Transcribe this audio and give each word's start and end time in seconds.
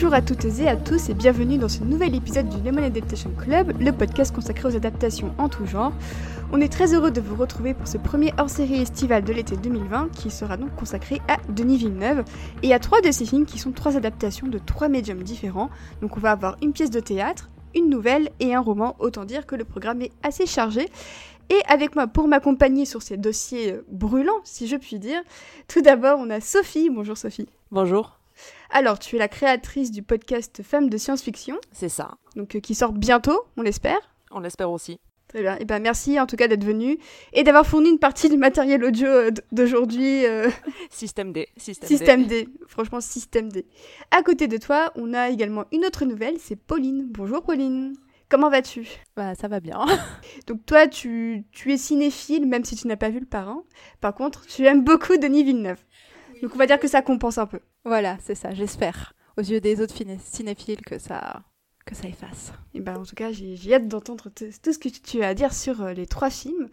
Bonjour 0.00 0.14
à 0.14 0.22
toutes 0.22 0.44
et 0.44 0.68
à 0.68 0.76
tous 0.76 1.08
et 1.08 1.14
bienvenue 1.14 1.58
dans 1.58 1.68
ce 1.68 1.82
nouvel 1.82 2.14
épisode 2.14 2.48
du 2.48 2.62
Lemon 2.62 2.84
Adaptation 2.84 3.32
Club, 3.36 3.72
le 3.80 3.90
podcast 3.90 4.32
consacré 4.32 4.68
aux 4.68 4.76
adaptations 4.76 5.34
en 5.38 5.48
tout 5.48 5.66
genre. 5.66 5.92
On 6.52 6.60
est 6.60 6.72
très 6.72 6.94
heureux 6.94 7.10
de 7.10 7.20
vous 7.20 7.34
retrouver 7.34 7.74
pour 7.74 7.88
ce 7.88 7.98
premier 7.98 8.32
hors-série 8.38 8.80
estival 8.80 9.24
de 9.24 9.32
l'été 9.32 9.56
2020 9.56 10.10
qui 10.12 10.30
sera 10.30 10.56
donc 10.56 10.72
consacré 10.76 11.20
à 11.26 11.38
Denis 11.48 11.78
Villeneuve 11.78 12.22
et 12.62 12.72
à 12.72 12.78
trois 12.78 13.00
de 13.00 13.10
ses 13.10 13.26
films 13.26 13.44
qui 13.44 13.58
sont 13.58 13.72
trois 13.72 13.96
adaptations 13.96 14.46
de 14.46 14.58
trois 14.58 14.88
médiums 14.88 15.24
différents. 15.24 15.68
Donc 16.00 16.16
on 16.16 16.20
va 16.20 16.30
avoir 16.30 16.56
une 16.62 16.72
pièce 16.72 16.90
de 16.90 17.00
théâtre, 17.00 17.50
une 17.74 17.90
nouvelle 17.90 18.30
et 18.38 18.54
un 18.54 18.60
roman, 18.60 18.94
autant 19.00 19.24
dire 19.24 19.46
que 19.46 19.56
le 19.56 19.64
programme 19.64 20.02
est 20.02 20.12
assez 20.22 20.46
chargé. 20.46 20.86
Et 21.50 21.60
avec 21.66 21.96
moi 21.96 22.06
pour 22.06 22.28
m'accompagner 22.28 22.84
sur 22.84 23.02
ces 23.02 23.16
dossiers 23.16 23.74
brûlants, 23.88 24.42
si 24.44 24.68
je 24.68 24.76
puis 24.76 25.00
dire, 25.00 25.20
tout 25.66 25.82
d'abord 25.82 26.20
on 26.20 26.30
a 26.30 26.40
Sophie. 26.40 26.88
Bonjour 26.88 27.16
Sophie. 27.16 27.48
Bonjour. 27.72 28.17
Alors, 28.70 28.98
tu 28.98 29.16
es 29.16 29.18
la 29.18 29.28
créatrice 29.28 29.90
du 29.90 30.02
podcast 30.02 30.62
Femmes 30.62 30.90
de 30.90 30.98
science-fiction, 30.98 31.56
C'est 31.72 31.88
ça. 31.88 32.12
donc 32.36 32.54
euh, 32.54 32.60
qui 32.60 32.74
sort 32.74 32.92
bientôt, 32.92 33.40
on 33.56 33.62
l'espère. 33.62 33.98
On 34.30 34.40
l'espère 34.40 34.70
aussi. 34.70 35.00
Très 35.28 35.42
bien. 35.42 35.56
Et 35.58 35.64
ben 35.66 35.78
merci 35.82 36.18
en 36.18 36.26
tout 36.26 36.36
cas 36.36 36.48
d'être 36.48 36.64
venu 36.64 36.98
et 37.34 37.42
d'avoir 37.42 37.66
fourni 37.66 37.90
une 37.90 37.98
partie 37.98 38.30
du 38.30 38.38
matériel 38.38 38.82
audio 38.82 39.06
euh, 39.08 39.30
d- 39.30 39.42
d'aujourd'hui. 39.52 40.24
euh, 40.26 40.48
Système 40.90 41.32
D. 41.32 41.48
Système, 41.56 41.88
système 41.88 42.26
D. 42.26 42.48
Franchement, 42.66 43.00
système 43.02 43.50
D. 43.50 43.66
À 44.10 44.22
côté 44.22 44.48
de 44.48 44.56
toi, 44.56 44.90
on 44.96 45.12
a 45.12 45.28
également 45.28 45.64
une 45.72 45.84
autre 45.84 46.04
nouvelle, 46.06 46.36
c'est 46.38 46.56
Pauline. 46.56 47.06
Bonjour 47.10 47.42
Pauline. 47.42 47.94
Comment 48.30 48.48
vas-tu? 48.50 48.86
Bah, 49.16 49.34
ça 49.34 49.48
va 49.48 49.60
bien. 49.60 49.84
Donc 50.46 50.64
toi, 50.66 50.86
tu, 50.86 51.44
tu 51.52 51.72
es 51.72 51.76
cinéphile, 51.78 52.46
même 52.46 52.64
si 52.64 52.76
tu 52.76 52.86
n'as 52.86 52.96
pas 52.96 53.08
vu 53.10 53.20
le 53.20 53.26
parrain. 53.26 53.62
Par 54.02 54.14
contre, 54.14 54.46
tu 54.46 54.64
aimes 54.66 54.82
beaucoup 54.84 55.16
Denis 55.18 55.44
Villeneuve. 55.44 55.82
Donc 56.42 56.52
on 56.54 56.58
va 56.58 56.66
dire 56.66 56.78
que 56.78 56.88
ça 56.88 57.02
compense 57.02 57.36
un 57.38 57.46
peu. 57.46 57.58
Voilà, 57.88 58.16
c'est 58.22 58.34
ça, 58.34 58.54
j'espère. 58.54 59.12
Aux 59.36 59.42
yeux 59.42 59.60
des 59.60 59.80
autres 59.80 59.94
cinéphiles 60.20 60.80
que 60.82 60.98
ça, 60.98 61.42
que 61.84 61.94
ça 61.94 62.08
efface. 62.08 62.52
Et 62.74 62.80
ben, 62.80 62.96
en 62.98 63.04
tout 63.04 63.14
cas, 63.14 63.30
j'ai 63.32 63.74
hâte 63.74 63.88
d'entendre 63.88 64.30
tout 64.34 64.72
ce 64.72 64.78
que 64.78 64.88
tu 64.88 65.22
as 65.22 65.28
à 65.28 65.34
dire 65.34 65.52
sur 65.54 65.82
euh, 65.82 65.92
les 65.92 66.06
trois 66.06 66.30
films. 66.30 66.68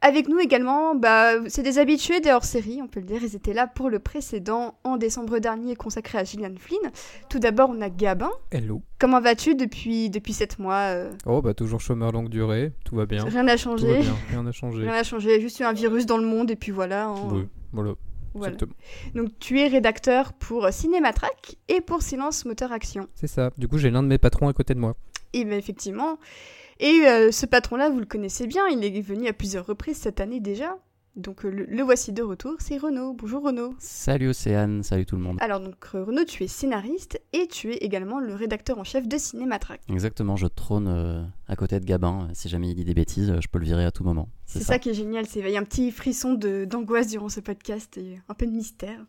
Avec 0.00 0.28
nous 0.28 0.38
également, 0.38 0.94
bah, 0.94 1.32
c'est 1.48 1.64
des 1.64 1.80
habitués 1.80 2.20
des 2.20 2.30
hors-série, 2.30 2.78
on 2.80 2.86
peut 2.86 3.00
le 3.00 3.06
dire. 3.06 3.20
Ils 3.24 3.34
étaient 3.34 3.52
là 3.52 3.66
pour 3.66 3.90
le 3.90 3.98
précédent 3.98 4.78
en 4.84 4.96
décembre 4.96 5.40
dernier 5.40 5.74
consacré 5.74 6.18
à 6.18 6.22
Gillian 6.22 6.54
Flynn. 6.56 6.92
Tout 7.28 7.40
d'abord, 7.40 7.70
on 7.70 7.80
a 7.80 7.90
Gabin. 7.90 8.30
Hello. 8.52 8.80
Comment 9.00 9.20
vas-tu 9.20 9.56
depuis, 9.56 10.08
depuis 10.08 10.32
7 10.34 10.60
mois 10.60 10.92
euh, 10.94 11.10
Oh 11.26 11.42
bah 11.42 11.52
toujours 11.52 11.80
chômeur 11.80 12.12
longue 12.12 12.28
durée, 12.28 12.72
tout 12.84 12.94
va 12.94 13.06
bien. 13.06 13.24
Rien 13.24 13.42
n'a 13.42 13.56
Tout 13.56 13.70
va 13.70 13.76
changé. 13.76 13.98
bien, 13.98 14.14
rien 14.30 14.42
n'a 14.44 14.52
changé. 14.52 14.82
Rien 14.82 14.92
n'a 14.92 15.02
changé. 15.02 15.40
Juste 15.40 15.58
eu 15.58 15.64
un 15.64 15.72
virus 15.72 16.06
dans 16.06 16.18
le 16.18 16.26
monde 16.26 16.52
et 16.52 16.56
puis 16.56 16.70
voilà. 16.70 17.06
hein. 17.06 17.28
Oui, 17.32 17.48
voilà, 17.72 17.94
Voilà. 18.38 18.54
exactement. 18.54 18.76
Donc 19.14 19.38
tu 19.38 19.60
es 19.60 19.68
rédacteur 19.68 20.32
pour 20.32 20.68
Cinématrack 20.70 21.56
et 21.68 21.80
pour 21.80 22.02
Silence 22.02 22.44
Moteur 22.44 22.72
Action. 22.72 23.08
C'est 23.14 23.26
ça. 23.26 23.50
Du 23.58 23.68
coup, 23.68 23.78
j'ai 23.78 23.90
l'un 23.90 24.02
de 24.02 24.08
mes 24.08 24.18
patrons 24.18 24.48
à 24.48 24.52
côté 24.52 24.74
de 24.74 24.80
moi. 24.80 24.96
Et 25.32 25.44
ben 25.44 25.58
effectivement. 25.58 26.18
Et 26.80 27.06
euh, 27.06 27.32
ce 27.32 27.44
patron-là, 27.46 27.90
vous 27.90 27.98
le 27.98 28.06
connaissez 28.06 28.46
bien, 28.46 28.66
il 28.68 28.84
est 28.84 29.00
venu 29.00 29.26
à 29.28 29.32
plusieurs 29.32 29.66
reprises 29.66 29.96
cette 29.98 30.20
année 30.20 30.40
déjà. 30.40 30.78
Donc 31.18 31.44
euh, 31.44 31.50
le, 31.50 31.64
le 31.64 31.82
voici 31.82 32.12
de 32.12 32.22
retour, 32.22 32.54
c'est 32.60 32.78
Renaud. 32.78 33.12
Bonjour 33.12 33.42
Renaud. 33.42 33.74
Salut 33.80 34.28
Océane, 34.28 34.84
salut 34.84 35.04
tout 35.04 35.16
le 35.16 35.22
monde. 35.22 35.36
Alors 35.40 35.58
donc 35.58 35.74
euh, 35.96 36.04
Renaud, 36.04 36.24
tu 36.24 36.44
es 36.44 36.46
scénariste 36.46 37.20
et 37.32 37.48
tu 37.48 37.72
es 37.72 37.78
également 37.78 38.20
le 38.20 38.34
rédacteur 38.36 38.78
en 38.78 38.84
chef 38.84 39.08
de 39.08 39.18
Cinématrack. 39.18 39.80
Exactement, 39.88 40.36
je 40.36 40.46
trône 40.46 40.86
euh, 40.86 41.24
à 41.48 41.56
côté 41.56 41.80
de 41.80 41.84
Gabin. 41.84 42.28
Si 42.34 42.48
jamais 42.48 42.68
il 42.70 42.76
dit 42.76 42.84
des 42.84 42.94
bêtises, 42.94 43.34
je 43.40 43.48
peux 43.48 43.58
le 43.58 43.64
virer 43.64 43.84
à 43.84 43.90
tout 43.90 44.04
moment. 44.04 44.28
C'est 44.46 44.60
ça. 44.62 44.78
qui 44.78 44.90
est 44.90 44.94
génial, 44.94 45.26
c'est 45.26 45.40
il 45.40 45.50
y 45.50 45.56
a 45.56 45.60
un 45.60 45.64
petit 45.64 45.90
frisson 45.90 46.34
d'angoisse 46.34 47.08
durant 47.08 47.28
ce 47.28 47.40
podcast 47.40 47.98
et 47.98 48.20
un 48.28 48.34
peu 48.34 48.46
de 48.46 48.52
mystère. 48.52 49.04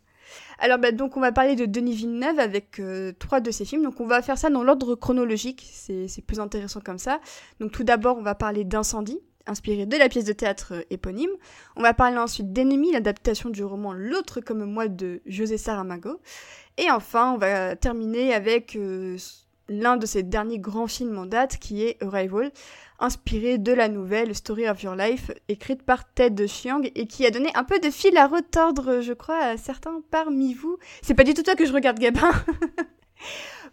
Alors 0.58 0.80
bah, 0.80 0.92
donc 0.92 1.16
on 1.16 1.20
va 1.22 1.32
parler 1.32 1.56
de 1.56 1.66
Denis 1.66 1.94
Villeneuve 1.94 2.40
avec 2.40 2.80
euh, 2.80 3.12
trois 3.20 3.40
de 3.40 3.52
ses 3.52 3.66
films. 3.66 3.84
Donc 3.84 4.00
on 4.00 4.08
va 4.08 4.24
faire 4.24 4.38
ça 4.40 4.50
dans 4.50 4.64
l'ordre 4.64 4.96
chronologique, 4.96 5.68
c'est 5.72 6.08
c'est 6.08 6.24
plus 6.24 6.40
intéressant 6.40 6.82
comme 6.82 6.98
ça. 7.00 7.20
Donc 7.60 7.72
tout 7.72 7.84
d'abord 7.84 8.18
on 8.18 8.24
va 8.24 8.34
parler 8.36 8.64
d'Incendie, 8.64 9.20
inspiré 9.50 9.86
de 9.86 9.98
la 9.98 10.10
pièce 10.10 10.26
de 10.26 10.34
théâtre 10.34 10.74
euh, 10.74 10.82
éponyme. 10.90 11.32
On 11.76 11.82
va 11.82 11.94
parler 11.94 12.18
ensuite 12.18 12.54
d'Ennemi, 12.54 12.92
l'adaptation 12.92 13.50
du 13.50 13.64
roman 13.64 13.94
L'autre 13.94 14.40
comme 14.42 14.66
moi 14.66 14.88
de 14.88 15.22
José 15.26 15.58
Saramago. 15.58 16.20
Et 16.78 16.90
enfin 16.92 17.34
on 17.34 17.38
va 17.38 17.76
terminer 17.76 18.34
avec 18.34 18.76
euh, 18.76 19.18
l'un 19.68 19.98
de 19.98 20.06
ses 20.06 20.24
derniers 20.24 20.60
grands 20.60 20.88
films 20.88 21.18
en 21.18 21.26
date 21.26 21.58
qui 21.58 21.84
est 21.84 22.02
Arrival, 22.02 22.52
inspiré 23.00 23.58
de 23.58 23.72
la 23.72 23.88
nouvelle 23.88 24.36
Story 24.36 24.68
of 24.68 24.82
Your 24.84 24.96
Life, 24.96 25.32
écrite 25.48 25.84
par 25.84 26.12
Ted 26.14 26.48
Chiang 26.48 26.82
et 26.84 27.08
qui 27.08 27.26
a 27.26 27.32
donné 27.32 27.50
un 27.56 27.64
peu 27.64 27.80
de 27.80 27.90
fil 27.90 28.18
à 28.18 28.28
retordre, 28.28 29.02
je 29.02 29.14
crois, 29.14 29.40
à 29.40 29.58
certains 29.58 30.02
parmi 30.12 30.54
vous. 30.54 30.78
C'est 31.02 31.14
pas 31.14 31.24
du 31.24 31.34
tout 31.34 31.44
toi 31.44 31.56
que 31.56 31.66
je 31.66 31.74
regarde, 31.74 32.00
Gabin. 32.00 32.32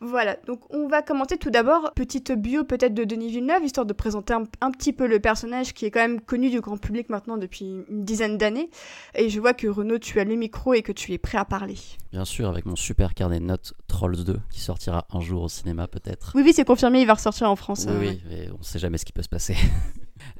Voilà, 0.00 0.36
donc 0.46 0.60
on 0.74 0.88
va 0.88 1.00
commenter 1.00 1.38
tout 1.38 1.50
d'abord, 1.50 1.92
petite 1.94 2.32
bio 2.32 2.64
peut-être 2.64 2.92
de 2.92 3.04
Denis 3.04 3.30
Villeneuve, 3.30 3.64
histoire 3.64 3.86
de 3.86 3.94
présenter 3.94 4.34
un, 4.34 4.44
un 4.60 4.70
petit 4.70 4.92
peu 4.92 5.06
le 5.06 5.20
personnage 5.20 5.72
qui 5.72 5.86
est 5.86 5.90
quand 5.90 6.00
même 6.00 6.20
connu 6.20 6.50
du 6.50 6.60
grand 6.60 6.76
public 6.76 7.08
maintenant 7.08 7.38
depuis 7.38 7.64
une 7.88 8.04
dizaine 8.04 8.36
d'années. 8.36 8.68
Et 9.14 9.30
je 9.30 9.40
vois 9.40 9.54
que 9.54 9.66
Renaud, 9.66 9.98
tu 9.98 10.20
as 10.20 10.24
le 10.24 10.34
micro 10.34 10.74
et 10.74 10.82
que 10.82 10.92
tu 10.92 11.12
es 11.12 11.18
prêt 11.18 11.38
à 11.38 11.46
parler. 11.46 11.76
Bien 12.12 12.26
sûr, 12.26 12.48
avec 12.48 12.66
mon 12.66 12.76
super 12.76 13.14
carnet 13.14 13.40
de 13.40 13.44
notes 13.44 13.72
Trolls 13.86 14.24
2, 14.24 14.38
qui 14.50 14.60
sortira 14.60 15.06
un 15.10 15.20
jour 15.20 15.42
au 15.42 15.48
cinéma 15.48 15.88
peut-être. 15.88 16.32
Oui, 16.34 16.42
oui, 16.44 16.52
c'est 16.52 16.66
confirmé, 16.66 17.00
il 17.00 17.06
va 17.06 17.14
ressortir 17.14 17.50
en 17.50 17.56
France. 17.56 17.86
Oui, 17.88 17.94
euh, 17.94 18.00
oui, 18.00 18.22
mais 18.28 18.48
on 18.58 18.62
sait 18.62 18.78
jamais 18.78 18.98
ce 18.98 19.06
qui 19.06 19.12
peut 19.12 19.22
se 19.22 19.28
passer. 19.28 19.56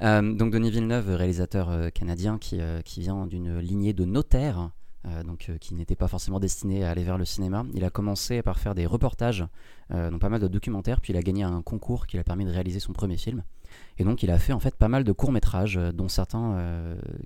Euh, 0.01 0.33
donc 0.33 0.51
Denis 0.51 0.71
Villeneuve, 0.71 1.15
réalisateur 1.15 1.69
euh, 1.69 1.89
canadien 1.89 2.37
qui, 2.37 2.59
euh, 2.59 2.81
qui 2.81 2.99
vient 3.01 3.25
d'une 3.25 3.59
lignée 3.59 3.93
de 3.93 4.05
notaires, 4.05 4.71
euh, 5.07 5.23
donc 5.23 5.47
euh, 5.49 5.57
qui 5.57 5.73
n'était 5.75 5.95
pas 5.95 6.07
forcément 6.07 6.39
destiné 6.39 6.83
à 6.83 6.91
aller 6.91 7.03
vers 7.03 7.17
le 7.17 7.25
cinéma. 7.25 7.65
Il 7.73 7.83
a 7.83 7.89
commencé 7.89 8.41
par 8.41 8.59
faire 8.59 8.75
des 8.75 8.85
reportages, 8.85 9.45
euh, 9.91 10.09
donc 10.09 10.21
pas 10.21 10.29
mal 10.29 10.39
de 10.39 10.47
documentaires, 10.47 11.01
puis 11.01 11.13
il 11.13 11.17
a 11.17 11.21
gagné 11.21 11.43
un 11.43 11.61
concours 11.61 12.07
qui 12.07 12.17
lui 12.17 12.21
a 12.21 12.23
permis 12.23 12.45
de 12.45 12.51
réaliser 12.51 12.79
son 12.79 12.93
premier 12.93 13.17
film. 13.17 13.43
Et 13.97 14.03
donc 14.03 14.23
il 14.23 14.31
a 14.31 14.39
fait 14.39 14.53
en 14.53 14.59
fait 14.59 14.75
pas 14.75 14.87
mal 14.87 15.03
de 15.03 15.11
courts 15.11 15.31
métrages, 15.31 15.77
euh, 15.77 15.91
dont 15.91 16.07
certains 16.07 16.37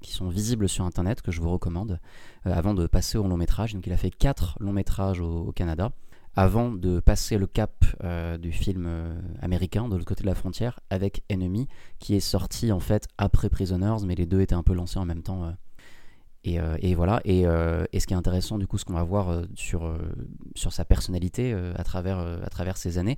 qui 0.02 0.12
sont 0.12 0.30
visibles 0.30 0.68
sur 0.68 0.86
internet 0.86 1.22
que 1.22 1.31
je 1.31 1.41
vous 1.41 1.50
recommande, 1.50 2.00
avant 2.44 2.74
de 2.74 2.88
passer 2.88 3.18
au 3.18 3.28
long 3.28 3.38
métrage. 3.38 3.74
Donc 3.74 3.88
il 3.88 3.94
a 3.94 3.97
fait 3.97 4.12
quatre 4.12 4.58
longs 4.59 4.74
métrages 4.74 5.20
au, 5.20 5.52
Canada 5.52 5.91
avant 6.36 6.72
de 6.72 7.00
passer 7.00 7.38
le 7.38 7.46
cap 7.46 7.84
du 8.40 8.52
film 8.52 8.88
américain 9.41 9.88
de 9.90 9.96
l'autre 9.96 10.06
côté 10.06 10.23
de 10.23 10.28
la 10.28 10.35
frontière 10.35 10.79
avec 10.90 11.23
Enemy, 11.29 11.67
qui 12.00 12.16
est 12.16 12.22
sorti 12.22 12.72
en 12.72 12.79
fait 12.79 13.08
après 13.17 13.50
Prisoners, 13.50 14.06
mais 14.06 14.16
les 14.16 14.26
deux 14.26 14.41
étaient 14.41 14.56
un 14.56 14.64
peu 14.64 14.73
lancés 14.73 15.00
en 15.00 15.06
même 15.06 15.23
temps. 15.23 15.53
Euh. 16.47 16.78
Et, 16.82 16.93
euh, 16.93 16.96
voilà. 16.96 17.22
Euh, 17.28 17.85
et 17.93 17.99
ce 17.99 18.08
qui 18.08 18.14
est 18.14 18.17
intéressant 18.17 18.58
du 18.58 18.67
coup, 18.67 18.78
ce 18.78 18.85
qu'on 18.85 18.93
va 18.93 19.03
voir 19.03 19.29
euh, 19.29 19.43
sur, 19.55 19.85
euh, 19.85 19.97
sur 20.55 20.73
sa 20.73 20.85
personnalité 20.85 21.53
euh, 21.53 21.73
à, 21.76 21.84
travers, 21.84 22.20
euh, 22.20 22.40
à 22.43 22.49
travers 22.49 22.78
ces 22.78 22.97
années, 22.97 23.17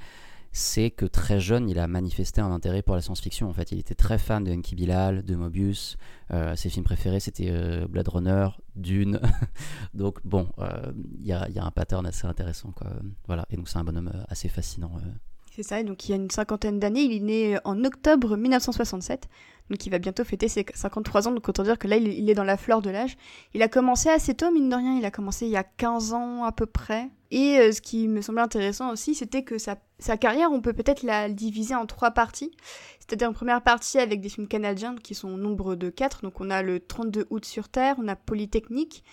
c'est 0.55 0.91
que 0.91 1.05
très 1.07 1.39
jeune, 1.39 1.67
il 1.67 1.79
a 1.79 1.87
manifesté 1.87 2.39
un 2.39 2.51
intérêt 2.51 2.83
pour 2.83 2.93
la 2.93 3.01
science-fiction. 3.01 3.49
En 3.49 3.53
fait, 3.53 3.71
il 3.71 3.79
était 3.79 3.95
très 3.95 4.19
fan 4.19 4.43
de 4.43 4.51
Enki 4.51 4.75
Bilal, 4.75 5.23
de 5.23 5.35
Mobius. 5.35 5.97
Euh, 6.31 6.55
ses 6.55 6.69
films 6.69 6.85
préférés, 6.85 7.19
c'était 7.19 7.47
euh, 7.49 7.87
Blade 7.87 8.07
Runner, 8.07 8.49
Dune. 8.75 9.19
donc 9.95 10.19
bon, 10.23 10.47
euh, 10.59 10.91
il 11.19 11.25
y, 11.25 11.33
a, 11.33 11.47
il 11.49 11.55
y 11.55 11.59
a 11.59 11.65
un 11.65 11.71
pattern 11.71 12.05
assez 12.05 12.27
intéressant, 12.27 12.71
quoi. 12.71 12.87
Voilà. 13.25 13.45
Et 13.49 13.55
donc 13.55 13.67
c'est 13.67 13.79
un 13.79 13.83
bonhomme 13.83 14.11
euh, 14.13 14.23
assez 14.29 14.47
fascinant. 14.47 14.91
euh. 14.97 15.09
C'est 15.55 15.63
ça, 15.63 15.81
donc 15.83 16.07
il 16.07 16.11
y 16.11 16.13
a 16.13 16.17
une 16.17 16.29
cinquantaine 16.31 16.79
d'années, 16.79 17.01
il 17.01 17.13
est 17.13 17.19
né 17.19 17.57
en 17.63 17.83
octobre 17.83 18.37
1967, 18.37 19.29
donc 19.69 19.85
il 19.85 19.89
va 19.89 19.97
bientôt 19.99 20.23
fêter 20.23 20.47
ses 20.47 20.65
53 20.73 21.27
ans, 21.27 21.31
donc 21.31 21.47
autant 21.47 21.63
dire 21.63 21.77
que 21.79 21.87
là 21.87 21.95
il 21.97 22.07
est- 22.07 22.17
il 22.17 22.29
est 22.29 22.33
dans 22.35 22.43
la 22.43 22.57
fleur 22.57 22.81
de 22.81 22.89
l'âge. 22.89 23.17
Il 23.53 23.61
a 23.61 23.67
commencé 23.67 24.09
assez 24.09 24.33
tôt, 24.33 24.51
mine 24.51 24.69
de 24.69 24.75
rien, 24.75 24.97
il 24.97 25.05
a 25.05 25.11
commencé 25.11 25.45
il 25.45 25.51
y 25.51 25.57
a 25.57 25.63
15 25.63 26.13
ans 26.13 26.43
à 26.43 26.51
peu 26.51 26.65
près. 26.65 27.09
Et 27.31 27.57
euh, 27.57 27.71
ce 27.71 27.81
qui 27.81 28.07
me 28.07 28.21
semblait 28.21 28.41
intéressant 28.43 28.91
aussi, 28.91 29.15
c'était 29.15 29.43
que 29.43 29.57
sa, 29.57 29.77
sa 29.97 30.17
carrière, 30.17 30.51
on 30.51 30.61
peut 30.61 30.73
peut-être 30.73 31.01
la 31.03 31.29
diviser 31.29 31.73
en 31.73 31.85
trois 31.87 32.11
parties. 32.11 32.51
C'est-à-dire 32.99 33.27
une 33.27 33.33
première 33.33 33.61
partie 33.63 33.97
avec 33.97 34.21
des 34.21 34.29
films 34.29 34.47
canadiens 34.47 34.95
qui 34.95 35.15
sont 35.15 35.29
au 35.33 35.37
nombre 35.37 35.75
de 35.75 35.89
quatre, 35.89 36.21
donc 36.21 36.39
on 36.41 36.49
a 36.51 36.61
le 36.61 36.79
32 36.79 37.25
août 37.31 37.43
sur 37.45 37.69
Terre, 37.69 37.95
on 37.99 38.07
a 38.07 38.15
Polytechnique, 38.15 39.03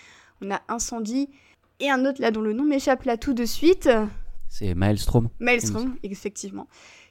on 0.43 0.51
a 0.51 0.61
Incendie, 0.69 1.31
et 1.81 1.91
un 1.91 2.05
autre 2.05 2.21
là 2.21 2.31
dont 2.31 2.43
le 2.43 2.53
nom 2.53 2.65
m'échappe 2.65 3.05
là 3.05 3.17
tout 3.17 3.33
de 3.33 3.45
suite. 3.47 3.89
C'est 4.49 4.75
Maelstrom. 4.75 5.29
Maelstrom, 5.39 5.97
effectivement, 6.03 6.67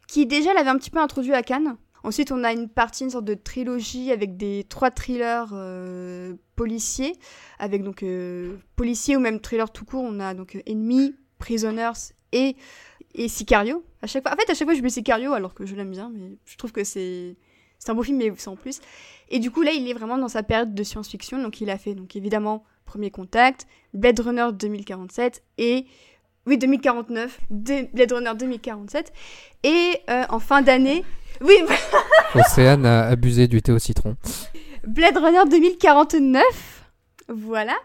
qui 0.07 0.25
déjà 0.27 0.53
l'avait 0.53 0.69
un 0.69 0.77
petit 0.77 0.91
peu 0.91 0.99
introduit 0.99 1.33
à 1.33 1.41
Cannes. 1.41 1.75
Ensuite, 2.03 2.31
on 2.31 2.43
a 2.43 2.53
une 2.53 2.69
partie, 2.69 3.03
une 3.03 3.09
sorte 3.09 3.25
de 3.25 3.33
trilogie 3.33 4.11
avec 4.11 4.37
des 4.37 4.65
trois 4.69 4.89
thrillers 4.91 5.49
euh, 5.53 6.33
policiers, 6.55 7.15
avec 7.59 7.83
donc 7.83 8.03
euh, 8.03 8.55
policiers 8.75 9.15
ou 9.17 9.19
même 9.19 9.39
thrillers 9.41 9.71
tout 9.71 9.85
court. 9.85 10.03
On 10.03 10.19
a 10.19 10.33
donc 10.33 10.55
euh, 10.55 10.61
Enemy, 10.69 11.15
Prisoners 11.39 12.13
et 12.31 12.55
et 13.15 13.27
Sicario. 13.27 13.83
À 14.01 14.07
chaque 14.07 14.23
fois, 14.23 14.33
en 14.33 14.35
fait, 14.37 14.49
à 14.49 14.53
chaque 14.53 14.67
fois, 14.67 14.75
je 14.75 14.81
mets 14.81 14.89
Sicario 14.89 15.33
alors 15.33 15.53
que 15.53 15.65
je 15.65 15.75
l'aime 15.75 15.91
bien, 15.91 16.11
mais 16.13 16.37
je 16.45 16.55
trouve 16.57 16.71
que 16.71 16.83
c'est 16.83 17.35
c'est 17.79 17.89
un 17.91 17.95
beau 17.95 18.03
film, 18.03 18.17
mais 18.17 18.31
sans 18.37 18.55
plus. 18.55 18.81
Et 19.29 19.39
du 19.39 19.51
coup, 19.51 19.61
là, 19.61 19.71
il 19.71 19.87
est 19.89 19.93
vraiment 19.93 20.17
dans 20.17 20.27
sa 20.27 20.43
période 20.43 20.73
de 20.75 20.83
science-fiction, 20.83 21.41
donc 21.41 21.59
il 21.61 21.69
a 21.69 21.77
fait 21.77 21.95
donc 21.95 22.15
évidemment 22.15 22.63
Premier 22.85 23.09
Contact, 23.09 23.67
Blade 23.93 24.19
Runner 24.19 24.47
2047 24.53 25.43
et 25.57 25.85
oui, 26.45 26.57
2049, 26.57 27.39
de- 27.49 27.87
Blade 27.93 28.11
Runner 28.11 28.31
2047. 28.37 29.11
Et 29.63 29.93
euh, 30.09 30.23
en 30.29 30.39
fin 30.39 30.61
d'année, 30.61 31.03
oui, 31.41 31.55
Océane 32.35 32.85
a 32.85 33.07
abusé 33.07 33.47
du 33.47 33.61
thé 33.61 33.71
au 33.71 33.79
citron. 33.79 34.15
Blade 34.85 35.17
Runner 35.17 35.49
2049. 35.49 36.43
Voilà. 37.27 37.75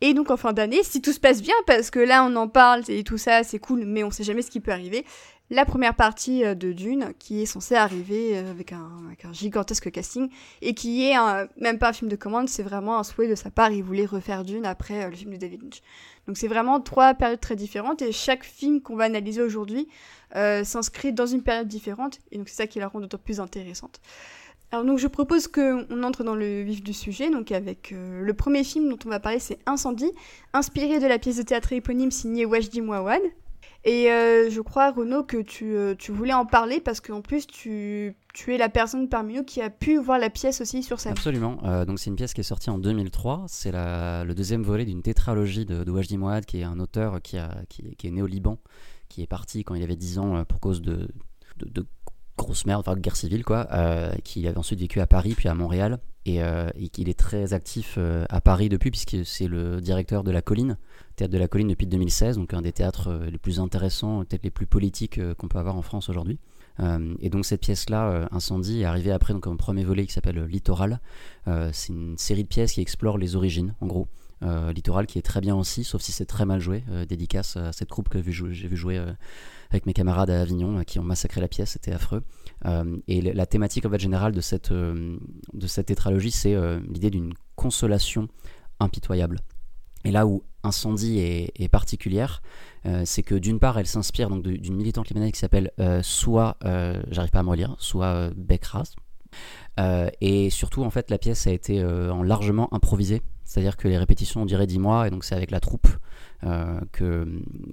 Et 0.00 0.12
donc 0.12 0.30
en 0.30 0.36
fin 0.36 0.52
d'année, 0.52 0.82
si 0.82 1.00
tout 1.00 1.12
se 1.12 1.20
passe 1.20 1.40
bien, 1.40 1.54
parce 1.66 1.90
que 1.90 1.98
là 1.98 2.24
on 2.24 2.36
en 2.36 2.48
parle 2.48 2.82
et 2.88 3.02
tout 3.02 3.16
ça, 3.18 3.42
c'est 3.44 3.58
cool, 3.58 3.84
mais 3.86 4.04
on 4.04 4.10
sait 4.10 4.24
jamais 4.24 4.42
ce 4.42 4.50
qui 4.50 4.60
peut 4.60 4.72
arriver, 4.72 5.06
la 5.50 5.64
première 5.64 5.94
partie 5.94 6.44
euh, 6.44 6.54
de 6.54 6.72
Dune, 6.72 7.12
qui 7.18 7.42
est 7.42 7.46
censée 7.46 7.74
arriver 7.74 8.36
euh, 8.36 8.50
avec 8.50 8.72
un, 8.72 8.90
gigantesque 9.32 9.90
casting, 9.90 10.28
et 10.62 10.74
qui 10.74 11.04
est 11.04 11.14
même 11.56 11.78
pas 11.78 11.90
un 11.90 11.92
film 11.92 12.10
de 12.10 12.16
commande, 12.16 12.48
c'est 12.48 12.62
vraiment 12.62 12.98
un 12.98 13.04
souhait 13.04 13.28
de 13.28 13.34
sa 13.34 13.50
part, 13.50 13.72
il 13.72 13.82
voulait 13.82 14.06
refaire 14.06 14.44
Dune 14.44 14.64
après 14.64 15.04
euh, 15.04 15.10
le 15.10 15.16
film 15.16 15.32
de 15.32 15.36
David 15.36 15.62
Lynch. 15.62 15.82
Donc 16.26 16.36
c'est 16.36 16.48
vraiment 16.48 16.80
trois 16.80 17.14
périodes 17.14 17.40
très 17.40 17.56
différentes, 17.56 18.02
et 18.02 18.12
chaque 18.12 18.44
film 18.44 18.80
qu'on 18.80 18.96
va 18.96 19.04
analyser 19.04 19.42
aujourd'hui 19.42 19.88
s'inscrit 20.64 21.12
dans 21.12 21.24
une 21.24 21.42
période 21.42 21.68
différente, 21.68 22.18
et 22.30 22.36
donc 22.36 22.48
c'est 22.48 22.56
ça 22.56 22.66
qui 22.66 22.78
la 22.78 22.88
rend 22.88 23.00
d'autant 23.00 23.16
plus 23.16 23.40
intéressante. 23.40 24.00
Alors 24.70 24.84
donc 24.84 24.98
je 24.98 25.06
propose 25.06 25.46
qu'on 25.46 26.02
entre 26.02 26.24
dans 26.24 26.34
le 26.34 26.62
vif 26.62 26.82
du 26.82 26.92
sujet, 26.92 27.30
donc 27.30 27.52
avec 27.52 27.94
le 27.94 28.34
premier 28.34 28.64
film 28.64 28.88
dont 28.90 28.98
on 29.06 29.08
va 29.08 29.20
parler, 29.20 29.38
c'est 29.38 29.58
Incendie, 29.66 30.10
inspiré 30.52 30.98
de 30.98 31.06
la 31.06 31.18
pièce 31.18 31.36
de 31.36 31.42
théâtre 31.42 31.72
éponyme 31.72 32.10
signée 32.10 32.44
Wajdi 32.44 32.80
Mouawad. 32.80 33.22
Et 33.86 34.10
euh, 34.10 34.50
je 34.50 34.60
crois, 34.60 34.90
Renaud, 34.90 35.22
que 35.22 35.40
tu, 35.40 35.76
euh, 35.76 35.94
tu 35.96 36.10
voulais 36.10 36.32
en 36.32 36.44
parler 36.44 36.80
parce 36.80 37.00
qu'en 37.00 37.22
plus, 37.22 37.46
tu, 37.46 38.16
tu 38.34 38.52
es 38.52 38.58
la 38.58 38.68
personne 38.68 39.08
parmi 39.08 39.34
nous 39.34 39.44
qui 39.44 39.62
a 39.62 39.70
pu 39.70 39.96
voir 39.96 40.18
la 40.18 40.28
pièce 40.28 40.60
aussi 40.60 40.82
sur 40.82 40.98
scène. 40.98 41.12
Absolument. 41.12 41.58
Euh, 41.62 41.84
donc 41.84 42.00
c'est 42.00 42.10
une 42.10 42.16
pièce 42.16 42.34
qui 42.34 42.40
est 42.40 42.44
sortie 42.44 42.68
en 42.68 42.78
2003. 42.78 43.44
C'est 43.46 43.70
le 43.72 44.32
deuxième 44.34 44.64
volet 44.64 44.84
d'une 44.84 45.02
tétralogie 45.02 45.66
de, 45.66 45.84
de 45.84 45.90
Wajdi 45.92 46.18
Mouawad, 46.18 46.44
qui 46.46 46.58
est 46.58 46.64
un 46.64 46.80
auteur 46.80 47.22
qui, 47.22 47.38
a, 47.38 47.62
qui, 47.68 47.84
est 48.02 48.10
né 48.10 48.22
au 48.22 48.26
Liban, 48.26 48.58
qui 49.08 49.22
est 49.22 49.28
parti 49.28 49.62
quand 49.62 49.76
il 49.76 49.84
avait 49.84 49.94
10 49.94 50.18
ans 50.18 50.44
pour 50.44 50.58
cause 50.58 50.82
de, 50.82 51.08
de, 51.58 51.68
de 51.70 51.86
grosse 52.36 52.66
merde, 52.66 52.80
enfin 52.80 52.96
de 52.96 53.00
guerre 53.00 53.14
civile, 53.14 53.44
quoi. 53.44 53.68
qui 54.24 54.48
avait 54.48 54.58
ensuite 54.58 54.80
vécu 54.80 55.00
à 55.00 55.06
Paris, 55.06 55.34
puis 55.36 55.48
à 55.48 55.54
Montréal. 55.54 56.00
Et, 56.26 56.42
euh, 56.42 56.68
qu'il 56.92 57.08
est 57.08 57.18
très 57.18 57.52
actif 57.52 57.94
euh, 57.98 58.24
à 58.28 58.40
Paris 58.40 58.68
depuis, 58.68 58.90
puisque 58.90 59.24
c'est 59.24 59.46
le 59.46 59.80
directeur 59.80 60.24
de 60.24 60.32
La 60.32 60.42
Colline, 60.42 60.76
théâtre 61.14 61.32
de 61.32 61.38
La 61.38 61.46
Colline 61.46 61.68
depuis 61.68 61.86
2016, 61.86 62.36
donc 62.36 62.52
un 62.52 62.62
des 62.62 62.72
théâtres 62.72 63.08
euh, 63.08 63.30
les 63.30 63.38
plus 63.38 63.60
intéressants, 63.60 64.24
peut-être 64.24 64.42
les 64.42 64.50
plus 64.50 64.66
politiques 64.66 65.18
euh, 65.18 65.34
qu'on 65.34 65.46
peut 65.46 65.58
avoir 65.58 65.76
en 65.76 65.82
France 65.82 66.08
aujourd'hui. 66.08 66.38
Et 67.20 67.30
donc 67.30 67.46
cette 67.46 67.62
pièce-là, 67.62 68.28
Incendie, 68.32 68.82
est 68.82 68.84
arrivée 68.84 69.10
après 69.10 69.32
donc, 69.32 69.46
un 69.46 69.56
premier 69.56 69.82
volet 69.82 70.04
qui 70.04 70.12
s'appelle 70.12 70.44
Littoral. 70.44 71.00
C'est 71.72 71.88
une 71.88 72.18
série 72.18 72.42
de 72.42 72.48
pièces 72.48 72.72
qui 72.72 72.82
explore 72.82 73.16
les 73.16 73.34
origines, 73.34 73.74
en 73.80 73.86
gros. 73.86 74.08
Littoral 74.42 75.06
qui 75.06 75.18
est 75.18 75.22
très 75.22 75.40
bien 75.40 75.56
aussi, 75.56 75.84
sauf 75.84 76.02
si 76.02 76.12
c'est 76.12 76.26
très 76.26 76.44
mal 76.44 76.60
joué. 76.60 76.84
Dédicace 77.08 77.56
à 77.56 77.72
cette 77.72 77.88
troupe 77.88 78.10
que 78.10 78.18
j'ai 78.22 78.68
vu 78.68 78.76
jouer, 78.76 79.02
avec 79.70 79.86
mes 79.86 79.94
camarades 79.94 80.28
à 80.28 80.38
Avignon 80.38 80.84
qui 80.84 80.98
ont 80.98 81.02
massacré 81.02 81.40
la 81.40 81.48
pièce, 81.48 81.70
c'était 81.70 81.92
affreux. 81.92 82.22
Euh, 82.64 82.96
et 83.06 83.20
la 83.20 83.46
thématique 83.46 83.84
en 83.84 83.90
fait, 83.90 83.98
générale 83.98 84.32
de 84.32 84.40
cette, 84.40 84.72
euh, 84.72 85.18
de 85.52 85.66
cette 85.66 85.86
tétralogie, 85.86 86.30
c'est 86.30 86.54
euh, 86.54 86.80
l'idée 86.88 87.10
d'une 87.10 87.34
consolation 87.54 88.28
impitoyable. 88.80 89.40
Et 90.04 90.10
là 90.10 90.26
où 90.26 90.44
Incendie 90.62 91.18
est, 91.18 91.68
particulière, 91.68 92.42
c'est 93.04 93.24
que 93.24 93.34
d'une 93.34 93.58
part, 93.58 93.76
elle 93.78 93.86
s'inspire 93.86 94.30
d'une 94.30 94.76
militante 94.76 95.08
libanaise 95.08 95.32
qui 95.32 95.38
s'appelle 95.40 95.72
euh, 95.80 96.00
j'arrive 97.10 97.30
pas 97.30 97.40
à 97.40 97.42
me 97.42 97.50
relire, 97.50 97.76
euh, 97.96 98.30
Bekras. 98.36 98.94
Et 100.20 100.50
surtout, 100.50 100.84
en 100.84 100.90
fait, 100.90 101.10
la 101.10 101.18
pièce 101.18 101.48
a 101.48 101.52
été 101.52 101.84
en 101.84 102.22
largement 102.22 102.72
improvisée. 102.72 103.22
C'est-à-dire 103.42 103.76
que 103.76 103.88
les 103.88 103.98
répétitions 103.98 104.42
ont 104.42 104.46
duré 104.46 104.66
10 104.66 104.78
mois, 104.78 105.08
et 105.08 105.10
donc 105.10 105.24
c'est 105.24 105.34
avec 105.34 105.50
la 105.50 105.58
troupe 105.58 105.88
que, 106.92 107.26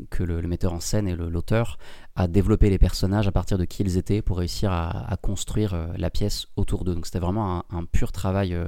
que 0.09 0.23
le, 0.23 0.41
metteur 0.41 0.73
en 0.73 0.79
scène 0.79 1.07
et 1.07 1.15
l'auteur 1.15 1.77
a 2.15 2.27
développé 2.27 2.69
les 2.69 2.77
personnages 2.77 3.27
à 3.27 3.31
partir 3.31 3.57
de 3.57 3.65
qui 3.65 3.83
ils 3.83 3.97
étaient 3.97 4.21
pour 4.21 4.37
réussir 4.37 4.71
à, 4.71 5.17
construire 5.21 5.73
euh, 5.73 5.87
la 5.97 6.09
pièce 6.09 6.47
autour 6.55 6.83
d'eux. 6.83 6.95
Donc 6.95 7.05
c'était 7.05 7.19
vraiment 7.19 7.65
un, 7.69 7.85
pur 7.85 8.11
travail 8.11 8.53
euh, 8.53 8.67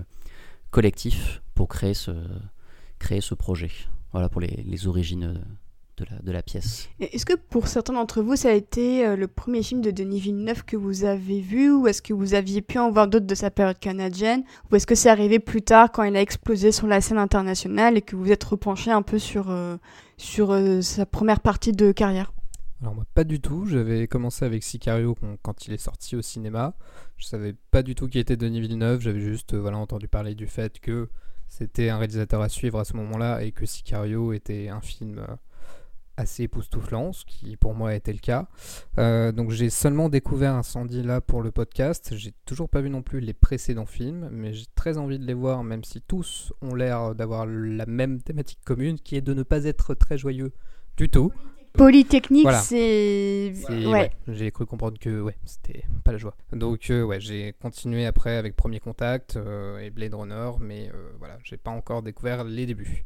collectif 0.72 1.42
pour 1.54 1.68
créer 1.68 1.94
ce, 1.94 3.34
projet. 3.36 3.72
Voilà 4.12 4.30
pour 4.30 4.42
les 4.42 4.88
origines 4.88 5.42
de 5.98 6.06
la, 6.12 6.20
de 6.22 6.32
la 6.32 6.44
pièce. 6.44 6.90
Est-ce 7.00 7.26
que 7.26 7.36
pour 7.36 7.68
certains 7.68 7.94
d'entre 7.94 8.22
vous, 8.22 8.36
ça 8.36 8.50
a 8.50 8.54
été 8.54 9.06
euh, 9.06 9.16
le 9.16 9.28
premier 9.28 9.64
film 9.64 9.82
de 9.82 9.92
Denis 9.92 10.20
Villeneuve 10.20 10.64
que 10.66 10.76
vous 10.76 11.04
avez 11.06 11.40
vu 11.40 11.72
Ou 11.72 11.88
est-ce 11.88 12.02
que 12.02 12.14
vous 12.14 12.34
aviez 12.34 12.62
pu 12.62 12.78
en 12.80 12.92
voir 12.92 13.08
d'autres 13.08 13.28
de 13.28 13.36
sa 13.36 13.50
période 13.52 13.80
canadienne 13.80 14.44
Ou 14.72 14.76
est-ce 14.76 14.86
que 14.88 14.96
c'est 14.96 15.10
arrivé 15.10 15.40
plus 15.40 15.62
tard 15.62 15.92
quand 15.92 16.04
il 16.04 16.16
a 16.16 16.22
explosé 16.22 16.72
sur 16.72 16.88
la 16.88 17.00
scène 17.02 17.18
internationale 17.18 17.98
et 17.98 18.02
que 18.02 18.16
vous 18.16 18.26
vous 18.26 18.32
êtes 18.32 18.44
repenché 18.44 18.92
un 18.92 19.02
peu 19.04 19.20
sur, 19.20 19.50
euh, 19.50 19.78
sur 20.18 20.52
euh, 20.52 20.82
sa 20.82 21.06
première 21.06 21.40
partie 21.40 21.72
de 21.72 21.92
carrière? 21.92 22.34
Alors 22.82 22.94
moi 22.94 23.06
pas 23.14 23.24
du 23.24 23.40
tout, 23.40 23.66
j'avais 23.66 24.06
commencé 24.08 24.44
avec 24.44 24.62
Sicario 24.62 25.16
quand- 25.42 25.66
il 25.66 25.74
est 25.74 25.78
sorti 25.78 26.16
au 26.18 26.22
cinéma. 26.22 26.76
Je 27.16 27.26
savais 27.26 27.56
pas 27.72 27.82
du 27.84 27.96
tout 27.96 28.08
qui 28.10 28.20
était 28.20 28.36
Denis 28.36 28.60
Villeneuve, 28.60 29.00
j'avais 29.00 29.22
juste 29.22 29.54
euh, 29.54 29.60
voilà, 29.62 29.78
entendu 29.78 30.10
parler 30.10 30.36
du 30.36 30.46
fait 30.46 30.80
que 30.80 31.08
c'était 31.48 31.90
un 31.90 31.98
réalisateur 31.98 32.42
à 32.42 32.50
suivre 32.50 32.78
à 32.80 32.84
ce 32.84 32.96
moment-là 32.98 33.44
et 33.44 33.54
que 33.54 33.66
Sicario 33.66 34.34
était 34.34 34.68
un 34.68 34.82
film 34.82 35.20
euh, 35.20 35.36
assez 36.18 36.44
époustouflant, 36.44 37.12
ce 37.14 37.26
qui 37.26 37.58
pour 37.58 37.74
moi 37.74 37.94
était 37.96 38.14
le 38.14 38.20
cas. 38.20 38.48
Euh, 38.98 39.32
donc 39.32 39.52
j'ai 39.52 39.70
seulement 39.70 40.10
découvert 40.10 40.54
Incendie 40.54 41.04
là 41.04 41.22
pour 41.22 41.42
le 41.42 41.52
podcast, 41.52 42.14
j'ai 42.16 42.34
toujours 42.46 42.70
pas 42.70 42.82
vu 42.82 42.90
non 42.90 43.02
plus 43.02 43.20
les 43.20 43.34
précédents 43.34 43.86
films, 43.86 44.30
mais 44.32 44.54
j'ai 44.54 44.66
très 44.76 44.98
envie 44.98 45.20
de 45.20 45.26
les 45.26 45.34
voir 45.34 45.64
même 45.64 45.84
si 45.84 46.02
tous 46.02 46.54
ont 46.62 46.74
l'air 46.76 47.16
d'avoir 47.16 47.46
la 47.46 47.86
même 47.86 48.22
thématique 48.22 48.60
commune 48.66 48.98
qui 49.00 49.16
est 49.16 49.22
de 49.22 49.34
ne 49.34 49.44
pas 49.44 49.66
être 49.66 49.94
très 49.94 50.18
joyeux 50.18 50.52
du 50.98 51.10
tout. 51.10 51.32
Polytechnique, 51.74 52.44
Voilà. 52.44 52.60
c'est... 52.62 53.52
C'est- 53.54 53.86
Ouais. 53.86 53.92
ouais, 53.94 54.12
j'ai 54.30 54.50
cru 54.52 54.66
comprendre 54.66 54.98
que 54.98 55.20
ouais, 55.20 55.36
c'était 55.44 55.84
pas 56.06 56.14
la 56.14 56.18
joie. 56.18 56.34
Donc 56.54 56.90
euh, 56.90 57.04
ouais, 57.04 57.20
j'ai 57.20 57.54
continué 57.62 58.06
après 58.06 58.38
avec 58.38 58.56
Premier 58.56 58.80
Contact 58.80 59.36
euh, 59.36 59.80
et 59.80 59.90
Blade 59.90 60.14
Runner, 60.14 60.52
mais 60.62 60.90
euh, 60.94 61.10
voilà, 61.20 61.38
j'ai 61.44 61.58
pas 61.58 61.72
encore 61.72 62.02
découvert 62.02 62.46
les 62.46 62.66
débuts. 62.66 63.04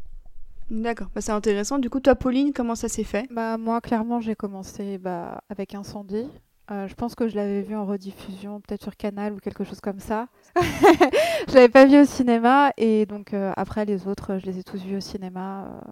D'accord, 0.69 1.07
bah, 1.15 1.21
c'est 1.21 1.31
intéressant. 1.31 1.79
Du 1.79 1.89
coup, 1.89 1.99
toi, 1.99 2.15
Pauline, 2.15 2.53
comment 2.53 2.75
ça 2.75 2.89
s'est 2.89 3.03
fait? 3.03 3.27
Bah, 3.31 3.57
moi, 3.57 3.81
clairement, 3.81 4.21
j'ai 4.21 4.35
commencé 4.35 4.97
bah, 4.97 5.41
avec 5.49 5.73
Incendie. 5.73 6.27
Euh, 6.71 6.87
je 6.87 6.93
pense 6.93 7.15
que 7.15 7.27
je 7.27 7.35
l'avais 7.35 7.63
vu 7.63 7.75
en 7.75 7.85
rediffusion, 7.85 8.61
peut-être 8.61 8.83
sur 8.83 8.95
Canal 8.95 9.33
ou 9.33 9.37
quelque 9.37 9.63
chose 9.63 9.81
comme 9.81 9.99
ça. 9.99 10.27
je 11.47 11.53
l'avais 11.55 11.69
pas 11.69 11.85
vu 11.85 11.99
au 11.99 12.05
cinéma 12.05 12.71
et 12.77 13.07
donc 13.07 13.33
euh, 13.33 13.51
après 13.57 13.85
les 13.85 14.07
autres, 14.07 14.37
je 14.37 14.45
les 14.45 14.59
ai 14.59 14.63
tous 14.63 14.83
vus 14.83 14.97
au 14.97 14.99
cinéma 14.99 15.65
euh, 15.65 15.89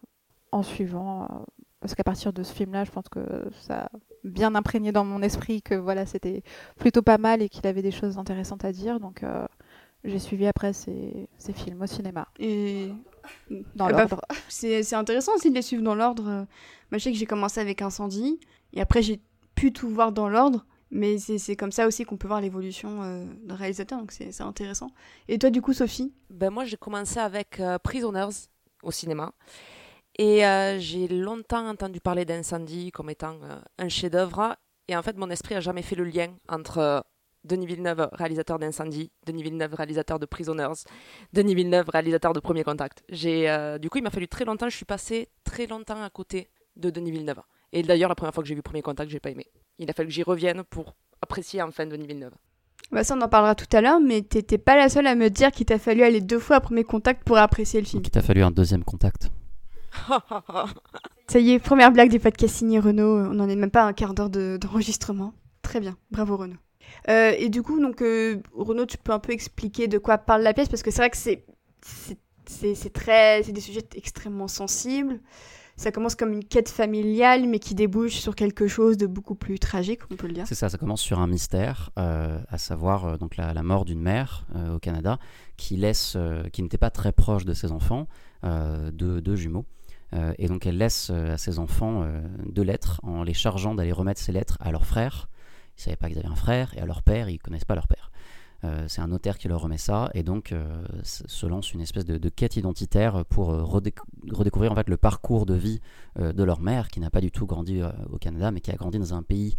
en 0.51 0.61
suivant. 0.61 1.45
parce 1.79 1.95
qu'à 1.95 2.03
partir 2.03 2.31
de 2.31 2.43
ce 2.43 2.53
film-là, 2.53 2.83
je 2.83 2.91
pense 2.91 3.09
que 3.09 3.49
ça 3.61 3.85
a 3.85 3.89
bien 4.23 4.53
imprégné 4.53 4.91
dans 4.91 5.03
mon 5.03 5.23
esprit 5.23 5.63
que 5.63 5.73
voilà, 5.73 6.05
c'était 6.05 6.43
plutôt 6.77 7.01
pas 7.01 7.17
mal 7.17 7.41
et 7.41 7.49
qu'il 7.49 7.65
avait 7.65 7.81
des 7.81 7.91
choses 7.91 8.19
intéressantes 8.19 8.63
à 8.63 8.71
dire. 8.71 8.99
Donc 8.99 9.23
j'ai 10.03 10.19
suivi 10.19 10.45
après 10.45 10.73
ces, 10.73 11.27
ces 11.39 11.53
films 11.53 11.81
au 11.81 11.87
cinéma, 11.87 12.27
Et... 12.37 12.91
dans 13.75 13.87
Ah 13.87 14.05
bah. 14.05 14.21
C'est 14.49 14.83
c'est 14.83 14.95
intéressant 14.95 15.35
aussi 15.35 15.49
de 15.49 15.55
les 15.55 15.61
suivre 15.61 15.83
dans 15.83 15.95
l'ordre. 15.95 16.23
Moi, 16.23 16.97
je 16.97 16.99
sais 16.99 17.11
que 17.11 17.17
j'ai 17.17 17.25
commencé 17.25 17.59
avec 17.59 17.81
Incendie, 17.81 18.39
et 18.73 18.81
après, 18.81 19.01
j'ai 19.01 19.21
pu 19.55 19.73
tout 19.73 19.89
voir 19.89 20.11
dans 20.11 20.29
l'ordre. 20.29 20.65
Mais 20.89 21.17
c'est 21.17 21.37
c'est 21.37 21.57
comme 21.57 21.73
ça 21.73 21.85
aussi 21.85 22.05
qu'on 22.05 22.15
peut 22.15 22.29
voir 22.29 22.39
l'évolution 22.39 23.03
euh, 23.03 23.25
d'un 23.43 23.55
réalisateur, 23.55 23.99
donc 23.99 24.13
c'est 24.13 24.31
c'est 24.31 24.43
intéressant. 24.43 24.89
Et 25.27 25.37
toi, 25.37 25.49
du 25.49 25.61
coup, 25.61 25.73
Sophie? 25.73 26.13
Ben 26.29 26.49
moi, 26.49 26.63
j'ai 26.63 26.77
commencé 26.77 27.19
avec 27.19 27.59
euh, 27.59 27.77
Prisoners 27.77 28.47
au 28.83 28.91
cinéma. 28.91 29.33
Et 30.17 30.45
euh, 30.45 30.79
j'ai 30.79 31.07
longtemps 31.07 31.67
entendu 31.67 31.99
parler 31.99 32.25
d'Incendie 32.25 32.91
comme 32.91 33.09
étant 33.09 33.37
euh, 33.43 33.59
un 33.77 33.89
chef-d'œuvre. 33.89 34.55
Et 34.87 34.95
en 34.95 35.03
fait, 35.03 35.15
mon 35.17 35.29
esprit 35.29 35.55
a 35.55 35.59
jamais 35.59 35.83
fait 35.83 35.95
le 35.95 36.05
lien 36.05 36.29
entre 36.47 37.03
Denis 37.47 37.65
Villeneuve, 37.65 38.09
réalisateur 38.11 38.59
d'Incendie, 38.59 39.11
Denis 39.25 39.43
Villeneuve, 39.43 39.73
réalisateur 39.73 40.19
de 40.19 40.25
Prisoners, 40.25 40.83
Denis 41.33 41.55
Villeneuve, 41.55 41.89
réalisateur 41.89 42.33
de 42.33 42.39
Premier 42.39 42.63
Contact. 42.63 43.03
J'ai, 43.09 43.49
euh, 43.49 43.77
du 43.77 43.89
coup, 43.89 43.97
il 43.97 44.03
m'a 44.03 44.09
fallu 44.11 44.27
très 44.27 44.45
longtemps. 44.45 44.69
Je 44.69 44.75
suis 44.75 44.85
passée 44.85 45.29
très 45.43 45.65
longtemps 45.67 46.01
à 46.03 46.09
côté 46.09 46.49
de 46.75 46.89
Denis 46.89 47.11
Villeneuve. 47.11 47.41
Et 47.73 47.81
d'ailleurs, 47.83 48.09
la 48.09 48.15
première 48.15 48.33
fois 48.33 48.43
que 48.43 48.47
j'ai 48.49 48.55
vu 48.55 48.61
Premier 48.61 48.81
Contact, 48.81 49.09
j'ai 49.11 49.19
pas 49.19 49.29
aimé. 49.31 49.45
Il 49.79 49.89
a 49.89 49.93
fallu 49.93 50.07
que 50.09 50.13
j'y 50.13 50.23
revienne 50.23 50.63
pour 50.69 50.95
apprécier 51.21 51.61
enfin 51.61 51.85
Denis 51.85 52.07
Villeneuve. 52.07 52.33
bah, 52.91 53.03
Ça, 53.03 53.15
on 53.15 53.21
en 53.21 53.27
parlera 53.27 53.55
tout 53.55 53.65
à 53.75 53.81
l'heure, 53.81 53.99
mais 53.99 54.21
t'étais 54.21 54.57
pas 54.57 54.75
la 54.77 54.87
seule 54.89 55.07
à 55.07 55.15
me 55.15 55.29
dire 55.29 55.51
qu'il 55.51 55.65
t'a 55.65 55.79
fallu 55.79 56.03
aller 56.03 56.21
deux 56.21 56.39
fois 56.39 56.57
à 56.57 56.59
premier 56.61 56.83
contact 56.83 57.23
pour 57.25 57.37
apprécier 57.37 57.79
le 57.81 57.85
film. 57.87 58.01
Donc 58.01 58.07
il 58.07 58.11
t'a 58.11 58.21
fallu 58.21 58.43
un 58.43 58.51
deuxième 58.51 58.83
contact. 58.83 59.29
Ça 61.27 61.39
y 61.39 61.51
est, 61.51 61.59
première 61.59 61.91
blague 61.91 62.09
des 62.09 62.19
podcasts 62.19 62.55
signés 62.55 62.79
Renault. 62.79 63.17
On 63.17 63.33
n'en 63.33 63.49
est 63.49 63.55
même 63.55 63.71
pas 63.71 63.83
à 63.83 63.87
un 63.87 63.93
quart 63.93 64.13
d'heure 64.13 64.29
de- 64.29 64.57
d'enregistrement. 64.61 65.33
Très 65.61 65.79
bien, 65.79 65.97
bravo 66.11 66.37
Renaud. 66.37 66.55
Euh, 67.09 67.33
et 67.37 67.49
du 67.49 67.61
coup, 67.61 67.79
donc 67.79 68.01
euh, 68.01 68.37
Renaud, 68.53 68.85
tu 68.85 68.97
peux 68.97 69.11
un 69.13 69.19
peu 69.19 69.31
expliquer 69.31 69.87
de 69.87 69.97
quoi 69.97 70.17
parle 70.17 70.41
la 70.41 70.53
pièce 70.53 70.67
parce 70.69 70.83
que 70.83 70.91
c'est 70.91 71.01
vrai 71.01 71.09
que 71.09 71.17
c'est 71.17 71.45
c'est- 72.45 72.93
très 72.93 73.43
c'est 73.43 73.51
des 73.51 73.61
sujets 73.61 73.85
extrêmement 73.95 74.47
sensibles. 74.47 75.19
Ça 75.75 75.91
commence 75.91 76.15
comme 76.15 76.33
une 76.33 76.43
quête 76.43 76.69
familiale, 76.69 77.47
mais 77.47 77.59
qui 77.59 77.75
débouche 77.75 78.15
sur 78.15 78.33
quelque 78.33 78.67
chose 78.67 78.97
de 78.97 79.05
beaucoup 79.05 79.35
plus 79.35 79.59
tragique, 79.59 79.99
on 80.09 80.15
peut 80.15 80.25
le 80.25 80.33
dire. 80.33 80.47
C'est 80.47 80.55
ça, 80.55 80.69
ça 80.69 80.77
commence 80.79 81.01
sur 81.01 81.19
un 81.19 81.27
mystère, 81.27 81.91
euh, 81.99 82.39
à 82.49 82.57
savoir 82.57 83.19
donc 83.19 83.37
la, 83.37 83.53
mort 83.61 83.85
d'une 83.85 84.01
mère 84.01 84.47
au 84.73 84.79
Canada 84.79 85.19
qui 85.55 85.75
laisse, 85.77 86.17
qui 86.51 86.63
n'était 86.63 86.79
pas 86.79 86.89
très 86.89 87.11
proche 87.11 87.45
de 87.45 87.53
ses 87.53 87.71
enfants, 87.71 88.07
deux, 88.43 89.35
jumeaux, 89.35 89.65
et 90.39 90.47
donc 90.47 90.65
elle 90.65 90.77
laisse 90.79 91.11
à 91.11 91.37
ses 91.37 91.59
enfants 91.59 92.09
deux 92.47 92.63
lettres 92.63 92.99
en 93.03 93.21
les 93.21 93.35
chargeant 93.35 93.75
d'aller 93.75 93.91
remettre 93.91 94.19
ces 94.19 94.31
lettres 94.31 94.57
à 94.59 94.71
leur 94.71 94.85
frère. 94.85 95.29
Ils 95.77 95.81
ne 95.81 95.83
savaient 95.83 95.95
pas 95.95 96.07
qu'ils 96.09 96.19
avaient 96.19 96.27
un 96.27 96.35
frère 96.35 96.73
et 96.75 96.79
à 96.79 96.85
leur 96.85 97.03
père, 97.03 97.29
ils 97.29 97.39
connaissent 97.39 97.65
pas 97.65 97.75
leur 97.75 97.87
père. 97.87 98.11
c'est 98.87 99.01
un 99.01 99.07
notaire 99.07 99.37
qui 99.37 99.47
leur 99.47 99.61
remet 99.61 99.77
ça, 99.77 100.09
et 100.15 100.23
donc 100.23 100.53
se 101.03 101.45
lance 101.45 101.73
une 101.73 101.81
espèce 101.81 102.05
de, 102.05 102.29
quête 102.29 102.55
identitaire 102.55 103.23
pour 103.25 103.47
redécouvrir 103.47 104.71
en 104.71 104.75
fait 104.75 104.89
le 104.89 104.97
parcours 104.97 105.45
de 105.45 105.53
vie 105.53 105.79
de 106.19 106.43
leur 106.43 106.59
mère, 106.61 106.87
qui 106.87 106.99
n'a 106.99 107.11
pas 107.11 107.21
du 107.21 107.29
tout 107.29 107.45
grandi 107.45 107.81
au 108.09 108.17
Canada, 108.17 108.49
mais 108.49 108.59
qui 108.59 108.71
a 108.71 108.75
grandi 108.75 108.97
dans 108.97 109.13
un 109.13 109.21
pays 109.21 109.55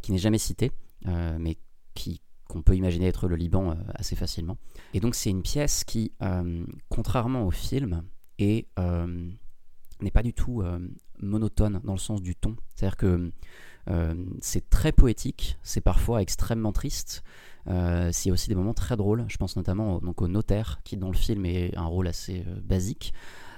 qui 0.00 0.12
n'est 0.12 0.18
jamais 0.18 0.38
cité, 0.38 0.72
mais 1.04 1.58
qui 1.94 2.22
qu'on 2.48 2.62
peut 2.62 2.74
imaginer 2.74 3.06
être 3.06 3.28
le 3.28 3.36
Liban 3.36 3.76
assez 3.94 4.16
facilement. 4.16 4.56
Et 4.94 5.00
donc 5.00 5.14
c'est 5.14 5.30
une 5.30 5.42
pièce 5.42 5.84
qui, 5.84 6.12
contrairement 6.88 7.46
au 7.46 7.50
film, 7.50 8.04
est 8.38 8.66
n'est 10.00 10.10
pas 10.10 10.22
du 10.22 10.32
tout 10.32 10.62
monotone 11.22 11.80
dans 11.84 11.92
le 11.92 11.98
sens 11.98 12.22
du 12.22 12.34
ton. 12.34 12.56
C'est-à-dire 12.74 12.96
que 12.96 13.06
euh, 13.06 13.30
c'est 14.40 14.70
très 14.70 14.92
poétique, 14.92 15.58
c'est 15.62 15.80
parfois 15.80 16.22
extrêmement 16.22 16.72
triste. 16.72 17.22
Euh, 17.68 18.10
a 18.10 18.32
aussi 18.32 18.48
des 18.48 18.54
moments 18.54 18.74
très 18.74 18.96
drôles. 18.96 19.24
Je 19.28 19.36
pense 19.36 19.56
notamment 19.56 19.96
au, 19.96 20.00
donc 20.00 20.20
notaire, 20.22 20.80
qui 20.84 20.96
dans 20.96 21.08
le 21.08 21.16
film 21.16 21.44
est 21.46 21.76
un 21.76 21.86
rôle 21.86 22.08
assez 22.08 22.44
euh, 22.46 22.60
basique. 22.62 23.12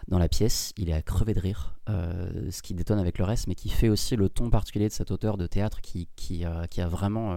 Dans 0.08 0.18
la 0.18 0.28
pièce, 0.28 0.72
il 0.76 0.90
est 0.90 0.94
à 0.94 1.02
crever 1.02 1.32
de 1.32 1.40
rire, 1.40 1.76
euh, 1.88 2.50
ce 2.50 2.60
qui 2.60 2.74
détonne 2.74 2.98
avec 2.98 3.18
le 3.18 3.24
reste, 3.24 3.46
mais 3.46 3.54
qui 3.54 3.68
fait 3.68 3.88
aussi 3.88 4.16
le 4.16 4.28
ton 4.28 4.50
particulier 4.50 4.88
de 4.88 4.92
cet 4.92 5.12
auteur 5.12 5.36
de 5.36 5.46
théâtre 5.46 5.80
qui, 5.80 6.08
qui, 6.16 6.44
qui 6.70 6.80
a 6.80 6.88
vraiment 6.88 7.36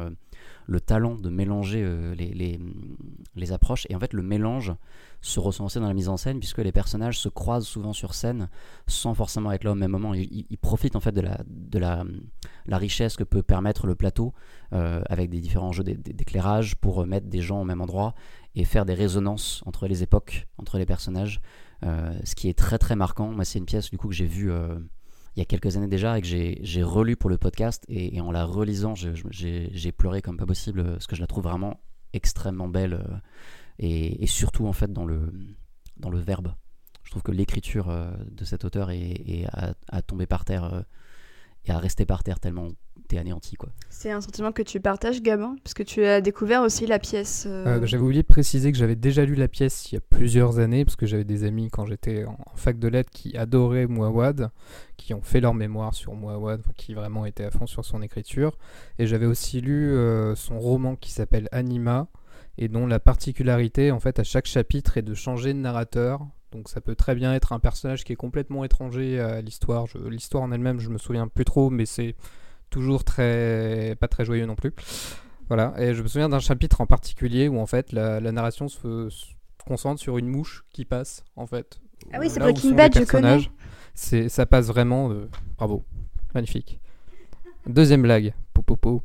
le 0.67 0.79
talent 0.79 1.15
de 1.15 1.29
mélanger 1.29 1.81
euh, 1.83 2.15
les, 2.15 3.51
approches. 3.51 3.85
Et 3.89 3.95
en 3.95 3.99
fait, 3.99 4.13
le 4.13 4.23
mélange 4.23 4.73
se 5.21 5.39
ressent 5.39 5.65
aussi 5.65 5.79
dans 5.79 5.87
la 5.87 5.93
mise 5.93 6.09
en 6.09 6.17
scène, 6.17 6.39
puisque 6.39 6.59
les 6.59 6.71
personnages 6.71 7.19
se 7.19 7.29
croisent 7.29 7.67
souvent 7.67 7.93
sur 7.93 8.13
scène 8.13 8.49
sans 8.87 9.13
forcément 9.13 9.51
être 9.51 9.63
là 9.63 9.71
au 9.71 9.75
même 9.75 9.91
moment. 9.91 10.13
Ils, 10.13 10.57
profitent 10.57 10.95
en 10.95 10.99
fait 10.99 11.11
de, 11.11 11.21
la, 11.21 11.39
de 11.47 11.79
la, 11.79 12.77
richesse 12.77 13.15
que 13.15 13.23
peut 13.23 13.43
permettre 13.43 13.85
le 13.85 13.95
plateau 13.95 14.33
euh, 14.73 15.01
avec 15.09 15.29
des 15.29 15.39
différents 15.39 15.71
jeux 15.71 15.83
d'éclairage 15.83 16.75
pour 16.75 17.05
mettre 17.05 17.27
des 17.27 17.41
gens 17.41 17.61
au 17.61 17.65
même 17.65 17.81
endroit 17.81 18.15
et 18.55 18.65
faire 18.65 18.85
des 18.85 18.95
résonances 18.95 19.61
entre 19.65 19.87
les 19.87 20.01
époques, 20.01 20.47
entre 20.57 20.77
les 20.79 20.85
personnages. 20.85 21.41
Euh, 21.83 22.17
ce 22.23 22.35
qui 22.35 22.49
est 22.49 22.57
très 22.57 22.79
très 22.79 22.95
marquant. 22.95 23.31
Moi, 23.31 23.45
c'est 23.45 23.59
une 23.59 23.65
pièce 23.65 23.91
du 23.91 23.97
coup 23.97 24.07
que 24.07 24.15
j'ai 24.15 24.25
vue 24.25 24.51
il 25.35 25.39
y 25.39 25.41
a 25.41 25.45
quelques 25.45 25.75
années 25.75 25.87
déjà 25.87 26.17
et 26.17 26.21
que 26.21 26.27
j'ai 26.27 26.83
relu 26.83 27.17
pour 27.17 27.29
le 27.29 27.37
podcast. 27.37 27.85
Et, 27.89 28.21
en 28.21 28.31
la 28.31 28.45
relisant, 28.45 28.93
j'ai 28.95 29.91
pleuré 29.91 30.21
comme 30.21 30.37
pas 30.37 30.45
possible 30.45 30.83
parce 30.83 31.07
que 31.07 31.15
je 31.15 31.21
la 31.21 31.27
trouve 31.27 31.43
vraiment 31.43 31.79
extrêmement 32.13 32.69
belle 32.69 32.93
euh, 32.93 33.17
et, 33.77 34.27
surtout 34.27 34.65
en 34.67 34.73
fait 34.73 34.91
dans 34.93 35.05
le, 35.05 35.31
verbe. 36.19 36.53
Je 37.03 37.11
trouve 37.11 37.23
que 37.23 37.31
l'écriture 37.31 37.89
euh, 37.89 38.11
de 38.31 38.45
cet 38.45 38.63
auteur 38.63 38.89
est, 38.91 39.45
à, 39.51 40.01
tomber 40.01 40.25
par 40.25 40.45
terre 40.45 40.73
euh, 40.73 40.81
et 41.65 41.71
à 41.71 41.79
rester 41.79 42.05
par 42.05 42.23
terre 42.23 42.39
tellement 42.39 42.69
t'es 43.05 43.17
anéanti 43.17 43.55
quoi. 43.55 43.69
C'est 43.89 44.11
un 44.11 44.21
sentiment 44.21 44.51
que 44.51 44.61
tu 44.61 44.79
partages 44.79 45.21
Gabin 45.21 45.55
parce 45.63 45.73
que 45.73 45.83
tu 45.83 46.03
as 46.03 46.21
découvert 46.21 46.61
aussi 46.61 46.85
la 46.85 46.99
pièce. 46.99 47.45
Euh, 47.47 47.85
j'avais 47.85 48.03
oublié 48.03 48.21
de 48.21 48.27
préciser 48.27 48.71
que 48.71 48.77
j'avais 48.77 48.95
déjà 48.95 49.25
lu 49.25 49.35
la 49.35 49.47
pièce 49.47 49.91
il 49.91 49.95
y 49.95 49.97
a 49.97 50.01
plusieurs 50.01 50.59
années 50.59 50.85
parce 50.85 50.95
que 50.95 51.05
j'avais 51.05 51.23
des 51.23 51.43
amis 51.43 51.69
quand 51.69 51.85
j'étais 51.85 52.25
en, 52.25 52.37
fac 52.55 52.79
de 52.79 52.87
lettres 52.87 53.11
qui 53.11 53.37
adoraient 53.37 53.87
Mouawad, 53.87 54.49
qui 54.97 55.13
ont 55.13 55.21
fait 55.21 55.41
leur 55.41 55.53
mémoire 55.53 55.93
sur 55.93 56.13
Mouawad, 56.13 56.61
qui 56.75 56.93
vraiment 56.93 57.25
étaient 57.25 57.45
à 57.45 57.51
fond 57.51 57.67
sur 57.67 57.85
son 57.85 58.01
écriture 58.01 58.57
et 58.99 59.07
j'avais 59.07 59.25
aussi 59.25 59.61
lu 59.61 59.91
euh, 59.91 60.35
son 60.35 60.59
roman 60.59 60.95
qui 60.95 61.11
s'appelle 61.11 61.47
Anima 61.51 62.07
et 62.57 62.67
dont 62.67 62.87
la 62.87 62.99
particularité 62.99 63.91
en 63.91 63.99
fait 63.99 64.19
à 64.19 64.23
chaque 64.23 64.45
chapitre 64.45 64.97
est 64.97 65.01
de 65.01 65.13
changer 65.13 65.53
de 65.53 65.59
narrateur 65.59 66.25
donc 66.55 66.69
ça 66.69 66.79
peut 66.79 66.95
très 66.95 67.15
bien 67.15 67.33
être 67.33 67.51
un 67.51 67.59
personnage 67.59 68.05
qui 68.05 68.13
est 68.13 68.15
complètement 68.15 68.63
étranger 68.63 69.19
à 69.19 69.41
l'histoire. 69.41 69.87
L'histoire 70.05 70.43
en 70.43 70.53
elle-même, 70.53 70.79
je 70.79 70.89
me 70.89 70.97
souviens 70.97 71.27
plus 71.27 71.43
trop, 71.43 71.69
mais 71.69 71.85
c'est 71.85 72.15
toujours 72.69 73.03
très 73.03 73.95
pas 73.99 74.07
très 74.07 74.25
joyeux 74.25 74.45
non 74.45 74.55
plus. 74.55 74.73
Voilà, 75.47 75.73
et 75.77 75.93
je 75.93 76.01
me 76.01 76.07
souviens 76.07 76.29
d'un 76.29 76.39
chapitre 76.39 76.81
en 76.81 76.87
particulier 76.87 77.47
où 77.47 77.59
en 77.59 77.67
fait 77.67 77.91
la, 77.91 78.19
narration 78.19 78.67
se, 78.67 79.09
concentre 79.67 80.01
sur 80.01 80.17
une 80.17 80.27
mouche 80.27 80.65
qui 80.71 80.85
passe 80.85 81.23
en 81.35 81.45
fait. 81.45 81.79
Ah 82.13 82.17
oui, 82.19 82.29
c'est 82.29 82.39
Breaking 82.39 82.71
Bad, 82.71 82.97
je 82.97 83.03
connais. 83.03 83.39
C'est, 83.93 84.27
ça 84.27 84.45
passe 84.45 84.67
vraiment, 84.67 85.11
euh, 85.11 85.29
bravo, 85.57 85.83
magnifique. 86.33 86.79
Deuxième 87.65 88.01
blague, 88.01 88.33
popopo. 88.53 89.03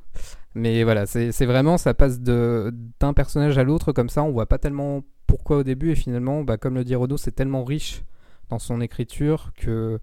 Mais 0.55 0.83
voilà, 0.83 1.07
c'est, 1.07 1.31
vraiment, 1.47 1.79
ça 1.79 1.95
passe 1.95 2.21
de, 2.21 2.75
d'un 2.99 3.12
personnage 3.12 3.57
à 3.57 3.62
l'autre 3.62 3.93
comme 3.93 4.09
ça, 4.09 4.25
on 4.25 4.33
voit 4.33 4.47
pas 4.47 4.59
tellement 4.59 5.02
pourquoi 5.26 5.59
au 5.59 5.62
début, 5.62 5.93
et 5.93 5.95
finalement, 5.95 6.43
bah, 6.43 6.57
comme 6.57 6.75
le 6.75 6.83
dit 6.83 6.97
Renaud, 6.97 7.17
c'est 7.17 7.31
tellement 7.31 7.62
riche 7.62 8.02
dans 8.49 8.59
son 8.59 8.81
écriture 8.81 9.52
que 9.57 10.00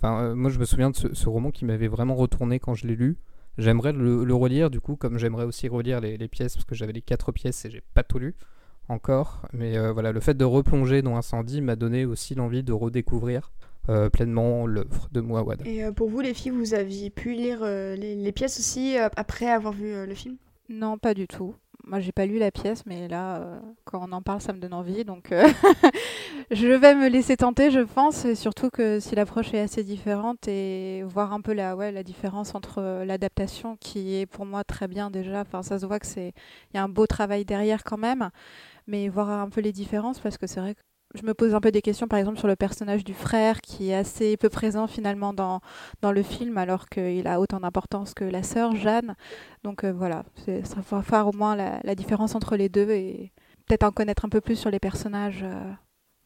Enfin, 0.00 0.22
euh, 0.22 0.34
moi, 0.34 0.50
je 0.50 0.58
me 0.58 0.64
souviens 0.64 0.90
de 0.90 0.96
ce, 0.96 1.28
roman 1.28 1.50
qui 1.50 1.64
m'avait 1.64 1.88
vraiment 1.88 2.14
retourné 2.14 2.60
quand 2.60 2.74
je 2.74 2.86
l'ai 2.86 2.94
lu. 2.94 3.16
J'aimerais 3.58 3.92
le, 3.92 4.34
relire, 4.34 4.70
du 4.70 4.80
coup, 4.80 4.94
comme 4.94 5.18
j'aimerais 5.18 5.44
aussi 5.44 5.66
relire 5.66 6.00
les, 6.00 6.28
pièces, 6.28 6.54
parce 6.54 6.64
que 6.64 6.76
j'avais 6.76 6.92
les 6.92 7.02
quatre 7.02 7.32
pièces 7.32 7.64
et 7.64 7.70
j'ai 7.70 7.82
pas 7.94 8.04
tout 8.04 8.20
lu 8.20 8.36
encore. 8.88 9.42
Mais 9.52 9.76
euh, 9.76 9.92
voilà, 9.92 10.12
le 10.12 10.20
fait 10.20 10.34
de 10.34 10.44
replonger 10.44 11.02
dans 11.02 11.16
Incendie 11.16 11.60
m'a 11.60 11.74
donné 11.74 12.04
aussi 12.04 12.36
l'envie 12.36 12.62
de 12.62 12.72
redécouvrir 12.72 13.50
euh, 13.88 14.08
pleinement 14.08 14.66
l'œuvre 14.66 15.08
de 15.10 15.20
Mouawad. 15.20 15.66
Et 15.66 15.82
pour 15.90 16.08
vous, 16.08 16.20
les 16.20 16.34
filles, 16.34 16.52
vous 16.52 16.74
aviez 16.74 17.10
pu 17.10 17.32
lire 17.32 17.64
les, 17.64 18.14
les, 18.14 18.32
pièces 18.32 18.60
aussi 18.60 18.96
après 19.16 19.50
avoir 19.50 19.72
vu 19.72 20.06
le 20.06 20.14
film? 20.14 20.36
Non, 20.68 20.96
pas 20.96 21.14
du 21.14 21.26
tout. 21.26 21.56
Moi, 21.84 22.00
j'ai 22.00 22.12
pas 22.12 22.26
lu 22.26 22.38
la 22.38 22.50
pièce, 22.50 22.84
mais 22.86 23.08
là, 23.08 23.38
euh, 23.38 23.60
quand 23.84 24.06
on 24.06 24.12
en 24.12 24.20
parle, 24.20 24.40
ça 24.42 24.52
me 24.52 24.58
donne 24.58 24.74
envie. 24.74 25.04
Donc, 25.04 25.32
euh, 25.32 25.48
je 26.50 26.66
vais 26.68 26.94
me 26.94 27.08
laisser 27.08 27.36
tenter, 27.36 27.70
je 27.70 27.80
pense. 27.80 28.24
Et 28.24 28.34
surtout 28.34 28.68
que 28.68 29.00
si 29.00 29.14
l'approche 29.14 29.54
est 29.54 29.60
assez 29.60 29.84
différente 29.84 30.48
et 30.48 31.02
voir 31.04 31.32
un 31.32 31.40
peu 31.40 31.52
la, 31.54 31.76
ouais, 31.76 31.90
la 31.92 32.02
différence 32.02 32.54
entre 32.54 32.78
euh, 32.82 33.04
l'adaptation, 33.04 33.76
qui 33.76 34.16
est 34.16 34.26
pour 34.26 34.44
moi 34.44 34.64
très 34.64 34.88
bien 34.88 35.10
déjà. 35.10 35.40
Enfin, 35.40 35.62
ça 35.62 35.78
se 35.78 35.86
voit 35.86 35.98
que 35.98 36.06
c'est, 36.06 36.32
il 36.72 36.76
y 36.76 36.78
a 36.78 36.82
un 36.82 36.88
beau 36.88 37.06
travail 37.06 37.44
derrière 37.44 37.84
quand 37.84 37.98
même. 37.98 38.30
Mais 38.86 39.08
voir 39.08 39.30
un 39.30 39.48
peu 39.48 39.60
les 39.60 39.72
différences, 39.72 40.18
parce 40.20 40.38
que 40.38 40.46
c'est 40.46 40.60
vrai 40.60 40.74
que 40.74 40.80
je 41.14 41.22
me 41.24 41.34
pose 41.34 41.54
un 41.54 41.60
peu 41.60 41.70
des 41.70 41.82
questions, 41.82 42.06
par 42.06 42.18
exemple, 42.18 42.38
sur 42.38 42.48
le 42.48 42.56
personnage 42.56 43.04
du 43.04 43.14
frère, 43.14 43.60
qui 43.60 43.90
est 43.90 43.94
assez 43.94 44.36
peu 44.36 44.48
présent 44.48 44.86
finalement 44.86 45.32
dans, 45.32 45.60
dans 46.02 46.12
le 46.12 46.22
film, 46.22 46.58
alors 46.58 46.88
qu'il 46.88 47.26
a 47.26 47.40
autant 47.40 47.60
d'importance 47.60 48.14
que 48.14 48.24
la 48.24 48.42
sœur, 48.42 48.76
Jeanne. 48.76 49.14
Donc 49.64 49.84
euh, 49.84 49.92
voilà, 49.92 50.24
ça 50.64 50.80
va 50.90 51.02
faire 51.02 51.26
au 51.26 51.32
moins 51.32 51.56
la, 51.56 51.80
la, 51.82 51.94
différence 51.94 52.34
entre 52.34 52.56
les 52.56 52.68
deux 52.68 52.90
et 52.90 53.32
peut-être 53.66 53.84
en 53.84 53.90
connaître 53.90 54.24
un 54.24 54.28
peu 54.28 54.40
plus 54.40 54.56
sur 54.56 54.70
les 54.70 54.78
personnages 54.78 55.42
euh, 55.42 55.72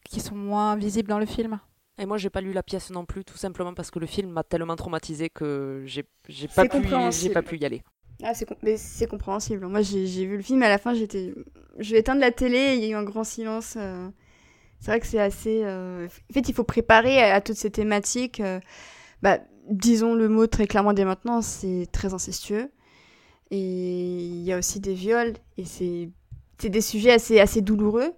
qui 0.03 0.19
sont 0.19 0.35
moins 0.35 0.75
visibles 0.75 1.09
dans 1.09 1.19
le 1.19 1.25
film. 1.25 1.59
Et 1.99 2.05
moi, 2.05 2.17
j'ai 2.17 2.29
pas 2.29 2.41
lu 2.41 2.53
la 2.53 2.63
pièce 2.63 2.89
non 2.89 3.05
plus, 3.05 3.23
tout 3.23 3.37
simplement 3.37 3.73
parce 3.73 3.91
que 3.91 3.99
le 3.99 4.07
film 4.07 4.31
m'a 4.31 4.43
tellement 4.43 4.75
traumatisé 4.75 5.29
que 5.29 5.83
j'ai 5.85 6.03
pas, 6.47 6.67
pu, 6.67 6.81
pas 7.29 7.41
pu 7.43 7.57
y 7.57 7.65
aller. 7.65 7.83
Ah, 8.23 8.33
c'est 8.33 8.47
c'est 8.77 9.07
compréhensible. 9.07 9.67
Moi, 9.67 9.81
j'ai 9.81 10.25
vu 10.25 10.37
le 10.37 10.43
film, 10.43 10.63
à 10.63 10.69
la 10.69 10.77
fin, 10.77 10.93
j'étais. 10.93 11.33
Je 11.77 11.91
vais 11.91 11.99
éteindre 11.99 12.21
la 12.21 12.31
télé, 12.31 12.57
et 12.57 12.75
il 12.75 12.81
y 12.81 12.85
a 12.85 12.89
eu 12.89 12.95
un 12.95 13.03
grand 13.03 13.23
silence. 13.23 13.75
Euh, 13.77 14.09
c'est 14.83 14.91
vrai 14.91 14.99
que 14.99 15.07
c'est 15.07 15.19
assez. 15.19 15.61
Euh, 15.63 16.07
en 16.07 16.33
fait, 16.33 16.49
il 16.49 16.53
faut 16.53 16.65
préparer 16.65 17.23
à, 17.23 17.39
toutes 17.39 17.55
ces 17.55 17.71
thématiques. 17.71 18.41
Euh, 18.41 18.59
bah, 19.21 19.39
disons 19.69 20.13
le 20.13 20.27
mot 20.27 20.45
très 20.45 20.67
clairement 20.67 20.91
dès 20.91 21.05
maintenant, 21.05 21.41
c'est 21.41 21.87
très 21.93 22.13
incestueux. 22.13 22.69
Et 23.49 23.59
il 23.59 24.43
y 24.43 24.51
a 24.51 24.57
aussi 24.57 24.81
des 24.81 24.93
viols, 24.93 25.35
et 25.57 25.63
c'est 25.63 26.09
des 26.69 26.81
sujets 26.81 27.13
assez, 27.13 27.39
assez 27.39 27.61
douloureux. 27.61 28.13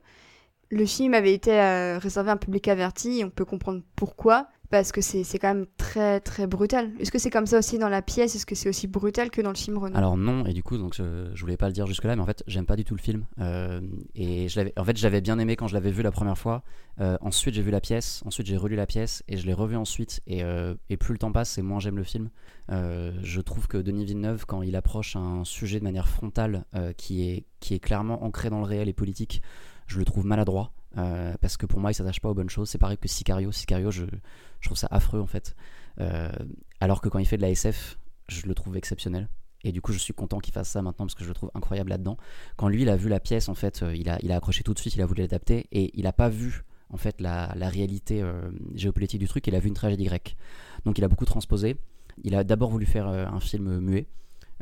Le 0.72 0.86
film 0.88 1.14
avait 1.14 1.36
été 1.36 1.52
euh, 1.52 2.00
réservé 2.00 2.32
à 2.32 2.34
un 2.34 2.38
public 2.38 2.68
averti, 2.68 3.22
on 3.24 3.30
peut 3.30 3.46
comprendre 3.46 3.84
pourquoi 3.96 4.48
parce 4.70 4.92
que 4.92 5.02
c'est 5.02 5.24
quand 5.40 5.54
même 5.54 5.66
très 5.78 6.20
très 6.20 6.48
brutal. 6.48 6.92
Est-ce 7.00 7.12
que 7.12 7.20
c'est 7.20 7.30
comme 7.30 7.46
ça 7.46 7.60
aussi 7.60 7.78
dans 7.78 7.90
la 7.90 8.02
pièce? 8.02 8.36
Est-ce 8.36 8.46
que 8.46 8.56
c'est 8.56 8.70
aussi 8.70 8.88
brutal 8.88 9.30
que 9.30 9.42
dans 9.42 9.50
le 9.50 9.56
film 9.56 9.78
Renaud? 9.78 9.98
Alors 9.98 10.18
non, 10.18 10.46
et 10.46 10.54
du 10.54 10.64
coup, 10.64 10.78
donc, 10.78 10.96
je, 10.96 11.30
je 11.34 11.42
voulais 11.42 11.58
pas 11.58 11.68
le 11.68 11.74
dire 11.74 11.88
jusque-là, 11.88 12.16
mais 12.16 12.22
en 12.22 12.26
fait, 12.26 12.44
j'aime 12.48 12.66
pas 12.66 12.76
du 12.76 12.84
tout 12.84 12.96
le 12.96 13.02
film. 13.02 13.26
Euh, 13.40 13.82
et 14.16 14.48
en 14.78 14.84
fait, 14.84 14.98
j'avais 14.98 15.22
bien 15.22 15.40
aimé 15.40 15.56
quand 15.56 15.68
je 15.68 15.74
l'avais 15.74 15.92
vu 15.92 16.02
la 16.02 16.12
première 16.12 16.38
fois. 16.38 16.64
Euh, 17.00 17.18
ensuite, 17.22 17.56
j'ai 17.56 17.62
vu 17.62 17.72
la 17.72 17.82
pièce, 17.82 18.22
ensuite 18.26 18.48
j'ai 18.48 18.58
relu 18.58 18.76
la 18.76 18.86
pièce, 18.86 19.24
et 19.28 19.38
je 19.38 19.46
l'ai 19.46 19.54
revu 19.54 19.76
ensuite. 19.76 20.22
Et, 20.28 20.44
euh, 20.44 20.76
et, 20.90 20.98
plus 20.98 21.14
le 21.14 21.20
temps 21.20 21.32
passe, 21.32 21.58
et 21.58 21.62
moins 21.62 21.80
j'aime 21.80 21.98
le 21.98 22.04
film. 22.04 22.30
je 22.70 23.42
trouve 23.42 23.68
que 23.68 23.78
Denis 23.78 24.06
Villeneuve, 24.06 24.46
quand 24.46 24.62
il 24.62 24.76
approche 24.76 25.16
un 25.16 25.44
sujet 25.44 25.80
de 25.80 25.84
manière 25.84 26.08
frontale 26.08 26.66
qui, 26.98 27.30
est, 27.30 27.46
qui 27.60 27.76
est 27.76 27.80
clairement 27.80 28.24
ancré 28.24 28.50
dans 28.50 28.60
le 28.60 28.66
réel 28.66 28.90
et 28.90 28.94
politique, 28.94 29.42
je 29.88 30.00
le 30.00 30.06
trouve 30.06 30.26
maladroit. 30.26 30.72
Euh, 30.98 31.34
parce 31.42 31.58
que 31.58 31.66
pour 31.66 31.80
moi, 31.80 31.92
il 31.92 31.94
s'attache 31.94 32.22
pas 32.22 32.30
aux 32.30 32.34
bonnes 32.34 32.50
choses. 32.50 32.70
C'est 32.70 32.78
pareil 32.78 32.98
que 32.98 33.08
Sicario. 33.08 33.52
Sicario, 33.52 33.92
je, 33.92 34.06
trouve 34.64 34.78
ça 34.78 34.88
affreux 34.92 35.20
en 35.20 35.28
fait. 35.28 35.56
Euh, 36.00 36.32
alors 36.80 37.02
que 37.02 37.10
quand 37.10 37.20
il 37.20 37.25
fait 37.25 37.38
de 37.38 37.42
la 37.42 37.50
SF, 37.50 37.98
je 38.28 38.48
le 38.48 38.56
trouve 38.56 38.78
exceptionnel. 38.78 39.30
Et 39.64 39.72
du 39.72 39.82
coup, 39.82 39.94
je 39.94 39.98
suis 39.98 40.14
content 40.14 40.40
qu'il 40.40 40.54
fasse 40.54 40.70
ça 40.70 40.82
maintenant 40.82 41.06
parce 41.06 41.16
que 41.16 41.24
je 41.24 41.30
le 41.30 41.34
trouve 41.34 41.52
incroyable 41.56 41.90
là-dedans. 41.90 42.18
Quand 42.56 42.68
lui, 42.68 42.84
il 42.84 42.90
a 42.90 42.96
vu 42.96 43.10
la 43.10 43.20
pièce, 43.20 43.50
en 43.50 43.56
fait, 43.56 43.82
euh, 43.82 43.96
il 43.96 44.10
a, 44.10 44.36
accroché 44.36 44.64
tout 44.64 44.74
de 44.74 44.80
suite, 44.80 44.96
il 44.96 45.02
a 45.02 45.06
voulu 45.06 45.22
l'adapter 45.22 45.68
et 45.72 45.92
il 45.98 46.04
n'a 46.04 46.14
pas 46.14 46.30
vu 46.30 46.64
en 46.92 46.98
fait 46.98 47.20
la 47.20 47.48
réalité 47.70 48.24
géopolitique 48.75 49.20
du 49.20 49.28
truc. 49.28 49.48
Il 49.48 49.56
a 49.56 49.60
vu 49.60 49.68
une 49.68 49.74
tragédie 49.74 50.06
grecque. 50.06 50.38
Donc, 50.86 50.98
il 50.98 51.04
a 51.04 51.08
beaucoup 51.08 51.25
transposé. 51.25 51.78
Il 52.24 52.36
a 52.36 52.44
d'abord 52.44 52.70
voulu 52.70 52.86
faire 52.86 53.08
un 53.08 53.40
film 53.40 53.80
muet. 53.80 54.08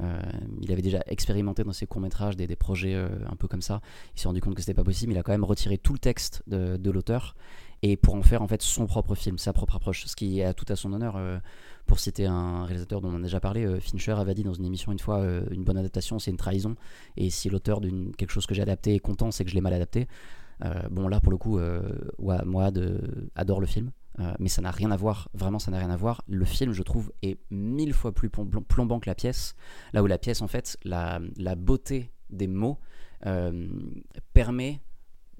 Euh, 0.02 0.22
il 0.62 0.72
avait 0.72 0.82
déjà 0.82 1.02
expérimenté 1.08 1.64
dans 1.64 1.74
ses 1.74 1.86
courts-métrages 1.86 2.36
des, 2.36 2.48
projets 2.56 2.96
euh, 2.96 3.08
un 3.30 3.36
peu 3.36 3.48
comme 3.48 3.62
ça. 3.62 3.82
Il 4.16 4.22
s'est 4.22 4.28
rendu 4.28 4.42
compte 4.42 4.56
que 4.56 4.62
c'était 4.62 4.74
pas 4.74 4.84
possible. 4.84 5.14
Il 5.14 5.18
a 5.18 5.24
quand 5.24 5.32
même 5.32 5.44
retiré 5.44 5.78
tout 5.78 5.94
le 5.94 6.00
texte 6.00 6.44
de, 6.48 6.92
l'auteur 6.92 7.36
et 7.82 7.98
pour 7.98 8.16
en 8.16 8.22
faire 8.22 8.42
en 8.42 8.48
fait 8.48 8.62
son 8.62 8.86
propre 8.86 9.16
film, 9.16 9.38
sa 9.38 9.52
propre 9.52 9.76
approche, 9.76 10.06
ce 10.06 10.16
qui 10.16 10.40
est 10.40 10.54
tout 10.54 10.66
à 10.70 10.76
son 10.76 10.94
honneur. 10.94 11.16
Euh, 11.18 11.40
pour 11.86 12.00
citer 12.00 12.26
un 12.26 12.64
réalisateur 12.64 13.02
dont 13.02 13.10
on 13.10 13.20
a 13.20 13.24
déjà 13.24 13.42
parlé, 13.42 13.80
Fincher 13.82 14.14
avait 14.14 14.34
dit 14.34 14.44
dans 14.44 14.54
une 14.54 14.64
émission 14.64 14.94
une 14.94 15.00
fois 15.00 15.22
une 15.52 15.66
bonne 15.66 15.76
adaptation 15.76 16.18
c'est 16.18 16.32
une 16.32 16.38
trahison, 16.38 16.78
et 17.18 17.30
si 17.30 17.50
l'auteur 17.50 17.82
d'une 17.82 18.16
quelque 18.16 18.32
chose 18.32 18.46
que 18.46 18.56
j'ai 18.56 18.62
adapté 18.62 18.96
est 18.96 19.00
content, 19.00 19.30
c'est 19.32 19.44
que 19.44 19.50
je 19.50 19.56
l'ai 19.56 19.60
mal 19.60 19.74
adapté. 19.74 20.08
bon 20.92 21.10
là 21.10 21.20
pour 21.20 21.30
le 21.30 21.38
coup, 21.38 21.60
moi 22.46 22.72
de, 22.72 23.02
adore 23.36 23.60
le 23.60 23.68
film, 23.68 23.92
mais 24.39 24.50
ça 24.50 24.62
n'a 24.62 24.72
rien 24.72 24.91
à 24.91 24.98
voir, 24.98 25.29
vraiment 25.34 25.60
ça 25.60 25.72
n'a 25.72 25.79
rien 25.79 25.89
à 25.89 25.98
voir. 25.98 26.22
Le 26.27 26.46
film 26.46 26.72
je 26.74 26.84
trouve 26.84 27.12
est 27.22 27.39
mille 27.50 27.93
fois 27.93 28.12
plus 28.12 28.29
plombant 28.29 29.00
que 29.00 29.10
la 29.10 29.15
pièce, 29.15 29.55
là 29.91 30.03
où 30.03 30.05
la 30.05 30.17
pièce 30.17 30.41
en 30.41 30.48
fait, 30.48 30.77
la, 30.84 31.20
beauté 31.55 32.12
des 32.29 32.48
mots 32.48 32.79
permet 34.34 34.82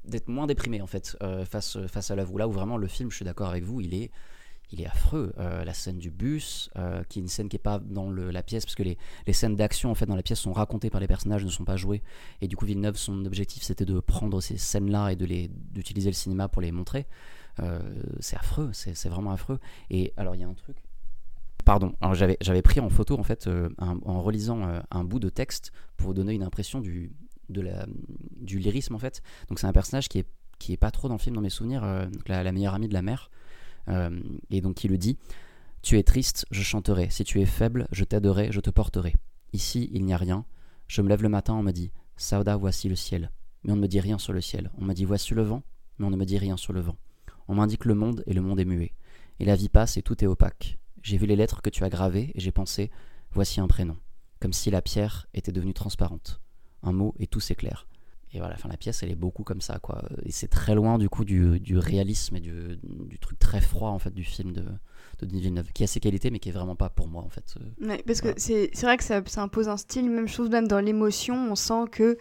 d'être 0.06 0.28
moins 0.28 0.48
déprimé 0.48 0.82
en 0.82 0.88
fait 0.88 1.18
euh, 1.22 1.46
face, 1.46 1.78
face 1.88 2.12
à 2.12 2.16
l'œuvre. 2.16 2.38
Là 2.38 2.48
où 2.48 2.52
vraiment 2.52 2.78
le 2.78 2.88
film, 2.88 3.10
je 3.10 3.16
suis 3.18 3.26
d'accord 3.26 3.50
avec 3.50 3.64
vous, 3.64 3.82
il 3.82 3.94
est, 3.94 4.12
il 4.72 4.82
est 4.82 4.86
affreux. 4.86 5.34
Euh, 5.38 5.64
la 5.64 5.74
scène 5.74 5.98
du 5.98 6.12
bus, 6.12 6.70
euh, 6.78 7.04
qui 7.10 7.20
est 7.20 7.22
une 7.22 7.28
scène 7.28 7.50
qui 7.50 7.56
n'est 7.56 7.62
pas 7.62 7.80
dans 7.80 8.12
la 8.12 8.44
pièce, 8.44 8.66
parce 8.66 8.76
que 8.76 8.84
les, 8.84 8.98
les 9.28 9.34
scènes 9.34 9.56
d'action 9.56 9.92
en 9.92 9.96
fait 9.96 10.06
dans 10.06 10.16
la 10.16 10.24
pièce 10.24 10.40
sont 10.40 10.54
racontées 10.54 10.90
par 10.90 11.02
les 11.02 11.08
personnages, 11.08 11.44
ne 11.46 11.50
sont 11.50 11.66
pas 11.66 11.78
jouées. 11.78 12.04
Et 12.42 12.48
du 12.48 12.56
coup, 12.56 12.66
Villeneuve, 12.66 12.96
son 12.96 13.26
objectif, 13.26 13.64
c'était 13.64 13.86
de 13.86 14.00
prendre 14.00 14.42
ces 14.42 14.58
scènes-là 14.58 15.12
et 15.12 15.16
de 15.16 15.26
les 15.26 15.50
d'utiliser 15.50 16.10
le 16.10 16.16
cinéma 16.16 16.48
pour 16.48 16.62
les 16.62 16.72
montrer. 16.72 17.08
C'est 18.20 18.38
affreux, 18.38 18.70
c'est 18.74 19.10
vraiment 19.10 19.32
affreux. 19.32 19.60
Et 19.90 20.14
alors, 20.18 20.36
il 20.36 20.42
y 20.42 20.44
a 20.44 20.48
un 20.48 20.54
truc. 20.54 20.78
Pardon, 21.66 21.94
j'avais 22.12 22.62
pris 22.62 22.80
en 22.82 22.90
photo 22.90 23.18
en 23.18 23.24
fait, 23.24 23.50
en 23.78 24.22
relisant 24.22 24.82
un 24.92 25.04
bout 25.04 25.20
de 25.20 25.30
texte 25.30 25.72
pour 25.96 26.08
vous 26.08 26.14
donner 26.14 26.34
une 26.34 26.44
impression 26.44 26.82
du, 26.82 27.14
du 27.50 28.60
lyrisme 28.60 28.96
en 28.96 29.00
fait. 29.00 29.22
Donc 29.50 29.60
c'est 29.60 29.68
un 29.68 29.74
personnage 29.74 30.10
qui 30.10 30.20
est, 30.20 30.28
qui 30.60 30.74
est 30.74 30.78
pas 30.78 30.92
trop 30.92 31.08
dans 31.08 31.16
le 31.16 31.20
film 31.20 31.36
dans 31.36 31.42
mes 31.42 31.50
souvenirs, 31.50 31.84
euh, 31.84 32.06
la, 32.28 32.52
meilleure 32.52 32.74
amie 32.74 32.88
de 32.88 32.94
la 32.94 33.02
mère. 33.02 33.30
Euh, 33.90 34.22
et 34.50 34.62
donc 34.62 34.84
il 34.84 34.92
le 34.92 34.98
dit 34.98 35.18
Tu 35.82 35.98
es 35.98 36.04
triste, 36.04 36.46
je 36.52 36.62
chanterai. 36.62 37.10
Si 37.10 37.24
tu 37.24 37.42
es 37.42 37.46
faible, 37.46 37.88
je 37.92 38.04
t'aiderai, 38.04 38.52
je 38.52 38.60
te 38.60 38.70
porterai. 38.70 39.16
Ici, 39.54 39.90
il 39.92 40.06
n'y 40.06 40.14
a 40.14 40.18
rien. 40.18 40.46
Je 40.88 41.02
me 41.02 41.10
lève 41.10 41.24
le 41.24 41.30
matin, 41.30 41.54
on 41.54 41.64
me 41.64 41.72
dit 41.72 41.92
Sauda, 42.18 42.56
voici 42.56 42.90
le 42.90 42.96
ciel. 42.96 43.32
Mais 43.64 43.72
on 43.72 43.76
ne 43.76 43.82
me 43.82 43.88
dit 43.88 44.00
rien 44.00 44.18
sur 44.18 44.34
le 44.34 44.42
ciel. 44.42 44.72
On 44.78 44.86
me 44.86 44.94
dit 44.94 45.06
Voici 45.06 45.34
le 45.34 45.44
vent, 45.44 45.64
mais 45.98 46.06
on 46.06 46.10
ne 46.10 46.18
me 46.18 46.26
dit 46.26 46.38
rien 46.38 46.58
sur 46.58 46.74
le 46.74 46.82
vent. 46.82 46.98
On 47.48 47.56
m'indique 47.56 47.86
le 47.86 47.96
monde 47.96 48.24
et 48.26 48.34
le 48.34 48.42
monde 48.42 48.60
est 48.60 48.66
muet. 48.66 48.94
Et 49.40 49.46
la 49.46 49.56
vie 49.56 49.70
passe 49.70 49.98
et 49.98 50.02
tout 50.02 50.24
est 50.24 50.28
opaque. 50.28 50.78
J'ai 51.02 51.18
vu 51.18 51.26
les 51.26 51.36
lettres 51.36 51.62
que 51.62 51.70
tu 51.70 51.84
as 51.84 51.90
gravées 51.90 52.32
et 52.36 52.40
j'ai 52.40 52.52
pensé 52.52 52.92
Voici 53.32 53.60
un 53.60 53.68
prénom. 53.68 53.98
Comme 54.40 54.54
si 54.54 54.70
la 54.70 54.82
pierre 54.82 55.28
était 55.34 55.52
devenue 55.52 55.74
transparente 55.74 56.40
un 56.84 56.92
mot 56.92 57.16
et 57.18 57.28
tout 57.28 57.40
s'éclaire. 57.40 57.88
Et 58.34 58.40
voilà, 58.40 58.58
fin, 58.58 58.68
la 58.68 58.78
pièce, 58.78 59.04
elle 59.04 59.12
est 59.12 59.16
beaucoup 59.16 59.44
comme 59.44 59.62
ça, 59.62 59.78
quoi. 59.80 60.04
Et 60.26 60.32
c'est 60.32 60.48
très 60.48 60.74
loin, 60.74 60.98
du 60.98 61.08
coup, 61.08 61.24
du, 61.24 61.60
du 61.60 61.78
réalisme 61.78 62.36
et 62.36 62.40
du, 62.40 62.80
du, 62.82 63.20
truc 63.20 63.38
très 63.38 63.62
froid, 63.62 63.90
en 63.90 64.00
fait, 64.00 64.12
du 64.12 64.24
film 64.24 64.54
de, 64.54 64.64
de 65.20 65.26
Denis 65.28 65.42
Villeneuve, 65.42 65.72
qui 65.72 65.84
a 65.84 65.88
ses 65.88 66.00
qualités, 66.00 66.32
mais 66.32 66.40
qui 66.40 66.50
est 66.50 66.52
vraiment 66.52 66.76
pas 66.76 66.90
pour 66.90 67.08
moi, 67.08 67.22
en 67.22 67.30
fait. 67.30 67.56
Ouais, 67.80 68.02
parce 68.08 68.22
que 68.22 68.30
c'est 68.38 68.72
vrai 68.82 68.98
que 68.98 69.04
ça, 69.04 69.22
ça, 69.28 69.44
impose 69.44 69.70
un 69.70 69.78
style, 69.78 70.10
même 70.10 70.28
chose, 70.28 70.50
même 70.50 70.68
dans 70.68 70.80
l'émotion, 70.80 71.36
on 71.52 71.56
sent 71.56 71.86
que 71.92 72.18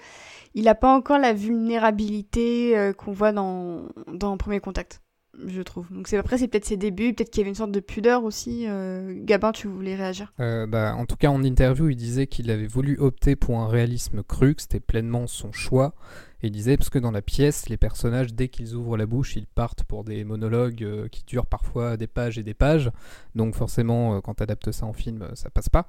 il 0.54 0.64
n'a 0.64 0.74
pas 0.74 0.94
encore 0.94 1.18
la 1.18 1.32
vulnérabilité 1.32 2.76
euh, 2.76 2.92
qu'on 2.92 3.12
voit 3.12 3.32
dans, 3.32 3.88
dans 4.12 4.36
Premier 4.36 4.60
Contact 4.60 5.00
je 5.46 5.62
trouve. 5.62 5.86
Donc 5.90 6.08
c'est 6.08 6.16
après 6.16 6.38
c'est 6.38 6.48
peut-être 6.48 6.64
ses 6.64 6.76
débuts, 6.76 7.14
peut-être 7.14 7.30
qu'il 7.30 7.40
y 7.40 7.42
avait 7.42 7.50
une 7.50 7.56
sorte 7.56 7.72
de 7.72 7.80
pudeur 7.80 8.24
aussi. 8.24 8.66
Euh, 8.66 9.14
Gabin, 9.16 9.52
tu 9.52 9.68
voulais 9.68 9.94
réagir? 9.94 10.32
Euh, 10.40 10.66
bah, 10.66 10.94
En 10.96 11.06
tout 11.06 11.16
cas, 11.16 11.28
en 11.28 11.42
interview, 11.42 11.88
il 11.88 11.96
disait 11.96 12.26
qu'il 12.26 12.50
avait 12.50 12.66
voulu 12.66 12.98
opter 12.98 13.36
pour 13.36 13.58
un 13.58 13.68
réalisme 13.68 14.22
cru, 14.22 14.54
que 14.54 14.62
c'était 14.62 14.80
pleinement 14.80 15.26
son 15.26 15.52
choix, 15.52 15.94
il 16.42 16.52
disait, 16.52 16.76
parce 16.76 16.90
que 16.90 16.98
dans 16.98 17.12
la 17.12 17.22
pièce, 17.22 17.68
les 17.68 17.76
personnages, 17.76 18.34
dès 18.34 18.48
qu'ils 18.48 18.74
ouvrent 18.74 18.96
la 18.96 19.06
bouche, 19.06 19.36
ils 19.36 19.46
partent 19.46 19.84
pour 19.84 20.02
des 20.02 20.24
monologues 20.24 20.82
euh, 20.82 21.08
qui 21.08 21.24
durent 21.24 21.46
parfois 21.46 21.96
des 21.96 22.08
pages 22.08 22.38
et 22.38 22.42
des 22.42 22.54
pages. 22.54 22.90
Donc 23.36 23.54
forcément, 23.54 24.16
euh, 24.16 24.20
quand 24.20 24.34
tu 24.34 24.42
adaptes 24.42 24.72
ça 24.72 24.86
en 24.86 24.92
film, 24.92 25.22
euh, 25.22 25.34
ça 25.34 25.50
passe 25.50 25.68
pas. 25.68 25.86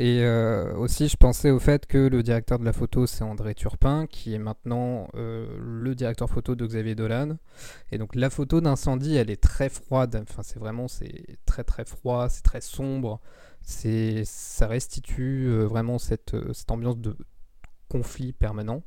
Et 0.00 0.24
aussi, 0.76 1.08
je 1.08 1.16
pensais 1.16 1.50
au 1.50 1.58
fait 1.58 1.86
que 1.86 1.98
le 1.98 2.22
directeur 2.22 2.60
de 2.60 2.64
la 2.64 2.72
photo, 2.72 3.08
c'est 3.08 3.24
André 3.24 3.56
Turpin, 3.56 4.06
qui 4.06 4.32
est 4.32 4.38
maintenant 4.38 5.08
le 5.14 5.92
directeur 5.96 6.30
photo 6.30 6.54
de 6.54 6.64
Xavier 6.64 6.94
Dolan. 6.94 7.36
Et 7.90 7.98
donc 7.98 8.14
la 8.14 8.30
photo 8.30 8.60
d'incendie, 8.60 9.16
elle 9.16 9.28
est 9.28 9.42
très 9.42 9.68
froide. 9.68 10.22
Enfin, 10.22 10.44
c'est 10.44 10.60
vraiment, 10.60 10.86
c'est 10.86 11.38
très 11.46 11.64
très 11.64 11.84
froid, 11.84 12.28
c'est 12.28 12.42
très 12.44 12.60
sombre. 12.60 13.20
C'est, 13.60 14.22
ça 14.24 14.68
restitue 14.68 15.50
vraiment 15.64 15.98
cette, 15.98 16.36
cette 16.52 16.70
ambiance 16.70 16.98
de 16.98 17.16
conflit 17.88 18.32
permanent. 18.32 18.82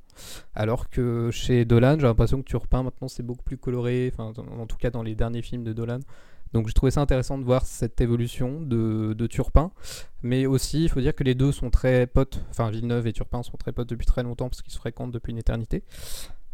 Alors 0.56 0.90
que 0.90 1.30
chez 1.32 1.66
Dolan, 1.66 1.98
j'ai 2.00 2.08
l'impression 2.08 2.42
que 2.42 2.48
Turpin 2.48 2.84
maintenant 2.84 3.08
c'est 3.08 3.24
beaucoup 3.24 3.44
plus 3.44 3.58
coloré, 3.58 4.12
enfin, 4.14 4.34
en 4.38 4.66
tout 4.68 4.78
cas 4.78 4.90
dans 4.90 5.04
les 5.04 5.16
derniers 5.16 5.42
films 5.42 5.64
de 5.64 5.74
Dolan. 5.74 6.00
Donc 6.54 6.68
j'ai 6.68 6.74
trouvé 6.74 6.92
ça 6.92 7.02
intéressant 7.02 7.38
de 7.38 7.46
voir 7.46 7.66
cette 7.66 8.02
évolution 8.02 8.62
de, 8.62 9.14
de, 9.14 9.28
Turpin. 9.28 9.72
Mais 10.22 10.46
aussi, 10.46 10.84
il 10.84 10.90
faut 10.90 11.00
dire 11.00 11.16
que 11.16 11.24
les 11.24 11.36
deux 11.36 11.52
sont 11.52 11.70
très 11.70 12.08
potes, 12.08 12.42
enfin 12.50 12.70
Villeneuve 12.70 13.08
et 13.08 13.14
Turpin 13.14 13.42
sont 13.42 13.58
très 13.58 13.72
potes 13.72 13.90
depuis 13.90 14.06
très 14.06 14.24
longtemps 14.24 14.50
parce 14.50 14.62
qu'ils 14.62 14.74
se 14.74 14.78
fréquentent 14.78 15.12
depuis 15.12 15.32
une 15.32 15.38
éternité. 15.38 15.84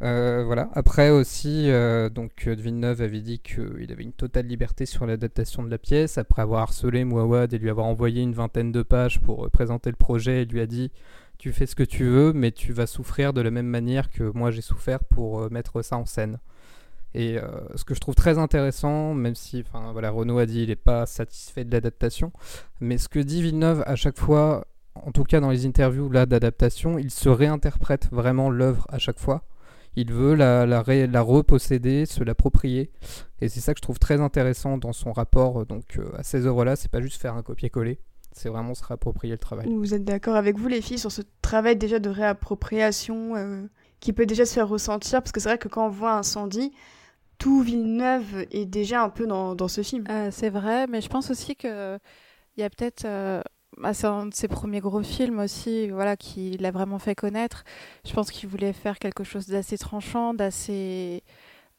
Euh, 0.03 0.43
voilà. 0.45 0.69
Après 0.73 1.09
aussi, 1.09 1.71
euh, 1.71 2.09
donc 2.09 2.47
Villeneuve 2.47 3.01
avait 3.01 3.21
dit 3.21 3.39
qu'il 3.39 3.91
avait 3.91 4.03
une 4.03 4.13
totale 4.13 4.45
liberté 4.45 4.85
sur 4.85 5.07
l'adaptation 5.07 5.63
de 5.63 5.69
la 5.69 5.79
pièce. 5.79 6.17
Après 6.17 6.43
avoir 6.43 6.61
harcelé 6.61 7.03
Mouawad 7.03 7.51
et 7.53 7.57
lui 7.57 7.69
avoir 7.69 7.87
envoyé 7.87 8.21
une 8.21 8.33
vingtaine 8.33 8.71
de 8.71 8.83
pages 8.83 9.19
pour 9.19 9.45
euh, 9.45 9.49
présenter 9.49 9.89
le 9.89 9.95
projet, 9.95 10.43
il 10.43 10.49
lui 10.49 10.61
a 10.61 10.67
dit 10.67 10.91
tu 11.37 11.51
fais 11.51 11.65
ce 11.65 11.75
que 11.75 11.83
tu 11.83 12.05
veux, 12.05 12.33
mais 12.33 12.51
tu 12.51 12.73
vas 12.73 12.87
souffrir 12.87 13.33
de 13.33 13.41
la 13.41 13.51
même 13.51 13.67
manière 13.67 14.09
que 14.09 14.23
moi 14.23 14.51
j'ai 14.51 14.61
souffert 14.61 15.03
pour 15.03 15.41
euh, 15.41 15.49
mettre 15.49 15.81
ça 15.81 15.97
en 15.97 16.05
scène. 16.05 16.39
Et 17.13 17.37
euh, 17.37 17.47
ce 17.75 17.83
que 17.83 17.95
je 17.95 17.99
trouve 17.99 18.15
très 18.15 18.37
intéressant, 18.37 19.13
même 19.13 19.35
si 19.35 19.63
voilà, 19.91 20.11
Renaud 20.11 20.39
a 20.39 20.45
dit 20.45 20.59
qu'il 20.59 20.69
n'est 20.69 20.75
pas 20.75 21.05
satisfait 21.05 21.63
de 21.63 21.71
l'adaptation, 21.71 22.31
mais 22.79 22.97
ce 22.97 23.09
que 23.09 23.19
dit 23.19 23.41
Villeneuve 23.41 23.83
à 23.87 23.95
chaque 23.95 24.17
fois, 24.17 24.67
en 24.95 25.11
tout 25.11 25.23
cas 25.23 25.39
dans 25.39 25.49
les 25.49 25.65
interviews 25.65 26.09
là 26.09 26.25
d'adaptation, 26.25 26.99
il 26.99 27.11
se 27.11 27.29
réinterprète 27.29 28.09
vraiment 28.11 28.49
l'œuvre 28.49 28.85
à 28.89 28.99
chaque 28.99 29.19
fois. 29.19 29.43
Il 29.95 30.13
veut 30.13 30.35
la, 30.35 31.21
reposséder, 31.21 32.05
se 32.05 32.23
l'approprier. 32.23 32.91
Et 33.41 33.49
c'est 33.49 33.61
ça 33.61 33.73
que 33.73 33.79
je 33.79 33.81
trouve 33.81 33.97
très 33.97 34.21
intéressant 34.21 34.77
dans 34.77 34.93
son 34.93 35.11
rapport 35.11 35.65
donc, 35.65 35.97
euh, 35.97 36.11
à 36.15 36.21
ces 36.21 36.45
œuvres-là. 36.45 36.75
C'est 36.75 36.91
pas 36.91 37.01
juste 37.01 37.19
faire 37.19 37.33
un 37.33 37.41
copier-coller 37.41 37.99
c'est 38.37 38.49
vraiment 38.49 38.73
se 38.73 38.83
réapproprier 38.83 39.33
le 39.33 39.39
travail. 39.39 39.67
Vous 39.67 39.93
êtes 39.93 40.03
d'accord 40.03 40.35
avec 40.35 40.57
vous, 40.57 40.67
les 40.67 40.81
filles, 40.81 40.99
sur 40.99 41.11
ce 41.11 41.21
travail 41.41 41.75
déjà 41.75 41.99
de 41.99 42.09
réappropriation 42.09 43.35
euh, 43.35 43.63
qui 43.99 44.13
peut 44.13 44.25
déjà 44.25 44.45
se 44.45 44.53
faire 44.53 44.69
ressentir? 44.69 45.21
Parce 45.21 45.31
que 45.31 45.39
c'est 45.39 45.49
vrai 45.49 45.57
que 45.57 45.67
quand 45.67 45.85
on 45.85 45.89
voit 45.89 46.13
Incendie, 46.13 46.71
tout 47.37 47.61
Villeneuve 47.61 48.45
est 48.51 48.65
déjà 48.65 49.01
un 49.01 49.09
peu 49.09 49.25
dans, 49.25 49.55
dans 49.55 49.67
ce 49.67 49.81
film. 49.81 50.05
Euh, 50.09 50.29
c'est 50.31 50.49
vrai, 50.49 50.87
mais 50.87 51.01
je 51.01 51.09
pense 51.09 51.31
aussi 51.31 51.55
que 51.55 51.97
il 52.55 52.61
y 52.61 52.63
a 52.63 52.69
peut-être. 52.69 53.05
Euh, 53.05 53.41
bah, 53.77 53.93
c'est 53.93 54.07
un 54.07 54.25
de 54.25 54.33
ses 54.33 54.47
premiers 54.47 54.79
gros 54.79 55.03
films 55.03 55.39
aussi, 55.39 55.89
voilà, 55.89 56.17
qui 56.17 56.57
l'a 56.57 56.71
vraiment 56.71 56.97
fait 56.97 57.13
connaître. 57.13 57.63
Je 58.05 58.13
pense 58.13 58.31
qu'il 58.31 58.49
voulait 58.49 58.73
faire 58.73 58.97
quelque 58.97 59.23
chose 59.23 59.45
d'assez 59.47 59.77
tranchant, 59.77 60.33
d'assez, 60.33 61.21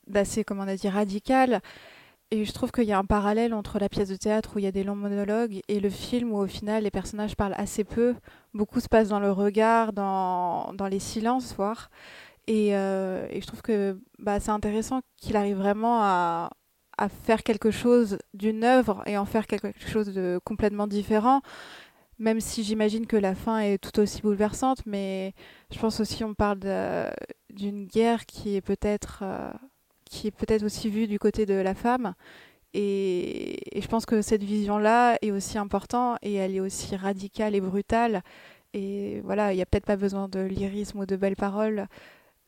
d'assez, 0.07 0.44
comment 0.44 0.62
on 0.62 0.68
a 0.68 0.77
dit, 0.77 0.88
radical. 0.88 1.61
Et 2.31 2.45
je 2.45 2.53
trouve 2.53 2.73
qu'il 2.73 2.85
y 2.85 2.93
a 2.93 2.99
un 2.99 3.07
parallèle 3.07 3.55
entre 3.55 3.79
la 3.79 3.88
pièce 3.88 4.11
de 4.11 4.17
théâtre 4.17 4.53
où 4.55 4.59
il 4.59 4.64
y 4.64 4.69
a 4.69 4.73
des 4.73 4.85
longs 4.85 4.95
monologues 4.95 5.62
et 5.69 5.81
le 5.81 5.88
film 5.88 6.33
où 6.33 6.37
au 6.37 6.47
final 6.47 6.83
les 6.83 6.91
personnages 6.91 7.37
parlent 7.37 7.55
assez 7.57 7.85
peu. 7.85 8.14
Beaucoup 8.53 8.81
se 8.81 8.88
passe 8.88 9.09
dans 9.09 9.21
le 9.21 9.33
regard, 9.33 9.95
dans, 9.95 10.75
dans 10.75 10.88
les 10.88 10.99
silences, 10.99 11.55
voire. 11.55 11.91
Et, 12.47 12.77
euh, 12.77 13.27
je 13.41 13.47
trouve 13.47 13.62
que 13.62 13.99
bah, 14.19 14.41
c'est 14.41 14.51
intéressant 14.51 15.01
qu'il 15.17 15.37
arrive 15.37 15.57
vraiment 15.57 16.03
à, 16.03 16.51
à 16.99 17.09
faire 17.09 17.43
quelque 17.43 17.71
chose 17.71 18.19
d'une 18.35 18.64
œuvre 18.64 19.03
et 19.07 19.17
en 19.17 19.25
faire 19.25 19.47
quelque 19.47 19.73
chose 19.88 20.09
de 20.09 20.38
complètement 20.45 20.87
différent. 20.87 21.41
Même 22.19 22.41
si 22.41 22.64
j'imagine 22.64 23.07
que 23.07 23.17
la 23.17 23.35
fin 23.35 23.61
est 23.61 23.79
tout 23.79 24.01
aussi 24.01 24.23
bouleversante, 24.23 24.85
mais 24.87 25.35
je 25.73 25.79
pense 25.79 26.01
aussi 26.01 26.25
on 26.25 26.35
parle 26.35 26.61
d'une 27.51 27.87
guerre 27.87 28.27
qui 28.27 28.57
est 28.57 28.61
peut-être 28.61 29.21
euh, 29.23 29.51
qui 30.09 30.29
est 30.29 30.33
peut-être 30.33 30.64
aussi 30.64 30.88
vue 30.88 31.07
du 31.07 31.18
côté 31.18 31.47
de 31.47 31.55
la 31.55 31.75
femme. 31.75 32.14
Et, 32.75 33.81
je 33.81 33.87
pense 33.87 34.07
que 34.07 34.23
cette 34.23 34.42
vision-là 34.42 35.16
est 35.23 35.31
aussi 35.31 35.59
importante 35.59 36.18
et 36.23 36.35
elle 36.35 36.55
est 36.55 36.61
aussi 36.61 36.97
radicale 36.97 37.55
et 37.55 37.61
brutale. 37.61 38.23
Et 38.75 39.21
voilà, 39.25 39.53
il 39.53 39.57
n'y 39.57 39.62
a 39.62 39.66
peut-être 39.66 39.87
pas 39.87 39.97
besoin 39.97 40.29
de 40.29 40.40
lyrisme 40.40 40.99
ou 41.01 41.07
de 41.07 41.16
belles 41.16 41.37
paroles 41.37 41.87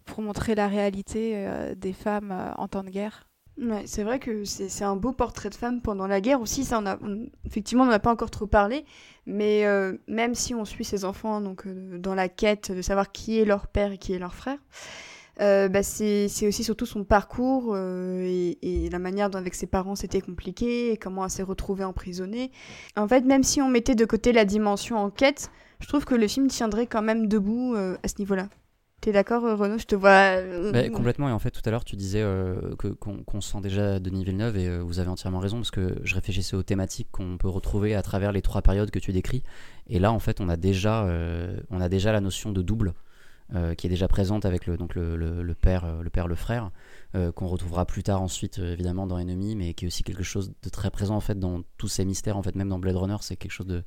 pour 0.05 0.23
montrer 0.23 0.55
la 0.55 0.69
réalité 0.69 1.33
euh, 1.35 1.75
des 1.75 1.93
femmes 1.93 2.33
euh, 2.33 2.53
en 2.57 2.69
temps 2.69 2.83
de 2.83 2.91
guerre. 2.91 3.27
Ouais, 3.59 3.83
c'est 3.85 4.05
vrai 4.05 4.19
que 4.19 4.45
c'est 4.45 4.85
un 4.85 4.97
beau 4.97 5.13
portrait 5.13 5.51
de 5.51 5.55
femme 5.55 5.83
pendant 5.83 6.07
la 6.07 6.21
guerre 6.21 6.41
aussi. 6.41 6.65
Ça, 6.65 6.79
a, 6.79 6.99
effectivement, 7.45 7.85
on 7.85 7.87
n'en 7.87 7.93
a 7.93 7.99
pas 7.99 8.11
encore 8.11 8.31
trop 8.31 8.47
parlé, 8.47 8.87
mais 9.27 9.67
euh, 9.67 9.99
même 10.07 10.35
si 10.35 10.55
on 10.55 10.65
suit 10.65 10.85
ses 10.85 11.05
enfants 11.05 11.43
donc 11.43 11.67
dans 11.67 12.15
la 12.15 12.29
quête 12.31 12.73
de 12.73 12.81
savoir 12.81 13.13
qui 13.13 13.39
est 13.39 13.45
leur 13.45 13.67
père 13.67 13.93
et 13.93 13.99
qui 13.99 14.15
est 14.15 14.19
leur 14.19 14.35
frère, 14.35 14.59
euh, 15.41 15.69
bah, 15.69 15.83
c'est 15.83 16.27
aussi 16.47 16.65
surtout 16.65 16.85
son 16.85 17.05
parcours 17.05 17.73
euh, 17.75 18.53
et, 18.61 18.89
la 18.91 18.99
manière 18.99 19.31
dont 19.31 19.39
avec 19.39 19.55
ses 19.55 19.67
parents 19.67 19.95
c'était 19.95 20.21
compliqué 20.21 20.93
et 20.93 20.97
comment 20.97 21.25
elle 21.25 21.31
s'est 21.31 21.43
retrouvée 21.43 21.85
emprisonnée. 21.85 22.51
En 22.97 23.09
fait, 23.09 23.23
même 23.23 23.43
si 23.43 23.63
on 23.63 23.69
mettait 23.69 23.95
de 23.95 24.05
côté 24.05 24.33
la 24.33 24.45
dimension 24.45 24.99
enquête, 24.99 25.51
je 25.81 25.87
trouve 25.87 26.05
que 26.05 26.15
le 26.15 26.29
film 26.29 26.49
tiendrait 26.49 26.87
quand 26.87 27.01
même 27.01 27.27
debout 27.27 27.75
euh, 27.75 27.97
à 28.03 28.09
ce 28.09 28.15
niveau-là. 28.19 28.49
T'es 29.01 29.13
d'accord, 29.13 29.43
Renaud? 29.59 29.79
Je 29.79 29.87
te 29.87 29.95
vois. 29.95 30.43
Bah, 30.73 30.87
complètement. 30.91 31.31
Et 31.31 31.33
en 31.33 31.39
fait, 31.39 31.51
tout 31.51 31.63
à 31.65 31.71
l'heure, 31.71 31.87
tu 31.87 31.97
disais 31.97 32.23
qu'on, 32.99 33.41
sent 33.41 33.63
déjà 33.63 33.99
Denis 33.99 34.25
Villeneuve, 34.25 34.59
et 34.59 34.79
vous 34.79 34.99
avez 34.99 35.09
entièrement 35.09 35.39
raison, 35.39 35.57
parce 35.57 35.71
que 35.71 35.97
je 36.05 36.15
réfléchissais 36.15 36.55
aux 36.55 36.63
thématiques 36.63 37.09
qu'on 37.11 37.39
peut 37.39 37.49
retrouver 37.49 37.95
à 37.95 38.03
travers 38.03 38.31
les 38.31 38.43
trois 38.43 38.61
périodes 38.61 38.91
que 38.91 38.99
tu 38.99 39.15
décris. 39.15 39.43
Et 39.87 40.01
là, 40.01 40.13
en 40.13 40.19
fait, 40.19 40.43
on 40.43 40.51
a 40.51 40.59
déjà, 40.59 41.09
on 41.71 41.81
a 41.81 41.89
déjà 41.89 42.13
la 42.13 42.21
notion 42.21 42.53
de 42.53 42.61
double. 42.61 42.93
Qui 43.77 43.87
est 43.87 43.91
déjà 43.91 44.09
présente 44.09 44.45
avec 44.45 44.67
le, 44.67 44.77
donc 44.77 44.95
le, 44.95 45.17
le, 45.17 45.55
père, 45.55 46.03
le 46.03 46.11
père, 46.11 46.29
le 46.29 46.37
frère, 46.37 46.71
euh, 47.17 47.33
qu'on 47.33 47.49
retrouvera 47.49 47.87
plus 47.87 48.05
tard 48.05 48.23
ensuite 48.23 48.61
euh, 48.61 48.73
évidemment 48.73 49.05
dans 49.09 49.19
Enemy, 49.19 49.57
mais 49.57 49.75
qui 49.75 49.85
est 49.85 49.89
aussi 49.89 50.05
quelque 50.05 50.23
chose 50.23 50.53
de 50.63 50.69
très 50.69 50.93
présent 50.93 51.17
en 51.17 51.21
fait 51.21 51.37
dans 51.37 51.63
tous 51.77 51.89
ces 51.89 52.05
mystères 52.05 52.37
en 52.37 52.43
fait 52.45 52.55
même 52.55 52.69
dans 52.69 52.79
Blade 52.79 52.95
Runner 52.95 53.17
c'est 53.21 53.35
quelque 53.35 53.51
chose 53.51 53.67
de, 53.67 53.83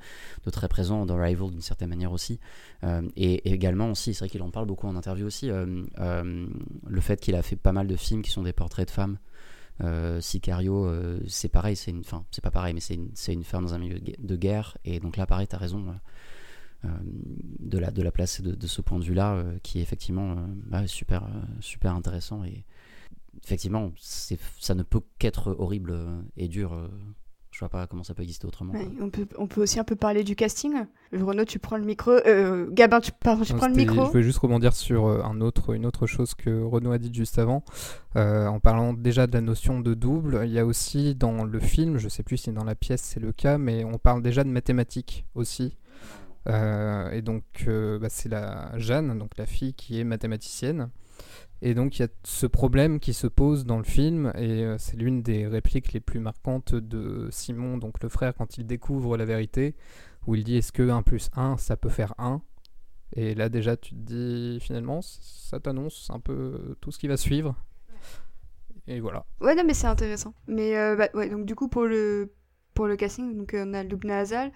très 0.52 0.68
présent 0.68 1.06
dans 1.06 1.16
Rival 1.16 1.52
d'une 1.52 1.62
certaine 1.62 1.88
manière 1.88 2.12
aussi. 2.12 2.42
Euh, 2.84 3.08
et, 3.16 3.50
également 3.50 3.92
aussi 3.92 4.14
c'est 4.14 4.26
vrai 4.26 4.30
qu'il 4.30 4.42
en 4.42 4.52
parle 4.52 4.66
beaucoup 4.66 4.88
en 4.88 4.98
interview 4.98 5.26
aussi 5.26 5.50
le 5.50 7.02
fait 7.02 7.22
qu'il 7.22 7.36
a 7.36 7.42
fait 7.42 7.56
pas 7.56 7.72
mal 7.72 7.88
de 7.88 7.96
films 7.96 8.24
qui 8.24 8.32
sont 8.32 8.44
des 8.44 8.52
portraits 8.52 8.88
de 8.90 8.92
femmes 8.92 9.18
Sicario, 10.20 10.92
c'est 11.28 11.48
pareil, 11.50 11.78
c'est 11.78 11.92
une, 11.92 12.04
fin, 12.04 12.26
c'est 12.32 12.44
pas 12.44 12.52
pareil, 12.52 12.74
mais 12.74 12.80
c'est 12.82 12.96
une, 12.96 13.10
c'est 13.16 13.34
une 13.34 13.44
femme 13.44 13.64
dans 13.64 13.74
un 13.74 13.80
milieu 13.80 14.00
de 14.00 14.36
guerre, 14.36 14.78
et 14.86 15.00
donc 15.00 15.18
là, 15.18 15.26
pareil, 15.26 15.48
t'as 15.48 15.58
raison 15.58 15.96
de 16.84 17.78
la 17.78 17.92
de 17.92 18.02
la 18.02 18.12
place 18.12 18.42
de, 18.42 18.56
de 18.56 18.68
ce 18.68 18.82
point 18.82 19.00
de 19.00 19.04
vue-là, 19.04 19.44
qui 19.64 19.80
est 19.80 19.82
effectivement 19.82 20.36
bah, 20.66 20.88
super 20.88 21.28
super 21.60 21.94
intéressant 21.96 22.44
et, 22.44 22.66
effectivement, 23.44 23.92
ça 23.98 24.76
ne 24.76 24.84
peut 24.84 25.02
qu'être 25.20 25.56
horrible 25.58 25.92
euh, 25.92 26.22
et 26.38 26.48
dur. 26.48 26.74
Euh, 26.74 26.88
je 27.52 27.60
vois 27.60 27.70
pas 27.70 27.86
comment 27.86 28.04
ça 28.04 28.16
peut 28.16 28.24
exister 28.24 28.48
autrement. 28.48 28.74
on, 29.00 29.12
peut, 29.12 29.28
on, 29.38 29.46
peut, 29.46 29.62
aussi 29.62 29.80
un 29.80 29.84
peu 29.84 29.96
parler 29.96 30.24
du 30.24 30.36
casting. 30.36 30.74
Renaud, 31.12 31.46
tu 31.46 31.60
prends 31.60 31.78
le 31.78 31.86
micro. 31.86 32.10
Euh, 32.10 32.68
Gabin, 32.72 33.00
tu, 33.00 33.12
pardon, 33.12 33.44
tu 33.44 33.54
prends 33.54 33.68
le 33.68 33.76
micro. 33.76 34.06
Je 34.06 34.10
voulais 34.10 34.24
juste 34.24 34.40
rebondir 34.40 34.74
sur 34.74 35.06
un 35.06 35.40
autre, 35.40 35.76
une 35.76 35.86
autre 35.86 36.08
chose 36.08 36.34
que 36.34 36.64
Renaud 36.64 36.94
a 36.94 36.98
dit 36.98 37.14
juste 37.14 37.38
avant. 37.38 37.64
en 38.16 38.60
parlant 38.60 38.94
déjà 38.94 39.28
de 39.28 39.34
la 39.34 39.42
notion 39.42 39.82
de 39.82 39.94
double, 39.94 40.42
il 40.46 40.52
y 40.52 40.58
a 40.58 40.66
aussi 40.66 41.14
dans 41.14 41.44
le 41.44 41.60
film, 41.60 42.00
je 42.00 42.10
sais 42.10 42.24
plus 42.24 42.38
si 42.38 42.52
dans 42.52 42.64
la 42.64 42.74
pièce 42.74 43.04
c'est 43.04 43.20
le 43.20 43.32
cas, 43.32 43.60
mais 43.60 43.84
on 43.84 44.00
parle 44.00 44.24
déjà 44.24 44.44
de 44.44 44.50
mathématiques 44.50 45.28
aussi. 45.36 45.78
Et 46.48 47.22
donc, 47.22 47.44
bah, 47.68 48.10
c'est 48.10 48.30
la 48.30 48.78
Jeanne, 48.78 49.18
donc 49.18 49.38
la 49.38 49.46
fille 49.46 49.74
qui 49.74 50.00
est 50.00 50.04
mathématicienne. 50.04 50.90
Et 51.66 51.74
donc 51.74 51.98
il 51.98 52.02
y 52.02 52.06
a 52.06 52.10
ce 52.26 52.46
problème 52.46 53.00
qui 53.00 53.14
se 53.14 53.26
pose 53.26 53.66
dans 53.66 53.78
le 53.78 53.86
film, 53.86 54.34
et 54.36 54.66
euh, 54.66 54.76
c'est 54.78 54.98
l'une 54.98 55.24
des 55.24 55.48
répliques 55.48 55.94
les 55.94 56.02
plus 56.02 56.20
marquantes 56.20 56.76
de 56.76 57.30
Simon, 57.32 57.78
donc 57.78 58.04
le 58.04 58.10
frère, 58.10 58.36
quand 58.36 58.58
il 58.58 58.68
découvre 58.68 59.16
la 59.16 59.24
vérité, 59.24 59.74
où 60.28 60.36
il 60.36 60.44
dit 60.44 60.58
est-ce 60.58 60.74
que 60.74 60.90
1 60.90 61.04
plus 61.04 61.30
1, 61.38 61.56
ça 61.56 61.78
peut 61.78 61.88
faire 61.88 62.16
1 62.18 62.42
Et 63.14 63.34
là 63.34 63.48
déjà 63.48 63.78
tu 63.78 63.92
te 63.92 63.96
dis 63.96 64.60
finalement, 64.60 65.02
ça 65.02 65.62
t'annonce 65.62 66.10
un 66.14 66.20
peu 66.20 66.76
tout 66.82 66.92
ce 66.92 67.00
qui 67.00 67.08
va 67.08 67.16
suivre. 67.16 67.56
Et 68.86 69.00
voilà. 69.00 69.26
Ouais, 69.40 69.56
non, 69.56 69.64
mais 69.66 69.74
c'est 69.74 69.88
intéressant. 69.88 70.34
Mais 70.48 70.76
euh, 70.76 70.98
bah, 70.98 71.08
ouais, 71.14 71.30
donc 71.30 71.46
du 71.46 71.56
coup 71.56 71.70
pour 71.70 71.86
le, 71.86 72.34
pour 72.74 72.88
le 72.88 72.98
casting, 72.98 73.38
donc, 73.38 73.56
on 73.58 73.74
a 73.74 73.84
Lubna 73.84 74.18
Azal. 74.20 74.52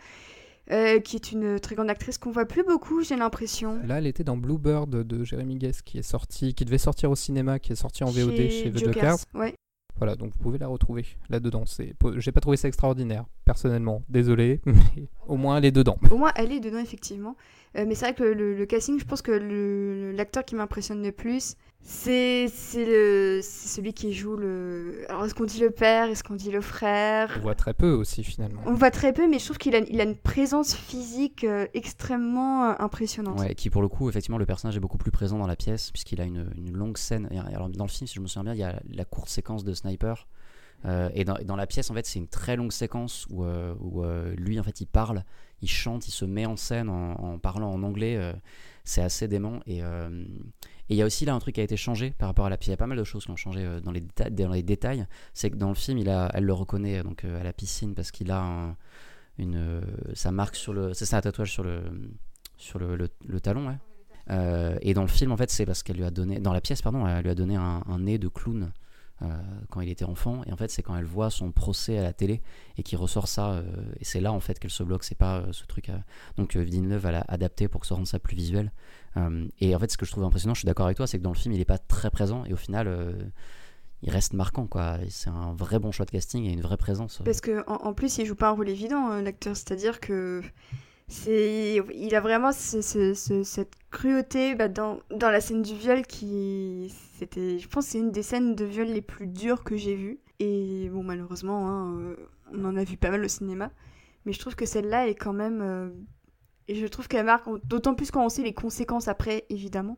Euh, 0.70 1.00
qui 1.00 1.16
est 1.16 1.32
une 1.32 1.62
très 1.62 1.76
grande 1.76 1.90
actrice 1.90 2.18
qu'on 2.18 2.32
voit 2.32 2.46
plus 2.46 2.64
beaucoup, 2.64 3.02
j'ai 3.02 3.16
l'impression. 3.16 3.80
Là, 3.86 4.00
elle 4.00 4.08
était 4.08 4.26
dans 4.26 4.36
Bluebird 4.36 4.90
de 4.90 5.24
Jérémy 5.24 5.56
Guest, 5.56 5.82
qui 5.84 5.98
est 5.98 6.04
sorti, 6.04 6.54
qui 6.54 6.66
devait 6.66 6.78
sortir 6.78 7.10
au 7.10 7.16
cinéma, 7.16 7.58
qui 7.58 7.72
est 7.72 7.76
sorti 7.76 8.04
en 8.04 8.08
VOD 8.08 8.36
chez, 8.36 8.50
chez 8.50 8.72
The 8.72 8.80
Jokers. 8.80 9.18
Ouais. 9.34 9.56
Voilà, 9.98 10.16
donc 10.16 10.32
vous 10.34 10.40
pouvez 10.40 10.58
la 10.58 10.68
retrouver 10.68 11.06
là-dedans. 11.30 11.66
C'est, 11.66 11.96
j'ai 12.18 12.32
pas 12.32 12.42
trouvé 12.42 12.58
ça 12.58 12.68
extraordinaire, 12.68 13.26
personnellement. 13.46 14.04
Désolé, 14.10 14.62
mais 14.66 15.08
au 15.28 15.38
moins 15.38 15.58
elle 15.58 15.66
est 15.66 15.72
dedans. 15.72 15.98
Au 16.12 16.18
moins 16.18 16.32
elle 16.36 16.52
est 16.52 16.60
dedans 16.60 16.80
effectivement. 16.80 17.36
Euh, 17.78 17.86
mais 17.88 17.96
c'est 17.96 18.06
vrai 18.06 18.14
que 18.14 18.24
le, 18.24 18.66
casting, 18.66 19.00
je 19.00 19.06
pense 19.06 19.22
que 19.22 20.14
l'acteur 20.16 20.46
qui 20.46 20.56
m'impressionne 20.56 21.04
le 21.04 21.12
plus, 21.12 21.56
c'est 21.90 22.50
celui 22.50 23.94
qui 23.94 24.12
joue 24.12 24.36
le. 24.36 25.06
Alors, 25.08 25.24
est-ce 25.24 25.34
qu'on 25.34 25.46
dit 25.46 25.62
le 25.62 25.72
père 25.72 26.10
Est-ce 26.10 26.22
qu'on 26.22 26.36
dit 26.36 26.52
le 26.52 26.60
frère? 26.60 27.34
On 27.38 27.40
voit 27.40 27.56
très 27.56 27.74
peu 27.74 27.92
aussi, 27.92 28.26
finalement. 28.26 28.62
On 28.66 28.74
voit 28.74 28.92
très 28.92 29.14
peu, 29.14 29.26
mais 29.30 29.40
je 29.40 29.46
trouve 29.46 29.58
qu'il 29.58 29.74
a, 29.74 29.80
il 29.80 30.02
a 30.02 30.04
une 30.04 30.18
présence 30.18 30.76
physique 30.76 31.46
euh, 31.46 31.66
extrêmement 31.74 32.66
euh, 32.66 32.74
impressionnante. 32.80 33.40
Ouais, 33.40 33.56
qui, 33.56 33.70
pour 33.70 33.82
le 33.82 33.88
coup, 33.88 34.10
effectivement, 34.10 34.38
le 34.38 34.46
personnage 34.46 34.76
est 34.76 34.82
beaucoup 34.82 34.98
plus 34.98 35.12
présent 35.12 35.38
dans 35.38 35.48
la 35.48 35.56
pièce, 35.56 35.92
puisqu'il 35.92 36.20
a 36.20 36.26
une, 36.26 36.52
une, 36.58 36.76
longue 36.76 36.98
scène. 36.98 37.30
Alors, 37.54 37.70
dans 37.70 37.86
le 37.86 37.90
film, 37.90 38.06
si 38.06 38.16
je 38.16 38.20
me 38.20 38.28
souviens 38.28 38.44
bien, 38.44 38.54
il 38.54 38.60
y 38.60 38.64
a 38.64 38.82
la 38.94 39.06
courte 39.06 39.30
séquence 39.30 39.64
de 39.64 39.74
sniper. 39.74 40.28
et 41.14 41.24
dans, 41.24 41.38
dans, 41.46 41.56
la 41.56 41.68
pièce, 41.68 41.90
en 41.90 41.94
fait, 41.94 42.06
c'est 42.06 42.20
une 42.20 42.28
très 42.28 42.58
longue 42.58 42.74
séquence 42.74 43.28
où, 43.30 43.46
où 43.46 44.04
lui, 44.36 44.60
en 44.60 44.64
fait, 44.64 44.82
il 44.82 44.88
parle 44.88 45.24
il 45.62 45.70
chante, 45.70 46.08
il 46.08 46.12
se 46.12 46.26
met 46.26 46.46
en 46.46 46.56
scène 46.56 46.90
en, 46.90 47.40
parlant 47.40 47.72
en 47.72 47.82
anglais. 47.84 48.20
Euh, 48.88 48.92
c'est 48.98 49.02
assez 49.02 49.28
dément. 49.28 49.60
Euh, 49.68 50.26
et 50.90 50.94
il 50.94 50.98
y 50.98 51.02
a 51.02 51.06
aussi 51.06 51.26
là 51.26 51.34
un 51.34 51.40
truc 51.40 51.56
qui 51.56 51.62
a 51.62 51.64
été 51.64 51.78
changé 51.78 52.12
par 52.12 52.30
rapport 52.30 52.46
à 52.46 52.50
la 52.50 52.58
pièce. 52.58 52.68
Il 52.68 52.72
y 52.72 52.74
a 52.74 52.78
pas 52.78 52.88
mal 52.88 52.98
de 52.98 53.04
choses 53.04 53.26
qui 53.26 53.32
ont 53.32 53.36
changé 53.36 53.64
euh, 53.64 53.82
dans, 53.82 53.92
les 53.92 54.02
dans 54.32 54.52
les 54.52 54.64
détails. 54.64 55.06
C'est 55.34 55.50
que 55.50 55.58
dans 55.58 55.70
le 55.70 55.76
film, 55.76 55.98
il 55.98 56.10
a, 56.10 56.32
elle 56.34 56.46
le 56.46 56.54
reconnaît 56.54 57.04
donc 57.04 57.26
à 57.26 57.44
la 57.44 57.54
piscine 57.54 57.94
parce 57.94 58.12
qu'il 58.12 58.32
a 58.32 58.76
une, 59.38 59.82
sa 60.14 60.32
marque 60.32 60.56
sur 60.56 60.74
le. 60.74 60.94
C'est 60.94 61.06
ça, 61.06 61.18
un 61.18 61.22
tatouage 61.22 61.52
sur 61.52 61.64
le, 61.64 61.84
sur 62.58 62.80
le, 62.80 63.10
talon. 63.40 63.78
et 64.82 64.94
dans 64.94 65.02
le 65.02 65.08
film, 65.08 65.32
en 65.32 65.38
fait, 65.38 65.52
c'est 65.52 65.66
parce 65.66 65.84
qu'elle 65.84 65.98
lui 65.98 66.06
a 66.06 66.12
donné. 66.12 66.40
Dans 66.40 66.54
la 66.54 66.62
pièce, 66.62 66.82
pardon, 66.82 67.08
elle 67.08 67.24
lui 67.24 67.30
a 67.30 67.36
donné 67.36 67.56
un 67.56 68.00
nez 68.00 68.18
de 68.18 68.28
clown. 68.28 68.72
Euh, 69.24 69.36
quand 69.72 69.82
il 69.82 69.90
était 69.90 70.06
enfant. 70.06 70.44
Et 70.46 70.54
en 70.54 70.58
fait, 70.58 70.70
c'est 70.70 70.84
quand 70.84 70.96
elle 70.96 71.06
voit 71.06 71.32
son 71.32 71.52
procès 71.52 71.98
à 71.98 72.04
la 72.04 72.14
télé 72.14 72.42
et 72.78 72.84
qui 72.84 72.96
ressort 72.96 73.28
ça. 73.28 73.54
Euh, 73.54 73.64
et 74.00 74.06
c'est 74.06 74.20
là, 74.20 74.32
en 74.32 74.40
fait, 74.40 74.60
qu'elle 74.60 74.70
se 74.72 74.84
bloque. 74.84 75.04
C'est 75.04 75.16
pas 75.16 75.40
euh, 75.40 75.52
ce 75.52 75.66
truc. 75.66 75.90
Donc, 76.38 76.56
Villeneuve, 76.56 77.06
elle 77.08 77.16
a 77.16 77.26
adapté 77.28 77.68
pour 77.68 77.82
que 77.82 77.88
ça 77.88 77.96
rende 77.96 78.06
ça 78.06 78.20
plus 78.20 78.36
visuel. 78.36 78.72
et 79.60 79.76
en 79.76 79.80
fait, 79.80 79.92
ce 79.92 79.98
que 79.98 80.06
je 80.06 80.12
trouve 80.12 80.24
impressionnant, 80.24 80.54
je 80.54 80.60
suis 80.60 80.68
d'accord 80.68 80.86
avec 80.86 80.98
toi, 80.98 81.08
c'est 81.08 81.18
que 81.18 81.24
dans 81.24 81.32
le 81.32 81.38
film, 81.38 81.54
il 81.54 81.62
est 81.62 81.66
pas 81.66 81.80
très 81.80 82.12
présent. 82.12 82.46
Et 82.46 82.54
au 82.54 82.58
final 82.58 83.32
il 84.04 84.12
reste 84.12 84.34
marquant 84.34 84.68
quoi. 84.68 85.00
C'est 85.10 85.32
un 85.32 85.54
vrai 85.54 85.80
bon 85.80 85.92
choix 85.92 86.06
de 86.06 86.12
casting 86.12 86.46
et 86.46 86.54
une 86.54 86.62
vraie 86.62 86.78
présence. 86.78 87.20
Parce 87.26 87.42
que 87.42 87.64
en, 87.68 87.94
plus 87.96 88.20
il 88.20 88.28
joue 88.28 88.36
pas 88.36 88.50
un 88.50 88.52
rôle 88.52 88.70
évident 88.70 89.20
l'acteur, 89.22 89.56
c'est-à-dire 89.56 90.00
que 90.00 90.44
c'est 91.08 91.82
il 91.96 92.14
a 92.14 92.22
vraiment 92.22 92.52
cette 92.52 93.72
cruauté 93.90 94.54
bah, 94.54 94.68
dans, 94.68 95.00
dans 95.10 95.32
la 95.32 95.42
scène 95.42 95.64
du 95.64 95.74
viol 95.74 96.06
qui 96.06 96.94
c'était 97.18 97.60
je 97.60 97.68
pense 97.68 97.88
c'est 97.88 98.00
une 98.00 98.12
des 98.12 98.24
scènes 98.24 98.56
de 98.56 98.66
viol 98.66 98.88
les 98.88 99.02
plus 99.02 99.28
dures 99.28 99.64
que 99.64 99.76
j'ai 99.76 99.96
vues. 99.96 100.20
Et 100.40 100.90
bon 100.92 101.04
malheureusement 101.04 101.68
hein, 101.68 101.98
euh, 102.00 102.16
on 102.54 102.64
en 102.66 102.76
a 102.76 102.84
vu 102.84 102.98
pas 102.98 103.10
mal 103.10 103.24
au 103.24 103.28
cinéma. 103.28 103.72
Mais 104.26 104.34
je 104.34 104.40
trouve 104.40 104.56
que 104.56 104.66
celle-là 104.66 105.08
est 105.08 105.16
quand 105.16 105.34
même 105.34 105.62
euh, 105.62 105.90
et 106.68 106.76
je 106.76 106.86
trouve 106.88 107.08
qu'elle 107.08 107.26
marque 107.26 107.48
d'autant 107.66 107.96
plus 107.96 108.12
quand 108.12 108.26
on 108.26 108.30
sait 108.30 108.44
les 108.44 108.54
conséquences 108.54 109.08
après 109.08 109.46
évidemment. 109.50 109.98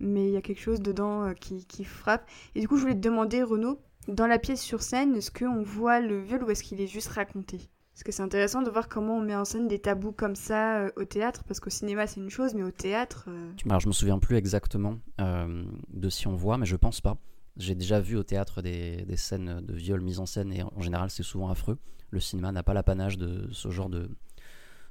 Mais 0.00 0.26
il 0.28 0.32
y 0.32 0.36
a 0.36 0.42
quelque 0.42 0.60
chose 0.60 0.80
dedans 0.80 1.24
euh, 1.24 1.32
qui, 1.32 1.66
qui 1.66 1.84
frappe. 1.84 2.28
Et 2.54 2.60
du 2.60 2.68
coup 2.68 2.76
je 2.76 2.82
voulais 2.82 2.94
te 2.94 3.00
demander 3.00 3.42
Renaud 3.42 3.80
dans 4.08 4.26
la 4.26 4.38
pièce 4.38 4.60
sur 4.60 4.82
scène 4.82 5.16
est-ce 5.16 5.30
qu'on 5.30 5.62
voit 5.62 6.00
le 6.00 6.20
viol 6.20 6.42
ou 6.44 6.50
est-ce 6.50 6.62
qu'il 6.62 6.80
est 6.80 6.86
juste 6.86 7.08
raconté? 7.08 7.70
Parce 7.96 8.04
que 8.04 8.12
c'est 8.12 8.22
intéressant 8.22 8.60
de 8.60 8.68
voir 8.68 8.90
comment 8.90 9.16
on 9.16 9.22
met 9.22 9.34
en 9.34 9.46
scène 9.46 9.68
des 9.68 9.78
tabous 9.78 10.12
comme 10.12 10.36
ça 10.36 10.80
euh, 10.80 10.90
au 10.96 11.06
théâtre, 11.06 11.44
parce 11.44 11.60
qu'au 11.60 11.70
cinéma 11.70 12.06
c'est 12.06 12.20
une 12.20 12.28
chose, 12.28 12.52
mais 12.52 12.62
au 12.62 12.70
théâtre. 12.70 13.24
Euh, 13.28 13.50
Alors 13.64 13.80
je 13.80 13.88
me 13.88 13.94
souviens 13.94 14.18
plus 14.18 14.36
exactement 14.36 14.98
euh, 15.18 15.64
de 15.88 16.10
si 16.10 16.26
on 16.26 16.36
voit, 16.36 16.58
mais 16.58 16.66
je 16.66 16.76
pense 16.76 17.00
pas. 17.00 17.16
J'ai 17.56 17.74
déjà 17.74 17.98
vu 17.98 18.18
au 18.18 18.22
théâtre 18.22 18.60
des, 18.60 19.06
scènes 19.16 19.62
de 19.62 19.72
viol 19.72 20.02
mises 20.02 20.20
en 20.20 20.26
scène 20.26 20.52
et 20.52 20.62
en 20.62 20.82
général 20.82 21.08
c'est 21.08 21.22
souvent 21.22 21.48
affreux. 21.48 21.78
Le 22.10 22.20
cinéma 22.20 22.52
n'a 22.52 22.62
pas 22.62 22.74
l'apanage 22.74 23.16
de 23.16 23.48
ce 23.50 23.70
genre 23.70 23.88
de, 23.88 24.10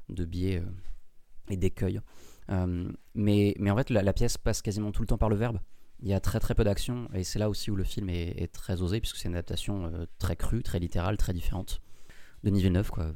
de 0.09 0.25
biais 0.25 0.63
et 1.51 1.57
d'écueils. 1.57 2.01
mais, 2.49 3.53
mais 3.59 3.69
en 3.69 3.77
fait 3.77 3.91
la, 3.91 4.13
pièce 4.13 4.39
passe 4.39 4.63
quasiment 4.63 4.91
tout 4.91 5.03
le 5.03 5.07
temps 5.07 5.19
par 5.19 5.29
le 5.29 5.35
verbe. 5.35 5.59
Il 5.99 6.09
y 6.09 6.13
a 6.15 6.19
très 6.19 6.39
très 6.39 6.55
peu 6.55 6.63
d'action 6.63 7.07
et 7.13 7.23
c'est 7.23 7.37
là 7.37 7.51
aussi 7.51 7.69
où 7.69 7.75
le 7.75 7.83
film 7.83 8.09
est 8.09 8.51
très 8.51 8.81
osé 8.81 8.99
puisque 8.99 9.17
c'est 9.17 9.27
une 9.27 9.35
adaptation 9.35 9.91
très 10.17 10.35
crue, 10.35 10.63
très 10.63 10.79
littérale, 10.79 11.17
très 11.17 11.33
différente. 11.33 11.83
Denis 12.45 12.61
Villeneuve, 12.61 12.91
quoi. 12.91 13.07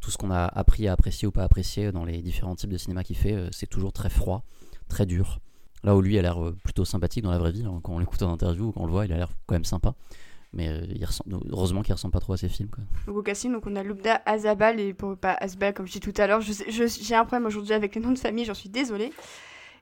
Tout 0.00 0.10
ce 0.10 0.16
qu'on 0.16 0.30
a 0.30 0.44
appris 0.44 0.88
à 0.88 0.92
apprécier 0.92 1.28
ou 1.28 1.30
pas 1.30 1.44
apprécier 1.44 1.92
dans 1.92 2.04
les 2.04 2.22
différents 2.22 2.54
types 2.54 2.70
de 2.70 2.78
cinéma 2.78 3.04
qu'il 3.04 3.16
fait, 3.16 3.34
euh, 3.34 3.48
c'est 3.52 3.66
toujours 3.66 3.92
très 3.92 4.08
froid, 4.08 4.44
très 4.88 5.04
dur. 5.04 5.40
Là 5.84 5.94
où 5.94 6.00
lui 6.00 6.18
a 6.18 6.22
l'air 6.22 6.42
euh, 6.42 6.56
plutôt 6.64 6.86
sympathique 6.86 7.22
dans 7.22 7.30
la 7.30 7.38
vraie 7.38 7.52
vie, 7.52 7.64
hein, 7.64 7.80
quand 7.82 7.92
on 7.92 7.98
l'écoute 7.98 8.22
en 8.22 8.32
interview 8.32 8.68
ou 8.68 8.72
quand 8.72 8.80
on 8.80 8.86
le 8.86 8.92
voit, 8.92 9.04
il 9.04 9.12
a 9.12 9.16
l'air 9.18 9.28
quand 9.46 9.54
même 9.54 9.66
sympa. 9.66 9.94
Mais 10.54 10.68
euh, 10.68 10.86
il 10.88 11.06
heureusement 11.50 11.82
qu'il 11.82 11.92
ressemble 11.92 12.12
pas 12.12 12.20
trop 12.20 12.32
à 12.32 12.38
ses 12.38 12.48
films. 12.48 12.70
Quoi. 12.70 12.82
Au 13.12 13.22
casting, 13.22 13.52
donc 13.52 13.66
on 13.66 13.76
a 13.76 13.82
Lubda 13.82 14.22
Azabal 14.24 14.80
et 14.80 14.94
pour 14.94 15.14
pas 15.18 15.34
Azbal 15.34 15.74
comme 15.74 15.86
je 15.86 15.92
dis 15.92 16.00
tout 16.00 16.14
à 16.16 16.26
l'heure. 16.26 16.40
J'ai 16.40 17.14
un 17.14 17.24
problème 17.26 17.46
aujourd'hui 17.46 17.74
avec 17.74 17.94
les 17.94 18.00
noms 18.00 18.12
de 18.12 18.18
famille, 18.18 18.46
j'en 18.46 18.54
suis 18.54 18.70
désolée. 18.70 19.12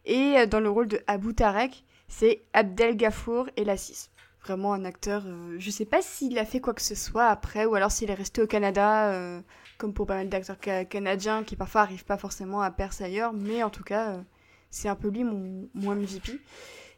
Et 0.05 0.45
dans 0.49 0.59
le 0.59 0.69
rôle 0.69 0.89
de 0.89 1.01
Abu 1.07 1.35
Tarek, 1.35 1.85
c'est 2.09 2.43
Abdel 2.53 2.97
Gafour 2.97 3.49
et 3.57 3.65
Lassis 3.65 4.09
vraiment 4.47 4.73
un 4.73 4.85
acteur. 4.85 5.25
Euh, 5.27 5.57
je 5.59 5.71
sais 5.71 5.85
pas 5.85 6.03
s'il 6.03 6.39
a 6.39 6.45
fait 6.45 6.61
quoi 6.61 6.75
que 6.75 6.83
ce 6.83 6.95
soit 6.95 7.27
après, 7.27 7.67
ou 7.67 7.75
alors 7.75 7.91
s'il 7.91 8.11
est 8.11 8.15
resté 8.15 8.43
au 8.43 8.47
Canada, 8.47 9.11
euh, 9.13 9.41
comme 9.79 9.93
pour 9.93 10.07
pas 10.07 10.17
mal 10.17 10.29
d'acteurs 10.29 10.59
canadiens 10.89 11.43
qui 11.45 11.57
parfois 11.57 11.83
arrivent 11.83 12.05
pas 12.05 12.17
forcément 12.17 12.63
à 12.63 12.71
percer 12.71 13.05
ailleurs, 13.05 13.33
mais 13.33 13.63
en 13.63 13.71
tout 13.71 13.83
cas, 13.83 14.11
euh, 14.11 14.23
c'est 14.71 14.89
un 14.89 14.95
peu 14.95 15.09
lui 15.09 15.25
mon, 15.25 15.69
MVP. 15.75 16.41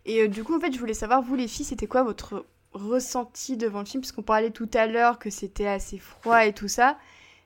Et 0.04 0.28
du 0.28 0.44
coup, 0.44 0.56
en 0.56 0.60
fait, 0.60 0.72
je 0.72 0.78
voulais 0.78 0.94
savoir, 0.94 1.22
vous 1.22 1.34
les 1.34 1.48
filles, 1.48 1.66
c'était 1.66 1.86
quoi 1.86 2.02
votre 2.02 2.46
ressenti 2.72 3.56
devant 3.56 3.80
le 3.80 3.84
film? 3.86 4.02
Parce 4.02 4.12
qu'on 4.12 4.22
parlait 4.22 4.50
tout 4.50 4.70
à 4.74 4.86
l'heure 4.86 5.18
que 5.18 5.30
c'était 5.30 5.66
assez 5.66 5.98
froid 5.98 6.46
et 6.46 6.52
tout 6.52 6.68
ça. 6.68 6.98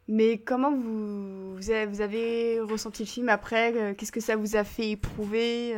Mais 0.08 0.38
comment 0.38 0.72
vous, 0.72 1.54
vous, 1.56 1.70
avez, 1.70 2.60
ressenti 2.60 3.02
le 3.02 3.08
film 3.08 3.28
après? 3.28 3.94
Qu'est-ce 3.96 4.12
que 4.12 4.20
ça 4.20 4.36
vous 4.36 4.56
a 4.56 4.64
fait 4.64 4.90
éprouver 4.90 5.74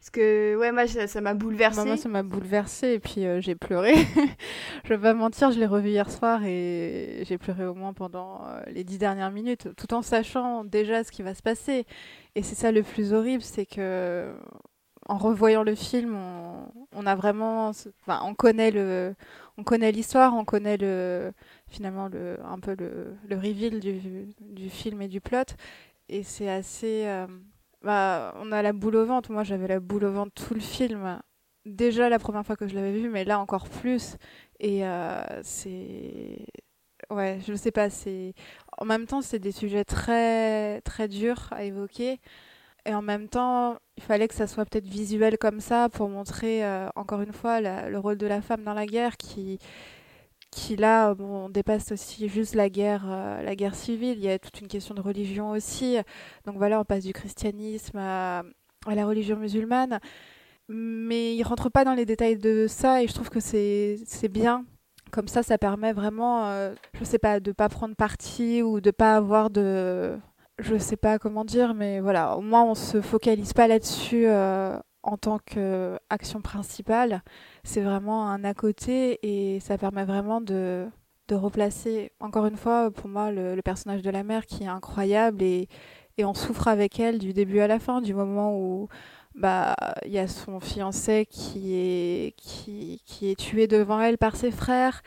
Parce 0.00 0.08
que, 0.10 0.56
ouais, 0.56 0.72
moi, 0.72 0.86
ça 0.86 1.20
m'a 1.20 1.34
bouleversée. 1.34 1.84
Moi, 1.84 1.96
ça 1.98 2.08
m'a 2.08 2.22
bouleversée 2.22 2.92
et 2.94 2.98
puis 2.98 3.26
euh, 3.26 3.42
j'ai 3.42 3.54
pleuré. 3.54 3.94
je 4.84 4.88
vais 4.88 4.98
pas 4.98 5.12
mentir, 5.12 5.52
je 5.52 5.58
l'ai 5.58 5.66
revu 5.66 5.90
hier 5.90 6.10
soir 6.10 6.42
et 6.42 7.22
j'ai 7.28 7.36
pleuré 7.36 7.66
au 7.66 7.74
moins 7.74 7.92
pendant 7.92 8.46
euh, 8.46 8.62
les 8.68 8.82
dix 8.82 8.96
dernières 8.96 9.30
minutes, 9.30 9.68
tout 9.76 9.92
en 9.92 10.00
sachant 10.00 10.64
déjà 10.64 11.04
ce 11.04 11.12
qui 11.12 11.22
va 11.22 11.34
se 11.34 11.42
passer. 11.42 11.84
Et 12.34 12.42
c'est 12.42 12.54
ça 12.54 12.72
le 12.72 12.82
plus 12.82 13.12
horrible, 13.12 13.42
c'est 13.42 13.66
que 13.66 14.32
en 15.06 15.18
revoyant 15.18 15.64
le 15.64 15.74
film, 15.74 16.16
on, 16.92 17.06
a 17.06 17.14
vraiment, 17.14 17.68
enfin, 17.68 18.20
on 18.24 18.34
connaît 18.34 18.70
le, 18.70 19.14
on 19.58 19.64
connaît 19.64 19.92
l'histoire, 19.92 20.34
on 20.34 20.44
connaît 20.44 20.76
le, 20.76 21.32
finalement 21.68 22.08
le, 22.08 22.38
un 22.44 22.58
peu 22.58 22.74
le, 22.78 23.16
le 23.28 23.36
reveal 23.36 23.80
du, 23.80 24.00
du 24.40 24.70
film 24.70 25.02
et 25.02 25.08
du 25.08 25.20
plot, 25.20 25.56
et 26.08 26.22
c'est 26.22 26.48
assez 26.48 27.04
euh, 27.06 27.26
bah, 27.82 28.34
on 28.36 28.52
a 28.52 28.62
la 28.62 28.72
boule 28.72 28.96
au 28.96 29.04
ventre. 29.06 29.32
Moi, 29.32 29.44
j'avais 29.44 29.68
la 29.68 29.80
boule 29.80 30.04
au 30.04 30.12
ventre 30.12 30.32
tout 30.34 30.54
le 30.54 30.60
film. 30.60 31.20
Déjà 31.66 32.08
la 32.08 32.18
première 32.18 32.44
fois 32.44 32.56
que 32.56 32.68
je 32.68 32.74
l'avais 32.74 32.92
vu, 32.92 33.08
mais 33.08 33.24
là 33.24 33.38
encore 33.40 33.68
plus. 33.68 34.16
Et 34.60 34.86
euh, 34.86 35.22
c'est. 35.42 36.46
Ouais, 37.10 37.38
je 37.46 37.54
sais 37.54 37.70
pas. 37.72 37.90
C'est 37.90 38.34
En 38.78 38.84
même 38.84 39.06
temps, 39.06 39.22
c'est 39.22 39.38
des 39.38 39.52
sujets 39.52 39.84
très, 39.84 40.80
très 40.82 41.08
durs 41.08 41.48
à 41.52 41.64
évoquer. 41.64 42.20
Et 42.86 42.94
en 42.94 43.02
même 43.02 43.28
temps, 43.28 43.78
il 43.96 44.02
fallait 44.02 44.28
que 44.28 44.34
ça 44.34 44.46
soit 44.46 44.64
peut-être 44.64 44.86
visuel 44.86 45.38
comme 45.38 45.60
ça 45.60 45.88
pour 45.90 46.08
montrer, 46.08 46.64
euh, 46.64 46.88
encore 46.96 47.20
une 47.22 47.32
fois, 47.32 47.60
le 47.60 47.98
rôle 47.98 48.16
de 48.18 48.26
la 48.26 48.40
femme 48.42 48.64
dans 48.64 48.74
la 48.74 48.86
guerre 48.86 49.16
qui 49.18 49.58
qui 50.50 50.76
là 50.76 51.14
bon, 51.14 51.48
dépasse 51.48 51.92
aussi 51.92 52.28
juste 52.28 52.54
la 52.54 52.68
guerre, 52.68 53.04
euh, 53.06 53.42
la 53.42 53.56
guerre 53.56 53.74
civile. 53.74 54.18
Il 54.18 54.24
y 54.24 54.30
a 54.30 54.38
toute 54.38 54.60
une 54.60 54.68
question 54.68 54.94
de 54.94 55.00
religion 55.00 55.50
aussi. 55.50 55.96
Donc 56.46 56.56
voilà, 56.56 56.80
on 56.80 56.84
passe 56.84 57.04
du 57.04 57.12
christianisme 57.12 57.98
à, 57.98 58.42
la 58.86 59.06
religion 59.06 59.36
musulmane. 59.36 60.00
Mais 60.68 61.34
il 61.36 61.42
rentre 61.42 61.68
pas 61.70 61.84
dans 61.84 61.94
les 61.94 62.06
détails 62.06 62.38
de 62.38 62.66
ça 62.68 63.02
et 63.02 63.08
je 63.08 63.14
trouve 63.14 63.30
que 63.30 63.40
c'est 63.40 64.28
bien. 64.30 64.64
Comme 65.10 65.28
ça, 65.28 65.42
ça 65.42 65.58
permet 65.58 65.92
vraiment, 65.92 66.46
euh, 66.46 66.74
je 66.94 67.04
sais 67.04 67.18
pas, 67.18 67.40
de 67.40 67.52
pas 67.52 67.68
prendre 67.68 67.96
parti 67.96 68.62
ou 68.62 68.80
de 68.80 68.92
pas 68.92 69.16
avoir 69.16 69.50
de, 69.50 70.16
je 70.60 70.76
sais 70.78 70.96
pas 70.96 71.18
comment 71.18 71.44
dire, 71.44 71.74
mais 71.74 72.00
voilà, 72.00 72.36
au 72.36 72.40
moins 72.40 72.64
on 72.64 72.74
se 72.74 73.00
focalise 73.00 73.52
pas 73.52 73.66
là-dessus 73.66 74.26
euh, 74.26 74.78
en 75.10 75.16
tant 75.16 75.38
qu'action 75.38 76.40
principale. 76.40 77.22
C'est 77.64 77.80
vraiment 77.80 78.28
un 78.28 78.44
à 78.44 78.54
côté 78.54 79.18
et 79.22 79.60
ça 79.60 79.76
permet 79.76 80.04
vraiment 80.04 80.40
de, 80.40 80.88
replacer, 81.30 82.10
encore 82.18 82.46
une 82.46 82.56
fois, 82.56 82.90
pour 82.90 83.08
moi, 83.08 83.30
le, 83.30 83.60
personnage 83.62 84.02
de 84.02 84.10
la 84.10 84.24
mère 84.24 84.46
qui 84.46 84.64
est 84.64 84.68
incroyable 84.68 85.42
et, 85.42 85.68
on 86.22 86.34
souffre 86.34 86.68
avec 86.68 87.00
elle 87.00 87.18
du 87.18 87.32
début 87.32 87.60
à 87.60 87.66
la 87.66 87.78
fin, 87.78 88.02
du 88.02 88.12
moment 88.12 88.54
où 88.54 88.88
bah 89.34 89.74
il 90.04 90.12
y 90.12 90.18
a 90.18 90.28
son 90.28 90.60
fiancé 90.60 91.26
qui 91.30 91.74
est 91.74 92.34
qui 92.36 93.00
est 93.22 93.38
tué 93.38 93.66
devant 93.66 94.02
elle 94.02 94.18
par 94.18 94.36
ses 94.36 94.50
frères. 94.50 95.00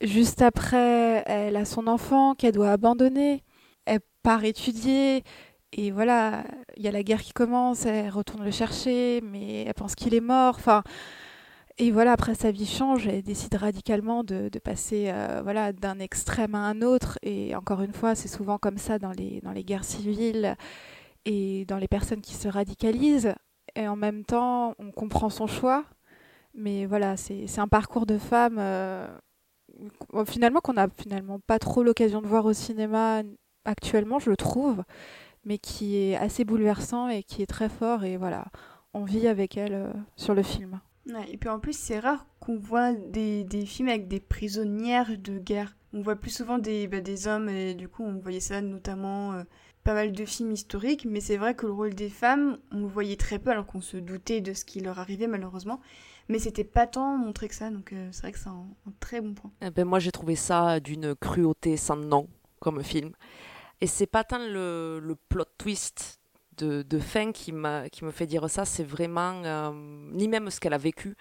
Juste 0.00 0.40
après, 0.40 1.22
elle 1.26 1.56
a 1.56 1.66
son 1.66 1.86
enfant 1.86 2.34
qu'elle 2.34 2.54
doit 2.54 2.70
abandonner. 2.70 3.42
Elle 3.84 4.00
part 4.22 4.44
étudier. 4.44 5.22
Et 5.72 5.90
voilà, 5.90 6.44
il 6.76 6.82
y 6.82 6.88
a 6.88 6.90
la 6.90 7.02
guerre 7.02 7.22
qui 7.22 7.32
commence, 7.32 7.84
elle 7.84 8.10
retourne 8.10 8.44
le 8.44 8.50
chercher, 8.50 9.20
mais 9.22 9.64
elle 9.64 9.74
pense 9.74 9.94
qu'il 9.94 10.14
est 10.14 10.20
mort. 10.20 10.54
Enfin, 10.56 10.82
et 11.76 11.90
voilà, 11.92 12.12
après 12.12 12.34
sa 12.34 12.50
vie 12.50 12.66
change, 12.66 13.06
elle 13.06 13.22
décide 13.22 13.54
radicalement 13.54 14.24
de, 14.24 14.50
passer 14.58 15.10
euh, 15.10 15.40
voilà, 15.42 15.72
d'un 15.72 15.98
extrême 16.00 16.54
à 16.54 16.58
un 16.58 16.82
autre. 16.82 17.18
Et 17.22 17.54
encore 17.54 17.82
une 17.82 17.92
fois, 17.92 18.14
c'est 18.14 18.28
souvent 18.28 18.58
comme 18.58 18.78
ça 18.78 18.98
dans 18.98 19.12
les, 19.12 19.40
dans 19.42 19.52
les 19.52 19.62
guerres 19.62 19.84
civiles 19.84 20.56
et 21.24 21.64
dans 21.66 21.76
les 21.76 21.88
personnes 21.88 22.22
qui 22.22 22.34
se 22.34 22.48
radicalisent. 22.48 23.34
Et 23.76 23.86
en 23.86 23.96
même 23.96 24.24
temps, 24.24 24.74
on 24.78 24.90
comprend 24.90 25.30
son 25.30 25.46
choix. 25.46 25.84
Mais 26.54 26.86
voilà, 26.86 27.16
c'est 27.16 27.58
un 27.58 27.68
parcours 27.68 28.06
de 28.06 28.18
femme 28.18 28.56
euh, 28.58 29.06
finalement 30.26 30.60
qu'on 30.60 30.72
n'a 30.72 30.88
finalement 30.88 31.38
pas 31.40 31.58
trop 31.58 31.82
l'occasion 31.82 32.22
de 32.22 32.26
voir 32.26 32.44
au 32.46 32.52
cinéma 32.52 33.22
actuellement, 33.64 34.18
je 34.18 34.30
le 34.30 34.36
trouve 34.36 34.82
mais 35.44 35.58
qui 35.58 35.96
est 35.96 36.16
assez 36.16 36.44
bouleversant 36.44 37.08
et 37.08 37.22
qui 37.22 37.42
est 37.42 37.46
très 37.46 37.68
fort. 37.68 38.04
Et 38.04 38.16
voilà, 38.16 38.46
on 38.94 39.04
vit 39.04 39.28
avec 39.28 39.56
elle 39.56 39.74
euh, 39.74 39.92
sur 40.16 40.34
le 40.34 40.42
film. 40.42 40.80
et 41.28 41.36
puis 41.36 41.48
en 41.48 41.58
plus, 41.58 41.76
c'est 41.76 41.98
rare 41.98 42.26
qu'on 42.40 42.58
voit 42.58 42.92
des, 42.92 43.44
des, 43.44 43.66
films 43.66 43.88
avec 43.88 44.08
des 44.08 44.20
prisonnières 44.20 45.18
de 45.18 45.38
guerre. 45.38 45.76
On 45.92 46.02
voit 46.02 46.16
plus 46.16 46.30
souvent 46.30 46.58
des, 46.58 46.86
bah, 46.86 47.00
des 47.00 47.28
hommes, 47.28 47.48
et 47.48 47.74
du 47.74 47.88
coup, 47.88 48.02
on 48.02 48.18
voyait 48.18 48.40
ça 48.40 48.60
notamment 48.60 49.32
euh, 49.32 49.42
pas 49.84 49.94
mal 49.94 50.12
de 50.12 50.24
films 50.26 50.52
historiques, 50.52 51.06
mais 51.06 51.20
c'est 51.20 51.38
vrai 51.38 51.54
que 51.54 51.66
le 51.66 51.72
rôle 51.72 51.94
des 51.94 52.10
femmes, 52.10 52.58
on 52.72 52.80
le 52.80 52.86
voyait 52.86 53.16
très 53.16 53.38
peu, 53.38 53.50
alors 53.50 53.64
qu'on 53.64 53.80
se 53.80 53.96
doutait 53.96 54.42
de 54.42 54.52
ce 54.52 54.64
qui 54.64 54.80
leur 54.80 54.98
arrivait 54.98 55.28
malheureusement. 55.28 55.80
Mais 56.28 56.38
c'était 56.38 56.64
pas 56.64 56.86
tant 56.86 57.16
montré 57.16 57.48
que 57.48 57.54
ça, 57.54 57.70
donc 57.70 57.94
euh, 57.94 58.08
c'est 58.12 58.20
vrai 58.20 58.32
que 58.32 58.38
c'est 58.38 58.50
un, 58.50 58.66
très 59.00 59.22
bon 59.22 59.32
point. 59.32 59.50
Eh 59.62 59.70
ben, 59.70 59.86
moi, 59.86 59.98
j'ai 59.98 60.12
trouvé 60.12 60.36
ça 60.36 60.78
d'une 60.78 61.14
cruauté 61.14 61.78
sans 61.78 61.96
nom 61.96 62.28
comme 62.60 62.82
film. 62.82 63.12
Et 63.80 63.86
c'est 63.86 64.06
pas 64.06 64.24
tant 64.24 64.38
le, 64.38 65.00
le, 65.00 65.14
plot 65.14 65.44
twist 65.56 66.20
de, 66.56 66.82
de 66.82 66.98
fin 66.98 67.32
qui, 67.32 67.52
qui 67.92 68.04
me 68.04 68.10
fait 68.10 68.26
dire 68.26 68.48
ça, 68.50 68.64
c'est 68.64 68.84
vraiment, 68.84 69.42
euh, 69.44 69.70
ni 70.12 70.26
même 70.26 70.50
ce 70.50 70.58
qu'elle 70.58 70.74
a 70.74 70.78
vécu, 70.78 71.16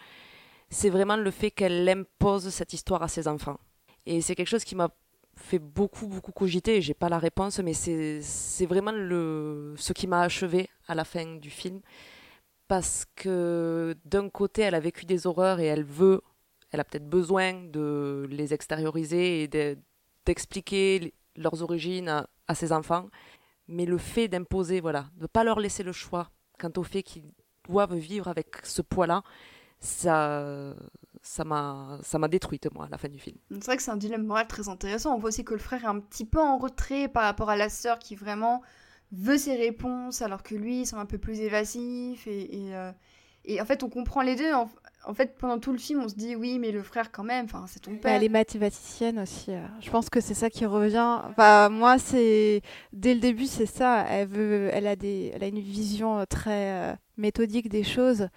c'est 0.70 0.90
vraiment 0.90 1.18
le 1.18 1.32
fait 1.32 1.52
qu'elle 1.52 1.88
impose 1.88 2.50
cette 2.50 2.74
histoire 2.74 3.04
à 3.04 3.08
ses 3.08 3.28
enfants. 3.28 3.60
Et 4.06 4.22
c'est 4.22 4.36
quelque 4.36 4.48
chose 4.48 4.64
qui 4.64 4.76
m'a 4.76 4.90
fait 5.36 5.60
beaucoup, 5.60 6.08
beaucoup 6.08 6.32
cogiter, 6.32 6.82
j'ai 6.82 6.94
pas 6.94 7.10
la 7.10 7.20
réponse, 7.20 7.60
mais 7.60 7.74
c'est 7.74 8.66
vraiment 8.66 8.92
le, 8.92 9.76
ce 9.78 9.94
qui 9.94 10.08
m'a 10.08 10.22
achevé 10.22 10.70
à 10.88 10.96
la 10.96 11.06
fin 11.06 11.36
du 11.36 11.50
film. 11.50 11.82
Parce 12.68 13.06
que 13.16 13.96
d'un 14.04 14.30
côté, 14.30 14.64
elle 14.64 14.76
a 14.76 14.80
vécu 14.80 15.06
des 15.06 15.26
horreurs 15.26 15.60
et 15.60 15.66
elle 15.66 15.86
veut, 15.86 16.22
elle 16.72 16.80
a 16.80 16.84
peut-être 16.84 17.08
besoin 17.08 17.54
de 17.54 18.28
les 18.30 18.54
extérioriser 18.54 19.44
et 19.44 19.48
d'expliquer 20.26 21.14
leurs 21.38 21.62
origines 21.62 22.26
ses 22.56 22.72
enfants. 22.72 23.10
Mais 23.68 23.86
le 23.86 23.98
fait 23.98 24.28
d'imposer, 24.28 24.80
voilà, 24.80 25.08
de 25.18 25.24
ne 25.24 25.28
pas 25.28 25.44
leur 25.44 25.60
laisser 25.60 25.84
le 25.84 25.92
choix 25.92 26.32
quant 26.60 26.72
au 26.78 26.84
fait 26.84 27.04
qu'ils 27.04 27.26
doivent 27.68 27.96
vivre 27.96 28.28
avec 28.28 28.66
ce 28.66 28.82
poids-là, 28.82 29.24
ça 29.80 30.74
ça 31.22 31.44
m'a 31.44 32.00
ça 32.02 32.18
m'a 32.18 32.28
détruite 32.28 32.74
moi 32.74 32.86
à 32.86 32.90
la 32.90 32.98
fin 32.98 33.10
du 33.10 33.20
film. 33.20 33.38
C'est 33.52 33.66
vrai 33.66 33.78
que 33.78 33.84
c'est 33.84 33.92
un 33.92 33.98
dilemme 33.98 34.26
moral 34.26 34.48
très 34.48 34.70
intéressant. 34.70 35.14
On 35.16 35.20
voit 35.20 35.30
aussi 35.30 35.44
que 35.44 35.54
le 35.54 35.60
frère 35.60 35.84
est 35.84 35.88
un 35.88 36.00
petit 36.00 36.26
peu 36.26 36.40
en 36.40 36.58
retrait 36.58 37.08
par 37.08 37.24
rapport 37.24 37.50
à 37.50 37.58
la 37.58 37.70
sœur 37.70 38.00
qui 38.00 38.16
vraiment 38.16 38.62
veut 39.12 39.38
ses 39.38 39.56
réponses 39.56 40.22
alors 40.22 40.44
que 40.44 40.56
lui 40.56 40.82
il 40.82 40.86
semble 40.86 41.02
un 41.02 41.06
peu 41.06 41.18
plus 41.18 41.40
évasif 41.40 42.28
et, 42.28 42.76
euh, 42.76 42.92
en 43.62 43.66
fait 43.66 43.84
on 43.84 43.90
comprend 43.90 44.22
les 44.22 44.36
deux 44.36 44.52
fait, 45.14 45.38
pendant 45.38 45.60
tout 45.60 45.72
le 45.72 45.78
film, 45.78 46.02
on 46.04 46.10
se 46.10 46.16
dit 46.16 46.36
oui, 46.36 46.60
mais 46.60 46.72
le 46.72 46.82
frère 46.82 47.12
quand 47.12 47.24
même, 47.24 47.46
enfin, 47.46 47.66
c'est 47.68 47.80
ton 47.80 47.96
père. 47.96 48.14
Elle 48.14 48.24
est 48.24 48.30
mathématicienne 48.30 49.20
aussi. 49.20 49.52
Euh. 49.52 49.66
Je 49.80 49.90
pense 49.90 50.10
que 50.10 50.20
c'est 50.20 50.34
ça 50.34 50.50
qui 50.50 50.66
revient. 50.66 51.20
Enfin, 51.30 51.70
moi, 51.70 51.98
c'est 51.98 52.62
dès 52.94 53.14
le 53.14 53.20
début, 53.20 53.46
c'est 53.46 53.66
ça. 53.66 54.06
Elle 54.10 54.28
veut, 54.28 54.70
elle 54.74 54.88
a 54.88 54.96
des, 54.96 55.32
elle 55.34 55.44
a 55.44 55.48
une 55.48 55.60
vision 55.60 56.20
euh, 56.20 56.26
très 56.26 56.72
euh, 56.74 56.94
méthodique 57.18 57.70
des 57.70 57.84
choses. 57.84 58.28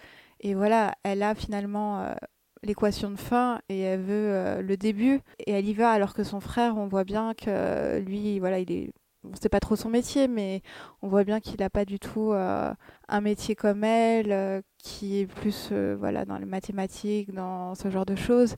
Et 0.41 0.55
voilà, 0.55 0.95
elle 1.03 1.23
a 1.23 1.35
finalement 1.35 2.15
l'équation 2.63 3.11
de 3.11 3.17
fin 3.17 3.61
et 3.69 3.81
elle 3.81 4.01
veut 4.01 4.63
le 4.63 4.77
début 4.79 5.21
et 5.39 5.53
elle 5.53 5.69
y 5.69 5.75
va 5.75 5.91
alors 5.91 6.15
que 6.15 6.25
son 6.25 6.41
frère, 6.41 6.79
on 6.79 6.87
voit 6.87 7.05
bien 7.05 7.35
que 7.35 7.99
lui, 7.99 8.39
voilà, 8.39 8.59
il 8.59 8.73
est 8.73 8.91
bon, 9.25 9.33
c'est 9.41 9.49
pas 9.49 9.61
trop 9.61 9.77
son 9.77 9.89
métier, 9.91 10.29
mais 10.29 10.63
on 11.03 11.09
voit 11.09 11.25
bien 11.25 11.41
qu'il 11.41 11.61
n'a 11.61 11.71
pas 11.71 11.85
du 11.85 11.99
tout 11.99 12.33
euh, 12.33 12.73
un 13.09 13.21
métier 13.21 13.55
comme 13.55 13.85
elle, 13.85 14.33
euh, 14.33 14.63
qui 14.79 15.21
est 15.21 15.27
plus 15.27 15.71
euh, 15.73 15.97
voilà, 15.99 16.25
dans 16.25 16.39
les 16.39 16.47
mathématiques, 16.47 17.33
dans 17.33 17.75
ce 17.75 17.91
genre 17.91 18.07
de 18.07 18.17
choses. 18.17 18.57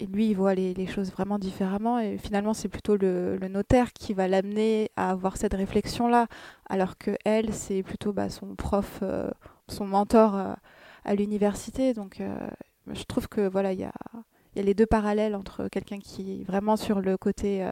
Et 0.00 0.06
lui, 0.06 0.30
il 0.30 0.34
voit 0.34 0.54
les, 0.54 0.86
choses 0.86 1.12
vraiment 1.12 1.38
différemment. 1.38 1.98
Et 2.00 2.18
finalement, 2.18 2.54
c'est 2.54 2.68
plutôt 2.68 2.96
le, 2.96 3.36
le, 3.36 3.48
notaire 3.48 3.92
qui 3.92 4.14
va 4.14 4.26
l'amener 4.26 4.90
à 4.96 5.10
avoir 5.10 5.36
cette 5.36 5.54
réflexion-là, 5.54 6.26
alors 6.68 6.98
que 6.98 7.12
elle, 7.24 7.54
c'est 7.54 7.82
plutôt 7.82 8.12
bah, 8.12 8.28
son 8.28 8.56
prof, 8.56 9.02
son 9.68 9.86
mentor 9.86 10.56
à 11.04 11.14
l'université. 11.14 11.94
Donc, 11.94 12.20
je 12.90 13.02
trouve 13.04 13.28
que 13.28 13.46
voilà, 13.48 13.72
il 13.72 13.80
y 13.80 13.84
a, 13.84 13.92
y 14.56 14.60
a 14.60 14.62
les 14.62 14.74
deux 14.74 14.86
parallèles 14.86 15.36
entre 15.36 15.68
quelqu'un 15.68 16.00
qui 16.00 16.40
est 16.40 16.44
vraiment 16.44 16.76
sur 16.76 17.00
le 17.00 17.16
côté 17.16 17.64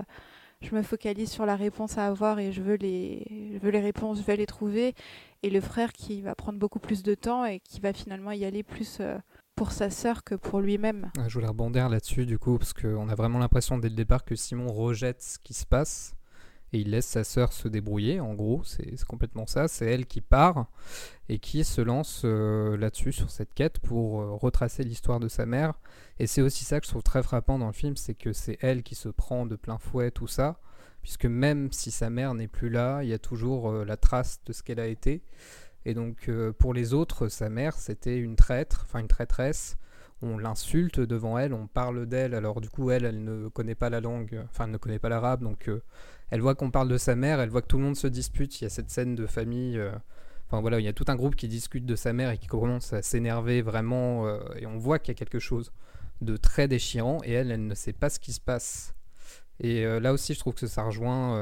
je 0.63 0.75
me 0.75 0.83
focalise 0.83 1.31
sur 1.31 1.47
la 1.47 1.57
réponse 1.57 1.99
à 1.99 2.07
avoir 2.07 2.39
et 2.39 2.53
je 2.53 2.61
veux 2.61 2.75
les, 2.75 3.53
je 3.55 3.59
veux 3.59 3.71
les 3.71 3.81
réponses, 3.81 4.19
je 4.19 4.23
veux 4.23 4.37
les 4.37 4.47
trouver. 4.47 4.95
Et 5.43 5.51
le 5.51 5.61
frère 5.61 5.93
qui 5.93 6.21
va 6.21 6.35
prendre 6.35 6.59
beaucoup 6.59 6.79
plus 6.79 7.03
de 7.03 7.15
temps 7.15 7.45
et 7.45 7.61
qui 7.61 7.81
va 7.81 7.93
finalement 7.93 8.33
y 8.33 8.45
aller 8.45 8.63
plus 8.63 8.99
euh, 9.01 9.17
pour 9.57 9.73
sa 9.73 9.91
sœur 9.91 10.23
que 10.23 10.35
pour 10.35 10.61
lui-même. 10.61 11.11
je 11.27 11.35
voulais 11.35 11.47
rebondir 11.47 11.89
là-dessus 11.89 12.27
du 12.27 12.39
coup, 12.39 12.59
parce 12.59 12.73
qu'on 12.73 13.09
a 13.09 13.15
vraiment 13.15 13.39
l'impression 13.39 13.79
dès 13.79 13.89
le 13.89 13.95
départ 13.95 14.25
que 14.25 14.35
Simon 14.35 14.73
rejette 14.73 15.23
ce 15.23 15.39
qui 15.39 15.55
se 15.55 15.67
passe 15.67 16.15
et 16.73 16.79
il 16.79 16.91
laisse 16.91 17.07
sa 17.07 17.25
sœur 17.25 17.53
se 17.53 17.69
débrouiller. 17.69 18.21
En 18.21 18.35
gros, 18.35 18.63
c'est 18.65 19.03
complètement 19.05 19.47
ça. 19.47 19.69
C'est 19.69 19.87
elle 19.87 20.07
qui 20.07 20.21
part 20.21 20.67
et 21.29 21.39
qui 21.39 21.65
se 21.65 21.81
lance 21.81 22.23
euh, 22.25 22.77
là-dessus, 22.77 23.13
sur 23.13 23.31
cette 23.31 23.55
quête, 23.55 23.79
pour 23.81 24.21
euh, 24.21 24.33
retracer 24.35 24.85
l'histoire 24.85 25.21
de 25.21 25.29
sa 25.29 25.47
mère. 25.47 25.75
Et 26.19 26.27
c'est 26.27 26.43
aussi 26.43 26.65
ça 26.65 26.81
que 26.81 26.87
je 26.87 26.91
trouve 26.91 27.03
très 27.03 27.23
frappant 27.23 27.59
dans 27.59 27.67
le 27.67 27.73
film, 27.73 27.97
c'est 27.97 28.15
que 28.15 28.33
c'est 28.33 28.59
elle 28.61 28.83
qui 28.83 28.95
se 28.95 29.09
prend 29.09 29.47
de 29.47 29.57
plein 29.57 29.79
fouet 29.79 30.11
tout 30.11 30.27
ça, 30.27 30.61
puisque 31.03 31.27
même 31.27 31.73
si 31.73 31.91
sa 31.91 32.11
mère 32.11 32.35
n'est 32.35 32.49
plus 32.49 32.69
là, 32.69 33.03
il 33.03 33.09
y 33.09 33.15
a 33.15 33.19
toujours 33.19 33.71
euh, 33.71 33.85
la 33.85 33.97
trace 33.97 34.41
de 34.45 34.53
ce 34.53 34.63
qu'elle 34.63 34.81
a 34.81 34.87
été. 34.87 35.23
Et 35.87 35.95
donc, 35.95 36.31
pour 36.59 36.75
les 36.75 36.93
autres, 36.93 37.29
sa 37.29 37.49
mère, 37.49 37.79
c'était 37.79 38.19
une 38.19 38.37
traître, 38.37 38.83
enfin 38.85 38.99
une 38.99 39.09
traîtresse. 39.09 39.79
On 40.21 40.37
l'insulte 40.37 41.01
devant 41.01 41.39
elle, 41.39 41.55
on 41.55 41.67
parle 41.67 42.05
d'elle. 42.05 42.35
Alors, 42.35 42.61
du 42.61 42.69
coup, 42.69 42.91
elle, 42.91 43.07
elle 43.07 43.25
ne 43.25 43.49
connaît 43.49 43.75
pas 43.75 43.89
la 43.89 44.03
langue, 44.03 44.45
enfin, 44.51 44.65
elle 44.67 44.73
ne 44.73 44.77
connaît 44.77 44.99
pas 44.99 45.09
l'arabe. 45.09 45.43
Donc, 45.43 45.71
elle 46.31 46.41
voit 46.41 46.55
qu'on 46.55 46.71
parle 46.71 46.89
de 46.89 46.99
sa 46.99 47.17
mère, 47.17 47.41
elle 47.41 47.49
voit 47.51 47.63
que 47.63 47.67
tout 47.67 47.79
le 47.79 47.85
monde 47.85 47.97
se 47.97 48.07
dispute. 48.07 48.61
Il 48.61 48.65
y 48.65 48.67
a 48.67 48.71
cette 48.71 48.91
scène 48.91 49.15
de 49.15 49.27
famille. 49.27 49.79
euh, 49.79 49.91
Enfin, 50.47 50.61
voilà, 50.61 50.81
il 50.81 50.85
y 50.85 50.89
a 50.89 50.93
tout 50.93 51.05
un 51.09 51.15
groupe 51.15 51.37
qui 51.37 51.47
discute 51.47 51.87
de 51.87 51.95
sa 51.95 52.13
mère 52.13 52.31
et 52.31 52.39
qui 52.39 52.49
commence 52.49 52.93
à 52.93 53.03
s'énerver 53.03 53.63
vraiment. 53.63 54.27
euh, 54.27 54.41
et 54.57 54.67
on 54.67 54.79
voit 54.79 54.99
qu'il 54.99 55.13
y 55.13 55.17
a 55.17 55.19
quelque 55.19 55.39
chose 55.39 55.73
de 56.21 56.37
très 56.37 56.67
déchirant. 56.69 57.19
Et 57.25 57.33
elle, 57.33 57.51
elle 57.53 57.67
ne 57.67 57.75
sait 57.75 57.93
pas 57.93 58.11
ce 58.11 58.19
qui 58.19 58.33
se 58.33 58.41
passe. 58.41 58.95
Et 59.61 59.85
euh, 59.85 60.01
là 60.01 60.13
aussi, 60.13 60.35
je 60.35 60.41
trouve 60.41 60.55
que 60.55 60.67
ça 60.67 60.83
rejoint 60.83 61.39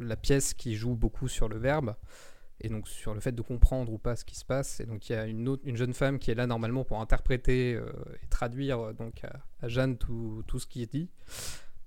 la 0.00 0.16
pièce 0.16 0.54
qui 0.54 0.74
joue 0.74 0.94
beaucoup 0.96 1.28
sur 1.28 1.48
le 1.48 1.58
verbe 1.58 1.94
et 2.62 2.68
donc 2.68 2.88
sur 2.88 3.14
le 3.14 3.20
fait 3.20 3.32
de 3.32 3.40
comprendre 3.40 3.90
ou 3.92 3.98
pas 3.98 4.16
ce 4.16 4.24
qui 4.24 4.34
se 4.36 4.44
passe. 4.44 4.80
Et 4.80 4.84
donc 4.86 5.08
il 5.08 5.12
y 5.12 5.16
a 5.16 5.26
une, 5.26 5.48
autre, 5.48 5.62
une 5.64 5.76
jeune 5.76 5.94
femme 5.94 6.18
qui 6.18 6.30
est 6.30 6.34
là 6.34 6.46
normalement 6.46 6.84
pour 6.84 7.00
interpréter 7.00 7.70
et 7.72 8.26
traduire 8.28 8.92
donc 8.94 9.24
à, 9.24 9.40
à 9.62 9.68
Jeanne 9.68 9.96
tout, 9.96 10.42
tout 10.46 10.58
ce 10.58 10.66
qui 10.66 10.82
est 10.82 10.92
dit. 10.92 11.08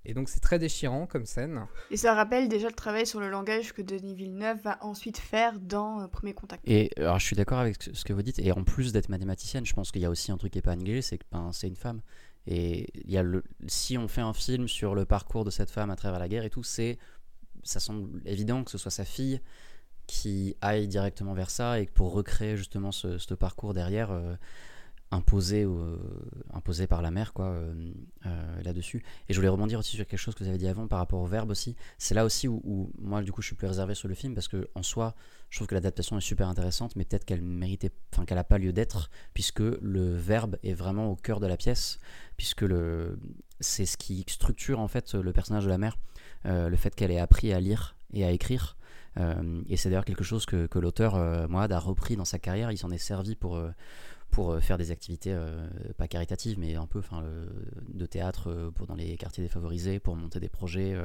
Et 0.05 0.13
donc 0.13 0.27
c'est 0.29 0.39
très 0.39 0.59
déchirant 0.59 1.07
comme 1.07 1.25
scène. 1.25 1.65
Et 1.89 1.97
ça 1.97 2.13
rappelle 2.13 2.49
déjà 2.49 2.67
le 2.67 2.73
travail 2.73 3.07
sur 3.07 3.19
le 3.19 3.29
langage 3.29 3.73
que 3.73 3.81
Denis 3.81 4.15
Villeneuve 4.15 4.59
va 4.61 4.77
ensuite 4.81 5.17
faire 5.17 5.59
dans 5.59 6.01
euh, 6.01 6.07
Premier 6.07 6.33
Contact. 6.33 6.61
Et 6.67 6.91
alors, 6.97 7.19
je 7.19 7.25
suis 7.25 7.35
d'accord 7.35 7.59
avec 7.59 7.81
ce 7.81 8.03
que 8.03 8.11
vous 8.11 8.21
dites. 8.21 8.39
Et 8.39 8.51
en 8.51 8.63
plus 8.63 8.91
d'être 8.91 9.09
mathématicienne, 9.09 9.65
je 9.65 9.73
pense 9.73 9.91
qu'il 9.91 10.01
y 10.01 10.05
a 10.05 10.09
aussi 10.09 10.31
un 10.31 10.37
truc 10.37 10.51
qui 10.51 10.57
n'est 10.57 10.63
pas 10.63 10.75
négligé, 10.75 11.01
c'est 11.01 11.17
que 11.17 11.25
ben, 11.31 11.51
c'est 11.53 11.67
une 11.67 11.75
femme. 11.75 12.01
Et 12.45 12.89
il 13.05 13.11
y 13.11 13.17
a 13.17 13.23
le, 13.23 13.43
si 13.67 13.97
on 13.97 14.07
fait 14.09 14.21
un 14.21 14.33
film 14.33 14.67
sur 14.67 14.95
le 14.95 15.05
parcours 15.05 15.45
de 15.45 15.49
cette 15.49 15.69
femme 15.69 15.89
à 15.89 15.95
travers 15.95 16.19
la 16.19 16.27
guerre 16.27 16.43
et 16.43 16.49
tout, 16.49 16.63
c'est 16.63 16.97
ça 17.63 17.79
semble 17.79 18.21
évident 18.25 18.65
que 18.65 18.71
ce 18.71 18.77
soit 18.77 18.91
sa 18.91 19.05
fille 19.05 19.39
qui 20.05 20.57
aille 20.59 20.89
directement 20.89 21.33
vers 21.33 21.49
ça 21.49 21.79
et 21.79 21.85
que 21.85 21.93
pour 21.93 22.11
recréer 22.11 22.57
justement 22.57 22.91
ce, 22.91 23.17
ce 23.17 23.33
parcours 23.33 23.73
derrière 23.73 24.11
euh, 24.11 24.35
imposé, 25.13 25.63
euh, 25.63 25.97
imposé 26.53 26.87
par 26.87 27.01
la 27.01 27.11
mère 27.11 27.33
quoi 27.33 27.45
euh, 27.45 27.73
euh, 28.25 28.61
là-dessus. 28.63 29.03
Et 29.29 29.33
je 29.33 29.39
voulais 29.39 29.49
rebondir 29.49 29.79
aussi 29.79 29.95
sur 29.95 30.05
quelque 30.05 30.19
chose 30.19 30.33
que 30.35 30.43
vous 30.43 30.49
avez 30.49 30.57
dit 30.57 30.67
avant 30.67 30.87
par 30.87 30.99
rapport 30.99 31.21
au 31.21 31.25
verbe 31.25 31.51
aussi. 31.51 31.75
C'est 31.97 32.15
là 32.15 32.25
aussi 32.25 32.47
où, 32.47 32.91
moi 32.99 33.21
du 33.21 33.31
coup 33.31 33.41
je 33.41 33.47
suis 33.47 33.55
plus 33.55 33.67
réservé 33.67 33.95
sur 33.95 34.07
le 34.07 34.15
film 34.15 34.33
parce 34.33 34.47
que 34.47 34.67
en 34.75 34.83
soi 34.83 35.15
je 35.49 35.57
trouve 35.57 35.67
que 35.67 35.75
l'adaptation 35.75 36.17
est 36.17 36.21
super 36.21 36.47
intéressante, 36.47 36.95
mais 36.95 37.05
peut-être 37.05 37.25
qu'elle 37.25 37.43
méritait, 37.43 37.91
enfin 38.11 38.25
qu'elle 38.25 38.37
n'a 38.37 38.43
pas 38.43 38.57
lieu 38.57 38.73
d'être, 38.73 39.11
puisque 39.35 39.59
le 39.59 40.15
verbe 40.15 40.57
est 40.63 40.73
vraiment 40.73 41.11
au 41.11 41.15
cœur 41.15 41.39
de 41.39 41.45
la 41.45 41.57
pièce, 41.57 41.99
puisque 42.37 42.61
le, 42.61 43.19
c'est 43.59 43.85
ce 43.85 43.95
qui 43.95 44.25
structure 44.27 44.79
en 44.79 44.87
fait 44.87 45.13
le 45.13 45.31
personnage 45.31 45.65
de 45.65 45.69
la 45.69 45.77
mère, 45.77 45.99
le 46.45 46.75
fait 46.75 46.95
qu'elle 46.95 47.11
ait 47.11 47.19
appris 47.19 47.53
à 47.53 47.59
lire 47.59 47.95
et 48.13 48.25
à 48.25 48.31
écrire. 48.31 48.77
Et 49.67 49.77
c'est 49.77 49.89
d'ailleurs 49.89 50.05
quelque 50.05 50.23
chose 50.23 50.47
que, 50.47 50.65
que 50.65 50.79
l'auteur 50.79 51.47
Moad 51.47 51.71
a 51.71 51.77
repris 51.77 52.15
dans 52.15 52.25
sa 52.25 52.39
carrière. 52.39 52.71
Il 52.71 52.79
s'en 52.79 52.89
est 52.89 52.97
servi 52.97 53.35
pour 53.35 53.61
pour 54.33 54.51
euh, 54.51 54.59
faire 54.59 54.77
des 54.79 54.89
activités 54.91 55.31
euh, 55.31 55.67
pas 55.95 56.07
caritatives 56.07 56.57
mais 56.59 56.75
un 56.75 56.87
peu 56.87 56.99
enfin 56.99 57.23
de 57.87 58.05
théâtre 58.05 58.49
euh, 58.49 58.71
dans 58.87 58.95
les 58.95 59.15
quartiers 59.15 59.43
défavorisés 59.43 59.99
pour 59.99 60.15
monter 60.15 60.39
des 60.39 60.49
projets 60.49 60.97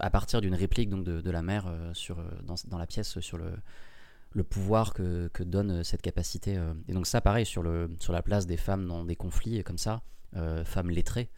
à 0.00 0.10
partir 0.10 0.40
d'une 0.40 0.54
réplique 0.54 0.88
donc 0.88 1.04
de, 1.04 1.20
de 1.20 1.30
la 1.30 1.42
mère 1.42 1.70
sur 1.92 2.16
dans, 2.42 2.54
dans 2.66 2.78
la 2.78 2.86
pièce 2.86 3.20
sur 3.20 3.38
le 3.38 3.52
le 4.32 4.44
pouvoir 4.44 4.92
que, 4.92 5.28
que 5.32 5.42
donne 5.42 5.82
cette 5.84 6.02
capacité 6.02 6.60
et 6.86 6.92
donc 6.92 7.06
ça 7.06 7.20
pareil 7.20 7.46
sur 7.46 7.62
le 7.62 7.90
sur 8.00 8.12
la 8.12 8.22
place 8.22 8.46
des 8.46 8.56
femmes 8.56 8.86
dans 8.86 9.04
des 9.04 9.16
conflits 9.16 9.62
comme 9.62 9.78
ça 9.78 10.02
femmes 10.64 10.90
lettrées 10.90 11.30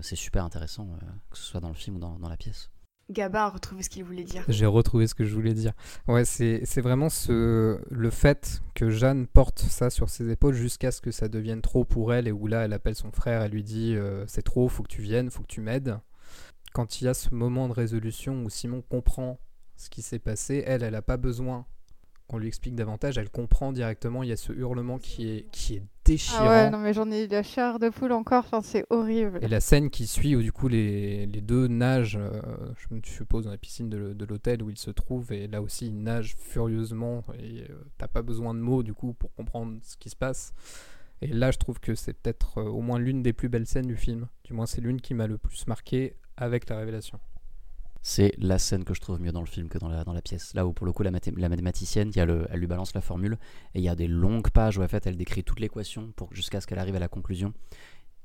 c'est 0.00 0.16
super 0.16 0.44
intéressant 0.44 0.88
que 1.30 1.38
ce 1.38 1.44
soit 1.44 1.60
dans 1.60 1.68
le 1.68 1.74
film 1.74 1.96
ou 1.96 1.98
dans, 1.98 2.18
dans 2.18 2.28
la 2.28 2.36
pièce 2.36 2.70
Gabin 3.08 3.40
a 3.40 3.48
retrouvé 3.50 3.82
ce 3.82 3.88
qu'il 3.88 4.04
voulait 4.04 4.24
dire. 4.24 4.44
J'ai 4.48 4.66
retrouvé 4.66 5.06
ce 5.06 5.14
que 5.14 5.24
je 5.24 5.34
voulais 5.34 5.54
dire. 5.54 5.72
Ouais, 6.08 6.24
c'est 6.24 6.80
vraiment 6.80 7.08
ce, 7.08 7.80
le 7.88 8.10
fait 8.10 8.62
que 8.74 8.90
Jeanne 8.90 9.26
porte 9.26 9.60
ça 9.60 9.90
sur 9.90 10.10
ses 10.10 10.28
épaules 10.30 10.54
jusqu'à 10.54 10.90
ce 10.90 11.00
que 11.00 11.12
ça 11.12 11.28
devienne 11.28 11.62
trop 11.62 11.84
pour 11.84 12.12
elle 12.12 12.26
et 12.26 12.32
où 12.32 12.46
là 12.46 12.64
elle 12.64 12.72
appelle 12.72 12.96
son 12.96 13.12
frère, 13.12 13.42
elle 13.42 13.52
lui 13.52 13.62
dit 13.62 13.94
euh, 13.94 14.24
c'est 14.26 14.42
trop, 14.42 14.68
faut 14.68 14.82
que 14.82 14.88
tu 14.88 15.02
viennes, 15.02 15.30
faut 15.30 15.42
que 15.42 15.46
tu 15.46 15.60
m'aides. 15.60 15.98
Quand 16.72 17.00
il 17.00 17.04
y 17.04 17.08
a 17.08 17.14
ce 17.14 17.34
moment 17.34 17.68
de 17.68 17.72
résolution 17.72 18.44
où 18.44 18.50
Simon 18.50 18.82
comprend 18.82 19.38
ce 19.76 19.88
qui 19.88 20.02
s'est 20.02 20.18
passé, 20.18 20.64
elle, 20.66 20.82
elle 20.82 20.92
n'a 20.92 21.02
pas 21.02 21.16
besoin 21.16 21.64
qu'on 22.26 22.38
lui 22.38 22.48
explique 22.48 22.74
davantage, 22.74 23.18
elle 23.18 23.30
comprend 23.30 23.72
directement, 23.72 24.22
il 24.22 24.28
y 24.28 24.32
a 24.32 24.36
ce 24.36 24.52
hurlement 24.52 24.98
qui 24.98 25.28
est, 25.28 25.46
qui 25.52 25.76
est 25.76 25.82
déchirant. 26.04 26.44
Ah 26.44 26.48
ouais, 26.48 26.70
non 26.70 26.78
mais 26.78 26.92
j'en 26.92 27.10
ai 27.10 27.24
eu 27.24 27.28
la 27.28 27.42
chair 27.42 27.78
de 27.78 27.88
poule 27.88 28.12
encore, 28.12 28.44
enfin, 28.44 28.62
c'est 28.62 28.84
horrible. 28.90 29.38
Et 29.42 29.48
la 29.48 29.60
scène 29.60 29.90
qui 29.90 30.06
suit, 30.06 30.34
où 30.34 30.42
du 30.42 30.52
coup 30.52 30.68
les, 30.68 31.26
les 31.26 31.40
deux 31.40 31.68
nagent, 31.68 32.18
euh, 32.20 32.40
je 32.76 32.94
me 32.94 33.00
suppose, 33.04 33.44
dans 33.44 33.50
la 33.50 33.58
piscine 33.58 33.88
de, 33.88 34.12
de 34.12 34.24
l'hôtel 34.24 34.62
où 34.62 34.70
ils 34.70 34.78
se 34.78 34.90
trouvent, 34.90 35.32
et 35.32 35.46
là 35.46 35.62
aussi 35.62 35.86
ils 35.86 36.02
nagent 36.02 36.36
furieusement, 36.36 37.22
et 37.38 37.62
euh, 37.70 37.74
t'as 37.98 38.08
pas 38.08 38.22
besoin 38.22 38.54
de 38.54 38.60
mots 38.60 38.82
du 38.82 38.94
coup 38.94 39.12
pour 39.14 39.32
comprendre 39.34 39.78
ce 39.82 39.96
qui 39.96 40.10
se 40.10 40.16
passe. 40.16 40.52
Et 41.22 41.28
là 41.28 41.50
je 41.50 41.58
trouve 41.58 41.80
que 41.80 41.94
c'est 41.94 42.12
peut-être 42.12 42.58
euh, 42.58 42.64
au 42.64 42.80
moins 42.80 42.98
l'une 42.98 43.22
des 43.22 43.32
plus 43.32 43.48
belles 43.48 43.66
scènes 43.66 43.86
du 43.86 43.96
film. 43.96 44.26
Du 44.44 44.52
moins 44.52 44.66
c'est 44.66 44.80
l'une 44.80 45.00
qui 45.00 45.14
m'a 45.14 45.26
le 45.26 45.38
plus 45.38 45.66
marqué 45.66 46.16
avec 46.36 46.68
la 46.68 46.76
révélation. 46.76 47.18
C'est 48.08 48.32
la 48.38 48.56
scène 48.60 48.84
que 48.84 48.94
je 48.94 49.00
trouve 49.00 49.20
mieux 49.20 49.32
dans 49.32 49.40
le 49.40 49.48
film 49.48 49.68
que 49.68 49.78
dans 49.78 49.88
la, 49.88 50.04
dans 50.04 50.12
la 50.12 50.22
pièce. 50.22 50.54
Là 50.54 50.64
où 50.64 50.72
pour 50.72 50.86
le 50.86 50.92
coup 50.92 51.02
la, 51.02 51.10
mathé- 51.10 51.34
la 51.36 51.48
mathématicienne, 51.48 52.10
il 52.14 52.16
y 52.16 52.20
a 52.20 52.24
le, 52.24 52.46
elle 52.50 52.60
lui 52.60 52.68
balance 52.68 52.94
la 52.94 53.00
formule 53.00 53.36
et 53.74 53.80
il 53.80 53.82
y 53.84 53.88
a 53.88 53.96
des 53.96 54.06
longues 54.06 54.50
pages 54.50 54.78
où 54.78 54.82
en 54.84 54.86
fait 54.86 55.08
elle 55.08 55.16
décrit 55.16 55.42
toute 55.42 55.58
l'équation 55.58 56.12
jusqu'à 56.30 56.60
ce 56.60 56.68
qu'elle 56.68 56.78
arrive 56.78 56.94
à 56.94 57.00
la 57.00 57.08
conclusion. 57.08 57.52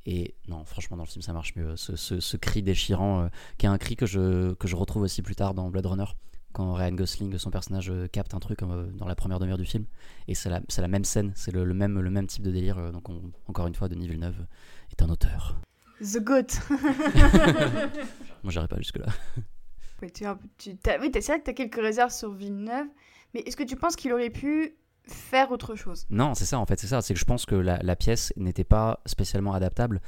Et 0.06 0.36
non, 0.48 0.64
franchement 0.66 0.98
dans 0.98 1.04
le 1.04 1.10
film 1.10 1.24
ça 1.24 1.34
marche 1.34 1.56
mieux. 1.56 1.76
Ce, 1.78 1.96
ce- 1.96 2.20
ce 2.20 2.38
cri 2.38 2.62
déchirant, 2.62 3.22
euh, 3.24 3.28
qui 3.58 3.66
est 3.66 3.70
un 3.70 3.80
cri 3.80 3.96
que 3.96 4.06
je, 4.06 4.54
que 4.54 4.68
je 4.68 4.76
retrouve 4.76 5.02
aussi 5.02 5.24
plus 5.24 5.36
tard 5.36 5.56
dans 5.56 5.68
Blade 5.72 5.88
Runner, 5.88 6.06
quand 6.54 6.74
Ryan 6.74 6.92
Gosling, 6.94 7.36
son 7.40 7.50
personnage, 7.50 7.90
euh, 7.90 8.08
capte 8.08 8.36
un 8.36 8.40
truc 8.40 8.62
euh, 8.62 8.92
dans 8.92 9.08
la 9.08 9.16
première 9.16 9.40
demi-heure 9.40 9.58
du 9.58 9.66
film. 9.66 9.86
Et 10.28 10.36
c'est 10.36 10.50
la, 10.52 10.88
même 10.88 11.06
scène, 11.06 11.32
c'est 11.36 11.52
le, 11.52 11.64
le 11.66 11.74
même, 11.74 12.00
le 12.00 12.10
même 12.12 12.28
type 12.28 12.44
de 12.44 12.52
délire. 12.52 12.78
euh, 12.78 12.92
donc 12.92 13.10
on- 13.10 13.32
encore 13.48 13.66
une 13.66 13.74
fois, 13.76 13.88
Denis 13.90 14.08
Villeneuve 14.08 14.46
est 14.92 15.02
un 15.02 15.10
auteur. 15.10 15.56
The 16.02 16.20
Goat. 16.24 16.48
Moi 18.44 18.52
j'irai 18.52 18.68
pas 18.68 18.78
jusque-là. 18.78 19.08
Ouais, 20.02 20.10
tu, 20.10 20.26
tu, 20.58 20.76
t'as- 20.78 21.00
oui, 21.00 21.12
c'est 21.14 21.26
vrai 21.28 21.40
que 21.40 21.46
tu 21.46 21.52
as 21.52 21.54
quelques 21.54 21.82
réserves 21.82 22.12
sur 22.12 22.32
Villeneuve, 22.34 22.88
mais 23.34 23.42
est-ce 23.42 23.56
que 23.56 23.64
tu 23.64 23.76
penses 23.76 23.96
qu'il 23.96 24.12
aurait 24.14 24.30
pu 24.30 24.76
faire 25.08 25.52
autre 25.52 25.76
chose? 25.76 26.06
Non, 26.10 26.34
c'est 26.34 26.46
ça 26.46 26.60
en 26.60 26.66
fait, 26.66 26.80
c'est 26.80 26.88
ça. 26.88 27.02
C'est 27.02 27.14
que 27.14 27.20
je 27.20 27.26
pense 27.26 27.46
que 27.46 27.56
la, 27.56 27.96
pièce 27.96 28.34
n'était 28.38 28.64
pas 28.64 29.00
spécialement 29.06 29.54
adaptable, 29.54 30.02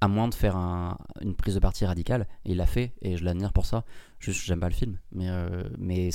à 0.00 0.08
moins 0.08 0.28
de 0.28 0.34
faire 0.34 0.56
un- 0.56 0.98
une 1.20 1.34
prise 1.34 1.54
de 1.54 1.60
parti 1.60 1.84
radicale. 1.84 2.26
Et 2.44 2.52
il 2.52 2.56
l'a 2.56 2.66
fait, 2.66 2.92
et 3.02 3.16
je 3.16 3.24
l'admire 3.24 3.52
pour 3.52 3.66
ça. 3.66 3.84
Juste, 4.18 4.44
j'aime 4.44 4.60
pas 4.60 4.68
le 4.68 4.74
film, 4.74 4.98
mais, 5.12 5.28
euh, 5.28 5.64
mais 5.78 6.10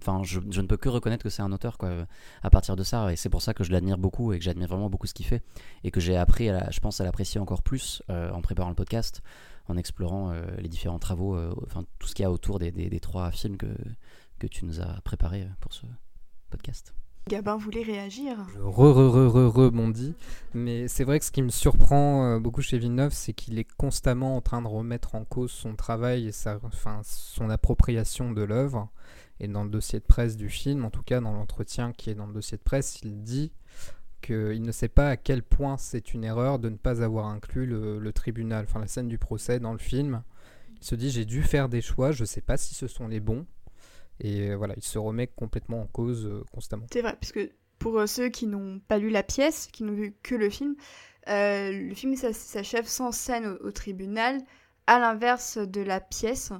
enfin, 0.00 0.22
je, 0.24 0.40
ne 0.40 0.66
peux 0.66 0.76
que 0.76 0.88
reconnaître 0.88 1.22
que 1.22 1.28
c'est 1.30 1.42
un 1.42 1.52
auteur, 1.52 1.78
quoi, 1.78 2.06
à 2.42 2.50
partir 2.50 2.76
de 2.76 2.82
ça. 2.82 3.12
Et 3.12 3.16
c'est 3.16 3.28
pour 3.28 3.42
ça 3.42 3.54
que 3.54 3.62
je 3.64 3.70
l'admire 3.72 3.98
beaucoup 3.98 4.32
et 4.32 4.38
que 4.38 4.44
j'admire 4.44 4.68
vraiment 4.68 4.90
beaucoup 4.90 5.06
ce 5.06 5.14
qu'il 5.14 5.26
fait, 5.26 5.42
et 5.84 5.90
que 5.90 6.00
j'ai 6.00 6.16
appris, 6.16 6.50
à 6.50 6.70
je 6.70 6.80
pense, 6.80 7.00
à 7.00 7.04
l'apprécier 7.04 7.40
encore 7.40 7.62
plus 7.62 8.02
euh, 8.10 8.30
en 8.32 8.40
préparant 8.42 8.68
le 8.70 8.74
podcast, 8.74 9.22
en 9.72 9.76
explorant 9.76 10.30
euh, 10.30 10.44
les 10.58 10.68
différents 10.68 10.98
travaux, 10.98 11.34
euh, 11.34 11.54
enfin 11.66 11.84
tout 11.98 12.06
ce 12.08 12.14
qu'il 12.14 12.22
y 12.22 12.26
a 12.26 12.30
autour 12.30 12.58
des, 12.58 12.70
des- 12.70 12.88
des 12.90 13.00
trois 13.00 13.30
films 13.30 13.56
que, 13.56 13.66
que 14.38 14.46
tu 14.46 14.64
nous 14.64 14.80
as 14.80 15.00
préparés 15.02 15.46
pour 15.60 15.72
ce 15.72 15.86
podcast. 16.50 16.94
Gabin 17.28 17.56
voulait 17.56 17.84
réagir. 17.84 18.36
Je 18.52 18.58
re 18.60 18.92
re 18.92 19.08
re 19.08 19.28
re 19.32 19.54
rebondis, 19.54 20.14
mais 20.54 20.88
c'est 20.88 21.04
vrai 21.04 21.20
que 21.20 21.24
ce 21.24 21.30
qui 21.30 21.42
me 21.42 21.50
surprend 21.50 22.24
euh, 22.26 22.40
beaucoup 22.40 22.62
chez 22.62 22.78
Villeneuve, 22.78 23.12
c'est 23.12 23.32
qu'il 23.32 23.58
est 23.60 23.70
constamment 23.76 24.36
en 24.36 24.40
train 24.40 24.60
de 24.60 24.66
remettre 24.66 25.14
en 25.14 25.24
cause 25.24 25.52
son 25.52 25.76
travail 25.76 26.26
et 26.26 26.32
sa, 26.32 26.58
enfin, 26.64 27.00
son 27.04 27.48
appropriation 27.48 28.32
de 28.32 28.42
l'œuvre. 28.42 28.88
Et 29.38 29.48
dans 29.48 29.62
le 29.64 29.70
dossier 29.70 29.98
de 30.00 30.04
presse 30.04 30.36
du 30.36 30.48
film, 30.48 30.84
en 30.84 30.90
tout 30.90 31.02
cas 31.02 31.20
dans 31.20 31.32
l'entretien 31.32 31.92
qui 31.92 32.10
est 32.10 32.14
dans 32.14 32.26
le 32.26 32.32
dossier 32.32 32.58
de 32.58 32.62
presse, 32.62 33.00
il 33.02 33.22
dit 33.22 33.52
qu'il 34.22 34.62
ne 34.62 34.72
sait 34.72 34.88
pas 34.88 35.10
à 35.10 35.16
quel 35.16 35.42
point 35.42 35.76
c'est 35.76 36.14
une 36.14 36.24
erreur 36.24 36.58
de 36.58 36.70
ne 36.70 36.76
pas 36.76 37.02
avoir 37.02 37.26
inclus 37.26 37.66
le, 37.66 38.12
tribunal, 38.12 38.64
enfin 38.66 38.80
la 38.80 38.86
scène 38.86 39.08
du 39.08 39.18
procès 39.18 39.60
dans 39.60 39.72
le 39.72 39.78
film. 39.78 40.22
Il 40.80 40.86
se 40.86 40.94
dit 40.94 41.10
j'ai 41.10 41.26
dû 41.26 41.42
faire 41.42 41.68
des 41.68 41.82
choix, 41.82 42.12
je 42.12 42.22
ne 42.22 42.26
sais 42.26 42.40
pas 42.40 42.56
si 42.56 42.74
ce 42.74 42.86
sont 42.86 43.08
les 43.08 43.20
bons. 43.20 43.46
Et 44.20 44.54
voilà, 44.54 44.74
il 44.76 44.82
se 44.82 44.98
remet 44.98 45.26
complètement 45.26 45.82
en 45.82 45.86
cause 45.86 46.26
euh, 46.26 46.44
constamment. 46.52 46.86
C'est 46.92 47.02
vrai, 47.02 47.16
parce 47.20 47.32
que 47.32 47.50
pour 47.78 47.98
euh, 47.98 48.06
ceux 48.06 48.28
qui 48.28 48.46
n'ont 48.46 48.80
pas 48.86 48.98
lu 48.98 49.10
la 49.10 49.24
pièce, 49.24 49.68
qui 49.72 49.82
n'ont 49.82 49.94
vu 49.94 50.14
que 50.22 50.34
le 50.34 50.48
film, 50.48 50.76
euh, 51.28 51.72
le 51.72 51.94
film 51.94 52.14
s'achève 52.16 52.86
sans 52.86 53.12
scène 53.12 53.46
au 53.46 53.70
tribunal, 53.72 54.38
à 54.86 54.98
l'inverse 54.98 55.58
de 55.58 55.80
la 55.80 56.00
pièce. 56.00 56.52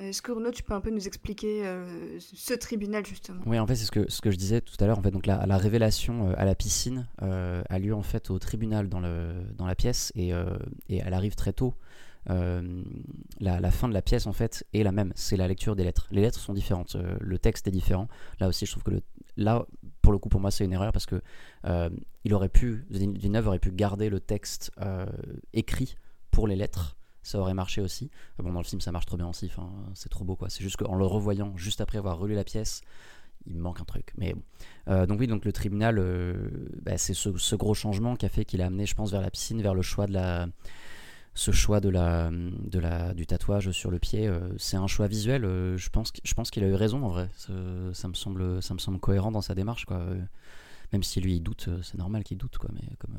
Euh, 0.00 0.08
Est-ce 0.08 0.22
que 0.22 0.32
Renaud, 0.32 0.50
tu 0.50 0.62
peux 0.62 0.74
un 0.74 0.80
peu 0.80 0.90
nous 0.90 1.06
expliquer 1.06 1.66
euh, 1.66 2.18
ce 2.20 2.54
tribunal 2.54 3.06
justement? 3.06 3.40
Oui, 3.46 3.58
en 3.58 3.66
fait, 3.66 3.76
c'est 3.76 3.84
ce 3.84 3.90
que, 3.90 4.10
ce 4.10 4.20
que 4.20 4.30
je 4.30 4.36
disais 4.36 4.60
tout 4.60 4.76
à 4.80 4.86
l'heure. 4.86 4.98
En 4.98 5.02
fait, 5.02 5.10
donc 5.10 5.26
la, 5.26 5.46
la 5.46 5.56
révélation 5.56 6.28
euh, 6.28 6.34
à 6.36 6.44
la 6.44 6.54
piscine 6.54 7.06
a 7.18 7.78
lieu 7.78 7.94
en 7.94 8.02
fait 8.02 8.30
au 8.30 8.38
tribunal 8.38 8.88
dans, 8.88 9.00
le, 9.00 9.34
dans 9.56 9.66
la 9.66 9.74
pièce 9.74 10.12
et, 10.14 10.30
et 10.88 10.98
elle 10.98 11.14
arrive 11.14 11.34
très 11.34 11.52
tôt. 11.52 11.74
La, 12.26 13.70
fin 13.70 13.88
de 13.88 13.94
la 13.94 14.02
pièce 14.02 14.26
en 14.26 14.32
fait 14.32 14.66
est 14.72 14.82
la 14.82 14.92
même, 14.92 15.12
c'est 15.14 15.36
la 15.36 15.48
lecture 15.48 15.76
des 15.76 15.84
lettres. 15.84 16.08
Les 16.10 16.20
lettres 16.22 16.38
sont 16.38 16.54
différentes, 16.54 16.96
le 17.20 17.38
texte 17.38 17.68
est 17.68 17.70
différent. 17.70 18.08
Là 18.40 18.48
aussi, 18.48 18.66
je 18.66 18.72
trouve 18.72 18.82
que 18.82 18.90
le, 18.92 19.02
là, 19.36 19.66
pour 20.02 20.12
le 20.12 20.18
coup, 20.18 20.28
pour 20.28 20.40
moi, 20.40 20.50
c'est 20.50 20.64
une 20.64 20.72
erreur 20.72 20.92
parce 20.92 21.06
que 21.06 21.20
il 22.24 22.34
aurait 22.34 22.48
pu, 22.48 22.86
aurait 23.46 23.58
pu 23.58 23.72
garder 23.72 24.10
le 24.10 24.20
texte 24.20 24.72
écrit 25.52 25.96
pour 26.30 26.46
les 26.46 26.56
lettres. 26.56 26.96
Ça 27.24 27.40
aurait 27.40 27.54
marché 27.54 27.80
aussi. 27.80 28.10
Bon, 28.38 28.52
dans 28.52 28.60
le 28.60 28.64
film, 28.64 28.80
ça 28.80 28.92
marche 28.92 29.06
trop 29.06 29.16
bien 29.16 29.28
aussi. 29.28 29.46
Enfin, 29.46 29.68
c'est 29.94 30.08
trop 30.08 30.24
beau, 30.24 30.36
quoi. 30.36 30.48
C'est 30.48 30.62
juste 30.62 30.76
qu'en 30.76 30.94
le 30.94 31.04
revoyant, 31.04 31.56
juste 31.56 31.80
après 31.80 31.98
avoir 31.98 32.18
relu 32.18 32.34
la 32.34 32.44
pièce, 32.44 32.82
il 33.46 33.56
manque 33.56 33.80
un 33.80 33.84
truc. 33.84 34.12
Mais 34.16 34.34
bon. 34.34 35.06
donc 35.06 35.18
oui, 35.18 35.26
donc 35.26 35.44
le 35.44 35.52
tribunal, 35.52 35.96
bah, 36.82 36.96
c'est 36.98 37.14
ce, 37.14 37.56
gros 37.56 37.74
changement 37.74 38.14
qui 38.14 38.26
a 38.26 38.28
fait 38.28 38.44
qu'il 38.44 38.62
a 38.62 38.66
amené, 38.66 38.86
je 38.86 38.94
pense, 38.94 39.10
vers 39.10 39.20
la 39.20 39.30
piscine, 39.30 39.60
vers 39.60 39.74
le 39.74 39.82
choix 39.82 40.06
de 40.06 40.12
la, 40.12 40.46
ce 41.34 41.50
choix 41.50 41.80
de 41.80 41.88
la, 41.88 42.30
de 42.30 42.78
la, 42.78 43.12
du 43.12 43.26
tatouage 43.26 43.72
sur 43.72 43.90
le 43.90 43.98
pied, 43.98 44.26
euh, 44.28 44.56
c'est 44.56 44.76
un 44.76 44.86
choix 44.86 45.08
visuel. 45.08 45.44
Euh, 45.44 45.76
je 45.76 45.90
pense, 45.90 46.12
je 46.22 46.34
pense 46.34 46.50
qu'il 46.50 46.62
a 46.62 46.68
eu 46.68 46.74
raison 46.74 47.02
en 47.02 47.08
vrai. 47.08 47.28
Ça, 47.36 48.08
me 48.08 48.14
semble, 48.14 48.62
ça 48.62 48.72
me 48.74 48.78
semble 48.78 49.00
cohérent 49.00 49.32
dans 49.32 49.40
sa 49.40 49.54
démarche. 49.54 49.84
Quoi. 49.84 49.96
Euh, 49.96 50.20
même 50.92 51.02
si 51.02 51.20
lui 51.20 51.36
il 51.36 51.40
doute, 51.40 51.68
c'est 51.82 51.98
normal 51.98 52.22
qu'il 52.22 52.38
doute. 52.38 52.56
Quoi. 52.56 52.70
Mais 52.72 52.88
comme 52.98 53.16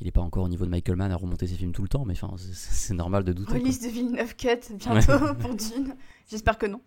il 0.00 0.06
n'est 0.06 0.12
pas 0.12 0.20
encore 0.20 0.44
au 0.44 0.48
niveau 0.48 0.64
de 0.64 0.70
Michael 0.70 0.96
Mann 0.96 1.12
à 1.12 1.16
remonter 1.16 1.46
ses 1.46 1.54
films 1.54 1.72
tout 1.72 1.82
le 1.82 1.88
temps, 1.88 2.04
mais 2.04 2.14
c'est 2.38 2.94
normal 2.94 3.24
de 3.24 3.32
douter. 3.32 3.54
Release 3.54 3.80
de 3.80 3.88
Villeneuve 3.88 4.34
Cut 4.36 4.74
bientôt 4.74 5.34
pour 5.40 5.54
Dune. 5.54 5.94
J'espère 6.28 6.58
que 6.58 6.66
non. 6.66 6.80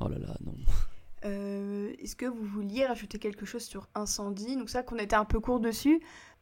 Oh 0.00 0.08
là 0.08 0.18
là, 0.18 0.36
non. 0.44 0.54
Est-ce 1.22 2.14
que 2.14 2.26
vous 2.26 2.44
vouliez 2.44 2.86
rajouter 2.86 3.18
quelque 3.18 3.46
chose 3.46 3.62
sur 3.62 3.88
Incendie? 3.94 4.56
Donc 4.56 4.70
ça 4.70 4.82
qu'on 4.82 4.96
était 4.96 5.16
un 5.16 5.24
peu 5.24 5.40
court 5.40 5.60
dessus. 5.60 6.00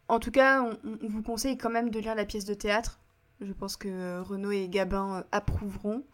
En 0.09 0.19
tout 0.19 0.31
cas, 0.31 0.63
on, 0.63 1.09
vous 1.09 1.23
conseille 1.23 1.57
quand 1.57 1.71
même 1.71 1.91
de 1.91 1.99
lire 1.99 2.15
la 2.15 2.25
pièce 2.25 2.45
de 2.45 2.55
théâtre. 2.55 3.01
Je 3.41 3.53
pense 3.53 3.77
que 3.77 4.21
Renaud 4.21 4.51
et 4.51 4.69
Gabin 4.69 5.19
euh, 5.19 5.23
approuveront. 5.33 6.05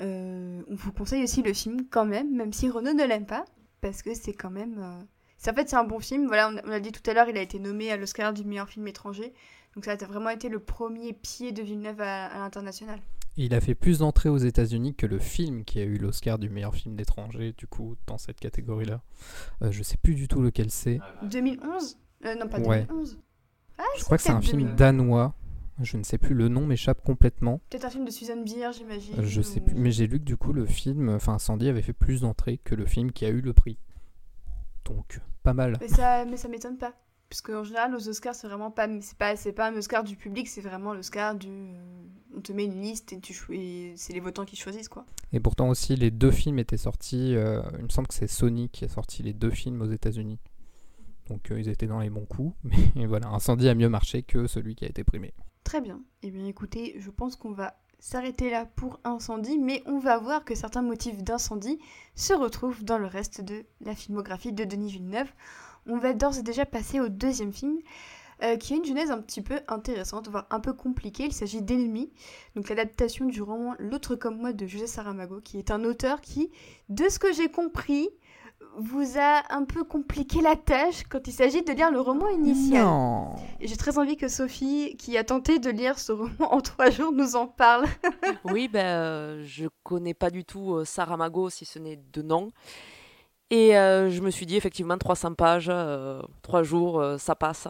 Euh, 0.00 0.62
on 0.68 0.74
vous 0.74 0.92
conseille 0.92 1.22
aussi 1.22 1.42
le 1.42 1.52
film 1.52 1.86
quand 1.90 2.06
même, 2.06 2.34
même 2.34 2.52
si 2.52 2.68
Renaud 2.68 2.94
ne 2.94 3.04
l'aime 3.04 3.26
pas, 3.26 3.44
parce 3.80 4.02
que 4.02 4.14
c'est 4.14 4.32
quand 4.32 4.50
même... 4.50 5.06
Euh, 5.38 5.42
c'est, 5.42 5.50
en 5.50 5.54
fait, 5.54 5.68
c'est 5.68 5.76
un 5.76 5.84
bon 5.84 6.00
film. 6.00 6.26
Voilà, 6.26 6.50
on, 6.50 6.68
l'a 6.68 6.80
dit 6.80 6.92
tout 6.92 7.08
à 7.08 7.14
l'heure, 7.14 7.28
il 7.28 7.36
a 7.36 7.42
été 7.42 7.58
nommé 7.58 7.90
à 7.90 7.96
l'Oscar 7.96 8.32
du 8.32 8.44
meilleur 8.44 8.68
film 8.68 8.86
étranger. 8.88 9.32
Donc 9.74 9.84
ça 9.84 9.92
a 9.92 10.06
vraiment 10.06 10.30
été 10.30 10.48
le 10.48 10.58
premier 10.58 11.12
pied 11.12 11.52
de 11.52 11.62
Villeneuve 11.62 12.00
à, 12.00 12.36
l'international. 12.38 12.98
il 13.36 13.54
a 13.54 13.60
fait 13.60 13.74
plus 13.74 13.98
d'entrées 13.98 14.28
aux 14.28 14.38
États-Unis 14.38 14.94
que 14.94 15.06
le 15.06 15.18
film 15.18 15.64
qui 15.64 15.78
a 15.78 15.84
eu 15.84 15.98
l'Oscar 15.98 16.38
du 16.38 16.48
meilleur 16.48 16.74
film 16.74 16.96
d'étranger, 16.96 17.54
du 17.56 17.66
coup, 17.66 17.96
dans 18.06 18.18
cette 18.18 18.40
catégorie-là. 18.40 19.00
je 19.70 19.82
sais 19.82 19.98
plus 19.98 20.14
du 20.14 20.26
tout 20.26 20.40
lequel 20.40 20.70
c'est. 20.70 21.00
2011 21.22 21.98
Non, 22.24 22.48
pas 22.48 22.58
2011. 22.58 23.18
Ah, 23.78 23.84
je 23.96 24.04
crois 24.04 24.16
que 24.16 24.24
c'est 24.24 24.30
un 24.30 24.40
film 24.40 24.74
danois. 24.74 25.34
Je 25.80 25.96
ne 25.96 26.02
sais 26.02 26.18
plus, 26.18 26.34
le 26.34 26.48
nom 26.48 26.66
m'échappe 26.66 27.02
complètement. 27.04 27.60
Peut-être 27.70 27.84
un 27.84 27.90
film 27.90 28.04
de 28.04 28.10
Susan 28.10 28.36
Bier, 28.42 28.72
j'imagine. 28.76 29.14
Euh, 29.20 29.24
je 29.24 29.40
sais 29.40 29.60
plus, 29.60 29.74
mais 29.76 29.92
j'ai 29.92 30.08
lu 30.08 30.18
que 30.18 30.24
du 30.24 30.36
coup 30.36 30.52
le 30.52 30.66
film, 30.66 31.08
enfin 31.08 31.38
Sandy 31.38 31.68
avait 31.68 31.82
fait 31.82 31.92
plus 31.92 32.22
d'entrées 32.22 32.58
que 32.58 32.74
le 32.74 32.84
film 32.84 33.12
qui 33.12 33.24
a 33.24 33.28
eu 33.28 33.40
le 33.40 33.52
prix. 33.52 33.78
Donc 34.88 35.20
pas 35.42 35.52
mal. 35.52 35.76
Mais 35.80 35.88
ça, 35.88 36.24
mais 36.24 36.36
ça 36.36 36.48
m'étonne 36.48 36.78
pas, 36.78 36.94
parce 37.28 37.42
qu'en 37.42 37.62
général 37.62 37.94
aux 37.94 38.08
Oscars 38.08 38.34
c'est 38.34 38.46
vraiment 38.46 38.70
pas, 38.70 38.88
c'est 39.00 39.18
pas, 39.18 39.36
c'est 39.36 39.52
pas 39.52 39.68
un 39.68 39.76
Oscar 39.76 40.02
du 40.04 40.16
public, 40.16 40.48
c'est 40.48 40.60
vraiment 40.60 40.94
l'Oscar 40.94 41.34
du, 41.34 41.48
on 42.36 42.40
te 42.40 42.52
met 42.52 42.64
une 42.64 42.80
liste 42.80 43.12
et 43.12 43.20
tu 43.20 43.34
c'est 43.96 44.12
les 44.12 44.20
votants 44.20 44.44
qui 44.44 44.56
choisissent 44.56 44.88
quoi. 44.88 45.04
Et 45.32 45.40
pourtant 45.40 45.68
aussi 45.68 45.96
les 45.96 46.10
deux 46.10 46.30
films 46.30 46.58
étaient 46.58 46.76
sortis, 46.76 47.34
euh, 47.34 47.62
il 47.78 47.84
me 47.84 47.88
semble 47.88 48.08
que 48.08 48.14
c'est 48.14 48.28
Sony 48.28 48.68
qui 48.70 48.84
a 48.84 48.88
sorti 48.88 49.22
les 49.22 49.32
deux 49.32 49.50
films 49.50 49.82
aux 49.82 49.90
États-Unis. 49.90 50.38
Donc 51.28 51.50
euh, 51.50 51.60
ils 51.60 51.68
étaient 51.68 51.86
dans 51.86 52.00
les 52.00 52.10
bons 52.10 52.24
coups, 52.24 52.56
mais 52.96 53.06
voilà, 53.06 53.28
Incendie 53.28 53.68
a 53.68 53.74
mieux 53.74 53.90
marché 53.90 54.22
que 54.22 54.46
celui 54.46 54.74
qui 54.74 54.84
a 54.84 54.88
été 54.88 55.04
primé. 55.04 55.34
Très 55.64 55.82
bien. 55.82 56.00
Eh 56.22 56.30
bien 56.30 56.46
écoutez, 56.46 56.96
je 56.98 57.10
pense 57.10 57.36
qu'on 57.36 57.52
va 57.52 57.74
s'arrêter 57.98 58.50
là 58.50 58.66
pour 58.76 59.00
incendie, 59.04 59.58
mais 59.58 59.82
on 59.86 59.98
va 59.98 60.18
voir 60.18 60.44
que 60.44 60.54
certains 60.54 60.82
motifs 60.82 61.22
d'incendie 61.22 61.78
se 62.14 62.32
retrouvent 62.32 62.84
dans 62.84 62.98
le 62.98 63.06
reste 63.06 63.40
de 63.40 63.64
la 63.80 63.94
filmographie 63.94 64.52
de 64.52 64.64
Denis 64.64 64.92
Villeneuve. 64.92 65.30
On 65.86 65.98
va 65.98 66.12
d'ores 66.12 66.38
et 66.38 66.42
déjà 66.42 66.66
passer 66.66 67.00
au 67.00 67.08
deuxième 67.08 67.52
film, 67.52 67.78
euh, 68.44 68.56
qui 68.56 68.72
a 68.72 68.76
une 68.76 68.84
genèse 68.84 69.10
un 69.10 69.20
petit 69.20 69.42
peu 69.42 69.60
intéressante, 69.66 70.28
voire 70.28 70.46
un 70.50 70.60
peu 70.60 70.72
compliquée. 70.72 71.24
Il 71.24 71.32
s'agit 71.32 71.60
d'Ennemi, 71.60 72.12
donc 72.54 72.68
l'adaptation 72.68 73.24
du 73.24 73.42
roman 73.42 73.74
L'autre 73.78 74.14
comme 74.14 74.38
moi 74.38 74.52
de 74.52 74.66
José 74.66 74.86
Saramago, 74.86 75.40
qui 75.40 75.58
est 75.58 75.72
un 75.72 75.82
auteur 75.84 76.20
qui, 76.20 76.50
de 76.88 77.08
ce 77.08 77.18
que 77.18 77.32
j'ai 77.32 77.50
compris, 77.50 78.08
vous 78.78 79.18
a 79.18 79.42
un 79.52 79.64
peu 79.64 79.84
compliqué 79.84 80.40
la 80.40 80.56
tâche 80.56 81.02
quand 81.08 81.26
il 81.26 81.32
s'agit 81.32 81.62
de 81.62 81.72
lire 81.72 81.90
le 81.90 82.00
roman 82.00 82.28
initial. 82.28 82.84
Non. 82.84 83.36
Et 83.60 83.66
j'ai 83.66 83.76
très 83.76 83.98
envie 83.98 84.16
que 84.16 84.28
Sophie, 84.28 84.96
qui 84.96 85.16
a 85.18 85.24
tenté 85.24 85.58
de 85.58 85.70
lire 85.70 85.98
ce 85.98 86.12
roman 86.12 86.52
en 86.52 86.60
trois 86.60 86.90
jours, 86.90 87.12
nous 87.12 87.36
en 87.36 87.46
parle. 87.46 87.86
oui, 88.44 88.68
ben, 88.68 88.86
euh, 88.86 89.44
je 89.44 89.66
connais 89.82 90.14
pas 90.14 90.30
du 90.30 90.44
tout 90.44 90.74
euh, 90.74 90.84
Saramago, 90.84 91.50
si 91.50 91.64
ce 91.64 91.78
n'est 91.78 92.00
de 92.12 92.22
nom. 92.22 92.52
Et 93.50 93.76
euh, 93.76 94.10
je 94.10 94.20
me 94.20 94.30
suis 94.30 94.46
dit, 94.46 94.56
effectivement, 94.56 94.98
300 94.98 95.34
pages, 95.34 95.72
trois 96.42 96.62
jours, 96.62 97.02
ça 97.18 97.34
passe. 97.34 97.66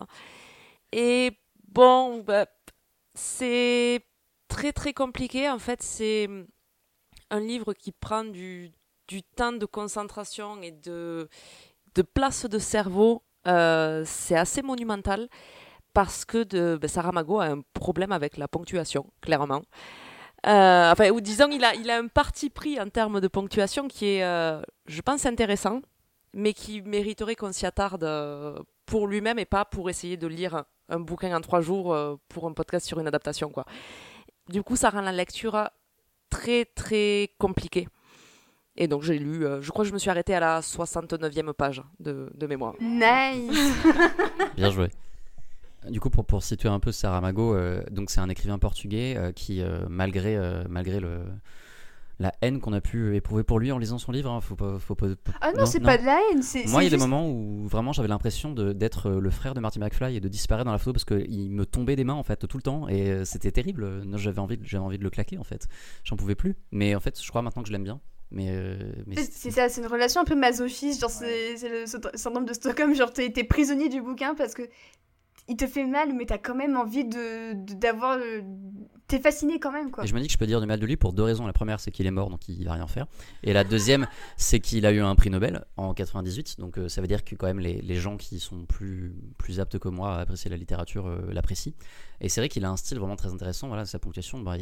Et 0.93 1.33
bon, 1.69 2.21
ben, 2.21 2.47
c'est 3.15 4.05
très 4.49 4.73
très 4.73 4.93
compliqué. 4.93 5.49
En 5.49 5.59
fait, 5.59 5.83
c'est 5.83 6.29
un 7.31 7.41
livre 7.41 7.75
qui 7.75 7.93
prend 7.93 8.25
du, 8.25 8.73
du 9.09 9.23
temps 9.23 9.53
de 9.53 9.67
concentration 9.67 10.61
et 10.63 10.71
de, 10.71 11.29
de 11.95 12.03
place 12.03 12.47
de 12.47 12.59
cerveau, 12.59 13.23
euh, 13.47 14.03
c'est 14.07 14.37
assez 14.37 14.63
monumental 14.63 15.29
parce 15.95 16.25
que 16.25 16.45
de, 16.45 16.79
ben, 16.81 16.87
Saramago 16.89 17.41
a 17.41 17.47
un 17.47 17.63
problème 17.73 18.13
avec 18.13 18.37
la 18.37 18.47
ponctuation, 18.47 19.07
clairement. 19.21 19.63
Euh, 20.47 20.93
enfin, 20.93 21.11
ou 21.11 21.21
disons, 21.21 21.51
il 21.51 21.65
a, 21.65 21.75
il 21.75 21.91
a 21.91 21.99
un 21.99 22.07
parti 22.07 22.51
pris 22.51 22.79
en 22.79 22.89
termes 22.89 23.21
de 23.21 23.27
ponctuation 23.27 23.89
qui 23.89 24.07
est, 24.07 24.25
euh, 24.25 24.63
je 24.87 25.01
pense, 25.01 25.27
intéressant, 25.27 25.81
mais 26.35 26.53
qui 26.53 26.83
mériterait 26.83 27.35
qu'on 27.35 27.53
s'y 27.53 27.67
attarde 27.67 28.07
pour 28.87 29.09
lui-même 29.09 29.39
et 29.39 29.47
pas 29.47 29.65
pour 29.65 29.91
essayer 29.91 30.17
de 30.17 30.27
lire 30.27 30.65
un 30.91 31.01
bouquin 31.01 31.37
en 31.37 31.41
trois 31.41 31.61
jours 31.61 31.97
pour 32.29 32.47
un 32.47 32.53
podcast 32.53 32.87
sur 32.87 33.01
une 33.01 33.09
adaptation. 33.09 33.49
Quoi. 33.51 33.65
Du 34.49 34.63
coup, 34.63 34.77
ça 34.77 34.91
rend 34.91 35.01
la 35.01 35.13
lecture 35.13 35.69
très, 36.31 36.67
très 36.67 37.31
compliquée. 37.39 37.89
Et 38.81 38.87
donc 38.87 39.03
j'ai 39.03 39.19
lu, 39.19 39.45
euh, 39.45 39.61
je 39.61 39.71
crois 39.71 39.85
que 39.85 39.89
je 39.89 39.93
me 39.93 39.99
suis 39.99 40.09
arrêtée 40.09 40.35
à 40.35 40.41
la 40.41 40.61
69e 40.61 41.53
page 41.53 41.83
de, 41.99 42.31
de 42.33 42.47
mémoire. 42.47 42.75
Nice 42.81 43.75
Bien 44.57 44.71
joué. 44.71 44.89
Du 45.91 45.99
coup, 45.99 46.11
pour, 46.11 46.25
pour 46.25 46.45
situer 46.45 46.69
un 46.69 46.79
peu 46.79 46.93
Saramago, 46.93 47.55
euh, 47.55 47.83
donc 47.91 48.11
c'est 48.11 48.21
un 48.21 48.29
écrivain 48.29 48.59
portugais 48.59 49.15
euh, 49.17 49.33
qui, 49.33 49.63
malgré, 49.89 50.39
malgré 50.69 51.01
le, 51.01 51.23
la 52.21 52.33
haine 52.41 52.61
qu'on 52.61 52.73
a 52.73 52.81
pu 52.81 53.17
éprouver 53.17 53.43
pour 53.43 53.59
lui 53.59 53.73
en 53.73 53.79
lisant 53.79 53.99
son 53.99 54.13
livre, 54.13 54.31
hein, 54.31 54.41
faut 54.41 54.55
pas, 54.55 54.79
faut 54.79 54.95
pas, 54.95 55.07
Ah 55.41 55.51
non, 55.57 55.67
c'est 55.67 55.81
pas 55.81 55.99
de 55.99 56.05
la 56.05 56.17
haine. 56.31 56.43
Moi, 56.69 56.85
il 56.85 56.91
y 56.91 56.95
a 56.95 56.97
des 56.97 57.03
moments 57.03 57.29
où 57.29 57.67
vraiment 57.67 57.93
j'avais 57.93 58.09
l'impression 58.09 58.53
d'être 58.53 59.11
le 59.11 59.31
frère 59.31 59.55
de 59.55 59.61
Marty 59.61 59.81
McFly 59.81 60.15
et 60.15 60.21
de 60.21 60.29
disparaître 60.29 60.67
dans 60.67 60.73
la 60.73 60.79
photo 60.79 60.93
parce 60.93 61.05
qu'il 61.05 61.51
me 61.51 61.67
tombait 61.67 61.97
des 61.97 62.05
mains 62.05 62.15
en 62.15 62.23
fait 62.23 62.47
tout 62.47 62.59
le 62.59 62.63
temps 62.63 62.87
et 62.87 63.25
c'était 63.25 63.51
terrible. 63.51 64.05
J'avais 64.15 64.39
envie, 64.39 64.59
j'avais 64.63 64.85
envie 64.85 64.99
de 64.99 65.05
le 65.05 65.11
claquer 65.11 65.39
en 65.39 65.45
fait. 65.45 65.67
J'en 66.05 66.15
pouvais 66.15 66.37
plus. 66.37 66.55
Mais 66.71 66.95
en 66.95 67.01
fait, 67.01 67.21
je 67.21 67.29
crois 67.29 67.43
maintenant 67.43 67.63
que 67.63 67.69
je 67.69 67.73
l'aime 67.73 67.85
bien. 67.85 68.01
Mais, 68.31 68.49
euh, 68.51 68.77
c'est 69.31 69.51
ça, 69.51 69.69
c'est 69.69 69.81
une 69.81 69.87
relation 69.87 70.21
un 70.21 70.25
peu 70.25 70.35
masochiste, 70.35 71.01
genre 71.01 71.11
c'est 71.11 71.57
le 71.63 71.87
syndrome 72.15 72.45
de 72.45 72.53
Stockholm, 72.53 72.95
genre 72.95 73.13
t'es 73.13 73.31
prisonnier 73.45 73.89
du 73.89 74.03
bouquin 74.03 74.35
parce 74.35 74.55
que 74.55 74.63
il 75.49 75.57
te 75.57 75.67
fait 75.67 75.85
mal, 75.85 76.13
mais 76.15 76.27
t'as 76.27 76.39
quand 76.39 76.55
même 76.55 76.77
envie 76.77 77.05
de 77.05 77.55
d'avoir 77.75 78.19
t'es 79.09 79.19
fasciné 79.19 79.59
quand 79.59 79.73
même 79.73 79.91
quoi. 79.91 80.05
Je 80.05 80.15
me 80.15 80.21
dis 80.21 80.27
que 80.27 80.33
je 80.33 80.39
peux 80.39 80.47
dire 80.47 80.61
du 80.61 80.67
mal 80.67 80.79
de 80.79 80.87
lui 80.87 80.97
pour 80.97 81.15
deux 81.15 81.23
raisons. 81.23 81.47
La 81.47 81.55
première, 81.55 81.81
c'est 81.81 81.91
qu'il 81.91 82.07
est 82.07 82.11
mort, 82.11 82.29
donc 82.29 82.47
il 82.47 82.65
va 82.65 82.75
rien 82.75 82.87
faire. 82.87 83.07
Et 83.43 83.55
la 83.55 83.65
deuxième, 83.65 84.07
c'est 84.37 84.61
qu'il 84.61 84.85
a 84.87 84.93
eu 84.93 85.01
un 85.01 85.15
prix 85.15 85.31
Nobel 85.31 85.65
en 85.77 85.95
98, 85.95 86.57
donc 86.61 86.79
euh, 86.79 86.89
ça 86.89 87.01
veut 87.01 87.07
dire 87.07 87.25
que 87.25 87.35
quand 87.35 87.47
même 87.47 87.59
les, 87.59 87.81
les, 87.81 87.97
gens 87.97 88.17
qui 88.19 88.39
sont 88.39 88.67
plus 88.67 89.15
plus 89.39 89.61
aptes 89.61 89.79
que 89.79 89.89
moi 89.89 90.17
à 90.17 90.21
apprécier 90.21 90.51
la 90.51 90.59
littérature 90.59 91.07
euh, 91.07 91.33
l'apprécient. 91.33 91.73
Et 92.21 92.29
c'est 92.29 92.41
vrai 92.41 92.49
qu'il 92.49 92.65
a 92.65 92.71
un 92.71 92.77
style 92.77 92.99
vraiment 92.99 93.17
très 93.17 93.33
intéressant. 93.33 93.69
Voilà, 93.69 93.87
sa 93.87 93.99
ponctuation, 93.99 94.41
bah, 94.41 94.57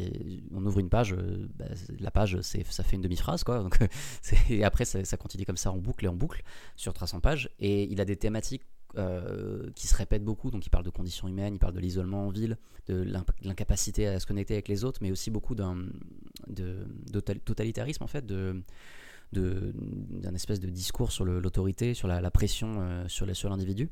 on 0.53 0.65
ouvre 0.65 0.79
une 0.79 0.89
page, 0.89 1.13
euh, 1.13 1.47
bah, 1.55 1.65
la 1.99 2.11
page, 2.11 2.39
ça 2.41 2.83
fait 2.83 2.95
une 2.95 3.01
demi-phrase 3.01 3.43
quoi. 3.43 3.59
Donc 3.59 3.77
et 4.49 4.63
après 4.63 4.85
ça, 4.85 5.03
ça 5.03 5.17
continue 5.17 5.45
comme 5.45 5.57
ça 5.57 5.71
en 5.71 5.77
boucle 5.77 6.05
et 6.05 6.07
en 6.07 6.15
boucle 6.15 6.41
sur 6.77 6.93
300 6.93 7.19
pages. 7.19 7.49
Et 7.59 7.83
il 7.91 7.99
a 7.99 8.05
des 8.05 8.15
thématiques 8.15 8.63
euh, 8.95 9.69
qui 9.75 9.85
se 9.85 9.95
répète 9.95 10.23
beaucoup. 10.23 10.49
Donc, 10.49 10.65
il 10.65 10.69
parle 10.69 10.85
de 10.85 10.89
conditions 10.89 11.27
humaines, 11.27 11.53
il 11.53 11.59
parle 11.59 11.73
de 11.73 11.79
l'isolement 11.79 12.27
en 12.27 12.29
ville, 12.29 12.57
de 12.87 13.05
l'incapacité 13.41 14.07
à 14.07 14.19
se 14.19 14.25
connecter 14.25 14.53
avec 14.53 14.67
les 14.69 14.85
autres, 14.85 14.99
mais 15.01 15.11
aussi 15.11 15.29
beaucoup 15.29 15.55
d'un 15.55 15.87
totalitarisme, 17.45 18.03
en 18.03 18.07
fait, 18.07 18.25
d'un 18.25 18.63
espèce 20.33 20.59
de 20.59 20.69
discours 20.69 21.11
sur 21.11 21.25
l'autorité, 21.25 21.93
sur 21.93 22.07
la, 22.07 22.31
pression 22.31 22.77
euh, 22.79 23.07
sur 23.07 23.49
l'individu, 23.49 23.89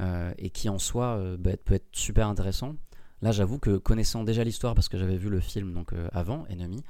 euh, 0.00 0.32
et 0.38 0.50
qui 0.50 0.68
en 0.68 0.78
soi 0.78 1.36
bah, 1.38 1.56
peut 1.62 1.74
être 1.74 1.88
super 1.92 2.26
intéressant. 2.26 2.76
Là, 3.20 3.32
j'avoue 3.32 3.58
que 3.58 3.76
connaissant 3.76 4.24
déjà 4.24 4.44
l'histoire, 4.44 4.74
parce 4.74 4.88
que 4.88 4.96
j'avais 4.96 5.18
vu 5.18 5.28
le 5.28 5.40
film 5.40 5.74
donc 5.74 5.92
avant, 6.12 6.46
Ennemi, 6.46 6.82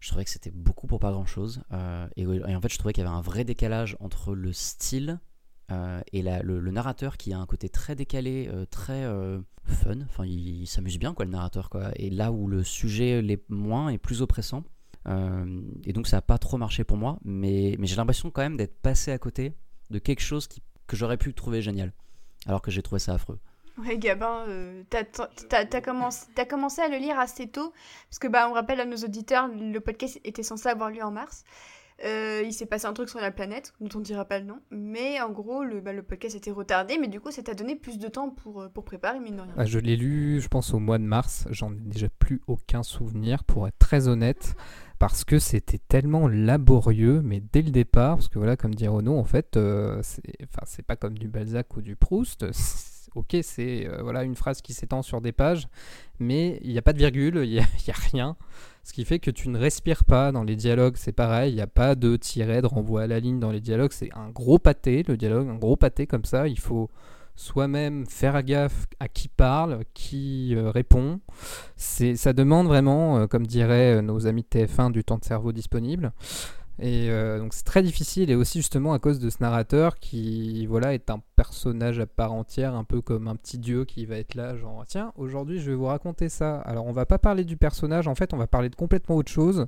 je 0.00 0.08
trouvais 0.08 0.24
que 0.24 0.30
c'était 0.30 0.50
beaucoup 0.50 0.88
pour 0.88 0.98
pas 0.98 1.12
grand 1.12 1.26
chose. 1.26 1.62
et, 2.16 2.26
en 2.26 2.60
fait, 2.60 2.68
je 2.68 2.78
trouvais 2.78 2.92
qu'il 2.92 3.04
y 3.04 3.06
avait 3.06 3.16
un 3.16 3.22
vrai 3.22 3.44
décalage 3.44 3.96
entre 4.00 4.34
le 4.34 4.52
style 4.52 5.20
euh, 5.70 6.00
et 6.12 6.22
le, 6.22 6.70
narrateur 6.70 7.16
qui 7.16 7.32
a 7.32 7.38
un 7.38 7.46
côté 7.46 7.68
très 7.68 7.94
décalé, 7.94 8.48
euh, 8.50 8.64
très 8.64 9.04
euh, 9.04 9.38
fun, 9.64 10.00
enfin 10.02 10.24
il, 10.24 10.66
s'amuse 10.66 10.98
bien 10.98 11.12
quoi 11.12 11.26
le 11.26 11.30
narrateur 11.30 11.68
quoi. 11.68 11.90
Et 11.96 12.08
là 12.08 12.32
où 12.32 12.46
le 12.46 12.64
sujet 12.64 13.20
l'est 13.20 13.42
moins 13.50 13.90
et 13.90 13.98
plus 13.98 14.22
oppressant. 14.22 14.64
et 15.06 15.92
donc 15.92 16.06
ça 16.06 16.18
n'a 16.18 16.22
pas 16.22 16.38
trop 16.38 16.56
marché 16.56 16.84
pour 16.84 16.96
moi, 16.96 17.18
mais, 17.22 17.76
mais 17.78 17.86
j'ai 17.86 17.96
l'impression 17.96 18.30
quand 18.30 18.42
même 18.42 18.56
d'être 18.56 18.80
passé 18.80 19.12
à 19.12 19.18
côté 19.18 19.52
de 19.90 19.98
quelque 19.98 20.20
chose 20.20 20.46
qui, 20.46 20.62
que 20.86 20.96
j'aurais 20.96 21.18
pu 21.18 21.34
trouver 21.34 21.60
génial, 21.60 21.92
alors 22.46 22.62
que 22.62 22.70
j'ai 22.70 22.82
trouvé 22.82 22.98
ça 22.98 23.14
affreux. 23.14 23.38
Ouais, 23.78 23.96
Gabin, 23.96 24.44
t'as 24.90 25.04
as, 25.52 25.80
commencé, 25.80 26.26
commencé 26.48 26.80
à 26.80 26.88
le 26.88 26.96
lire 26.96 27.18
assez 27.18 27.46
tôt, 27.46 27.72
parce 28.10 28.18
que 28.18 28.26
bah, 28.26 28.48
on 28.50 28.52
rappelle 28.52 28.80
à 28.80 28.84
nos 28.84 28.96
auditeurs, 28.96 29.48
le 29.48 29.78
podcast 29.78 30.18
était 30.24 30.42
censé 30.42 30.68
avoir 30.68 30.90
lieu 30.90 31.02
en 31.02 31.12
mars. 31.12 31.44
Euh, 32.04 32.42
il 32.44 32.52
s'est 32.52 32.66
passé 32.66 32.86
un 32.86 32.92
truc 32.92 33.08
sur 33.08 33.20
la 33.20 33.30
planète, 33.30 33.72
dont 33.80 33.88
on 33.96 33.98
ne 33.98 34.04
dira 34.04 34.24
pas 34.24 34.38
le 34.38 34.44
nom. 34.44 34.60
Mais 34.70 35.20
en 35.20 35.30
gros, 35.30 35.64
le, 35.64 35.80
bah, 35.80 35.92
le 35.92 36.02
podcast 36.02 36.36
était 36.36 36.50
retardé, 36.50 36.96
mais 36.98 37.08
du 37.08 37.20
coup, 37.20 37.30
ça 37.30 37.42
t'a 37.42 37.54
donné 37.54 37.74
plus 37.74 37.98
de 37.98 38.08
temps 38.08 38.30
pour, 38.30 38.62
euh, 38.62 38.68
pour 38.68 38.84
préparer, 38.84 39.18
mine 39.18 39.36
de 39.36 39.40
rien. 39.42 39.54
Ah, 39.56 39.64
je 39.64 39.78
l'ai 39.78 39.96
lu, 39.96 40.40
je 40.40 40.48
pense, 40.48 40.72
au 40.72 40.78
mois 40.78 40.98
de 40.98 41.04
mars. 41.04 41.46
J'en 41.50 41.72
ai 41.72 41.80
déjà 41.80 42.08
plus 42.18 42.40
aucun 42.46 42.82
souvenir, 42.82 43.42
pour 43.44 43.66
être 43.66 43.78
très 43.78 44.06
honnête. 44.08 44.54
Parce 44.98 45.24
que 45.24 45.38
c'était 45.38 45.78
tellement 45.78 46.26
laborieux, 46.26 47.22
mais 47.22 47.40
dès 47.52 47.62
le 47.62 47.70
départ, 47.70 48.16
parce 48.16 48.28
que 48.28 48.38
voilà, 48.38 48.56
comme 48.56 48.74
dit 48.74 48.88
Renaud, 48.88 49.16
en 49.16 49.24
fait, 49.24 49.56
euh, 49.56 50.00
c'est 50.02 50.82
pas 50.82 50.96
comme 50.96 51.16
du 51.16 51.28
Balzac 51.28 51.76
ou 51.76 51.82
du 51.82 51.94
Proust. 51.94 52.44
Ok, 53.14 53.36
c'est 53.42 53.86
euh, 53.86 54.02
voilà 54.02 54.22
une 54.22 54.34
phrase 54.34 54.60
qui 54.60 54.74
s'étend 54.74 55.02
sur 55.02 55.20
des 55.20 55.32
pages, 55.32 55.66
mais 56.18 56.60
il 56.62 56.70
n'y 56.70 56.78
a 56.78 56.82
pas 56.82 56.92
de 56.92 56.98
virgule, 56.98 57.40
il 57.44 57.50
n'y 57.50 57.58
a 57.88 57.92
rien. 58.12 58.36
Ce 58.88 58.94
qui 58.94 59.04
fait 59.04 59.18
que 59.18 59.30
tu 59.30 59.50
ne 59.50 59.58
respires 59.58 60.02
pas 60.02 60.32
dans 60.32 60.44
les 60.44 60.56
dialogues, 60.56 60.94
c'est 60.96 61.12
pareil, 61.12 61.52
il 61.52 61.56
n'y 61.56 61.60
a 61.60 61.66
pas 61.66 61.94
de 61.94 62.16
tiret, 62.16 62.62
de 62.62 62.66
renvoi 62.66 63.02
à 63.02 63.06
la 63.06 63.20
ligne 63.20 63.38
dans 63.38 63.50
les 63.50 63.60
dialogues, 63.60 63.92
c'est 63.92 64.08
un 64.14 64.30
gros 64.30 64.58
pâté, 64.58 65.04
le 65.06 65.18
dialogue, 65.18 65.46
un 65.46 65.56
gros 65.56 65.76
pâté 65.76 66.06
comme 66.06 66.24
ça, 66.24 66.48
il 66.48 66.58
faut 66.58 66.88
soi-même 67.36 68.06
faire 68.06 68.42
gaffe 68.42 68.86
à 68.98 69.08
qui 69.08 69.28
parle, 69.28 69.80
qui 69.92 70.54
euh, 70.56 70.70
répond. 70.70 71.20
Ça 71.76 72.32
demande 72.32 72.66
vraiment, 72.66 73.18
euh, 73.18 73.26
comme 73.26 73.46
diraient 73.46 73.96
euh, 73.96 74.00
nos 74.00 74.26
amis 74.26 74.46
de 74.50 74.58
TF1, 74.58 74.90
du 74.90 75.04
temps 75.04 75.18
de 75.18 75.24
cerveau 75.24 75.52
disponible. 75.52 76.12
Et 76.80 77.10
euh, 77.10 77.40
donc 77.40 77.54
c'est 77.54 77.64
très 77.64 77.82
difficile 77.82 78.30
et 78.30 78.36
aussi 78.36 78.60
justement 78.60 78.92
à 78.92 79.00
cause 79.00 79.18
de 79.18 79.30
ce 79.30 79.38
narrateur 79.40 79.98
qui 79.98 80.64
voilà 80.66 80.94
est 80.94 81.10
un 81.10 81.20
personnage 81.34 81.98
à 81.98 82.06
part 82.06 82.32
entière, 82.32 82.74
un 82.74 82.84
peu 82.84 83.00
comme 83.00 83.26
un 83.26 83.34
petit 83.34 83.58
dieu 83.58 83.84
qui 83.84 84.06
va 84.06 84.16
être 84.16 84.36
là 84.36 84.56
genre 84.56 84.84
tiens 84.86 85.12
aujourd'hui 85.16 85.58
je 85.58 85.70
vais 85.70 85.76
vous 85.76 85.86
raconter 85.86 86.28
ça. 86.28 86.60
Alors 86.60 86.86
on 86.86 86.92
va 86.92 87.04
pas 87.04 87.18
parler 87.18 87.44
du 87.44 87.56
personnage 87.56 88.06
en 88.06 88.14
fait 88.14 88.32
on 88.32 88.36
va 88.36 88.46
parler 88.46 88.68
de 88.68 88.76
complètement 88.76 89.16
autre 89.16 89.32
chose 89.32 89.66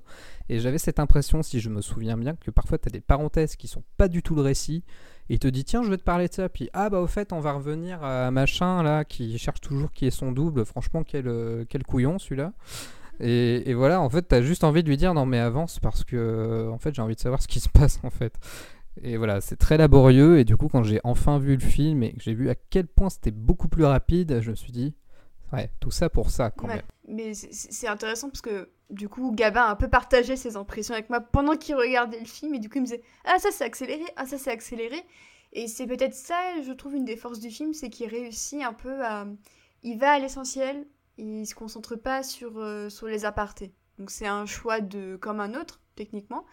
et 0.49 0.61
j'avais 0.61 0.79
cette 0.79 1.01
impression 1.01 1.43
si 1.43 1.59
je 1.59 1.69
me 1.69 1.81
souviens 1.81 2.17
bien 2.17 2.37
que 2.37 2.53
parfois 2.53 2.79
tu 2.79 2.89
as 2.89 2.93
des 2.93 3.01
parenthèses 3.01 3.57
qui 3.57 3.67
sont 3.67 3.83
pas 3.97 4.07
du 4.07 4.23
tout 4.23 4.37
le 4.37 4.43
récit 4.43 4.85
et 5.29 5.35
il 5.35 5.39
te 5.41 5.49
dit 5.49 5.65
tiens 5.65 5.83
je 5.83 5.91
vais 5.91 5.99
te 5.99 6.05
parler 6.05 6.29
de 6.29 6.35
ça 6.35 6.49
puis 6.49 6.71
ah 6.75 6.91
bah 6.91 7.01
au 7.01 7.09
fait 7.09 7.33
on 7.33 7.41
va 7.41 7.53
revenir 7.53 8.05
à 8.05 8.31
machin 8.31 8.85
là 8.85 9.05
qui 9.05 9.37
cherche 9.37 9.61
toujours 9.61 9.91
qui 9.91 10.07
est 10.07 10.13
son 10.13 10.31
double 10.31 10.65
franchement 10.65 11.03
quel, 11.03 11.27
euh, 11.27 11.65
quel 11.69 11.83
couillon 11.83 12.21
celui-là. 12.21 12.53
Et, 13.21 13.68
et 13.71 13.75
voilà, 13.75 14.01
en 14.01 14.09
fait, 14.09 14.23
t'as 14.23 14.43
juste 14.43 14.64
envie 14.64 14.83
de 14.83 14.89
lui 14.89 14.97
dire 14.97 15.14
non 15.14 15.27
mais 15.27 15.39
avance 15.39 15.79
parce 15.79 16.05
que 16.05 16.16
euh, 16.16 16.71
en 16.71 16.79
fait 16.79 16.95
j'ai 16.95 17.03
envie 17.03 17.14
de 17.14 17.21
savoir 17.21 17.43
ce 17.43 17.49
qui 17.49 17.61
se 17.61 17.68
passe 17.68 18.01
en 18.03 18.11
fait. 18.11 18.35
Et 19.03 19.16
voilà, 19.16 19.41
c'est 19.41 19.57
très 19.57 19.77
laborieux 19.77 20.39
et 20.39 20.45
du 20.45 20.57
coup 20.57 20.68
quand 20.68 20.83
j'ai 20.83 21.01
enfin 21.05 21.39
vu 21.39 21.55
le 21.55 21.61
film 21.61 22.03
et 22.03 22.12
que 22.12 22.23
j'ai 22.23 22.35
vu 22.35 22.51
à 22.51 22.55
quel 22.55 22.87
point 22.87 23.09
c'était 23.11 23.31
beaucoup 23.31 23.68
plus 23.68 23.85
rapide, 23.85 24.41
je 24.41 24.51
me 24.51 24.57
suis 24.57 24.73
dit 24.73 24.95
ouais, 25.53 25.71
tout 25.81 25.91
ça 25.91 26.09
pour 26.11 26.31
ça 26.31 26.51
quand 26.51 26.66
Ouais, 26.68 26.77
même. 26.77 26.83
Mais 27.09 27.35
c'est- 27.35 27.53
c'est 27.53 27.89
intéressant 27.89 28.29
parce 28.29 28.41
que 28.41 28.71
du 28.91 29.09
coup, 29.09 29.33
Gabin 29.33 29.62
a 29.62 29.71
un 29.71 29.77
peu 29.77 29.89
partagé 29.89 30.37
ses 30.37 30.57
impressions 30.57 30.95
avec 30.95 31.11
moi 31.11 31.21
pendant 31.21 31.57
qu'il 31.57 31.77
regardait 31.77 32.18
le 32.18 32.27
film 32.27 32.55
et 32.55 32.59
du 32.59 32.68
coup, 32.68 32.79
il 32.79 32.83
me 32.83 32.87
disait 32.87 33.03
Ah, 33.25 33.39
ça 33.39 33.49
c'est 33.53 33.64
accéléré, 33.64 34.03
ah, 34.16 34.27
ça 34.27 34.39
c'est 34.39 34.51
accéléré. 34.51 34.97
Et 35.53 35.66
c'est 35.68 35.87
peut-être 35.87 36.14
ça, 36.14 36.35
je 36.64 36.73
trouve, 36.73 36.95
une 36.95 37.05
des 37.05 37.16
forces 37.16 37.41
du 37.41 37.51
film, 37.51 37.73
c'est 37.75 37.91
qu'il 37.91 38.09
réussit 38.09 38.62
un 38.62 38.73
peu 38.73 39.05
à. 39.05 39.27
Il 39.83 39.99
va 39.99 40.12
à 40.12 40.18
l'essentiel, 40.18 40.87
il 41.21 41.47
se 41.47 41.55
concentre 41.55 41.97
pas 41.97 42.23
sur, 42.23 42.59
euh, 42.59 42.89
sur 42.89 43.07
les 43.07 43.25
apartés. 43.25 43.73
Donc 43.99 44.11
c'est 44.11 44.27
un 44.27 44.47
choix 44.47 44.81
de 44.81 45.16
comme 45.16 45.41
un 45.41 45.55
autre, 45.55 45.81
techniquement. 45.95 46.45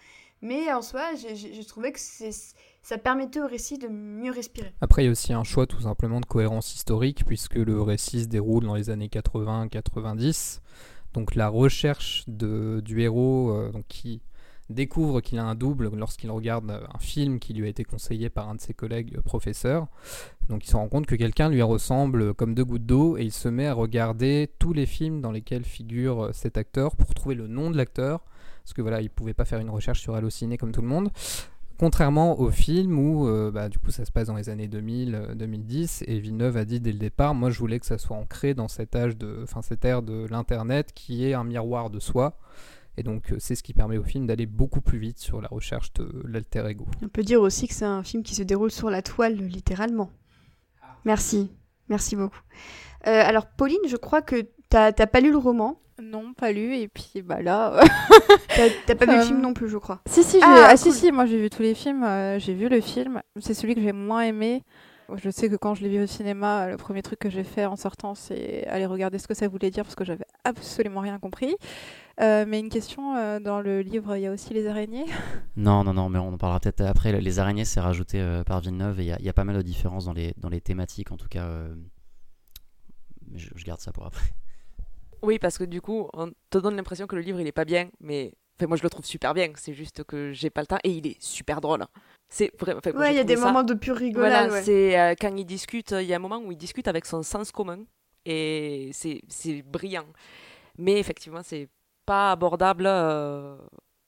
Mais 0.41 0.71
en 0.71 0.83
soi, 0.83 1.15
j'ai- 1.15 1.65
trouvé 1.65 1.91
que 1.91 1.99
ça 1.99 2.97
permettait 2.99 3.41
au 3.41 3.47
récit 3.47 3.79
de 3.79 3.87
mieux 3.87 4.31
respirer. 4.31 4.71
Après, 4.81 5.01
il 5.01 5.05
y 5.05 5.07
a 5.07 5.11
aussi 5.11 5.33
un 5.33 5.43
choix 5.43 5.65
tout 5.65 5.81
simplement 5.81 6.21
de 6.21 6.27
cohérence 6.27 6.75
historique, 6.75 7.25
puisque 7.25 7.55
le 7.55 7.81
récit 7.81 8.21
se 8.23 8.27
déroule 8.27 8.65
dans 8.65 8.75
les 8.75 8.91
années 8.91 9.09
80-90. 9.09 10.61
Donc 11.13 11.33
la 11.35 11.47
recherche 11.49 12.23
de, 12.27 12.81
du 12.85 13.01
héros 13.01 13.51
euh, 13.51 13.71
donc, 13.71 13.85
qui 13.87 14.21
découvre 14.69 15.21
qu'il 15.21 15.39
a 15.39 15.43
un 15.43 15.55
double 15.55 15.89
lorsqu'il 15.95 16.31
regarde 16.31 16.69
euh, 16.69 16.85
un 16.93 16.99
film 16.99 17.39
qui 17.39 17.53
lui 17.53 17.65
a 17.65 17.69
été 17.69 17.83
conseillé 17.83 18.29
par 18.29 18.49
un 18.49 18.55
de 18.55 18.61
ses 18.61 18.73
collègues 18.73 19.15
euh, 19.17 19.21
professeurs. 19.21 19.87
Donc 20.49 20.65
il 20.65 20.69
se 20.69 20.75
rend 20.75 20.87
compte 20.87 21.05
que 21.05 21.15
quelqu'un 21.15 21.49
lui 21.49 21.61
ressemble 21.61 22.33
comme 22.33 22.53
deux 22.53 22.65
gouttes 22.65 22.85
d'eau 22.85 23.17
et 23.17 23.23
il 23.23 23.31
se 23.31 23.49
met 23.49 23.67
à 23.67 23.73
regarder 23.73 24.49
tous 24.59 24.73
les 24.73 24.85
films 24.85 25.21
dans 25.21 25.31
lesquels 25.31 25.63
figure 25.63 26.25
euh, 26.25 26.31
cet 26.33 26.57
acteur 26.57 26.95
pour 26.95 27.13
trouver 27.13 27.35
le 27.35 27.47
nom 27.47 27.71
de 27.71 27.77
l'acteur. 27.77 28.23
Parce 28.63 28.73
que 28.73 28.81
voilà, 28.81 29.01
il 29.01 29.09
pouvait 29.09 29.33
pas 29.33 29.45
faire 29.45 29.59
une 29.59 29.69
recherche 29.69 30.01
sur 30.01 30.15
Allociné 30.15 30.57
comme 30.57 30.73
tout 30.73 30.81
le 30.81 30.87
monde. 30.87 31.09
Contrairement 31.79 32.39
au 32.39 32.49
film 32.49 32.97
où 32.97 33.27
euh, 33.27 33.51
bah, 33.51 33.69
du 33.69 33.77
coup 33.77 33.91
ça 33.91 34.03
se 34.03 34.11
passe 34.11 34.27
dans 34.27 34.35
les 34.35 34.49
années 34.49 34.67
2000-2010 34.67 36.05
et 36.07 36.19
Villeneuve 36.19 36.57
a 36.57 36.65
dit 36.65 36.79
dès 36.79 36.91
le 36.91 36.97
départ, 36.97 37.35
moi 37.35 37.51
je 37.51 37.59
voulais 37.59 37.79
que 37.79 37.85
ça 37.85 37.99
soit 37.99 38.17
ancré 38.17 38.55
dans 38.55 38.67
cet 38.67 38.95
âge 38.95 39.15
de, 39.15 39.41
enfin 39.43 39.61
cette 39.61 39.85
ère 39.85 40.01
de 40.01 40.25
l'internet 40.27 40.91
qui 40.95 41.25
est 41.25 41.35
un 41.35 41.43
miroir 41.43 41.91
de 41.91 41.99
soi. 41.99 42.35
Et 42.97 43.03
donc 43.03 43.31
euh, 43.31 43.35
c'est 43.39 43.53
ce 43.55 43.61
qui 43.63 43.73
permet 43.73 43.97
au 43.97 44.03
film 44.03 44.25
d'aller 44.25 44.47
beaucoup 44.47 44.81
plus 44.81 44.97
vite 44.97 45.19
sur 45.19 45.39
la 45.41 45.47
recherche 45.49 45.93
de 45.93 46.09
l'alter 46.27 46.65
ego. 46.67 46.85
On 47.03 47.07
peut 47.09 47.21
dire 47.23 47.41
aussi 47.41 47.67
que 47.67 47.73
c'est 47.75 47.85
un 47.85 48.03
film 48.03 48.23
qui 48.23 48.33
se 48.35 48.41
déroule 48.43 48.71
sur 48.71 48.89
la 48.89 49.01
toile, 49.03 49.35
littéralement. 49.35 50.09
Merci, 51.05 51.49
merci 51.89 52.15
beaucoup. 52.15 52.39
Euh, 53.05 53.21
alors, 53.25 53.45
Pauline, 53.47 53.77
je 53.87 53.95
crois 53.97 54.21
que 54.21 54.47
t'as 54.69 54.91
t'as 54.91 55.07
pas 55.07 55.19
lu 55.21 55.31
le 55.31 55.37
roman. 55.37 55.79
Non, 56.01 56.33
pas 56.33 56.51
lu. 56.51 56.75
Et 56.75 56.87
puis 56.87 57.21
bah 57.23 57.41
là. 57.41 57.79
T'as 58.87 58.95
pas 58.95 59.05
vu 59.05 59.11
le 59.13 59.17
Euh, 59.19 59.23
film 59.25 59.41
non 59.41 59.53
plus, 59.53 59.67
je 59.69 59.77
crois. 59.77 60.01
si, 60.07 60.23
si, 60.23 60.37
j'ai- 60.39 60.43
Ah, 60.43 60.67
ah, 60.69 60.77
si, 60.77 60.85
cool. 60.89 60.93
si, 60.93 61.11
moi 61.11 61.25
j'ai 61.25 61.39
vu 61.39 61.49
tous 61.49 61.61
les 61.63 61.73
films. 61.75 62.03
euh, 62.03 62.37
j'ai 62.39 62.53
vu 62.53 62.69
le 62.69 62.81
film. 62.81 63.21
C'est 63.39 63.53
celui 63.53 63.73
que 63.75 63.81
j'ai 63.81 63.93
moins 63.93 64.21
aimé. 64.21 64.63
Je 65.15 65.29
sais 65.29 65.49
que 65.49 65.55
quand 65.55 65.73
je 65.73 65.83
l'ai 65.83 65.89
vu 65.89 66.03
au 66.03 66.07
cinéma, 66.07 66.67
le 66.67 66.75
premier 66.75 67.01
truc 67.01 67.19
que 67.19 67.29
j'ai 67.29 67.45
fait 67.45 67.65
en 67.65 67.77
sortant, 67.77 68.13
c'est 68.13 68.67
aller 68.67 68.85
regarder 68.85 69.17
ce 69.19 69.27
que 69.27 69.33
ça 69.33 69.47
voulait 69.47 69.71
dire 69.71 69.83
parce 69.85 69.95
que 69.95 70.03
j'avais 70.03 70.25
absolument 70.43 70.99
rien 70.99 71.17
compris. 71.17 71.55
Euh, 72.19 72.45
mais 72.47 72.59
une 72.59 72.69
question, 72.69 73.15
euh, 73.15 73.39
dans 73.39 73.61
le 73.61 73.81
livre, 73.81 74.17
il 74.17 74.23
y 74.23 74.27
a 74.27 74.31
aussi 74.31 74.53
les 74.53 74.67
araignées. 74.67 75.05
Non, 75.55 75.83
non, 75.83 75.93
non, 75.93 76.07
mais 76.09 76.19
on 76.19 76.33
en 76.33 76.37
parlera 76.37 76.59
peut-être 76.59 76.81
après. 76.81 77.19
Les 77.19 77.39
araignées, 77.39 77.65
c'est 77.65 77.79
rajouté 77.79 78.19
euh, 78.21 78.43
par 78.43 78.59
Villeneuve 78.59 78.99
et 78.99 79.03
il 79.03 79.07
y, 79.07 79.11
a- 79.11 79.19
il 79.19 79.25
y 79.25 79.29
a 79.29 79.33
pas 79.33 79.43
mal 79.43 79.55
de 79.55 79.61
différences 79.63 80.05
dans 80.05 80.13
les, 80.13 80.33
dans 80.37 80.49
les 80.49 80.61
thématiques, 80.61 81.11
en 81.11 81.17
tout 81.17 81.27
cas. 81.29 81.45
euh, 81.45 81.73
mais 83.27 83.37
je, 83.39 83.49
je 83.55 83.63
garde 83.65 83.79
ça 83.79 83.91
pour 83.91 84.05
après. 84.05 84.25
Oui, 85.23 85.39
parce 85.39 85.57
que 85.57 85.63
du 85.63 85.81
coup, 85.81 86.09
on 86.13 86.31
te 86.51 86.57
donne 86.59 86.75
l'impression 86.75 87.07
que 87.07 87.15
le 87.15 87.21
livre 87.23 87.39
il 87.41 87.47
est 87.47 87.51
pas 87.51 87.65
bien, 87.65 87.89
mais 87.99 88.33
enfin, 88.59 88.67
moi 88.67 88.77
je 88.77 88.83
le 88.83 88.89
trouve 88.89 89.05
super 89.05 89.33
bien. 89.33 89.51
C'est 89.55 89.73
juste 89.73 90.03
que 90.03 90.31
j'ai 90.31 90.49
pas 90.51 90.61
le 90.61 90.67
temps 90.67 90.77
et 90.83 90.91
il 90.91 91.07
est 91.07 91.17
super 91.21 91.59
drôle. 91.59 91.85
C'est 92.29 92.51
vrai. 92.59 92.73
enfin, 92.75 92.91
moi, 92.91 93.01
Ouais, 93.01 93.13
il 93.13 93.17
y 93.17 93.19
a 93.19 93.23
des 93.23 93.37
ça- 93.37 93.45
moments 93.45 93.63
de 93.63 93.73
pure 93.73 93.95
rigolade. 93.95 94.47
Voilà, 94.49 94.53
ouais. 94.53 94.63
c'est 94.63 94.99
euh, 94.99 95.15
quand 95.19 95.33
il 95.35 95.45
discute, 95.45 95.91
il 95.91 96.03
y 96.05 96.13
a 96.13 96.17
un 96.17 96.19
moment 96.19 96.39
où 96.39 96.51
il 96.51 96.57
discute 96.57 96.87
avec 96.87 97.05
son 97.05 97.23
sens 97.23 97.51
commun 97.51 97.79
et 98.25 98.89
c'est 98.93 99.21
c'est 99.29 99.61
brillant. 99.61 100.05
Mais 100.77 100.99
effectivement, 100.99 101.41
c'est 101.43 101.69
pas 102.05 102.31
abordable, 102.31 102.85
euh, 102.87 103.57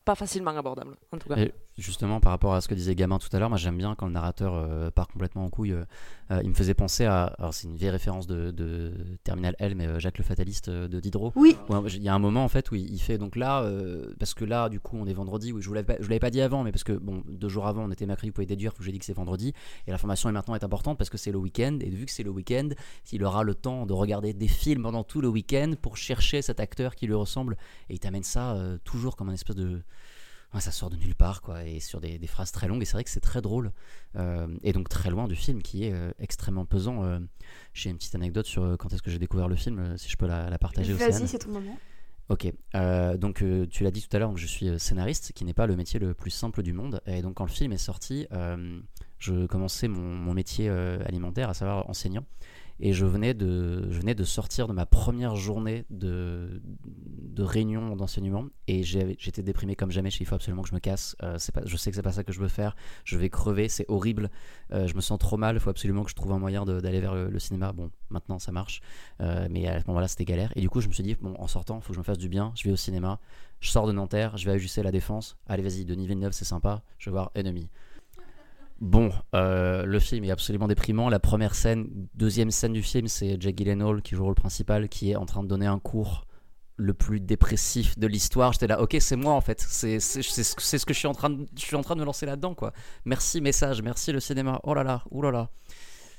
pas 0.06 0.16
facilement 0.16 0.52
abordable 0.52 0.96
en 1.12 1.18
tout 1.18 1.30
cas. 1.30 1.38
Et 1.38 1.54
justement, 1.80 2.20
par 2.20 2.32
rapport 2.32 2.54
à 2.54 2.62
ce 2.62 2.68
que 2.68 2.76
disait 2.76 2.96
Gamin 2.96 3.18
tout 3.18 3.30
à 3.32 3.40
l'heure, 3.40 3.50
moi 3.50 3.58
j'aime 3.58 3.78
bien 3.78 3.96
quand 3.96 4.06
le 4.08 4.14
narrateur 4.14 4.54
euh, 4.54 4.92
part 4.92 5.08
complètement 5.08 5.46
en 5.46 5.50
couille. 5.50 5.74
euh, 5.74 5.84
euh, 6.32 6.42
il 6.44 6.50
me 6.50 6.54
faisait 6.54 6.76
penser 6.76 7.06
à. 7.06 7.24
Alors, 7.40 7.54
c'est 7.54 7.68
une 7.68 7.76
vieille 7.76 7.90
référence 7.90 8.28
de, 8.28 8.52
de 8.52 8.94
Terminal 9.24 9.56
L, 9.58 9.76
mais 9.76 9.88
euh, 9.88 10.00
Jacques 10.00 10.20
le 10.20 10.24
Fataliste 10.24 10.70
de 10.70 11.00
Diderot. 11.00 11.32
Oui, 11.36 11.58
Il 11.96 12.04
y 12.04 12.10
a 12.10 12.14
un 12.14 12.20
moment 12.20 12.44
en 12.44 12.50
fait 12.50 12.70
où 12.72 12.76
il 12.76 12.90
il 12.94 13.00
fait 13.00 13.18
donc 13.18 13.36
là, 13.36 13.68
parce 14.20 14.34
que 14.34 14.46
là 14.46 14.68
du 14.70 14.80
coup 14.80 14.98
on 15.00 15.06
est 15.06 15.14
vendredi, 15.14 15.52
oui, 15.54 15.62
je 15.62 15.68
vous 15.68 15.74
l'avais 15.74 15.86
pas, 15.86 15.96
je 15.98 16.04
vous 16.04 16.10
l'avais 16.10 16.20
pas 16.20 16.30
dit 16.30 16.42
avant, 16.42 16.64
mais 16.64 16.72
parce 16.72 16.84
que 16.84 16.94
bon, 16.94 17.24
deux 17.28 17.50
jours 17.50 17.66
avant 17.68 17.84
on 17.86 17.92
était 17.92 18.06
mercredi, 18.06 18.30
vous 18.30 18.34
pouvez 18.34 18.46
déduire 18.46 18.74
que 18.74 18.84
j'ai 18.84 18.92
dit 18.92 19.00
que 19.00 19.06
c'est 19.06 19.14
vendredi, 19.14 19.54
et 19.88 19.92
l'information 19.92 20.30
est 20.30 20.34
maintenant 20.34 20.56
est 20.56 20.64
importante 20.64 20.98
parce 20.98 21.10
que 21.10 21.18
c'est 21.18 21.32
le 21.32 21.38
week-end, 21.38 21.78
et 21.82 21.90
vu 21.90 22.06
que 22.06 22.12
c'est 22.12 22.24
le 22.24 22.30
week-end, 22.32 22.70
il 23.12 23.24
aura 23.24 23.44
le 23.44 23.56
temps 23.56 23.86
de 23.86 23.94
regarder 23.94 24.34
des 24.34 24.48
films 24.48 24.84
pendant 24.84 25.04
tout 25.04 25.22
le 25.22 25.28
week-end 25.30 25.74
pour 25.82 25.98
chercher 25.98 26.42
cet 26.42 26.60
acteur 26.60 26.96
qui 26.96 27.08
lui 27.08 27.14
ressemble, 27.16 27.56
et 27.90 27.94
il 27.94 28.00
t'amène 28.00 28.24
ça 28.24 28.58
toujours 28.84 29.16
comme 29.16 29.30
un 29.30 29.34
espèce 29.34 29.56
de. 29.56 29.82
Ça 30.58 30.72
sort 30.72 30.90
de 30.90 30.96
nulle 30.98 31.14
part, 31.16 31.42
quoi, 31.42 31.64
et 31.64 31.80
sur 31.80 32.02
des, 32.02 32.18
des 32.18 32.28
phrases 32.28 32.52
très 32.52 32.68
longues, 32.68 32.82
et 32.82 32.86
c'est 32.86 32.94
vrai 32.94 33.04
que 33.04 33.10
c'est 33.12 33.20
très 33.20 33.40
drôle, 33.42 33.72
euh, 34.16 34.48
et 34.64 34.74
donc 34.74 34.90
très 34.90 35.10
loin 35.12 35.28
du 35.28 35.36
film 35.36 35.62
qui 35.62 35.86
est 35.86 35.94
euh, 35.94 36.12
extrêmement 36.18 36.66
pesant. 36.66 37.04
euh. 37.04 37.20
j'ai 37.74 37.92
une 37.92 37.98
petite 37.98 38.16
anecdote 38.16 38.48
sur 38.48 38.76
quand 38.80 38.92
est-ce 38.92 39.04
que 39.04 39.12
j'ai 39.12 39.20
découvert 39.20 39.48
le 39.48 39.56
film, 39.56 39.96
si 39.98 40.10
je 40.10 40.18
peux 40.18 40.26
la, 40.26 40.50
la 40.50 40.58
partager 40.58 40.94
aussi. 40.94 41.04
vas-y, 41.04 41.28
c'est 41.28 41.38
ton 41.40 41.52
moment. 41.52 41.78
Ok, 42.30 42.52
donc 43.20 43.44
tu 43.72 43.84
l'as 43.84 43.92
dit 43.92 44.02
tout 44.02 44.16
à 44.16 44.20
l'heure, 44.20 44.36
je 44.38 44.48
suis 44.48 44.80
scénariste, 44.80 45.34
qui 45.34 45.46
n'est 45.46 45.54
pas 45.54 45.68
le 45.68 45.76
métier 45.76 46.00
le 46.00 46.14
plus 46.14 46.32
simple 46.32 46.62
du 46.64 46.74
monde. 46.74 47.02
Et 47.06 47.22
donc 47.22 47.36
quand 47.36 47.46
le 47.46 47.52
film 47.52 47.72
est 47.72 47.78
sorti, 47.78 48.28
je 49.20 49.46
commençais 49.46 49.88
mon, 49.88 50.16
mon 50.16 50.34
métier 50.34 50.70
alimentaire, 50.70 51.50
à 51.50 51.54
savoir 51.54 51.90
enseignant. 51.90 52.26
Et 52.82 52.94
je 52.94 53.06
venais 53.06 53.34
de, 53.34 53.90
je 53.92 54.24
sortir 54.24 54.68
de 54.68 54.74
ma 54.74 54.86
première 54.86 55.36
journée 55.36 55.86
de, 55.90 56.62
réunion 57.38 57.96
d'enseignement. 57.96 58.46
Et 58.68 58.84
j'étais 58.84 59.44
déprimé 59.44 59.76
comme 59.76 59.92
jamais. 59.92 60.10
Il 60.10 60.26
faut 60.26 60.36
absolument 60.36 60.62
que 60.62 60.70
je 60.70 60.74
me 60.74 60.80
casse. 60.80 61.16
Euh, 61.24 61.38
je 61.66 61.78
sais 61.78 61.90
que 61.90 61.96
c'est 61.96 62.02
pas 62.02 62.12
ça 62.12 62.24
que 62.24 62.34
je 62.34 62.40
veux 62.40 62.48
faire. 62.48 62.76
Je 63.06 63.18
vais 63.18 63.30
crever, 63.30 63.70
c'est 63.70 63.86
horrible. 63.88 64.30
Euh, 64.72 64.88
je 64.88 64.96
me 64.96 65.02
sens 65.02 65.18
trop 65.20 65.38
mal. 65.38 65.56
Il 65.56 65.60
faut 65.60 65.70
absolument 65.70 66.04
que 66.04 66.10
je 66.10 66.16
trouve 66.16 66.32
un 66.34 66.40
moyen 66.40 66.66
d'aller 66.66 67.00
vers 67.00 67.16
le, 67.16 67.40
cinéma. 67.40 67.72
Bon, 67.72 67.92
maintenant 68.10 68.40
ça 68.40 68.52
marche. 68.52 68.82
Euh, 69.22 69.48
mais 69.50 69.68
à 69.68 69.82
ce 69.82 69.88
moment-là, 69.88 70.08
c'était 70.08 70.26
galère. 70.26 70.52
Et 70.56 70.62
du 70.62 70.70
coup, 70.70 70.82
je 70.82 70.88
me 70.88 70.94
suis 70.94 71.04
dit, 71.04 71.16
bon, 71.16 71.36
en 71.38 71.48
sortant, 71.48 71.78
il 71.78 71.82
faut 71.82 71.90
que 71.90 71.96
je 71.96 72.00
me 72.00 72.04
fasse 72.04 72.18
du 72.18 72.30
bien. 72.30 72.52
Je 72.56 72.64
vais 72.66 72.72
au 72.72 72.78
cinéma. 72.78 73.20
Je 73.60 73.70
sors 73.70 73.88
de 73.88 73.92
Nanterre, 73.92 74.38
je 74.38 74.50
vais 74.50 74.58
UJC 74.58 74.78
La 74.84 74.92
Défense. 74.92 75.38
Allez, 75.48 75.64
vas-y, 75.64 75.86
Denis 75.86 76.08
Villeneuve, 76.08 76.32
c'est 76.32 76.46
sympa. 76.46 76.82
Je 76.98 77.10
vais 77.10 77.14
voir 77.14 77.32
Ennemi. 77.36 77.70
Bon, 78.82 79.12
euh, 79.36 79.86
le 79.86 80.00
film 80.00 80.24
est 80.24 80.32
absolument 80.32 80.68
déprimant. 80.68 81.10
La 81.10 81.20
première 81.20 81.54
scène, 81.56 81.88
deuxième 82.16 82.50
scène 82.52 82.74
du 82.74 82.82
film, 82.84 83.08
c'est 83.08 83.36
Jack 83.40 83.58
Gyllenhaal 83.58 84.02
qui 84.02 84.16
joue 84.16 84.22
le 84.22 84.26
rôle 84.28 84.36
principal, 84.36 84.88
qui 84.88 85.12
est 85.12 85.16
en 85.16 85.26
train 85.26 85.44
de 85.44 85.48
donner 85.50 85.66
un 85.66 85.80
cours 85.80 86.26
le 86.78 86.94
plus 86.94 87.20
dépressif 87.20 88.00
de 88.00 88.08
l'histoire. 88.08 88.54
J'étais 88.54 88.68
là, 88.68 88.82
ok, 88.82 88.96
c'est 89.02 89.18
moi 89.18 89.34
en 89.34 89.42
fait. 89.42 89.60
C'est 89.60 90.00
ce 90.00 90.86
que- 90.86 90.94
je 90.94 90.98
suis 90.98 91.08
en 91.10 91.14
train 91.14 91.30
de, 91.30 91.46
je 91.58 91.62
suis 91.66 91.76
en 91.76 91.82
train 91.82 91.96
de 91.96 92.00
me 92.00 92.06
lancer 92.06 92.26
là-dedans 92.26 92.56
quoi. 92.56 92.72
Merci 93.04 93.42
message, 93.42 93.82
merci 93.82 94.14
le 94.14 94.22
cinéma. 94.22 94.62
Oh 94.64 94.74
là 94.74 94.84
là, 94.84 95.04
oh 95.12 95.22
là 95.22 95.32
là. 95.32 95.50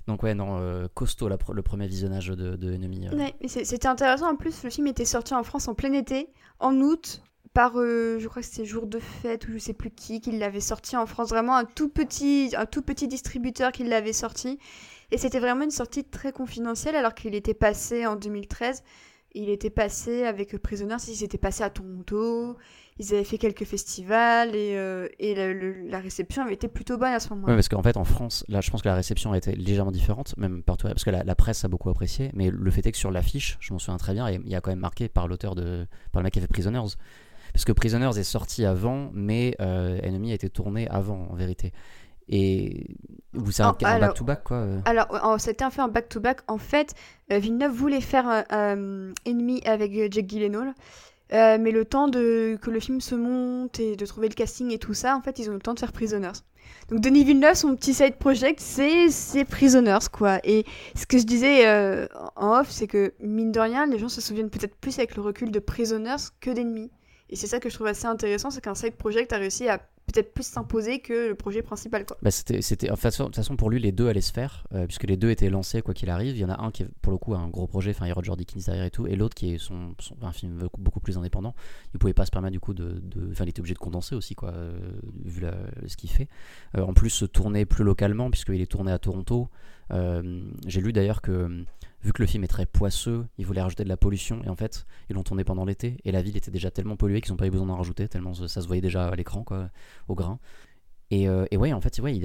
Donc 0.07 0.23
ouais, 0.23 0.35
non, 0.35 0.59
euh, 0.61 0.87
costaud 0.93 1.29
le 1.31 1.63
premier 1.63 1.87
visionnage 1.87 2.29
de, 2.29 2.57
de 2.57 2.73
Enemy. 2.75 3.09
euh. 3.09 3.29
C'était 3.47 3.87
intéressant. 3.89 4.31
En 4.31 4.37
plus, 4.37 4.63
le 4.65 4.69
film 4.71 4.87
était 4.87 5.05
sorti 5.07 5.33
en 5.35 5.43
France 5.45 5.67
en 5.69 5.75
plein 5.75 5.93
été, 5.95 6.29
en 6.59 6.75
août, 6.81 7.23
par, 7.53 7.73
euh, 7.77 8.19
je 8.21 8.29
crois 8.29 8.43
que 8.43 8.49
c'était 8.49 8.65
Jour 8.65 8.87
de 8.87 9.01
Fête 9.01 9.49
ou 9.49 9.53
je 9.53 9.59
sais 9.59 9.73
plus 9.73 9.91
qui, 9.91 10.21
qui 10.21 10.33
l'avait 10.33 10.61
sorti 10.61 10.97
en 10.97 11.07
France. 11.07 11.31
Vraiment 11.31 11.57
un 11.57 11.65
tout 11.65 11.89
petit, 11.89 12.55
un 12.57 12.67
tout 12.67 12.83
petit 12.83 13.09
distributeur 13.09 13.73
qui 13.73 13.85
l'avait 13.85 14.13
sorti. 14.13 14.59
Et 15.11 15.19
c'était 15.19 15.41
vraiment 15.41 15.65
une 15.65 15.73
sortie 15.73 16.05
très 16.05 16.33
confidentielle 16.33 16.95
alors 16.95 17.15
qu'il 17.15 17.35
était 17.35 17.55
passé 17.55 18.07
en 18.07 18.17
2013. 18.17 18.85
Il 19.33 19.49
était 19.49 19.71
passé 19.71 20.25
avec 20.25 20.57
Prisoners, 20.59 20.97
il 21.09 21.15
s'était 21.15 21.39
passé 21.39 21.63
à 21.63 21.71
Toronto. 21.71 22.57
Ils 22.99 23.15
avaient 23.15 23.25
fait 23.25 23.39
quelques 23.39 23.65
festivals 23.65 24.55
et, 24.55 24.77
euh, 24.77 25.09
et 25.19 25.35
la 25.89 26.01
réception 26.01 26.43
avait 26.43 26.55
été 26.55 26.69
plutôt 26.69 26.99
bonne 26.99 27.13
à 27.13 27.21
ce 27.21 27.31
moment-là. 27.31 27.55
parce 27.55 27.69
qu'en 27.69 27.83
fait, 27.83 27.97
en 27.97 28.05
France, 28.05 28.45
là, 28.49 28.61
je 28.61 28.71
pense 28.71 28.83
que 28.83 28.89
la 28.89 28.95
réception 28.95 29.33
a 29.33 29.39
été 29.39 29.53
légèrement 29.53 29.93
différente, 29.93 30.37
même 30.37 30.63
partout, 30.63 30.87
parce 30.87 31.05
que 31.05 31.11
la, 31.11 31.25
la 31.25 31.35
presse 31.35 31.65
a 31.65 31.69
beaucoup 31.69 31.89
apprécié, 31.89 32.31
mais 32.35 32.51
le 32.51 32.71
fait 32.71 32.85
est 32.85 32.93
que 32.93 32.99
sur 32.99 33.11
l'affiche, 33.11 33.57
je 33.61 33.73
m'en 33.73 33.79
souviens 33.79 33.97
très 33.97 34.13
bien, 34.13 34.29
il 34.29 34.49
y 34.49 34.55
a 34.55 34.61
quand 34.61 34.71
même 34.71 34.81
marqué 34.81 35.09
par 35.09 35.29
l'auteur 35.29 35.55
de. 35.55 35.87
par 36.13 36.21
le 36.21 36.25
mec 36.25 36.35
qui 36.35 36.41
a 36.41 36.43
fait 36.43 36.49
Prisoners. 36.49 36.97
Parce 37.53 37.65
que 37.65 37.73
Prisoners 37.73 38.19
est 38.19 38.25
sorti 38.25 38.65
avant, 38.65 39.11
mais 39.13 39.57
euh, 39.61 39.99
Enemy 40.03 40.33
a 40.33 40.35
été 40.35 40.49
tourné 40.49 40.89
avant, 40.89 41.29
en 41.31 41.35
vérité. 41.35 41.73
Et. 42.29 42.87
Vous 43.33 43.53
c'est 43.53 43.63
un, 43.63 43.73
back-to-back, 43.73 44.43
quoi. 44.43 44.57
euh. 44.57 44.81
Alors, 44.85 45.37
c'était 45.39 45.65
un 45.65 45.71
fait 45.71 45.83
un 45.83 45.89
back-to-back. 45.89 46.41
En 46.49 46.59
fait, 46.59 46.95
euh, 47.33 47.39
Villeneuve 47.39 47.73
voulait 47.73 48.01
faire 48.01 48.45
ennemi 49.25 49.63
avec 49.65 49.93
Jake 50.13 50.29
Gyllenhaal. 50.29 50.75
Euh, 51.33 51.59
mais 51.61 51.71
le 51.71 51.85
temps 51.85 52.09
de 52.09 52.59
que 52.61 52.71
le 52.71 52.81
film 52.81 53.01
se 53.01 53.15
monte 53.15 53.79
et 53.79 53.95
de 53.95 54.07
trouver 54.07 54.29
le 54.29 54.35
casting 54.35 54.73
et 54.73 54.79
tout 54.79 54.95
ça, 54.95 55.17
en 55.17 55.21
fait, 55.21 55.39
ils 55.39 55.49
ont 55.49 55.53
eu 55.53 55.57
le 55.57 55.61
temps 55.61 55.75
de 55.75 55.79
faire 55.79 55.93
Prisoners. 55.93 56.33
Donc 56.89 57.01
Denis 57.01 57.25
Villeneuve, 57.25 57.55
son 57.55 57.77
petit 57.77 57.95
side 57.95 58.17
project, 58.17 58.59
c'est 58.61 59.11
c'est 59.11 59.45
Prisoners, 59.45 60.09
quoi. 60.11 60.41
Et 60.43 60.65
ce 60.97 61.07
que 61.07 61.19
je 61.19 61.25
disais 61.25 61.69
euh, 61.69 62.07
en 62.35 62.59
off, 62.61 62.71
c'est 62.71 62.89
que, 62.89 63.13
mine 63.21 63.53
de 63.53 63.61
rien, 63.61 63.87
les 63.87 63.99
gens 63.99 64.09
se 64.09 64.21
souviennent 64.21 64.51
peut-être 64.51 64.75
plus 64.77 64.99
avec 64.99 65.15
le 65.15 65.23
recul 65.23 65.53
de 65.53 65.59
Prisoners 65.61 66.17
que 66.41 66.51
d'Ennemis. 66.51 66.91
Et 67.31 67.37
c'est 67.37 67.47
ça 67.47 67.61
que 67.61 67.69
je 67.71 67.75
trouve 67.75 67.87
assez 67.87 68.07
intéressant, 68.07 68.51
c'est 68.51 68.61
qu'un 68.61 68.75
side 68.75 68.97
project 68.97 69.33
a 69.33 69.39
réussi 69.39 69.69
à 69.69 69.79
peut-être 70.13 70.35
plus 70.35 70.43
s'imposer 70.45 70.99
que 70.99 71.29
le 71.29 71.35
projet 71.37 71.63
principal, 71.63 72.05
quoi. 72.05 72.17
Bah, 72.21 72.33
c'était, 72.33 72.61
c'était, 72.63 72.89
de 72.89 72.93
toute 72.93 73.01
façon- 73.37 73.57
pour 73.57 73.71
lui, 73.71 73.79
les 73.79 73.93
deux 73.93 74.09
allaient 74.09 74.21
se 74.21 74.33
faire, 74.33 74.67
euh, 74.75 74.85
puisque 74.87 75.05
les 75.05 75.17
deux 75.17 75.31
étaient 75.31 75.49
lancés, 75.51 75.83
quoi 75.83 75.95
qu'il 75.95 76.11
arrive. 76.11 76.37
Il 76.37 76.41
y 76.41 76.45
en 76.45 76.51
a 76.51 76.61
un 76.61 76.73
qui 76.73 76.83
est, 76.83 76.89
pour 77.01 77.13
le 77.13 77.19
coup, 77.19 77.33
un 77.37 77.47
gros 77.47 77.69
projet, 77.69 77.93
enfin, 77.93 78.07
il 78.07 78.09
y 78.09 78.11
a 78.11 78.15
Roger 78.15 78.33
Dickens 78.37 78.65
derrière 78.67 78.85
et 78.85 78.91
tout, 78.91 79.07
et 79.07 79.15
l'autre 79.15 79.37
qui 79.37 79.55
est 79.55 79.59
son, 79.59 79.95
son- 80.01 80.17
un 80.23 80.33
film 80.33 80.59
beaucoup, 80.59 80.81
beaucoup 80.81 80.99
plus 80.99 81.17
indépendant. 81.17 81.55
Il 81.95 82.01
pouvait 82.01 82.13
pas 82.15 82.27
se 82.27 82.33
permettre, 82.33 82.51
du 82.53 82.59
coup, 82.61 82.75
de. 82.75 83.01
Enfin, 83.31 83.45
il 83.45 83.51
était 83.51 83.61
obligé 83.61 83.75
de 83.75 83.79
condenser 83.79 84.17
aussi, 84.17 84.35
quoi, 84.35 84.51
euh, 84.51 84.77
vu 85.25 85.45
ce 85.87 85.97
qu'il 85.97 86.11
fait. 86.11 86.27
Euh, 86.77 86.83
en 86.83 86.93
plus, 86.95 87.11
se 87.11 87.25
tourner 87.25 87.65
plus 87.65 87.85
localement, 87.85 88.29
puisqu'il 88.33 88.61
est 88.61 88.67
tourné 88.71 88.91
à 88.91 88.99
Toronto. 88.99 89.49
J'ai 90.67 90.81
lu 90.81 90.93
d'ailleurs 90.93 91.23
que, 91.23 91.65
vu 92.03 92.13
que 92.13 92.23
le 92.23 92.27
film 92.27 92.45
est 92.45 92.49
très 92.49 92.67
poisseux, 92.67 93.27
ils 93.39 93.47
voulaient 93.47 93.63
rajouter 93.63 93.85
de 93.85 93.89
la 93.89 93.97
pollution, 93.97 94.43
et 94.45 94.49
en 94.49 94.57
fait, 94.57 94.87
ils 95.09 95.15
l'ont 95.15 95.23
tourné 95.23 95.45
pendant 95.45 95.65
l'été, 95.65 95.99
et 96.05 96.13
la 96.13 96.23
ville 96.23 96.37
était 96.37 96.51
déjà 96.51 96.71
tellement 96.71 96.97
polluée 96.97 97.21
qu'ils 97.21 97.33
n'ont 97.33 97.37
pas 97.37 97.47
eu 97.47 97.51
besoin 97.51 97.67
d'en 97.67 97.77
rajouter, 97.77 98.09
tellement 98.09 98.35
ça 98.35 98.49
se 98.61 98.67
voyait 98.67 98.83
déjà 98.83 99.09
à 99.09 99.17
l'écran, 99.17 99.45
quoi, 99.45 99.71
au 100.09 100.15
grain. 100.15 100.39
Et, 101.11 101.29
euh, 101.29 101.45
ouais, 101.53 101.73
en 101.73 101.81
fait, 101.81 101.99
ouais, 102.01 102.21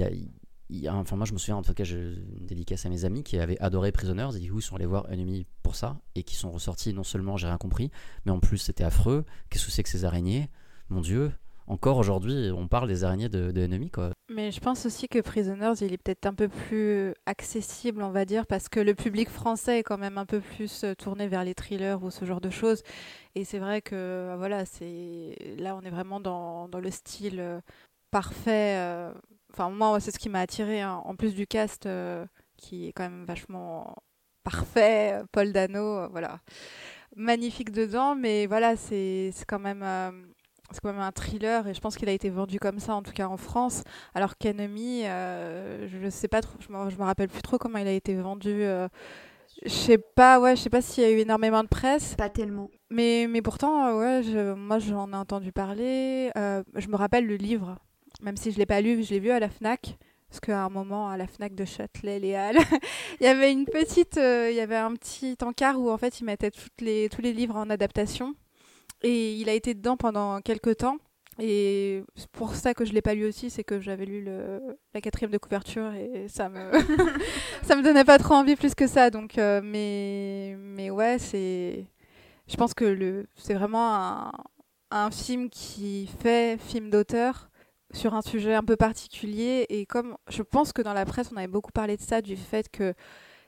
enfin, 0.88 1.16
moi 1.16 1.26
je 1.26 1.32
me 1.32 1.38
souviens, 1.38 1.56
en 1.56 1.62
tout 1.62 1.74
cas, 1.74 1.84
je 1.84 1.96
une 1.96 2.46
dédicace 2.46 2.86
à 2.86 2.88
mes 2.88 3.04
amis 3.04 3.22
qui 3.22 3.38
avaient 3.38 3.58
adoré 3.60 3.92
Prisoners 3.92 4.30
et 4.36 4.40
qui 4.40 4.60
sont 4.60 4.76
allés 4.76 4.86
voir 4.86 5.06
Enemy 5.10 5.46
pour 5.62 5.76
ça 5.76 5.98
et 6.14 6.22
qui 6.22 6.36
sont 6.36 6.50
ressortis. 6.50 6.92
Non 6.92 7.04
seulement 7.04 7.36
j'ai 7.36 7.46
rien 7.46 7.58
compris, 7.58 7.90
mais 8.24 8.32
en 8.32 8.40
plus 8.40 8.58
c'était 8.58 8.84
affreux. 8.84 9.24
Qu'est-ce 9.50 9.66
que 9.66 9.72
c'est 9.72 9.82
que 9.82 9.88
ces 9.88 10.04
araignées? 10.04 10.48
Mon 10.88 11.00
Dieu, 11.00 11.32
encore 11.66 11.98
aujourd'hui, 11.98 12.50
on 12.52 12.68
parle 12.68 12.88
des 12.88 13.04
araignées 13.04 13.28
de, 13.28 13.50
de 13.50 13.64
Enemy 13.64 13.90
quoi. 13.90 14.12
Mais 14.28 14.50
je 14.50 14.58
pense 14.60 14.86
aussi 14.86 15.08
que 15.08 15.20
Prisoners, 15.20 15.74
il 15.82 15.92
est 15.92 15.98
peut-être 15.98 16.26
un 16.26 16.34
peu 16.34 16.48
plus 16.48 17.14
accessible, 17.26 18.02
on 18.02 18.10
va 18.10 18.24
dire, 18.24 18.44
parce 18.46 18.68
que 18.68 18.80
le 18.80 18.92
public 18.94 19.28
français 19.30 19.78
est 19.78 19.82
quand 19.84 19.98
même 19.98 20.18
un 20.18 20.26
peu 20.26 20.40
plus 20.40 20.82
euh, 20.82 20.94
tourné 20.96 21.28
vers 21.28 21.44
les 21.44 21.54
thrillers 21.54 22.02
ou 22.02 22.10
ce 22.10 22.24
genre 22.24 22.40
de 22.40 22.50
choses. 22.50 22.82
Et 23.36 23.44
c'est 23.44 23.60
vrai 23.60 23.82
que, 23.82 24.34
voilà, 24.38 24.64
c'est 24.66 25.36
là, 25.58 25.76
on 25.76 25.82
est 25.82 25.90
vraiment 25.90 26.20
dans, 26.20 26.68
dans 26.68 26.80
le 26.80 26.90
style 26.90 27.38
euh, 27.40 27.60
parfait. 28.10 28.76
euh, 28.78 29.12
Enfin, 29.52 29.70
moi, 29.70 30.00
c'est 30.00 30.10
ce 30.12 30.18
qui 30.18 30.28
m'a 30.28 30.40
attiré, 30.40 30.80
hein, 30.82 31.02
en 31.04 31.16
plus 31.16 31.34
du 31.34 31.46
cast 31.46 31.88
qui 32.58 32.88
est 32.88 32.92
quand 32.92 33.04
même 33.04 33.24
vachement 33.24 33.96
parfait. 34.44 35.20
Paul 35.32 35.52
Dano, 35.52 36.08
voilà, 36.10 36.40
magnifique 37.16 37.72
dedans, 37.72 38.14
mais 38.16 38.46
voilà, 38.46 38.76
c'est 38.76 39.32
quand 39.48 39.58
même. 39.60 39.82
C'est 40.72 40.80
quand 40.80 40.92
même 40.92 41.00
un 41.00 41.12
thriller 41.12 41.66
et 41.68 41.74
je 41.74 41.80
pense 41.80 41.96
qu'il 41.96 42.08
a 42.08 42.12
été 42.12 42.28
vendu 42.30 42.58
comme 42.58 42.78
ça 42.80 42.94
en 42.94 43.02
tout 43.02 43.12
cas 43.12 43.26
en 43.28 43.36
France. 43.36 43.82
Alors 44.14 44.36
qu'Enemy 44.38 45.02
euh, 45.06 45.86
je 45.88 46.08
sais 46.10 46.28
pas 46.28 46.40
trop 46.42 46.56
je 46.60 46.72
me, 46.72 46.90
je 46.90 46.96
me 46.96 47.02
rappelle 47.04 47.28
plus 47.28 47.42
trop 47.42 47.58
comment 47.58 47.78
il 47.78 47.86
a 47.86 47.92
été 47.92 48.14
vendu 48.14 48.50
euh, 48.50 48.88
je 49.64 49.70
sais 49.70 49.98
pas 49.98 50.38
ouais 50.40 50.56
je 50.56 50.62
sais 50.62 50.70
pas 50.70 50.82
s'il 50.82 51.02
y 51.02 51.06
a 51.06 51.10
eu 51.10 51.18
énormément 51.18 51.62
de 51.62 51.68
presse. 51.68 52.14
Pas 52.16 52.28
tellement. 52.28 52.70
mais 52.90 53.26
mais 53.28 53.42
pourtant 53.42 53.86
euh, 53.86 53.98
ouais 53.98 54.22
je- 54.22 54.54
moi 54.54 54.78
j'en 54.78 55.10
ai 55.12 55.16
entendu 55.16 55.52
parler. 55.52 56.30
Euh, 56.36 56.62
je 56.74 56.88
me 56.88 56.96
rappelle 56.96 57.26
le 57.26 57.36
livre 57.36 57.76
même 58.22 58.36
si 58.36 58.50
je 58.50 58.58
l'ai 58.58 58.66
pas 58.66 58.80
lu 58.80 59.02
je 59.04 59.10
l'ai 59.10 59.20
vu 59.20 59.30
à 59.30 59.38
la 59.40 59.48
Fnac 59.48 59.96
parce 60.28 60.40
qu'à 60.40 60.64
un 60.64 60.68
moment 60.68 61.08
à 61.08 61.16
la 61.16 61.26
Fnac 61.26 61.54
de 61.54 61.64
Châtelet 61.64 62.18
les 62.18 62.34
Halles 62.34 62.58
il 63.20 63.24
y 63.24 63.28
avait 63.28 63.52
une 63.52 63.64
petite 63.66 64.16
euh, 64.18 64.48
il 64.50 64.56
y 64.56 64.60
avait 64.60 64.76
un 64.76 64.92
petit 64.94 65.36
encart 65.42 65.78
où 65.80 65.90
en 65.90 65.96
fait 65.98 66.20
ils 66.20 66.24
mettaient 66.24 66.50
toutes 66.50 66.80
les 66.80 67.08
tous 67.08 67.22
les 67.22 67.32
livres 67.32 67.56
en 67.56 67.70
adaptation 67.70 68.34
et 69.02 69.34
il 69.34 69.48
a 69.48 69.52
été 69.52 69.74
dedans 69.74 69.96
pendant 69.96 70.40
quelques 70.40 70.78
temps. 70.78 70.98
Et 71.38 72.02
c'est 72.14 72.30
pour 72.30 72.54
ça 72.54 72.72
que 72.72 72.86
je 72.86 72.92
l'ai 72.94 73.02
pas 73.02 73.14
lu 73.14 73.26
aussi, 73.26 73.50
c'est 73.50 73.64
que 73.64 73.78
j'avais 73.78 74.06
lu 74.06 74.26
la 74.94 75.00
quatrième 75.02 75.30
de 75.30 75.36
couverture 75.38 75.92
et 75.92 76.28
ça 76.28 76.48
me 76.48 76.70
ça 77.62 77.76
me 77.76 77.82
donnait 77.82 78.04
pas 78.04 78.18
trop 78.18 78.34
envie 78.34 78.56
plus 78.56 78.74
que 78.74 78.86
ça. 78.86 79.10
Donc, 79.10 79.36
euh, 79.38 79.60
mais 79.62 80.56
mais 80.58 80.88
ouais, 80.90 81.18
c'est 81.18 81.86
je 82.48 82.56
pense 82.56 82.72
que 82.74 82.84
le 82.86 83.26
c'est 83.36 83.54
vraiment 83.54 83.94
un, 83.94 84.32
un 84.90 85.10
film 85.10 85.50
qui 85.50 86.08
fait 86.20 86.58
film 86.58 86.90
d'auteur 86.90 87.50
sur 87.92 88.14
un 88.14 88.22
sujet 88.22 88.54
un 88.54 88.64
peu 88.64 88.76
particulier 88.76 89.66
et 89.68 89.86
comme 89.86 90.16
je 90.28 90.42
pense 90.42 90.72
que 90.72 90.82
dans 90.82 90.94
la 90.94 91.04
presse 91.04 91.30
on 91.32 91.36
avait 91.36 91.46
beaucoup 91.48 91.72
parlé 91.72 91.96
de 91.96 92.02
ça 92.02 92.22
du 92.22 92.36
fait 92.36 92.68
que 92.70 92.94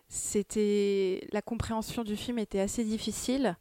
c'était 0.09 1.27
la 1.33 1.43
compréhension 1.43 2.03
du 2.05 2.17
film 2.17 2.39
était 2.39 2.61
assez 2.61 2.85
difficile. 2.85 3.57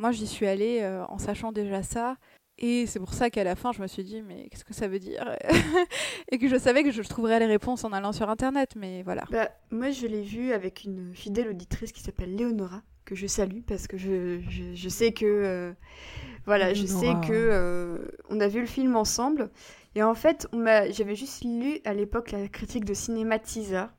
Moi, 0.00 0.12
j'y 0.12 0.26
suis 0.26 0.46
allée 0.46 0.80
euh, 0.80 1.04
en 1.06 1.18
sachant 1.18 1.52
déjà 1.52 1.82
ça. 1.82 2.16
Et 2.56 2.86
c'est 2.86 2.98
pour 2.98 3.12
ça 3.12 3.28
qu'à 3.30 3.44
la 3.44 3.54
fin, 3.54 3.70
je 3.72 3.82
me 3.82 3.86
suis 3.86 4.02
dit, 4.02 4.22
mais 4.22 4.48
qu'est-ce 4.50 4.64
que 4.64 4.72
ça 4.74 4.88
veut 4.88 4.98
dire 4.98 5.36
Et 6.32 6.38
que 6.38 6.48
je 6.48 6.56
savais 6.56 6.82
que 6.82 6.90
je 6.90 7.02
trouverais 7.02 7.38
les 7.38 7.46
réponses 7.46 7.84
en 7.84 7.92
allant 7.92 8.12
sur 8.12 8.28
Internet. 8.30 8.70
Mais 8.76 9.02
voilà. 9.02 9.24
Bah, 9.30 9.50
moi, 9.70 9.90
je 9.90 10.06
l'ai 10.06 10.22
vu 10.22 10.52
avec 10.52 10.84
une 10.84 11.14
fidèle 11.14 11.48
auditrice 11.48 11.92
qui 11.92 12.00
s'appelle 12.02 12.34
Léonora, 12.34 12.80
que 13.04 13.14
je 13.14 13.26
salue 13.26 13.60
parce 13.66 13.86
que 13.86 13.98
je, 13.98 14.40
je, 14.48 14.74
je 14.74 14.88
sais 14.88 15.12
que. 15.12 15.26
euh, 15.26 15.72
voilà, 16.46 16.72
je 16.74 16.86
sais 16.86 17.12
que. 17.26 17.32
euh, 17.32 17.98
on 18.30 18.40
a 18.40 18.48
vu 18.48 18.60
le 18.60 18.66
film 18.66 18.96
ensemble. 18.96 19.50
Et 19.94 20.02
en 20.02 20.14
fait, 20.14 20.46
j'avais 20.92 21.14
juste 21.16 21.44
lu 21.44 21.80
à 21.84 21.92
l'époque 21.92 22.30
la 22.30 22.48
critique 22.48 22.86
de 22.86 22.94
Cinématisa, 22.94 23.92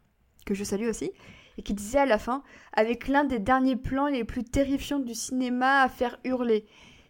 que 0.47 0.53
je 0.55 0.63
salue 0.63 0.87
aussi, 0.87 1.11
et 1.57 1.63
qui 1.63 1.73
disait 1.73 1.99
à 1.99 2.05
la 2.05 2.17
fin 2.17 2.43
avec 2.73 3.07
l'un 3.07 3.23
des 3.23 3.39
derniers 3.39 3.75
plans 3.75 4.07
les 4.07 4.23
plus 4.23 4.43
terrifiants 4.43 4.99
du 4.99 5.13
cinéma 5.13 5.81
à 5.81 5.89
faire 5.89 6.19
hurler. 6.23 6.65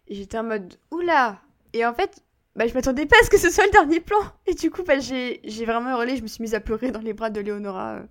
Et 0.08 0.16
j'étais 0.16 0.38
en 0.38 0.44
mode 0.44 0.76
oula 0.92 1.42
Et 1.74 1.86
en 1.86 1.94
fait, 1.94 2.24
bah, 2.56 2.68
je 2.68 2.74
m'attendais 2.74 3.06
pas 3.06 3.16
à 3.22 3.26
ce 3.26 3.30
que 3.30 3.38
ce 3.38 3.50
soit 3.50 3.66
le 3.66 3.72
dernier 3.72 4.00
plan. 4.00 4.20
Et 4.46 4.54
du 4.54 4.70
coup, 4.72 4.84
bah, 4.84 5.00
j'ai 5.00 5.66
vraiment 5.66 5.92
hurlé, 5.92 6.18
je 6.18 6.22
me 6.22 6.28
suis 6.28 6.42
mise 6.42 6.56
à 6.56 6.60
pleurer 6.60 6.92
dans 6.92 7.00
les 7.00 7.14
bras 7.14 7.30
de 7.30 7.39
Léonora 7.39 7.96
euh, 7.96 8.04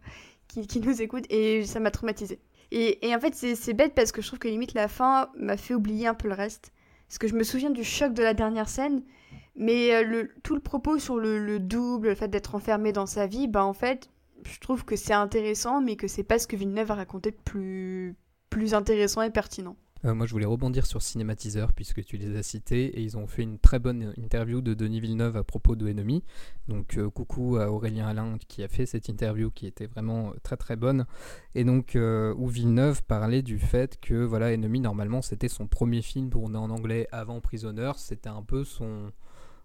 qui, 0.48 0.66
qui 0.66 0.80
nous 0.80 1.02
écoute 1.02 1.24
et 1.30 1.64
ça 1.66 1.80
m'a 1.80 1.90
traumatisée. 1.90 2.40
Et, 2.70 3.06
et 3.06 3.14
en 3.14 3.20
fait, 3.20 3.34
c'est 3.34 3.54
c'est 3.56 3.74
bête 3.74 3.94
parce 3.94 4.12
que 4.12 4.22
je 4.22 4.28
trouve 4.28 4.38
que 4.38 4.48
limite 4.48 4.74
la 4.74 4.88
fin 4.88 5.30
m'a 5.36 5.56
fait 5.56 5.74
oublier 5.74 6.06
un 6.06 6.14
peu 6.14 6.28
le 6.28 6.34
reste. 6.34 6.72
Parce 7.08 7.18
que 7.18 7.26
je 7.26 7.34
me 7.34 7.42
souviens 7.42 7.70
du 7.70 7.82
choc 7.82 8.14
de 8.14 8.22
la 8.22 8.34
dernière 8.34 8.68
scène, 8.68 9.02
mais 9.56 9.92
euh, 9.92 10.04
le, 10.04 10.30
tout 10.44 10.54
le 10.54 10.60
propos 10.60 10.98
sur 10.98 11.18
le, 11.18 11.44
le 11.44 11.58
double, 11.58 12.08
le 12.08 12.14
fait 12.14 12.28
d'être 12.28 12.54
enfermé 12.54 12.92
dans 12.92 13.06
sa 13.06 13.26
vie, 13.26 13.48
bah 13.48 13.64
en 13.64 13.72
fait, 13.72 14.08
je 14.44 14.58
trouve 14.60 14.84
que 14.84 14.96
c'est 14.96 15.12
intéressant, 15.12 15.80
mais 15.80 15.96
que 15.96 16.08
c'est 16.08 16.24
pas 16.24 16.38
ce 16.38 16.46
que 16.46 16.56
Villeneuve 16.56 16.90
a 16.90 16.94
raconté 16.94 17.30
de 17.30 17.36
plus, 17.44 18.16
plus 18.48 18.74
intéressant 18.74 19.22
et 19.22 19.30
pertinent. 19.30 19.76
Euh, 20.06 20.14
moi, 20.14 20.26
je 20.26 20.32
voulais 20.32 20.46
rebondir 20.46 20.86
sur 20.86 21.02
Cinématiseur, 21.02 21.72
puisque 21.72 22.02
tu 22.04 22.16
les 22.16 22.36
as 22.36 22.42
cités, 22.42 22.86
et 22.86 23.02
ils 23.02 23.18
ont 23.18 23.26
fait 23.26 23.42
une 23.42 23.58
très 23.58 23.78
bonne 23.78 24.14
interview 24.16 24.62
de 24.62 24.72
Denis 24.72 25.00
Villeneuve 25.00 25.36
à 25.36 25.44
propos 25.44 25.76
de 25.76 25.88
Enemy. 25.88 26.24
Donc, 26.68 26.96
euh, 26.96 27.10
coucou 27.10 27.58
à 27.58 27.70
Aurélien 27.70 28.08
Alain 28.08 28.38
qui 28.48 28.62
a 28.62 28.68
fait 28.68 28.86
cette 28.86 29.08
interview 29.08 29.50
qui 29.50 29.66
était 29.66 29.86
vraiment 29.86 30.30
euh, 30.30 30.34
très 30.42 30.56
très 30.56 30.76
bonne. 30.76 31.06
Et 31.54 31.64
donc, 31.64 31.96
où 31.96 32.48
Villeneuve 32.48 33.02
parlait 33.04 33.42
du 33.42 33.58
fait 33.58 33.98
que, 34.00 34.14
voilà, 34.14 34.52
Enemy, 34.52 34.80
normalement, 34.80 35.20
c'était 35.20 35.48
son 35.48 35.66
premier 35.66 36.02
film 36.02 36.30
tourné 36.30 36.56
en 36.56 36.70
anglais 36.70 37.06
avant 37.12 37.40
Prisoners. 37.40 37.92
C'était 37.96 38.30
un 38.30 38.42
peu 38.42 38.64
son 38.64 39.12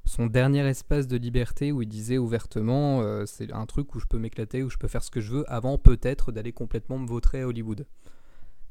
son 0.06 0.28
dernier 0.28 0.66
espace 0.68 1.08
de 1.08 1.18
liberté 1.18 1.72
où 1.72 1.82
il 1.82 1.88
disait 1.88 2.18
ouvertement 2.18 3.02
euh, 3.02 3.26
c'est 3.26 3.52
un 3.52 3.66
truc 3.66 3.96
où 3.96 4.00
je 4.00 4.06
peux 4.06 4.20
m'éclater, 4.20 4.64
où 4.64 4.70
je 4.70 4.78
peux 4.78 4.88
faire 4.88 5.04
ce 5.04 5.10
que 5.12 5.20
je 5.20 5.32
veux 5.32 5.52
avant 5.52 5.78
peut-être 5.78 6.32
d'aller 6.32 6.52
complètement 6.54 6.98
me 7.00 7.08
vautrer 7.08 7.42
à 7.42 7.48
Hollywood. 7.48 7.86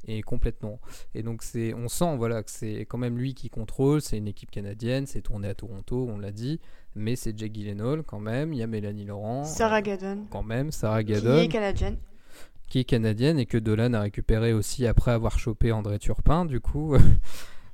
Et 0.07 0.21
complètement. 0.21 0.79
Et 1.15 1.23
donc 1.23 1.41
c'est, 1.41 1.73
on 1.73 1.87
sent 1.87 2.15
voilà 2.17 2.43
que 2.43 2.51
c'est 2.51 2.81
quand 2.87 2.99
même 2.99 3.17
lui 3.17 3.33
qui 3.33 3.49
contrôle. 3.49 4.01
C'est 4.01 4.17
une 4.17 4.27
équipe 4.27 4.51
canadienne, 4.51 5.07
c'est 5.07 5.21
tourné 5.23 5.47
à 5.47 5.55
Toronto, 5.55 6.07
on 6.07 6.19
l'a 6.19 6.31
dit. 6.31 6.59
Mais 6.93 7.15
c'est 7.15 7.35
Jake 7.37 7.53
Gyllenhaal 7.53 8.03
quand 8.03 8.19
même. 8.19 8.53
Il 8.53 8.59
y 8.59 8.63
a 8.63 8.67
Mélanie 8.67 9.05
Laurent. 9.05 9.43
Sarah 9.45 9.81
Gadon. 9.81 10.25
Quand 10.29 10.43
même, 10.43 10.71
Sarah 10.71 11.03
Qui 11.03 11.13
Gadon. 11.13 11.37
est 11.39 11.47
canadienne. 11.47 11.97
qui 12.69 12.79
est 12.79 12.83
canadienne 12.83 13.39
et 13.39 13.47
que 13.47 13.57
Dolan 13.57 13.93
a 13.93 14.01
récupéré 14.01 14.53
aussi 14.53 14.85
après 14.85 15.09
avoir 15.11 15.39
chopé 15.39 15.71
André 15.71 15.97
Turpin. 15.97 16.45
Du 16.45 16.59
coup, 16.59 16.95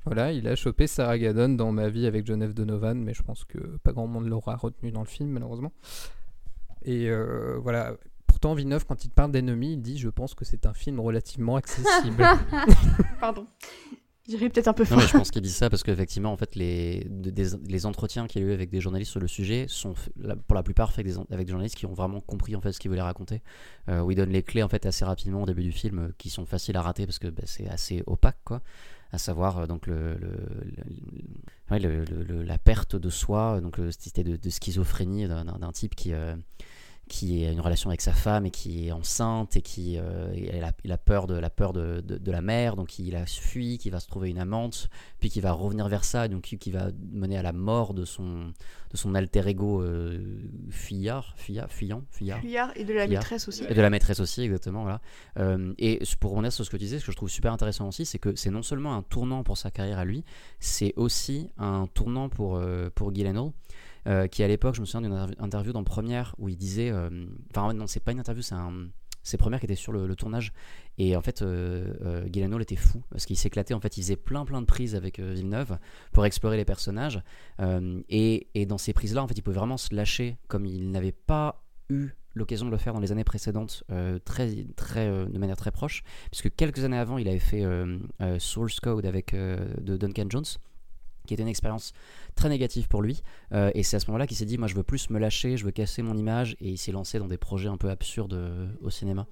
voilà, 0.04 0.32
il 0.32 0.46
a 0.48 0.56
chopé 0.56 0.86
Sarah 0.86 1.18
Gadon 1.18 1.50
dans 1.50 1.72
Ma 1.72 1.88
vie 1.88 2.06
avec 2.06 2.26
John 2.26 2.46
F. 2.46 2.54
Donovan, 2.54 3.02
mais 3.02 3.14
je 3.14 3.22
pense 3.22 3.44
que 3.44 3.58
pas 3.84 3.92
grand 3.92 4.06
monde 4.06 4.26
l'aura 4.26 4.56
retenu 4.56 4.90
dans 4.92 5.00
le 5.00 5.06
film, 5.06 5.30
malheureusement. 5.30 5.72
Et 6.84 7.08
euh, 7.08 7.58
voilà. 7.62 7.94
Pourtant, 8.26 8.54
Villeneuve, 8.54 8.86
quand 8.86 9.04
il 9.04 9.10
parle 9.10 9.30
d'ennemis, 9.30 9.74
il 9.74 9.82
dit 9.82 9.98
Je 9.98 10.08
pense 10.08 10.34
que 10.34 10.44
c'est 10.44 10.66
un 10.66 10.74
film 10.74 10.98
relativement 11.00 11.56
accessible. 11.56 12.24
Pardon. 13.20 13.46
J'irai 14.28 14.48
peut-être 14.48 14.68
un 14.68 14.72
peu 14.72 14.84
Non, 14.84 14.88
fort. 14.90 14.98
mais 14.98 15.06
je 15.06 15.12
pense 15.12 15.30
qu'il 15.32 15.42
dit 15.42 15.50
ça 15.50 15.68
parce 15.68 15.82
qu'effectivement, 15.82 16.32
en 16.32 16.36
fait, 16.36 16.54
les, 16.54 17.04
des- 17.10 17.56
les 17.68 17.86
entretiens 17.86 18.28
qu'il 18.28 18.40
y 18.40 18.44
a 18.44 18.48
eu 18.48 18.52
avec 18.52 18.70
des 18.70 18.80
journalistes 18.80 19.10
sur 19.10 19.18
le 19.20 19.26
sujet 19.26 19.66
sont 19.68 19.94
pour 20.46 20.54
la 20.54 20.62
plupart 20.62 20.92
faits 20.92 21.04
avec 21.06 21.18
avec 21.32 21.46
des 21.46 21.50
journalistes 21.50 21.74
qui 21.76 21.86
ont 21.86 21.92
vraiment 21.92 22.20
compris 22.20 22.54
en 22.54 22.60
fait 22.60 22.70
ce 22.72 22.78
qu'ils 22.78 22.88
voulaient 22.90 23.02
raconter. 23.02 23.42
Euh, 23.88 24.00
où 24.00 24.12
ils 24.12 24.14
donnent 24.16 24.30
les 24.30 24.44
clés 24.44 24.62
en 24.62 24.68
fait 24.68 24.86
assez 24.86 25.04
rapidement 25.04 25.42
au 25.42 25.46
début 25.46 25.62
du 25.64 25.72
film, 25.72 25.98
euh, 25.98 26.08
qui 26.18 26.30
sont 26.30 26.46
faciles 26.46 26.76
à 26.76 26.82
rater 26.82 27.04
parce 27.04 27.18
que 27.18 27.26
bah, 27.28 27.42
c'est 27.46 27.68
assez 27.68 28.04
opaque, 28.06 28.38
quoi. 28.44 28.62
À 29.12 29.18
savoir 29.18 29.58
euh, 29.58 29.66
donc 29.66 29.86
le, 29.86 30.16
la 31.68 32.58
perte 32.58 32.96
de 32.96 33.10
soi, 33.10 33.60
donc 33.60 33.78
cette 33.90 34.20
de, 34.20 34.50
schizophrénie 34.50 35.28
d'un 35.28 35.72
type 35.72 35.94
qui 35.94 36.12
euh, 36.14 36.34
qui 37.08 37.44
a 37.44 37.50
une 37.50 37.60
relation 37.60 37.90
avec 37.90 38.00
sa 38.00 38.12
femme 38.12 38.46
et 38.46 38.50
qui 38.50 38.86
est 38.86 38.92
enceinte 38.92 39.56
et 39.56 39.60
qui 39.62 39.98
euh, 39.98 40.32
il, 40.34 40.62
a, 40.64 40.72
il 40.84 40.92
a 40.92 40.98
peur 40.98 41.26
de 41.26 41.34
la 41.34 41.50
peur 41.50 41.72
de, 41.72 42.00
de, 42.00 42.16
de 42.16 42.30
la 42.30 42.40
mère 42.40 42.76
donc 42.76 42.98
il 42.98 43.16
a 43.16 43.26
fui 43.26 43.76
qui 43.76 43.90
va 43.90 44.00
se 44.00 44.06
trouver 44.06 44.30
une 44.30 44.38
amante 44.38 44.88
puis 45.20 45.28
qui 45.28 45.40
va 45.40 45.52
revenir 45.52 45.88
vers 45.88 46.04
ça 46.04 46.28
donc 46.28 46.42
qui, 46.42 46.58
qui 46.58 46.70
va 46.70 46.88
mener 47.12 47.36
à 47.36 47.42
la 47.42 47.52
mort 47.52 47.92
de 47.92 48.04
son 48.04 48.52
de 48.90 48.96
son 48.96 49.14
alter 49.14 49.46
ego 49.48 49.82
euh, 49.82 50.20
fuyard 50.70 51.34
fuyard 51.36 51.70
fuyant 51.70 52.02
fuyard 52.10 52.40
Fuyard 52.40 52.70
et 52.76 52.84
de 52.84 52.92
la 52.94 53.04
Fuyard. 53.04 53.20
maîtresse 53.22 53.48
aussi. 53.48 53.64
et 53.68 53.74
de 53.74 53.80
la 53.82 53.90
maîtresse 53.90 54.20
aussi, 54.20 54.42
exactement. 54.42 54.82
Voilà. 54.82 55.00
Euh, 55.38 55.72
et 55.78 56.00
pour 56.20 56.32
revenir 56.32 56.52
sur 56.52 56.64
ce 56.64 56.70
que 56.70 56.76
tu 56.76 56.84
disais, 56.84 56.98
ce 56.98 57.06
que 57.06 57.12
je 57.12 57.16
trouve 57.16 57.28
super 57.28 57.52
intéressant 57.52 57.88
aussi, 57.88 58.04
c'est 58.06 58.18
que 58.18 58.34
c'est 58.36 58.50
non 58.50 58.62
seulement 58.62 58.94
un 58.94 59.02
tournant 59.02 59.42
pour 59.44 59.56
sa 59.58 59.70
carrière 59.70 59.98
à 59.98 60.04
lui, 60.04 60.24
c'est 60.60 60.92
aussi 60.96 61.50
un 61.58 61.86
tournant 61.94 62.28
pour, 62.28 62.60
pour 62.94 63.14
Gyllenhaal. 63.14 63.50
Euh, 64.06 64.26
qui 64.26 64.42
à 64.42 64.48
l'époque, 64.48 64.74
je 64.74 64.80
me 64.80 64.86
souviens 64.86 65.08
d'une 65.08 65.34
interview- 65.38 65.72
dans 65.72 65.84
Première 65.84 66.34
où 66.38 66.48
il 66.48 66.56
disait, 66.56 66.90
euh, 66.90 67.26
enfin 67.50 67.72
non, 67.72 67.86
c'est 67.86 68.00
pas 68.00 68.12
une 68.12 68.20
interview, 68.20 68.42
c'est 68.42 68.54
un, 68.54 68.88
c'est 69.22 69.36
Première 69.36 69.60
qui 69.60 69.66
était 69.66 69.74
sur 69.74 69.92
le, 69.92 70.14
tournage. 70.16 70.52
Et 70.98 71.16
en 71.16 71.22
fait 71.22 71.42
euh, 71.42 71.94
euh, 72.02 72.28
Gyllenhaal 72.30 72.62
était 72.62 72.76
fou 72.76 73.02
parce 73.10 73.26
qu'il 73.26 73.36
s'éclatait. 73.36 73.74
En 73.74 73.80
fait, 73.80 73.96
il 73.96 74.02
faisait 74.02 74.16
plein 74.16 74.44
plein 74.44 74.60
de 74.60 74.66
prises 74.66 74.94
avec 74.94 75.18
euh, 75.18 75.32
Villeneuve 75.32 75.78
pour 76.12 76.26
explorer 76.26 76.56
les 76.56 76.64
personnages. 76.64 77.22
Euh, 77.60 78.02
et, 78.08 78.46
dans 78.66 78.78
ces 78.78 78.92
prises 78.92 79.14
là 79.14 79.22
en 79.22 79.28
fait 79.28 79.36
il 79.36 79.42
pouvait 79.42 79.56
vraiment 79.56 79.76
se 79.76 79.94
lâcher 79.94 80.36
comme 80.48 80.66
il 80.66 80.90
n'avait 80.90 81.12
pas 81.12 81.64
eu 81.90 82.10
l'occasion 82.34 82.66
de 82.66 82.70
le 82.70 82.76
faire 82.76 82.94
dans 82.94 83.00
les 83.00 83.12
années 83.12 83.24
précédentes 83.24 83.84
euh, 83.90 84.18
très, 84.24 84.64
très, 84.76 85.06
euh, 85.06 85.26
de 85.26 85.38
manière 85.38 85.56
très 85.56 85.70
proche, 85.70 86.02
puisque 86.30 86.54
quelques 86.54 86.84
années 86.84 86.96
avant, 86.96 87.18
il 87.18 87.28
avait 87.28 87.38
fait 87.38 87.64
euh, 87.64 87.98
euh, 88.20 88.38
Source 88.38 88.80
Code 88.80 89.04
avec, 89.04 89.34
euh, 89.34 89.74
de 89.80 89.96
Duncan 89.96 90.26
Jones, 90.30 90.44
qui 91.26 91.34
était 91.34 91.42
une 91.42 91.48
expérience 91.48 91.92
très 92.34 92.48
négative 92.48 92.88
pour 92.88 93.02
lui, 93.02 93.22
euh, 93.52 93.70
et 93.74 93.82
c'est 93.82 93.96
à 93.96 94.00
ce 94.00 94.06
moment-là 94.08 94.26
qu'il 94.26 94.36
s'est 94.36 94.44
dit, 94.44 94.58
moi 94.58 94.68
je 94.68 94.74
veux 94.74 94.82
plus 94.82 95.10
me 95.10 95.18
lâcher, 95.18 95.56
je 95.56 95.64
veux 95.64 95.70
casser 95.70 96.02
mon 96.02 96.16
image, 96.16 96.56
et 96.60 96.68
il 96.70 96.78
s'est 96.78 96.92
lancé 96.92 97.18
dans 97.18 97.28
des 97.28 97.36
projets 97.38 97.68
un 97.68 97.76
peu 97.76 97.90
absurdes 97.90 98.34
euh, 98.34 98.66
au 98.82 98.90
cinéma. 98.90 99.26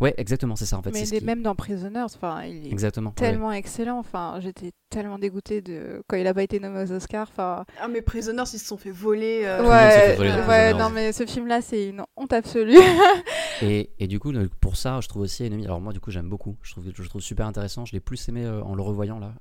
Ouais, 0.00 0.12
exactement, 0.18 0.56
c'est 0.56 0.66
ça 0.66 0.76
en 0.76 0.82
fait. 0.82 0.90
Mais 0.90 1.00
c'est 1.00 1.06
ce 1.06 1.10
des- 1.12 1.18
qui- 1.20 1.24
même 1.24 1.42
dans 1.42 1.54
Prisoners, 1.54 2.02
enfin, 2.04 2.42
il 2.44 2.66
est 2.66 2.70
Exactement. 2.72 3.10
ouais. 3.10 3.14
tellement 3.16 3.52
excellent. 3.52 3.98
Enfin, 3.98 4.38
j'étais 4.40 4.72
tellement 4.90 5.18
dégoûtée 5.18 5.62
de 5.62 6.02
quand 6.06 6.16
il 6.18 6.26
a 6.26 6.34
pas 6.34 6.42
été 6.42 6.60
nommé 6.60 6.82
aux 6.82 6.92
Oscars. 6.92 7.28
Enfin, 7.30 7.64
Ah, 7.80 7.88
mais 7.88 8.02
Prisoners, 8.02 8.42
ils 8.52 8.58
se 8.58 8.66
sont 8.66 8.76
fait 8.76 8.90
voler. 8.90 9.42
euh, 9.44 9.58
fait 9.64 9.68
ouais, 9.70 10.16
voler 10.16 10.30
ouais, 10.30 10.42
Prisoners. 10.42 10.72
non 10.78 10.90
mais 10.90 11.12
ce 11.12 11.24
film-là, 11.24 11.62
c'est 11.62 11.88
une 11.88 12.02
honte 12.16 12.32
absolue. 12.32 12.76
Et, 13.62 13.90
et 13.98 14.06
du 14.06 14.18
coup, 14.18 14.32
pour 14.60 14.76
ça, 14.76 15.00
je 15.02 15.08
trouve 15.08 15.22
aussi 15.22 15.44
Enemy. 15.44 15.66
Alors, 15.66 15.80
moi, 15.82 15.92
du 15.92 16.00
coup, 16.00 16.10
j'aime 16.10 16.28
beaucoup. 16.30 16.56
Je 16.62 16.72
trouve, 16.72 16.84
je 16.94 17.02
le 17.02 17.08
trouve 17.08 17.20
super 17.20 17.46
intéressant. 17.46 17.84
Je 17.84 17.92
l'ai 17.92 18.00
plus 18.00 18.26
aimé 18.28 18.44
euh, 18.44 18.62
en 18.62 18.74
le 18.74 18.80
revoyant 18.82 19.18
là. 19.18 19.34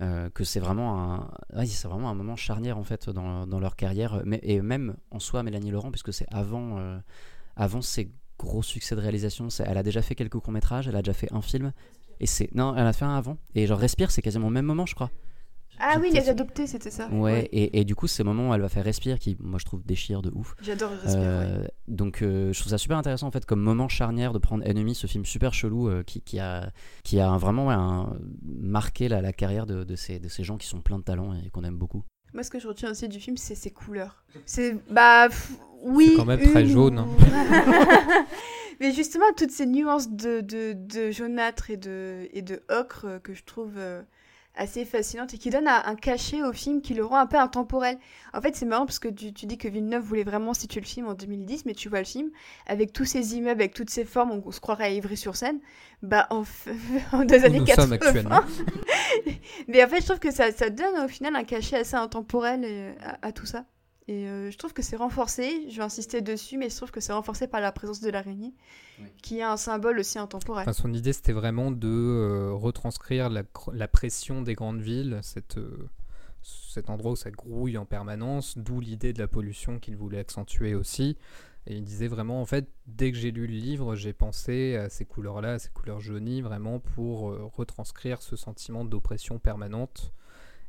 Euh, 0.00 0.30
que 0.30 0.44
c'est 0.44 0.60
vraiment 0.60 1.12
un, 1.12 1.64
vraiment 1.84 2.08
un 2.08 2.14
moment 2.14 2.36
charnière 2.36 2.78
en 2.78 2.84
fait 2.84 3.10
dans, 3.10 3.46
dans 3.46 3.58
leur 3.58 3.74
carrière, 3.74 4.22
mais, 4.24 4.38
et 4.42 4.60
même 4.60 4.96
en 5.10 5.18
soi 5.18 5.42
Mélanie 5.42 5.70
Laurent, 5.70 5.90
puisque 5.90 6.12
c'est 6.12 6.26
avant, 6.30 6.78
euh, 6.78 6.98
avant 7.56 7.82
ses 7.82 8.12
gros 8.38 8.62
succès 8.62 8.94
de 8.94 9.00
réalisation. 9.00 9.48
Elle 9.64 9.76
a 9.76 9.82
déjà 9.82 10.00
fait 10.02 10.14
quelques 10.14 10.38
courts 10.38 10.52
métrages, 10.52 10.86
elle 10.86 10.96
a 10.96 11.02
déjà 11.02 11.14
fait 11.14 11.32
un 11.32 11.42
film, 11.42 11.72
et 12.20 12.26
c'est 12.26 12.54
non, 12.54 12.76
elle 12.76 12.86
a 12.86 12.92
fait 12.92 13.04
un 13.04 13.16
avant. 13.16 13.38
Et 13.54 13.66
genre 13.66 13.78
Respire, 13.78 14.10
c'est 14.10 14.22
quasiment 14.22 14.46
au 14.46 14.50
même 14.50 14.66
moment, 14.66 14.86
je 14.86 14.94
crois. 14.94 15.10
Ah 15.80 15.96
oui, 16.00 16.10
les 16.12 16.28
adoptés, 16.28 16.66
c'était 16.66 16.90
ça. 16.90 17.08
Ouais, 17.10 17.48
Et, 17.52 17.78
et 17.80 17.84
du 17.84 17.94
coup, 17.94 18.06
c'est 18.06 18.22
le 18.22 18.28
moment 18.32 18.50
où 18.50 18.54
elle 18.54 18.60
va 18.60 18.68
faire 18.68 18.84
Respire, 18.84 19.18
qui 19.18 19.36
moi 19.40 19.58
je 19.58 19.64
trouve 19.64 19.82
déchire 19.84 20.22
de 20.22 20.30
ouf. 20.34 20.54
J'adore 20.60 20.90
Respire. 20.90 21.20
ouais. 21.20 21.26
Euh, 21.26 21.64
Donc 21.86 22.22
euh, 22.22 22.52
je 22.52 22.58
trouve 22.60 22.70
ça 22.70 22.78
super 22.78 22.96
intéressant 22.98 23.26
en 23.28 23.30
fait 23.30 23.46
comme 23.46 23.60
moment 23.60 23.88
charnière 23.88 24.32
de 24.32 24.38
prendre 24.38 24.64
Enemy, 24.68 24.94
ce 24.94 25.06
film 25.06 25.24
super 25.24 25.54
chelou 25.54 25.88
euh, 25.88 26.02
qui, 26.02 26.20
qui 26.20 26.38
a, 26.40 26.70
qui 27.04 27.20
a 27.20 27.36
vraiment 27.38 27.66
ouais, 27.68 27.74
un- 27.74 28.16
marqué 28.44 29.08
la, 29.08 29.20
la 29.22 29.32
carrière 29.32 29.66
de, 29.66 29.84
de 29.84 29.96
ces, 29.96 30.18
de 30.18 30.28
ces 30.28 30.42
gens 30.44 30.56
qui 30.56 30.66
sont 30.66 30.80
pleins 30.80 30.98
de 30.98 31.04
talent 31.04 31.34
et 31.34 31.50
qu'on 31.50 31.64
aime 31.64 31.76
beaucoup. 31.78 32.02
Moi, 32.34 32.42
ce 32.42 32.50
que 32.50 32.58
je 32.58 32.68
retiens 32.68 32.90
aussi 32.90 33.08
du 33.08 33.20
film, 33.20 33.36
c'est 33.38 33.54
ses 33.54 33.70
couleurs. 33.70 34.22
C'est. 34.44 34.76
Bah. 34.90 35.28
pff, 35.28 35.52
oui. 35.82 36.08
C'est 36.10 36.16
quand 36.16 36.24
même 36.26 36.40
très 36.42 36.62
une- 36.62 36.68
jaune, 36.68 36.98
hein. 36.98 37.06
Mais 38.80 38.92
justement, 38.92 39.24
toutes 39.36 39.50
ces 39.50 39.66
nuances 39.66 40.10
de, 40.10 40.40
de, 40.40 40.72
de 40.74 41.10
jaunâtre 41.10 41.70
et 41.70 41.76
de, 41.76 42.28
et 42.32 42.42
de 42.42 42.62
ocre 42.68 43.20
que 43.22 43.34
je 43.34 43.42
trouve 43.44 43.72
euh, 43.76 44.02
assez 44.58 44.84
fascinantes 44.84 45.32
et 45.32 45.38
qui 45.38 45.50
donnent 45.50 45.68
un, 45.68 45.82
un 45.84 45.94
cachet 45.94 46.42
au 46.42 46.52
film 46.52 46.82
qui 46.82 46.94
le 46.94 47.04
rend 47.04 47.18
un 47.18 47.26
peu 47.26 47.38
intemporel. 47.38 47.96
En 48.34 48.40
fait, 48.40 48.56
c'est 48.56 48.66
marrant 48.66 48.84
parce 48.84 48.98
que 48.98 49.08
tu, 49.08 49.32
tu 49.32 49.46
dis 49.46 49.56
que 49.56 49.68
Villeneuve 49.68 50.02
voulait 50.02 50.24
vraiment 50.24 50.52
situer 50.52 50.80
le 50.80 50.86
film 50.86 51.06
en 51.06 51.14
2010, 51.14 51.64
mais 51.64 51.74
tu 51.74 51.88
vois 51.88 52.00
le 52.00 52.04
film 52.04 52.30
avec 52.66 52.92
tous 52.92 53.04
ces 53.04 53.36
immeubles, 53.36 53.60
avec 53.60 53.72
toutes 53.72 53.90
ces 53.90 54.04
formes, 54.04 54.42
on, 54.44 54.50
se 54.50 54.60
croirait 54.60 54.84
à 54.84 54.90
Ivry-sur-Seine, 54.90 55.60
bah 56.02 56.26
en, 56.30 56.42
Où 57.12 57.16
années 57.16 57.60
nous 57.60 57.64
80. 57.64 57.82
sommes 57.82 57.92
actuellement. 57.92 58.40
mais 59.68 59.82
en 59.82 59.88
fait, 59.88 60.00
je 60.00 60.06
trouve 60.06 60.18
que 60.18 60.32
ça, 60.32 60.52
ça 60.52 60.70
donne 60.70 61.04
au 61.04 61.08
final 61.08 61.36
un 61.36 61.44
cachet 61.44 61.76
assez 61.76 61.96
intemporel 61.96 62.62
euh, 62.64 62.92
à, 63.00 63.28
à 63.28 63.32
tout 63.32 63.46
ça. 63.46 63.64
Et 64.08 64.26
euh, 64.26 64.50
je 64.50 64.56
trouve 64.56 64.72
que 64.72 64.80
c'est 64.80 64.96
renforcé, 64.96 65.66
je 65.68 65.76
vais 65.76 65.82
insister 65.82 66.22
dessus, 66.22 66.56
mais 66.56 66.70
je 66.70 66.76
trouve 66.76 66.90
que 66.90 66.98
c'est 67.00 67.12
renforcé 67.12 67.46
par 67.46 67.60
la 67.60 67.72
présence 67.72 68.00
de 68.00 68.08
l'araignée, 68.08 68.54
Oui. 69.00 69.08
qui 69.22 69.38
est 69.38 69.42
un 69.42 69.58
symbole 69.58 69.98
aussi 69.98 70.18
intemporel. 70.18 70.62
Enfin, 70.62 70.72
son 70.72 70.94
idée, 70.94 71.12
c'était 71.12 71.32
vraiment 71.34 71.70
de 71.70 71.88
euh, 71.88 72.52
retranscrire 72.52 73.28
la, 73.28 73.88
pression 73.88 74.40
des 74.40 74.54
grandes 74.54 74.80
villes, 74.80 75.20
cette, 75.22 75.58
euh, 75.58 75.90
cet 76.42 76.88
endroit 76.88 77.12
où 77.12 77.16
ça 77.16 77.30
grouille 77.30 77.76
en 77.76 77.84
permanence, 77.84 78.56
d'où 78.56 78.80
l'idée 78.80 79.12
de 79.12 79.18
la 79.18 79.28
pollution 79.28 79.78
qu'il 79.78 79.96
voulait 79.96 80.20
accentuer 80.20 80.74
aussi. 80.74 81.18
Et 81.66 81.76
il 81.76 81.84
disait 81.84 82.08
vraiment, 82.08 82.40
en 82.40 82.46
fait, 82.46 82.66
dès 82.86 83.12
que 83.12 83.18
j'ai 83.18 83.30
lu 83.30 83.46
le 83.46 83.52
livre, 83.52 83.94
j'ai 83.94 84.14
pensé 84.14 84.76
à 84.76 84.88
ces 84.88 85.04
couleurs-là, 85.04 85.54
à 85.54 85.58
ces 85.58 85.68
couleurs 85.68 86.00
jaunies, 86.00 86.40
vraiment 86.40 86.78
pour 86.80 87.30
euh, 87.30 87.44
retranscrire 87.54 88.22
ce 88.22 88.36
sentiment 88.36 88.86
d'oppression 88.86 89.38
permanente. 89.38 90.14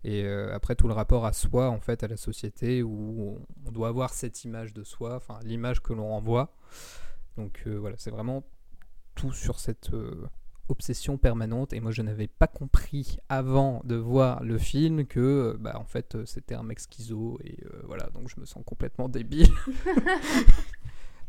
Et 0.04 0.24
euh, 0.24 0.54
après, 0.54 0.76
tout 0.76 0.88
le 0.88 0.94
rapport 0.94 1.26
à 1.26 1.34
soi, 1.34 1.70
en 1.70 1.80
fait, 1.80 2.04
à 2.04 2.08
la 2.08 2.18
société, 2.18 2.84
où 2.84 3.40
on, 3.66 3.72
doit 3.72 3.90
avoir 3.90 4.14
cette 4.14 4.44
image 4.44 4.74
de 4.74 4.84
soi, 4.84 5.16
enfin, 5.16 5.40
l'image 5.44 5.82
que 5.82 5.94
l'on 5.94 6.10
renvoie. 6.10 6.54
Donc 7.38 7.64
euh, 7.68 7.76
voilà, 7.76 7.96
c'est 7.98 8.12
vraiment 8.12 8.44
tout 9.16 9.34
sur 9.34 9.60
cette 9.60 9.94
euh, 9.94 10.28
obsession 10.70 11.18
permanente. 11.18 11.74
Et 11.74 11.80
moi, 11.82 11.92
je 11.92 12.02
n'avais 12.02 12.28
pas 12.28 12.48
compris 12.48 13.18
avant 13.28 13.82
de 13.84 13.96
voir 13.96 14.44
le 14.44 14.58
film 14.58 15.06
que, 15.06 15.58
bah, 15.60 15.78
en 15.78 15.86
fait, 15.86 16.18
c'était 16.26 16.56
un 16.56 16.64
mec 16.64 16.80
schizo. 16.80 17.38
Et 17.44 17.58
voilà, 17.84 18.10
donc 18.14 18.30
je 18.30 18.40
me 18.40 18.46
sens 18.46 18.64
complètement 18.66 19.10
débile. 19.10 19.50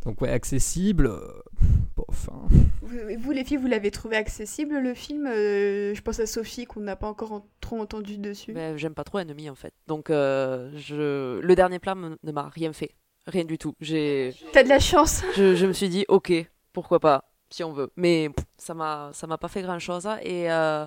donc 0.04 0.20
ouais, 0.20 0.30
accessible. 0.30 1.06
euh, 1.06 1.42
bof, 1.96 2.28
hein. 2.32 2.42
Vous, 2.82 2.96
vous, 3.18 3.30
les 3.32 3.44
filles, 3.44 3.56
vous 3.58 3.66
l'avez 3.66 3.90
trouvé 3.90 4.16
accessible 4.16 4.78
le 4.78 4.94
film 4.94 5.26
Euh, 5.26 5.94
Je 5.94 6.00
pense 6.02 6.20
à 6.20 6.26
Sophie 6.26 6.64
qu'on 6.66 6.80
n'a 6.80 6.96
pas 6.96 7.08
encore 7.08 7.32
en- 7.32 7.46
trop 7.60 7.78
entendu 7.80 8.18
dessus. 8.18 8.52
Mais 8.52 8.76
j'aime 8.78 8.94
pas 8.94 9.04
trop 9.04 9.18
Ennemi 9.18 9.50
en 9.50 9.54
fait. 9.54 9.74
Donc 9.86 10.10
euh, 10.10 10.70
je... 10.76 11.38
le 11.40 11.54
dernier 11.54 11.78
plat 11.78 11.94
ne 11.94 12.32
m'a 12.32 12.48
rien 12.48 12.72
fait. 12.72 12.94
Rien 13.26 13.44
du 13.44 13.58
tout. 13.58 13.74
J'ai... 13.80 14.34
T'as 14.52 14.62
de 14.62 14.68
la 14.68 14.78
chance 14.80 15.22
Je, 15.36 15.54
je 15.54 15.66
me 15.66 15.72
suis 15.72 15.88
dit, 15.90 16.04
ok, 16.08 16.32
pourquoi 16.72 16.98
pas, 17.00 17.30
si 17.50 17.62
on 17.62 17.72
veut. 17.72 17.90
Mais 17.96 18.30
pff, 18.34 18.44
ça 18.56 18.72
m'a, 18.74 19.10
ça 19.12 19.26
m'a 19.26 19.36
pas 19.38 19.48
fait 19.48 19.62
grand 19.62 19.78
chose. 19.78 20.08
Et 20.22 20.50
euh, 20.50 20.86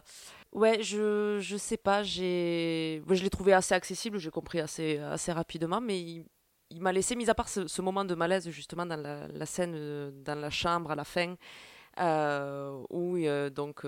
ouais, 0.51 0.81
je, 0.81 1.37
je 1.39 1.55
sais 1.55 1.77
pas, 1.77 2.01
j'ai, 2.01 3.03
je 3.07 3.23
l'ai 3.23 3.29
trouvé 3.29 3.53
assez 3.53 3.75
accessible, 3.75 4.17
j'ai 4.17 4.31
compris 4.31 4.59
assez, 4.59 4.97
assez 4.97 5.31
rapidement, 5.31 5.79
mais 5.79 5.99
il, 6.01 6.25
il 6.73 6.81
m'a 6.81 6.91
laissé, 6.91 7.15
mis 7.15 7.29
à 7.29 7.35
part 7.35 7.49
ce, 7.49 7.81
moment 7.81 8.05
de 8.05 8.15
malaise 8.15 8.49
justement 8.49 8.85
dans 8.85 8.99
la, 8.99 9.45
scène, 9.45 9.73
euh, 9.75 10.11
dans 10.13 10.39
la 10.39 10.49
chambre 10.49 10.91
à 10.91 10.95
la 10.95 11.03
fin. 11.03 11.35
euh, 11.99 12.81
où 12.89 13.17
euh, 13.17 13.51
donc 13.51 13.83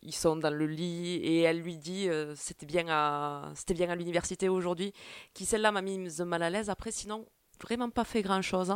ils 0.00 0.14
sont 0.14 0.36
dans 0.36 0.54
le 0.54 0.66
lit 0.66 1.16
et 1.16 1.40
elle 1.42 1.60
lui 1.60 1.76
dit 1.76 2.08
c'était 2.36 2.64
bien 2.64 2.86
à 2.88 3.52
c'était 3.54 3.74
bien 3.74 3.90
à 3.90 3.96
l'université 3.96 4.48
aujourd'hui 4.48 4.94
qui 5.34 5.44
celle-là 5.44 5.70
m'a 5.70 5.82
mis 5.82 5.98
mal 6.24 6.42
à 6.42 6.48
l'aise 6.48 6.70
après 6.70 6.90
sinon 6.90 7.26
vraiment 7.60 7.90
pas 7.90 8.04
fait 8.04 8.22
grand 8.22 8.40
chose 8.40 8.72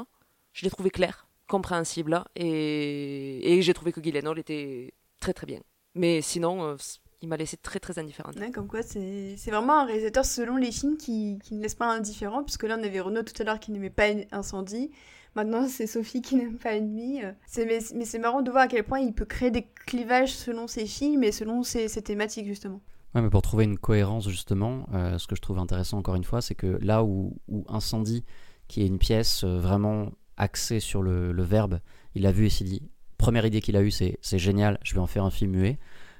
je 0.52 0.64
l'ai 0.64 0.70
trouvé 0.70 0.90
clair 0.90 1.28
compréhensible 1.46 2.22
et, 2.36 3.54
et 3.54 3.62
j'ai 3.62 3.72
trouvé 3.72 3.90
que 3.90 4.02
Gyllenhaal 4.02 4.38
était 4.38 4.92
très 5.18 5.32
très 5.32 5.46
bien. 5.46 5.60
Mais 5.94 6.20
sinon, 6.20 6.76
il 7.20 7.28
m'a 7.28 7.36
laissé 7.36 7.56
très 7.56 7.80
très 7.80 7.98
indifférente. 7.98 8.36
comme 8.52 8.68
quoi, 8.68 8.82
c'est 8.82 9.36
vraiment 9.46 9.80
un 9.80 9.84
réalisateur 9.86 10.24
selon 10.24 10.56
les 10.56 10.70
films 10.70 10.96
qui, 10.96 11.38
qui 11.42 11.54
ne 11.54 11.62
laisse 11.62 11.74
pas 11.74 11.86
indifférent, 11.86 12.44
puisque 12.44 12.64
là 12.64 12.76
on 12.78 12.82
avait 12.82 13.00
Renaud 13.00 13.22
tout 13.22 13.40
à 13.40 13.44
l'heure 13.44 13.60
qui 13.60 13.72
n'aimait 13.72 13.90
pas 13.90 14.06
Incendie. 14.32 14.90
Maintenant, 15.34 15.66
c'est 15.68 15.86
Sophie 15.86 16.22
qui 16.22 16.36
n'aime 16.36 16.58
pas 16.58 16.74
Ennemi. 16.74 17.20
Mais, 17.56 17.78
mais 17.94 18.04
c'est 18.04 18.18
marrant 18.18 18.42
de 18.42 18.50
voir 18.50 18.64
à 18.64 18.68
quel 18.68 18.84
point 18.84 19.00
il 19.00 19.12
peut 19.12 19.24
créer 19.24 19.50
des 19.50 19.66
clivages 19.86 20.34
selon 20.34 20.66
ses 20.66 20.86
films 20.86 21.24
et 21.24 21.32
selon 21.32 21.62
ses, 21.62 21.88
thématiques, 22.02 22.46
justement. 22.46 22.80
Ouais, 23.14 23.22
mais 23.22 23.30
pour 23.30 23.42
trouver 23.42 23.64
une 23.64 23.78
cohérence, 23.78 24.28
justement, 24.28 24.86
euh, 24.92 25.18
ce 25.18 25.26
que 25.26 25.34
je 25.34 25.40
trouve 25.40 25.58
intéressant 25.58 25.98
encore 25.98 26.14
une 26.14 26.24
fois, 26.24 26.42
c'est 26.42 26.54
que 26.54 26.78
là 26.82 27.04
où, 27.04 27.36
où, 27.48 27.64
Incendie, 27.68 28.24
qui 28.68 28.82
est 28.82 28.86
une 28.86 28.98
pièce 28.98 29.44
euh, 29.44 29.58
vraiment 29.58 30.12
axée 30.36 30.78
sur 30.78 31.02
le, 31.02 31.32
le 31.32 31.42
verbe, 31.42 31.80
il 32.14 32.22
l'a 32.22 32.32
vu 32.32 32.46
et 32.46 32.50
s'est 32.50 32.64
dit 32.64 32.82
première 33.18 33.44
idée 33.44 33.60
qu'il 33.60 33.76
a 33.76 33.82
eue, 33.82 33.90
c'est 33.90 34.38
génial, 34.38 34.78
je 34.82 34.94
vais 34.94 35.00
en 35.00 35.06
faire 35.06 35.24
un 35.24 35.30
film 35.30 35.50
muet. 35.50 35.78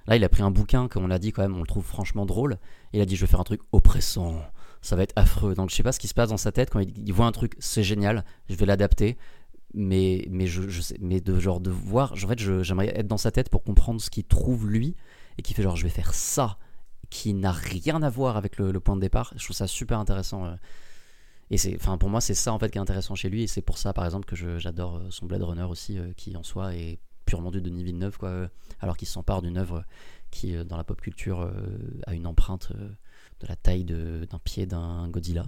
Là, 0.08 0.16
il 0.16 0.24
a 0.24 0.28
pris 0.30 0.42
un 0.42 0.50
bouquin, 0.50 0.88
comme 0.88 1.04
on 1.04 1.08
l'a 1.08 1.18
dit 1.18 1.32
quand 1.32 1.42
même, 1.42 1.54
on 1.54 1.60
le 1.60 1.66
trouve 1.66 1.84
franchement 1.84 2.24
drôle. 2.24 2.58
il 2.94 3.00
a 3.02 3.04
dit, 3.04 3.14
je 3.14 3.20
vais 3.20 3.26
faire 3.26 3.40
un 3.40 3.44
truc 3.44 3.60
oppressant, 3.72 4.42
ça 4.80 4.96
va 4.96 5.02
être 5.02 5.12
affreux. 5.16 5.54
Donc 5.54 5.68
je 5.68 5.74
sais 5.76 5.82
pas 5.82 5.92
ce 5.92 6.00
qui 6.00 6.08
se 6.08 6.14
passe 6.14 6.30
dans 6.30 6.38
sa 6.38 6.50
tête 6.50 6.70
quand 6.70 6.80
il, 6.80 7.12
voit 7.12 7.26
un 7.26 7.32
truc, 7.32 7.54
c'est 7.58 7.82
génial, 7.82 8.24
je 8.48 8.54
vais 8.54 8.64
l'adapter. 8.64 9.18
Mais, 9.74 10.26
mais, 10.30 10.46
je, 10.46 10.80
sais, 10.80 10.96
mais 10.98 11.20
de 11.20 11.38
genre 11.38 11.60
de 11.60 11.70
voir, 11.70 12.12
en 12.12 12.28
fait, 12.28 12.38
j'aimerais 12.38 12.88
être 12.98 13.06
dans 13.06 13.18
sa 13.18 13.30
tête 13.30 13.50
pour 13.50 13.62
comprendre 13.62 14.00
ce 14.00 14.08
qu'il 14.08 14.24
trouve 14.24 14.66
lui 14.66 14.96
et 15.36 15.42
qui 15.42 15.52
fait 15.52 15.62
genre, 15.62 15.76
je 15.76 15.82
vais 15.82 15.90
faire 15.90 16.14
ça, 16.14 16.56
qui 17.10 17.34
n'a 17.34 17.52
rien 17.52 18.02
à 18.02 18.08
voir 18.08 18.38
avec 18.38 18.56
le, 18.56 18.72
point 18.80 18.96
de 18.96 19.02
départ. 19.02 19.34
Je 19.36 19.44
trouve 19.44 19.56
ça 19.56 19.66
super 19.66 19.98
intéressant. 19.98 20.46
Euh. 20.46 20.54
Et 21.50 21.58
c'est, 21.58 21.76
enfin, 21.76 21.98
pour 21.98 22.08
moi, 22.08 22.22
c'est 22.22 22.34
ça 22.34 22.54
en 22.54 22.58
fait 22.58 22.70
qui 22.70 22.78
est 22.78 22.80
intéressant 22.80 23.14
chez 23.14 23.28
lui. 23.28 23.42
Et 23.42 23.46
c'est 23.46 23.60
pour 23.60 23.76
ça, 23.76 23.92
par 23.92 24.06
exemple, 24.06 24.24
que 24.24 24.58
j'adore 24.58 24.96
euh, 24.96 25.06
son 25.10 25.26
Blade 25.26 25.42
Runner 25.42 25.64
aussi, 25.64 25.98
euh, 25.98 26.14
qui 26.16 26.34
en 26.34 26.42
soi 26.42 26.74
est 26.74 26.98
purement 27.28 27.50
du 27.50 27.60
Denis 27.60 27.84
Villeneuve, 27.84 28.16
quoi, 28.16 28.30
euh, 28.30 28.48
alors 28.80 28.96
qu'il 28.96 29.06
s'empare 29.06 29.42
d'une 29.42 29.58
œuvre 29.58 29.84
qui, 30.30 30.56
euh, 30.56 30.64
dans 30.64 30.78
la 30.78 30.84
pop 30.84 30.98
culture, 30.98 31.42
euh, 31.42 31.50
a 32.06 32.14
une 32.14 32.26
empreinte 32.26 32.72
de 32.72 33.46
la 33.46 33.54
taille 33.54 33.84
d'un 33.84 34.38
pied 34.42 34.64
d'un 34.64 35.08
Godzilla. 35.08 35.44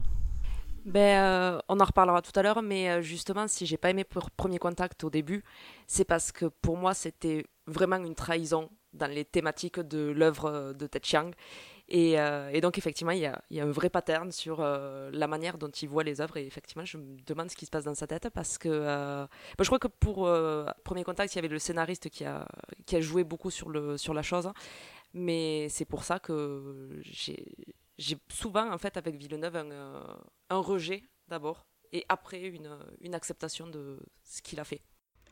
Ben, 0.84 1.60
on 1.68 1.80
en 1.80 1.84
reparlera 1.84 2.20
tout 2.20 2.38
à 2.38 2.42
l'heure, 2.42 2.62
mais 2.62 3.02
justement, 3.02 3.48
si 3.48 3.66
j'ai 3.66 3.76
pas 3.76 3.90
aimé 3.90 4.04
Premier 4.36 4.58
Contact 4.58 5.04
au 5.04 5.10
début, 5.10 5.42
c'est 5.86 6.04
parce 6.04 6.32
que 6.32 6.46
pour 6.46 6.76
moi, 6.76 6.94
c'était 6.94 7.44
vraiment 7.66 7.96
une 7.96 8.14
trahison 8.14 8.70
dans 8.92 9.10
les 9.10 9.24
thématiques 9.24 9.80
de 9.80 10.10
l'œuvre 10.10 10.72
de 10.72 10.86
Ted 10.86 11.04
Chiang. 11.04 11.30
Euh, 11.92 12.50
et, 12.52 12.60
donc, 12.60 12.78
effectivement, 12.78 13.12
il 13.12 13.20
y 13.20 13.26
a, 13.26 13.42
un 13.64 13.70
vrai 13.70 13.90
pattern 13.90 14.30
sur 14.30 14.60
euh, 14.60 15.10
la 15.12 15.26
manière 15.26 15.58
dont 15.58 15.68
il 15.68 15.88
voit 15.88 16.04
les 16.04 16.20
œuvres. 16.20 16.36
Et 16.36 16.46
effectivement, 16.46 16.84
je 16.84 16.98
me 16.98 17.16
demande 17.26 17.50
ce 17.50 17.56
qui 17.56 17.66
se 17.66 17.70
passe 17.70 17.84
dans 17.84 17.94
sa 17.94 18.06
tête 18.06 18.28
parce 18.30 18.58
que 18.58 18.68
euh, 18.68 19.26
bah, 19.26 19.64
je 19.64 19.66
crois 19.66 19.78
que 19.78 19.88
pour 19.88 20.30
Premier 20.84 21.04
Contact, 21.04 21.34
il 21.34 21.36
y 21.36 21.40
avait 21.40 21.48
le 21.48 21.58
scénariste 21.58 22.08
qui 22.10 22.24
a, 22.24 22.46
joué 23.00 23.24
beaucoup 23.24 23.50
sur, 23.50 23.68
la 23.70 24.22
chose. 24.22 24.50
Mais 25.12 25.68
c'est 25.68 25.84
pour 25.84 26.04
ça 26.04 26.20
que 26.20 27.00
j'ai 27.02 28.16
souvent, 28.28 28.70
en 28.72 28.78
fait, 28.78 28.96
avec 28.96 29.16
Villeneuve, 29.16 29.56
un, 29.56 30.58
rejet 30.58 31.02
d'abord 31.28 31.66
et 31.92 32.04
après 32.08 32.42
une, 32.42 33.14
acceptation 33.14 33.66
de 33.66 33.98
ce 34.22 34.42
qu'il 34.42 34.60
a 34.60 34.64
fait. 34.64 34.82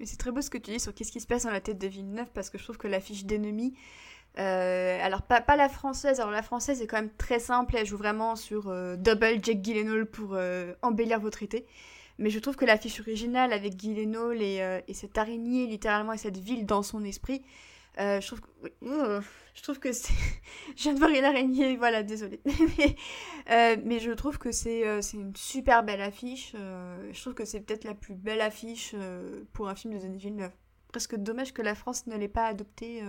C'est 0.05 0.17
très 0.17 0.31
beau 0.31 0.41
ce 0.41 0.51
que 0.51 0.59
tu 0.59 0.71
dis 0.71 0.79
sur 0.79 0.95
qu'est-ce 0.95 1.11
qui 1.11 1.21
se 1.21 1.27
passe 1.27 1.43
dans 1.43 1.51
la 1.51 1.61
tête 1.61 1.79
de 1.79 1.89
Villeneuve 1.89 2.31
parce 2.33 2.51
que 2.51 2.59
je 2.59 2.63
trouve 2.63 2.79
que 2.79 2.87
l'affiche 2.87 3.25
d'ennemi 3.25 3.77
euh, 4.39 4.99
alors, 5.03 5.23
pas, 5.23 5.57
la 5.57 5.69
française. 5.69 6.21
Alors, 6.21 6.33
la 6.33 6.43
française 6.43 6.81
est 6.81 6.87
quand 6.87 6.97
même 6.97 7.11
très 7.17 7.41
simple. 7.41 7.77
Elle 7.77 7.87
joue 7.87 7.97
vraiment 7.97 8.37
sur 8.37 8.69
euh, 8.69 8.97
double 8.97 9.39
Jack 9.43 9.63
Gyllenhaal 9.63 10.07
pour 10.07 10.35
euh, 10.35 10.75
embellir 10.83 11.19
votre 11.21 11.43
été. 11.43 11.67
Mais 12.19 12.31
je 12.31 12.39
trouve 12.39 12.57
que 12.57 12.65
l'affiche 12.65 13.01
originale 13.01 13.53
avec 13.53 13.79
Gyllenhaal 13.79 14.43
et, 14.43 14.81
et 14.89 14.95
cette 14.95 15.17
araignée, 15.17 15.67
littéralement, 15.67 16.13
et 16.13 16.19
cette 16.19 16.37
ville 16.37 16.67
dans 16.67 16.83
son 16.83 17.05
esprit, 17.05 17.45
je 17.97 18.27
trouve 18.27 18.41
que, 19.79 19.93
je 19.93 19.93
c'est. 19.93 20.13
je 20.77 20.83
viens 20.83 20.95
de 20.95 20.99
voir 20.99 21.11
une 21.11 21.25
araignée, 21.25 21.77
voilà, 21.77 22.03
désolée. 22.03 22.41
mais, 23.49 24.01
je 24.01 24.11
trouve 24.11 24.39
que 24.39 24.51
c'est 24.51 24.83
une 25.15 25.37
super 25.37 25.85
belle 25.85 26.01
affiche. 26.01 26.55
je 26.55 27.21
trouve 27.21 27.35
que 27.35 27.45
c'est 27.45 27.61
peut-être 27.61 27.85
la 27.85 27.95
plus 27.95 28.15
belle 28.15 28.41
affiche 28.41 28.97
pour 29.53 29.69
un 29.69 29.77
film 29.77 29.95
de 29.95 30.01
Denis 30.01 30.19
Villeneuve. 30.19 30.53
Presque 30.89 31.15
dommage 31.15 31.53
que 31.53 31.63
la 31.63 31.77
France 31.77 32.09
ne 32.09 32.17
l'ait 32.17 32.27
pas 32.27 32.47
adoptée 32.47 33.01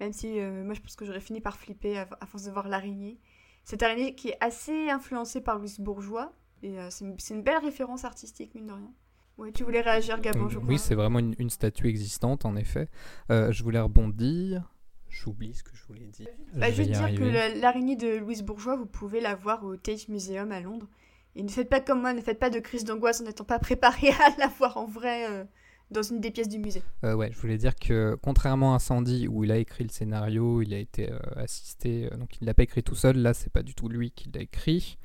même 0.00 0.12
si 0.12 0.38
euh, 0.38 0.64
moi 0.64 0.74
je 0.74 0.80
pense 0.80 0.96
que 0.96 1.04
j'aurais 1.04 1.20
fini 1.20 1.40
par 1.40 1.56
flipper 1.56 1.98
à, 1.98 2.26
force 2.26 2.44
de 2.44 2.50
voir 2.50 2.68
l'araignée. 2.68 3.18
Cette 3.64 3.82
araignée 3.82 4.14
qui 4.14 4.28
est 4.28 4.36
assez 4.40 4.90
influencée 4.90 5.40
par 5.40 5.58
Louis 5.58 5.74
Bourgeois, 5.78 6.32
et 6.62 6.78
euh, 6.78 6.88
c'est 6.90 7.34
une, 7.34 7.42
belle 7.42 7.58
référence 7.58 8.04
artistique, 8.04 8.54
mine 8.54 8.66
de 8.66 8.72
rien. 8.72 8.92
Ouais, 9.38 9.52
tu 9.52 9.64
voulais 9.64 9.82
réagir, 9.82 10.20
Gabon, 10.20 10.48
je 10.48 10.58
crois. 10.58 10.68
Oui, 10.68 10.78
c'est 10.78 10.94
vraiment 10.94 11.18
une, 11.18 11.50
statue 11.50 11.88
existante, 11.88 12.46
en 12.46 12.56
effet. 12.56 12.88
Euh, 13.30 13.52
je 13.52 13.62
voulais 13.62 13.80
rebondir. 13.80 14.72
J'oublie 15.08 15.54
ce 15.54 15.62
que 15.62 15.74
je 15.74 15.84
voulais 15.84 16.06
dire. 16.06 16.28
Bah, 16.54 16.70
je 16.70 16.82
veux 16.82 16.88
dire 16.88 17.14
que 17.14 17.60
l'araignée 17.60 17.96
de 17.96 18.16
Louise 18.16 18.42
Bourgeois, 18.42 18.76
vous 18.76 18.86
pouvez 18.86 19.20
la 19.20 19.34
voir 19.34 19.64
au 19.64 19.76
Tate 19.76 20.08
Museum 20.08 20.52
à 20.52 20.60
Londres. 20.60 20.88
Et 21.34 21.42
ne 21.42 21.48
faites 21.48 21.68
pas 21.68 21.80
comme 21.80 22.00
moi, 22.00 22.14
ne 22.14 22.20
faites 22.22 22.38
pas 22.38 22.48
de 22.48 22.58
crise 22.60 22.84
d'angoisse 22.84 23.20
en 23.20 23.24
n'étant 23.24 23.44
pas 23.44 23.58
préparé 23.60 24.08
à 24.08 24.36
la 24.38 24.46
voir 24.46 24.78
en 24.78 24.86
vrai 24.86 25.46
dans 25.90 26.02
une 26.02 26.20
des 26.20 26.30
pièces 26.30 26.48
du 26.48 26.58
musée. 26.58 26.82
Euh, 27.04 27.14
ouais, 27.14 27.30
je 27.32 27.38
voulais 27.38 27.58
dire 27.58 27.74
que 27.76 28.16
contrairement 28.20 28.74
à 28.74 28.78
Sandy 28.78 29.28
où 29.28 29.44
il 29.44 29.52
a 29.52 29.56
écrit 29.56 29.84
le 29.84 29.90
scénario, 29.90 30.62
il 30.62 30.74
a 30.74 30.78
été 30.78 31.12
euh, 31.12 31.18
assisté, 31.36 32.08
euh, 32.12 32.16
donc 32.16 32.36
il 32.40 32.46
l'a 32.46 32.54
pas 32.54 32.64
écrit 32.64 32.82
tout 32.82 32.94
seul. 32.94 33.18
Là, 33.18 33.34
c'est 33.34 33.52
pas 33.52 33.62
du 33.62 33.74
tout 33.74 33.88
lui 33.88 34.10
qui 34.10 34.30
l'a 34.32 34.42
écrit. 34.42 34.98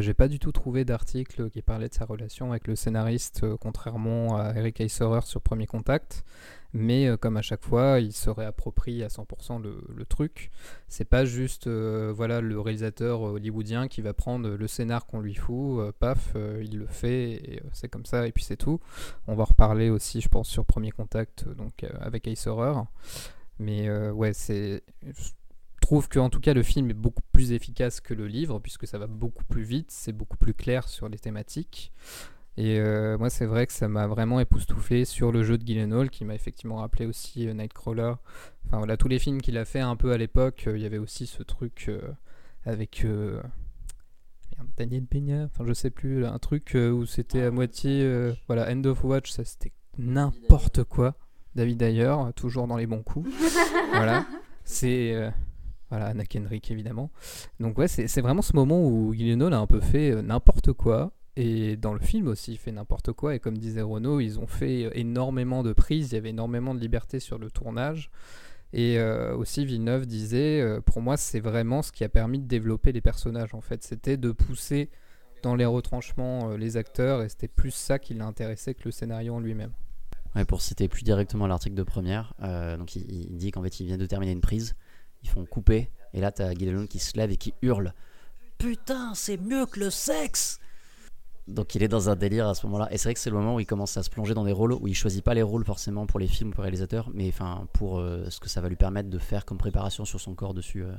J'ai 0.00 0.14
pas 0.14 0.28
du 0.28 0.38
tout 0.38 0.50
trouvé 0.50 0.86
d'article 0.86 1.50
qui 1.50 1.60
parlait 1.60 1.90
de 1.90 1.94
sa 1.94 2.06
relation 2.06 2.52
avec 2.52 2.66
le 2.68 2.74
scénariste, 2.74 3.44
contrairement 3.60 4.38
à 4.38 4.54
Eric 4.54 4.80
Eiserer 4.80 5.20
sur 5.26 5.42
Premier 5.42 5.66
Contact 5.66 6.24
mais 6.74 7.06
euh, 7.06 7.16
comme 7.16 7.36
à 7.36 7.42
chaque 7.42 7.62
fois, 7.62 8.00
il 8.00 8.12
se 8.12 8.28
réapproprie 8.28 9.04
à 9.04 9.08
100% 9.08 9.62
le, 9.62 10.04
truc. 10.04 10.50
C'est 10.88 11.04
pas 11.04 11.24
juste 11.24 11.66
euh, 11.68 12.12
voilà 12.14 12.40
le 12.40 12.60
réalisateur 12.60 13.22
hollywoodien 13.22 13.88
qui 13.88 14.02
va 14.02 14.12
prendre 14.12 14.50
le 14.50 14.68
scénar 14.68 15.06
qu'on 15.06 15.20
lui 15.20 15.34
fout, 15.34 15.78
euh, 15.78 15.92
paf, 15.98 16.34
il 16.60 16.78
le 16.78 16.86
fait, 16.86 17.32
et 17.32 17.62
c'est 17.72 17.88
comme 17.88 18.04
ça, 18.04 18.26
et 18.26 18.32
puis 18.32 18.44
c'est 18.44 18.56
tout. 18.56 18.80
On 19.28 19.36
va 19.36 19.44
reparler 19.44 19.88
aussi, 19.88 20.20
je 20.20 20.28
pense, 20.28 20.48
sur 20.48 20.66
Premier 20.66 20.90
Contact, 20.90 21.48
donc 21.48 21.86
avec 22.00 22.26
Ace 22.26 22.46
Horror. 22.46 22.86
Mais 23.60 23.88
ouais, 24.10 24.32
c'est. 24.32 24.82
Je 25.02 25.30
trouve 25.80 26.08
qu'en 26.08 26.28
tout 26.28 26.40
cas, 26.40 26.54
le 26.54 26.62
film 26.62 26.90
est 26.90 26.94
beaucoup 26.94 27.22
plus 27.32 27.52
efficace 27.52 28.00
que 28.00 28.14
le 28.14 28.26
livre, 28.26 28.58
puisque 28.58 28.86
ça 28.86 28.98
va 28.98 29.06
beaucoup 29.06 29.44
plus 29.44 29.62
vite, 29.62 29.90
c'est 29.90 30.12
beaucoup 30.12 30.36
plus 30.36 30.54
clair 30.54 30.88
sur 30.88 31.08
les 31.08 31.18
thématiques. 31.18 31.92
Et 32.56 32.78
euh, 32.78 33.18
moi, 33.18 33.30
c'est 33.30 33.46
vrai 33.46 33.66
que 33.66 33.72
ça 33.72 33.88
m'a 33.88 34.06
vraiment 34.06 34.38
époustouflé 34.38 35.04
sur 35.04 35.32
le 35.32 35.42
jeu 35.42 35.58
de 35.58 35.66
Gyllenhaal, 35.66 36.08
qui 36.08 36.24
m'a 36.24 36.34
effectivement 36.34 36.76
rappelé 36.76 37.06
aussi 37.06 37.48
euh, 37.48 37.54
Nightcrawler. 37.54 38.14
Enfin 38.66 38.78
voilà, 38.78 38.96
tous 38.96 39.08
les 39.08 39.18
films 39.18 39.42
qu'il 39.42 39.58
a 39.58 39.64
fait 39.64 39.80
un 39.80 39.96
peu 39.96 40.12
à 40.12 40.18
l'époque, 40.18 40.64
euh, 40.68 40.78
il 40.78 40.82
y 40.82 40.86
avait 40.86 40.98
aussi 40.98 41.26
ce 41.26 41.42
truc 41.42 41.90
avec 42.64 43.06
Daniel 44.78 45.04
Peña, 45.04 45.44
enfin 45.44 45.64
je 45.66 45.74
sais 45.74 45.90
plus, 45.90 46.24
un 46.24 46.38
truc 46.38 46.74
où 46.74 47.04
c'était 47.04 47.42
à 47.42 47.50
moitié, 47.50 48.32
voilà, 48.46 48.70
End 48.72 48.82
of 48.84 49.04
Watch, 49.04 49.30
ça 49.32 49.44
c'était 49.44 49.72
n'importe 49.98 50.84
quoi. 50.84 51.14
David 51.54 51.78
d'ailleurs, 51.78 52.32
toujours 52.32 52.66
dans 52.66 52.78
les 52.78 52.86
bons 52.86 53.02
coups. 53.02 53.28
voilà, 53.92 54.26
c'est 54.64 55.30
voilà, 55.90 56.06
Anna 56.06 56.24
Kendrick 56.24 56.70
évidemment. 56.70 57.10
Donc 57.60 57.76
ouais, 57.76 57.88
c'est 57.88 58.20
vraiment 58.22 58.40
ce 58.40 58.56
moment 58.56 58.82
où 58.82 59.12
Gyllenhaal 59.12 59.52
a 59.52 59.58
un 59.58 59.66
peu 59.66 59.80
fait 59.80 60.22
n'importe 60.22 60.72
quoi 60.72 61.12
et 61.36 61.76
dans 61.76 61.92
le 61.92 62.00
film 62.00 62.28
aussi, 62.28 62.52
il 62.52 62.58
fait 62.58 62.72
n'importe 62.72 63.12
quoi. 63.12 63.34
Et 63.34 63.40
comme 63.40 63.58
disait 63.58 63.82
Renaud, 63.82 64.20
ils 64.20 64.38
ont 64.38 64.46
fait 64.46 64.90
énormément 64.98 65.62
de 65.62 65.72
prises, 65.72 66.12
il 66.12 66.14
y 66.14 66.18
avait 66.18 66.30
énormément 66.30 66.74
de 66.74 66.80
liberté 66.80 67.20
sur 67.20 67.38
le 67.38 67.50
tournage. 67.50 68.10
Et 68.72 68.98
euh, 68.98 69.36
aussi, 69.36 69.64
Villeneuve 69.64 70.04
disait, 70.04 70.60
euh, 70.60 70.80
pour 70.80 71.00
moi, 71.00 71.16
c'est 71.16 71.38
vraiment 71.38 71.80
ce 71.80 71.92
qui 71.92 72.02
a 72.02 72.08
permis 72.08 72.40
de 72.40 72.46
développer 72.48 72.90
les 72.90 73.00
personnages. 73.00 73.54
En 73.54 73.60
fait, 73.60 73.84
c'était 73.84 74.16
de 74.16 74.32
pousser 74.32 74.90
dans 75.44 75.54
les 75.54 75.64
retranchements 75.64 76.50
euh, 76.50 76.56
les 76.56 76.76
acteurs, 76.76 77.22
et 77.22 77.28
c'était 77.28 77.46
plus 77.46 77.70
ça 77.70 78.00
qui 78.00 78.14
l'intéressait 78.14 78.74
que 78.74 78.82
le 78.84 78.90
scénario 78.90 79.32
en 79.32 79.38
lui-même. 79.38 79.72
Ouais, 80.34 80.44
pour 80.44 80.60
citer 80.60 80.88
plus 80.88 81.04
directement 81.04 81.46
l'article 81.46 81.76
de 81.76 81.84
première, 81.84 82.34
donc 82.76 82.96
il, 82.96 83.36
dit 83.36 83.52
qu'en 83.52 83.62
fait, 83.62 83.78
il 83.78 83.86
vient 83.86 83.96
de 83.96 84.06
terminer 84.06 84.32
une 84.32 84.40
prise, 84.40 84.74
ils 85.22 85.28
font 85.28 85.46
couper, 85.46 85.90
et 86.12 86.20
là, 86.20 86.32
t'as 86.32 86.52
Guillermo 86.54 86.88
qui 86.88 86.98
se 86.98 87.16
lève 87.16 87.30
et 87.30 87.36
qui 87.36 87.54
hurle 87.62 87.94
Putain, 88.58 89.14
c'est 89.14 89.36
mieux 89.36 89.66
que 89.66 89.78
le 89.78 89.90
sexe 89.90 90.58
donc 91.46 91.74
il 91.74 91.82
est 91.82 91.88
dans 91.88 92.08
un 92.08 92.16
délire 92.16 92.48
à 92.48 92.54
ce 92.54 92.66
moment-là. 92.66 92.88
Et 92.90 92.96
c'est 92.96 93.08
vrai 93.08 93.14
que 93.14 93.20
c'est 93.20 93.30
le 93.30 93.36
moment 93.36 93.56
où 93.56 93.60
il 93.60 93.66
commence 93.66 93.96
à 93.96 94.02
se 94.02 94.08
plonger 94.08 94.32
dans 94.32 94.44
des 94.44 94.52
rôles 94.52 94.72
où 94.72 94.88
il 94.88 94.94
choisit 94.94 95.22
pas 95.22 95.34
les 95.34 95.42
rôles 95.42 95.64
forcément 95.64 96.06
pour 96.06 96.18
les 96.18 96.26
films 96.26 96.50
ou 96.50 96.52
pour 96.52 96.62
les 96.62 96.68
réalisateurs, 96.68 97.10
mais 97.12 97.28
enfin 97.28 97.66
pour 97.74 97.98
euh, 97.98 98.26
ce 98.30 98.40
que 98.40 98.48
ça 98.48 98.60
va 98.62 98.68
lui 98.68 98.76
permettre 98.76 99.10
de 99.10 99.18
faire 99.18 99.44
comme 99.44 99.58
préparation 99.58 100.04
sur 100.04 100.20
son 100.20 100.34
corps 100.34 100.54
dessus. 100.54 100.82
Euh, 100.82 100.92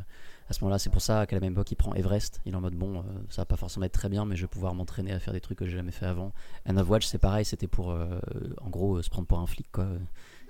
à 0.48 0.54
ce 0.54 0.64
moment-là, 0.64 0.78
c'est 0.78 0.92
pour 0.92 1.02
ça 1.02 1.26
qu'à 1.26 1.36
la 1.36 1.40
même 1.40 1.54
époque, 1.54 1.72
il 1.72 1.76
prend 1.76 1.96
Everest. 1.96 2.42
Il 2.46 2.54
est 2.54 2.56
en 2.56 2.62
mode 2.62 2.76
bon, 2.76 3.00
euh, 3.00 3.02
ça 3.30 3.42
va 3.42 3.46
pas 3.46 3.56
forcément 3.56 3.88
être 3.88 3.94
très 3.94 4.10
bien, 4.10 4.26
mais 4.26 4.36
je 4.36 4.44
vais 4.44 4.48
pouvoir 4.48 4.76
m'entraîner 4.76 5.12
à 5.12 5.20
faire 5.20 5.34
des 5.34 5.42
trucs 5.42 5.58
que 5.58 5.66
j'ai 5.66 5.78
jamais 5.78 5.92
fait 5.92 6.06
avant. 6.06 6.32
And 6.70 6.78
of 6.78 6.88
Watch, 6.88 7.06
c'est 7.08 7.18
pareil, 7.18 7.46
c'était 7.46 7.68
pour 7.68 7.88
en 7.90 8.70
gros 8.70 9.02
se 9.02 9.10
prendre 9.10 9.28
pour 9.28 9.40
un 9.40 9.48
flic 9.48 9.72
quoi. 9.72 9.88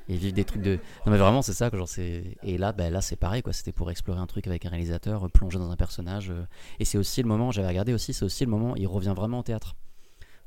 Et 0.08 0.18
vivre 0.18 0.34
des 0.34 0.44
trucs 0.44 0.62
de. 0.62 0.78
Non 1.06 1.12
mais 1.12 1.18
vraiment 1.18 1.42
c'est 1.42 1.54
ça 1.54 1.70
genre 1.74 1.88
c'est. 1.88 2.38
Et 2.44 2.58
là, 2.58 2.74
ben, 2.74 2.92
là 2.92 3.02
c'est 3.02 3.16
pareil 3.16 3.42
quoi. 3.42 3.54
C'était 3.54 3.72
pour 3.72 3.90
explorer 3.90 4.20
un 4.20 4.28
truc 4.28 4.46
avec 4.46 4.66
un 4.66 4.70
réalisateur, 4.70 5.32
plonger 5.32 5.58
dans 5.58 5.72
un 5.72 5.78
personnage. 5.78 6.34
Et 6.80 6.86
c'est 6.86 6.98
aussi 6.98 7.22
le 7.22 7.28
moment. 7.30 7.52
J'avais 7.52 7.70
regardé 7.70 7.94
aussi, 7.94 8.14
c'est 8.14 8.26
aussi 8.26 8.44
le 8.44 8.52
moment. 8.52 8.76
Il 8.76 8.88
revient 8.88 9.14
vraiment 9.16 9.40
au 9.40 9.44
théâtre. 9.44 9.76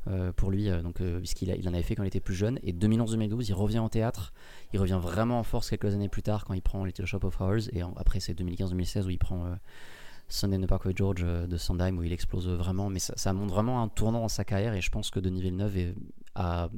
Euh, 0.09 0.33
pour 0.33 0.51
lui, 0.51 0.71
euh, 0.71 0.81
donc 0.83 1.01
euh, 1.01 1.19
puisqu'il 1.19 1.49
il 1.51 1.69
en 1.69 1.75
avait 1.75 1.83
fait 1.83 1.95
quand 1.95 2.03
il 2.03 2.07
était 2.09 2.21
plus 2.21 2.35
jeune. 2.35 2.59
Et 2.63 2.73
2011-2012, 2.73 3.47
il 3.49 3.55
revient 3.55 3.79
en 3.79 3.89
théâtre. 3.89 4.33
Il 4.73 4.81
revient 4.81 4.99
vraiment 5.01 5.39
en 5.39 5.43
force 5.43 5.71
quelques 5.71 5.93
années 5.95 6.09
plus 6.09 6.23
tard 6.23 6.45
quand 6.45 6.55
il 6.55 6.63
prend 6.63 6.85
Little 6.85 7.05
Shop 7.07 7.21
of 7.25 7.41
Horrors. 7.41 7.69
Et 7.73 7.83
en- 7.83 7.93
après, 7.97 8.21
c'est 8.21 8.35
2015-2016 8.35 9.07
où 9.07 9.11
il 9.11 9.19
prend 9.19 9.47
euh, 9.47 9.55
Sunday 10.29 10.57
in 10.57 10.61
the 10.63 10.67
Parkway 10.67 10.93
George 10.97 11.23
de 11.25 11.57
Sondheim 11.57 11.99
où 11.99 12.03
il 12.03 12.13
explose 12.13 12.49
vraiment. 12.49 12.89
Mais 12.91 12.99
ça, 12.99 13.15
ça 13.17 13.33
montre 13.33 13.53
vraiment 13.53 13.83
un 13.83 13.89
tournant 13.89 14.21
dans 14.21 14.29
sa 14.29 14.45
carrière. 14.45 14.75
Et 14.75 14.81
je 14.81 14.91
pense 14.91 15.11
que 15.11 15.21
Denis 15.21 15.43
Villeneuve 15.43 15.77
est- 15.77 15.95
a 16.35 16.69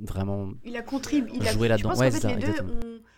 vraiment 0.00 0.50
Il 0.64 0.76
a 0.76 0.82
contribué. 0.82 1.32
Il 1.34 1.46
a 1.46 1.52
Je 1.52 1.58
là-dedans. 1.64 1.94
Ouais, 1.96 2.10
les 2.10 2.36
deux 2.36 2.52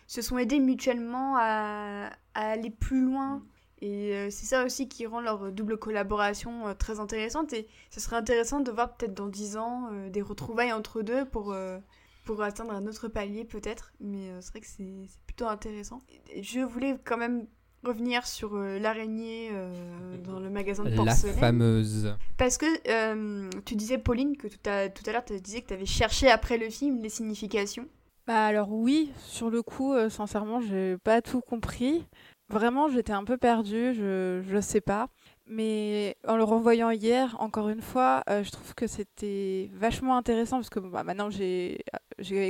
se 0.07 0.21
sont 0.21 0.37
aidés 0.37 0.61
mutuellement 0.61 1.37
à, 1.39 2.11
à 2.35 2.41
aller 2.51 2.71
plus 2.71 3.05
loin. 3.05 3.43
Et 3.83 4.15
euh, 4.15 4.31
c'est 4.31 4.47
ça 4.47 4.65
aussi 4.65 4.89
qui 4.89 5.07
rend 5.07 5.21
leur 5.21 5.51
double 5.53 5.77
collaboration 5.77 6.69
euh, 6.69 6.75
très 6.75 7.01
intéressante. 7.01 7.53
Et 7.53 7.67
ce 7.91 7.99
serait 8.01 8.17
intéressant 8.17 8.61
de 8.61 8.71
voir 8.71 8.95
peut-être 8.97 9.13
dans 9.15 9.27
10 9.27 9.57
ans 9.57 9.89
euh, 9.93 10.09
des 10.09 10.23
retrouvailles 10.23 10.73
entre 10.73 11.03
deux 11.03 11.25
pour, 11.25 11.53
euh, 11.53 11.79
pour 12.25 12.41
atteindre 12.43 12.73
un 12.73 12.87
autre 12.87 13.09
palier 13.09 13.45
peut-être. 13.45 13.93
Mais 14.01 14.31
euh, 14.31 14.39
c'est 14.41 14.51
vrai 14.51 14.61
que 14.61 14.67
c'est 14.69 14.93
c'est 15.09 15.21
plutôt 15.27 15.47
intéressant. 15.47 15.99
Et 16.33 16.43
Je 16.45 16.61
voulais 16.61 16.97
quand 17.05 17.17
même 17.17 17.47
revenir 17.83 18.25
sur 18.29 18.55
euh, 18.55 18.79
l'araignée 18.79 19.49
euh, 19.53 20.17
dans 20.23 20.39
le 20.39 20.49
magasin 20.49 20.85
de 20.85 20.91
La 20.91 20.95
porcelaine. 20.97 21.35
fameuse. 21.35 22.15
Parce 22.39 22.59
que 22.59 22.67
euh, 22.89 23.51
tu 23.65 23.75
disais, 23.75 23.99
Pauline, 23.99 24.37
que 24.37 24.47
tout 24.47 24.71
à, 24.71 24.89
tout 24.91 25.03
à 25.07 25.13
l'heure, 25.13 25.25
tu 25.25 25.41
disais 25.41 25.61
que 25.63 25.67
tu 25.67 25.75
avais 25.75 25.87
cherché 25.87 26.31
après 26.31 26.57
le 26.59 26.71
film 26.71 27.03
les 27.03 27.09
significations. 27.09 27.89
Bah 28.25 28.45
alors 28.47 28.71
oui, 28.71 29.11
sur 29.19 29.51
le 29.51 29.63
coup, 29.63 29.93
euh, 29.95 30.09
sincèrement, 30.09 30.61
j'ai 30.61 30.97
pas 30.99 31.21
tout 31.23 31.41
compris. 31.41 32.07
Vraiment, 32.53 32.91
j'étais 32.91 33.15
un 33.15 33.25
peu 33.25 33.39
perdue, 33.39 33.95
je, 33.95 34.43
je 34.47 34.61
sais 34.61 34.83
pas. 34.83 35.09
Mais 35.47 36.19
en 36.29 36.37
le 36.37 36.45
revoyant 36.45 36.91
hier, 36.91 37.35
encore 37.41 37.71
une 37.71 37.81
fois, 37.81 38.23
euh, 38.29 38.45
je 38.45 38.51
trouve 38.51 38.75
que 38.75 38.87
c'était 38.87 39.71
vachement 39.73 40.19
intéressant 40.19 40.57
parce 40.59 40.69
que 40.69 40.79
bah, 40.79 41.03
maintenant 41.03 41.31
j'ai 41.31 41.83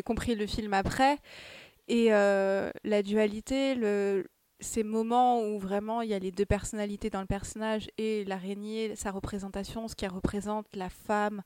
compris 0.05 0.34
le 0.34 0.46
film 0.48 0.74
après. 0.74 1.18
Et 1.86 2.12
euh, 2.12 2.70
la 2.82 3.03
dualité, 3.05 3.76
ces 4.59 4.82
moments 4.82 5.40
où 5.40 5.59
vraiment 5.61 6.03
il 6.03 6.11
y 6.11 6.14
a 6.14 6.18
les 6.18 6.32
deux 6.32 6.46
personnalités 6.46 7.09
dans 7.09 7.20
le 7.20 7.26
personnage 7.26 7.88
et 7.96 8.24
l'araignée, 8.24 8.96
sa 8.96 9.12
représentation, 9.12 9.86
ce 9.86 9.94
qu'elle 9.94 10.12
représente, 10.12 10.66
la 10.74 10.88
femme, 10.88 11.42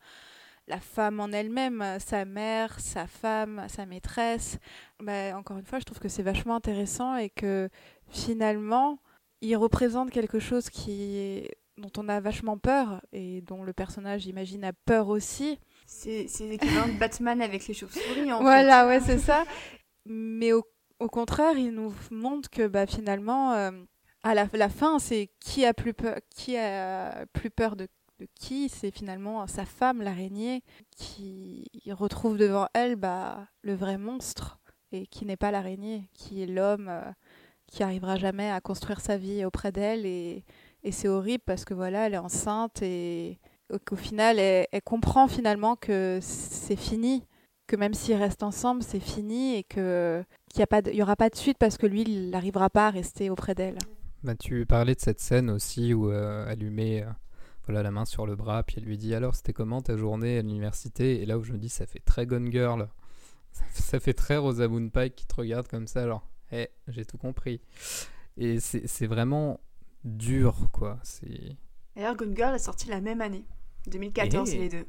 la 0.66 0.80
femme 0.80 1.20
en 1.20 1.28
elle-même, 1.28 1.84
sa 1.98 2.24
mère, 2.24 2.80
sa 2.80 3.06
femme, 3.06 3.66
sa 3.68 3.86
maîtresse. 3.86 4.58
Bah, 5.00 5.36
encore 5.36 5.58
une 5.58 5.64
fois, 5.64 5.78
je 5.78 5.84
trouve 5.84 6.00
que 6.00 6.08
c'est 6.08 6.22
vachement 6.22 6.56
intéressant 6.56 7.16
et 7.16 7.30
que 7.30 7.68
finalement, 8.08 8.98
il 9.40 9.56
représente 9.56 10.10
quelque 10.10 10.38
chose 10.38 10.70
qui 10.70 11.16
est- 11.18 11.56
dont 11.76 11.90
on 11.98 12.08
a 12.08 12.20
vachement 12.20 12.56
peur 12.56 13.02
et 13.12 13.42
dont 13.42 13.62
le 13.62 13.72
personnage, 13.72 14.22
j'imagine, 14.22 14.64
a 14.64 14.72
peur 14.72 15.08
aussi. 15.08 15.58
C'est 15.84 16.26
l'équivalent 16.40 16.88
de 16.92 16.98
Batman 16.98 17.42
avec 17.42 17.66
les 17.68 17.74
chauves-souris, 17.74 18.32
en 18.32 18.40
Voilà, 18.40 18.86
ouais, 18.86 19.00
c'est 19.00 19.18
ça. 19.18 19.44
Mais 20.06 20.52
au, 20.52 20.64
au 21.00 21.08
contraire, 21.08 21.56
il 21.58 21.72
nous 21.72 21.92
montre 22.10 22.48
que 22.48 22.66
bah, 22.66 22.86
finalement, 22.86 23.52
euh, 23.52 23.70
à 24.22 24.34
la, 24.34 24.48
la 24.54 24.68
fin, 24.70 24.98
c'est 24.98 25.30
qui 25.38 25.64
a 25.66 25.74
plus 25.74 25.92
peur, 25.94 26.16
qui 26.34 26.56
a 26.56 27.26
plus 27.34 27.50
peur 27.50 27.76
de, 27.76 27.86
de 28.20 28.26
qui? 28.34 28.68
C'est 28.70 28.90
finalement 28.90 29.46
sa 29.46 29.66
femme, 29.66 30.00
l'araignée, 30.00 30.62
qui 30.96 31.66
retrouve 31.90 32.38
devant 32.38 32.68
elle 32.72 32.96
bah, 32.96 33.46
le 33.62 33.74
vrai 33.74 33.98
monstre 33.98 34.58
et 34.92 35.06
qui 35.06 35.26
n'est 35.26 35.36
pas 35.36 35.50
l'araignée, 35.50 36.08
qui 36.14 36.42
est 36.42 36.46
l'homme 36.46 36.88
euh, 36.88 37.02
qui 37.66 37.82
arrivera 37.82 38.16
jamais 38.16 38.50
à 38.50 38.60
construire 38.60 39.00
sa 39.00 39.16
vie 39.16 39.44
auprès 39.44 39.72
d'elle 39.72 40.06
et, 40.06 40.44
c'est 40.92 41.08
horrible 41.08 41.42
parce 41.44 41.64
que 41.64 41.74
voilà, 41.74 42.06
elle 42.06 42.14
est 42.14 42.18
enceinte 42.18 42.80
et 42.80 43.40
qu'au 43.86 43.96
final, 43.96 44.38
elle, 44.38 44.66
comprend 44.84 45.26
finalement 45.26 45.74
que 45.74 46.20
c'est 46.22 46.76
fini 46.76 47.24
que 47.66 47.74
même 47.74 47.94
s'ils 47.94 48.14
restent 48.14 48.44
ensemble, 48.44 48.84
c'est 48.84 49.00
fini 49.00 49.56
et 49.56 49.64
que 49.64 50.22
qu'il 50.48 50.60
y 50.60 50.62
a 50.62 50.68
pas 50.68 50.82
de- 50.82 50.90
il 50.92 50.96
y 50.96 51.02
aura 51.02 51.16
pas 51.16 51.28
de 51.28 51.34
suite 51.34 51.58
parce 51.58 51.76
que 51.76 51.86
lui, 51.86 52.02
il 52.02 52.30
n'arrivera 52.30 52.70
pas 52.70 52.86
à 52.86 52.90
rester 52.90 53.30
auprès 53.30 53.54
d'elle. 53.54 53.78
Bah, 54.22 54.34
tu 54.36 54.64
parlais 54.66 54.94
de 54.94 55.00
cette 55.00 55.20
scène 55.20 55.50
aussi 55.50 55.92
où 55.92 56.10
euh, 56.10 56.46
elle 56.48 56.60
lui 56.60 56.70
met 56.70 57.02
euh, 57.02 57.10
voilà, 57.66 57.82
la 57.82 57.90
main 57.90 58.04
sur 58.04 58.26
le 58.26 58.36
bras, 58.36 58.62
puis 58.62 58.76
elle 58.78 58.84
lui 58.84 58.96
dit 58.96 59.14
alors 59.14 59.34
c'était 59.34 59.52
comment 59.52 59.82
ta 59.82 59.96
journée 59.96 60.38
à 60.38 60.42
l'université? 60.42 61.20
Et 61.20 61.26
là 61.26 61.38
où 61.38 61.42
je 61.42 61.52
me 61.52 61.58
dis 61.58 61.68
ça 61.68 61.86
fait 61.86 61.98
très 61.98 62.26
Gone 62.26 62.50
Girl, 62.50 62.88
ça 63.52 63.64
fait, 63.70 63.82
ça 63.82 64.00
fait 64.00 64.14
très 64.14 64.36
Rosamund 64.36 64.92
Pike 64.92 65.16
qui 65.16 65.26
te 65.26 65.34
regarde 65.34 65.66
comme 65.68 65.86
ça, 65.88 66.06
genre 66.06 66.26
hé, 66.52 66.68
j'ai 66.88 67.04
tout 67.04 67.18
compris. 67.18 67.60
Et 68.36 68.60
c'est 68.60 68.86
c'est 68.86 69.06
vraiment 69.06 69.60
dur 70.04 70.68
quoi. 70.72 70.98
C'est 71.02 71.56
D'ailleurs, 71.94 72.16
Gone 72.16 72.36
Girl 72.36 72.54
est 72.54 72.58
sorti 72.58 72.88
la 72.88 73.00
même 73.00 73.20
année, 73.22 73.44
2014, 73.86 74.50
Eh. 74.52 74.58
les 74.58 74.68
deux. 74.68 74.86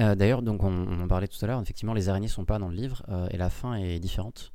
Euh, 0.00 0.14
D'ailleurs, 0.14 0.42
donc 0.42 0.62
on, 0.62 0.70
on 0.70 1.00
en 1.00 1.08
parlait 1.08 1.26
tout 1.28 1.42
à 1.42 1.46
l'heure, 1.46 1.60
effectivement, 1.60 1.94
les 1.94 2.08
araignées 2.10 2.28
sont 2.28 2.44
pas 2.44 2.58
dans 2.58 2.68
le 2.68 2.74
livre 2.74 3.02
euh, 3.08 3.28
et 3.30 3.36
la 3.38 3.48
fin 3.50 3.74
est 3.74 3.98
différente. 3.98 4.52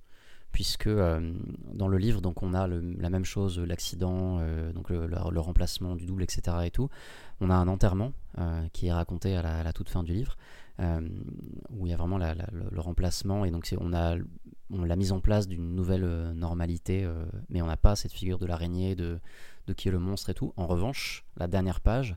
Puisque 0.51 0.87
euh, 0.87 1.33
dans 1.73 1.87
le 1.87 1.97
livre, 1.97 2.21
donc 2.21 2.41
on 2.41 2.53
a 2.53 2.67
la 2.67 3.09
même 3.09 3.25
chose, 3.25 3.59
l'accident, 3.59 4.39
euh, 4.39 4.71
donc 4.73 4.89
le, 4.89 5.39
remplacement 5.39 5.95
du 5.95 6.05
double, 6.05 6.23
etc. 6.23 6.57
Et 6.65 6.71
tout. 6.71 6.89
On 7.41 7.49
a 7.49 7.55
un 7.55 7.67
enterrement 7.67 8.13
euh, 8.39 8.67
qui 8.73 8.87
est 8.87 8.93
raconté 8.93 9.35
à 9.35 9.63
la, 9.63 9.73
toute 9.73 9.89
fin 9.89 10.03
du 10.03 10.13
livre, 10.13 10.35
où 10.79 11.85
il 11.85 11.89
y 11.89 11.93
a 11.93 11.97
vraiment 11.97 12.17
le, 12.17 12.79
remplacement 12.79 13.45
et 13.45 13.51
donc 13.51 13.71
on 13.79 13.93
a 13.93 14.15
la 14.69 14.95
mise 14.95 15.11
en 15.11 15.19
place 15.19 15.47
d'une 15.47 15.75
nouvelle 15.75 16.33
normalité, 16.33 17.07
mais 17.49 17.61
on 17.61 17.67
n'a 17.67 17.77
pas 17.77 17.95
cette 17.95 18.13
figure 18.13 18.39
de 18.39 18.45
l'araignée, 18.45 18.95
de, 18.95 19.19
de 19.67 19.73
qui 19.73 19.87
est 19.87 19.91
le 19.91 19.99
monstre 19.99 20.29
et 20.31 20.33
tout. 20.33 20.53
En 20.57 20.65
revanche, 20.65 21.25
la 21.37 21.47
dernière 21.47 21.81
page, 21.81 22.15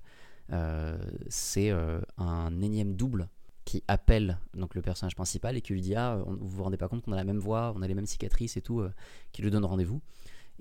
c'est 1.28 1.70
un 2.16 2.60
énième 2.62 2.94
double 2.94 3.28
qui 3.70 3.82
appelle 3.88 4.38
donc 4.54 4.74
le 4.74 4.82
personnage 4.82 5.14
principal 5.14 5.56
et 5.56 5.60
qui 5.60 5.72
lui 5.72 5.80
dit 5.80 5.94
ah 5.94 6.18
on- 6.26 6.34
vous 6.34 6.48
vous 6.56 6.62
rendez 6.64 6.76
pas 6.76 6.88
compte 6.88 7.02
qu'on 7.02 7.12
a 7.12 7.16
la 7.16 7.24
même 7.24 7.38
voix 7.38 7.72
on 7.76 7.82
a 7.82 7.86
les 7.88 7.94
mêmes 7.94 8.06
cicatrices 8.14 8.56
et 8.56 8.62
tout 8.62 8.80
euh, 8.80 8.90
qui 9.32 9.42
lui 9.42 9.50
donne 9.50 9.64
rendez-vous. 9.64 10.00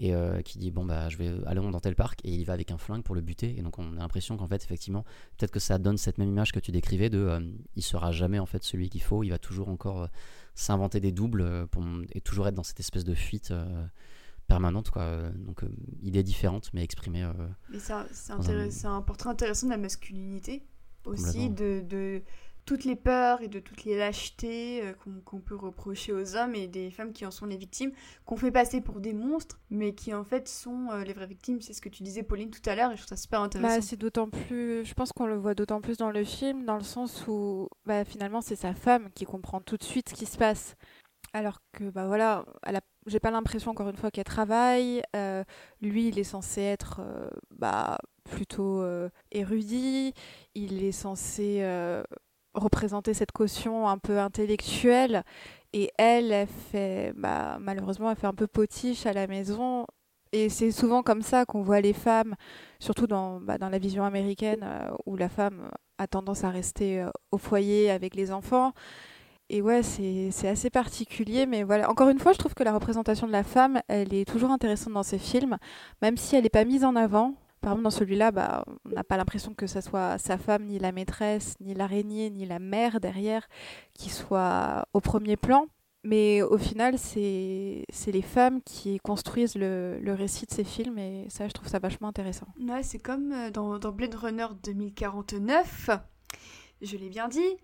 Et 0.01 0.14
euh, 0.16 0.41
qui 0.41 0.57
dit 0.60 0.72
bon 0.72 0.86
bah 0.86 1.10
je 1.10 1.18
vais 1.18 1.30
allons 1.45 1.72
dans 1.72 1.82
tel 1.82 1.93
parc 1.93 2.22
et 2.24 2.32
il 2.34 2.45
va 2.45 2.53
avec 2.53 2.72
un 2.72 2.78
flingue 2.78 3.03
pour 3.03 3.16
le 3.16 3.22
buter. 3.22 3.57
Et 3.57 3.62
donc 3.62 3.80
on 3.80 3.97
a 3.97 3.99
l'impression 3.99 4.38
qu'en 4.38 4.47
fait 4.47 4.64
effectivement 4.64 5.03
peut-être 5.38 5.51
que 5.51 5.60
ça 5.60 5.78
donne 5.78 5.97
cette 5.97 6.18
même 6.20 6.30
image 6.30 6.51
que 6.53 6.60
tu 6.62 6.72
décrivais 6.72 7.10
de 7.10 7.18
euh, 7.18 7.39
il 7.76 7.84
sera 7.84 8.12
jamais 8.14 8.39
en 8.39 8.45
fait 8.45 8.64
celui 8.64 8.88
qu'il 8.89 9.01
faut. 9.01 9.24
Il 9.24 9.30
va 9.32 9.39
toujours 9.39 9.68
encore 9.68 10.03
euh, 10.03 10.07
s'inventer 10.55 10.99
des 11.01 11.12
doubles 11.12 11.68
pour, 11.68 11.84
et 12.14 12.22
toujours 12.22 12.47
être 12.47 12.55
dans 12.55 12.64
cette 12.64 12.80
espèce 12.80 13.03
de 13.03 13.14
fuite 13.14 13.51
permanente 14.47 14.89
quoi. 14.89 15.30
Donc 15.47 15.64
idée 16.01 16.24
différente 16.24 16.70
mais 16.74 16.84
exprimée 16.84 17.28
Mais 17.70 17.80
c'est 17.80 17.93
un, 17.93 18.91
un- 18.95 19.01
portrait 19.01 19.30
intéressant 19.30 19.68
de 19.68 19.72
la 19.72 19.78
masculinité 19.78 20.64
aussi, 21.05 21.49
de 21.49 22.22
toutes 22.70 22.86
les 22.86 22.95
peurs 22.95 23.41
et 23.41 23.47
de 23.47 23.59
toutes 23.59 23.84
les 23.84 23.97
lâchetés 23.97 24.84
euh, 24.84 24.93
qu'on 25.26 25.39
peut 25.39 25.55
reprocher 25.55 26.13
aux 26.13 26.36
hommes 26.36 26.53
et 26.53 26.67
des 26.67 26.91
femmes 26.91 27.13
qui 27.13 27.26
en 27.26 27.32
sont 27.32 27.47
les 27.47 27.57
victimes, 27.57 27.91
qu'on 28.26 28.38
fait 28.38 28.51
passer 28.51 28.80
pour 28.80 28.99
des 28.99 29.11
monstres, 29.11 29.59
mais 29.72 29.95
qui 29.95 30.13
en 30.13 30.24
fait 30.24 30.47
sont 30.47 30.91
euh, 30.91 31.03
les 31.03 31.13
vraies 31.13 31.26
victimes. 31.26 31.61
C'est 31.61 31.74
ce 31.74 31.82
que 31.82 31.89
tu 31.89 32.03
disais, 32.03 32.22
Pauline, 32.22 32.51
tout 32.51 32.61
à 32.70 32.76
l'heure, 32.76 32.91
et 32.91 32.95
je 32.95 33.01
trouve 33.01 33.09
ça 33.09 33.15
super 33.17 33.39
Bah, 33.39 33.45
intéressant. 33.47 33.82
c'est 33.82 33.97
d'autant 33.97 34.30
plus, 34.30 34.86
je 34.86 34.93
pense 34.93 35.11
qu'on 35.11 35.26
le 35.26 35.36
voit 35.36 35.55
d'autant 35.55 35.82
plus 35.82 35.97
dans 35.97 36.11
le 36.11 36.24
film, 36.24 36.63
dans 36.63 36.78
le 36.78 36.84
sens 36.84 37.26
où 37.28 37.70
bah, 37.88 38.05
finalement 38.05 38.41
c'est 38.41 38.55
sa 38.55 38.76
femme 38.76 39.09
qui 39.15 39.26
comprend 39.26 39.61
tout 39.61 39.78
de 39.78 39.84
suite 39.84 40.09
ce 40.09 40.13
qui 40.13 40.28
se 40.28 40.38
passe. 40.38 40.76
Alors 41.34 41.61
que 41.74 41.89
bah 41.89 42.05
voilà, 42.05 42.45
j'ai 43.07 43.20
pas 43.20 43.32
l'impression 43.32 43.72
encore 43.72 43.89
une 43.89 43.97
fois 43.97 44.11
qu'elle 44.11 44.24
travaille. 44.26 45.01
euh, 45.15 45.43
lui, 45.82 46.07
il 46.09 46.20
est 46.20 46.24
censé 46.24 46.61
être 46.61 47.01
bah, 47.49 47.97
plutôt 48.26 48.84
érudit. 49.32 50.13
Il 50.55 50.84
est 50.84 50.91
censé 50.91 51.61
représenter 52.54 53.14
cette 53.14 53.32
caution 53.32 53.88
un 53.88 53.97
peu 53.97 54.20
intellectuelle. 54.20 55.24
Et 55.74 55.91
elle, 55.97 56.47
fait, 56.72 57.14
bah, 57.16 57.58
malheureusement, 57.60 58.10
elle 58.10 58.18
fait 58.18 58.28
un 58.28 58.34
peu 58.34 58.47
potiche 58.47 59.06
à 59.06 59.14
la 59.14 59.28
maison. 59.28 59.86
Et 60.32 60.50
c'est 60.50 60.72
souvent 60.72 61.02
comme 61.04 61.22
ça 61.22 61.45
qu'on 61.45 61.62
voit 61.64 61.82
les 61.82 61.93
femmes, 61.93 62.36
surtout 62.80 63.08
dans, 63.08 63.39
bah, 63.39 63.58
dans 63.58 63.70
la 63.70 63.80
vision 63.80 64.04
américaine, 64.04 64.62
euh, 64.64 64.91
où 65.06 65.16
la 65.16 65.30
femme 65.30 65.72
a 65.97 66.08
tendance 66.08 66.43
à 66.43 66.50
rester 66.50 67.02
euh, 67.02 67.10
au 67.32 67.38
foyer 67.38 67.89
avec 67.89 68.16
les 68.16 68.32
enfants. 68.32 68.74
Et 69.50 69.62
ouais, 69.64 69.82
c'est 69.82 70.30
c'est 70.32 70.47
assez 70.47 70.70
particulier, 70.70 71.47
mais 71.47 71.64
voilà. 71.64 71.89
Encore 71.89 72.10
une 72.10 72.20
fois, 72.20 72.34
je 72.34 72.38
trouve 72.38 72.54
que 72.54 72.64
la 72.64 72.74
représentation 72.74 73.26
de 73.26 73.32
la 73.32 73.43
femme, 73.43 73.82
elle 73.88 74.14
est 74.14 74.26
toujours 74.26 74.52
intéressante 74.52 74.93
dans 74.93 75.04
ces 75.04 75.18
films, 75.18 75.58
même 76.04 76.18
si 76.18 76.36
elle 76.36 76.43
n'est 76.43 76.50
pas 76.50 76.66
mise 76.66 76.84
en 76.86 76.95
avant. 76.95 77.34
Par 77.62 77.72
exemple, 77.74 77.84
dans 77.84 77.89
celui-là, 77.89 78.32
bah, 78.32 78.64
on 78.86 78.89
n'a 78.89 79.03
pas 79.03 79.18
l'impression 79.18 79.53
que 79.53 79.68
ça 79.68 79.82
soit 79.82 80.18
sa 80.18 80.38
femme, 80.38 80.66
ni 80.66 80.80
la 80.80 80.91
maîtresse, 80.91 81.55
ni 81.60 81.74
l'araignée, 81.74 82.30
ni 82.30 82.45
la 82.45 82.60
mère 82.60 82.99
derrière, 82.99 83.47
qui 83.93 84.10
soit 84.10 84.86
au 84.93 85.01
premier 85.01 85.38
plan. 85.38 85.68
Mais 86.03 86.41
au 86.41 86.57
final, 86.57 86.97
c'est 86.97 87.86
les 88.07 88.22
femmes 88.22 88.62
qui 88.62 88.99
construisent 88.99 89.55
le, 89.55 89.99
le 89.99 90.14
récit 90.14 90.45
de 90.45 90.51
ces 90.51 90.64
films, 90.64 90.97
et 90.97 91.26
ça, 91.30 91.47
je 91.47 91.53
trouve 91.53 91.68
ça 91.68 91.80
vachement 91.80 92.07
intéressant. 92.07 92.47
Ouais, 92.57 92.84
c'est 92.84 92.99
comme 92.99 93.34
euh, 93.34 93.51
dans, 93.51 93.78
dans 93.80 93.91
Blade 93.91 94.16
Runner 94.16 94.47
2049, 94.64 95.89
je 96.82 96.95
l'ai 96.95 97.10
bien 97.10 97.28
dit, 97.28 97.57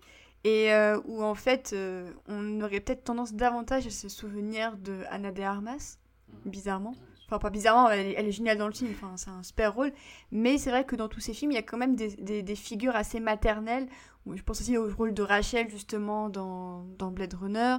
et 0.44 0.70
euh, 0.74 1.00
où 1.06 1.22
en 1.22 1.34
fait 1.34 1.70
euh, 1.72 2.12
on 2.28 2.60
aurait 2.60 2.80
peut-être 2.80 3.04
tendance 3.04 3.32
davantage 3.32 3.86
à 3.86 3.90
se 3.90 4.10
souvenir 4.10 4.76
de 4.76 5.00
Anna 5.08 5.32
de 5.32 5.42
Armas, 5.42 5.96
bizarrement, 6.44 6.94
Enfin, 7.26 7.38
pas 7.38 7.50
bizarrement, 7.50 7.90
elle, 7.90 8.06
est- 8.28 8.30
géniale 8.32 8.58
dans 8.58 8.66
le 8.68 8.72
film, 8.72 8.90
enfin, 8.94 9.16
c'est 9.16 9.30
un 9.30 9.42
super 9.42 9.74
rôle. 9.74 9.92
Mais 10.30 10.58
c'est 10.58 10.70
vrai 10.70 10.84
que 10.84 10.96
dans 10.96 11.08
tous 11.08 11.20
ces 11.20 11.34
films, 11.34 11.50
il 11.52 11.54
y 11.54 11.58
a 11.58 11.62
quand 11.62 11.76
même 11.78 11.96
des, 11.96 12.14
des- 12.16 12.42
des 12.42 12.56
figures 12.56 12.94
assez 12.96 13.20
maternelles. 13.20 13.88
Je 14.32 14.42
pense 14.42 14.60
aussi 14.60 14.76
au 14.76 14.88
rôle 14.94 15.14
de 15.14 15.22
Rachel, 15.22 15.68
justement, 15.70 16.28
dans, 16.28 16.84
dans 16.98 17.10
Blade 17.10 17.34
Runner. 17.34 17.76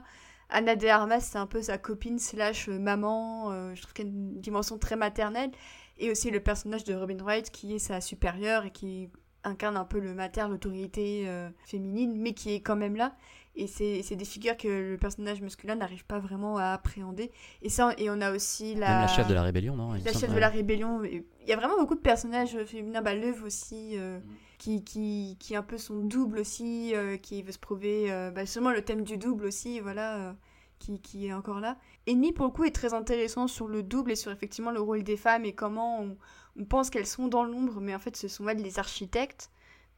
Anna 0.49 0.75
de 0.77 0.87
Armas, 0.87 1.19
c'est 1.21 1.37
un 1.37 1.45
peu 1.47 1.61
sa 1.61 1.77
copine 1.77 2.19
slash 2.19 2.69
euh, 2.69 2.79
maman. 2.79 3.51
euh, 3.51 3.75
je 3.75 3.81
trouve 3.81 3.93
qu'il 3.93 4.05
y 4.05 4.07
a 4.07 4.11
une 4.11 4.39
dimension 4.39 4.77
très 4.77 4.95
maternelle. 4.95 5.51
Et 5.97 6.11
aussi 6.11 6.29
le 6.31 6.39
personnage 6.39 6.83
de 6.83 6.93
Robin 6.93 7.17
Wright, 7.23 7.49
qui 7.51 7.73
est 7.75 7.79
sa 7.79 8.01
supérieure 8.01 8.65
et 8.65 8.71
qui 8.71 9.09
incarne 9.43 9.77
un 9.77 9.85
peu 9.85 9.99
le 9.99 10.13
mater, 10.13 10.45
l'autorité 10.49 11.23
euh, 11.27 11.49
féminine, 11.65 12.13
mais 12.17 12.33
qui 12.33 12.53
est 12.53 12.61
quand 12.61 12.75
même 12.75 12.95
là. 12.95 13.15
Et 13.59 13.65
c'est 13.67 14.03
c'est 14.03 14.15
des 14.15 14.23
figures 14.25 14.55
que 14.55 14.67
le 14.67 14.97
personnage 14.97 15.41
masculin 15.41 15.75
n'arrive 15.75 16.05
pas 16.05 16.19
vraiment 16.19 16.57
à 16.57 16.73
appréhender. 16.73 17.31
Et 17.63 17.69
ça, 17.69 17.93
et 17.97 18.09
on 18.09 18.21
a 18.21 18.31
aussi 18.31 18.75
la... 18.75 18.87
Même 18.89 19.01
la 19.01 19.07
chef 19.07 19.27
de 19.27 19.33
la 19.33 19.41
rébellion, 19.41 19.75
non 19.75 19.93
La 19.93 20.13
chef 20.13 20.29
de 20.29 20.35
ouais. 20.35 20.39
la 20.39 20.49
rébellion. 20.49 21.03
Il 21.03 21.23
y 21.47 21.53
a 21.53 21.55
vraiment 21.55 21.77
beaucoup 21.77 21.95
de 21.95 21.99
personnages 21.99 22.57
féminins. 22.65 23.01
Bah, 23.01 23.15
L'œuvre 23.15 23.45
aussi, 23.47 23.97
euh, 23.97 24.19
Mm. 24.19 24.23
qui, 24.59 24.83
qui, 24.83 25.37
qui 25.39 25.53
est 25.53 25.57
un 25.57 25.63
peu 25.63 25.77
son 25.77 25.95
double 26.03 26.39
aussi, 26.39 26.93
euh, 26.95 27.17
qui 27.17 27.41
veut 27.41 27.51
se 27.51 27.59
prouver. 27.59 28.11
euh, 28.11 28.31
bah, 28.31 28.41
justement, 28.45 28.71
le 28.71 28.81
thème 28.83 29.03
du 29.03 29.17
double 29.17 29.45
aussi, 29.45 29.79
voilà, 29.79 30.17
euh, 30.17 30.33
qui, 30.79 30.99
qui 31.01 31.27
est 31.27 31.33
encore 31.33 31.59
là. 31.59 31.77
Ennemi, 32.05 32.33
pour 32.33 32.45
le 32.45 32.51
coup, 32.51 32.63
est 32.63 32.71
très 32.75 32.93
intéressant 32.93 33.47
sur 33.47 33.67
le 33.67 33.81
double 33.81 34.11
et 34.11 34.15
sur 34.15 34.31
effectivement 34.31 34.71
le 34.71 34.79
rôle 34.81 35.01
des 35.03 35.17
femmes 35.17 35.45
et 35.45 35.53
comment 35.53 36.01
on, 36.01 36.17
on 36.59 36.65
pense 36.65 36.89
qu'elles 36.91 37.07
sont 37.07 37.27
dans 37.27 37.43
l'ombre, 37.43 37.79
mais 37.81 37.95
en 37.95 37.99
fait, 37.99 38.15
ce 38.15 38.27
sont 38.27 38.47
elles 38.47 38.61
les 38.61 38.77
architectes 38.77 39.49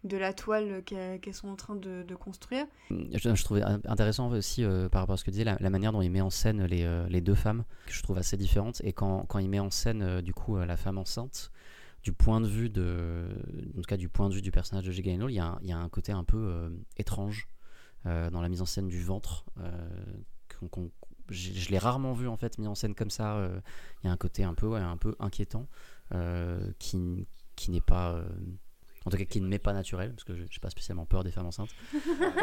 de 0.05 0.15
la 0.17 0.31
toile 0.33 0.81
qu'elles 0.85 1.33
sont 1.33 1.49
en 1.49 1.55
train 1.55 1.75
de, 1.75 2.15
construire. 2.15 2.65
Je, 2.89 3.35
je 3.35 3.43
trouvais 3.43 3.63
in- 3.63 3.81
intéressant 3.85 4.29
aussi 4.31 4.63
euh, 4.63 4.87
par 4.87 5.01
rapport 5.01 5.15
à 5.15 5.17
ce 5.17 5.25
que 5.25 5.31
disait 5.31 5.43
la, 5.43 5.57
la 5.59 5.69
manière 5.69 5.91
dont 5.91 6.01
il 6.01 6.09
met 6.09 6.21
en 6.21 6.29
scène 6.29 6.63
les, 6.65 6.83
euh, 6.83 7.05
les 7.09 7.19
deux 7.21 7.35
femmes, 7.35 7.63
que 7.85 7.91
je 7.93 8.01
trouve 8.01 8.17
assez 8.17 8.37
différente. 8.37 8.81
Et 8.85 8.93
quand, 8.93 9.25
quand 9.27 9.39
il 9.39 9.49
met 9.49 9.59
en 9.59 9.69
scène 9.69 10.01
euh, 10.01 10.21
du 10.21 10.33
coup 10.33 10.57
la 10.57 10.77
femme 10.77 10.97
enceinte, 10.97 11.51
du 12.01 12.13
point 12.13 12.39
de 12.39 12.47
vue 12.47 12.69
de, 12.69 13.27
en 13.77 13.81
tout 13.81 13.87
cas 13.87 13.97
du 13.97 14.07
point 14.07 14.29
de 14.29 14.33
vue 14.35 14.41
du 14.41 14.51
personnage 14.51 14.85
de 14.85 14.91
Jake 14.91 15.05
il 15.07 15.31
y 15.31 15.39
a, 15.39 15.77
un- 15.77 15.89
côté 15.89 16.13
un 16.13 16.23
peu 16.23 16.71
étrange 16.95 17.49
dans 18.05 18.41
la 18.41 18.47
mise 18.47 18.61
en 18.61 18.65
scène 18.65 18.87
du 18.87 19.03
ventre. 19.03 19.43
je 21.29 21.69
l'ai 21.69 21.77
rarement 21.77 22.13
vu 22.13 22.29
en 22.29 22.37
fait 22.37 22.57
mis 22.57 22.67
en 22.67 22.75
scène 22.75 22.95
comme 22.95 23.09
ça. 23.09 23.49
Il 24.01 24.07
y 24.07 24.09
a 24.09 24.13
un 24.13 24.17
côté 24.17 24.45
un 24.45 24.53
peu, 24.53 24.75
un 24.75 24.95
peu 24.95 25.17
inquiétant 25.19 25.67
qui, 26.79 27.27
qui 27.57 27.71
n'est 27.71 27.81
pas, 27.81 28.23
en 29.05 29.09
tout 29.09 29.17
cas 29.17 29.25
qui 29.25 29.39
ne 29.41 29.47
m'est 29.47 29.59
pas 29.59 29.73
naturel, 29.73 30.11
parce 30.11 30.23
que 30.23 30.35
je 30.35 30.41
n'ai 30.41 30.47
pas 30.61 30.69
spécialement 30.69 31.05
peur 31.05 31.23
des 31.23 31.31
femmes 31.31 31.45
enceintes. 31.47 31.69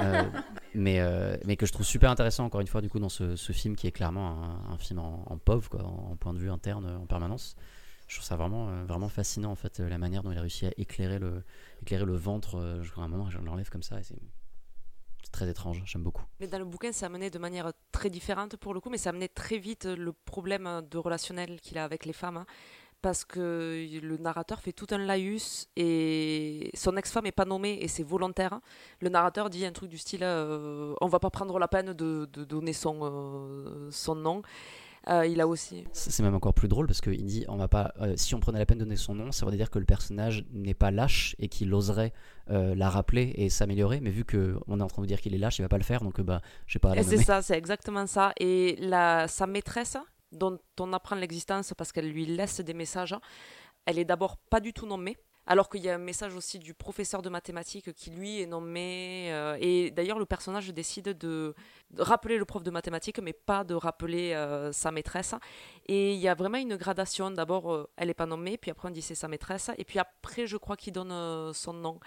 Euh, 0.00 0.22
mais, 0.74 1.00
euh, 1.00 1.36
mais 1.44 1.56
que 1.56 1.66
je 1.66 1.72
trouve 1.72 1.86
super 1.86 2.10
intéressant 2.10 2.44
encore 2.44 2.60
une 2.60 2.66
fois 2.66 2.80
du 2.80 2.88
coup 2.88 2.98
dans 2.98 3.08
ce, 3.08 3.36
ce 3.36 3.52
film 3.52 3.76
qui 3.76 3.86
est 3.86 3.92
clairement 3.92 4.28
un, 4.28 4.72
un 4.72 4.78
film 4.78 4.98
en, 5.00 5.24
en 5.30 5.36
POV 5.38 5.68
quoi, 5.68 5.82
en, 5.84 6.12
en 6.12 6.16
point 6.16 6.32
de 6.34 6.38
vue 6.38 6.50
interne 6.50 6.86
en 6.86 7.06
permanence. 7.06 7.56
Je 8.08 8.16
trouve 8.16 8.26
ça 8.26 8.36
vraiment, 8.36 8.68
euh, 8.68 8.84
vraiment 8.84 9.08
fascinant 9.08 9.50
en 9.50 9.56
fait 9.56 9.80
la 9.80 9.98
manière 9.98 10.22
dont 10.22 10.30
il 10.32 10.38
a 10.38 10.40
réussi 10.40 10.66
à 10.66 10.70
éclairer 10.76 11.18
le, 11.18 11.42
éclairer 11.82 12.04
le 12.04 12.14
ventre. 12.16 12.80
je 12.82 12.90
crois 12.90 13.02
à 13.02 13.06
un 13.06 13.10
moment 13.10 13.28
je 13.30 13.38
l'enlève 13.38 13.68
comme 13.68 13.82
ça 13.82 13.98
et 14.00 14.02
c'est 14.02 14.18
c'est 15.24 15.32
très 15.32 15.48
étrange. 15.50 15.82
J'aime 15.86 16.04
beaucoup. 16.04 16.22
Mais 16.38 16.46
dans 16.46 16.60
le 16.60 16.64
bouquin, 16.64 16.92
c'est 16.92 17.04
amené 17.04 17.30
de 17.30 17.38
manière 17.40 17.72
très 17.90 18.10
différente 18.10 18.54
pour 18.56 18.74
le 18.74 18.80
coup, 18.80 18.90
mais 18.90 18.96
ça 18.96 19.10
amenait 19.10 19.26
très 19.26 19.58
vite 19.58 19.84
le 19.84 20.12
problème 20.12 20.82
de 20.88 20.98
relationnel 20.98 21.60
qu'il 21.60 21.78
a 21.78 21.84
avec 21.84 22.04
les 22.04 22.12
femmes. 22.12 22.36
hein, 22.36 22.46
parce 23.02 23.24
que 23.24 23.86
le 24.02 24.16
narrateur 24.16 24.60
fait 24.60 24.72
tout 24.72 24.86
un 24.90 24.98
laïus 24.98 25.68
et 25.76 26.70
son 26.74 26.96
ex-femme 26.96 27.26
est 27.26 27.32
pas 27.32 27.44
nommée 27.44 27.78
et 27.80 27.88
c'est 27.88 28.02
volontaire. 28.02 28.60
Le 29.00 29.08
narrateur 29.08 29.50
dit 29.50 29.64
un 29.64 29.72
truc 29.72 29.90
du 29.90 29.98
style 29.98 30.22
euh, 30.22 30.94
on 31.00 31.06
va 31.08 31.18
pas 31.18 31.30
prendre 31.30 31.58
la 31.58 31.68
peine 31.68 31.92
de, 31.92 32.28
de 32.32 32.44
donner 32.44 32.72
son, 32.72 32.98
euh, 33.02 33.88
son 33.90 34.14
nom. 34.14 34.42
Euh, 35.08 35.24
il 35.24 35.40
a 35.40 35.46
aussi. 35.46 35.84
C'est 35.92 36.22
même 36.22 36.34
encore 36.34 36.52
plus 36.52 36.66
drôle 36.66 36.88
parce 36.88 37.00
qu'il 37.00 37.24
dit 37.24 37.44
on 37.48 37.56
va 37.56 37.68
pas 37.68 37.92
euh, 38.00 38.14
si 38.16 38.34
on 38.34 38.40
prenait 38.40 38.58
la 38.58 38.66
peine 38.66 38.78
de 38.78 38.84
donner 38.84 38.96
son 38.96 39.14
nom, 39.14 39.30
ça 39.30 39.46
voudrait 39.46 39.56
dire 39.56 39.70
que 39.70 39.78
le 39.78 39.84
personnage 39.84 40.44
n'est 40.52 40.74
pas 40.74 40.90
lâche 40.90 41.36
et 41.38 41.48
qu'il 41.48 41.72
oserait 41.74 42.12
euh, 42.50 42.74
la 42.74 42.90
rappeler 42.90 43.32
et 43.36 43.48
s'améliorer. 43.48 44.00
Mais 44.00 44.10
vu 44.10 44.24
que 44.24 44.58
on 44.66 44.80
est 44.80 44.82
en 44.82 44.88
train 44.88 44.96
de 44.96 45.02
vous 45.02 45.06
dire 45.06 45.20
qu'il 45.20 45.32
est 45.34 45.38
lâche, 45.38 45.60
il 45.60 45.62
va 45.62 45.68
pas 45.68 45.78
le 45.78 45.84
faire, 45.84 46.02
donc 46.02 46.20
bah 46.20 46.40
je 46.66 46.78
pas. 46.78 47.00
c'est 47.04 47.18
ça, 47.18 47.40
c'est 47.40 47.56
exactement 47.56 48.06
ça. 48.08 48.32
Et 48.40 48.76
la, 48.80 49.28
sa 49.28 49.46
maîtresse, 49.46 49.96
dont 50.32 50.58
on 50.80 50.92
apprend 50.92 51.16
l'existence 51.16 51.72
parce 51.74 51.92
qu'elle 51.92 52.10
lui 52.10 52.26
laisse 52.26 52.60
des 52.60 52.74
messages, 52.74 53.14
elle 53.84 53.98
est 53.98 54.04
d'abord 54.04 54.36
pas 54.36 54.60
du 54.60 54.72
tout 54.72 54.86
nommée. 54.86 55.16
Alors 55.48 55.68
qu'il 55.68 55.80
y 55.80 55.88
a 55.88 55.94
un 55.94 55.98
message 55.98 56.34
aussi 56.34 56.58
du 56.58 56.74
professeur 56.74 57.22
de 57.22 57.28
mathématiques 57.28 57.92
qui 57.92 58.10
lui 58.10 58.40
est 58.40 58.46
nommé. 58.46 59.28
euh, 59.32 59.56
et 59.60 59.92
d'ailleurs, 59.92 60.18
le 60.18 60.26
personnage 60.26 60.68
décide 60.74 61.16
de, 61.16 61.54
rappeler 61.96 62.36
le 62.36 62.44
prof 62.44 62.64
de 62.64 62.70
mathématiques, 62.72 63.20
mais 63.20 63.32
pas 63.32 63.62
de 63.62 63.74
rappeler 63.74 64.32
euh, 64.32 64.72
sa 64.72 64.90
maîtresse. 64.90 65.36
Et 65.86 66.14
il 66.14 66.18
y 66.18 66.26
a 66.26 66.34
vraiment 66.34 66.58
une 66.58 66.74
gradation. 66.74 67.30
D'abord, 67.30 67.72
euh, 67.72 67.88
elle 67.96 68.08
n'est 68.08 68.14
pas 68.14 68.26
nommée, 68.26 68.56
puis 68.58 68.72
après, 68.72 68.88
on 68.88 68.90
dit 68.90 69.02
c'est 69.02 69.14
sa 69.14 69.28
maîtresse. 69.28 69.70
Et 69.78 69.84
puis 69.84 70.00
après, 70.00 70.48
je 70.48 70.56
crois 70.56 70.76
qu'il 70.76 70.92
donne 70.92 71.52
son 71.54 71.72
nom. 71.72 72.00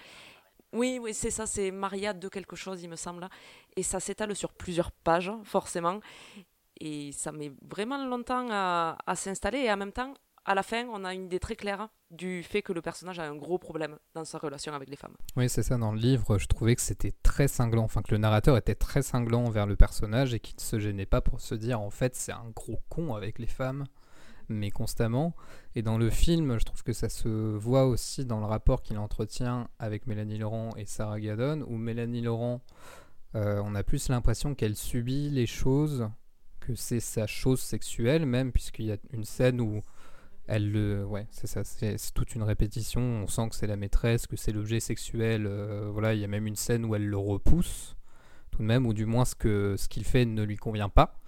Oui, 0.74 0.99
oui, 1.01 1.13
c'est 1.13 1.32
ça, 1.32 1.47
c'est 1.47 1.72
Maria 1.72 2.13
de 2.13 2.28
quelque 2.28 2.55
chose, 2.55 2.84
il 2.84 2.89
me 2.89 2.95
semble. 2.95 3.28
Et 3.76 3.84
ça 3.84 3.99
s'étale 3.99 4.36
sur 4.36 4.53
plusieurs 4.53 4.91
pages, 4.91 5.32
forcément. 5.43 5.99
Et 6.80 7.11
ça 7.11 7.32
met 7.32 7.51
vraiment 7.69 8.03
longtemps 8.05 8.47
à, 8.51 9.15
s'installer. 9.15 9.59
Et 9.59 9.71
en 9.71 9.77
même 9.77 9.91
temps, 9.91 10.13
à 10.45 10.55
la 10.55 10.63
fin, 10.63 10.86
on 10.88 11.03
a 11.03 11.13
une 11.13 11.25
idée 11.25 11.39
très 11.39 11.55
claire 11.55 11.89
du 12.09 12.41
fait 12.41 12.61
que 12.61 12.73
le 12.73 12.82
personnage 12.82 13.19
a 13.19 13.27
un 13.27 13.36
gros 13.36 13.57
problème 13.57 13.97
dans 14.15 14.25
sa 14.25 14.38
relation 14.38 14.73
avec 14.73 14.89
les 14.89 14.95
femmes. 14.95 15.15
Oui, 15.36 15.49
c'est 15.49 15.61
ça. 15.61 15.77
Dans 15.77 15.91
le 15.91 15.99
livre, 15.99 16.38
je 16.38 16.47
trouvais 16.47 16.75
que 16.75 16.82
c'était 16.82 17.13
très 17.21 17.47
cinglant. 17.47 17.84
Enfin, 17.84 18.01
que 18.01 18.11
le 18.11 18.17
narrateur 18.17 18.57
était 18.57 18.75
très 18.75 19.01
cinglant 19.01 19.45
envers 19.45 19.67
le 19.67 19.75
personnage 19.75 20.34
et 20.34 20.39
qu'il 20.39 20.55
ne 20.55 20.61
se 20.61 20.80
gênait 20.80 21.05
pas 21.05 21.21
pour 21.21 21.41
se 21.41 21.55
dire 21.55 21.80
en 21.80 21.91
fait, 21.91 22.15
c'est 22.15 22.32
un 22.32 22.49
gros 22.55 22.80
con 22.89 23.13
avec 23.13 23.38
les 23.38 23.47
femmes, 23.47 23.86
mais 24.47 24.71
constamment. 24.71 25.36
Et 25.75 25.82
dans 25.82 25.97
le 25.97 26.09
film, 26.09 26.57
je 26.59 26.65
trouve 26.65 26.84
que 26.84 26.93
ça 26.93 27.09
se 27.09 27.27
voit 27.27 27.86
aussi 27.86 28.25
dans 28.25 28.39
le 28.39 28.45
rapport 28.45 28.82
qu'il 28.82 28.97
entretient 28.97 29.67
avec 29.77 30.07
Mélanie 30.07 30.39
Laurent 30.39 30.69
et 30.77 30.86
Sarah 30.86 31.19
Gadon, 31.19 31.63
où 31.67 31.77
Mélanie 31.77 32.21
Laurent, 32.21 32.61
euh, 33.36 33.61
on 33.63 33.75
a 33.75 33.84
plus 33.84 34.09
l'impression 34.09 34.55
qu'elle 34.55 34.75
subit 34.75 35.30
les 35.30 35.45
choses, 35.45 36.09
que 36.74 36.76
c'est 36.76 36.99
sa 36.99 37.28
chose 37.28 37.60
sexuelle 37.60 38.26
même, 38.26 38.52
puisqu'il 38.52 38.85
y 38.85 38.91
a 38.91 38.98
une 39.11 39.26
scène 39.26 39.61
où 39.61 39.81
elle 40.48 40.72
le 40.72 41.06
ouais 41.06 41.27
c'est 41.30 41.45
ça 41.45 41.64
c'est 41.64 41.98
toute 42.14 42.35
une 42.35 42.44
répétition. 42.44 43.02
On 43.02 43.27
sent 43.27 43.49
que 43.49 43.56
c'est 43.56 43.68
la 43.68 43.76
maîtresse 43.76 44.27
que 44.27 44.35
c'est 44.35 44.52
l'objet 44.52 44.80
sexuel 44.80 45.45
euh, 45.48 45.89
voilà 45.91 46.14
il 46.14 46.19
y 46.19 46.23
a 46.23 46.27
même 46.27 46.48
une 46.48 46.56
scène 46.56 46.85
où 46.85 46.95
elle 46.95 47.06
le 47.07 47.18
repousse 47.18 47.95
tout 48.52 48.64
de 48.64 48.68
même 48.68 48.85
ou 48.88 48.94
du 48.94 49.06
moins 49.06 49.26
ce 49.26 49.35
que 49.35 49.76
ce 49.77 49.88
qu'il 49.88 50.06
fait 50.06 50.26
ne 50.26 50.44
lui 50.44 50.57
convient 50.57 50.89
pas. 50.89 51.19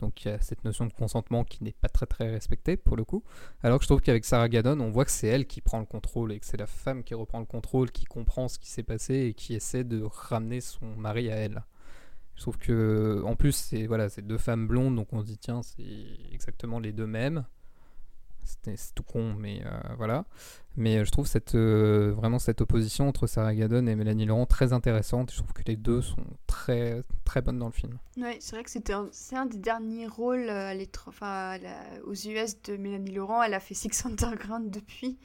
Donc 0.00 0.24
il 0.24 0.28
y 0.28 0.30
a 0.30 0.38
cette 0.42 0.62
notion 0.64 0.84
de 0.84 0.92
consentement 0.92 1.42
qui 1.42 1.64
n'est 1.64 1.72
pas 1.72 1.88
très 1.88 2.04
très 2.04 2.30
respectée 2.30 2.76
pour 2.76 2.98
le 2.98 3.04
coup. 3.04 3.24
Alors 3.62 3.78
que 3.78 3.84
je 3.84 3.88
trouve 3.88 4.02
qu'avec 4.02 4.26
Sarah 4.26 4.48
Gadon 4.50 4.78
on 4.80 4.90
voit 4.90 5.06
que 5.06 5.10
c'est 5.10 5.28
elle 5.28 5.46
qui 5.46 5.62
prend 5.62 5.80
le 5.80 5.86
contrôle 5.86 6.32
et 6.32 6.38
que 6.38 6.44
c'est 6.44 6.58
la 6.58 6.66
femme 6.66 7.02
qui 7.02 7.14
reprend 7.14 7.40
le 7.40 7.46
contrôle 7.46 7.90
qui 7.90 8.04
comprend 8.04 8.48
ce 8.48 8.58
qui 8.58 8.68
s'est 8.68 8.82
passé 8.82 9.14
et 9.14 9.34
qui 9.34 9.54
essaie 9.54 9.84
de 9.84 10.02
ramener 10.02 10.60
son 10.60 10.86
mari 10.96 11.30
à 11.30 11.36
elle 11.36 11.62
je 12.36 12.42
trouve 12.42 12.58
que 12.58 13.22
en 13.24 13.34
plus 13.34 13.52
c'est 13.52 13.86
voilà 13.86 14.08
deux 14.22 14.38
femmes 14.38 14.68
blondes 14.68 14.94
donc 14.94 15.12
on 15.12 15.20
se 15.20 15.26
dit 15.26 15.38
tiens 15.38 15.62
c'est 15.62 15.82
exactement 16.32 16.78
les 16.78 16.92
deux 16.92 17.06
mêmes 17.06 17.44
c'est 18.46 18.94
tout 18.94 19.02
con, 19.02 19.34
mais 19.38 19.62
euh, 19.66 19.70
voilà. 19.98 20.24
Mais 20.78 20.98
euh, 20.98 21.04
je 21.04 21.10
trouve 21.10 21.26
cette, 21.26 21.54
euh, 21.54 22.12
vraiment 22.14 22.38
cette 22.38 22.60
opposition 22.60 23.08
entre 23.08 23.26
Sarah 23.26 23.54
Gadon 23.54 23.86
et 23.86 23.94
Mélanie 23.96 24.26
Laurent 24.26 24.44
très 24.46 24.72
intéressante. 24.74 25.30
Je 25.32 25.38
trouve 25.38 25.52
que 25.54 25.62
les 25.66 25.76
deux 25.76 26.02
sont 26.02 26.22
très, 26.46 27.02
très 27.24 27.40
bonnes 27.40 27.58
dans 27.58 27.66
le 27.66 27.72
film. 27.72 27.98
Ouais, 28.18 28.36
c'est 28.40 28.56
vrai 28.56 28.64
que 28.64 28.92
un, 28.92 29.08
c'est 29.10 29.36
un 29.36 29.46
des 29.46 29.56
derniers 29.58 30.06
rôles 30.06 30.50
à 30.50 30.74
enfin, 31.06 31.26
à 31.52 31.58
la- 31.58 32.04
aux 32.04 32.12
US 32.12 32.60
de 32.64 32.76
Mélanie 32.76 33.12
Laurent. 33.12 33.42
Elle 33.42 33.54
a 33.54 33.60
fait 33.60 33.72
Six 33.74 34.04
Underground 34.04 34.70
depuis. 34.70 35.18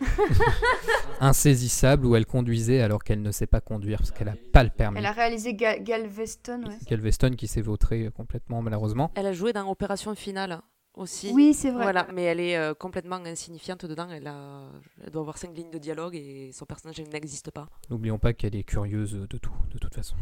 Insaisissable 1.20 2.06
où 2.06 2.16
elle 2.16 2.26
conduisait 2.26 2.80
alors 2.80 3.02
qu'elle 3.04 3.22
ne 3.22 3.30
sait 3.32 3.46
pas 3.46 3.60
conduire 3.60 3.98
parce 3.98 4.10
qu'elle 4.10 4.28
n'a 4.28 4.36
pas 4.52 4.64
le 4.64 4.70
permis. 4.70 4.98
Elle 4.98 5.06
a 5.06 5.12
réalisé 5.12 5.54
Ga- 5.54 5.78
Galveston, 5.78 6.64
ouais. 6.66 6.76
Galveston 6.86 7.30
qui 7.36 7.46
s'est 7.46 7.60
vautré 7.62 8.10
complètement 8.14 8.62
malheureusement. 8.62 9.10
Elle 9.14 9.26
a 9.26 9.32
joué 9.32 9.52
dans 9.52 9.68
Opération 9.70 10.14
Finale 10.14 10.60
aussi. 10.94 11.30
Oui, 11.32 11.54
c'est 11.54 11.70
vrai. 11.70 11.82
Voilà, 11.82 12.06
mais 12.12 12.24
elle 12.24 12.40
est 12.40 12.56
euh, 12.56 12.74
complètement 12.74 13.16
insignifiante 13.16 13.86
dedans. 13.86 14.08
Elle, 14.10 14.26
a... 14.26 14.68
elle 15.04 15.10
doit 15.10 15.22
avoir 15.22 15.38
cinq 15.38 15.56
lignes 15.56 15.70
de 15.70 15.78
dialogue 15.78 16.14
et 16.14 16.50
son 16.52 16.66
personnage 16.66 17.00
n'existe 17.00 17.50
pas. 17.50 17.68
N'oublions 17.90 18.18
pas 18.18 18.32
qu'elle 18.32 18.56
est 18.56 18.64
curieuse 18.64 19.12
de 19.12 19.38
tout, 19.38 19.52
de 19.72 19.78
toute 19.78 19.94
façon. 19.94 20.16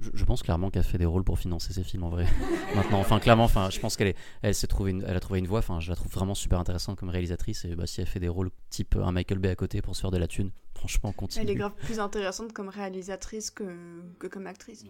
Je, 0.00 0.10
je 0.12 0.24
pense 0.24 0.42
clairement 0.42 0.70
qu'elle 0.70 0.82
fait 0.82 0.98
des 0.98 1.06
rôles 1.06 1.22
pour 1.22 1.38
financer 1.38 1.72
ses 1.72 1.84
films 1.84 2.02
en 2.02 2.10
vrai. 2.10 2.26
Maintenant, 2.74 2.98
enfin 2.98 3.20
clairement, 3.20 3.44
enfin 3.44 3.70
je 3.70 3.78
pense 3.78 3.96
qu'elle 3.96 4.08
est, 4.08 4.16
elle 4.42 4.54
s'est 4.54 4.66
trouvé 4.66 4.90
une, 4.90 5.04
elle 5.06 5.16
a 5.16 5.20
trouvé 5.20 5.38
une 5.38 5.46
voix. 5.46 5.60
Enfin, 5.60 5.80
je 5.80 5.88
la 5.88 5.96
trouve 5.96 6.12
vraiment 6.12 6.34
super 6.34 6.58
intéressante 6.58 6.98
comme 6.98 7.10
réalisatrice. 7.10 7.64
Et 7.64 7.74
bah, 7.76 7.86
si 7.86 8.00
elle 8.00 8.06
fait 8.06 8.20
des 8.20 8.28
rôles 8.28 8.50
type 8.70 8.96
un 8.96 9.12
Michael 9.12 9.38
Bay 9.38 9.50
à 9.50 9.56
côté 9.56 9.82
pour 9.82 9.94
se 9.94 10.00
faire 10.00 10.10
de 10.10 10.18
la 10.18 10.26
thune, 10.26 10.50
franchement, 10.74 11.12
continue. 11.12 11.44
Elle 11.44 11.50
est 11.50 11.54
grave 11.54 11.74
plus 11.76 12.00
intéressante 12.00 12.52
comme 12.52 12.68
réalisatrice 12.68 13.50
que, 13.50 13.64
que 14.18 14.26
comme 14.26 14.46
actrice. 14.46 14.84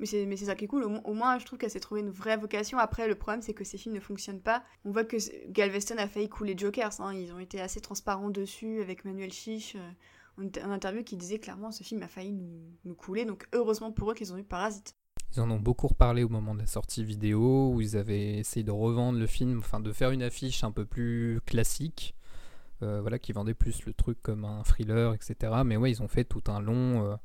Mais 0.00 0.06
c'est, 0.06 0.36
ça 0.36 0.56
qui 0.56 0.64
est 0.64 0.68
cool. 0.68 0.82
Au, 0.82 0.88
mo- 0.88 1.00
au 1.04 1.14
moins, 1.14 1.38
je 1.38 1.44
trouve 1.46 1.58
qu'elle 1.58 1.70
s'est 1.70 1.78
trouvé 1.78 2.00
une 2.00 2.10
vraie 2.10 2.36
vocation. 2.36 2.78
Après, 2.78 3.06
le 3.06 3.14
problème, 3.14 3.42
c'est 3.42 3.54
que 3.54 3.62
ces 3.64 3.78
films 3.78 3.94
ne 3.94 4.00
fonctionnent 4.00 4.40
pas. 4.40 4.64
On 4.84 4.90
voit 4.90 5.04
que 5.04 5.16
Galveston 5.52 5.96
a 5.98 6.08
failli 6.08 6.28
couler 6.28 6.54
Jokers. 6.56 7.00
hein. 7.00 7.14
Ils 7.14 7.32
ont 7.32 7.38
été 7.38 7.60
assez 7.60 7.80
transparents 7.80 8.30
dessus 8.30 8.80
avec 8.80 9.04
Manuel 9.04 9.30
Chiche. 9.32 9.76
euh, 9.76 9.90
en, 10.38 10.44
en 10.68 10.72
interview 10.72 11.02
qui 11.04 11.16
disait 11.16 11.38
clairement 11.38 11.70
ce 11.70 11.82
film 11.82 12.02
a 12.02 12.08
failli 12.08 12.32
nous, 12.32 12.62
nous 12.84 12.94
couler. 12.94 13.24
Donc, 13.26 13.46
heureusement 13.52 13.92
pour 13.92 14.10
eux 14.10 14.14
qu'ils 14.14 14.32
ont 14.32 14.38
eu 14.38 14.42
Parasite. 14.44 14.94
Ils 15.36 15.40
en 15.40 15.50
ont 15.50 15.60
beaucoup 15.60 15.86
reparlé 15.86 16.24
au 16.24 16.28
moment 16.28 16.54
de 16.54 16.60
la 16.60 16.66
sortie 16.66 17.04
vidéo, 17.04 17.70
où 17.72 17.80
ils 17.80 17.96
avaient 17.96 18.38
essayé 18.38 18.64
de 18.64 18.70
revendre 18.72 19.18
le 19.18 19.26
film, 19.26 19.58
enfin 19.58 19.78
de 19.78 19.92
faire 19.92 20.10
une 20.10 20.22
affiche 20.22 20.64
un 20.64 20.72
peu 20.72 20.84
plus 20.84 21.40
classique, 21.46 22.16
euh, 22.82 23.00
voilà, 23.00 23.18
qui 23.20 23.32
vendait 23.32 23.54
plus 23.54 23.84
le 23.84 23.92
truc 23.92 24.20
comme 24.22 24.44
un 24.44 24.64
thriller, 24.64 25.14
etc. 25.14 25.36
Mais 25.64 25.76
ouais, 25.76 25.90
ils 25.90 26.02
ont 26.02 26.08
fait 26.08 26.24
tout 26.24 26.42
un 26.48 26.58
long, 26.60 27.04
euh, 27.04 27.16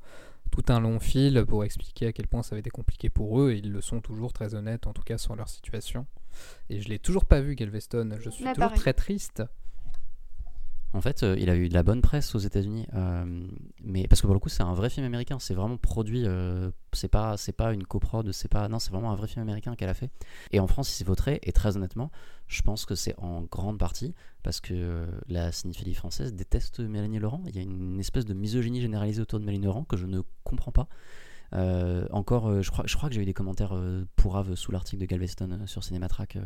tout 0.50 0.64
un 0.68 0.80
long 0.80 0.98
fil 1.00 1.44
pour 1.46 1.64
expliquer 1.64 2.06
à 2.08 2.12
quel 2.12 2.26
point 2.26 2.42
ça 2.42 2.54
avait 2.54 2.60
été 2.60 2.70
compliqué 2.70 3.10
pour 3.10 3.40
eux, 3.40 3.52
et 3.52 3.58
ils 3.58 3.70
le 3.70 3.80
sont 3.80 4.00
toujours 4.00 4.32
très 4.32 4.54
honnêtes, 4.54 4.86
en 4.86 4.92
tout 4.92 5.02
cas 5.02 5.18
sur 5.18 5.36
leur 5.36 5.48
situation. 5.48 6.06
Et 6.70 6.80
je 6.80 6.88
l'ai 6.88 6.98
toujours 6.98 7.24
pas 7.24 7.40
vu, 7.40 7.54
Galveston. 7.54 8.16
Je 8.20 8.30
suis 8.30 8.44
Ouais, 8.44 8.52
toujours 8.52 8.68
pareil. 8.68 8.78
très 8.80 8.92
triste. 8.94 9.42
En 10.92 11.00
fait, 11.00 11.22
euh, 11.22 11.36
il 11.38 11.50
a 11.50 11.56
eu 11.56 11.68
de 11.68 11.74
la 11.74 11.82
bonne 11.82 12.00
presse 12.00 12.34
aux 12.34 12.38
États-Unis, 12.38 12.86
euh, 12.94 13.46
mais 13.84 14.06
parce 14.08 14.20
que 14.22 14.26
pour 14.26 14.34
le 14.34 14.40
coup, 14.40 14.48
c'est 14.48 14.62
un 14.62 14.72
vrai 14.72 14.88
film 14.88 15.04
américain. 15.04 15.38
C'est 15.38 15.54
vraiment 15.54 15.76
produit. 15.76 16.22
euh, 16.26 16.70
c'est 16.92 17.08
pas, 17.08 17.36
c'est 17.36 17.52
pas 17.52 17.72
une 17.74 17.84
coprode. 17.84 18.32
C'est 18.32 18.48
pas, 18.48 18.68
non, 18.68 18.78
c'est 18.78 18.90
vraiment 18.90 19.12
un 19.12 19.16
vrai 19.16 19.26
film 19.26 19.42
américain 19.42 19.74
qu'elle 19.76 19.90
a 19.90 19.94
fait. 19.94 20.10
Et 20.52 20.60
en 20.60 20.66
France, 20.66 20.90
il 20.90 20.94
s'est 20.94 21.04
vautré. 21.04 21.38
Et 21.42 21.52
très 21.52 21.76
honnêtement, 21.76 22.10
je 22.46 22.62
pense 22.62 22.86
que 22.86 22.94
c'est 22.94 23.14
en 23.18 23.42
grande 23.42 23.78
partie 23.78 24.14
parce 24.42 24.60
que 24.60 25.06
la 25.28 25.52
cinéphilie 25.52 25.94
française 25.94 26.32
déteste 26.34 26.80
Mélanie 26.80 27.18
Laurent. 27.18 27.42
Il 27.46 27.56
y 27.56 27.58
a 27.58 27.62
une 27.62 28.00
espèce 28.00 28.24
de 28.24 28.32
misogynie 28.32 28.80
généralisée 28.80 29.20
autour 29.20 29.40
de 29.40 29.44
Mélanie 29.44 29.66
Laurent 29.66 29.84
que 29.84 29.96
je 29.96 30.06
ne 30.06 30.20
comprends 30.44 30.72
pas. 30.72 30.88
Encore, 31.52 32.62
je 32.62 32.70
crois, 32.70 33.08
que 33.08 33.14
j'ai 33.14 33.22
eu 33.22 33.26
des 33.26 33.34
commentaires 33.34 33.74
euh, 33.74 34.06
pourraves 34.16 34.54
sous 34.54 34.72
l'article 34.72 35.00
de 35.02 35.06
Galveston 35.06 35.66
sur 35.66 35.84
Cinématrack. 35.84 36.38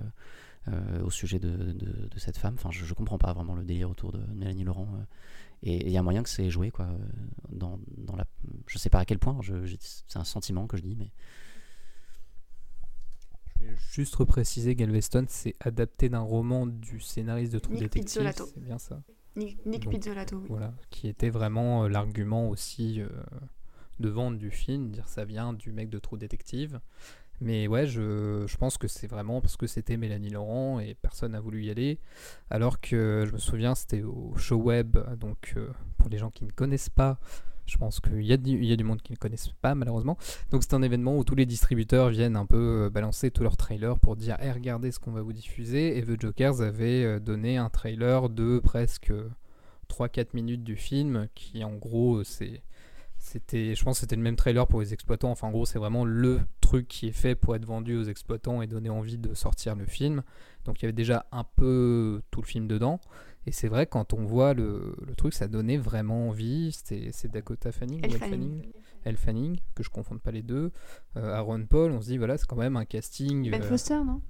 Euh, 0.69 1.03
au 1.03 1.11
sujet 1.11 1.39
de, 1.39 1.49
de- 1.73 2.09
de 2.09 2.19
cette 2.19 2.37
femme. 2.37 2.55
Enfin, 2.55 2.71
je, 2.71 2.85
je 2.85 2.95
comprends 2.95 3.19
pas 3.19 3.33
vraiment 3.33 3.55
le 3.55 3.65
délire 3.65 3.91
autour 3.91 4.13
de 4.13 4.19
Mélanie 4.35 4.65
Laurent. 4.65 4.89
euh, 4.95 5.05
et 5.63 5.87
il 5.87 5.91
y 5.93 5.99
a 5.99 6.03
moyen 6.03 6.23
que 6.23 6.29
c'est 6.31 6.49
joué, 6.51 6.71
quoi. 6.71 6.87
euh, 6.87 6.99
Dans, 7.51 7.79
dans 7.99 8.17
la, 8.17 8.25
je 8.67 8.79
sais 8.79 8.89
pas 8.91 8.99
à 9.01 9.05
quel 9.05 9.19
point. 9.19 9.37
Je, 9.43 9.65
je- 9.67 9.77
c'est 9.81 10.19
un 10.19 10.25
sentiment 10.25 10.67
que 10.67 10.77
je 10.77 10.83
dis, 10.83 10.97
mais 10.97 11.11
Je 13.61 13.67
vais 13.67 13.77
juste 13.93 14.15
repréciser, 14.17 14.75
Galveston, 14.75 15.27
c'est 15.29 15.57
adapté 15.61 16.09
d'un 16.09 16.21
roman 16.21 16.67
du 16.67 17.01
scénariste 17.01 17.53
de 17.53 17.59
True 17.59 17.75
Nick 17.75 17.83
Detective. 17.85 18.05
Pizzolatto. 18.07 18.47
C'est 18.55 18.61
bien 18.65 18.79
ça. 18.79 19.03
Nick, 19.37 19.65
Nick 19.67 19.85
Donc, 19.85 19.93
oui. 19.95 20.47
Voilà, 20.49 20.75
qui 20.91 21.09
était 21.09 21.31
vraiment 21.31 21.85
euh, 21.85 21.89
l'argument 21.89 22.49
aussi 22.49 23.01
euh, 23.01 23.09
de 24.01 24.09
vente 24.09 24.39
du 24.39 24.51
film, 24.51 24.91
dire 24.91 25.07
ça 25.09 25.25
vient 25.25 25.53
du 25.53 25.73
mec 25.73 25.89
de 25.91 25.99
True 25.99 26.19
Detective. 26.19 26.81
Mais 27.41 27.67
ouais, 27.69 27.87
je, 27.87 28.57
pense 28.59 28.77
que 28.77 28.87
c'est 28.87 29.07
vraiment 29.07 29.41
parce 29.41 29.57
que 29.57 29.67
c'était 29.67 29.97
Mélanie 29.97 30.29
Laurent 30.31 30.79
et 30.79 30.95
personne 30.95 31.33
n'a 31.33 31.41
voulu 31.41 31.65
y 31.65 31.71
aller. 31.71 31.99
Alors 32.51 32.81
que 32.81 33.25
je 33.27 33.33
me 33.33 33.39
souviens, 33.39 33.75
c'était 33.75 34.03
au 34.03 34.35
show 34.37 34.57
web, 34.57 34.99
donc 35.19 35.55
euh, 35.57 35.69
pour 35.97 36.11
les 36.11 36.19
gens 36.19 36.31
qui 36.31 36.45
ne 36.45 36.51
connaissent 36.51 36.91
pas, 36.91 37.19
je 37.65 37.79
pense 37.79 38.01
qu'il 38.01 38.23
y, 38.25 38.33
a 38.33 38.37
du- 38.37 38.59
il 38.59 38.65
y 38.65 38.73
a 38.73 38.77
du 38.77 38.85
monde 38.85 39.01
qui 39.01 39.13
ne 39.13 39.17
connaissent 39.17 39.53
pas 39.63 39.75
malheureusement. 39.75 40.19
Donc 40.51 40.63
c'est 40.63 40.75
un 40.75 40.83
événement 40.83 41.17
où 41.17 41.25
tous 41.25 41.35
les 41.35 41.47
distributeurs 41.47 42.11
viennent 42.11 42.37
un 42.37 42.47
peu 42.47 42.85
euh, 42.87 42.91
balancer 42.91 43.31
tous 43.31 43.43
leurs 43.43 43.57
trailers 43.57 43.99
pour 43.99 44.17
dire 44.17 44.37
Eh, 44.43 44.51
regardez 44.53 44.91
ce 44.91 44.99
qu'on 44.99 45.13
va 45.13 45.23
vous 45.23 45.33
diffuser. 45.33 45.97
Et 45.97 46.03
The 46.03 46.21
Jokers 46.21 46.61
avait 46.61 47.05
euh, 47.05 47.21
donné 47.21 47.57
un 47.57 47.71
trailer 47.71 48.29
de 48.29 48.59
presque 48.59 49.13
3-4 49.89 50.29
minutes 50.35 50.65
du 50.65 50.77
film 50.77 51.29
qui 51.35 51.65
en 51.65 51.75
gros 51.75 52.23
c'est 52.23 52.63
c'était 53.31 53.75
je 53.75 53.85
pense 53.85 53.97
que 53.97 54.01
c'était 54.01 54.17
le 54.17 54.23
même 54.23 54.37
trailer 54.37 54.67
pour 54.67 54.81
les 54.81 54.93
exploitants. 54.93 55.31
Enfin 55.31 55.49
en 55.49 55.51
gros 55.51 55.67
c'est 55.67 55.79
vraiment 55.79 56.05
le 56.05 56.41
truc 56.61 56.89
qui 56.89 57.09
est 57.09 57.13
fait 57.13 57.35
pour 57.35 57.55
être 57.55 57.65
vendu 57.65 57.97
aux 57.97 58.05
exploitants 58.05 58.61
et 58.61 58.67
donner 58.67 58.91
envie 58.91 59.19
de 59.19 59.35
sortir 59.35 59.77
le 59.77 59.85
film. 59.85 60.23
Donc 60.65 60.81
il 60.81 60.83
y 60.83 60.87
avait 60.87 60.93
déjà 60.93 61.27
un 61.31 61.45
peu 61.45 62.23
tout 62.31 62.41
le 62.41 62.47
film 62.47 62.67
dedans. 62.67 63.01
Et 63.47 63.53
c'est 63.53 63.69
vrai 63.69 63.87
quand 63.87 64.13
on 64.13 64.25
voit 64.25 64.53
le, 64.53 64.97
le 65.07 65.15
truc 65.15 65.33
ça 65.33 65.47
donnait 65.47 65.77
vraiment 65.77 66.29
envie. 66.29 66.73
C'était 66.73 67.11
c'est 67.13 67.31
Dakota 67.31 67.71
Fanning 67.73 68.01
Elle 68.03 68.19
Fanning. 68.19 68.63
Elle 69.05 69.17
Fanning 69.17 69.59
que 69.75 69.83
je 69.83 69.91
confonde 69.91 70.21
pas 70.21 70.31
les 70.31 70.43
deux 70.43 70.71
Euh, 71.17 71.35
Aaron 71.35 71.65
Paul 71.67 71.93
on 71.93 72.01
se 72.01 72.07
dit 72.09 72.19
voilà 72.19 72.37
c'est 72.39 72.47
quand 72.47 72.57
même 72.57 72.77
un 72.77 72.85
casting 72.85 73.51
Ben 73.51 73.63
euh, 73.63 73.65
Foster, 73.65 73.95
non? 74.05 74.21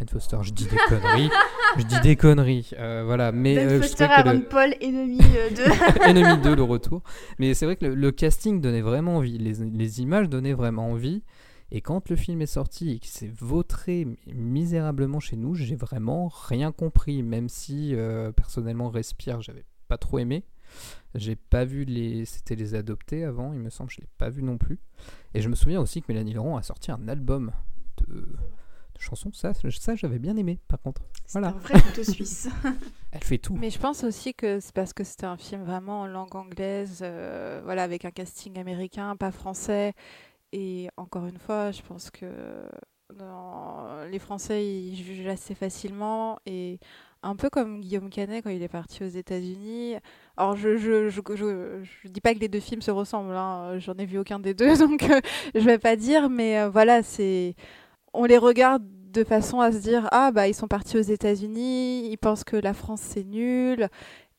Ben 0.00 0.08
Foster 0.08 0.38
je 0.42 0.52
dis 0.52 0.64
des 0.64 0.76
conneries 0.88 1.30
je 1.78 1.84
dis 1.84 2.00
des 2.00 2.16
conneries 2.16 2.70
euh, 2.78 3.02
voilà 3.04 3.32
mais 3.32 3.54
Ben 3.56 3.68
euh, 3.68 3.80
Foster, 3.82 4.04
Aaron 4.04 4.32
le- 4.32 4.44
Paul, 4.48 4.74
ennemi 4.80 5.20
euh, 5.20 5.50
de... 5.50 6.08
Ennemi 6.08 6.42
2, 6.42 6.54
le 6.56 6.62
retour. 6.62 7.02
Mais 7.38 7.54
c'est 7.54 7.64
vrai 7.66 7.76
que 7.76 7.86
le, 7.86 7.94
le 7.94 8.10
casting 8.12 8.60
donnait 8.60 8.80
vraiment 8.80 9.16
envie. 9.16 9.38
Les, 9.38 9.54
les 9.64 10.00
images 10.00 10.28
donnaient 10.28 10.52
vraiment 10.52 10.90
envie. 10.90 11.22
Et 11.70 11.80
quand 11.80 12.08
le 12.10 12.16
film 12.16 12.40
est 12.42 12.46
sorti 12.46 12.92
et 12.92 12.98
qu'il 12.98 13.10
s'est 13.10 13.30
vautré 13.40 14.06
misérablement 14.32 15.18
chez 15.20 15.36
nous, 15.36 15.54
j'ai 15.54 15.74
vraiment 15.76 16.28
rien 16.28 16.70
compris. 16.72 17.22
Même 17.22 17.48
si, 17.48 17.94
euh, 17.94 18.30
personnellement, 18.32 18.88
Respire, 18.90 19.40
j'avais 19.40 19.64
pas 19.88 19.98
trop 19.98 20.18
aimé. 20.18 20.44
J'ai 21.14 21.36
pas 21.36 21.64
vu 21.64 21.84
les. 21.84 22.24
C'était 22.24 22.56
les 22.56 22.74
adoptés 22.74 23.24
avant, 23.24 23.52
il 23.52 23.60
me 23.60 23.70
semble. 23.70 23.90
Je 23.90 24.00
l'ai 24.00 24.08
pas 24.18 24.30
vu 24.30 24.42
non 24.42 24.58
plus. 24.58 24.78
Et 25.34 25.40
je 25.40 25.48
me 25.48 25.54
souviens 25.54 25.80
aussi 25.80 26.00
que 26.02 26.06
Mélanie 26.08 26.32
Laurent 26.34 26.56
a 26.56 26.62
sorti 26.62 26.90
un 26.90 27.06
album 27.08 27.52
de, 27.98 28.14
de 28.14 29.00
chansons. 29.00 29.32
Ça, 29.32 29.52
ça 29.54 29.94
j'avais 29.94 30.18
bien 30.18 30.36
aimé, 30.36 30.58
par 30.68 30.80
contre. 30.80 31.02
C'est 31.24 31.38
Voilà. 31.38 31.48
un 31.54 31.58
vrai 31.58 31.80
couteau 31.80 32.02
suisse. 32.04 32.48
Elle 33.12 33.22
fait 33.24 33.38
tout. 33.38 33.54
Mais 33.54 33.70
je 33.70 33.78
pense 33.78 34.02
aussi 34.04 34.34
que 34.34 34.58
c'est 34.60 34.74
parce 34.74 34.92
que 34.92 35.04
c'était 35.04 35.26
un 35.26 35.36
film 35.36 35.62
vraiment 35.62 36.00
en 36.02 36.06
langue 36.06 36.34
anglaise, 36.34 37.00
euh, 37.02 37.60
voilà, 37.64 37.84
avec 37.84 38.04
un 38.04 38.10
casting 38.10 38.58
américain, 38.58 39.14
pas 39.16 39.30
français. 39.30 39.92
Et 40.52 40.88
encore 40.96 41.26
une 41.26 41.38
fois, 41.38 41.70
je 41.72 41.82
pense 41.82 42.10
que 42.10 42.26
les 44.10 44.18
Français, 44.18 44.66
ils 44.66 44.96
jugent 44.96 45.26
assez 45.28 45.54
facilement. 45.54 46.38
Et 46.46 46.78
un 47.24 47.36
peu 47.36 47.50
comme 47.50 47.80
Guillaume 47.80 48.10
Canet 48.10 48.44
quand 48.44 48.50
il 48.50 48.62
est 48.62 48.68
parti 48.68 49.02
aux 49.02 49.08
États-Unis. 49.08 49.96
Alors, 50.36 50.56
je 50.56 50.76
je, 50.76 52.08
dis 52.08 52.20
pas 52.20 52.34
que 52.34 52.40
les 52.40 52.48
deux 52.48 52.60
films 52.60 52.82
se 52.82 52.90
ressemblent, 52.90 53.34
hein, 53.34 53.78
j'en 53.78 53.94
ai 53.94 54.06
vu 54.06 54.18
aucun 54.18 54.38
des 54.38 54.54
deux, 54.54 54.76
donc 54.78 55.02
euh, 55.04 55.20
je 55.54 55.60
vais 55.60 55.78
pas 55.78 55.96
dire, 55.96 56.28
mais 56.30 56.60
euh, 56.60 56.68
voilà, 56.68 57.02
c'est. 57.02 57.54
On 58.12 58.24
les 58.24 58.38
regarde 58.38 58.84
de 59.10 59.24
façon 59.24 59.60
à 59.60 59.72
se 59.72 59.78
dire 59.78 60.08
ah 60.12 60.32
bah 60.32 60.48
ils 60.48 60.54
sont 60.54 60.68
partis 60.68 60.98
aux 60.98 61.02
États-Unis, 61.02 62.10
ils 62.10 62.18
pensent 62.18 62.44
que 62.44 62.56
la 62.56 62.74
France 62.74 63.00
c'est 63.00 63.24
nul 63.24 63.88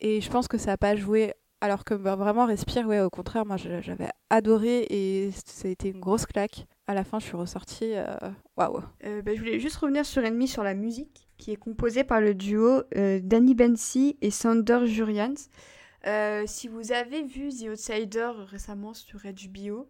et 0.01 0.21
je 0.21 0.29
pense 0.29 0.47
que 0.47 0.57
ça 0.57 0.73
a 0.73 0.77
pas 0.77 0.95
joué 0.95 1.33
alors 1.65 1.83
que 1.83 1.95
bah, 1.95 2.15
vraiment 2.15 2.45
Respire 2.45 2.87
ouais 2.87 3.01
au 3.01 3.09
contraire 3.09 3.45
moi 3.45 3.57
j'avais 3.57 4.09
adoré 4.29 4.85
et 4.89 5.31
ça 5.31 5.67
a 5.67 5.71
été 5.71 5.89
une 5.89 5.99
grosse 5.99 6.25
claque. 6.25 6.67
À 6.87 6.93
la 6.93 7.03
fin 7.03 7.19
je 7.19 7.25
suis 7.25 7.35
ressortie 7.35 7.93
euh, 7.95 8.05
waouh. 8.55 8.83
Euh, 9.03 9.23
bah, 9.23 9.33
je 9.33 9.39
voulais 9.39 9.59
juste 9.59 9.77
revenir 9.77 10.05
sur 10.05 10.23
Ennemi 10.23 10.47
sur 10.47 10.63
la 10.63 10.75
musique, 10.75 11.27
qui 11.37 11.51
est 11.51 11.55
composée 11.55 12.03
par 12.03 12.21
le 12.21 12.35
duo 12.35 12.83
euh, 12.95 13.19
Danny 13.21 13.55
Bensi 13.55 14.17
et 14.21 14.29
Sander 14.29 14.85
Jurians. 14.85 15.33
Si 16.45 16.67
vous 16.67 16.91
avez 16.91 17.23
vu 17.23 17.49
The 17.49 17.69
Outsider 17.71 18.31
récemment 18.45 18.93
sur 18.93 19.21
HBO, 19.23 19.89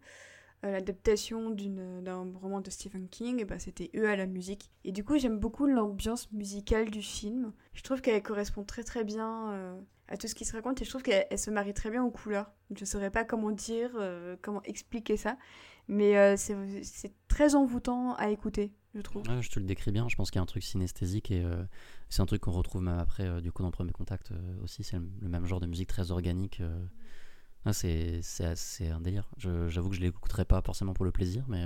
l'adaptation 0.64 1.50
d'un 1.50 2.32
roman 2.42 2.62
de 2.62 2.70
Stephen 2.70 3.10
King, 3.10 3.44
ben, 3.46 3.60
c'était 3.60 3.92
eux 3.98 4.08
à 4.08 4.16
la 4.16 4.26
musique. 4.26 4.72
Et 4.86 4.94
du 4.94 5.04
coup, 5.04 5.18
j'aime 5.18 5.38
beaucoup 5.38 5.66
l'ambiance 5.66 6.32
musicale 6.32 6.90
du 6.90 7.02
film. 7.02 7.52
Je 7.74 7.84
trouve 7.84 8.00
qu'elle 8.00 8.24
correspond 8.24 8.64
très 8.64 8.84
très 8.84 9.04
bien 9.04 9.76
à 10.08 10.18
tout 10.18 10.28
ce 10.28 10.36
qui 10.36 10.46
se 10.46 10.54
raconte 10.54 10.82
et 10.82 10.86
je 10.86 10.90
trouve 10.90 11.02
qu'elle 11.04 11.26
elle 11.30 11.40
se 11.40 11.50
marie 11.50 11.74
très 11.74 11.90
bien 11.90 12.04
aux 12.04 12.12
couleurs. 12.12 12.52
Je 12.74 12.82
ne 12.82 12.86
saurais 12.86 13.10
pas 13.12 13.24
comment 13.26 13.52
dire, 13.52 13.92
euh, 13.96 14.36
comment 14.42 14.62
expliquer 14.64 15.18
ça, 15.18 15.38
mais 15.88 16.18
euh, 16.18 16.36
c'est 16.38 17.14
très 17.28 17.56
envoûtant 17.56 18.14
à 18.16 18.30
écouter, 18.30 18.72
je 18.94 19.02
trouve. 19.02 19.28
Ouais, 19.28 19.42
je 19.42 19.50
te 19.50 19.60
le 19.60 19.66
décris 19.66 19.92
bien. 19.92 20.08
Je 20.10 20.16
pense 20.16 20.30
qu'il 20.32 20.38
y 20.38 20.42
a 20.42 20.44
un 20.44 20.46
truc 20.48 20.64
synesthésique 20.64 21.32
et 21.32 21.44
euh, 21.44 21.64
c'est 22.10 22.22
un 22.22 22.26
truc 22.26 22.42
qu'on 22.42 22.52
retrouve 22.52 22.82
même 22.84 23.00
après, 23.00 23.42
du 23.42 23.52
coup, 23.52 23.64
dans 23.64 23.72
Premier 23.72 23.92
Contact 23.92 24.32
aussi. 24.64 24.84
C'est 24.84 24.98
le, 24.98 25.10
le 25.22 25.30
même 25.30 25.46
genre 25.46 25.60
de 25.60 25.68
musique 25.68 25.90
très 25.90 26.12
organique. 26.12 26.62
c'est 27.72 28.22
un 28.92 29.02
délire. 29.02 29.30
J'avoue 29.38 29.90
que 29.90 29.96
je 29.96 30.02
l'écouterai 30.02 30.46
pas 30.46 30.62
forcément 30.62 30.94
pour 30.94 31.06
le 31.06 31.12
plaisir, 31.12 31.46
mais, 31.48 31.64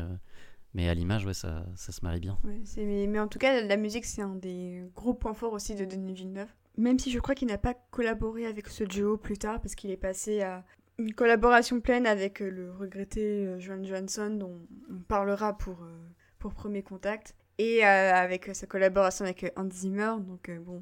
mais 0.74 0.88
à 0.88 0.94
l'image, 0.94 1.26
ouais, 1.26 1.34
ça, 1.34 1.66
ça 1.76 1.91
se 1.91 1.99
marie 2.03 2.20
bien. 2.20 2.38
Ouais, 2.44 2.61
c'est- 2.64 2.86
mais, 2.86 3.07
mais 3.07 3.20
en 3.20 3.28
tout 3.28 3.40
cas, 3.40 3.61
la 3.61 3.78
musique, 3.78 4.06
c'est 4.06 4.22
un 4.22 4.36
des 4.36 4.84
gros 4.95 5.14
points 5.14 5.34
forts 5.34 5.53
aussi 5.53 5.76
de 5.76 5.86
Denis 5.86 6.14
Villeneuve. 6.14 6.49
Même 6.80 6.97
si 6.97 7.11
je 7.11 7.19
crois 7.19 7.35
qu'il 7.35 7.49
n'a 7.49 7.57
pas 7.57 7.73
collaboré 7.91 8.45
avec 8.45 8.69
ce 8.69 8.85
duo 8.85 9.18
plus 9.18 9.38
tard, 9.38 9.60
parce 9.60 9.76
qu'il 9.76 9.91
est 9.91 9.97
passé 9.97 10.41
à 10.41 10.64
une 10.97 11.14
collaboration 11.14 11.81
pleine 11.81 12.07
avec 12.07 12.41
euh, 12.41 12.49
le 12.49 12.72
regretté 12.72 13.45
euh, 13.45 13.60
Joan 13.60 13.85
Johansson, 13.85 14.30
dont 14.30 14.61
on 14.89 14.99
parlera 14.99 15.57
pour, 15.57 15.84
euh, 15.84 16.07
pour 16.39 16.53
Premier 16.53 16.81
Contact, 16.81 17.35
et 17.57 17.84
avec 17.84 18.49
sa 18.56 18.65
collaboration 18.65 19.26
avec 19.26 19.51
Hans 19.57 19.69
Zimmer. 19.69 20.14
Donc 20.26 20.49
bon, 20.61 20.81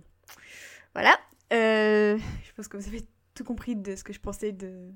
voilà. 0.93 1.17
Euh, 1.51 2.19
je 2.43 2.53
pense 2.53 2.67
que 2.67 2.77
vous 2.77 2.87
avez 2.87 3.01
tout 3.33 3.43
compris 3.43 3.75
de 3.75 3.95
ce 3.95 4.03
que 4.03 4.13
je 4.13 4.19
pensais 4.19 4.51
de, 4.51 4.91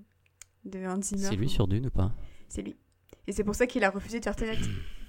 de 0.66 0.86
Hans 0.86 1.02
Zimmer. 1.02 1.24
C'est 1.24 1.36
lui 1.36 1.50
sur 1.50 1.68
Dune 1.68 1.88
ou 1.88 1.90
pas? 1.90 2.14
C'est 2.48 2.62
lui. 2.62 2.78
Et 3.26 3.32
c'est 3.32 3.44
pour 3.44 3.56
ça 3.56 3.66
qu'il 3.66 3.84
a 3.84 3.90
refusé 3.90 4.20
de 4.20 4.24
faire 4.24 4.36
Tenet 4.36 4.60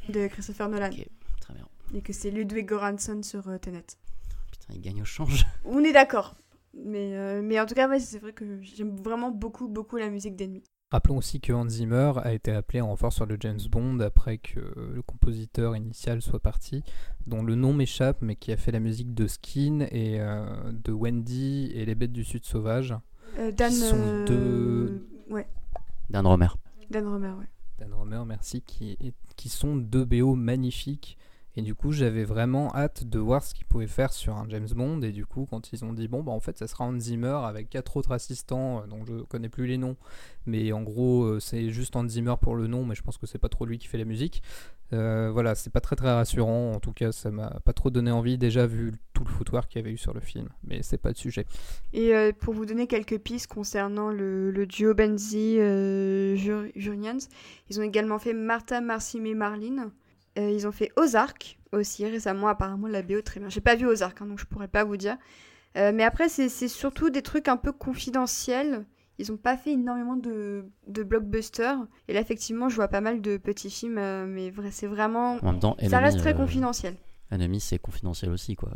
de 0.08 0.26
Christopher 0.28 0.70
Nolan. 0.70 0.88
Ok. 0.90 1.06
Très 1.42 1.52
bien. 1.52 1.68
Et 1.92 2.00
que 2.00 2.14
c'est 2.14 2.30
Ludwig 2.30 2.66
Göransson 2.66 3.22
sur 3.22 3.42
Tenet. 3.60 3.84
Putain, 4.66 4.74
il 4.74 4.80
gagne 4.80 5.02
au 5.02 5.04
change. 5.04 5.44
On 5.64 5.82
est 5.84 5.92
d'accord. 5.92 6.34
Mais, 6.74 7.14
euh, 7.16 7.42
mais 7.42 7.60
en 7.60 7.66
tout 7.66 7.74
cas, 7.74 7.88
ouais, 7.88 8.00
c'est 8.00 8.18
vrai 8.18 8.32
que 8.32 8.60
j'aime 8.62 8.96
vraiment 8.96 9.30
beaucoup, 9.30 9.68
beaucoup 9.68 9.96
la 9.98 10.08
musique 10.08 10.36
d'Ennemi. 10.36 10.62
Rappelons 10.90 11.16
aussi 11.16 11.40
que 11.40 11.52
Hans 11.52 11.68
Zimmer 11.68 12.12
a 12.22 12.32
été 12.34 12.50
appelé 12.52 12.80
en 12.82 12.88
renfort 12.88 13.12
sur 13.12 13.24
le 13.24 13.36
James 13.40 13.60
Bond 13.70 14.00
après 14.00 14.36
que 14.38 14.60
le 14.60 15.00
compositeur 15.02 15.74
initial 15.74 16.20
soit 16.20 16.40
parti, 16.40 16.82
dont 17.26 17.42
le 17.42 17.54
nom 17.54 17.72
m'échappe, 17.72 18.18
mais 18.20 18.36
qui 18.36 18.52
a 18.52 18.56
fait 18.58 18.72
la 18.72 18.80
musique 18.80 19.14
de 19.14 19.26
Skin 19.26 19.86
et 19.90 20.20
euh, 20.20 20.44
de 20.72 20.92
Wendy 20.92 21.72
et 21.74 21.84
Les 21.86 21.94
Bêtes 21.94 22.12
du 22.12 22.24
Sud 22.24 22.44
Sauvage. 22.44 22.94
Euh, 23.38 23.50
Dan. 23.52 23.70
Qui 23.70 23.76
sont 23.78 23.96
euh, 23.98 24.24
deux- 24.26 25.08
Ouais, 25.30 25.46
Dan 26.10 26.26
Romer. 26.26 26.48
Dan 26.90 27.06
Romer, 27.08 27.30
ouais. 27.38 27.46
Dan 27.78 27.94
Romer, 27.94 28.22
merci, 28.26 28.60
qui, 28.60 28.92
est- 29.00 29.14
qui 29.36 29.48
sont 29.48 29.76
deux 29.76 30.04
BO 30.04 30.34
magnifiques. 30.34 31.16
Et 31.56 31.62
du 31.62 31.74
coup, 31.74 31.92
j'avais 31.92 32.24
vraiment 32.24 32.74
hâte 32.74 33.04
de 33.04 33.18
voir 33.18 33.42
ce 33.42 33.54
qu'ils 33.54 33.66
pouvaient 33.66 33.86
faire 33.86 34.12
sur 34.12 34.36
un 34.36 34.46
James 34.48 34.68
Bond. 34.74 35.02
Et 35.02 35.12
du 35.12 35.26
coup, 35.26 35.46
quand 35.50 35.72
ils 35.72 35.84
ont 35.84 35.92
dit, 35.92 36.08
bon, 36.08 36.22
bah 36.22 36.32
en 36.32 36.40
fait, 36.40 36.58
ça 36.58 36.66
sera 36.66 36.84
Hans 36.84 36.98
Zimmer 36.98 37.40
avec 37.44 37.68
quatre 37.68 37.96
autres 37.96 38.12
assistants, 38.12 38.80
euh, 38.82 38.86
dont 38.86 39.04
je 39.04 39.22
connais 39.24 39.48
plus 39.50 39.66
les 39.66 39.78
noms, 39.78 39.96
mais 40.46 40.72
en 40.72 40.82
gros, 40.82 41.24
euh, 41.24 41.40
c'est 41.40 41.70
juste 41.70 41.94
Hans 41.96 42.08
Zimmer 42.08 42.34
pour 42.40 42.56
le 42.56 42.66
nom, 42.66 42.84
mais 42.84 42.94
je 42.94 43.02
pense 43.02 43.18
que 43.18 43.26
c'est 43.26 43.38
pas 43.38 43.48
trop 43.50 43.66
lui 43.66 43.78
qui 43.78 43.86
fait 43.86 43.98
la 43.98 44.04
musique. 44.04 44.42
Euh, 44.92 45.30
voilà, 45.32 45.54
c'est 45.54 45.70
pas 45.70 45.80
très 45.80 45.96
très 45.96 46.12
rassurant. 46.12 46.72
En 46.72 46.80
tout 46.80 46.92
cas, 46.92 47.12
ça 47.12 47.30
m'a 47.30 47.48
pas 47.64 47.72
trop 47.72 47.90
donné 47.90 48.10
envie, 48.10 48.36
déjà 48.36 48.66
vu 48.66 48.92
tout 49.14 49.24
le 49.24 49.30
footwork 49.30 49.68
qu'il 49.68 49.80
y 49.80 49.84
avait 49.84 49.92
eu 49.92 49.98
sur 49.98 50.12
le 50.12 50.20
film. 50.20 50.48
Mais 50.64 50.82
c'est 50.82 50.98
pas 50.98 51.08
le 51.08 51.14
sujet. 51.14 51.46
Et 51.92 52.14
euh, 52.14 52.32
pour 52.38 52.54
vous 52.54 52.66
donner 52.66 52.86
quelques 52.86 53.18
pistes 53.18 53.46
concernant 53.46 54.10
le, 54.10 54.66
duo 54.66 54.94
Benzi 54.94 55.58
euh, 55.58 56.36
Jur- 56.36 56.68
Jurians, 56.76 57.18
ils 57.70 57.80
ont 57.80 57.82
également 57.82 58.18
fait 58.18 58.34
Martha, 58.34 58.80
Marcimé, 58.80 59.34
Marlene. 59.34 59.90
Euh, 60.38 60.50
ils 60.50 60.66
ont 60.66 60.72
fait 60.72 60.90
Ozark 60.96 61.58
aussi 61.72 62.06
récemment, 62.06 62.48
apparemment 62.48 62.86
la 62.88 63.02
BO 63.02 63.20
très 63.22 63.40
bien. 63.40 63.48
J'ai 63.48 63.60
pas 63.60 63.74
vu 63.74 63.86
Ozark, 63.86 64.20
hein, 64.22 64.26
donc 64.26 64.38
je 64.38 64.46
pourrais 64.46 64.68
pas 64.68 64.84
vous 64.84 64.96
dire. 64.96 65.16
Euh, 65.76 65.92
mais 65.94 66.04
après, 66.04 66.28
c'est 66.28 66.48
surtout 66.68 67.10
des 67.10 67.22
trucs 67.22 67.48
un 67.48 67.56
peu 67.56 67.72
confidentiels. 67.72 68.84
Ils 69.18 69.30
ont 69.30 69.36
pas 69.36 69.56
fait 69.56 69.72
énormément 69.72 70.16
de, 70.16 70.64
de 70.86 71.02
blockbusters. 71.02 71.78
Et 72.08 72.14
là, 72.14 72.20
effectivement, 72.20 72.68
je 72.68 72.76
vois 72.76 72.88
pas 72.88 73.00
mal 73.00 73.20
de 73.20 73.36
petits 73.36 73.70
films, 73.70 73.98
euh, 73.98 74.26
mais 74.26 74.50
vrai, 74.50 74.70
c'est 74.70 74.86
vraiment. 74.86 75.36
En 75.42 75.52
même 75.52 75.60
temps, 75.60 75.76
Ça 75.78 75.86
Enemy, 75.98 76.04
reste 76.04 76.18
très 76.18 76.34
confidentiel. 76.34 76.96
Enemy, 77.30 77.60
c'est 77.60 77.78
confidentiel 77.78 78.30
aussi, 78.32 78.56
quoi. 78.56 78.70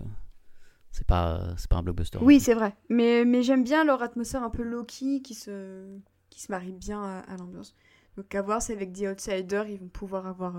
C'est 0.90 1.06
pas, 1.06 1.54
c'est 1.58 1.68
pas 1.68 1.76
un 1.76 1.82
blockbuster. 1.82 2.18
Oui, 2.22 2.40
c'est 2.40 2.54
vrai. 2.54 2.74
Mais, 2.88 3.24
mais 3.26 3.42
j'aime 3.42 3.64
bien 3.64 3.84
leur 3.84 4.02
atmosphère 4.02 4.42
un 4.42 4.50
peu 4.50 4.62
low-key 4.62 5.20
qui 5.22 5.34
se, 5.34 5.84
qui 6.30 6.40
se 6.40 6.50
marie 6.50 6.72
bien 6.72 7.02
à, 7.02 7.18
à 7.30 7.36
l'ambiance. 7.36 7.74
Donc 8.16 8.34
à 8.34 8.40
voir, 8.40 8.62
c'est 8.62 8.72
avec 8.72 8.94
The 8.94 9.02
Outsider, 9.12 9.64
ils 9.68 9.78
vont 9.78 9.88
pouvoir 9.88 10.26
avoir 10.26 10.56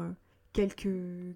quelques, 0.54 0.88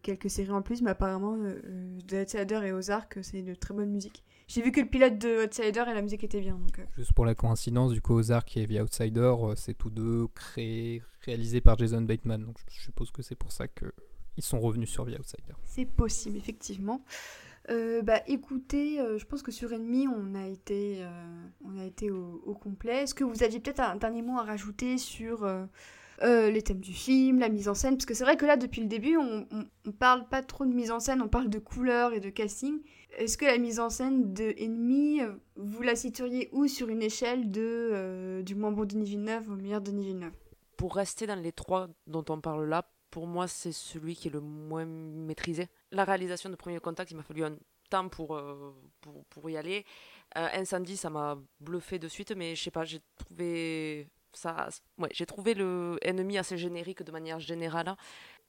quelques 0.02 0.30
séries 0.30 0.52
en 0.52 0.62
plus. 0.62 0.82
Mais 0.82 0.92
apparemment, 0.92 1.36
euh, 1.36 1.62
euh, 1.66 2.00
The 2.08 2.14
Outsider 2.14 2.62
et 2.66 2.72
Ozark, 2.72 3.20
c'est 3.22 3.42
de 3.42 3.54
très 3.54 3.74
bonne 3.74 3.92
musique. 3.92 4.24
J'ai 4.48 4.62
vu 4.62 4.72
que 4.72 4.82
le 4.82 4.88
pilote 4.88 5.18
de 5.18 5.46
Outsider 5.46 5.84
et 5.90 5.94
la 5.94 6.02
musique 6.02 6.24
était 6.24 6.42
bien. 6.42 6.56
Donc, 6.56 6.80
euh, 6.80 6.84
Juste 6.98 7.14
pour 7.14 7.26
la 7.26 7.36
coïncidence, 7.36 7.94
du 7.94 8.02
coup, 8.02 8.14
Ozark 8.14 8.58
et 8.58 8.68
The 8.68 8.82
Outsider, 8.82 9.34
euh, 9.40 9.56
c'est 9.56 9.74
tous 9.74 9.90
deux 9.90 10.28
créés, 10.36 11.02
réalisés 11.22 11.62
par 11.62 11.78
Jason 11.78 12.02
Bateman. 12.02 12.44
Donc 12.46 12.58
je 12.70 12.82
suppose 12.82 13.12
que 13.12 13.22
c'est 13.22 13.36
pour 13.36 13.52
ça 13.52 13.68
qu'ils 13.68 14.44
sont 14.44 14.60
revenus 14.60 14.90
sur 14.90 15.06
The 15.06 15.20
Outsider. 15.20 15.54
c'est 15.66 15.86
possible, 15.86 16.38
effectivement. 16.38 17.04
Euh, 17.70 18.02
bah 18.02 18.22
écoutez, 18.28 19.00
euh, 19.00 19.18
je 19.18 19.26
pense 19.26 19.44
que 19.44 19.52
sur 19.52 19.72
Ennemi, 19.72 20.08
on 20.08 20.34
a 20.34 20.48
été, 20.48 20.98
euh, 21.04 21.48
on 21.64 21.78
a 21.78 21.86
été 21.86 22.10
au, 22.10 22.42
au 22.46 22.56
complet. 22.56 23.04
Est-ce 23.04 23.14
que 23.14 23.24
vous 23.24 23.44
aviez 23.44 23.60
peut-être 23.60 23.82
un 23.82 23.96
dernier 23.98 24.24
mot 24.24 24.38
à 24.40 24.44
rajouter 24.44 24.98
sur 24.98 25.48
euh, 26.24 26.52
les 26.52 26.62
thèmes 26.62 26.80
du 26.80 26.94
film, 26.94 27.40
la 27.40 27.50
mise 27.50 27.68
en 27.68 27.74
scène 27.74 27.96
Parce 27.96 28.06
que 28.06 28.14
c'est 28.14 28.24
vrai 28.24 28.38
que 28.38 28.46
là, 28.46 28.56
depuis 28.56 28.82
le 28.82 28.88
début, 28.88 29.18
on, 29.18 29.48
on, 29.86 29.92
parle 29.92 30.28
pas 30.28 30.44
trop 30.44 30.66
de 30.66 30.74
mise 30.74 30.92
en 30.92 31.00
scène, 31.00 31.22
on 31.22 31.28
parle 31.28 31.50
de 31.50 31.60
couleurs 31.60 32.14
et 32.14 32.20
de 32.20 32.30
casting. 32.30 32.82
Est-ce 33.18 33.38
que 33.38 33.46
la 33.46 33.58
mise 33.58 33.80
en 33.80 33.90
scène 33.90 34.34
de 34.34 34.54
Ennemi, 34.58 35.22
euh, 35.22 35.32
vous 35.56 35.82
la 35.82 35.96
situeriez 35.96 36.50
où 36.52 36.68
sur 36.68 36.90
une 36.90 37.02
échelle 37.02 37.50
de 37.50 37.62
euh, 37.62 38.42
du 38.44 38.56
moins 38.56 38.72
bon 38.72 38.86
Denis 38.86 39.06
Villeneuve 39.06 39.50
au 39.50 39.56
meilleur 39.56 39.82
Denis 39.82 40.06
Villeneuve? 40.06 40.34
Pour 40.78 40.96
rester 40.96 41.26
dans 41.26 41.40
les 41.40 41.52
trois 41.52 41.88
dont 42.08 42.26
on 42.30 42.40
parle 42.40 42.68
là, 42.68 42.88
pour 43.10 43.28
moi, 43.28 43.48
c'est 43.48 43.72
celui 43.74 44.16
qui 44.16 44.28
est 44.28 44.32
le 44.32 44.42
moins 44.42 44.86
maîtrisé. 44.86 45.70
La 45.92 46.06
réalisation 46.06 46.50
de 46.50 46.56
Premier 46.56 46.80
Contact, 46.80 47.12
il 47.12 47.18
m'a 47.18 47.24
fallu 47.24 47.44
un 47.44 47.58
temps 47.90 48.08
pour, 48.08 48.42
pour, 49.30 49.50
y 49.50 49.58
aller. 49.58 49.86
Incendie, 50.34 50.96
ça 50.96 51.10
m'a 51.10 51.38
bluffé 51.60 52.00
de 52.00 52.08
suite, 52.08 52.32
mais 52.38 52.56
je 52.56 52.64
sais 52.64 52.72
pas, 52.72 52.86
j'ai 52.86 53.02
trouvé 53.18 54.08
ça. 54.34 54.70
Ouais, 54.98 55.10
j'ai 55.12 55.26
trouvé 55.26 55.54
le 55.54 55.98
ennemi 56.02 56.38
assez 56.38 56.58
générique 56.58 57.04
de 57.04 57.12
manière 57.12 57.40
générale. 57.40 57.96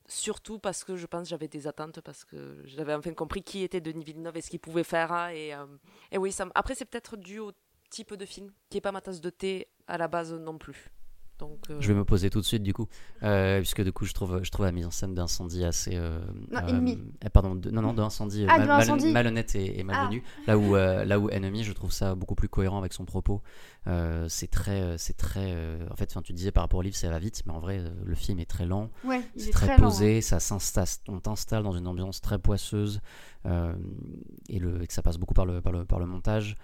Surtout 0.08 0.58
parce 0.58 0.82
que 0.82 0.96
je 0.96 1.06
pense 1.06 1.28
j'avais 1.28 1.48
des 1.48 1.66
attentes, 1.68 2.00
parce 2.00 2.24
que 2.24 2.60
j'avais 2.64 2.92
enfin 2.94 3.14
compris 3.14 3.42
qui 3.42 3.62
était 3.62 3.80
Denis 3.80 4.04
Villeneuve 4.04 4.36
et 4.36 4.40
ce 4.40 4.50
qu'il 4.50 4.58
pouvait 4.60 4.84
faire. 4.84 5.12
hein, 5.12 5.28
Et, 5.28 5.54
euh, 5.54 5.64
et 6.10 6.18
oui, 6.18 6.32
ça, 6.32 6.46
après, 6.54 6.74
c'est 6.74 6.84
peut-être 6.84 7.16
dû 7.16 7.38
au 7.38 7.52
type 7.88 8.14
de 8.14 8.26
film, 8.26 8.50
qui 8.68 8.76
n'est 8.78 8.80
pas 8.80 8.90
ma 8.92 9.00
tasse 9.00 9.20
de 9.20 9.30
thé 9.30 9.68
à 9.86 9.98
la 9.98 10.08
base 10.08 10.32
non 10.34 10.58
plus. 10.58 10.90
Donc, 11.42 11.58
euh, 11.70 11.76
Je 11.80 11.88
vais 11.88 11.94
me 11.98 12.04
poser 12.04 12.30
tout 12.30 12.40
de 12.40 12.44
suite 12.44 12.62
du 12.62 12.72
coup, 12.72 12.86
euh, 13.24 13.58
puisque 13.58 13.82
du 13.82 13.92
coup 13.92 14.04
je 14.04 14.12
trouve, 14.14 14.42
je 14.44 14.50
trouve 14.52 14.64
la 14.64 14.70
mise 14.72 14.86
en 14.86 14.90
scène 14.92 15.12
d'incendie 15.14 15.64
assez. 15.64 15.90
euh, 15.96 16.20
Non, 16.52 16.60
euh, 16.62 16.68
Ennemi. 16.68 16.98
eh, 17.24 17.28
pardon, 17.30 17.56
de- 17.56 17.70
non 17.70 17.82
non 17.82 17.94
d'incendie 17.94 18.46
Ah, 18.48 18.58
mal- 18.58 18.68
mal-. 18.68 19.00
Ah. 19.02 19.12
malhonnête 19.12 19.54
et, 19.56 19.80
et 19.80 19.82
malvenu. 19.82 20.22
Là 20.46 20.56
où 20.56 20.76
euh, 20.76 21.04
là 21.04 21.18
où 21.18 21.28
Enemy, 21.30 21.64
je 21.64 21.72
trouve 21.72 21.90
ça 21.92 22.14
beaucoup 22.14 22.36
plus 22.36 22.48
cohérent 22.48 22.78
avec 22.78 22.92
son 22.92 23.04
propos. 23.04 23.42
Euh, 23.88 24.26
c'est 24.28 24.46
très 24.46 24.96
c'est 24.98 25.16
très. 25.16 25.52
euh, 25.54 25.84
en 25.90 25.96
fait, 25.96 26.16
tu 26.22 26.32
disais 26.32 26.52
par 26.52 26.62
rapport 26.62 26.78
au 26.78 26.82
livre, 26.82 26.94
ça 26.94 27.10
va 27.10 27.18
vite, 27.18 27.42
mais 27.46 27.52
en 27.52 27.58
vrai, 27.58 27.82
le 28.04 28.14
film 28.14 28.38
est 28.38 28.48
très 28.48 28.64
lent. 28.64 28.90
Ouais, 29.04 29.20
C'est 29.36 29.48
est 29.48 29.52
très, 29.52 29.76
lent, 29.76 29.82
posé, 29.84 30.20
ça 30.20 30.38
s'installe, 30.38 30.86
on 31.08 31.18
t'installe 31.18 31.64
dans 31.64 31.72
une 31.72 31.88
ambiance 31.88 32.20
très 32.20 32.38
poisseuse 32.38 33.00
euh, 33.46 33.74
et, 34.48 34.60
le, 34.60 34.80
et 34.82 34.86
que 34.86 34.92
ça 34.92 35.02
passe 35.02 35.18
beaucoup 35.18 35.34
par 35.34 35.46
le, 35.46 35.60
par 35.60 35.72
le, 35.72 35.84
par 35.84 35.98
le 35.98 36.06
montage. 36.06 36.54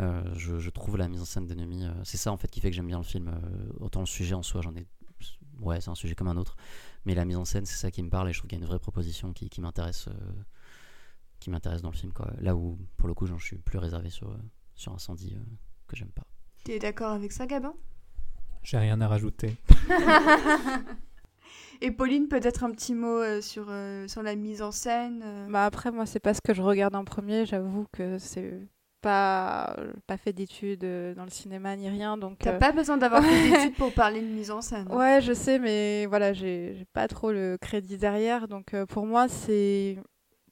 Euh, 0.00 0.22
je, 0.34 0.58
je 0.58 0.70
trouve 0.70 0.96
la 0.96 1.08
mise 1.08 1.20
en 1.20 1.24
scène 1.24 1.46
d'Enemy, 1.46 1.84
euh, 1.84 1.92
c'est 2.02 2.16
ça 2.16 2.32
en 2.32 2.36
fait 2.36 2.48
qui 2.48 2.60
fait 2.60 2.70
que 2.70 2.74
j'aime 2.76 2.88
bien 2.88 2.98
le 2.98 3.04
film. 3.04 3.28
euh, 3.28 3.72
autant 3.78 4.00
le 4.00 4.06
sujet 4.06 4.34
en 4.34 4.42
soi, 4.42 4.60
j'en 4.60 4.74
ai, 4.74 4.86
ouais, 5.60 5.80
c'est 5.80 5.90
un 5.90 5.94
sujet 5.94 6.14
comme 6.16 6.26
un 6.28 6.36
autre, 6.36 6.56
mais 7.04 7.14
la 7.14 7.24
mise 7.24 7.36
en 7.36 7.44
scène, 7.44 7.64
c'est 7.64 7.76
ça 7.76 7.90
qui 7.92 8.02
me 8.02 8.10
parle 8.10 8.28
et 8.28 8.32
je 8.32 8.38
trouve 8.38 8.48
qu'il 8.48 8.58
y 8.58 8.60
a 8.60 8.64
une 8.64 8.68
vraie 8.68 8.80
proposition 8.80 9.32
qui, 9.32 9.48
qui 9.48 9.60
m'intéresse, 9.60 10.08
euh, 10.08 10.32
qui 11.38 11.50
m'intéresse 11.50 11.80
dans 11.82 11.90
le 11.90 11.96
film. 11.96 12.12
Quoi. 12.12 12.32
Là 12.40 12.56
où, 12.56 12.76
pour 12.96 13.06
le 13.06 13.14
coup, 13.14 13.26
j'en 13.26 13.38
suis 13.38 13.58
plus 13.58 13.78
réservé 13.78 14.10
sur, 14.10 14.30
euh, 14.30 14.36
sur 14.74 14.92
Incendie 14.92 15.34
euh, 15.36 15.44
que 15.86 15.94
j'aime 15.94 16.10
pas. 16.10 16.26
T'es 16.64 16.78
d'accord 16.80 17.12
avec 17.12 17.30
ça, 17.30 17.46
Gabin? 17.46 17.74
J'ai 18.62 18.78
rien 18.78 19.00
à 19.00 19.06
rajouter. 19.08 19.56
Et 21.80 21.90
Pauline, 21.90 22.28
peut-être 22.28 22.64
un 22.64 22.70
petit 22.70 22.94
mot 22.94 23.18
euh, 23.20 23.40
sur, 23.40 23.66
euh, 23.68 24.08
sur 24.08 24.22
la 24.22 24.36
mise 24.36 24.62
en 24.62 24.70
scène 24.70 25.22
euh? 25.24 25.48
Bah 25.50 25.66
après, 25.66 25.90
moi, 25.90 26.06
c'est 26.06 26.20
pas 26.20 26.32
ce 26.32 26.40
que 26.40 26.54
je 26.54 26.62
regarde 26.62 26.94
en 26.94 27.04
premier. 27.04 27.44
J'avoue 27.46 27.86
que 27.92 28.18
c'est 28.18 28.66
pas 29.04 29.76
pas 30.06 30.16
fait 30.16 30.32
d'études 30.32 30.82
euh, 30.84 31.14
dans 31.14 31.24
le 31.24 31.30
cinéma 31.30 31.76
ni 31.76 31.88
rien, 31.88 32.16
donc. 32.16 32.38
T'as 32.38 32.54
euh, 32.54 32.58
pas 32.58 32.72
besoin 32.72 32.96
d'avoir 32.96 33.22
fait 33.22 33.50
d'études 33.50 33.74
pour 33.78 33.92
parler 33.92 34.22
de 34.22 34.26
mise 34.26 34.50
en 34.50 34.62
scène. 34.62 34.88
Ouais, 34.90 35.20
je 35.20 35.34
sais, 35.34 35.58
mais 35.58 36.06
voilà, 36.06 36.32
j'ai 36.32 36.86
pas 36.94 37.06
trop 37.06 37.30
le 37.30 37.58
crédit 37.60 37.98
derrière. 37.98 38.48
Donc 38.48 38.72
euh, 38.72 38.86
pour 38.86 39.06
moi, 39.06 39.28
c'est 39.28 39.98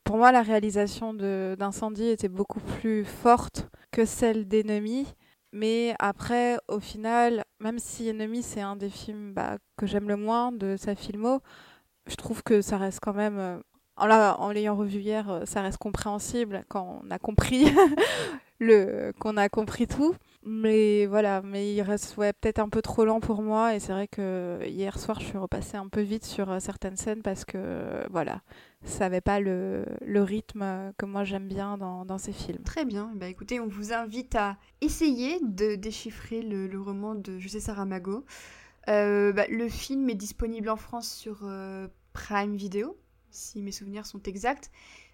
pour 0.04 0.18
moi 0.18 0.32
la 0.32 0.42
réalisation 0.42 1.14
de 1.14 1.56
d'incendie 1.58 2.08
était 2.08 2.28
beaucoup 2.28 2.60
plus 2.60 3.04
forte 3.04 3.68
que 3.90 4.04
celle 4.04 4.46
d'Ennemi. 4.46 5.06
Mais 5.54 5.94
après, 5.98 6.58
au 6.68 6.80
final, 6.80 7.44
même 7.58 7.78
si 7.78 8.08
Ennemi 8.08 8.42
c'est 8.42 8.60
un 8.60 8.76
des 8.76 8.90
films 8.90 9.32
bah, 9.32 9.56
que 9.76 9.86
j'aime 9.86 10.08
le 10.08 10.16
moins 10.16 10.52
de 10.52 10.76
sa 10.76 10.94
filmo, 10.94 11.40
je 12.06 12.16
trouve 12.16 12.42
que 12.42 12.60
ça 12.60 12.76
reste 12.78 13.00
quand 13.00 13.14
même, 13.14 13.62
en 14.02 14.06
la- 14.06 14.40
en 14.40 14.50
l'ayant 14.50 14.74
revu 14.74 14.98
hier, 14.98 15.30
euh, 15.30 15.44
ça 15.44 15.62
reste 15.62 15.78
compréhensible 15.78 16.64
quand 16.68 17.00
on 17.04 17.10
a 17.10 17.20
compris 17.20 17.64
qu'on 19.20 19.36
a 19.36 19.48
compris 19.48 19.86
tout. 19.86 20.14
Mais 20.44 21.06
voilà, 21.06 21.40
mais 21.42 21.72
il 21.72 21.82
reste 21.82 22.16
peut-être 22.16 22.58
un 22.58 22.68
peu 22.68 22.82
trop 22.82 23.04
lent 23.04 23.20
pour 23.20 23.42
moi. 23.42 23.76
Et 23.76 23.80
c'est 23.80 23.92
vrai 23.92 24.08
que 24.08 24.58
hier 24.66 24.98
soir, 24.98 25.20
je 25.20 25.26
suis 25.26 25.38
repassée 25.38 25.76
un 25.76 25.86
peu 25.86 26.00
vite 26.00 26.24
sur 26.24 26.50
euh, 26.50 26.58
certaines 26.58 26.96
scènes 26.96 27.22
parce 27.22 27.44
que 27.44 28.04
voilà, 28.10 28.42
ça 28.82 29.04
n'avait 29.04 29.20
pas 29.20 29.38
le, 29.38 29.84
rythme 30.04 30.62
euh, 30.62 30.90
que 30.98 31.06
moi 31.06 31.22
j'aime 31.22 31.46
bien 31.46 31.78
dans, 31.78 32.18
ces 32.18 32.32
films. 32.32 32.64
Très 32.64 32.84
bien. 32.84 33.12
Bah 33.14 33.28
écoutez, 33.28 33.60
on 33.60 33.68
vous 33.68 33.92
invite 33.92 34.34
à 34.34 34.56
essayer 34.80 35.38
de 35.42 35.76
déchiffrer 35.76 36.42
le, 36.42 36.80
roman 36.80 37.14
de 37.14 37.38
José 37.38 37.60
Saramago. 37.60 38.24
Bah, 38.88 39.46
le 39.48 39.68
film 39.68 40.10
est 40.10 40.16
disponible 40.16 40.70
en 40.70 40.76
France 40.76 41.08
sur 41.08 41.48
Prime 42.12 42.56
Video, 42.56 42.96
si 43.32 43.60
mes 43.62 43.72
souvenirs 43.72 44.06
sont 44.06 44.22
exacts. 44.24 44.70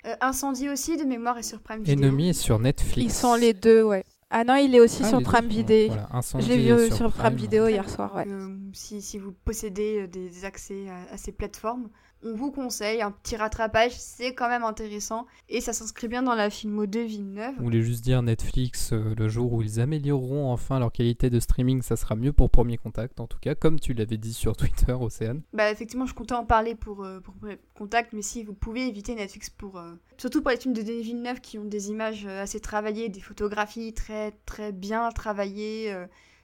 Euh, 0.06 0.14
Incendie 0.20 0.68
aussi, 0.68 0.96
de 0.96 1.04
mémoire, 1.04 1.38
est 1.38 1.42
sur 1.42 1.60
Prime 1.60 1.82
Video. 1.82 2.06
Ennemi 2.08 2.28
est 2.30 2.32
sur 2.34 2.58
Netflix. 2.58 3.12
Ils 3.14 3.16
sont 3.16 3.34
les 3.34 3.54
deux, 3.54 3.82
ouais. 3.82 4.04
Ah 4.30 4.44
non, 4.44 4.56
il 4.56 4.74
est 4.74 4.80
aussi 4.80 5.02
Ah, 5.04 5.08
sur 5.08 5.22
Prime 5.22 5.48
Video. 5.48 5.86
voilà, 5.86 6.08
Je 6.38 6.48
l'ai 6.48 6.58
vu 6.58 6.94
sur, 6.94 7.10
Prime 7.12 7.34
Video 7.34 7.62
Très 7.64 7.72
hier 7.72 7.88
soir, 7.88 8.14
ouais. 8.14 8.26
Euh, 8.28 8.54
si, 8.74 9.00
si 9.00 9.18
vous 9.18 9.32
possédez 9.32 10.02
euh, 10.02 10.06
des, 10.06 10.28
des 10.28 10.44
accès 10.44 10.86
à, 10.90 11.14
à 11.14 11.16
ces 11.16 11.32
plateformes, 11.32 11.88
on 12.24 12.34
vous 12.34 12.50
conseille 12.50 13.00
un 13.00 13.10
petit 13.12 13.36
rattrapage, 13.36 13.92
c'est 13.96 14.34
quand 14.34 14.48
même 14.48 14.64
intéressant 14.64 15.26
et 15.48 15.60
ça 15.60 15.72
s'inscrit 15.72 16.08
bien 16.08 16.22
dans 16.22 16.34
la 16.34 16.50
filmo 16.50 16.86
de 16.86 17.00
Villeneuve. 17.00 17.54
Je 17.58 17.62
voulais 17.62 17.82
juste 17.82 18.02
dire 18.02 18.22
Netflix, 18.22 18.92
euh, 18.92 19.14
le 19.16 19.28
jour 19.28 19.52
où 19.52 19.62
ils 19.62 19.78
amélioreront 19.80 20.50
enfin 20.50 20.78
leur 20.80 20.90
qualité 20.90 21.30
de 21.30 21.38
streaming, 21.38 21.80
ça 21.82 21.96
sera 21.96 22.16
mieux 22.16 22.32
pour 22.32 22.50
Premier 22.50 22.76
Contact, 22.76 23.20
en 23.20 23.26
tout 23.26 23.38
cas, 23.38 23.54
comme 23.54 23.78
tu 23.78 23.92
l'avais 23.94 24.16
dit 24.16 24.34
sur 24.34 24.56
Twitter, 24.56 24.92
Océane. 24.92 25.42
Bah 25.52 25.70
effectivement, 25.70 26.06
je 26.06 26.14
comptais 26.14 26.34
en 26.34 26.44
parler 26.44 26.74
pour, 26.74 27.04
euh, 27.04 27.20
pour 27.20 27.34
Pré- 27.34 27.60
Contact, 27.74 28.12
mais 28.12 28.22
si 28.22 28.42
vous 28.42 28.54
pouvez 28.54 28.88
éviter 28.88 29.14
Netflix 29.14 29.48
pour... 29.50 29.78
euh, 29.78 29.92
Surtout 30.16 30.42
pour 30.42 30.50
les 30.50 30.56
films 30.56 30.74
de 30.74 30.82
Denis 30.82 31.02
Villeneuve 31.02 31.40
qui 31.40 31.58
ont 31.58 31.64
des 31.64 31.90
images 31.90 32.26
assez 32.26 32.58
travaillées, 32.58 33.08
des 33.08 33.20
photographies 33.20 33.92
très 33.92 34.32
très 34.46 34.72
bien 34.72 35.08
travaillées, 35.12 35.94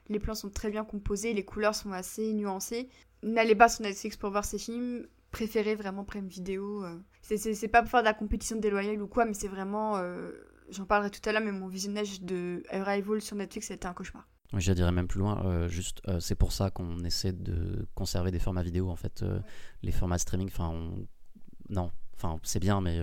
les 0.09 0.19
plans 0.21 0.35
sont 0.37 0.51
très 0.51 0.71
bien 0.71 0.85
composés, 0.85 1.33
les 1.33 1.45
couleurs 1.45 1.75
sont 1.75 1.91
assez 1.91 2.33
nuancées. 2.35 2.89
N'allez 3.23 3.55
pas 3.55 3.69
sur 3.69 3.83
Netflix 3.83 4.17
pour 4.17 4.31
voir 4.31 4.45
ces 4.45 4.59
films, 4.59 5.07
préférez 5.35 5.75
vraiment 5.75 6.05
Prime 6.05 6.29
Vidéo. 6.29 6.85
euh. 6.85 6.99
C'est- 7.23 7.69
pas 7.69 7.83
pour 7.83 7.91
faire 7.91 8.01
de 8.01 8.07
la 8.07 8.15
compétition 8.15 8.57
déloyale 8.59 9.01
ou 9.03 9.07
quoi, 9.09 9.25
mais 9.25 9.35
c'est 9.35 9.49
vraiment... 9.49 9.97
euh, 9.99 10.33
J'en 10.71 10.87
parlerai 10.87 11.11
tout 11.11 11.21
à 11.29 11.33
l'heure, 11.33 11.43
mais 11.45 11.53
mon 11.53 11.69
visionnage 11.69 12.23
de 12.23 12.63
Arrival 12.71 13.21
sur 13.21 13.37
Netflix, 13.37 13.67
c'était 13.69 13.87
un 13.87 13.93
cauchemar. 13.93 14.27
Je 14.57 14.73
dirais 14.73 14.93
même 14.93 15.09
plus 15.09 15.21
loin, 15.21 15.45
euh, 15.45 15.69
juste 15.69 16.01
euh, 16.09 16.21
c'est 16.21 16.37
pour 16.37 16.53
ça 16.53 16.71
qu'on 16.71 17.05
essaie 17.05 17.33
de 17.33 17.87
conserver 17.95 18.31
des 18.31 18.39
formats 18.39 18.63
vidéo 18.63 18.89
en 18.89 18.97
fait, 18.97 19.25
les 19.83 19.93
formats 19.93 20.19
streaming, 20.19 20.49
enfin 20.49 20.69
on... 20.69 21.07
non, 21.69 21.91
enfin 22.15 22.39
c'est 22.45 22.61
bien 22.61 22.81
mais 22.81 22.99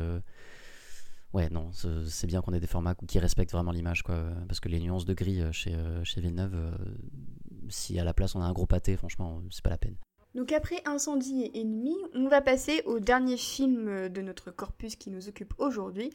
ouais 1.34 1.50
non, 1.50 1.72
c'est 1.74 2.28
bien 2.28 2.42
qu'on 2.42 2.54
ait 2.54 2.60
des 2.60 2.68
formats 2.68 2.96
qui 2.96 3.20
respectent 3.20 3.52
vraiment 3.52 3.72
l'image 3.72 4.02
quoi, 4.04 4.18
parce 4.48 4.60
que 4.60 4.70
les 4.70 4.80
nuances 4.80 5.06
de 5.06 5.14
gris 5.14 5.42
chez, 5.52 5.76
chez 6.04 6.22
Villeneuve, 6.22 6.56
si 7.70 8.00
à 8.00 8.04
la 8.04 8.14
place 8.14 8.34
on 8.36 8.42
a 8.42 8.46
un 8.46 8.54
gros 8.54 8.66
pâté, 8.66 8.96
franchement 8.98 9.42
c'est 9.50 9.64
pas 9.64 9.70
la 9.72 9.78
peine. 9.78 9.98
Donc 10.34 10.52
après 10.52 10.82
Incendie 10.86 11.44
et 11.44 11.60
Ennemi, 11.60 11.96
on 12.14 12.28
va 12.28 12.42
passer 12.42 12.84
au 12.86 13.00
dernier 13.00 13.38
film 13.38 14.08
de 14.10 14.22
notre 14.22 14.52
corpus 14.52 14.96
qui 14.96 15.10
nous 15.10 15.28
occupe 15.28 15.54
aujourd'hui. 15.58 16.12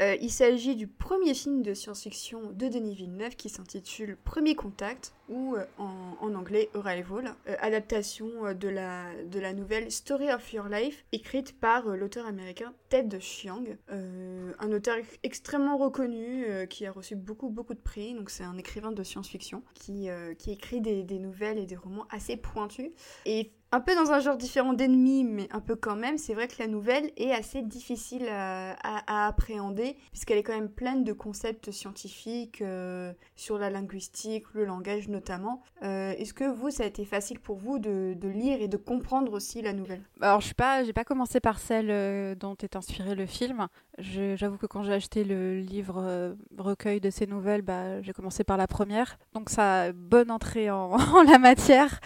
Euh, 0.00 0.16
il 0.20 0.30
s'agit 0.30 0.76
du 0.76 0.86
premier 0.86 1.34
film 1.34 1.62
de 1.62 1.74
science-fiction 1.74 2.52
de 2.52 2.68
Denis 2.68 2.94
Villeneuve 2.94 3.36
qui 3.36 3.48
s'intitule 3.48 4.16
Premier 4.24 4.54
Contact 4.54 5.12
ou 5.28 5.56
euh, 5.56 5.64
en, 5.78 6.16
en 6.20 6.34
anglais 6.34 6.68
Arrival, 6.74 7.34
euh, 7.48 7.56
adaptation 7.60 8.46
euh, 8.46 8.54
de 8.54 8.68
la, 8.68 9.04
de 9.24 9.38
la 9.38 9.52
nouvelle 9.52 9.90
Story 9.90 10.32
of 10.32 10.52
Your 10.52 10.68
Life 10.68 11.04
écrite 11.12 11.58
par 11.60 11.86
l'auteur 11.88 12.26
américain 12.26 12.72
Ted 12.88 13.20
Chiang, 13.20 13.64
un 13.88 14.72
auteur 14.72 14.96
ex- 14.96 15.18
extrêmement 15.22 15.76
reconnu 15.76 16.46
qui 16.68 16.86
a 16.86 16.92
reçu 16.92 17.14
beaucoup 17.14 17.48
beaucoup 17.50 17.74
de 17.74 17.78
prix, 17.80 18.14
donc 18.14 18.30
c'est 18.30 18.42
un 18.42 18.58
écrivain 18.58 18.90
de 18.90 19.02
science-fiction 19.02 19.62
qui, 19.74 20.08
qui 20.38 20.50
écrit 20.50 20.80
des, 20.80 21.04
des 21.04 21.18
nouvelles 21.18 21.58
et 21.58 21.66
des 21.66 21.76
romans 21.76 22.06
assez 22.10 22.36
pointus. 22.36 22.90
Et 23.26 23.52
un 23.72 23.80
peu 23.80 23.94
dans 23.94 24.10
un 24.10 24.18
genre 24.18 24.36
différent 24.36 24.72
d'ennemi, 24.72 25.22
mais 25.24 25.48
un 25.52 25.60
peu 25.60 25.76
quand 25.76 25.94
même, 25.94 26.18
c'est 26.18 26.34
vrai 26.34 26.48
que 26.48 26.56
la 26.58 26.66
nouvelle 26.66 27.12
est 27.16 27.32
assez 27.32 27.62
difficile 27.62 28.26
à, 28.28 28.72
à- 28.82 29.28
appréhender, 29.28 29.96
puisqu'elle 30.10 30.38
est 30.38 30.42
quand 30.42 30.54
même 30.54 30.70
pleine 30.70 31.04
de 31.04 31.12
concepts 31.12 31.70
scientifiques 31.70 32.62
euh, 32.62 33.12
sur 33.36 33.58
la 33.58 33.70
linguistique, 33.70 34.44
le 34.54 34.64
langage 34.64 35.08
notamment. 35.08 35.62
Euh, 35.82 36.12
Est-ce 36.18 36.34
que 36.34 36.44
vous, 36.44 36.70
ça 36.70 36.82
a 36.82 36.86
été 36.86 37.04
facile 37.04 37.38
pour 37.38 37.58
vous 37.58 37.78
de, 37.78 38.16
lire 38.22 38.60
et 38.60 38.68
de 38.68 38.76
comprendre 38.76 39.32
aussi 39.32 39.62
la 39.62 39.72
nouvelle? 39.72 40.02
Alors, 40.20 40.40
je 40.40 40.46
suis 40.46 40.54
pas, 40.54 40.82
commencé 41.04 41.40
par 41.40 41.58
celle 41.58 41.90
euh, 41.90 42.34
dont 42.34 42.56
est 42.62 42.76
inspiré 42.76 43.14
le 43.14 43.26
film. 43.26 43.68
J'avoue 43.98 44.56
que 44.56 44.66
quand 44.66 44.82
j'ai 44.82 44.94
acheté 44.94 45.24
le 45.24 45.58
livre 45.60 45.96
euh, 45.98 46.34
recueil 46.56 47.00
de 47.00 47.10
ces 47.10 47.26
nouvelles, 47.26 47.62
bah, 47.62 48.00
j'ai 48.02 48.12
commencé 48.12 48.44
par 48.44 48.56
la 48.56 48.66
première. 48.66 49.18
Donc, 49.34 49.50
ça, 49.50 49.92
bonne 49.92 50.30
entrée 50.30 50.70
en, 50.70 50.92
en 51.14 51.22
la 51.22 51.38
matière. 51.38 52.00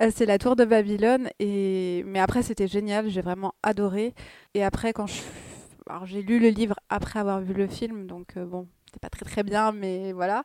Euh, 0.00 0.10
c'est 0.14 0.26
la 0.26 0.38
Tour 0.38 0.54
de 0.54 0.64
Babylone. 0.64 1.28
Et 1.40 2.04
mais 2.06 2.20
après, 2.20 2.42
c'était 2.42 2.68
génial. 2.68 3.08
J'ai 3.08 3.22
vraiment 3.22 3.54
adoré. 3.62 4.14
Et 4.54 4.62
après, 4.62 4.92
quand 4.92 5.06
je, 5.06 5.20
alors 5.90 6.06
j'ai 6.06 6.22
lu 6.22 6.38
le 6.38 6.48
livre 6.48 6.76
après 6.88 7.18
avoir 7.18 7.40
vu 7.40 7.52
le 7.52 7.66
film, 7.66 8.06
donc 8.06 8.36
euh, 8.36 8.44
bon, 8.44 8.68
c'était 8.86 9.00
pas 9.00 9.10
très 9.10 9.24
très 9.24 9.42
bien, 9.42 9.72
mais 9.72 10.12
voilà. 10.12 10.44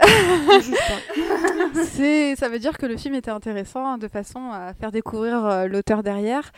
C'est, 1.74 2.36
ça 2.36 2.48
veut 2.48 2.58
dire 2.58 2.78
que 2.78 2.86
le 2.86 2.96
film 2.96 3.14
était 3.14 3.30
intéressant 3.30 3.86
hein, 3.86 3.98
de 3.98 4.08
façon 4.08 4.50
à 4.52 4.74
faire 4.74 4.92
découvrir 4.92 5.44
euh, 5.44 5.66
l'auteur 5.66 6.02
derrière. 6.02 6.52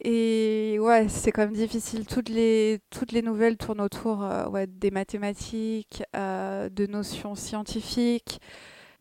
Et 0.00 0.78
ouais, 0.80 1.08
c'est 1.08 1.32
quand 1.32 1.42
même 1.42 1.54
difficile. 1.54 2.06
Toutes 2.06 2.28
les, 2.28 2.80
toutes 2.90 3.12
les 3.12 3.22
nouvelles 3.22 3.56
tournent 3.56 3.80
autour 3.80 4.22
euh, 4.22 4.48
ouais, 4.48 4.66
des 4.66 4.90
mathématiques, 4.90 6.02
euh, 6.16 6.68
de 6.68 6.86
notions 6.86 7.34
scientifiques. 7.34 8.40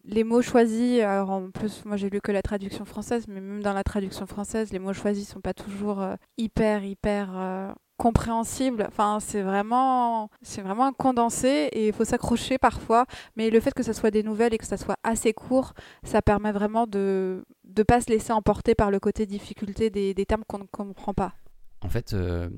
Les 0.05 0.23
mots 0.23 0.41
choisis, 0.41 1.01
alors 1.01 1.31
en 1.31 1.51
plus, 1.51 1.83
moi 1.85 1.97
j'ai 1.97 2.09
lu 2.09 2.21
que 2.21 2.31
la 2.31 2.41
traduction 2.41 2.85
française, 2.85 3.25
mais 3.27 3.41
même 3.41 3.61
dans 3.61 3.73
la 3.73 3.83
traduction 3.83 4.25
française, 4.25 4.71
les 4.71 4.79
mots 4.79 4.93
choisis 4.93 5.27
sont 5.29 5.41
pas 5.41 5.53
toujours 5.53 6.01
euh, 6.01 6.15
hyper, 6.37 6.83
hyper 6.83 7.75
compréhensibles. 7.97 8.85
Enfin, 8.87 9.19
c'est 9.19 9.41
vraiment, 9.41 10.29
c'est 10.41 10.61
vraiment 10.61 10.93
condensé 10.93 11.69
et 11.71 11.87
il 11.87 11.93
faut 11.93 12.05
s'accrocher 12.05 12.57
parfois. 12.57 13.05
Mais 13.35 13.49
le 13.49 13.59
fait 13.59 13.73
que 13.73 13.83
ça 13.83 13.93
soit 13.93 14.11
des 14.11 14.23
nouvelles 14.23 14.53
et 14.53 14.57
que 14.57 14.65
ça 14.65 14.77
soit 14.77 14.97
assez 15.03 15.33
court, 15.33 15.73
ça 16.03 16.21
permet 16.21 16.51
vraiment 16.51 16.87
de 16.87 17.45
ne 17.77 17.83
pas 17.83 18.01
se 18.01 18.09
laisser 18.09 18.31
emporter 18.31 18.75
par 18.75 18.91
le 18.91 18.99
côté 18.99 19.25
difficulté 19.25 19.89
des, 19.89 20.13
des 20.13 20.25
termes 20.25 20.43
qu'on 20.47 20.59
ne 20.59 20.63
comprend 20.63 21.13
pas. 21.13 21.33
En 21.81 21.89
fait, 21.89 22.13
euh, 22.13 22.49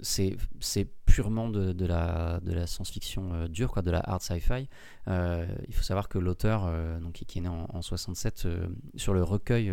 c'est 0.00 0.86
purement 1.04 1.48
de, 1.48 1.86
la, 1.86 2.40
de 2.40 2.52
la 2.52 2.66
science-fiction 2.66 3.34
euh, 3.34 3.48
dure, 3.48 3.70
quoi, 3.70 3.82
de 3.82 3.90
la 3.90 4.00
hard 4.00 4.22
sci-fi. 4.22 4.68
Euh, 5.08 5.46
il 5.68 5.74
faut 5.74 5.82
savoir 5.82 6.08
que 6.08 6.18
l'auteur, 6.18 6.72
donc, 7.00 7.12
qui 7.12 7.38
est 7.38 7.42
né 7.42 7.48
en, 7.48 7.66
en 7.72 7.82
67, 7.82 8.46
euh, 8.46 8.66
sur 8.96 9.14
le 9.14 9.22
recueil 9.22 9.72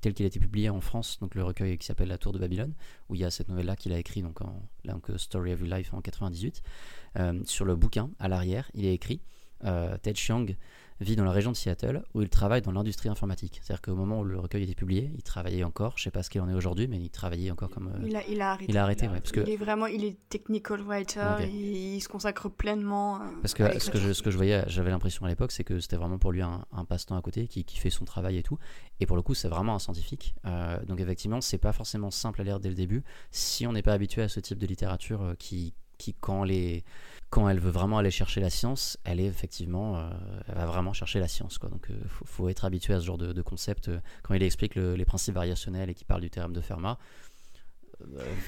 tel 0.00 0.14
qu'il 0.14 0.24
a 0.24 0.28
été 0.28 0.40
publié 0.40 0.70
en 0.70 0.80
France, 0.80 1.18
donc 1.20 1.34
le 1.34 1.44
recueil 1.44 1.78
qui 1.78 1.86
s'appelle 1.86 2.08
La 2.08 2.18
Tour 2.18 2.32
de 2.32 2.38
Babylone, 2.38 2.72
où 3.08 3.14
il 3.14 3.20
y 3.20 3.24
a 3.24 3.30
cette 3.30 3.48
nouvelle-là 3.48 3.76
qu'il 3.76 3.92
a 3.92 3.98
écrit, 3.98 4.22
donc, 4.22 4.40
en, 4.40 4.62
donc, 4.84 5.10
euh, 5.10 5.18
Story 5.18 5.52
of 5.52 5.60
Your 5.60 5.76
Life 5.76 5.92
en 5.92 6.00
98. 6.00 6.62
Euh, 7.18 7.40
sur 7.44 7.64
le 7.64 7.76
bouquin, 7.76 8.10
à 8.18 8.28
l'arrière, 8.28 8.70
il 8.74 8.86
est 8.86 8.94
écrit 8.94 9.20
euh, 9.64 9.96
Ted 9.98 10.18
Chiang 10.18 10.46
vit 11.00 11.16
dans 11.16 11.24
la 11.24 11.32
région 11.32 11.50
de 11.50 11.56
Seattle 11.56 12.02
où 12.14 12.22
il 12.22 12.28
travaille 12.28 12.60
dans 12.62 12.72
l'industrie 12.72 13.08
informatique. 13.08 13.60
C'est-à-dire 13.62 13.80
qu'au 13.82 13.94
moment 13.94 14.20
où 14.20 14.24
le 14.24 14.38
recueil 14.38 14.60
a 14.60 14.64
été 14.64 14.74
publié, 14.74 15.10
il 15.14 15.22
travaillait 15.22 15.64
encore, 15.64 15.94
je 15.96 16.02
sais 16.04 16.10
pas 16.10 16.22
ce 16.22 16.28
qu'il 16.30 16.40
en 16.42 16.48
est 16.48 16.54
aujourd'hui, 16.54 16.88
mais 16.88 16.98
il 16.98 17.10
travaillait 17.10 17.50
encore 17.50 17.70
comme... 17.70 17.88
euh, 17.88 18.06
Il 18.06 18.14
a, 18.16 18.26
il 18.28 18.40
a 18.42 18.50
arrêté. 18.52 18.66
il 18.70 18.76
a 18.78 18.82
arrêté, 18.82 19.08
ouais, 19.08 19.18
parce 19.20 19.32
que 19.32 19.40
Il 19.40 19.50
est 19.50 19.56
vraiment, 19.56 19.86
il 19.86 20.04
est 20.04 20.16
technical 20.28 20.80
writer 20.82 21.36
et 21.42 21.94
il 21.96 22.00
se 22.00 22.08
consacre 22.08 22.48
pleinement. 22.50 23.16
euh, 23.22 23.24
Parce 23.40 23.54
que 23.54 23.78
ce 23.78 23.90
que 23.90 23.98
je, 23.98 24.12
ce 24.12 24.22
que 24.22 24.30
je 24.30 24.36
voyais, 24.36 24.62
j'avais 24.66 24.90
l'impression 24.90 25.24
à 25.24 25.28
l'époque, 25.28 25.52
c'est 25.52 25.64
que 25.64 25.80
c'était 25.80 25.96
vraiment 25.96 26.18
pour 26.18 26.32
lui 26.32 26.42
un, 26.42 26.64
un 26.72 26.84
passe-temps 26.84 27.16
à 27.16 27.22
côté 27.22 27.48
qui, 27.48 27.64
qui 27.64 27.78
fait 27.78 27.90
son 27.90 28.04
travail 28.04 28.36
et 28.36 28.42
tout. 28.42 28.58
Et 29.00 29.06
pour 29.06 29.16
le 29.16 29.22
coup, 29.22 29.34
c'est 29.34 29.48
vraiment 29.48 29.74
un 29.74 29.78
scientifique. 29.78 30.34
Euh, 30.44 30.78
donc 30.84 31.00
effectivement, 31.00 31.40
c'est 31.40 31.58
pas 31.58 31.72
forcément 31.72 32.10
simple 32.10 32.40
à 32.42 32.44
lire 32.44 32.60
dès 32.60 32.68
le 32.68 32.74
début 32.74 33.02
si 33.30 33.66
on 33.66 33.72
n'est 33.72 33.82
pas 33.82 33.92
habitué 33.94 34.22
à 34.22 34.28
ce 34.28 34.40
type 34.40 34.58
de 34.58 34.66
littérature 34.66 35.34
qui, 35.38 35.72
qui 35.98 36.14
quand 36.14 36.44
les 36.44 36.84
quand 37.30 37.48
elle 37.48 37.60
veut 37.60 37.70
vraiment 37.70 37.98
aller 37.98 38.10
chercher 38.10 38.40
la 38.40 38.50
science, 38.50 38.98
elle 39.04 39.20
est 39.20 39.26
effectivement, 39.26 39.96
euh, 39.98 40.10
elle 40.48 40.56
va 40.56 40.66
vraiment 40.66 40.92
chercher 40.92 41.20
la 41.20 41.28
science. 41.28 41.58
Quoi. 41.58 41.70
Donc 41.70 41.86
il 41.88 42.08
faut, 42.08 42.24
faut 42.24 42.48
être 42.48 42.64
habitué 42.64 42.92
à 42.92 43.00
ce 43.00 43.06
genre 43.06 43.18
de, 43.18 43.40
concept. 43.42 43.88
Euh, 43.88 44.00
Quand 44.24 44.34
il 44.34 44.42
explique 44.42 44.74
le- 44.74 44.94
les 44.96 45.04
principes 45.04 45.34
variationnels 45.36 45.90
et 45.90 45.94
qu'il 45.94 46.06
parle 46.08 46.22
du 46.22 46.30
théorème 46.30 46.52
de 46.52 46.60
Fermat, 46.60 46.98
euh, 46.98 47.29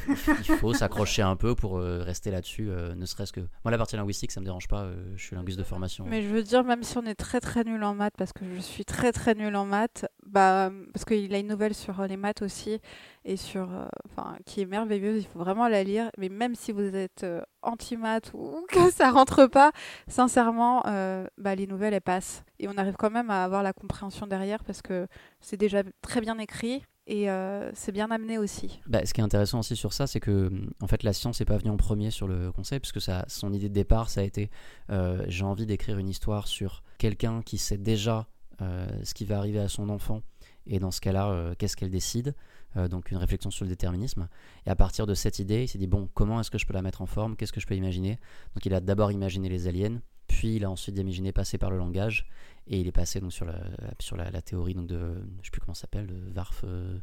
il 0.08 0.56
faut 0.56 0.72
s'accrocher 0.74 1.22
un 1.22 1.36
peu 1.36 1.54
pour 1.54 1.78
euh, 1.78 2.02
rester 2.02 2.30
là-dessus, 2.30 2.70
euh, 2.70 2.94
ne 2.94 3.06
serait-ce 3.06 3.32
que... 3.32 3.40
Moi, 3.64 3.70
la 3.70 3.78
partie 3.78 3.96
linguistique, 3.96 4.32
ça 4.32 4.40
me 4.40 4.44
dérange 4.44 4.68
pas, 4.68 4.82
euh, 4.82 5.12
je 5.16 5.22
suis 5.22 5.36
linguiste 5.36 5.58
de 5.58 5.64
formation. 5.64 6.04
Mais 6.08 6.22
je 6.22 6.28
veux 6.28 6.42
dire, 6.42 6.64
même 6.64 6.82
si 6.82 6.96
on 6.98 7.04
est 7.04 7.14
très 7.14 7.40
très 7.40 7.64
nul 7.64 7.82
en 7.84 7.94
maths, 7.94 8.14
parce 8.16 8.32
que 8.32 8.44
je 8.54 8.60
suis 8.60 8.84
très 8.84 9.12
très 9.12 9.34
nul 9.34 9.54
en 9.56 9.64
maths, 9.64 10.06
bah, 10.26 10.70
parce 10.92 11.04
qu'il 11.04 11.34
a 11.34 11.38
une 11.38 11.48
nouvelle 11.48 11.74
sur 11.74 12.00
euh, 12.00 12.06
les 12.06 12.16
maths 12.16 12.42
aussi, 12.42 12.80
et 13.24 13.36
sur, 13.36 13.72
euh, 13.72 13.86
enfin, 14.10 14.36
qui 14.46 14.62
est 14.62 14.66
merveilleuse, 14.66 15.22
il 15.22 15.26
faut 15.26 15.38
vraiment 15.38 15.68
la 15.68 15.84
lire. 15.84 16.10
Mais 16.18 16.28
même 16.28 16.54
si 16.54 16.72
vous 16.72 16.94
êtes 16.94 17.22
euh, 17.22 17.40
anti-maths 17.62 18.32
ou 18.34 18.64
que 18.68 18.90
ça 18.90 19.10
rentre 19.10 19.46
pas, 19.46 19.72
sincèrement, 20.08 20.82
euh, 20.86 21.26
bah, 21.38 21.54
les 21.54 21.66
nouvelles 21.66 21.94
elles 21.94 22.00
passent. 22.00 22.44
Et 22.58 22.68
on 22.68 22.76
arrive 22.76 22.94
quand 22.98 23.10
même 23.10 23.30
à 23.30 23.44
avoir 23.44 23.62
la 23.62 23.72
compréhension 23.72 24.26
derrière, 24.26 24.64
parce 24.64 24.82
que 24.82 25.06
c'est 25.40 25.56
déjà 25.56 25.82
très 26.00 26.20
bien 26.20 26.38
écrit. 26.38 26.82
Et 27.06 27.28
euh, 27.28 27.70
c'est 27.74 27.92
bien 27.92 28.10
amené 28.10 28.38
aussi. 28.38 28.80
Bah, 28.86 29.04
ce 29.04 29.12
qui 29.12 29.20
est 29.20 29.24
intéressant 29.24 29.58
aussi 29.58 29.74
sur 29.74 29.92
ça, 29.92 30.06
c'est 30.06 30.20
que 30.20 30.50
en 30.80 30.86
fait 30.86 31.02
la 31.02 31.12
science 31.12 31.40
n'est 31.40 31.46
pas 31.46 31.56
venue 31.56 31.70
en 31.70 31.76
premier 31.76 32.10
sur 32.10 32.28
le 32.28 32.52
concept, 32.52 32.88
puisque 32.88 33.12
son 33.26 33.52
idée 33.52 33.68
de 33.68 33.74
départ, 33.74 34.08
ça 34.08 34.20
a 34.20 34.24
été 34.24 34.50
euh, 34.90 35.24
j'ai 35.26 35.44
envie 35.44 35.66
d'écrire 35.66 35.98
une 35.98 36.08
histoire 36.08 36.46
sur 36.46 36.84
quelqu'un 36.98 37.42
qui 37.42 37.58
sait 37.58 37.78
déjà 37.78 38.28
euh, 38.60 38.86
ce 39.02 39.14
qui 39.14 39.24
va 39.24 39.38
arriver 39.38 39.58
à 39.58 39.68
son 39.68 39.88
enfant, 39.88 40.22
et 40.66 40.78
dans 40.78 40.92
ce 40.92 41.00
cas-là, 41.00 41.54
qu'est-ce 41.58 41.76
qu'elle 41.76 41.90
décide 41.90 42.36
Donc 42.76 43.10
une 43.10 43.16
réflexion 43.16 43.50
sur 43.50 43.64
le 43.64 43.68
déterminisme. 43.68 44.28
Et 44.64 44.70
à 44.70 44.76
partir 44.76 45.08
de 45.08 45.14
cette 45.14 45.40
idée, 45.40 45.64
il 45.64 45.68
s'est 45.68 45.78
dit 45.78 45.88
bon, 45.88 46.08
comment 46.14 46.38
est-ce 46.38 46.52
que 46.52 46.58
je 46.58 46.66
peux 46.66 46.72
la 46.72 46.82
mettre 46.82 47.02
en 47.02 47.06
forme? 47.06 47.34
Qu'est-ce 47.34 47.52
que 47.52 47.60
je 47.60 47.66
peux 47.66 47.74
imaginer? 47.74 48.20
Donc 48.54 48.64
il 48.64 48.72
a 48.72 48.80
d'abord 48.80 49.10
imaginé 49.10 49.48
les 49.48 49.66
aliens, 49.66 50.00
puis 50.32 50.56
il 50.56 50.64
a 50.64 50.70
ensuite 50.70 50.96
imaginé 50.96 51.30
passer 51.30 51.58
par 51.58 51.70
le 51.70 51.76
langage, 51.76 52.26
et 52.66 52.80
il 52.80 52.88
est 52.88 52.92
passé 52.92 53.20
donc 53.20 53.32
sur 53.32 53.44
la, 53.44 53.60
sur 53.98 54.16
la, 54.16 54.30
théorie 54.40 54.74
donc 54.74 54.86
de, 54.86 54.98
je 55.42 55.46
sais 55.46 55.50
plus 55.50 55.60
comment 55.60 55.74
s'appelle, 55.74 56.06
de 56.06 56.32
Varf. 56.32 56.62
euh, 56.64 56.98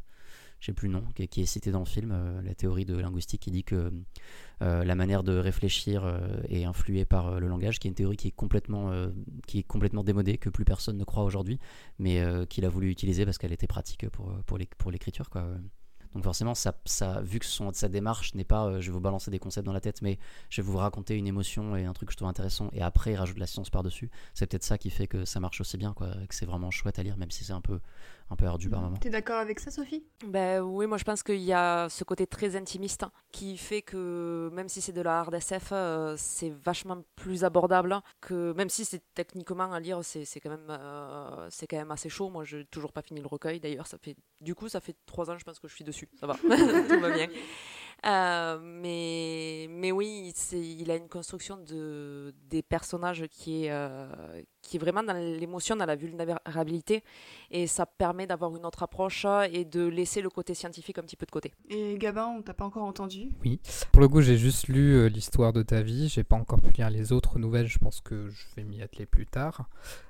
plus 0.76 0.88
le 0.88 0.94
nom, 0.94 1.04
qui, 1.14 1.40
est 1.40 1.46
cité 1.46 1.70
dans 1.70 1.78
le 1.78 1.86
film, 1.86 2.10
euh, 2.12 2.42
la 2.42 2.54
théorie 2.54 2.84
de 2.84 2.94
linguistique 2.96 3.40
qui 3.40 3.50
dit 3.50 3.64
que 3.64 3.92
euh, 4.62 4.84
la 4.84 4.94
manière 4.94 5.22
de 5.22 5.38
réfléchir 5.38 6.04
est 6.48 6.64
influée 6.64 7.04
par 7.04 7.38
le 7.38 7.46
langage, 7.46 7.78
qui 7.78 7.86
est 7.86 7.90
une 7.90 7.94
théorie 7.94 8.16
qui 8.16 8.28
est 8.28 8.32
complètement, 8.32 8.92
qui 9.46 9.60
est 9.60 9.62
complètement 9.62 10.02
démodée, 10.02 10.36
que 10.36 10.50
plus 10.50 10.64
personne 10.64 10.98
ne 10.98 11.04
croit 11.04 11.22
aujourd'hui, 11.22 11.58
mais 11.98 12.22
qu'il 12.48 12.64
a 12.64 12.68
voulu 12.68 12.90
utiliser 12.90 13.24
parce 13.24 13.38
qu'elle 13.38 13.52
était 13.52 13.68
pratique 13.68 14.08
pour, 14.10 14.34
pour 14.44 14.90
l'écriture. 14.90 15.30
Quoi. 15.30 15.46
Donc 16.14 16.24
forcément, 16.24 16.54
ça, 16.54 16.74
vu 17.22 17.38
que 17.38 17.46
sa 17.46 17.88
démarche 17.88 18.34
n'est 18.34 18.44
pas 18.44 18.66
euh, 18.66 18.80
je 18.80 18.86
vais 18.86 18.92
vous 18.92 19.00
balancer 19.00 19.30
des 19.30 19.38
concepts 19.38 19.64
dans 19.64 19.72
la 19.72 19.80
tête, 19.80 20.02
mais 20.02 20.18
je 20.48 20.60
vais 20.60 20.66
vous 20.66 20.76
raconter 20.76 21.16
une 21.16 21.26
émotion 21.26 21.76
et 21.76 21.84
un 21.84 21.92
truc 21.92 22.08
que 22.08 22.12
je 22.12 22.16
trouve 22.16 22.28
intéressant, 22.28 22.68
et 22.72 22.82
après 22.82 23.12
il 23.12 23.16
rajoute 23.16 23.36
de 23.36 23.40
la 23.40 23.46
science 23.46 23.70
par-dessus, 23.70 24.10
c'est 24.34 24.46
peut-être 24.46 24.64
ça 24.64 24.76
qui 24.76 24.90
fait 24.90 25.06
que 25.06 25.24
ça 25.24 25.38
marche 25.38 25.60
aussi 25.60 25.76
bien, 25.76 25.92
quoi, 25.92 26.08
que 26.28 26.34
c'est 26.34 26.46
vraiment 26.46 26.70
chouette 26.72 26.98
à 26.98 27.04
lire, 27.04 27.16
même 27.16 27.30
si 27.30 27.44
c'est 27.44 27.52
un 27.52 27.60
peu, 27.60 27.80
un 28.30 28.36
peu 28.36 28.46
ardu 28.46 28.70
par 28.70 28.80
moment. 28.80 28.96
T'es 28.96 29.10
d'accord 29.10 29.38
avec 29.38 29.58
ça, 29.60 29.70
Sophie? 29.70 30.04
Ben 30.24 30.60
oui, 30.60 30.86
moi 30.86 30.98
je 30.98 31.04
pense 31.04 31.22
qu'il 31.22 31.42
y 31.42 31.52
a 31.52 31.88
ce 31.88 32.04
côté 32.04 32.26
très 32.26 32.56
intimiste 32.56 33.04
qui 33.32 33.56
fait 33.56 33.82
que 33.82 34.50
même 34.52 34.68
si 34.68 34.80
c'est 34.80 34.92
de 34.92 35.00
la 35.00 35.20
hard 35.20 35.34
SF, 35.34 35.70
euh, 35.72 36.14
c'est 36.16 36.50
vachement 36.50 37.02
plus 37.16 37.44
abordable 37.44 38.00
que 38.20 38.52
même 38.52 38.68
si 38.68 38.84
c'est 38.84 39.02
techniquement 39.14 39.72
à 39.72 39.80
lire, 39.80 40.00
c'est 40.02 40.24
c'est 40.24 40.40
quand 40.40 40.50
même 40.50 40.70
euh, 40.70 41.48
c'est 41.50 41.66
quand 41.66 41.78
même 41.78 41.90
assez 41.90 42.08
chaud. 42.08 42.30
Moi, 42.30 42.44
j'ai 42.44 42.64
toujours 42.66 42.92
pas 42.92 43.02
fini 43.02 43.20
le 43.20 43.26
recueil. 43.26 43.58
D'ailleurs, 43.60 43.86
ça 43.86 43.98
fait 43.98 44.16
du 44.40 44.54
coup 44.54 44.68
ça 44.68 44.80
fait 44.80 44.96
trois 45.06 45.30
ans, 45.30 45.36
je 45.36 45.44
pense 45.44 45.58
que 45.58 45.68
je 45.68 45.74
suis 45.74 45.84
dessus. 45.84 46.08
Ça 46.18 46.26
va, 46.26 46.34
tout 46.88 47.00
va 47.00 47.10
bien. 47.10 47.28
Euh, 48.06 48.58
mais, 48.62 49.66
mais 49.70 49.92
oui, 49.92 50.32
il 50.52 50.90
a 50.90 50.96
une 50.96 51.08
construction 51.08 51.58
de, 51.58 52.34
des 52.48 52.62
personnages 52.62 53.24
qui 53.30 53.64
est, 53.64 53.70
euh, 53.70 54.08
qui 54.62 54.76
est 54.76 54.80
vraiment 54.80 55.02
dans 55.02 55.12
l'émotion, 55.12 55.76
dans 55.76 55.86
la 55.86 55.96
vulnérabilité. 55.96 57.04
Et 57.50 57.66
ça 57.66 57.86
permet 57.86 58.26
d'avoir 58.26 58.56
une 58.56 58.64
autre 58.64 58.82
approche 58.82 59.26
et 59.52 59.64
de 59.64 59.86
laisser 59.86 60.22
le 60.22 60.30
côté 60.30 60.54
scientifique 60.54 60.98
un 60.98 61.02
petit 61.02 61.16
peu 61.16 61.26
de 61.26 61.30
côté. 61.30 61.52
Et 61.68 61.98
Gabin, 61.98 62.26
on 62.26 62.42
t'a 62.42 62.54
pas 62.54 62.64
encore 62.64 62.84
entendu? 62.84 63.30
Oui. 63.44 63.60
Pour 63.92 64.00
le 64.00 64.08
coup, 64.08 64.20
j'ai 64.22 64.38
juste 64.38 64.68
lu 64.68 64.94
euh, 64.94 65.08
l'histoire 65.08 65.52
de 65.52 65.62
ta 65.62 65.82
vie. 65.82 66.08
J'ai 66.08 66.24
pas 66.24 66.36
encore 66.36 66.60
pu 66.60 66.72
lire 66.72 66.90
les 66.90 67.12
autres 67.12 67.38
nouvelles. 67.38 67.66
Je 67.66 67.78
pense 67.78 68.00
que 68.00 68.30
je 68.30 68.46
vais 68.56 68.64
m'y 68.64 68.82
atteler 68.82 69.06
plus 69.06 69.26
tard. 69.26 69.68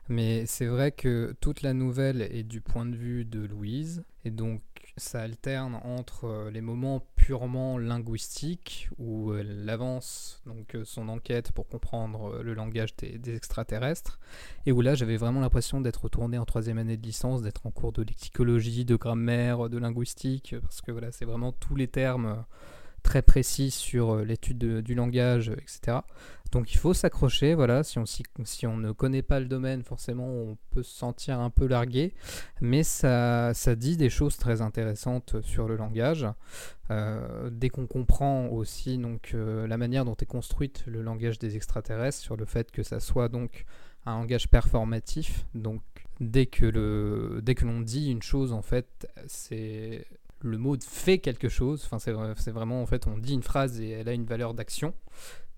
Mais 0.09 0.45
c'est 0.47 0.67
vrai 0.67 0.93
que 0.93 1.35
toute 1.41 1.63
la 1.63 1.73
nouvelle 1.73 2.23
est 2.23 2.43
du 2.43 2.61
point 2.61 2.87
de 2.87 2.97
vue 2.97 3.25
de 3.25 3.41
Louise. 3.41 4.05
Et 4.25 4.31
donc, 4.31 4.61
ça 4.97 5.23
alterne 5.23 5.81
entre 5.85 6.25
euh, 6.25 6.51
les 6.51 6.61
moments 6.61 7.07
purement 7.17 7.79
linguistiques 7.79 8.89
où 8.99 9.35
elle 9.35 9.69
avance 9.69 10.43
donc 10.47 10.75
euh, 10.75 10.85
son 10.85 11.09
enquête 11.09 11.53
pour 11.53 11.69
comprendre 11.69 12.35
euh, 12.35 12.43
le 12.43 12.55
langage 12.55 12.95
des, 12.97 13.35
extraterrestres 13.35 14.19
et 14.67 14.73
où 14.73 14.81
là 14.81 14.95
j'avais 14.95 15.17
vraiment 15.17 15.41
l'impression 15.41 15.81
d'être 15.81 16.03
retourné 16.05 16.39
en 16.39 16.45
troisième 16.45 16.79
année 16.79 16.97
de 16.97 17.03
licence, 17.03 17.43
d'être 17.43 17.67
en 17.67 17.71
cours 17.71 17.93
de 17.93 18.03
lexicologie, 18.03 18.85
de 18.85 18.97
grammaire, 18.97 19.69
de 19.69 19.79
linguistique 19.79 20.55
parce 20.61 20.81
que 20.81 20.93
voilà 20.93 21.13
c'est 21.13 21.25
vraiment 21.25 21.53
tous 21.53 21.77
les 21.77 21.89
termes 21.89 22.45
très 23.03 23.23
précis 23.23 23.71
sur 23.71 24.17
l'étude 24.17 24.83
du 24.83 24.95
langage, 24.95 25.51
etc. 25.51 25.99
Donc 26.53 26.73
il 26.73 26.79
faut 26.79 26.95
s'accrocher, 26.95 27.55
voilà, 27.55 27.85
si 27.85 27.99
on, 27.99 28.05
si 28.07 28.67
on 28.67 28.77
ne 28.77 28.91
connaît 28.91 29.23
pas 29.23 29.39
le 29.39 29.47
domaine, 29.47 29.83
forcément 29.85 30.27
on 30.27 30.59
peut 30.71 30.83
se 30.83 30.97
sentir 30.97 31.39
un 31.39 31.51
peu 31.51 31.67
largué, 31.67 32.13
mais 32.61 32.83
ça, 32.83 33.55
ça 33.55 33.77
dit 33.77 33.97
des 33.97 34.11
choses 34.11 34.37
très 34.37 34.61
intéressantes 34.61 35.41
sur 35.43 35.69
le 35.69 35.77
langage. 35.77 36.27
Euh, 36.91 37.51
dès 37.53 37.69
qu'on 37.69 37.87
comprend 37.87 38.49
aussi 38.49 38.99
donc, 38.99 39.31
euh, 39.35 39.69
la 39.69 39.77
manière 39.77 40.05
dont 40.05 40.17
est 40.17 40.27
construite 40.27 40.83
le 40.87 41.03
langage 41.03 41.39
des 41.39 41.55
extraterrestres, 41.55 42.19
sur 42.19 42.37
le 42.37 42.45
fait 42.45 42.73
que 42.73 42.83
ça 42.83 42.99
soit 42.99 43.29
donc 43.29 43.65
un 44.05 44.19
langage 44.19 44.49
performatif, 44.49 45.47
donc 45.55 45.83
dès 46.19 46.47
que, 46.47 46.67
le, 46.67 47.41
dès 47.43 47.55
que 47.55 47.65
l'on 47.65 47.81
dit 47.81 48.11
une 48.11 48.23
chose, 48.23 48.53
en 48.53 48.63
fait, 48.63 49.07
c'est 49.29 50.05
le 50.43 50.59
mot 50.59 50.77
fait 50.81 51.19
quelque 51.19 51.49
chose, 51.49 51.83
enfin 51.85 51.99
c'est 51.99 52.51
vraiment 52.51 52.83
en 52.83 52.87
fait 52.87 53.07
on 53.07 53.19
dit 53.19 53.35
une 53.35 53.43
phrase 53.43 53.81
et 53.81 53.91
elle 53.91 54.09
a 54.09 54.13
une 54.13 54.25
valeur 54.25 54.55
d'action. 54.55 54.95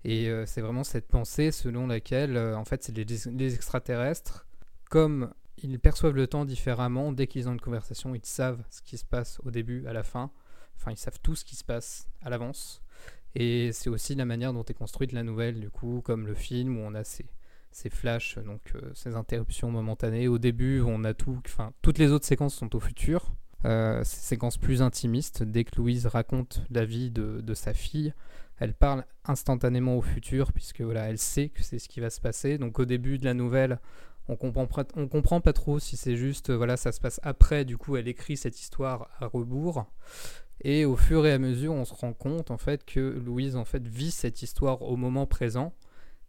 Et 0.05 0.29
euh, 0.29 0.45
c'est 0.45 0.61
vraiment 0.61 0.83
cette 0.83 1.07
pensée 1.07 1.51
selon 1.51 1.87
laquelle, 1.87 2.35
euh, 2.35 2.57
en 2.57 2.65
fait, 2.65 2.83
c'est 2.83 2.95
les, 2.95 3.53
extraterrestres, 3.53 4.45
comme 4.89 5.33
ils 5.57 5.79
perçoivent 5.79 6.15
le 6.15 6.27
temps 6.27 6.45
différemment, 6.45 7.13
dès 7.13 7.27
qu'ils 7.27 7.47
ont 7.47 7.53
une 7.53 7.61
conversation, 7.61 8.13
ils 8.13 8.25
savent 8.25 8.61
ce 8.69 8.81
qui 8.81 8.97
se 8.97 9.05
passe 9.05 9.39
au 9.45 9.51
début, 9.51 9.85
à 9.87 9.93
la 9.93 10.03
fin. 10.03 10.31
Enfin, 10.75 10.91
ils 10.91 10.97
savent 10.97 11.19
tout 11.21 11.35
ce 11.35 11.45
qui 11.45 11.55
se 11.55 11.63
passe 11.63 12.07
à 12.21 12.29
l'avance. 12.29 12.81
Et 13.35 13.71
c'est 13.71 13.89
aussi 13.89 14.13
la 14.15 14.25
manière 14.25 14.53
dont 14.53 14.63
est 14.63 14.73
construite 14.73 15.13
la 15.13 15.23
nouvelle, 15.23 15.59
du 15.59 15.69
coup, 15.69 16.01
comme 16.03 16.27
le 16.27 16.35
film 16.35 16.77
où 16.77 16.81
on 16.81 16.93
a 16.95 17.03
ces, 17.03 17.25
ces 17.71 17.89
flashs, 17.89 18.37
donc 18.39 18.61
euh, 18.75 18.91
ces 18.93 19.15
interruptions 19.15 19.71
momentanées. 19.71 20.27
Au 20.27 20.37
début, 20.37 20.81
on 20.81 21.03
a 21.05 21.13
tout, 21.13 21.41
enfin, 21.45 21.71
toutes 21.81 21.97
les 21.97 22.11
autres 22.11 22.25
séquences 22.25 22.55
sont 22.55 22.75
au 22.75 22.79
futur. 22.79 23.33
Ces 23.63 24.03
séquences 24.03 24.57
plus 24.57 24.81
intimistes, 24.81 25.43
dès 25.43 25.63
que 25.63 25.75
Louise 25.77 26.05
raconte 26.05 26.63
la 26.69 26.85
vie 26.85 27.11
de, 27.11 27.53
sa 27.53 27.73
fille, 27.73 28.13
elle 28.59 28.73
parle 28.73 29.05
instantanément 29.25 29.97
au 29.97 30.01
futur 30.01 30.53
puisque 30.53 30.81
voilà, 30.81 31.09
elle 31.09 31.17
sait 31.17 31.49
que 31.49 31.63
c'est 31.63 31.79
ce 31.79 31.89
qui 31.89 31.99
va 31.99 32.09
se 32.09 32.21
passer. 32.21 32.57
Donc 32.57 32.79
au 32.79 32.85
début 32.85 33.17
de 33.17 33.25
la 33.25 33.33
nouvelle, 33.33 33.79
on 34.27 34.35
comprend 34.35 34.67
comprend 34.67 35.41
pas 35.41 35.53
trop 35.53 35.79
si 35.79 35.97
c'est 35.97 36.15
juste 36.15 36.51
voilà, 36.51 36.77
ça 36.77 36.91
se 36.91 36.99
passe 36.99 37.19
après. 37.23 37.65
Du 37.65 37.77
coup, 37.77 37.97
elle 37.97 38.07
écrit 38.07 38.37
cette 38.37 38.59
histoire 38.59 39.09
à 39.19 39.27
rebours. 39.27 39.85
Et 40.61 40.85
au 40.85 40.95
fur 40.95 41.25
et 41.25 41.33
à 41.33 41.39
mesure, 41.39 41.73
on 41.73 41.83
se 41.83 41.93
rend 41.93 42.13
compte 42.13 42.51
en 42.51 42.57
fait 42.57 42.85
que 42.85 42.99
Louise 42.99 43.55
en 43.55 43.65
fait 43.65 43.85
vit 43.87 44.11
cette 44.11 44.41
histoire 44.41 44.81
au 44.83 44.95
moment 44.95 45.25
présent 45.25 45.73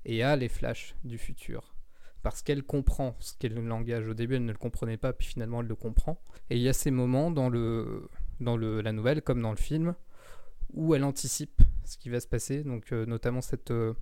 et 0.05 0.23
a 0.23 0.35
les 0.37 0.49
flashs 0.49 0.97
du 1.05 1.19
futur 1.19 1.74
parce 2.25 2.41
qu'elle 2.43 2.63
comprend 2.63 3.15
ce 3.21 3.35
qu'est 3.39 3.51
le 3.51 3.61
langage. 3.61 4.09
Au 4.09 4.15
début, 4.15 4.37
elle 4.37 4.47
ne 4.47 4.53
le 4.53 4.59
comprenait 4.59 4.97
pas, 4.97 5.13
puis 5.13 5.29
finalement, 5.29 5.61
elle 5.61 5.69
le 5.69 5.77
comprend. 5.77 6.19
Et 6.49 6.57
il 6.57 6.63
y 6.63 6.69
a 6.71 6.73
ces 6.73 6.91
moments 6.91 7.31
dans, 7.31 7.51
le, 7.51 8.09
dans 8.41 8.57
le, 8.57 8.81
la 8.81 8.93
nouvelle, 8.93 9.21
comme 9.21 9.43
dans 9.43 9.51
le 9.51 9.59
film, 9.59 9.95
où 10.73 10.95
elle 10.95 11.05
anticipe 11.05 11.63
ce 11.85 11.99
qui 11.99 12.09
va 12.09 12.21
se 12.21 12.27
passer. 12.27 12.65
Donc, 12.65 12.93
euh, 12.93 13.05
notamment 13.05 13.43
cette, 13.43 13.71
euh, 13.71 13.93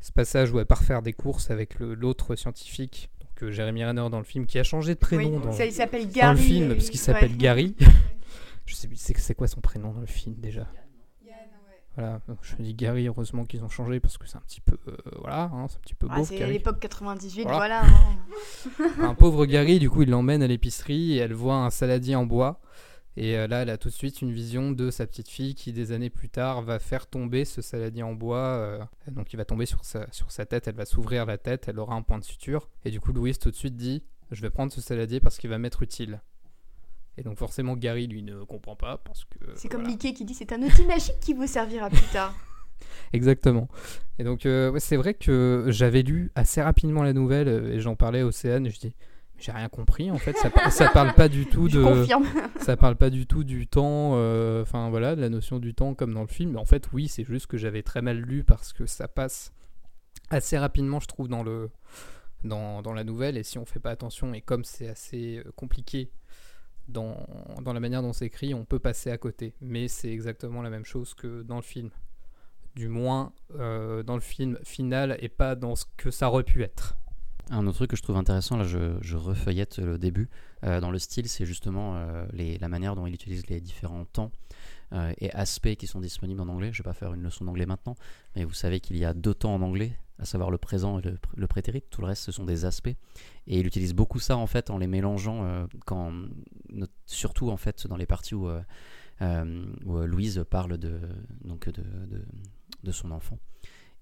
ce 0.00 0.12
passage 0.12 0.52
où 0.52 0.60
elle 0.60 0.66
part 0.66 0.82
faire 0.82 1.00
des 1.00 1.14
courses 1.14 1.50
avec 1.50 1.80
l'autre 1.80 2.36
scientifique, 2.36 3.08
donc 3.20 3.42
euh, 3.42 3.50
Jérémy 3.50 3.84
Renner 3.86 4.10
dans 4.10 4.18
le 4.18 4.24
film, 4.24 4.44
qui 4.44 4.58
a 4.58 4.64
changé 4.64 4.94
de 4.94 5.00
prénom 5.00 5.40
dans, 5.40 5.52
ça, 5.52 5.64
il 5.64 5.72
Gary, 6.12 6.36
le 6.36 6.36
film, 6.36 6.68
parce 6.74 6.90
qu'il 6.90 7.00
s'appelle 7.00 7.36
Gary. 7.38 7.74
je 8.66 8.74
sais 8.74 8.88
c'est, 8.96 9.16
c'est 9.16 9.34
quoi 9.34 9.48
son 9.48 9.62
prénom 9.62 9.92
dans 9.92 10.00
le 10.00 10.06
film 10.06 10.36
déjà? 10.38 10.68
Voilà, 11.96 12.20
je 12.42 12.56
me 12.56 12.62
dis 12.62 12.74
Gary, 12.74 13.06
heureusement 13.06 13.44
qu'ils 13.44 13.64
ont 13.64 13.68
changé 13.68 14.00
parce 14.00 14.16
que 14.16 14.26
c'est 14.26 14.36
un 14.36 14.42
petit 14.42 14.60
peu, 14.60 14.78
voilà, 15.18 15.50
hein, 15.52 15.66
c'est 15.68 15.76
un 15.76 15.80
petit 15.80 15.94
peu 15.94 16.06
ah, 16.10 16.24
C'est 16.24 16.46
l'époque 16.46 16.80
98, 16.80 17.44
voilà. 17.44 17.82
Hein. 17.84 18.90
un 19.00 19.14
pauvre 19.14 19.44
Gary, 19.46 19.78
du 19.78 19.90
coup, 19.90 20.02
il 20.02 20.10
l'emmène 20.10 20.42
à 20.42 20.46
l'épicerie 20.46 21.12
et 21.12 21.16
elle 21.18 21.34
voit 21.34 21.56
un 21.56 21.70
saladier 21.70 22.16
en 22.16 22.24
bois 22.24 22.60
et 23.16 23.36
euh, 23.36 23.46
là, 23.46 23.62
elle 23.62 23.70
a 23.70 23.76
tout 23.76 23.88
de 23.88 23.94
suite 23.94 24.22
une 24.22 24.32
vision 24.32 24.72
de 24.72 24.90
sa 24.90 25.06
petite 25.06 25.28
fille 25.28 25.54
qui, 25.54 25.72
des 25.72 25.92
années 25.92 26.08
plus 26.08 26.30
tard, 26.30 26.62
va 26.62 26.78
faire 26.78 27.06
tomber 27.06 27.44
ce 27.44 27.60
saladier 27.60 28.02
en 28.02 28.14
bois. 28.14 28.38
Euh, 28.38 28.82
donc, 29.08 29.32
il 29.32 29.36
va 29.36 29.44
tomber 29.44 29.66
sur 29.66 29.84
sa, 29.84 30.10
sur 30.12 30.30
sa 30.30 30.46
tête, 30.46 30.66
elle 30.66 30.74
va 30.74 30.86
s'ouvrir 30.86 31.26
la 31.26 31.36
tête, 31.36 31.68
elle 31.68 31.78
aura 31.78 31.94
un 31.94 32.02
point 32.02 32.18
de 32.18 32.24
suture. 32.24 32.68
Et 32.84 32.90
du 32.90 33.00
coup, 33.00 33.12
Louise 33.12 33.38
tout 33.38 33.50
de 33.50 33.56
suite 33.56 33.76
dit 33.76 34.02
Je 34.30 34.40
vais 34.40 34.50
prendre 34.50 34.72
ce 34.72 34.80
saladier 34.80 35.20
parce 35.20 35.38
qu'il 35.38 35.50
va 35.50 35.58
m'être 35.58 35.82
utile. 35.82 36.22
Et 37.18 37.22
donc, 37.22 37.36
forcément, 37.36 37.76
Gary, 37.76 38.06
lui, 38.06 38.22
ne 38.22 38.42
comprend 38.44 38.76
pas 38.76 38.98
parce 38.98 39.24
que. 39.24 39.38
C'est 39.54 39.68
comme 39.68 39.86
Mickey 39.86 40.14
qui 40.14 40.24
dit 40.24 40.34
C'est 40.34 40.52
un 40.52 40.62
outil 40.62 40.86
magique 40.86 41.20
qui 41.20 41.34
vous 41.34 41.46
servira 41.46 41.90
plus 41.90 42.10
tard. 42.12 42.34
Exactement. 43.12 43.68
Et 44.18 44.24
donc, 44.24 44.46
euh, 44.46 44.74
c'est 44.78 44.96
vrai 44.96 45.14
que 45.14 45.66
j'avais 45.68 46.02
lu 46.02 46.30
assez 46.34 46.62
rapidement 46.62 47.02
la 47.02 47.12
nouvelle 47.12 47.48
et 47.48 47.80
j'en 47.80 47.96
parlais 47.96 48.20
à 48.20 48.26
Océane 48.26 48.66
et 48.66 48.70
je 48.70 48.80
dis 48.80 48.94
j'ai 49.42 49.52
rien 49.52 49.68
compris 49.68 50.10
en 50.10 50.18
fait. 50.18 50.36
Ça, 50.36 50.50
ça 50.70 50.88
parle 50.88 51.14
pas 51.14 51.28
du 51.28 51.46
tout 51.46 51.68
de. 51.68 51.84
ça 52.60 52.76
parle 52.76 52.96
pas 52.96 53.10
du 53.10 53.26
tout 53.26 53.44
du 53.44 53.66
temps. 53.66 54.12
Euh, 54.14 54.62
enfin 54.62 54.88
voilà, 54.88 55.16
de 55.16 55.20
la 55.20 55.28
notion 55.28 55.58
du 55.58 55.74
temps 55.74 55.94
comme 55.94 56.14
dans 56.14 56.22
le 56.22 56.28
film. 56.28 56.52
Mais 56.52 56.58
en 56.58 56.64
fait, 56.64 56.88
oui, 56.92 57.08
c'est 57.08 57.24
juste 57.24 57.46
que 57.46 57.56
j'avais 57.56 57.82
très 57.82 58.02
mal 58.02 58.18
lu 58.18 58.44
parce 58.44 58.72
que 58.72 58.86
ça 58.86 59.08
passe 59.08 59.52
assez 60.30 60.56
rapidement, 60.56 61.00
je 61.00 61.08
trouve, 61.08 61.28
dans 61.28 61.42
le 61.42 61.70
dans, 62.44 62.82
dans 62.82 62.92
la 62.92 63.04
nouvelle. 63.04 63.36
Et 63.36 63.42
si 63.42 63.58
on 63.58 63.66
fait 63.66 63.80
pas 63.80 63.90
attention 63.90 64.32
et 64.32 64.40
comme 64.40 64.64
c'est 64.64 64.88
assez 64.88 65.42
euh, 65.44 65.50
compliqué 65.56 66.10
dans, 66.88 67.16
la 67.64 67.80
manière 67.80 68.02
dont 68.02 68.12
c'est 68.12 68.26
écrit, 68.26 68.54
on 68.54 68.64
peut 68.64 68.78
passer 68.78 69.10
à 69.10 69.18
côté. 69.18 69.54
Mais 69.60 69.88
c'est 69.88 70.10
exactement 70.10 70.62
la 70.62 70.70
même 70.70 70.84
chose 70.84 71.14
que 71.14 71.42
dans 71.42 71.56
le 71.56 71.62
film. 71.62 71.90
Du 72.74 72.88
moins 72.88 73.32
euh, 73.58 74.02
dans 74.02 74.14
le 74.14 74.20
film 74.20 74.58
final 74.64 75.18
et 75.20 75.28
pas 75.28 75.54
dans 75.54 75.76
ce 75.76 75.84
que 75.96 76.10
ça 76.10 76.28
aurait 76.30 76.42
pu 76.42 76.62
être. 76.62 76.96
Un 77.50 77.66
autre 77.66 77.76
truc 77.76 77.90
que 77.90 77.96
je 77.96 78.02
trouve 78.02 78.16
intéressant, 78.16 78.56
là 78.56 78.64
je, 78.64 78.96
je 79.02 79.16
refeuillette 79.16 79.78
le 79.78 79.98
début, 79.98 80.30
euh, 80.64 80.80
dans 80.80 80.90
le 80.90 80.98
style, 80.98 81.28
c'est 81.28 81.44
justement 81.44 81.96
euh, 81.96 82.24
la 82.32 82.68
manière 82.68 82.96
dont 82.96 83.06
il 83.06 83.12
utilise 83.12 83.46
les 83.48 83.60
différents 83.60 84.04
temps 84.04 84.30
et 85.16 85.30
aspects 85.32 85.74
qui 85.76 85.86
sont 85.86 86.00
disponibles 86.00 86.42
en 86.42 86.48
anglais. 86.48 86.70
Je 86.70 86.80
ne 86.80 86.84
vais 86.84 86.90
pas 86.90 86.92
faire 86.92 87.14
une 87.14 87.22
leçon 87.22 87.46
d'anglais 87.46 87.64
maintenant, 87.64 87.94
mais 88.36 88.44
vous 88.44 88.52
savez 88.52 88.78
qu'il 88.78 88.98
y 88.98 89.06
a 89.06 89.14
deux 89.14 89.32
temps 89.32 89.54
en 89.54 89.62
anglais, 89.62 89.96
à 90.22 90.24
savoir 90.24 90.50
le 90.50 90.58
présent 90.58 90.98
et 90.98 91.02
le, 91.34 91.46
prétérit. 91.46 91.82
Tout 91.90 92.00
le 92.00 92.06
reste, 92.06 92.22
ce 92.22 92.32
sont 92.32 92.44
des 92.44 92.64
aspects. 92.64 92.94
Et 93.46 93.58
il 93.58 93.66
utilise 93.66 93.92
beaucoup 93.92 94.20
ça 94.20 94.36
en 94.36 94.46
fait 94.46 94.70
en 94.70 94.78
les 94.78 94.86
mélangeant, 94.86 95.66
quand, 95.84 96.12
surtout 97.06 97.50
en 97.50 97.56
fait 97.56 97.86
dans 97.86 97.96
les 97.96 98.06
parties 98.06 98.34
où, 98.34 98.48
où 99.20 99.98
Louise 100.06 100.44
parle 100.48 100.78
de, 100.78 100.98
donc 101.44 101.68
de, 101.68 101.82
de, 102.82 102.92
son 102.92 103.10
enfant. 103.10 103.38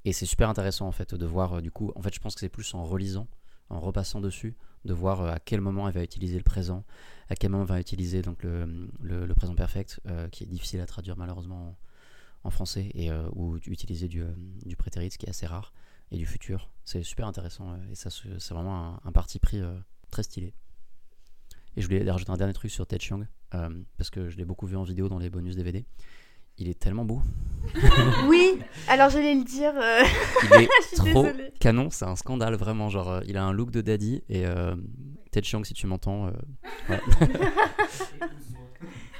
Et 0.04 0.12
c'est 0.12 0.26
super 0.26 0.48
intéressant 0.48 0.86
en 0.86 0.92
fait 0.92 1.14
de 1.14 1.26
voir 1.26 1.54
euh, 1.54 1.60
du 1.60 1.70
coup, 1.70 1.92
en 1.94 2.02
fait 2.02 2.14
je 2.14 2.20
pense 2.20 2.34
que 2.34 2.40
c'est 2.40 2.48
plus 2.48 2.74
en 2.74 2.84
relisant, 2.84 3.28
en 3.68 3.80
repassant 3.80 4.20
dessus, 4.20 4.56
de 4.84 4.94
voir 4.94 5.20
euh, 5.20 5.32
à 5.32 5.40
quel 5.40 5.60
moment 5.60 5.86
elle 5.88 5.94
va 5.94 6.02
utiliser 6.02 6.38
le 6.38 6.44
présent, 6.44 6.84
à 7.28 7.34
quel 7.34 7.50
moment 7.50 7.64
elle 7.64 7.68
va 7.68 7.80
utiliser 7.80 8.22
donc 8.22 8.42
le, 8.42 8.88
le, 9.02 9.34
présent 9.34 9.54
perfect, 9.54 10.00
euh, 10.06 10.28
qui 10.28 10.44
est 10.44 10.46
difficile 10.46 10.80
à 10.80 10.86
traduire 10.86 11.16
malheureusement 11.16 11.76
en, 12.44 12.50
français, 12.50 12.90
et 12.94 13.10
ou 13.34 13.58
utiliser 13.66 14.08
du, 14.08 14.24
du 14.64 14.74
prétérit, 14.74 15.10
ce 15.10 15.18
qui 15.18 15.26
est 15.26 15.28
assez 15.28 15.44
rare, 15.44 15.74
et 16.10 16.16
du 16.16 16.26
futur. 16.26 16.70
C'est 16.84 17.02
super 17.02 17.26
intéressant, 17.26 17.76
et 17.90 17.94
ça 17.94 18.10
c'est 18.10 18.54
vraiment 18.54 19.00
un, 19.04 19.12
parti 19.12 19.38
pris 19.38 19.60
très 20.10 20.22
stylé. 20.22 20.54
Et 21.76 21.82
je 21.82 21.86
voulais 21.86 22.10
rajouter 22.10 22.32
un 22.32 22.36
dernier 22.36 22.52
truc 22.52 22.70
sur 22.70 22.86
Ted 22.86 23.02
Chiang, 23.02 23.26
parce 23.96 24.10
que 24.10 24.28
je 24.28 24.36
l'ai 24.36 24.44
beaucoup 24.44 24.66
vu 24.66 24.76
en 24.76 24.82
vidéo 24.82 25.08
dans 25.08 25.18
les 25.18 25.30
bonus 25.30 25.56
DVD 25.56 25.84
il 26.60 26.68
est 26.68 26.78
tellement 26.78 27.04
beau. 27.04 27.22
oui, 28.28 28.58
alors 28.86 29.08
j'allais 29.08 29.34
le 29.34 29.44
dire. 29.44 29.72
Euh, 29.74 30.02
il 30.58 30.62
est 30.62 30.96
trop 30.96 31.26
canon, 31.58 31.88
c'est 31.90 32.04
un 32.04 32.16
scandale 32.16 32.54
vraiment. 32.54 32.88
Genre, 32.90 33.08
euh, 33.10 33.20
il 33.26 33.36
a 33.38 33.44
un 33.44 33.52
look 33.52 33.70
de 33.70 33.80
daddy 33.80 34.22
et 34.28 34.46
euh, 34.46 34.76
Ted 35.30 35.46
Chiang, 35.46 35.64
si 35.64 35.72
tu 35.72 35.86
m'entends. 35.86 36.28
Euh, 36.28 36.32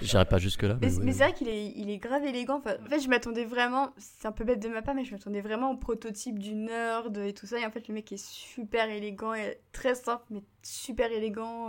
J'irai 0.03 0.25
pas 0.25 0.39
jusque 0.39 0.63
là. 0.63 0.79
Mais, 0.81 0.91
c'est 0.91 1.01
vrai 1.01 1.33
qu'il 1.35 1.49
est, 1.49 1.73
il 1.77 1.91
est 1.91 1.99
grave 1.99 2.25
élégant. 2.25 2.57
en 2.59 2.61
fait, 2.61 3.01
je 3.01 3.09
m'attendais 3.09 3.45
vraiment. 3.45 3.91
C'est 3.99 4.27
un 4.27 4.33
peu 4.33 4.45
bête 4.45 4.61
de 4.61 4.69
ma 4.69 4.83
part, 4.83 4.95
mais 4.95 5.05
je 5.05 5.13
m'attendais 5.13 5.41
vraiment 5.41 5.73
au 5.73 5.77
prototype 5.77 6.39
du 6.39 6.55
nerd 6.55 7.17
et 7.19 7.33
tout 7.35 7.47
ça. 7.47 7.59
Et 7.59 7.67
en 7.67 7.71
fait, 7.71 7.89
le 7.89 7.95
mec 7.95 8.11
est 8.13 8.25
super 8.25 8.89
élégant 8.89 9.35
et 9.35 9.59
très 9.73 9.95
simple, 9.95 10.25
mais 10.31 10.43
super 10.63 11.11
élégant. 11.13 11.69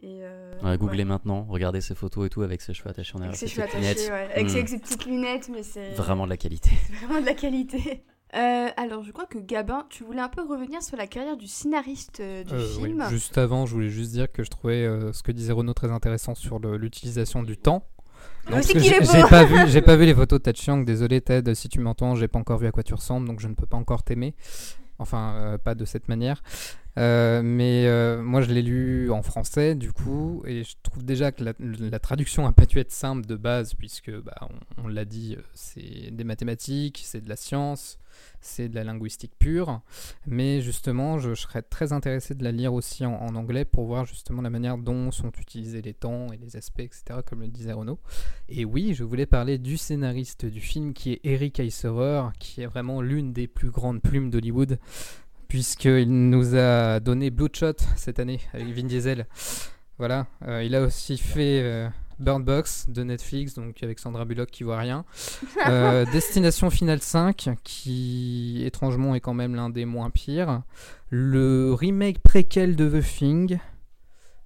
Et 0.00 0.18
euh, 0.22 0.52
Ouais, 0.62 0.76
googlez 0.76 1.04
maintenant, 1.04 1.44
regardez 1.48 1.80
ses 1.80 1.94
photos 1.94 2.26
et 2.26 2.28
tout 2.28 2.42
avec 2.42 2.60
ses 2.60 2.74
cheveux 2.74 2.90
attachés 2.90 3.14
en 3.14 3.20
arrière. 3.20 3.30
Avec 3.30 3.38
ses 3.38 3.48
cheveux 3.48 3.62
attachés, 3.62 3.80
lunettes. 3.80 4.10
ouais. 4.10 4.28
avec, 4.34 4.50
ses, 4.50 4.56
avec 4.56 4.68
ses 4.68 4.78
petites 4.78 5.06
lunettes, 5.06 5.48
mais 5.48 5.62
c'est 5.62 5.92
Vraiment 5.94 6.24
de 6.26 6.30
la 6.30 6.36
qualité. 6.36 6.70
vraiment 7.00 7.20
de 7.20 7.26
la 7.26 7.34
qualité. 7.34 8.04
Euh, 8.34 8.68
alors, 8.76 9.04
je 9.04 9.12
crois 9.12 9.26
que 9.26 9.38
Gabin, 9.38 9.86
tu 9.88 10.04
voulais 10.04 10.20
un 10.20 10.28
peu 10.28 10.42
revenir 10.42 10.82
sur 10.82 10.96
la 10.96 11.06
carrière 11.06 11.36
du 11.36 11.46
scénariste 11.46 12.20
euh, 12.20 12.44
du 12.44 12.52
Euh, 12.52 12.66
oui, 12.80 12.88
film. 12.88 13.08
Juste 13.08 13.38
avant, 13.38 13.66
je 13.66 13.74
voulais 13.74 13.88
juste 13.88 14.10
dire 14.10 14.30
que 14.30 14.42
je 14.42 14.50
trouvais 14.50 14.84
ce 15.12 15.22
que 15.22 15.32
disait 15.32 15.52
Renaud 15.52 15.74
très 15.74 15.90
intéressant 15.90 16.34
sur 16.34 16.58
l'utilisation 16.58 17.42
du 17.42 17.56
temps. 17.56 17.84
J'ai 18.48 19.00
pas 19.28 19.44
vu, 19.44 19.82
pas 19.82 19.96
vu 19.96 20.04
les 20.06 20.14
photos 20.14 20.38
de 20.38 20.44
Ted 20.44 20.58
Chiang. 20.58 20.78
Désolé 20.78 21.20
Ted, 21.20 21.54
si 21.54 21.68
tu 21.68 21.80
m'entends, 21.80 22.14
j'ai 22.14 22.28
pas 22.28 22.38
encore 22.38 22.58
vu 22.58 22.66
à 22.66 22.72
quoi 22.72 22.82
tu 22.82 22.94
ressembles, 22.94 23.26
donc 23.26 23.40
je 23.40 23.48
ne 23.48 23.54
peux 23.54 23.66
pas 23.66 23.76
encore 23.76 24.02
t'aimer. 24.02 24.34
Enfin, 24.98 25.58
pas 25.62 25.74
de 25.74 25.84
cette 25.84 26.08
manière. 26.08 26.42
Euh, 26.98 27.42
mais 27.42 27.86
euh, 27.86 28.22
moi, 28.22 28.40
je 28.40 28.50
l'ai 28.50 28.62
lu 28.62 29.10
en 29.10 29.22
français, 29.22 29.74
du 29.74 29.92
coup, 29.92 30.42
et 30.46 30.64
je 30.64 30.76
trouve 30.82 31.04
déjà 31.04 31.30
que 31.30 31.44
la, 31.44 31.98
traduction 31.98 32.46
a 32.46 32.52
pas 32.52 32.66
dû 32.66 32.78
être 32.78 32.92
simple 32.92 33.26
de 33.26 33.36
base, 33.36 33.74
puisque, 33.74 34.10
bah, 34.10 34.48
on, 34.82 34.88
l'a 34.88 35.04
dit, 35.04 35.36
euh, 35.38 35.42
c'est 35.52 36.10
des 36.10 36.24
mathématiques, 36.24 37.02
c'est 37.04 37.20
de 37.20 37.28
la 37.28 37.36
science, 37.36 37.98
c'est 38.40 38.68
de 38.70 38.74
la 38.74 38.84
linguistique 38.84 39.32
pure. 39.38 39.82
Mais 40.26 40.62
justement, 40.62 41.18
je, 41.18 41.34
serais 41.34 41.62
très 41.62 41.92
intéressé 41.92 42.34
de 42.34 42.42
la 42.42 42.52
lire 42.52 42.72
aussi 42.72 43.04
en, 43.04 43.34
anglais 43.34 43.66
pour 43.66 43.84
voir 43.84 44.06
justement 44.06 44.40
la 44.40 44.50
manière 44.50 44.78
dont 44.78 45.10
sont 45.10 45.32
utilisés 45.38 45.82
les 45.82 45.94
temps 45.94 46.28
et 46.32 46.38
les 46.38 46.56
aspects, 46.56 46.80
etc., 46.80 47.20
comme 47.26 47.40
le 47.40 47.48
disait 47.48 47.72
Renaud. 47.72 47.98
Et 48.48 48.64
oui, 48.64 48.94
je 48.94 49.04
voulais 49.04 49.26
parler 49.26 49.58
du 49.58 49.76
scénariste 49.76 50.46
du 50.46 50.60
film 50.60 50.94
qui 50.94 51.12
est 51.12 51.20
Eric 51.24 51.60
Eiserer, 51.60 52.30
qui 52.38 52.62
est 52.62 52.66
vraiment 52.66 53.02
l'une 53.02 53.34
des 53.34 53.48
plus 53.48 53.70
grandes 53.70 54.00
plumes 54.00 54.30
d'Hollywood, 54.30 54.78
puisqu'il 55.48 56.28
nous 56.30 56.56
a 56.56 57.00
donné 57.00 57.30
Bloodshot 57.30 57.76
cette 57.96 58.18
année 58.18 58.40
avec 58.52 58.68
Vin 58.68 58.84
Diesel. 58.84 59.26
Voilà, 59.98 60.26
euh, 60.46 60.62
il 60.62 60.74
a 60.74 60.82
aussi 60.82 61.16
fait 61.16 61.62
euh, 61.62 61.88
Bird 62.18 62.44
Box 62.44 62.86
de 62.88 63.02
Netflix, 63.02 63.54
donc 63.54 63.82
avec 63.82 63.98
Sandra 63.98 64.24
Bullock 64.24 64.50
qui 64.50 64.62
voit 64.62 64.78
rien. 64.78 65.04
Euh, 65.68 66.04
Destination 66.12 66.70
Finale 66.70 67.00
5, 67.00 67.48
qui 67.64 68.62
étrangement 68.64 69.14
est 69.14 69.20
quand 69.20 69.34
même 69.34 69.54
l'un 69.54 69.70
des 69.70 69.84
moins 69.84 70.10
pires. 70.10 70.62
Le 71.08 71.72
remake 71.72 72.20
préquel 72.20 72.76
de 72.76 72.88
The 72.88 73.02
Thing, 73.02 73.58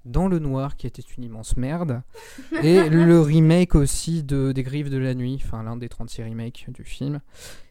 Dans 0.04 0.28
le 0.28 0.38
Noir, 0.38 0.76
qui 0.76 0.86
était 0.86 1.02
une 1.02 1.24
immense 1.24 1.56
merde. 1.56 2.02
Et 2.62 2.88
le 2.88 3.20
remake 3.20 3.74
aussi 3.74 4.22
de 4.22 4.52
Des 4.52 4.62
Griffes 4.62 4.88
de 4.88 4.96
la 4.98 5.14
Nuit, 5.14 5.42
enfin 5.44 5.62
l'un 5.62 5.76
des 5.76 5.88
36 5.88 6.22
remakes 6.22 6.66
du 6.68 6.84
film. 6.84 7.20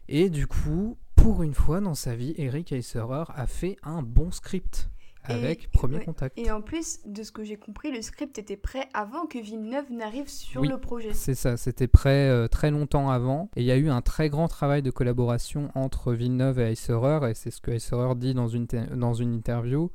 Et 0.08 0.28
du 0.28 0.46
coup, 0.46 0.96
pour 1.22 1.42
une 1.42 1.54
fois 1.54 1.80
dans 1.80 1.94
sa 1.94 2.14
vie, 2.16 2.34
Eric 2.38 2.72
Eiserer 2.72 3.24
a 3.34 3.46
fait 3.46 3.76
un 3.82 4.02
bon 4.02 4.30
script 4.30 4.88
Et- 5.28 5.32
avec 5.32 5.70
Premier 5.70 5.98
ouais. 5.98 6.04
Contact. 6.04 6.38
Et 6.38 6.50
en 6.50 6.62
plus, 6.62 7.00
de 7.06 7.22
ce 7.22 7.30
que 7.30 7.44
j'ai 7.44 7.56
compris, 7.56 7.90
le 7.92 8.00
script 8.00 8.38
était 8.38 8.56
prêt 8.56 8.88
avant 8.94 9.26
que 9.26 9.38
Villeneuve 9.38 9.90
n'arrive 9.92 10.28
sur 10.28 10.62
Oui. 10.62 10.68
le 10.68 10.78
projet. 10.78 11.12
C'est 11.12 11.34
ça, 11.34 11.56
c'était 11.56 11.88
prêt 11.88 12.28
euh, 12.30 12.48
très 12.48 12.70
longtemps 12.70 13.10
avant. 13.10 13.50
Et 13.56 13.60
il 13.60 13.66
y 13.66 13.70
a 13.70 13.76
eu 13.76 13.90
un 13.90 14.00
très 14.00 14.28
grand 14.30 14.48
travail 14.48 14.82
de 14.82 14.90
collaboration 14.90 15.70
entre 15.74 16.12
Villeneuve 16.14 16.58
et 16.58 16.70
Eiserer. 16.72 17.30
Et 17.30 17.34
c'est 17.34 17.50
ce 17.50 17.60
que 17.60 17.70
Eiserer 17.70 18.14
dit 18.16 18.32
dans 18.34 18.48
une, 18.48 18.66
te- 18.66 18.94
dans 18.94 19.12
une 19.14 19.34
interview. 19.34 19.90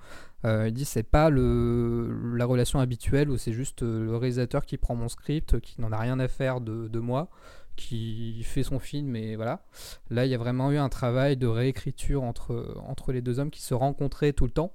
Euh, 0.46 0.68
il 0.68 0.74
dit 0.74 0.86
c'est 0.86 1.02
pas 1.02 1.32
le, 1.32 2.36
la 2.36 2.46
relation 2.46 2.80
habituelle 2.80 3.32
où 3.32 3.38
c'est 3.38 3.54
juste 3.54 3.82
euh, 3.82 4.06
le 4.06 4.16
réalisateur 4.16 4.64
qui 4.64 4.78
prend 4.78 4.96
mon 4.96 5.10
script, 5.10 5.60
qui 5.60 5.82
n'en 5.82 5.92
a 5.92 5.98
rien 5.98 6.20
à 6.20 6.28
faire 6.28 6.62
de, 6.62 6.88
de 6.88 7.00
moi, 7.00 7.30
qui 7.76 8.44
fait 8.44 8.64
son 8.64 8.80
film 8.80 9.16
et 9.16 9.36
voilà. 9.36 9.62
Là, 10.10 10.26
il 10.26 10.32
y 10.32 10.36
a 10.36 10.38
vraiment 10.38 10.72
eu 10.72 10.78
un 10.78 10.90
travail 10.90 11.38
de 11.38 11.48
réécriture 11.48 12.24
entre, 12.24 12.78
entre 12.88 13.12
les 13.12 13.22
deux 13.22 13.40
hommes 13.40 13.52
qui 13.52 13.62
se 13.62 13.74
rencontraient 13.74 14.34
tout 14.34 14.46
le 14.46 14.52
temps. 14.52 14.74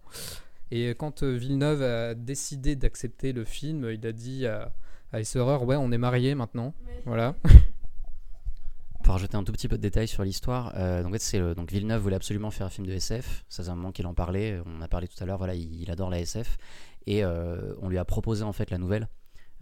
Et 0.70 0.90
quand 0.90 1.22
euh, 1.22 1.34
Villeneuve 1.34 1.82
a 1.82 2.14
décidé 2.14 2.76
d'accepter 2.76 3.32
le 3.32 3.44
film, 3.44 3.90
il 3.90 4.06
a 4.06 4.12
dit 4.12 4.46
à, 4.46 4.72
à 5.12 5.20
Eiserer, 5.20 5.64
ouais, 5.64 5.76
on 5.76 5.90
est 5.90 5.98
mariés 5.98 6.34
maintenant. 6.34 6.74
Voilà. 7.06 7.34
Pour 9.02 9.14
rajouter 9.14 9.36
un 9.36 9.44
tout 9.44 9.52
petit 9.52 9.66
peu 9.66 9.76
de 9.76 9.82
détails 9.82 10.06
sur 10.06 10.22
l'histoire, 10.22 10.74
euh, 10.76 11.02
donc, 11.02 11.16
c'est, 11.18 11.40
Villeneuve 11.68 12.02
voulait 12.02 12.16
absolument 12.16 12.50
faire 12.50 12.66
un 12.66 12.70
film 12.70 12.86
de 12.86 12.92
SF. 12.92 13.44
Ça 13.48 13.62
faisait 13.62 13.72
un 13.72 13.74
moment 13.74 13.92
qu'il 13.92 14.06
en 14.06 14.14
parlait. 14.14 14.60
On 14.66 14.82
a 14.82 14.88
parlé 14.88 15.08
tout 15.08 15.20
à 15.22 15.26
l'heure. 15.26 15.38
Voilà, 15.38 15.54
il, 15.54 15.82
il 15.82 15.90
adore 15.90 16.10
la 16.10 16.20
SF 16.20 16.58
et 17.06 17.24
euh, 17.24 17.74
on 17.80 17.88
lui 17.88 17.98
a 17.98 18.04
proposé 18.04 18.44
en 18.44 18.52
fait 18.52 18.70
la 18.70 18.78
nouvelle. 18.78 19.08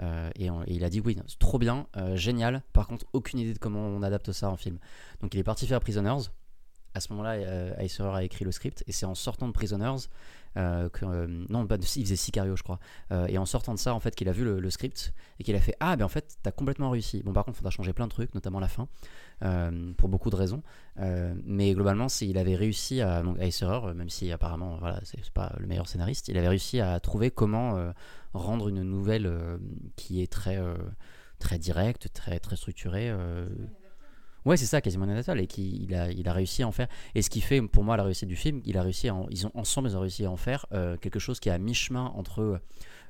Euh, 0.00 0.30
et, 0.36 0.48
il 0.66 0.84
a 0.84 0.90
dit 0.90 1.00
oui, 1.00 1.16
trop 1.38 1.58
bien, 1.58 1.86
euh, 1.96 2.16
génial. 2.16 2.62
Par 2.72 2.86
contre, 2.86 3.06
aucune 3.12 3.38
idée 3.38 3.52
de 3.52 3.58
comment 3.58 3.86
on 3.86 4.02
adapte 4.02 4.32
ça 4.32 4.50
en 4.50 4.56
film. 4.56 4.78
Donc 5.20 5.34
il 5.34 5.40
est 5.40 5.44
parti 5.44 5.66
faire 5.66 5.80
Prisoners. 5.80 6.30
À 6.94 7.00
ce 7.00 7.12
moment-là, 7.12 7.32
euh, 7.32 7.76
Eiserer 7.78 8.16
a 8.16 8.22
écrit 8.22 8.44
le 8.44 8.52
script 8.52 8.82
et 8.86 8.92
c'est 8.92 9.06
en 9.06 9.14
sortant 9.14 9.46
de 9.46 9.52
Prisoners 9.52 10.08
euh, 10.56 10.88
euh, 11.02 11.26
non, 11.48 11.64
de, 11.64 11.74
il 11.96 12.04
faisait 12.04 12.16
Sicario, 12.16 12.56
je 12.56 12.62
crois. 12.62 12.78
Euh, 13.12 13.26
et 13.26 13.38
en 13.38 13.46
sortant 13.46 13.74
de 13.74 13.78
ça, 13.78 13.94
en 13.94 14.00
fait, 14.00 14.14
qu'il 14.14 14.28
a 14.28 14.32
vu 14.32 14.44
le, 14.44 14.70
script 14.70 15.12
et 15.40 15.44
qu'il 15.44 15.56
a 15.56 15.60
fait 15.60 15.74
ah 15.80 15.96
ben 15.96 16.04
en 16.04 16.08
fait 16.08 16.36
t'as 16.42 16.50
complètement 16.52 16.90
réussi. 16.90 17.22
Bon 17.24 17.32
par 17.32 17.44
contre, 17.44 17.56
faudra 17.56 17.70
changer 17.70 17.92
plein 17.92 18.06
de 18.06 18.12
trucs, 18.12 18.34
notamment 18.34 18.60
la 18.60 18.68
fin, 18.68 18.88
pour 19.96 20.08
beaucoup 20.08 20.30
de 20.30 20.36
raisons. 20.36 20.62
Mais 21.44 21.72
globalement, 21.72 22.08
c'est- 22.08 22.26
il 22.26 22.38
avait 22.38 22.56
réussi 22.56 23.00
à 23.00 23.22
donc 23.22 23.38
euh, 23.38 23.94
même 23.94 24.10
si 24.10 24.30
apparemment 24.30 24.76
voilà 24.78 25.00
c'est 25.04 25.30
pas 25.30 25.54
le 25.58 25.66
meilleur 25.66 25.88
scénariste, 25.88 26.28
il 26.28 26.36
avait 26.36 26.48
réussi 26.48 26.80
à 26.80 27.00
trouver 27.00 27.30
comment 27.30 27.92
rendre 28.34 28.68
une 28.68 28.82
nouvelle 28.82 29.32
qui 29.96 30.22
est 30.22 30.30
très 30.30 30.58
très 31.38 31.58
directe, 31.58 32.12
très 32.12 32.38
très 32.40 32.56
structurée. 32.56 33.12
Ouais, 34.44 34.56
c'est 34.56 34.66
ça, 34.66 34.80
quasiment 34.80 35.04
natal, 35.06 35.40
et 35.40 35.46
qui 35.46 35.82
il 35.82 35.94
a, 35.94 36.10
il 36.10 36.28
a 36.28 36.32
réussi 36.32 36.62
à 36.62 36.68
en 36.68 36.72
faire. 36.72 36.88
Et 37.14 37.22
ce 37.22 37.28
qui 37.30 37.40
fait, 37.40 37.60
pour 37.60 37.84
moi, 37.84 37.96
la 37.96 38.04
réussite 38.04 38.28
du 38.28 38.36
film, 38.36 38.60
il 38.64 38.78
a 38.78 38.82
réussi, 38.82 39.08
à 39.08 39.14
en- 39.14 39.26
ils 39.30 39.46
ont 39.46 39.50
ensemble, 39.54 39.88
ils 39.88 39.96
ont 39.96 40.00
réussi 40.00 40.24
à 40.24 40.30
en 40.30 40.36
faire 40.36 40.66
euh, 40.72 40.96
quelque 40.96 41.18
chose 41.18 41.40
qui 41.40 41.48
est 41.48 41.52
à 41.52 41.58
mi-chemin 41.58 42.06
entre 42.14 42.40
euh, 42.40 42.58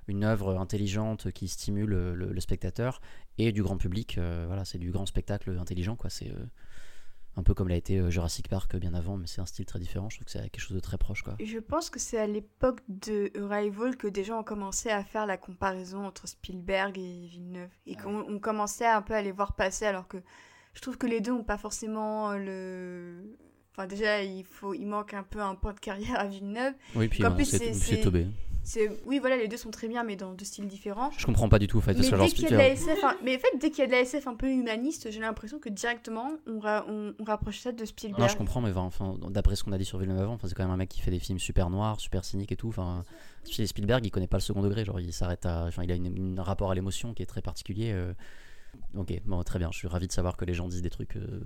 une 0.09 0.25
œuvre 0.25 0.59
intelligente 0.59 1.31
qui 1.33 1.49
stimule 1.49 1.93
euh, 1.93 2.15
le, 2.15 2.33
le 2.33 2.41
spectateur 2.41 3.01
et 3.37 3.53
du 3.53 3.63
grand 3.63 3.77
public. 3.77 4.17
euh, 4.19 4.45
voilà, 4.47 4.65
c'est 4.65 4.79
du 4.79 4.91
grand 4.91 5.07
spectacle 5.07 5.57
intelligent, 5.61 5.97
quoi. 5.97 6.09
C'est 6.11 6.31
euh, 6.31 6.45
un 7.37 7.43
peu 7.45 7.55
comme 7.55 7.69
l'a 7.69 7.77
été 7.77 8.11
Jurassic 8.11 8.49
Park 8.49 8.75
bien 8.77 8.95
avant, 8.95 9.17
mais 9.17 9.29
c'est 9.29 9.41
un 9.41 9.47
style 9.47 9.65
très 9.67 9.79
différent. 9.79 10.09
Je 10.11 10.17
trouve 10.17 10.25
que 10.25 10.33
c'est 10.33 10.41
quelque 10.51 10.61
chose 10.61 10.75
de 10.75 10.81
très 10.81 10.99
proche, 10.99 11.23
quoi. 11.23 11.37
Je 11.39 11.59
pense 11.59 11.89
que 11.89 12.01
c'est 12.01 12.19
à 12.19 12.27
l'époque 12.27 12.81
de 12.89 13.31
Arrival 13.49 13.97
que 13.97 14.09
des 14.09 14.25
gens 14.25 14.41
ont 14.41 14.45
commencé 14.45 14.89
à 14.89 15.05
faire 15.05 15.25
la 15.25 15.37
comparaison 15.37 16.05
entre 16.05 16.27
Spielberg 16.27 16.99
et 16.99 17.27
Villeneuve. 17.29 17.71
Et 17.87 17.95
qu'on 17.95 18.21
on 18.29 18.41
commençait 18.41 18.89
un 18.89 19.03
peu 19.03 19.15
à 19.15 19.23
les 19.23 19.31
voir 19.31 19.53
passer 19.55 19.85
alors 19.87 20.09
que 20.09 20.17
je 20.75 20.81
trouve 20.81 20.99
que 20.99 21.07
les 21.07 21.21
deux 21.21 21.33
n'ont 21.33 21.45
pas 21.45 21.59
forcément 21.59 22.33
le... 22.35 23.37
Enfin 23.73 23.87
déjà, 23.87 24.23
il, 24.23 24.45
faut, 24.45 24.75
il 24.75 24.87
manque 24.87 25.15
un 25.15 25.23
peu 25.23 25.41
un 25.41 25.55
point 25.55 25.73
de 25.73 25.81
carrière 25.81 26.19
à 26.19 26.27
Villeneuve. 26.27 26.75
Oui, 26.97 27.09
puis 27.09 27.23
Qu'en 27.23 27.31
euh, 27.31 27.35
plus, 27.35 27.45
c'est 27.45 28.01
Tobé. 28.01 28.27
Oui, 29.07 29.19
voilà, 29.19 29.37
les 29.37 29.49
deux 29.49 29.57
sont 29.57 29.71
très 29.71 29.89
bien, 29.89 30.05
mais 30.05 30.17
dans 30.17 30.35
deux 30.35 30.45
styles 30.45 30.67
différents. 30.67 31.11
Je 31.17 31.25
comprends 31.25 31.49
pas 31.49 31.59
du 31.59 31.69
tout, 31.69 31.79
en 31.79 31.81
fait, 31.81 31.95
Mais 31.95 32.01
dès 32.01 32.29
qu'il 32.29 32.43
y 32.43 32.47
a 32.47 32.51
de 32.51 32.57
la 32.57 32.69
SF, 32.69 32.99
hein, 33.03 33.17
mais 33.25 33.37
en 33.37 33.39
fait, 33.39 33.57
dès 33.59 33.71
qu'il 33.71 33.79
y 33.79 33.83
a 33.83 33.87
de 33.87 33.93
la 33.93 34.01
SF 34.01 34.27
un 34.27 34.35
peu 34.35 34.51
humaniste, 34.51 35.11
j'ai 35.11 35.21
l'impression 35.21 35.59
que 35.59 35.71
directement 35.71 36.33
on, 36.47 36.59
ra- 36.59 36.85
on, 36.87 37.15
on 37.19 37.25
rapproche 37.25 37.61
ça 37.61 37.73
de 37.73 37.83
Spielberg. 37.85 38.21
Non, 38.21 38.29
je 38.29 38.37
comprends, 38.37 38.61
mais 38.61 38.73
enfin, 38.77 39.15
d'après 39.31 39.57
ce 39.57 39.65
qu'on 39.65 39.73
a 39.73 39.79
dit 39.79 39.87
sur 39.87 39.99
Villeneuve 39.99 40.21
avant, 40.21 40.35
enfin, 40.35 40.49
c'est 40.49 40.55
quand 40.55 40.65
même 40.65 40.73
un 40.73 40.77
mec 40.77 40.91
qui 40.91 41.01
fait 41.01 41.11
des 41.11 41.19
films 41.19 41.39
super 41.39 41.71
noirs, 41.71 41.99
super 41.99 42.25
cyniques 42.25 42.53
et 42.53 42.57
tout. 42.57 42.69
Enfin, 42.69 43.05
Spielberg, 43.45 44.05
il 44.05 44.11
connaît 44.11 44.27
pas 44.27 44.37
le 44.37 44.43
second 44.43 44.61
degré, 44.61 44.85
genre 44.85 45.01
il 45.01 45.13
s'arrête 45.15 45.47
à, 45.47 45.65
enfin, 45.67 45.85
il 45.85 45.91
a 45.93 45.95
une- 45.95 46.39
un 46.39 46.43
rapport 46.43 46.71
à 46.71 46.75
l'émotion 46.75 47.15
qui 47.15 47.23
est 47.23 47.27
très 47.27 47.43
particulier. 47.43 47.93
euh. 47.93 48.13
Ok, 48.97 49.13
bon, 49.27 49.43
très 49.43 49.59
bien. 49.59 49.69
Je 49.73 49.79
suis 49.79 49.89
ravi 49.89 50.07
de 50.07 50.13
savoir 50.13 50.37
que 50.37 50.45
les 50.45 50.55
gens 50.55 50.67
disent 50.69 50.83
des 50.83 50.91
trucs. 50.91 51.17
euh, 51.17 51.41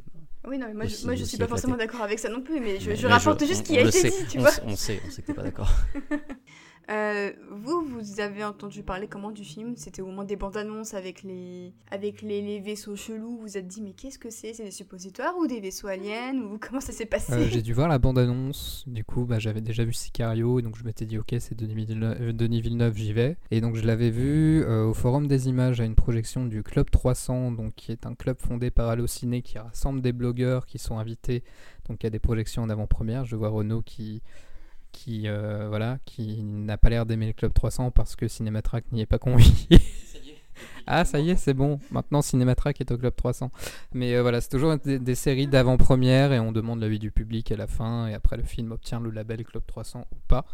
Oui, 0.47 0.59
non, 0.59 0.67
mais 0.69 0.75
moi, 0.75 0.87
je, 0.87 1.05
moi, 1.05 1.15
je 1.15 1.25
suis 1.25 1.37
pas 1.37 1.45
éclaté. 1.45 1.51
forcément 1.51 1.77
d'accord 1.77 2.03
avec 2.03 2.19
ça 2.19 2.29
non 2.29 2.41
plus, 2.41 2.61
mais 2.61 2.79
je, 2.81 2.91
mais- 2.91 2.97
je 2.97 3.07
mais 3.07 3.13
rapporte 3.13 3.41
juste 3.45 3.53
on- 3.63 3.65
ce 3.65 3.69
qui 3.69 3.79
a 3.79 3.83
été 3.83 3.91
sait, 3.93 4.11
dit, 4.11 4.27
tu 4.31 4.39
on, 4.39 4.43
vois. 4.43 4.51
on 4.65 4.77
sait, 4.77 5.01
on 5.07 5.11
sait 5.11 5.23
que 5.23 5.27
t'es 5.27 5.35
pas 5.35 5.43
d'accord. 5.43 5.71
Euh, 6.91 7.31
vous, 7.53 7.81
vous 7.81 8.19
avez 8.21 8.43
entendu 8.43 8.83
parler 8.83 9.07
comment 9.07 9.31
du 9.31 9.45
film? 9.45 9.77
C'était 9.77 10.03
au 10.03 10.07
moment 10.07 10.25
des 10.25 10.35
bandes 10.35 10.57
annonces 10.57 10.95
avec 10.95 11.23
les 11.23 11.73
avec 11.93 12.23
les, 12.23 12.43
les 12.43 12.59
vaisseaux 12.59 12.97
chelous. 12.97 13.37
Vous 13.37 13.43
vous 13.43 13.57
êtes 13.57 13.69
dit 13.69 13.81
mais 13.83 13.93
qu'est-ce 13.93 14.19
que 14.19 14.31
c'est? 14.31 14.53
C'est 14.53 14.65
des 14.65 14.73
suppositoires 14.73 15.33
ou 15.39 15.47
des 15.47 15.61
vaisseaux 15.61 15.87
aliens? 15.87 16.35
Ou 16.35 16.59
comment 16.61 16.81
ça 16.81 16.91
s'est 16.93 17.07
passé? 17.07 17.33
Euh, 17.35 17.49
j'ai 17.49 17.63
dû 17.63 17.73
voir 17.73 17.87
la 17.89 18.01
bande-annonce. 18.01 18.83
Du 18.89 19.05
coup, 19.05 19.25
bah, 19.25 19.39
j'avais 19.39 19.61
déjà 19.61 19.85
vu 19.85 19.93
Sicario. 19.93 20.59
Et 20.59 20.63
donc, 20.63 20.77
je 20.77 20.83
m'étais 20.85 21.07
dit, 21.07 21.19
ok, 21.19 21.33
c'est 21.39 21.55
Denis 21.55 21.75
Villeneuve, 21.77 22.33
Denis 22.33 22.61
Villeneuve, 22.61 22.97
j'y 22.97 23.13
vais. 23.13 23.37
Et 23.53 23.61
donc, 23.61 23.77
je 23.77 23.85
l'avais 23.87 24.11
vu 24.11 24.65
euh, 24.65 24.87
au 24.87 24.93
Forum 24.93 25.29
des 25.29 25.49
Images 25.49 25.81
à 25.81 25.85
une 25.85 25.95
projection 25.95 26.47
du 26.47 26.65
Club 26.65 26.91
300, 26.91 27.32
donc, 27.51 27.75
qui 27.75 27.93
est 27.93 28.07
un 28.07 28.15
club 28.15 28.37
fondé 28.41 28.71
par 28.71 28.89
Allociné 28.89 29.43
qui 29.43 29.59
rassemble 29.59 30.03
des 30.03 30.13
blogueurs 30.13 30.67
qui 30.67 30.79
sont 30.79 30.99
invités. 30.99 31.43
Donc, 31.89 32.03
il 32.03 32.07
y 32.07 32.09
a 32.09 32.11
des 32.11 32.19
projections 32.19 32.63
en 32.63 32.71
avant-première. 32.71 33.25
Je 33.25 33.37
vois 33.37 33.49
Renaud 33.49 33.83
qui. 33.83 34.23
Qui, 34.93 35.27
euh, 35.27 35.69
voilà, 35.71 35.97
qui 36.05 36.43
n'a 36.43 36.77
pas 36.77 36.91
l'air 36.91 37.07
d'aimer 37.07 37.29
le 37.29 37.33
Club 37.33 37.55
300 37.55 37.93
parce 37.93 38.15
que 38.15 38.29
Cinématrack 38.29 38.93
n'y 38.93 39.01
est 39.01 39.07
pas 39.07 39.19
convié. 39.19 39.51
Ah, 40.87 41.05
ça 41.05 41.21
y 41.21 41.31
est, 41.31 41.37
c'est 41.37 41.55
bon. 41.55 41.79
Maintenant, 41.91 42.23
Cinématrack 42.23 42.81
est 42.81 42.91
au 42.91 42.99
Club 42.99 43.15
300. 43.17 43.51
Mais 43.95 44.15
euh, 44.15 44.23
voilà, 44.23 44.41
c'est 44.41 44.49
toujours 44.49 44.77
des, 44.77 44.99
des 44.99 45.15
séries 45.15 45.47
d'avant-première 45.47 46.33
et 46.33 46.41
on 46.41 46.53
demande 46.53 46.81
l'avis 46.81 46.99
du 46.99 47.11
public 47.11 47.51
à 47.53 47.57
la 47.57 47.67
fin. 47.67 48.07
Et 48.09 48.15
après, 48.15 48.37
le 48.37 48.43
film 48.43 48.73
obtient 48.73 49.01
le 49.01 49.11
label 49.11 49.45
Club 49.45 49.63
300 49.67 50.07
ou 50.13 50.17
pas. 50.29 50.45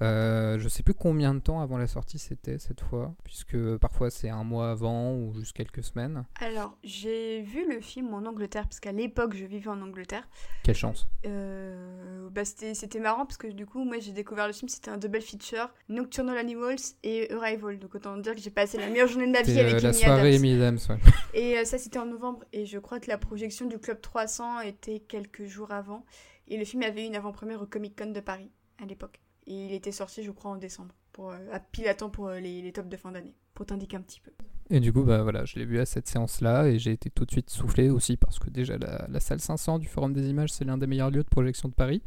Euh, 0.00 0.58
je 0.58 0.68
sais 0.68 0.82
plus 0.82 0.94
combien 0.94 1.34
de 1.34 1.40
temps 1.40 1.60
avant 1.60 1.76
la 1.76 1.86
sortie 1.88 2.18
c'était 2.18 2.58
cette 2.58 2.80
fois, 2.80 3.14
puisque 3.24 3.76
parfois 3.78 4.10
c'est 4.10 4.28
un 4.28 4.44
mois 4.44 4.70
avant 4.70 5.14
ou 5.14 5.34
juste 5.34 5.52
quelques 5.52 5.82
semaines. 5.82 6.24
Alors, 6.40 6.76
j'ai 6.84 7.42
vu 7.42 7.68
le 7.68 7.80
film 7.80 8.14
en 8.14 8.24
Angleterre, 8.24 8.64
parce 8.64 8.80
qu'à 8.80 8.92
l'époque, 8.92 9.34
je 9.34 9.44
vivais 9.44 9.68
en 9.68 9.80
Angleterre. 9.82 10.28
Quelle 10.62 10.76
chance. 10.76 11.08
Euh, 11.26 12.28
bah, 12.30 12.44
c'était 12.44 13.00
marrant, 13.00 13.26
parce 13.26 13.38
que 13.38 13.48
du 13.48 13.66
coup, 13.66 13.84
moi, 13.84 13.98
j'ai 13.98 14.12
découvert 14.12 14.46
le 14.46 14.52
film, 14.52 14.68
c'était 14.68 14.90
un 14.90 14.98
double 14.98 15.20
feature, 15.20 15.68
Nocturnal 15.88 16.38
Animals 16.38 16.76
et 17.02 17.32
Arrival. 17.32 17.78
Donc, 17.78 17.94
autant 17.94 18.16
dire 18.16 18.34
que 18.34 18.40
j'ai 18.40 18.50
passé 18.50 18.78
la 18.78 18.88
meilleure 18.88 19.08
journée 19.08 19.26
de 19.26 19.32
ma 19.32 19.42
vie 19.42 19.50
C'était 19.50 19.60
avec 19.60 19.74
euh, 19.74 19.80
la 19.80 19.88
Amy 19.88 19.98
soirée 19.98 20.20
Adams. 20.20 20.34
Amy 20.34 20.54
Adams, 20.54 20.78
ouais. 20.90 20.98
Et 21.34 21.58
euh, 21.58 21.64
ça, 21.64 21.78
c'était 21.78 21.98
en 21.98 22.06
novembre. 22.06 22.44
Et 22.52 22.66
je 22.66 22.78
crois 22.78 23.00
que 23.00 23.08
la 23.08 23.18
projection 23.18 23.66
du 23.66 23.78
Club 23.78 24.00
300 24.00 24.60
était 24.60 25.00
quelques 25.00 25.44
jours 25.44 25.72
avant. 25.72 26.04
Et 26.46 26.56
le 26.56 26.64
film 26.64 26.82
avait 26.82 27.06
une 27.06 27.16
avant-première 27.16 27.60
au 27.60 27.66
Comic 27.66 27.98
Con 27.98 28.12
de 28.12 28.20
Paris 28.20 28.50
à 28.82 28.86
l'époque. 28.86 29.20
Et 29.48 29.64
il 29.64 29.72
était 29.72 29.92
sorti, 29.92 30.22
je 30.22 30.30
crois, 30.30 30.50
en 30.50 30.56
décembre, 30.56 30.94
pour, 31.12 31.30
euh, 31.30 31.38
à 31.52 31.58
pile 31.58 31.88
à 31.88 31.94
temps 31.94 32.10
pour 32.10 32.28
euh, 32.28 32.38
les, 32.38 32.60
les 32.60 32.72
tops 32.72 32.88
de 32.88 32.96
fin 32.96 33.10
d'année, 33.10 33.34
pour 33.54 33.66
t'indiquer 33.66 33.96
un 33.96 34.02
petit 34.02 34.20
peu. 34.20 34.30
Et 34.70 34.80
du 34.80 34.92
coup, 34.92 35.02
bah 35.02 35.22
voilà, 35.22 35.46
je 35.46 35.58
l'ai 35.58 35.64
vu 35.64 35.80
à 35.80 35.86
cette 35.86 36.06
séance-là 36.06 36.68
et 36.68 36.78
j'ai 36.78 36.92
été 36.92 37.08
tout 37.08 37.24
de 37.24 37.30
suite 37.30 37.48
soufflé 37.48 37.88
aussi 37.88 38.18
parce 38.18 38.38
que 38.38 38.50
déjà 38.50 38.76
la, 38.76 39.06
la 39.08 39.20
salle 39.20 39.40
500 39.40 39.78
du 39.78 39.88
Forum 39.88 40.12
des 40.12 40.28
Images, 40.28 40.52
c'est 40.52 40.66
l'un 40.66 40.76
des 40.76 40.86
meilleurs 40.86 41.10
lieux 41.10 41.24
de 41.24 41.28
projection 41.28 41.70
de 41.70 41.74
Paris. 41.74 42.02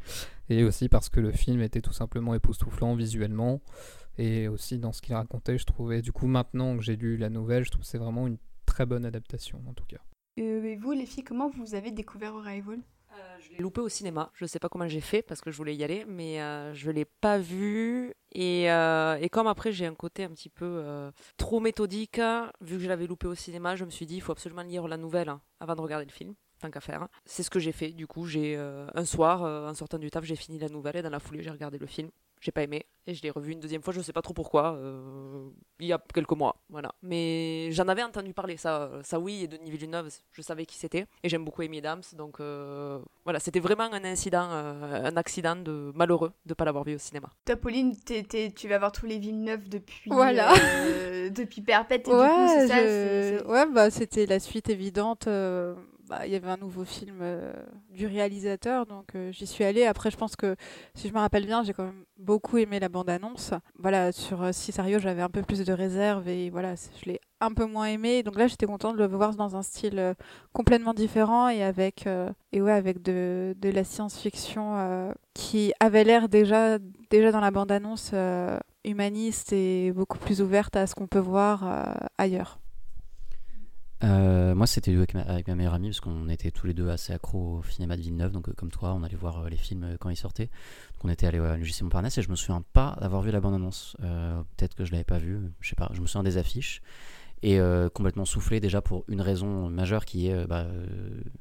Et 0.50 0.64
aussi 0.64 0.88
parce 0.88 1.10
que 1.10 1.20
le 1.20 1.32
film 1.32 1.62
était 1.62 1.82
tout 1.82 1.94
simplement 1.94 2.36
époustouflant 2.36 2.94
visuellement 2.94 3.62
et 4.20 4.48
aussi 4.48 4.78
dans 4.78 4.92
ce 4.92 5.02
qu'il 5.02 5.16
racontait, 5.16 5.58
je 5.58 5.66
trouvais. 5.66 6.04
Du 6.04 6.12
coup, 6.12 6.28
maintenant 6.28 6.78
que 6.78 6.84
j'ai 6.84 6.96
lu 6.96 7.18
la 7.18 7.30
nouvelle, 7.30 7.66
je 7.66 7.72
trouve 7.72 7.82
que 7.82 7.88
c'est 7.88 7.98
vraiment 7.98 8.28
une 8.28 8.38
très 8.68 8.86
bonne 8.86 9.06
adaptation 9.06 9.60
en 9.68 9.74
tout 9.74 9.86
cas. 9.86 10.02
Euh, 10.40 10.64
et 10.64 10.76
vous, 10.76 10.92
les 10.92 11.08
filles, 11.08 11.24
comment 11.24 11.50
vous 11.50 11.74
avez 11.74 11.90
découvert 11.90 12.36
Arrival 12.36 12.80
Euh, 13.14 13.38
je 13.40 13.52
l'ai 13.52 13.58
loupé 13.58 13.82
au 13.82 13.90
cinéma. 13.90 14.32
Je 14.34 14.46
sais 14.46 14.60
pas 14.60 14.70
comment 14.70 14.88
j'ai 14.88 15.02
fait 15.02 15.22
parce 15.22 15.42
que 15.42 15.52
je 15.52 15.58
voulais 15.58 15.76
y 15.76 15.84
aller, 15.84 16.06
mais 16.08 16.42
euh, 16.42 16.74
je 16.74 16.90
l'ai 16.92 17.06
pas 17.06 17.38
vu. 17.38 18.14
Et, 18.34 18.72
euh, 18.72 19.18
et 19.20 19.30
comme 19.30 19.48
après 19.48 19.72
j'ai 19.72 19.86
un 19.86 19.96
côté 19.96 20.24
un 20.24 20.30
petit 20.30 20.50
peu 20.50 20.84
trop 21.38 21.60
méthodique, 21.60 22.22
vu 22.62 22.78
que 22.78 22.84
je 22.84 22.88
l'avais 22.88 23.08
loupé 23.08 23.28
au 23.28 23.36
cinéma, 23.36 23.76
je 23.76 23.86
me 23.86 23.90
suis 23.90 24.06
dit 24.06 24.16
il 24.16 24.22
faut 24.22 24.32
absolument 24.32 24.62
lire 24.62 24.88
la 24.88 24.98
nouvelle 24.98 25.30
hein, 25.30 25.42
avant 25.60 25.76
de 25.76 25.82
regarder 25.82 26.06
le 26.06 26.12
film. 26.12 26.34
Tant 26.60 26.70
qu'à 26.70 26.80
faire. 26.80 27.08
C'est 27.26 27.42
ce 27.42 27.50
que 27.50 27.60
j'ai 27.60 27.72
fait. 27.72 27.90
Du 27.90 28.06
coup, 28.06 28.28
j'ai 28.28 28.56
un 28.56 29.06
soir, 29.06 29.42
en 29.42 29.74
sortant 29.74 29.98
du 29.98 30.12
taf, 30.12 30.24
j'ai 30.24 30.36
fini 30.36 30.60
la 30.60 30.70
nouvelle 30.70 30.98
et 30.98 31.02
dans 31.02 31.10
la 31.10 31.20
foulée, 31.20 31.42
j'ai 31.42 31.50
regardé 31.50 31.80
le 31.80 31.88
film. 31.88 32.12
J'ai 32.44 32.52
pas 32.52 32.64
aimé 32.64 32.88
et 33.06 33.14
je 33.14 33.22
l'ai 33.22 33.30
revu 33.30 33.52
une 33.52 33.60
deuxième 33.60 33.84
fois. 33.84 33.94
Je 33.94 34.02
sais 34.02 34.14
pas 34.14 34.24
trop 34.24 34.34
pourquoi. 34.34 34.74
euh, 34.76 35.48
il 35.80 35.86
y 35.88 35.94
a 35.94 36.02
quelques 36.14 36.32
mois, 36.32 36.56
voilà. 36.70 36.92
Mais 37.04 37.70
j'en 37.72 37.88
avais 37.88 38.02
entendu 38.04 38.34
parler. 38.34 38.58
Ça, 38.58 38.90
ça 39.04 39.20
oui. 39.20 39.44
Et 39.44 39.48
Denis 39.48 39.70
Villeneuve, 39.70 40.10
je 40.32 40.42
savais 40.42 40.66
qui 40.66 40.76
c'était. 40.76 41.06
Et 41.24 41.30
j'aime 41.30 41.46
beaucoup 41.46 41.62
Amy 41.62 41.78
Adams. 41.78 42.02
Donc 42.18 42.40
euh, 42.40 43.00
voilà, 43.26 43.40
c'était 43.40 43.60
vraiment 43.60 43.84
un 43.92 44.04
incident, 44.04 44.48
euh, 44.52 45.06
un 45.06 45.16
accident 45.18 45.56
de 45.56 45.92
malheureux 45.94 46.32
de 46.48 46.54
pas 46.56 46.66
l'avoir 46.66 46.84
vu 46.84 46.96
au 46.96 46.98
cinéma. 46.98 47.30
Toi, 47.46 47.56
Pauline, 47.58 47.96
t'es- 47.96 48.24
t'es- 48.24 48.52
tu 48.52 48.68
vas 48.68 48.80
voir 48.80 48.92
tous 48.92 49.06
les 49.06 49.20
Villeneuve 49.20 49.70
depuis, 49.70 50.10
Voilà. 50.10 50.52
euh, 50.56 51.30
depuis 51.30 51.62
Perpète. 51.62 52.08
Et 52.08 52.12
du 52.12 52.16
coup, 52.18 52.22
Ouais, 52.22 52.48
c'est 52.48 52.68
ça, 52.68 52.76
je- 52.78 52.82
c'est- 52.88 53.38
c'est- 53.40 53.46
ouais, 53.46 53.66
bah, 53.72 53.92
c'était 53.92 54.26
la 54.26 54.40
suite 54.40 54.68
évidente. 54.70 55.28
Bah, 56.12 56.28
y 56.28 56.36
avait 56.36 56.50
un 56.50 56.58
nouveau 56.58 56.84
film 56.84 57.20
euh, 57.22 57.54
du 57.90 58.06
réalisateur, 58.06 58.86
donc 58.86 59.16
euh, 59.16 59.32
j'y 59.32 59.48
suis 59.48 59.64
allée. 59.64 59.86
Après, 59.86 60.12
je 60.12 60.18
pense 60.18 60.36
que, 60.36 60.58
si 60.94 61.08
je 61.08 61.14
me 61.14 61.20
rappelle 61.20 61.46
bien, 61.46 61.64
j'ai 61.64 61.72
quand 61.72 61.86
même 61.86 62.04
beaucoup 62.18 62.58
aimé 62.58 62.82
la 62.82 62.90
bande-annonce. 62.90 63.54
Voilà, 63.80 64.12
sur 64.12 64.44
euh, 64.44 64.52
j'avais 64.52 65.22
un 65.22 65.30
peu 65.30 65.42
plus 65.42 65.64
de 65.64 65.72
réserve 65.72 66.28
et 66.28 66.50
voilà, 66.50 66.76
je 66.76 67.06
l'ai 67.06 67.22
un 67.40 67.54
peu 67.54 67.66
moins 67.66 67.86
aimé. 67.86 68.24
Donc 68.24 68.38
là, 68.38 68.48
j'étais 68.48 68.66
contente 68.66 68.98
de 68.98 69.06
le 69.06 69.16
voir 69.16 69.34
dans 69.38 69.56
un 69.56 69.64
style 69.64 70.00
euh, 70.00 70.14
complètement 70.52 70.94
différent 70.94 71.48
et 71.48 71.64
avec, 71.64 72.06
et 72.52 72.62
ouais, 72.62 72.74
avec 72.74 73.02
de, 73.02 73.56
de 73.58 73.70
la 73.70 73.86
science-fiction 73.86 75.14
qui 75.34 75.72
avait 75.80 76.04
l'air 76.04 76.28
déjà, 76.28 76.78
déjà 77.10 77.32
dans 77.32 77.40
la 77.40 77.52
bande-annonce 77.52 78.14
humaniste 78.84 79.54
et 79.54 79.94
beaucoup 79.94 80.18
plus 80.18 80.42
ouverte 80.42 80.76
à 80.76 80.88
ce 80.88 80.94
qu'on 80.94 81.08
peut 81.08 81.20
voir 81.20 81.96
ailleurs. 82.18 82.61
Euh, 84.03 84.56
moi, 84.56 84.68
c'était 84.68 84.95
avec 84.95 85.14
ma, 85.14 85.56
meilleure 85.56 85.73
amie, 85.73 85.90
parce 85.90 85.99
qu'on 85.99 86.28
était 86.30 86.52
tous 86.52 86.68
les 86.68 86.73
deux 86.73 86.90
assez 86.90 87.14
accros 87.14 87.60
au 87.60 87.64
cinéma 87.64 87.95
de 87.95 88.02
Villeneuve, 88.02 88.32
donc 88.32 88.49
euh, 88.49 88.53
comme 88.53 88.72
toi, 88.72 88.94
on 88.94 89.03
allait 89.03 89.15
voir 89.15 89.40
euh, 89.40 89.49
les 89.49 89.57
films 89.57 89.95
quand 89.99 90.10
ils 90.10 90.18
sortaient. 90.18 90.49
Donc 90.94 91.06
on 91.06 91.10
était 91.10 91.28
allé 91.28 91.40
à 91.40 91.56
l'UGC 91.56 91.84
Montparnasse 91.84 92.18
et 92.18 92.22
je 92.22 92.30
me 92.30 92.36
souviens 92.36 92.64
pas 92.73 92.98
d'avoir 92.99 93.22
vu 93.22 93.32
la 93.32 93.40
bande-annonce. 93.40 93.95
Peut-être 94.57 94.76
que 94.76 94.86
je 94.86 94.91
l'avais 94.91 95.03
pas 95.03 95.18
vue, 95.18 95.40
je 95.60 95.69
sais 95.69 95.76
pas. 95.76 95.90
Je 95.94 96.02
me 96.02 96.07
souviens 96.07 96.23
des 96.23 96.38
affiches 96.38 96.82
et 97.44 97.60
complètement 97.95 98.26
soufflé 98.26 98.60
déjà 98.60 98.84
pour 98.84 99.03
une 99.07 99.22
raison 99.22 99.68
majeure 99.68 100.06
qui 100.06 100.28
est, 100.28 100.45
bah, 100.45 100.68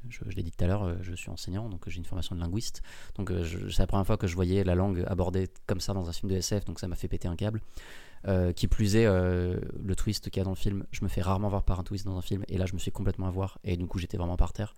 je, 0.09 0.20
je 0.27 0.37
l'ai 0.37 0.43
dit 0.43 0.51
tout 0.51 0.65
à 0.65 0.66
l'heure, 0.66 1.03
je 1.03 1.15
suis 1.15 1.28
enseignant, 1.28 1.69
donc 1.69 1.82
j'ai 1.89 1.99
une 1.99 2.07
formation 2.07 2.35
de 2.35 2.41
linguiste. 2.41 2.82
Donc 3.16 3.31
c'est 3.70 3.81
la 3.81 3.87
première 3.87 4.07
fois 4.07 4.16
que 4.16 4.27
je 4.27 4.35
voyais 4.35 4.65
la 4.65 4.74
langue 4.74 5.05
abordée 5.07 5.49
comme 5.66 5.81
ça 5.81 5.93
dans 5.93 6.09
un 6.09 6.12
film 6.12 6.32
de 6.32 6.37
SF, 6.37 6.65
donc 6.65 6.81
ça 6.81 6.89
m'a 6.89 6.97
fait 6.97 7.09
péter 7.09 7.28
un 7.28 7.37
câble. 7.37 7.61
Euh, 8.29 8.53
qui 8.53 8.69
plus 8.69 8.97
est, 8.97 9.07
euh, 9.07 9.59
le 9.83 9.97
twist 9.97 10.29
qu'il 10.29 10.41
y 10.41 10.43
a 10.43 10.45
dans 10.45 10.51
le 10.51 10.57
film, 10.57 10.85
je 10.93 11.03
me 11.03 11.09
fais 11.09 11.23
rarement 11.23 11.49
voir 11.49 11.63
par 11.63 11.81
un 11.81 11.85
twist 11.85 12.05
dans 12.05 12.19
un 12.19 12.23
film, 12.23 12.45
et 12.49 12.59
là 12.59 12.67
je 12.67 12.75
me 12.75 12.79
suis 12.79 12.91
complètement 12.91 13.27
à 13.27 13.31
voir, 13.31 13.59
et 13.65 13.79
du 13.79 13.87
coup 13.87 13.99
j'étais 13.99 14.19
vraiment 14.19 14.37
par 14.37 14.53
terre. 14.53 14.75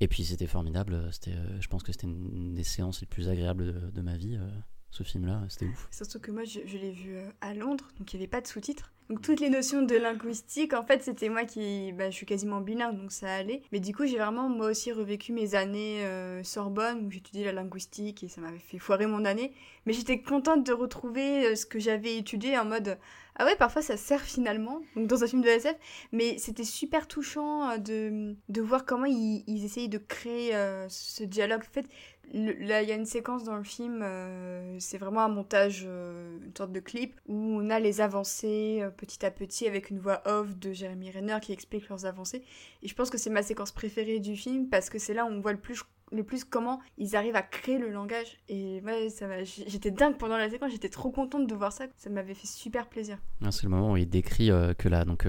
Et 0.00 0.08
puis 0.08 0.24
c'était 0.24 0.48
formidable, 0.48 1.08
c'était, 1.12 1.30
euh, 1.30 1.60
je 1.60 1.68
pense 1.68 1.84
que 1.84 1.92
c'était 1.92 2.08
une 2.08 2.54
des 2.56 2.64
séances 2.64 3.00
les 3.00 3.06
plus 3.06 3.28
agréables 3.28 3.92
de, 3.92 4.02
ma 4.02 4.16
vie, 4.16 4.36
ce 4.92 5.02
film-là, 5.02 5.40
c'était 5.48 5.64
ouf. 5.64 5.88
Surtout 5.90 6.20
que 6.20 6.30
moi, 6.30 6.44
je, 6.44 6.60
l'ai 6.60 6.92
vu 6.92 7.16
euh, 7.16 7.26
à 7.40 7.54
Londres, 7.54 7.88
donc 7.98 8.12
il 8.12 8.18
n'y 8.18 8.22
avait 8.22 8.30
pas 8.30 8.42
de 8.42 8.46
sous-titres. 8.46 8.92
Donc 9.08 9.22
toutes 9.22 9.40
les 9.40 9.48
notions 9.48 9.80
de 9.80 9.96
linguistique, 9.96 10.74
en 10.74 10.84
fait, 10.84 11.02
c'était 11.02 11.30
moi 11.30 11.44
qui... 11.44 11.92
Bah, 11.92 12.10
je 12.10 12.14
suis 12.16 12.26
quasiment 12.26 12.60
bilingue, 12.60 12.98
donc 12.98 13.10
ça 13.10 13.34
allait. 13.34 13.62
Mais 13.72 13.80
du 13.80 13.94
coup, 13.94 14.04
j'ai 14.04 14.18
vraiment, 14.18 14.50
moi 14.50 14.66
aussi, 14.66 14.92
revécu 14.92 15.32
mes 15.32 15.54
années 15.54 16.04
euh, 16.04 16.44
Sorbonne, 16.44 17.06
où 17.06 17.10
j'étudiais 17.10 17.44
la 17.44 17.52
linguistique, 17.52 18.22
et 18.22 18.28
ça 18.28 18.42
m'avait 18.42 18.58
fait 18.58 18.78
foirer 18.78 19.06
mon 19.06 19.24
année. 19.24 19.54
Mais 19.86 19.94
j'étais 19.94 20.20
contente 20.20 20.64
de 20.64 20.72
retrouver 20.74 21.46
euh, 21.46 21.56
ce 21.56 21.64
que 21.64 21.78
j'avais 21.78 22.18
étudié 22.18 22.58
en 22.58 22.66
mode... 22.66 22.98
Ah 23.36 23.46
ouais, 23.46 23.56
parfois 23.56 23.80
ça 23.80 23.96
sert 23.96 24.20
finalement, 24.20 24.82
donc 24.94 25.06
dans 25.06 25.24
un 25.24 25.26
film 25.26 25.40
de 25.40 25.48
SF, 25.48 25.74
mais 26.12 26.36
c'était 26.36 26.64
super 26.64 27.08
touchant 27.08 27.78
de, 27.78 28.36
de 28.50 28.60
voir 28.60 28.84
comment 28.84 29.06
ils, 29.06 29.42
ils 29.46 29.64
essayaient 29.64 29.88
de 29.88 29.96
créer 29.96 30.52
ce 30.90 31.24
dialogue. 31.24 31.62
En 31.62 31.72
fait, 31.72 31.86
là, 32.32 32.82
il 32.82 32.88
y 32.88 32.92
a 32.92 32.94
une 32.94 33.04
séquence 33.06 33.44
dans 33.44 33.56
le 33.56 33.64
film, 33.64 34.00
euh, 34.02 34.76
c'est 34.78 34.98
vraiment 34.98 35.20
un 35.20 35.28
montage, 35.28 35.84
euh, 35.86 36.38
une 36.44 36.56
sorte 36.56 36.72
de 36.72 36.80
clip, 36.80 37.20
où 37.28 37.34
on 37.34 37.68
a 37.70 37.78
les 37.80 38.00
avancées 38.00 38.78
euh, 38.82 38.90
petit 38.90 39.24
à 39.26 39.30
petit 39.30 39.66
avec 39.66 39.90
une 39.90 39.98
voix 39.98 40.22
off 40.26 40.56
de 40.56 40.72
Jeremy 40.72 41.10
Renner 41.10 41.38
qui 41.42 41.52
explique 41.52 41.88
leurs 41.88 42.06
avancées. 42.06 42.42
Et 42.82 42.88
je 42.88 42.94
pense 42.94 43.10
que 43.10 43.18
c'est 43.18 43.30
ma 43.30 43.42
séquence 43.42 43.72
préférée 43.72 44.18
du 44.20 44.36
film 44.36 44.68
parce 44.68 44.88
que 44.90 44.98
c'est 44.98 45.14
là 45.14 45.24
où 45.24 45.28
on 45.28 45.40
voit 45.40 45.52
le 45.52 45.58
plus, 45.60 45.82
le 46.10 46.22
plus 46.24 46.44
comment 46.44 46.80
ils 46.98 47.16
arrivent 47.16 47.36
à 47.36 47.42
créer 47.42 47.78
le 47.78 47.90
langage. 47.90 48.38
Et 48.48 48.80
m'a- 48.82 49.08
j'étais 49.44 49.90
dingue 49.90 50.16
pendant 50.16 50.36
la 50.36 50.48
séquence, 50.48 50.70
j'étais 50.72 50.88
trop 50.88 51.10
contente 51.10 51.46
de 51.46 51.54
voir 51.54 51.72
ça, 51.72 51.84
ça 51.96 52.08
m'avait 52.10 52.34
fait 52.34 52.46
super 52.46 52.88
plaisir. 52.88 53.18
Ah, 53.44 53.50
C'est 53.50 53.64
le 53.64 53.68
moment 53.70 53.92
où 53.92 53.96
il 53.96 54.08
décrit 54.08 54.50
que 54.78 54.88
là, 54.88 55.04
donc, 55.04 55.26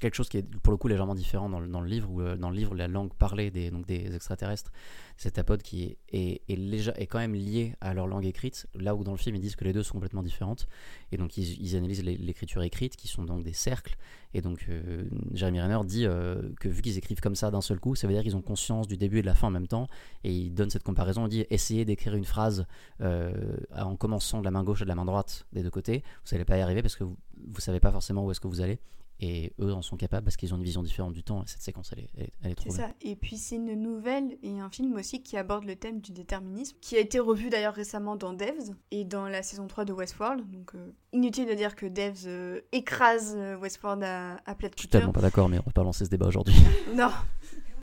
quelque 0.00 0.14
chose 0.14 0.28
qui 0.28 0.38
est 0.38 0.42
pour 0.42 0.72
le 0.72 0.76
coup 0.76 0.88
légèrement 0.88 1.14
différent 1.14 1.48
dans 1.48 1.60
le, 1.60 1.86
livre, 1.86 2.10
où 2.10 2.20
euh, 2.20 2.36
dans 2.36 2.50
le 2.50 2.56
livre, 2.56 2.74
la 2.74 2.88
langue 2.88 3.12
parlée 3.14 3.50
des, 3.50 3.70
donc, 3.70 3.86
des 3.86 4.14
extraterrestres, 4.14 4.72
c'est 5.16 5.38
apode 5.38 5.62
qui 5.62 5.84
est, 5.84 5.98
est, 6.12 6.42
est, 6.48 6.88
est 6.96 7.06
quand 7.06 7.18
même 7.18 7.34
liée 7.34 7.74
à 7.80 7.92
leur 7.92 8.06
langue 8.06 8.24
écrite, 8.24 8.66
là 8.74 8.94
où 8.94 9.04
dans 9.04 9.10
le 9.12 9.18
film 9.18 9.36
ils 9.36 9.42
disent 9.42 9.54
que 9.54 9.64
les 9.64 9.72
deux 9.72 9.82
sont 9.82 9.92
complètement 9.92 10.22
différentes. 10.22 10.66
Et 11.12 11.18
donc 11.18 11.36
ils, 11.36 11.76
analysent 11.76 12.02
l'écriture 12.02 12.62
écrite, 12.62 12.96
qui 12.96 13.06
sont 13.06 13.24
donc 13.24 13.44
des 13.44 13.52
cercles. 13.52 13.96
Et 14.32 14.40
donc 14.40 14.66
euh, 14.68 15.04
Jeremy 15.34 15.60
Renner 15.60 15.80
dit 15.84 16.06
euh, 16.06 16.40
que 16.58 16.68
vu 16.68 16.82
qu'ils 16.82 16.96
écrivent 16.96 17.20
comme 17.20 17.34
ça 17.34 17.50
d'un 17.50 17.60
seul 17.60 17.78
coup, 17.78 17.94
ça 17.94 18.06
veut 18.06 18.14
dire 18.14 18.22
qu'ils 18.22 18.36
ont 18.36 18.42
conscience 18.42 18.88
du 18.88 18.96
début 18.96 19.18
et 19.18 19.22
de 19.22 19.26
la 19.26 19.34
fin 19.34 19.48
en 19.48 19.50
même 19.50 19.66
temps. 19.66 19.88
Et 20.24 20.32
il 20.32 20.54
donne 20.54 20.70
cette 20.70 20.84
comparaison, 20.84 21.26
il 21.26 21.30
dit 21.30 21.46
essayez 21.50 21.84
d'écrire 21.84 22.14
une 22.14 22.24
phrase 22.24 22.66
euh, 23.02 23.58
en 23.76 23.96
commençant 23.96 24.40
de 24.40 24.44
la 24.44 24.50
main 24.50 24.64
gauche 24.64 24.80
et 24.80 24.84
de 24.84 24.88
la 24.88 24.94
main 24.94 25.04
droite 25.04 25.46
des 25.52 25.62
deux 25.62 25.70
côtés, 25.70 26.02
vous 26.24 26.32
n'allez 26.32 26.44
pas 26.44 26.56
y 26.56 26.62
arriver 26.62 26.82
parce 26.82 26.96
que 26.96 27.04
vous 27.04 27.16
ne 27.54 27.60
savez 27.60 27.80
pas 27.80 27.92
forcément 27.92 28.24
où 28.24 28.30
est-ce 28.30 28.40
que 28.40 28.48
vous 28.48 28.60
allez. 28.60 28.78
Et 29.22 29.52
eux 29.60 29.72
en 29.72 29.82
sont 29.82 29.96
capables 29.96 30.24
parce 30.24 30.36
qu'ils 30.36 30.54
ont 30.54 30.56
une 30.56 30.64
vision 30.64 30.82
différente 30.82 31.12
du 31.12 31.22
temps. 31.22 31.42
Et 31.42 31.46
cette 31.46 31.60
séquence, 31.62 31.90
elle 31.92 32.00
est, 32.00 32.08
elle 32.16 32.22
est, 32.24 32.32
elle 32.42 32.50
est 32.52 32.54
trop 32.54 32.70
C'est 32.70 32.78
bien. 32.78 32.88
ça. 32.88 32.94
Et 33.02 33.16
puis 33.16 33.36
c'est 33.36 33.56
une 33.56 33.74
nouvelle 33.74 34.38
et 34.42 34.58
un 34.60 34.70
film 34.70 34.94
aussi 34.94 35.22
qui 35.22 35.36
aborde 35.36 35.64
le 35.64 35.76
thème 35.76 36.00
du 36.00 36.12
déterminisme, 36.12 36.76
qui 36.80 36.96
a 36.96 37.00
été 37.00 37.18
revu 37.18 37.50
d'ailleurs 37.50 37.74
récemment 37.74 38.16
dans 38.16 38.32
Devs 38.32 38.72
et 38.90 39.04
dans 39.04 39.28
la 39.28 39.42
saison 39.42 39.66
3 39.66 39.84
de 39.84 39.92
Westworld. 39.92 40.50
Donc 40.50 40.74
euh, 40.74 40.92
inutile 41.12 41.46
de 41.46 41.54
dire 41.54 41.76
que 41.76 41.86
Devs 41.86 42.26
euh, 42.26 42.60
écrase 42.72 43.34
euh, 43.36 43.56
Westworld 43.58 44.02
à, 44.04 44.36
à 44.46 44.54
plate 44.54 44.72
Je 44.76 44.80
suis 44.80 44.88
tellement 44.88 45.12
pas 45.12 45.20
d'accord, 45.20 45.48
mais 45.48 45.58
on 45.58 45.64
va 45.66 45.72
pas 45.72 45.82
lancer 45.84 46.04
ce 46.06 46.10
débat 46.10 46.26
aujourd'hui. 46.26 46.54
Non, 46.94 47.10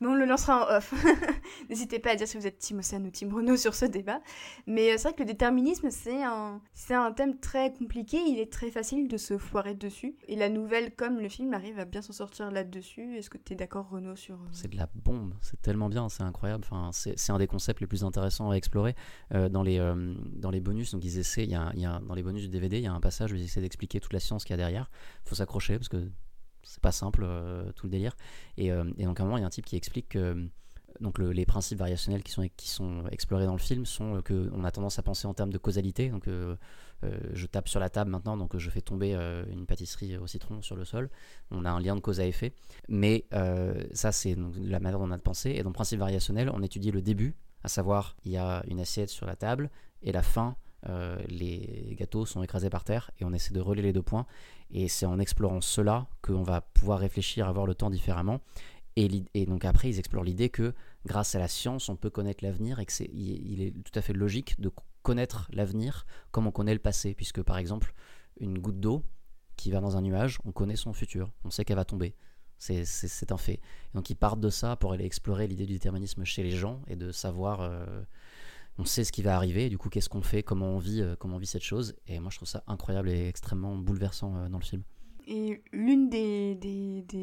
mais 0.02 0.08
on 0.08 0.16
le 0.16 0.26
lancera 0.26 0.66
en 0.66 0.78
off. 0.78 0.94
N'hésitez 1.70 2.00
pas 2.00 2.12
à 2.12 2.16
dire 2.16 2.28
si 2.28 2.38
vous 2.38 2.48
êtes 2.48 2.58
Team 2.60 2.80
Océane 2.80 3.06
ou 3.06 3.10
Team 3.10 3.34
Renault 3.34 3.58
sur 3.58 3.76
ce 3.76 3.86
débat. 3.86 4.20
Mais 4.66 4.92
euh, 4.92 4.96
c'est 4.98 5.04
vrai 5.10 5.14
que 5.14 5.20
le 5.20 5.26
déterminisme, 5.26 5.90
c'est 5.90 6.24
un, 6.24 6.62
c'est 6.74 6.94
un 6.94 7.12
thème 7.12 7.40
très 7.40 7.74
compliqué. 7.74 8.18
Il 8.28 8.40
est 8.40 8.52
très 8.52 8.72
facile 8.72 9.08
de 9.08 9.18
se 9.18 9.38
foirer 9.38 9.76
dessus. 9.76 10.16
Et 10.28 10.36
la 10.36 10.50
nouvelle, 10.50 10.94
comme 10.96 11.20
le 11.20 11.30
film, 11.30 11.54
arrive 11.54 11.80
à 11.80 11.86
bien 11.86 12.02
s'en 12.02 12.14
sortir 12.14 12.52
là-dessus. 12.52 13.18
Est-ce 13.18 13.30
que 13.30 13.38
tu 13.38 13.54
es 13.54 13.56
d'accord, 13.56 13.90
Renault, 13.90 14.16
sur. 14.16 14.36
euh, 14.36 14.48
C'est 14.52 14.70
de 14.72 14.78
la 14.78 14.90
bombe, 14.96 15.34
c'est 15.42 15.62
tellement 15.62 15.90
bien, 15.90 16.10
c'est 16.10 16.24
incroyable. 16.24 16.64
Enfin, 16.70 16.90
c'est 16.92 17.32
un 17.32 17.38
des 17.38 17.48
concepts 17.48 17.82
les 17.82 17.88
plus 17.88 18.04
intéressants 18.04 18.52
à 18.52 18.56
explorer. 18.56 18.96
Euh, 19.34 19.50
dans, 19.50 19.64
les, 19.64 19.78
dans 20.34 20.52
les 20.52 20.60
bonus, 20.62 20.92
donc 20.92 21.04
ils 21.04 21.18
essaient, 21.20 21.44
il 21.44 21.52
y 21.52 21.56
a, 21.56 21.72
il 21.74 21.82
y 21.82 21.86
a 21.86 22.00
dans 22.00 22.14
les 22.16 22.24
bonus 22.24 22.44
du 22.44 22.50
DVD, 22.50 22.78
il 22.78 22.84
y 22.84 22.88
a 22.88 22.94
un 22.94 23.00
passage 23.00 23.32
où 23.32 23.36
ils 23.36 23.44
essaient 23.44 23.62
d'expliquer 23.62 24.00
toute 24.00 24.14
la 24.14 24.20
science 24.20 24.44
qu'il 24.44 24.52
y 24.52 24.56
a 24.56 24.58
derrière. 24.58 24.90
faut 25.26 25.36
s'accrocher 25.36 25.78
parce 25.78 25.90
que 25.90 26.10
c'est 26.68 26.82
pas 26.82 26.92
simple 26.92 27.24
euh, 27.24 27.72
tout 27.76 27.88
le 27.88 27.92
délire. 27.92 28.16
Et, 28.58 28.72
euh, 28.72 28.84
et 28.98 29.06
donc 29.06 29.20
à 29.20 29.24
un 29.24 29.26
moment, 29.26 29.38
il 29.38 29.42
y 29.42 29.44
a 29.44 29.48
un 29.48 29.52
type 29.52 29.66
qui 29.66 29.76
explique 29.76 30.10
que 30.10 30.48
donc 31.00 31.20
les 31.20 31.46
principes 31.46 31.78
variationnels 31.78 32.24
qui 32.24 32.32
sont, 32.32 33.04
explorés 33.12 33.46
dans 33.46 33.54
le 33.54 33.60
film 33.60 33.86
sont 33.86 34.22
qu'on 34.24 34.64
a 34.64 34.72
tendance 34.72 34.98
à 34.98 35.04
penser 35.04 35.28
en 35.28 35.34
termes 35.36 35.54
de 35.54 35.60
causalité. 35.60 36.10
Donc 36.10 36.28
je 36.28 37.46
tape 37.46 37.70
sur 37.70 37.80
la 37.80 37.92
table 37.92 38.10
maintenant, 38.10 38.36
donc 38.36 38.58
je 38.58 38.70
fais 38.72 38.82
tomber 38.82 39.14
une 39.14 39.68
pâtisserie 39.68 40.18
au 40.18 40.26
citron 40.26 40.64
sur 40.64 40.76
le 40.76 40.86
sol. 40.86 41.12
On 41.52 41.66
a 41.66 41.70
un 41.70 41.80
lien 41.80 41.96
de 41.96 42.00
cause 42.00 42.20
à 42.20 42.26
effet. 42.26 42.52
Mais 42.90 43.28
ça, 43.94 44.12
c'est 44.12 44.36
la 44.60 44.80
manière 44.80 44.98
dont 44.98 45.06
on 45.06 45.12
a 45.12 45.18
de 45.18 45.22
penser. 45.22 45.52
Et 45.52 45.62
dans 45.62 45.70
le 45.70 45.76
principe 45.76 46.00
variationnel, 46.00 46.50
on 46.52 46.64
étudie 46.64 46.90
le 46.90 47.04
début, 47.04 47.36
à 47.64 47.68
savoir 47.68 48.16
il 48.26 48.32
y 48.32 48.38
a 48.38 48.64
une 48.68 48.80
assiette 48.80 49.10
sur 49.12 49.28
la 49.28 49.36
table, 49.36 49.70
et 50.02 50.12
la 50.12 50.24
fin, 50.24 50.56
les 51.28 51.96
gâteaux 51.98 52.26
sont 52.26 52.44
écrasés 52.44 52.70
par 52.70 52.84
terre, 52.84 53.12
et 53.20 53.26
on 53.26 53.34
essaie 53.34 53.54
de 53.54 53.60
relier 53.60 53.82
les 53.82 53.94
deux 53.94 54.02
points. 54.02 54.26
Et 54.72 54.88
c'est 54.88 55.06
en 55.06 55.20
explorant 55.20 55.62
cela 55.62 56.08
qu'on 56.22 56.44
va 56.44 56.62
pouvoir 56.62 57.00
réfléchir 57.00 57.48
à 57.48 57.52
voir 57.52 57.66
le 57.66 57.76
temps 57.76 57.90
différemment. 57.90 58.42
Et, 59.00 59.46
donc 59.46 59.64
après, 59.64 59.90
ils 59.90 60.00
explorent 60.00 60.24
l'idée 60.24 60.50
que 60.50 60.74
grâce 61.06 61.36
à 61.36 61.40
la 61.40 61.48
science, 61.48 61.88
on 61.88 61.96
peut 61.96 62.10
connaître 62.10 62.44
l'avenir 62.44 62.80
et 62.80 62.86
que 62.86 62.92
c'est, 62.92 63.10
il, 63.14 63.62
est 63.62 63.72
tout 63.72 63.92
à 63.94 64.02
fait 64.02 64.14
logique 64.14 64.60
de 64.60 64.72
connaître 65.04 65.48
l'avenir 65.54 66.08
comme 66.32 66.48
on 66.48 66.52
connaît 66.52 66.74
le 66.74 66.80
passé, 66.80 67.14
puisque 67.14 67.44
par 67.44 67.60
exemple, 67.60 67.94
une 68.40 68.58
goutte 68.58 68.80
d'eau 68.80 69.04
qui 69.56 69.70
va 69.70 69.82
dans 69.82 69.98
un 69.98 70.02
nuage, 70.02 70.40
on 70.46 70.52
connaît 70.52 70.76
son 70.76 70.94
futur, 70.94 71.32
on 71.44 71.52
sait 71.52 71.64
qu'elle 71.64 71.76
va 71.76 71.86
tomber. 71.86 72.16
C'est, 72.58 73.32
un 73.32 73.38
fait. 73.38 73.60
donc 73.94 74.10
ils 74.10 74.16
partent 74.16 74.40
de 74.40 74.50
ça 74.50 74.76
pour 74.78 74.94
aller 74.94 75.06
explorer 75.06 75.46
l'idée 75.46 75.68
du 75.68 75.74
déterminisme 75.74 76.24
chez 76.24 76.42
les 76.42 76.50
gens 76.50 76.82
et 76.88 76.96
de 76.96 77.12
savoir, 77.12 77.62
euh, 77.62 78.02
on 78.78 78.86
sait 78.86 79.04
ce 79.04 79.12
qui 79.12 79.22
va 79.22 79.36
arriver, 79.36 79.70
du 79.70 79.78
coup 79.78 79.90
qu'est-ce 79.90 80.10
qu'on 80.10 80.22
fait, 80.22 80.44
comment 80.44 80.68
on 80.68 80.78
vit, 80.78 81.02
euh, 81.02 81.16
comment 81.18 81.36
on 81.36 81.40
vit 81.40 81.48
cette 81.48 81.64
chose. 81.64 81.96
Et 82.08 82.20
moi 82.20 82.30
je 82.32 82.38
trouve 82.38 82.48
ça 82.48 82.64
incroyable 82.68 83.10
et 83.10 83.28
extrêmement 83.28 83.76
bouleversant 83.78 84.36
euh, 84.36 84.50
dans 84.50 84.60
le 84.60 84.64
film. 84.64 84.84
Et 85.30 85.62
l'une 85.74 86.10
des, 86.10 86.56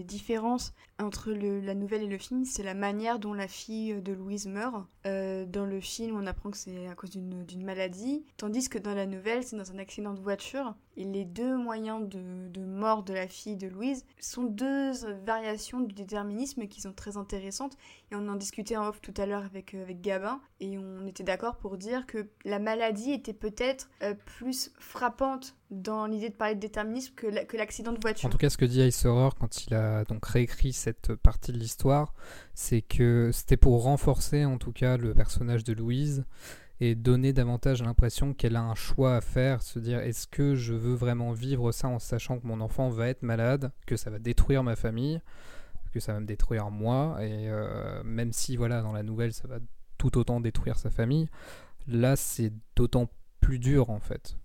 différences 0.07 0.75
entre 1.01 1.33
la 1.33 1.75
nouvelle 1.75 2.03
et 2.03 2.07
le 2.07 2.19
film, 2.19 2.45
c'est 2.45 2.63
la 2.63 2.75
manière 2.75 3.19
dont 3.19 3.33
la 3.33 3.49
fille 3.49 4.03
de 4.03 4.13
Louise 4.13 4.47
meurt. 4.47 4.87
Euh, 5.07 5.47
dans 5.47 5.65
le 5.65 5.81
film, 5.81 6.15
on 6.15 6.27
apprend 6.27 6.51
que 6.51 6.59
c'est 6.59 6.87
à 6.87 6.95
cause 6.95 7.11
d'une 7.11 7.65
maladie, 7.65 8.27
tandis 8.37 8.69
que 8.69 8.77
dans 8.77 8.95
la 8.95 9.07
nouvelle, 9.07 9.43
c'est 9.43 9.57
dans 9.57 9.73
un 9.73 9.79
accident 9.79 10.13
de 10.13 10.21
voiture. 10.21 10.75
Et 10.97 11.05
les 11.05 11.25
deux 11.25 11.57
moyens 11.57 12.09
de, 12.09 12.65
mort 12.65 13.03
de 13.03 13.13
la 13.13 13.27
fille 13.27 13.57
de 13.57 13.67
Louise 13.67 14.05
sont 14.21 14.45
deux 14.45 14.93
variations 15.25 15.81
du 15.81 15.95
déterminisme 15.95 16.67
qui 16.67 16.81
sont 16.81 16.93
très 16.93 17.17
intéressantes. 17.17 17.77
Et 18.11 18.17
on 18.17 18.29
en 18.29 18.37
discutait 18.37 18.77
en 18.77 18.89
off 18.89 19.01
tout 19.01 19.15
à 19.17 19.27
l'heure 19.27 19.45
avec, 19.45 19.75
euh, 19.75 19.83
avec 19.83 20.01
Gabin, 20.01 20.41
et 20.61 20.79
on 20.79 21.07
était 21.07 21.25
d'accord 21.25 21.57
pour 21.57 21.77
dire 21.77 22.07
que 22.07 22.29
la 22.45 22.59
maladie 22.59 23.13
était 23.13 23.33
peut-être 23.33 23.91
euh, 24.03 24.15
plus 24.39 24.71
frappante 24.79 25.57
dans 25.71 26.07
l'idée 26.07 26.29
de 26.29 26.35
parler 26.35 26.55
de 26.55 26.61
déterminisme 26.61 27.15
que 27.15 27.57
l'accident 27.57 27.93
de 27.93 27.99
voiture. 28.01 28.29
En 28.29 28.31
tout 28.31 28.39
cas, 28.39 28.51
ce 28.51 28.57
que 28.57 28.65
dit 28.65 28.89
Horror 29.05 29.35
quand 29.35 29.67
il 29.67 29.75
a 29.75 30.05
donc 30.05 30.25
réécrit 30.25 30.73
cette 30.73 31.15
partie 31.15 31.53
de 31.53 31.59
l'histoire, 31.59 32.15
c'est 32.55 32.83
que 32.83 33.31
c'était 33.33 33.57
pour 33.57 33.83
renforcer 33.83 34.45
en 34.45 34.59
tout 34.59 34.73
cas 34.73 34.97
le 34.97 35.15
personnage 35.15 35.65
de 35.65 35.73
Louise 35.73 36.25
et 36.81 36.95
donner 36.95 37.33
davantage 37.33 37.83
l'impression 37.83 38.35
qu'elle 38.35 38.57
a 38.57 38.63
un 38.63 38.75
choix 38.75 39.17
à 39.17 39.21
faire, 39.21 39.63
se 39.63 39.79
dire 39.79 40.01
est-ce 40.01 40.27
que 40.27 40.55
je 40.55 40.75
veux 40.75 40.95
vraiment 40.95 41.33
vivre 41.33 41.73
ça 41.73 41.89
en 41.89 41.99
sachant 41.99 42.39
que 42.39 42.47
mon 42.47 42.61
enfant 42.61 42.89
va 42.89 43.09
être 43.09 43.23
malade, 43.23 43.73
que 43.87 43.97
ça 43.97 44.11
va 44.11 44.19
détruire 44.19 44.63
ma 44.63 44.77
famille, 44.77 45.21
que 45.93 46.01
ça 46.01 46.13
va 46.13 46.21
me 46.21 46.27
détruire 46.27 46.71
moi, 46.71 47.17
et 47.21 47.49
euh, 47.49 48.03
même 48.05 48.33
si 48.33 48.57
voilà 48.57 48.83
dans 48.83 48.93
la 48.93 49.05
nouvelle 49.05 49.33
ça 49.33 49.47
va 49.47 49.59
tout 49.99 50.19
autant 50.19 50.41
détruire 50.41 50.77
sa 50.77 50.91
famille, 50.91 51.29
là 51.87 52.17
c'est 52.17 52.53
d'autant 52.75 53.09
plus 53.41 53.59
dur 53.59 53.91
en 53.91 54.01
fait. 54.01 54.37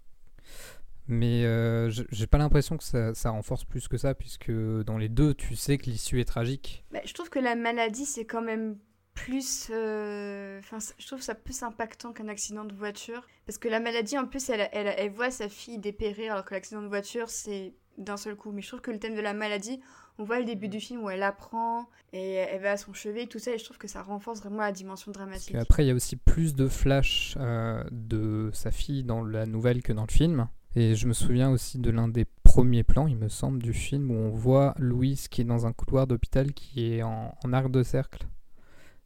Mais 1.12 1.44
euh, 1.44 1.90
j'ai 1.90 2.28
pas 2.28 2.38
l'impression 2.38 2.78
que 2.78 2.84
ça, 2.84 3.30
renforce 3.32 3.66
plus 3.66 3.88
que 3.88 3.98
ça, 3.98 4.14
puisque 4.14 4.52
dans 4.52 5.00
les 5.00 5.10
deux, 5.10 5.34
tu 5.34 5.56
sais 5.56 5.80
que 5.80 5.86
l'issue 5.86 6.20
est 6.20 6.26
tragique. 6.26 6.86
Bah, 6.92 7.00
je 7.04 7.12
trouve 7.16 7.32
que 7.32 7.40
la 7.40 7.56
maladie, 7.56 8.06
c'est 8.06 8.26
quand 8.26 8.44
même 8.44 8.78
plus. 9.26 9.68
Euh, 9.72 10.60
enfin, 10.60 10.78
je 10.98 11.08
trouve 11.08 11.22
ça 11.22 11.36
plus 11.36 11.64
impactant 11.64 12.14
qu'un 12.14 12.28
accident 12.28 12.66
de 12.66 12.74
voiture. 12.74 13.28
Parce 13.46 13.58
que 13.58 13.68
la 13.68 13.80
maladie, 13.80 14.18
en 14.18 14.26
plus, 14.26 14.50
elle, 14.50 14.70
elle, 14.72 14.94
elle 14.98 15.12
voit 15.12 15.32
sa 15.32 15.50
fille 15.50 15.78
dépérir, 15.78 16.34
alors 16.34 16.46
que 16.46 16.54
l'accident 16.54 16.82
de 16.82 16.88
voiture, 16.88 17.30
c'est 17.30 17.74
d'un 17.98 18.18
seul 18.18 18.36
coup. 18.36 18.52
Mais 18.52 18.62
je 18.62 18.68
trouve 18.68 18.82
que 18.82 18.92
le 18.92 19.00
thème 19.00 19.16
de 19.16 19.22
la 19.22 19.34
maladie, 19.34 19.80
on 20.18 20.24
voit 20.24 20.40
le 20.40 20.46
début 20.46 20.68
du 20.68 20.80
film 20.80 21.04
où 21.04 21.10
elle 21.10 21.24
apprend 21.24 21.90
et 22.12 22.34
elle 22.34 22.62
va 22.62 22.72
à 22.72 22.78
son 22.78 22.94
chevet, 22.94 23.28
tout 23.28 23.40
ça, 23.40 23.52
et 23.52 23.58
je 23.58 23.64
trouve 23.64 23.78
que 23.78 23.88
ça 23.88 24.02
renforce 24.02 24.42
vraiment 24.42 24.62
la 24.62 24.72
dimension 24.72 25.12
dramatique. 25.12 25.56
Après, 25.56 25.86
il 25.86 25.88
y 25.88 25.92
a 25.92 25.96
aussi 25.96 26.16
plus 26.16 26.56
de 26.56 26.68
flash 26.68 27.36
euh, 27.40 27.84
de 27.92 28.50
sa 28.54 28.72
fille 28.72 29.04
dans 29.04 29.24
la 29.24 29.46
nouvelle 29.46 29.82
que 29.82 29.94
dans 29.94 30.06
le 30.06 30.12
film. 30.12 30.48
Et 30.76 30.94
je 30.96 31.08
me 31.08 31.14
souviens 31.14 31.50
aussi 31.50 31.80
de 31.80 31.90
l'un 31.90 32.08
des 32.08 32.26
premiers 32.44 32.84
plans, 32.84 33.08
il 33.08 33.18
me 33.18 33.30
semble, 33.30 33.62
du 33.62 33.74
film 33.74 34.12
où 34.12 34.14
on 34.14 34.30
voit 34.30 34.76
Louise 34.78 35.28
qui 35.28 35.42
est 35.42 35.46
dans 35.46 35.66
un 35.66 35.74
couloir 35.74 36.06
d'hôpital 36.06 36.54
qui 36.54 36.94
est 36.94 37.02
en, 37.02 37.34
arc 37.52 37.72
de 37.72 37.82
cercle. 37.82 38.28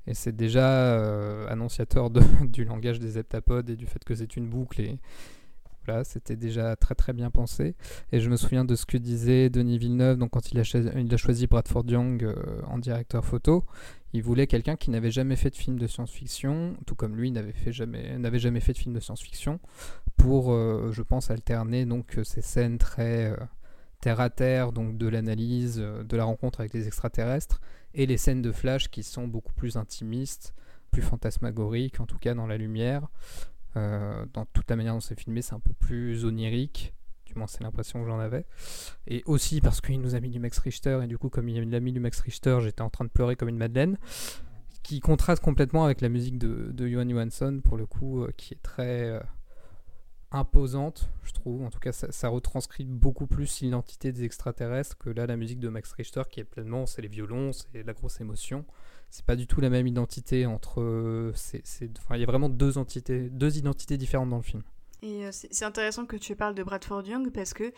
Et 0.08 0.14
c'est 0.14 0.36
déjà 0.36 0.68
euh, 0.70 1.48
annonciateur 1.48 2.10
du 2.44 2.66
langage 2.66 3.00
des 3.00 3.18
heptapodes 3.18 3.70
et 3.70 3.76
du 3.76 3.86
fait 3.86 4.04
que 4.04 4.16
c'est 4.16 4.36
une 4.36 4.48
boucle. 4.48 4.82
Et 4.82 5.00
voilà, 5.86 6.04
c'était 6.04 6.36
déjà 6.36 6.76
très 6.76 6.96
très 6.96 7.14
bien 7.14 7.30
pensé. 7.30 7.76
Et 8.12 8.20
je 8.20 8.30
me 8.30 8.36
souviens 8.36 8.66
de 8.66 8.76
ce 8.76 8.86
que 8.86 8.98
disait 8.98 9.50
Denis 9.50 9.78
Villeneuve 9.78 10.18
donc 10.18 10.32
quand 10.32 10.52
il 10.52 10.60
a, 10.60 11.18
choisi 11.18 11.48
Bradford 11.48 11.86
Young 11.88 12.24
euh, 12.24 12.36
en 12.68 12.78
directeur 12.78 13.24
photo. 13.24 13.66
Il 14.14 14.22
voulait 14.22 14.46
quelqu'un 14.46 14.76
qui 14.76 14.92
n'avait 14.92 15.10
jamais 15.10 15.36
fait 15.36 15.50
de 15.50 15.56
film 15.56 15.80
de 15.80 15.88
science-fiction, 15.88 16.76
tout 16.86 16.96
comme 16.96 17.16
lui 17.16 17.32
n'avait 17.32 17.54
jamais, 17.72 18.20
jamais 18.40 18.60
fait 18.60 18.74
de 18.74 18.78
film 18.78 18.94
de 18.94 19.00
science-fiction, 19.00 19.60
pour, 20.18 20.52
euh, 20.52 20.92
je 20.92 21.02
pense, 21.02 21.32
alterner 21.32 21.86
donc 21.86 22.20
ces 22.24 22.42
scènes 22.42 22.78
très 22.78 23.36
terre 24.02 24.20
à 24.20 24.30
terre, 24.30 24.72
donc 24.72 25.00
de 25.00 25.08
l'analyse, 25.08 25.78
de 25.78 26.16
la 26.18 26.26
rencontre 26.26 26.60
avec 26.60 26.74
les 26.74 26.86
extraterrestres, 26.86 27.60
et 27.94 28.06
les 28.06 28.18
scènes 28.18 28.42
de 28.42 28.52
flash 28.52 28.90
qui 28.90 29.04
sont 29.04 29.28
beaucoup 29.28 29.54
plus 29.54 29.78
intimistes, 29.78 30.54
plus 30.92 31.02
fantasmagoriques, 31.02 32.00
en 32.00 32.06
tout 32.06 32.18
cas 32.18 32.34
dans 32.34 32.48
la 32.48 32.58
lumière. 32.58 33.08
dans 33.76 34.46
toute 34.54 34.70
la 34.70 34.76
manière 34.76 34.94
dont 34.94 35.00
c'est 35.00 35.20
filmé, 35.20 35.42
c'est 35.42 35.54
un 35.54 35.60
peu 35.60 35.74
plus 35.74 36.26
onirique. 36.26 36.94
Du 37.26 37.34
moins, 37.36 37.48
c'est 37.48 37.64
l'impression 37.64 38.02
que 38.02 38.08
j'en 38.08 38.20
avais. 38.20 38.46
Et 39.08 39.24
aussi 39.26 39.62
parce 39.62 39.82
qu'il 39.82 40.00
nous 40.02 40.16
a 40.16 40.20
mis 40.20 40.30
du 40.30 40.40
Max 40.40 40.60
Richter, 40.60 41.00
et 41.04 41.08
du 41.08 41.18
coup, 41.18 41.30
comme 41.30 41.50
il 41.50 41.76
a 41.76 41.80
mis 41.80 41.92
du 41.92 42.00
Max 42.00 42.20
Richter, 42.20 42.60
j'étais 42.62 42.82
en 42.82 42.90
train 42.90 43.06
de 43.06 43.10
pleurer 43.10 43.36
comme 43.36 43.50
une 43.50 43.58
madeleine. 43.58 43.98
Qui 44.84 45.00
contraste 45.00 45.42
complètement 45.42 45.86
avec 45.86 46.02
la 46.02 46.10
musique 46.10 46.38
de, 46.38 46.72
de 46.74 46.88
Johan 46.88 47.10
Johansson, 47.10 47.62
pour 47.64 47.78
le 47.78 47.86
coup, 47.86 48.26
qui 48.38 48.54
est 48.54 48.62
très 48.62 49.20
imposante, 50.34 51.10
je 51.24 51.32
trouve. 51.32 51.64
En 51.64 51.70
tout 51.70 51.80
cas, 51.80 51.92
ça, 51.92 52.28
retranscrit 52.28 52.86
beaucoup 52.86 53.28
plus 53.28 53.62
l'identité 53.62 54.12
des 54.12 54.24
extraterrestres 54.24 54.98
que 54.98 55.10
là, 55.10 55.26
la 55.26 55.38
musique 55.38 55.60
de 55.60 55.70
Max 55.70 55.92
Richter, 55.94 56.24
qui 56.30 56.40
est 56.40 56.44
pleinement, 56.44 56.86
c'est 56.86 57.02
les 57.02 57.08
violons, 57.08 57.52
c'est 57.54 57.84
la 57.84 57.94
grosse 57.94 58.20
émotion. 58.20 58.66
C'est 59.10 59.26
pas 59.26 59.36
du 59.36 59.46
tout 59.46 59.62
la 59.62 59.70
même 59.70 59.86
identité 59.88 60.46
entre. 60.46 60.82
il 60.82 62.20
y 62.20 62.24
a 62.24 62.26
vraiment 62.26 62.50
deux 62.50 62.78
entités, 62.78 63.30
deux 63.30 63.58
identités 63.58 63.98
différentes 63.98 64.30
dans 64.30 64.38
le 64.38 64.44
film. 64.44 64.64
Et 65.04 65.26
euh, 65.26 65.30
c'est 65.32 65.66
intéressant 65.66 66.06
que 66.06 66.16
tu 66.16 66.36
parles 66.36 66.56
de 66.56 66.64
Bradford 66.64 67.06
Young 67.06 67.30
parce 67.32 67.54
que 67.54 67.74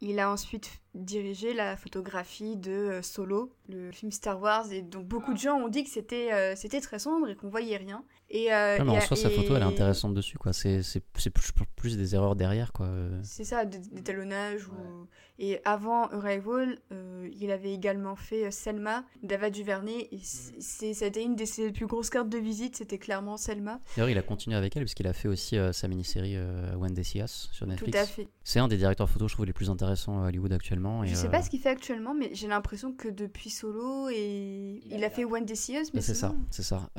il 0.00 0.18
a 0.18 0.30
ensuite 0.30 0.82
dirigé 0.94 1.54
la 1.54 1.76
photographie 1.76 2.56
de 2.56 2.70
euh, 2.70 3.02
Solo, 3.02 3.52
le 3.68 3.90
film 3.92 4.12
Star 4.12 4.40
Wars, 4.40 4.72
et 4.72 4.82
donc 4.82 5.06
beaucoup 5.06 5.32
de 5.32 5.38
gens 5.38 5.56
ont 5.56 5.68
dit 5.68 5.84
que 5.84 5.90
c'était 5.90 6.32
euh, 6.32 6.54
c'était 6.56 6.80
très 6.80 6.98
sombre 6.98 7.28
et 7.28 7.36
qu'on 7.36 7.48
voyait 7.48 7.76
rien. 7.76 8.04
Et, 8.30 8.52
euh, 8.52 8.78
mais 8.82 8.90
en 8.90 9.00
soi, 9.00 9.16
sa 9.16 9.30
photo, 9.30 9.54
elle 9.54 9.62
est 9.62 9.66
intéressante 9.66 10.14
dessus, 10.14 10.38
quoi. 10.38 10.52
C'est 10.52 10.82
plus, 11.12 11.52
plus 11.76 11.96
des 11.96 12.14
erreurs 12.14 12.34
derrière, 12.34 12.72
quoi. 12.72 12.88
C'est 13.22 13.44
ça, 13.44 13.64
d'étalonnage. 13.64 14.66
Ou... 14.66 15.06
Et 15.38 15.60
avant 15.64 16.08
Arrival, 16.08 16.78
euh, 16.90 17.28
il 17.38 17.50
avait 17.52 17.72
également 17.72 18.16
fait 18.16 18.50
Selma 18.50 19.04
d'Ava 19.22 19.50
Duvernay. 19.50 20.08
Et 20.10 20.18
c'était 20.22 21.22
une 21.22 21.36
de 21.36 21.44
ses 21.44 21.70
plus 21.70 21.86
grosses 21.86 22.10
cartes 22.10 22.30
de 22.30 22.38
visite, 22.38 22.76
c'était 22.76 22.98
clairement 22.98 23.36
Selma. 23.36 23.78
D'ailleurs, 23.94 24.10
il 24.10 24.18
a 24.18 24.22
continué 24.22 24.56
avec 24.56 24.74
elle, 24.74 24.84
puisqu'il 24.84 25.06
a 25.06 25.12
fait 25.12 25.28
aussi 25.28 25.56
sa 25.72 25.86
mini-série 25.86 26.36
When 26.76 26.94
They 26.94 27.04
See 27.04 27.20
Us 27.20 27.50
sur 27.52 27.66
Netflix. 27.66 27.92
Tout 27.92 28.02
à 28.02 28.06
fait. 28.06 28.28
C'est 28.42 28.58
un 28.58 28.68
des 28.68 28.78
directeurs 28.78 29.08
photo, 29.08 29.28
je 29.28 29.34
trouve, 29.34 29.46
les 29.46 29.52
plus 29.52 29.70
intéressants 29.70 30.24
à 30.24 30.28
Hollywood 30.28 30.52
actuellement. 30.52 30.83
Et 31.04 31.06
je 31.06 31.14
sais 31.14 31.30
pas 31.30 31.42
ce 31.42 31.50
qu'il 31.50 31.60
fait 31.60 31.70
actuellement, 31.70 32.14
mais 32.14 32.30
j'ai 32.34 32.48
l'impression 32.48 32.92
que 32.92 33.08
depuis 33.08 33.50
Solo, 33.50 34.08
et... 34.10 34.82
il, 34.90 35.04
a, 35.04 35.10
fait 35.10 35.24
See 35.54 35.76
Us. 35.76 35.94
Mais 35.94 36.00
c'est 36.00 36.14
ça, 36.14 36.34
c'est 36.50 36.62
ça. 36.62 36.90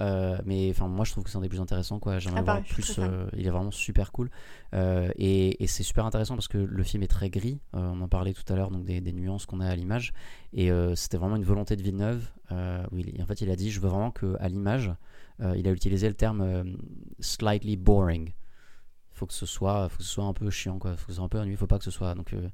mais 0.46 0.70
enfin, 0.72 0.88
moi, 0.88 1.06
je 1.06 1.12
trouve 1.12 1.26
c'est 1.30 1.38
un 1.38 1.42
des 1.42 1.50
plus 1.50 1.62
intéressants 1.62 2.00
quoi. 2.00 2.20
J'aimerais 2.20 2.42
ah, 2.42 2.44
voir 2.44 2.64
plus 2.64 3.00
euh, 3.00 3.28
il 3.36 3.46
est 3.46 3.50
vraiment 3.50 3.72
super 3.72 4.12
cool. 4.12 4.30
Euh, 4.74 5.10
et, 5.18 5.66
c'est 5.68 5.84
super 5.84 6.06
intéressant 6.06 6.36
parce 6.36 6.48
que 6.48 6.58
le 6.58 6.84
film 6.84 7.04
est 7.04 7.08
très 7.08 7.30
gris 7.30 7.60
euh, 7.76 7.80
on 7.80 8.02
en 8.02 8.08
parlait 8.08 8.34
tout 8.34 8.44
à 8.52 8.56
l'heure 8.56 8.72
donc 8.72 8.86
des, 8.86 9.02
nuances 9.14 9.46
qu'on 9.46 9.60
a 9.60 9.68
à 9.68 9.76
l'image. 9.76 10.14
Et 10.54 10.70
c'était 10.96 11.18
vraiment 11.18 11.36
une 11.36 11.44
volonté 11.44 11.76
de 11.76 11.82
Villeneuve 11.82 12.32
où 12.52 12.98
il, 12.98 13.22
en 13.22 13.26
fait 13.26 13.42
il 13.42 13.50
a 13.50 13.56
dit 13.56 13.72
je 13.72 13.80
veux 13.80 13.90
vraiment 13.90 14.12
que 14.12 14.36
à 14.40 14.48
l'image 14.48 14.94
il 15.42 15.68
a 15.68 15.72
utilisé 15.72 16.08
le 16.08 16.16
terme 16.16 16.78
slightly 17.20 17.76
boring. 17.78 18.34
Faut 19.12 19.26
que 19.26 19.34
ce 19.34 19.46
soit 19.46 19.88
faut 19.90 19.98
que 19.98 20.04
ce 20.04 20.10
soit 20.10 20.26
un 20.26 20.34
peu 20.34 20.50
chiant 20.50 20.78
quoi. 20.78 20.96
Faut 20.96 21.08
que 21.08 21.12
ce 21.12 21.16
soit 21.16 21.26
un 21.26 21.30
peu 21.30 21.40
ennuyeux 21.40 21.58
faut 21.58 21.68
pas 21.68 21.78
que 21.78 21.86
ce 21.86 21.92
soit 21.92 22.16
donc 22.16 22.34
euh, 22.34 22.50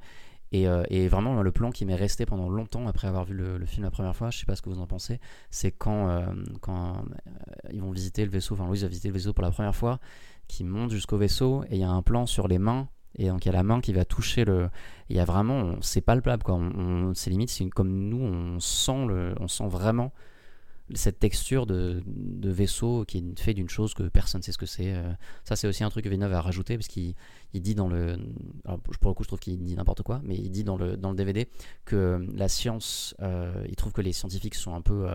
et, 0.52 1.08
vraiment, 1.08 1.42
le 1.42 1.52
plan 1.52 1.72
qui 1.72 1.86
m'est 1.86 1.96
resté 1.96 2.26
pendant 2.26 2.50
longtemps 2.50 2.88
après 2.88 3.08
avoir 3.08 3.24
vu 3.24 3.34
le, 3.34 3.66
film 3.66 3.84
la 3.84 3.92
première 3.92 4.16
fois, 4.16 4.32
je 4.32 4.40
sais 4.40 4.46
pas 4.46 4.56
ce 4.56 4.62
que 4.62 4.70
vous 4.70 4.80
en 4.80 4.88
pensez, 4.88 5.20
c'est 5.50 5.72
quand, 5.72 6.10
euh, 6.10 6.26
quand 6.60 6.98
euh, 6.98 7.70
ils 7.72 7.82
vont 7.82 7.92
visiter 7.92 8.26
le 8.26 8.32
vaisseau, 8.32 8.56
enfin 8.56 8.68
Louise 8.68 8.84
va 8.84 8.90
visiter 8.90 9.08
le 9.08 9.14
vaisseau 9.14 9.32
pour 9.32 9.44
la 9.44 9.52
première 9.52 9.76
fois, 9.76 10.00
qui 10.48 10.66
monte 10.66 10.92
jusqu'au 10.92 11.18
vaisseau, 11.18 11.64
et 11.70 11.76
il 11.76 11.80
y 11.80 11.84
a 11.84 11.90
un 11.90 12.02
plan 12.02 12.26
sur 12.26 12.50
les 12.50 12.60
mains, 12.60 12.90
et 13.16 13.30
donc 13.30 13.46
il 13.46 13.48
y 13.48 13.50
a 13.50 13.54
la 13.54 13.64
main 13.64 13.80
qui 13.80 13.94
va 13.94 14.04
toucher 14.04 14.46
le. 14.46 14.70
Il 15.10 15.16
y 15.16 15.20
a 15.20 15.26
vraiment. 15.26 15.76
C'est 15.82 16.02
palpable, 16.02 16.44
quoi. 16.44 16.56
On, 16.56 17.14
c'est 17.14 17.30
limite, 17.30 17.50
c'est 17.50 17.70
comme 17.70 17.92
nous, 17.92 18.22
on 18.22 18.60
sent, 18.60 19.06
le, 19.06 19.36
on 19.40 19.48
sent 19.48 19.68
vraiment 19.68 20.14
cette 20.94 21.20
texture 21.20 21.66
de, 21.66 22.02
vaisseau 22.44 23.06
qui 23.06 23.20
est 23.20 23.40
fait 23.40 23.54
d'une 23.54 23.70
chose 23.70 23.94
que 23.94 24.04
personne 24.04 24.40
ne 24.40 24.44
sait 24.44 24.52
ce 24.52 24.58
que 24.58 24.66
c'est. 24.66 24.94
euh. 24.94 25.12
ça, 25.44 25.56
c'est 25.56 25.68
aussi 25.68 25.84
un 25.84 25.90
truc 25.90 26.04
que 26.04 26.10
Villeneuve 26.10 26.34
a 26.34 26.42
rajouté 26.42 26.78
parce 26.78 26.88
qu'il 26.88 27.14
il 27.54 27.62
dit 27.62 27.76
dans 27.76 27.88
le. 27.88 28.18
Alors, 28.66 28.80
pour 28.80 29.10
le 29.10 29.14
coup, 29.14 29.24
je 29.24 29.28
trouve 29.28 29.40
qu'il 29.40 29.62
dit 29.62 29.76
n'importe 29.76 30.04
quoi, 30.04 30.22
mais 30.24 30.36
il 30.36 30.50
dit 30.52 30.64
dans 30.64 30.78
le, 30.78 30.98
dans 30.98 31.12
le 31.12 31.16
DVD 31.16 31.48
que 31.86 32.26
la 32.34 32.50
science. 32.50 33.16
euh, 33.22 33.66
il 33.70 33.76
trouve 33.76 33.94
que 33.94 34.02
les 34.02 34.14
scientifiques 34.14 34.56
sont 34.56 34.74
un 34.74 34.82
peu. 34.82 35.08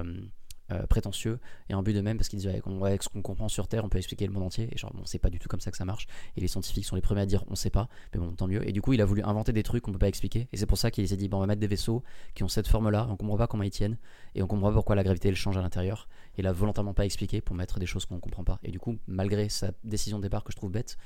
Euh, 0.73 0.87
prétentieux 0.87 1.39
et 1.69 1.75
un 1.75 1.83
but 1.83 1.93
de 1.93 2.01
même 2.01 2.17
parce 2.17 2.29
qu'ils 2.29 2.41
disent 2.41 2.49
avec 2.49 3.03
ce 3.03 3.09
qu'on 3.09 3.23
comprend 3.23 3.49
sur 3.49 3.69
Terre 3.69 3.85
on 3.85 3.89
peut 3.89 3.99
expliquer 3.99 4.27
le 4.27 4.33
monde 4.33 4.43
entier 4.43 4.69
et 4.73 4.77
genre 4.77 4.93
bon 4.93 5.03
c'est 5.05 5.19
pas 5.19 5.31
du 5.31 5.39
tout 5.39 5.49
comme 5.49 5.61
ça 5.61 5.71
que 5.71 5.77
ça 5.77 5.85
marche 5.85 6.07
et 6.37 6.41
les 6.41 6.49
scientifiques 6.49 6.85
sont 6.85 6.97
les 6.97 7.03
premiers 7.03 7.21
à 7.21 7.27
dire 7.27 7.45
on 7.49 7.55
sait 7.55 7.71
pas 7.71 7.89
mais 8.13 8.21
bon 8.21 8.33
tant 8.33 8.49
mieux 8.49 8.67
et 8.69 8.73
du 8.73 8.83
coup 8.83 8.93
il 8.93 9.01
a 9.01 9.05
voulu 9.05 9.23
inventer 9.23 9.53
des 9.53 9.63
trucs 9.63 9.85
qu'on 9.85 9.93
peut 9.93 9.99
pas 9.99 10.09
expliquer 10.09 10.49
et 10.53 10.57
c'est 10.57 10.67
pour 10.67 10.79
ça 10.79 10.91
qu'il 10.91 11.07
s'est 11.09 11.17
dit 11.17 11.29
bon 11.29 11.37
on 11.37 11.41
va 11.41 11.47
mettre 11.47 11.61
des 11.61 11.67
vaisseaux 11.67 12.03
qui 12.35 12.43
ont 12.43 12.49
cette 12.49 12.67
forme 12.67 12.91
là 12.91 13.07
on 13.09 13.17
comprend 13.17 13.37
pas 13.37 13.47
comment 13.47 13.63
ils 13.63 13.71
tiennent 13.71 13.97
et 14.35 14.43
on 14.43 14.47
comprend 14.47 14.69
pas 14.69 14.75
pourquoi 14.75 14.97
la 14.97 15.05
gravité 15.05 15.29
elle 15.29 15.37
change 15.37 15.57
à 15.57 15.63
l'intérieur 15.63 16.09
il 16.37 16.47
a 16.47 16.53
volontairement 16.53 16.95
pas 16.95 17.05
expliqué 17.05 17.41
pour 17.41 17.55
mettre 17.55 17.79
des 17.79 17.87
choses 17.87 18.05
qu'on 18.05 18.19
comprend 18.19 18.45
pas 18.45 18.59
et 18.63 18.71
du 18.71 18.81
coup 18.81 18.99
malgré 19.07 19.49
sa 19.49 19.71
décision 19.85 20.19
de 20.19 20.23
départ 20.23 20.43
que 20.43 20.53
je 20.53 20.57
trouve 20.57 20.73
bête 20.73 20.97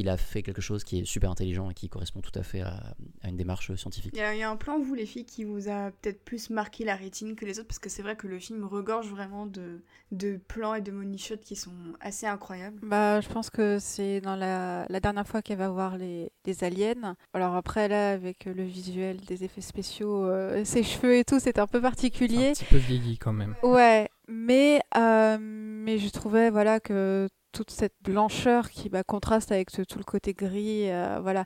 il 0.00 0.08
a 0.08 0.16
fait 0.16 0.42
quelque 0.42 0.60
chose 0.62 0.84
qui 0.84 1.00
est 1.00 1.04
super 1.04 1.30
intelligent 1.30 1.70
et 1.70 1.74
qui 1.74 1.88
correspond 1.88 2.20
tout 2.20 2.36
à 2.38 2.42
fait 2.42 2.60
à, 2.60 2.94
à 3.22 3.28
une 3.28 3.36
démarche 3.36 3.74
scientifique 3.74 4.12
Il 4.14 4.18
y, 4.20 4.22
a, 4.22 4.34
il 4.34 4.38
y 4.40 4.42
a 4.42 4.50
un 4.50 4.56
plan, 4.56 4.78
vous 4.80 4.94
les 4.94 5.06
filles, 5.06 5.24
qui 5.24 5.44
vous 5.44 5.68
a 5.68 5.90
peut-être 5.90 6.24
plus 6.24 6.50
marqué 6.50 6.84
la 6.84 6.94
rétine 6.96 7.34
que 7.36 7.44
les 7.44 7.58
autres, 7.58 7.68
parce 7.68 7.78
que 7.78 7.88
c'est 7.90 8.02
vrai 8.02 8.16
que 8.16 8.26
le 8.26 8.38
film 8.38 8.64
regorge 8.64 9.08
vraiment 9.08 9.46
de, 9.46 9.82
de 10.12 10.36
plans 10.48 10.74
et 10.74 10.80
de 10.80 10.90
money 10.92 11.18
shots 11.18 11.36
qui 11.38 11.56
sont 11.56 11.72
assez 12.00 12.26
incroyables. 12.26 12.78
Bah, 12.82 13.20
je 13.20 13.28
pense 13.28 13.50
que 13.50 13.78
c'est 13.80 14.20
dans 14.20 14.36
la, 14.36 14.86
la 14.88 15.00
dernière 15.00 15.26
fois 15.26 15.42
qu'elle 15.42 15.58
va 15.58 15.68
voir 15.68 15.98
les, 15.98 16.30
les 16.46 16.64
aliens. 16.64 17.16
Alors 17.34 17.54
après, 17.56 17.88
là, 17.88 18.12
avec 18.12 18.44
le 18.44 18.62
visuel 18.64 19.18
des 19.26 19.44
effets 19.44 19.60
spéciaux, 19.60 20.24
euh, 20.26 20.64
ses 20.64 20.82
cheveux 20.82 21.16
et 21.16 21.24
tout, 21.24 21.38
c'est 21.40 21.58
un 21.58 21.66
peu 21.66 21.78
C'est 21.78 21.86
un 21.86 21.90
particulier. 21.90 22.52
petit 22.52 22.64
peu 22.64 22.76
vieilli 22.76 23.18
quand 23.18 23.32
même. 23.32 23.54
Ouais, 23.62 24.08
mais, 24.28 24.80
euh, 24.96 25.38
mais 25.40 25.98
je 25.98 26.08
trouvais 26.10 26.50
voilà, 26.50 26.80
que 26.80 27.28
toute 27.52 27.70
cette 27.70 27.94
blancheur 28.02 28.70
qui 28.70 28.88
bah, 28.88 29.02
contraste 29.04 29.52
avec 29.52 29.70
tout 29.70 29.98
le 29.98 30.04
côté 30.04 30.34
gris, 30.34 30.90
euh, 30.90 31.18
voilà, 31.20 31.44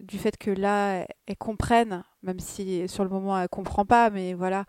du 0.00 0.18
fait 0.18 0.36
que 0.36 0.50
là, 0.50 1.06
elles 1.26 1.36
comprennent, 1.36 2.04
même 2.22 2.40
si 2.40 2.88
sur 2.88 3.04
le 3.04 3.10
moment 3.10 3.40
elles 3.40 3.48
comprend 3.48 3.84
pas, 3.84 4.10
mais 4.10 4.34
voilà, 4.34 4.64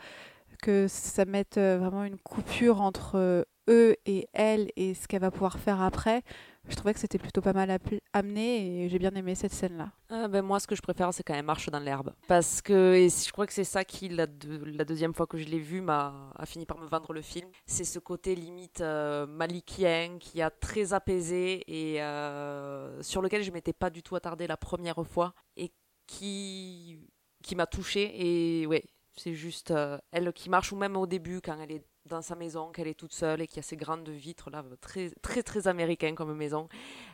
que 0.62 0.88
ça 0.88 1.26
mette 1.26 1.58
euh, 1.58 1.78
vraiment 1.78 2.04
une 2.04 2.18
coupure 2.18 2.82
entre 2.82 3.16
euh, 3.16 3.44
eux 3.70 3.96
et 4.06 4.28
elle 4.34 4.70
et 4.76 4.94
ce 4.94 5.08
qu'elle 5.08 5.22
va 5.22 5.32
pouvoir 5.32 5.60
faire 5.60 5.82
après. 5.82 6.24
Je 6.70 6.76
trouvais 6.76 6.94
que 6.94 7.00
c'était 7.00 7.18
plutôt 7.18 7.42
pas 7.42 7.54
mal 7.54 7.76
amené 8.14 8.84
et 8.84 8.90
j'ai 8.90 9.00
bien 9.00 9.12
aimé 9.12 9.36
cette 9.36 9.54
scène-là. 9.54 9.92
Ah, 10.10 10.28
ben, 10.28 10.42
moi, 10.42 10.60
ce 10.60 10.68
que 10.68 10.76
je 10.76 10.82
préfère, 10.82 11.14
c'est 11.14 11.24
quand 11.24 11.34
elle 11.34 11.46
marche 11.46 11.70
dans 11.70 11.80
l'herbe. 11.80 12.14
Parce 12.28 12.62
que 12.62 13.08
je 13.10 13.32
crois 13.32 13.48
que 13.48 13.54
c'est 13.54 13.64
ça 13.64 13.84
qui, 13.84 14.10
la 14.10 14.26
deuxième 14.28 15.14
fois 15.14 15.28
que 15.28 15.38
je 15.38 15.46
l'ai 15.46 15.60
vu, 15.60 15.82
m'a 15.82 16.32
a 16.36 16.46
fini 16.46 16.66
par 16.66 16.78
me 16.78 16.88
vendre 16.88 17.14
le 17.14 17.22
film. 17.22 17.50
C'est 17.66 17.84
ce 17.84 18.00
côté 18.00 18.36
limite 18.36 18.82
euh, 18.82 19.26
malikien 19.26 20.18
qui 20.20 20.42
a 20.42 20.50
très 20.50 20.94
apaisé 20.94 21.64
et 21.68 22.02
euh, 22.02 23.02
sur 23.02 23.22
lequel 23.22 23.44
je 23.44 23.52
m'étais 23.52 23.74
pas 23.74 23.90
du 23.90 24.04
tout 24.04 24.16
attardée 24.16 24.48
la 24.48 24.58
première 24.58 25.06
fois 25.06 25.34
et 25.56 25.72
qui, 26.06 27.00
qui 27.44 27.56
m'a 27.56 27.66
touchée. 27.66 28.62
Et 28.62 28.68
ouais, 28.68 28.84
c'est 29.18 29.34
juste 29.34 29.72
euh, 29.72 29.98
elle 30.12 30.32
qui 30.34 30.50
marche, 30.50 30.72
ou 30.72 30.76
même 30.76 30.96
au 30.98 31.08
début, 31.08 31.42
quand 31.42 31.58
elle 31.62 31.72
est 31.72 31.84
dans 32.06 32.22
sa 32.22 32.36
maison, 32.36 32.72
qu'elle 32.72 32.88
est 32.88 32.98
toute 32.98 33.14
seule 33.14 33.42
et 33.42 33.48
qu'il 33.48 33.58
y 33.58 33.60
a 33.60 33.64
ces 33.64 33.76
grandes 33.76 34.08
vitres 34.08 34.50
là, 34.50 34.64
très 34.80 35.10
très 35.22 35.44
très 35.44 35.68
américain 35.68 36.16
comme 36.16 36.34
maison. 36.34 36.70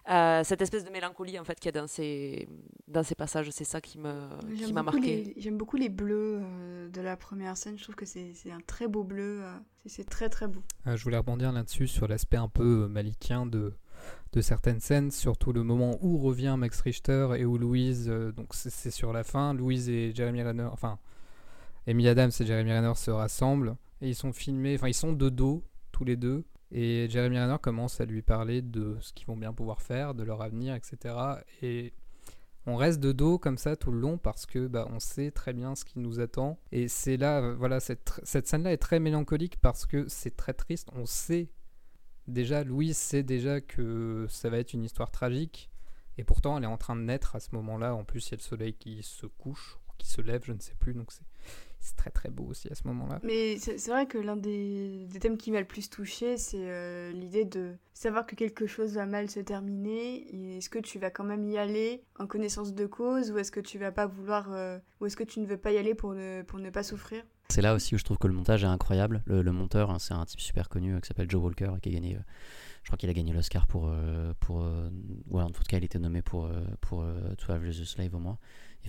Euh, 0.09 0.43
cette 0.43 0.61
espèce 0.61 0.83
de 0.83 0.91
mélancolie 0.91 1.39
en 1.39 1.43
fait 1.43 1.55
qu'il 1.59 1.73
y 1.73 1.75
a 1.75 1.81
dans 1.81 1.87
ces 1.87 2.47
dans 2.87 3.01
ces 3.01 3.15
passages, 3.15 3.49
c'est 3.49 3.63
ça 3.63 3.81
qui 3.81 3.97
me 3.97 4.29
qui 4.55 4.71
m'a 4.71 4.83
marqué. 4.83 5.33
j'aime 5.37 5.57
beaucoup 5.57 5.77
les 5.77 5.89
bleus 5.89 6.41
euh, 6.43 6.89
de 6.89 7.01
la 7.01 7.17
première 7.17 7.57
scène. 7.57 7.75
Je 7.77 7.83
trouve 7.83 7.95
que 7.95 8.05
c'est, 8.05 8.33
c'est 8.35 8.51
un 8.51 8.61
très 8.61 8.87
beau 8.87 9.03
bleu. 9.03 9.41
euh, 9.41 9.57
c'est, 9.85 10.07
très 10.07 10.29
très 10.29 10.47
beau. 10.47 10.61
Euh, 10.87 10.95
je 10.95 11.03
voulais 11.03 11.17
rebondir 11.17 11.51
là-dessus 11.51 11.87
sur 11.87 12.07
l'aspect 12.07 12.37
un 12.37 12.47
peu 12.47 12.87
malikien 12.87 13.45
de, 13.45 13.73
de 14.31 14.41
certaines 14.41 14.79
scènes, 14.79 15.11
surtout 15.11 15.53
le 15.53 15.63
moment 15.63 15.97
où 16.01 16.17
revient 16.17 16.55
Max 16.57 16.81
Richter 16.81 17.29
et 17.37 17.45
où 17.45 17.57
Louise, 17.57 18.07
euh, 18.09 18.31
donc 18.31 18.53
c'est, 18.53 18.69
c'est 18.69 18.91
sur 18.91 19.13
la 19.13 19.23
fin, 19.23 19.53
Louise 19.53 19.89
et 19.89 20.13
Jeremy 20.13 20.43
Renner, 20.43 20.67
enfin, 20.71 20.99
Amy 21.87 22.07
Adams 22.07 22.31
et 22.39 22.45
Jeremy 22.45 22.71
Renner 22.73 22.95
se 22.95 23.11
rassemblent 23.11 23.75
et 24.01 24.09
ils 24.09 24.15
sont 24.15 24.33
filmés, 24.33 24.75
enfin 24.75 24.87
ils 24.87 24.93
sont 24.93 25.13
de 25.13 25.29
dos 25.29 25.63
tous 25.91 26.05
les 26.05 26.15
deux 26.15 26.45
et 26.75 27.07
Jeremy 27.07 27.39
Renner 27.39 27.57
commence 27.61 28.01
à 28.01 28.05
lui 28.05 28.23
parler 28.23 28.63
de 28.63 28.97
ce 28.99 29.13
qu'ils 29.13 29.27
vont 29.27 29.37
bien 29.37 29.53
pouvoir 29.53 29.81
faire, 29.81 30.15
de 30.15 30.23
leur 30.23 30.41
avenir, 30.41 30.73
etc. 30.73 31.15
Et 31.61 31.93
on 32.65 32.75
reste 32.75 32.99
de 32.99 33.11
dos 33.11 33.37
comme 33.37 33.59
ça 33.59 33.75
tout 33.75 33.91
le 33.91 33.99
long 33.99 34.17
parce 34.17 34.47
que 34.47 34.65
bah, 34.65 34.87
on 34.89 34.99
sait 34.99 35.29
très 35.29 35.53
bien 35.53 35.75
ce 35.75 35.85
qui 35.85 35.99
nous 35.99 36.19
attend. 36.19 36.57
Et 36.71 36.87
c'est 36.87 37.15
là, 37.15 37.41
euh, 37.41 37.55
voilà, 37.55 37.79
cette, 37.79 38.19
cette 38.23 38.47
scène-là 38.47 38.73
est 38.73 38.77
très 38.77 38.99
mélancolique 38.99 39.57
parce 39.61 39.85
que 39.85 40.07
c'est 40.07 40.35
très 40.35 40.53
triste. 40.53 40.89
On 40.95 41.05
sait 41.05 41.51
déjà, 42.27 42.63
Louise 42.63 42.97
sait 42.97 43.23
déjà 43.23 43.61
que 43.61 44.25
ça 44.29 44.49
va 44.49 44.57
être 44.57 44.73
une 44.73 44.83
histoire 44.83 45.11
tragique. 45.11 45.69
Et 46.17 46.23
pourtant, 46.23 46.57
elle 46.57 46.63
est 46.63 46.67
en 46.67 46.77
train 46.77 46.95
de 46.95 47.01
naître 47.01 47.35
à 47.35 47.39
ce 47.39 47.49
moment-là. 47.53 47.93
En 47.93 48.03
plus, 48.03 48.27
il 48.27 48.31
y 48.31 48.33
a 48.33 48.37
le 48.37 48.41
soleil 48.41 48.73
qui 48.73 49.03
se 49.03 49.27
couche, 49.27 49.77
ou 49.89 49.93
qui 49.99 50.07
se 50.07 50.21
lève, 50.21 50.41
je 50.43 50.53
ne 50.53 50.59
sais 50.59 50.75
plus. 50.75 50.95
Donc 50.95 51.11
c'est 51.11 51.25
c'est 51.83 51.97
très 51.97 52.09
très 52.09 52.29
beau 52.29 52.45
aussi 52.45 52.69
à 52.71 52.75
ce 52.75 52.87
moment-là. 52.87 53.19
Mais 53.23 53.57
c'est, 53.57 53.89
vrai 53.89 54.07
que 54.07 54.17
l'un 54.17 54.37
des, 54.37 55.05
des 55.09 55.19
thèmes 55.19 55.37
qui 55.37 55.51
m'a 55.51 55.59
le 55.59 55.67
plus 55.67 55.89
touché, 55.89 56.37
c'est 56.37 56.57
euh, 56.57 57.11
l'idée 57.11 57.43
de 57.43 57.75
savoir 57.93 58.25
que 58.25 58.35
quelque 58.35 58.65
chose 58.65 58.93
va 58.93 59.05
mal 59.05 59.29
se 59.29 59.41
terminer. 59.41 60.55
Est-ce 60.57 60.69
que 60.69 60.79
tu 60.79 60.97
vas 60.97 61.09
quand 61.09 61.25
même 61.25 61.43
y 61.43 61.57
aller 61.57 62.03
en 62.17 62.25
connaissance 62.25 62.73
de 62.73 62.85
cause 62.85 63.31
ou 63.31 63.37
est-ce 63.37 63.51
que 63.51 63.59
tu 63.59 63.77
vas 63.77 63.91
pas 63.91 64.05
vouloir, 64.05 64.51
euh, 64.51 64.79
ou 65.01 65.05
est-ce 65.05 65.17
que 65.17 65.25
tu 65.25 65.41
ne 65.41 65.45
veux 65.45 65.57
pas 65.57 65.71
y 65.71 65.77
aller 65.77 65.93
pour 65.93 66.13
ne, 66.13 66.41
pour 66.43 66.59
ne 66.59 66.69
pas 66.69 66.83
souffrir? 66.83 67.23
C'est 67.49 67.61
là 67.61 67.75
aussi 67.75 67.93
où 67.93 67.97
je 67.97 68.03
trouve 68.03 68.17
que 68.17 68.27
le 68.27 68.33
montage 68.33 68.63
est 68.63 68.67
incroyable. 68.67 69.21
Le, 69.25 69.41
le 69.41 69.51
monteur, 69.51 69.91
hein, 69.91 69.99
c'est 69.99 70.13
un 70.13 70.25
type 70.25 70.39
super 70.39 70.69
connu 70.69 70.95
euh, 70.95 70.99
qui 71.01 71.07
s'appelle 71.07 71.29
Joe 71.29 71.43
Walker 71.43 71.71
et 71.77 71.81
qui 71.81 71.89
a 71.89 71.91
gagné, 71.91 72.15
euh, 72.15 72.19
je 72.83 72.89
crois 72.89 72.97
qu'il 72.97 73.09
a 73.09 73.13
gagné 73.13 73.33
l'Oscar 73.33 73.67
pour, 73.67 73.87
euh, 73.87 74.33
pour 74.39 74.61
euh, 74.61 74.89
ouais, 75.29 75.43
en 75.43 75.49
tout 75.49 75.61
cas 75.67 75.77
il 75.77 75.83
était 75.83 75.99
nommé 75.99 76.21
pour 76.21 76.45
euh, 76.45 76.63
pour 76.81 77.03
euh, 77.03 77.35
12 77.47 77.63
Years 77.63 77.81
a 77.81 77.85
Slave 77.85 78.15
au 78.15 78.19
moins. 78.19 78.37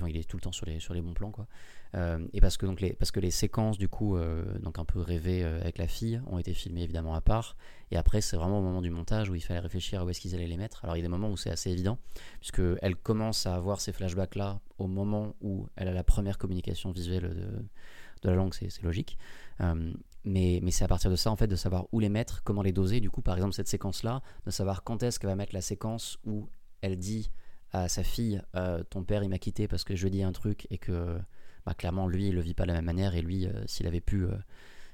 Il 0.06 0.16
est 0.16 0.28
tout 0.28 0.36
le 0.36 0.42
temps 0.42 0.52
sur 0.52 0.66
les 0.66 1.00
bons 1.00 1.14
plans 1.14 1.30
quoi. 1.30 1.46
Euh, 1.94 2.26
et 2.32 2.40
parce 2.40 2.56
que 2.56 2.66
donc 2.66 2.80
les 2.80 2.92
parce 2.92 3.12
que 3.12 3.20
les 3.20 3.30
séquences 3.30 3.78
du 3.78 3.88
coup 3.88 4.16
euh, 4.16 4.58
donc 4.58 4.80
un 4.80 4.84
peu 4.84 5.00
rêvées 5.00 5.44
euh, 5.44 5.60
avec 5.60 5.78
la 5.78 5.86
fille 5.86 6.20
ont 6.26 6.38
été 6.38 6.52
filmées 6.52 6.82
évidemment 6.82 7.14
à 7.14 7.20
part. 7.20 7.56
Et 7.90 7.96
après 7.96 8.20
c'est 8.20 8.36
vraiment 8.36 8.58
au 8.58 8.62
moment 8.62 8.82
du 8.82 8.90
montage 8.90 9.30
où 9.30 9.34
il 9.34 9.40
fallait 9.40 9.60
réfléchir 9.60 10.00
à 10.00 10.04
où 10.04 10.10
est-ce 10.10 10.20
qu'ils 10.20 10.34
allaient 10.34 10.48
les 10.48 10.56
mettre. 10.56 10.84
Alors 10.84 10.96
il 10.96 11.00
y 11.00 11.02
a 11.02 11.04
des 11.04 11.10
moments 11.10 11.30
où 11.30 11.36
c'est 11.36 11.50
assez 11.50 11.70
évident 11.70 11.98
puisque 12.40 12.62
elle 12.82 12.96
commence 12.96 13.46
à 13.46 13.54
avoir 13.54 13.80
ces 13.80 13.92
flashbacks 13.92 14.34
là 14.34 14.60
au 14.78 14.88
moment 14.88 15.34
où 15.40 15.68
elle 15.76 15.88
a 15.88 15.92
la 15.92 16.04
première 16.04 16.38
communication 16.38 16.90
visuelle 16.90 17.30
de 18.22 18.28
la 18.28 18.34
langue, 18.34 18.54
c'est 18.54 18.82
logique. 18.82 19.18
Mais 20.24 20.62
c'est 20.70 20.84
à 20.84 20.88
partir 20.88 21.10
de 21.10 21.16
ça, 21.16 21.30
en 21.30 21.36
fait, 21.36 21.46
de 21.46 21.56
savoir 21.56 21.86
où 21.92 22.00
les 22.00 22.08
mettre, 22.08 22.42
comment 22.42 22.62
les 22.62 22.72
doser. 22.72 23.00
Du 23.00 23.10
coup, 23.10 23.20
par 23.20 23.36
exemple, 23.36 23.52
cette 23.52 23.68
séquence-là, 23.68 24.22
de 24.46 24.50
savoir 24.50 24.82
quand 24.82 25.02
est-ce 25.02 25.20
qu'elle 25.20 25.28
va 25.28 25.36
mettre 25.36 25.54
la 25.54 25.60
séquence 25.60 26.18
où 26.24 26.48
elle 26.80 26.98
dit 26.98 27.30
à 27.74 27.88
sa 27.88 28.02
fille 28.04 28.40
euh, 28.54 28.82
Ton 28.84 29.02
père, 29.02 29.22
il 29.22 29.28
m'a 29.28 29.38
quitté 29.38 29.68
parce 29.68 29.84
que 29.84 29.96
je 29.96 30.02
lui 30.02 30.08
ai 30.08 30.10
dit 30.10 30.22
un 30.22 30.32
truc 30.32 30.66
et 30.70 30.78
que 30.78 31.18
bah, 31.66 31.74
clairement, 31.74 32.06
lui, 32.06 32.28
il 32.28 32.34
le 32.34 32.40
vit 32.40 32.54
pas 32.54 32.64
de 32.64 32.68
la 32.68 32.74
même 32.74 32.84
manière. 32.84 33.14
Et 33.14 33.22
lui, 33.22 33.46
euh, 33.46 33.64
s'il 33.66 33.86
avait 33.86 34.00
pu. 34.00 34.24
euh, 34.24 34.36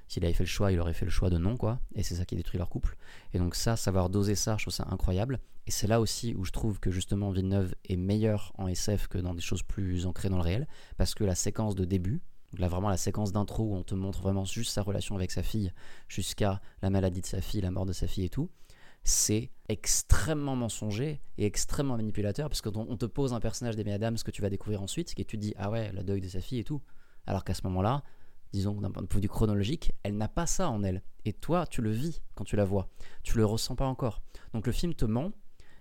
s'il 0.09 0.25
avait 0.25 0.35
fait 0.35 0.43
le 0.43 0.49
choix, 0.49 0.73
il 0.73 0.81
aurait 0.81 0.93
fait 0.93 1.05
le 1.05 1.11
choix 1.11 1.31
de 1.31 1.39
non, 1.39 1.57
quoi. 1.57 1.79
Et 1.95 2.03
c'est 2.03 2.17
ça 2.17 2.25
qui 2.25 2.35
détruit 2.35 2.59
leur 2.59 2.69
couple. 2.69 2.97
Et 3.33 3.39
donc, 3.39 3.55
ça, 3.55 3.77
savoir 3.77 4.11
doser 4.11 4.35
ça, 4.35 4.57
je 4.57 4.65
trouve 4.65 4.75
ça 4.75 4.89
incroyable. 4.91 5.39
Et 5.69 5.71
c'est 5.71 5.87
là 5.87 6.01
aussi 6.01 6.35
où 6.35 6.45
je 6.45 6.51
trouve 6.51 6.81
que 6.81 6.91
justement 6.91 7.31
Villeneuve 7.31 7.75
est 7.85 7.97
meilleur 7.97 8.53
en 8.59 8.67
SF 8.67 9.07
que 9.07 9.19
dans 9.19 9.35
des 9.35 9.41
choses 9.41 9.63
plus 9.63 10.07
ancrées 10.07 10.29
dans 10.29 10.39
le 10.39 10.43
réel. 10.43 10.67
Parce 10.97 11.15
que 11.15 11.23
la 11.23 11.37
séquence 11.37 11.77
de 11.77 11.85
début, 11.85 12.23
là, 12.59 12.67
vraiment, 12.67 12.89
la 12.89 12.97
séquence 12.97 13.31
d'intro 13.31 13.65
où 13.65 13.77
on 13.77 13.85
te 13.85 13.95
montre 13.95 14.21
vraiment 14.21 14.45
juste 14.45 14.73
sa 14.73 14.83
relation 14.83 15.15
avec 15.15 15.31
sa 15.31 15.45
fille, 15.45 15.73
jusqu'à 16.09 16.61
la 16.83 16.91
maladie 16.91 17.21
de 17.21 17.27
sa 17.27 17.41
fille, 17.41 17.61
la 17.61 17.71
mort 17.71 17.87
de 17.87 17.93
sa 17.93 18.09
fille 18.09 18.25
et 18.25 18.31
tout, 18.31 18.51
c'est 19.05 19.51
extrêmement 19.69 20.57
mensonger 20.57 21.21
et 21.39 21.47
extrêmement 21.47 21.97
manipulateur 21.97 22.49
parce 22.49 22.61
qu'on 22.61 22.87
on 22.89 22.97
te 22.97 23.07
pose 23.07 23.33
un 23.33 23.41
personnage 23.41 23.77
d'Amy 23.77 23.93
Adams 23.93 24.17
que 24.25 24.31
tu 24.31 24.43
vas 24.43 24.51
découvrir 24.51 24.83
ensuite 24.83 25.13
et 25.17 25.25
tu 25.25 25.37
te 25.37 25.43
dis 25.43 25.55
ah 25.57 25.71
ouais, 25.71 25.93
le 25.93 26.03
deuil 26.03 26.21
de 26.21 26.29
sa 26.29 26.41
fille 26.41 26.59
et 26.59 26.65
tout. 26.65 26.83
Alors 27.27 27.45
qu'à 27.45 27.55
ce 27.55 27.63
moment-là, 27.65 28.03
disons 28.53 28.81
d'un 28.81 28.91
point 28.91 29.03
de 29.03 29.23
vue 29.23 29.29
chronologique, 29.29 29.93
elle 30.03 30.17
n'a 30.17 30.29
pas 30.29 30.47
ça 30.47 30.71
en 30.71 30.83
elle. 30.83 31.03
Et 31.25 31.33
toi, 31.33 31.67
tu 31.67 31.83
le 31.83 31.91
vis 31.91 32.23
quand 32.35 32.45
tu 32.45 32.57
la 32.57 32.65
vois. 32.65 32.89
Tu 33.23 33.37
le 33.37 33.45
ressens 33.45 33.77
pas 33.77 33.87
encore. 33.87 34.23
Donc 34.53 34.67
le 34.67 34.73
film 34.73 34.95
te 34.95 35.05
ment, 35.05 35.33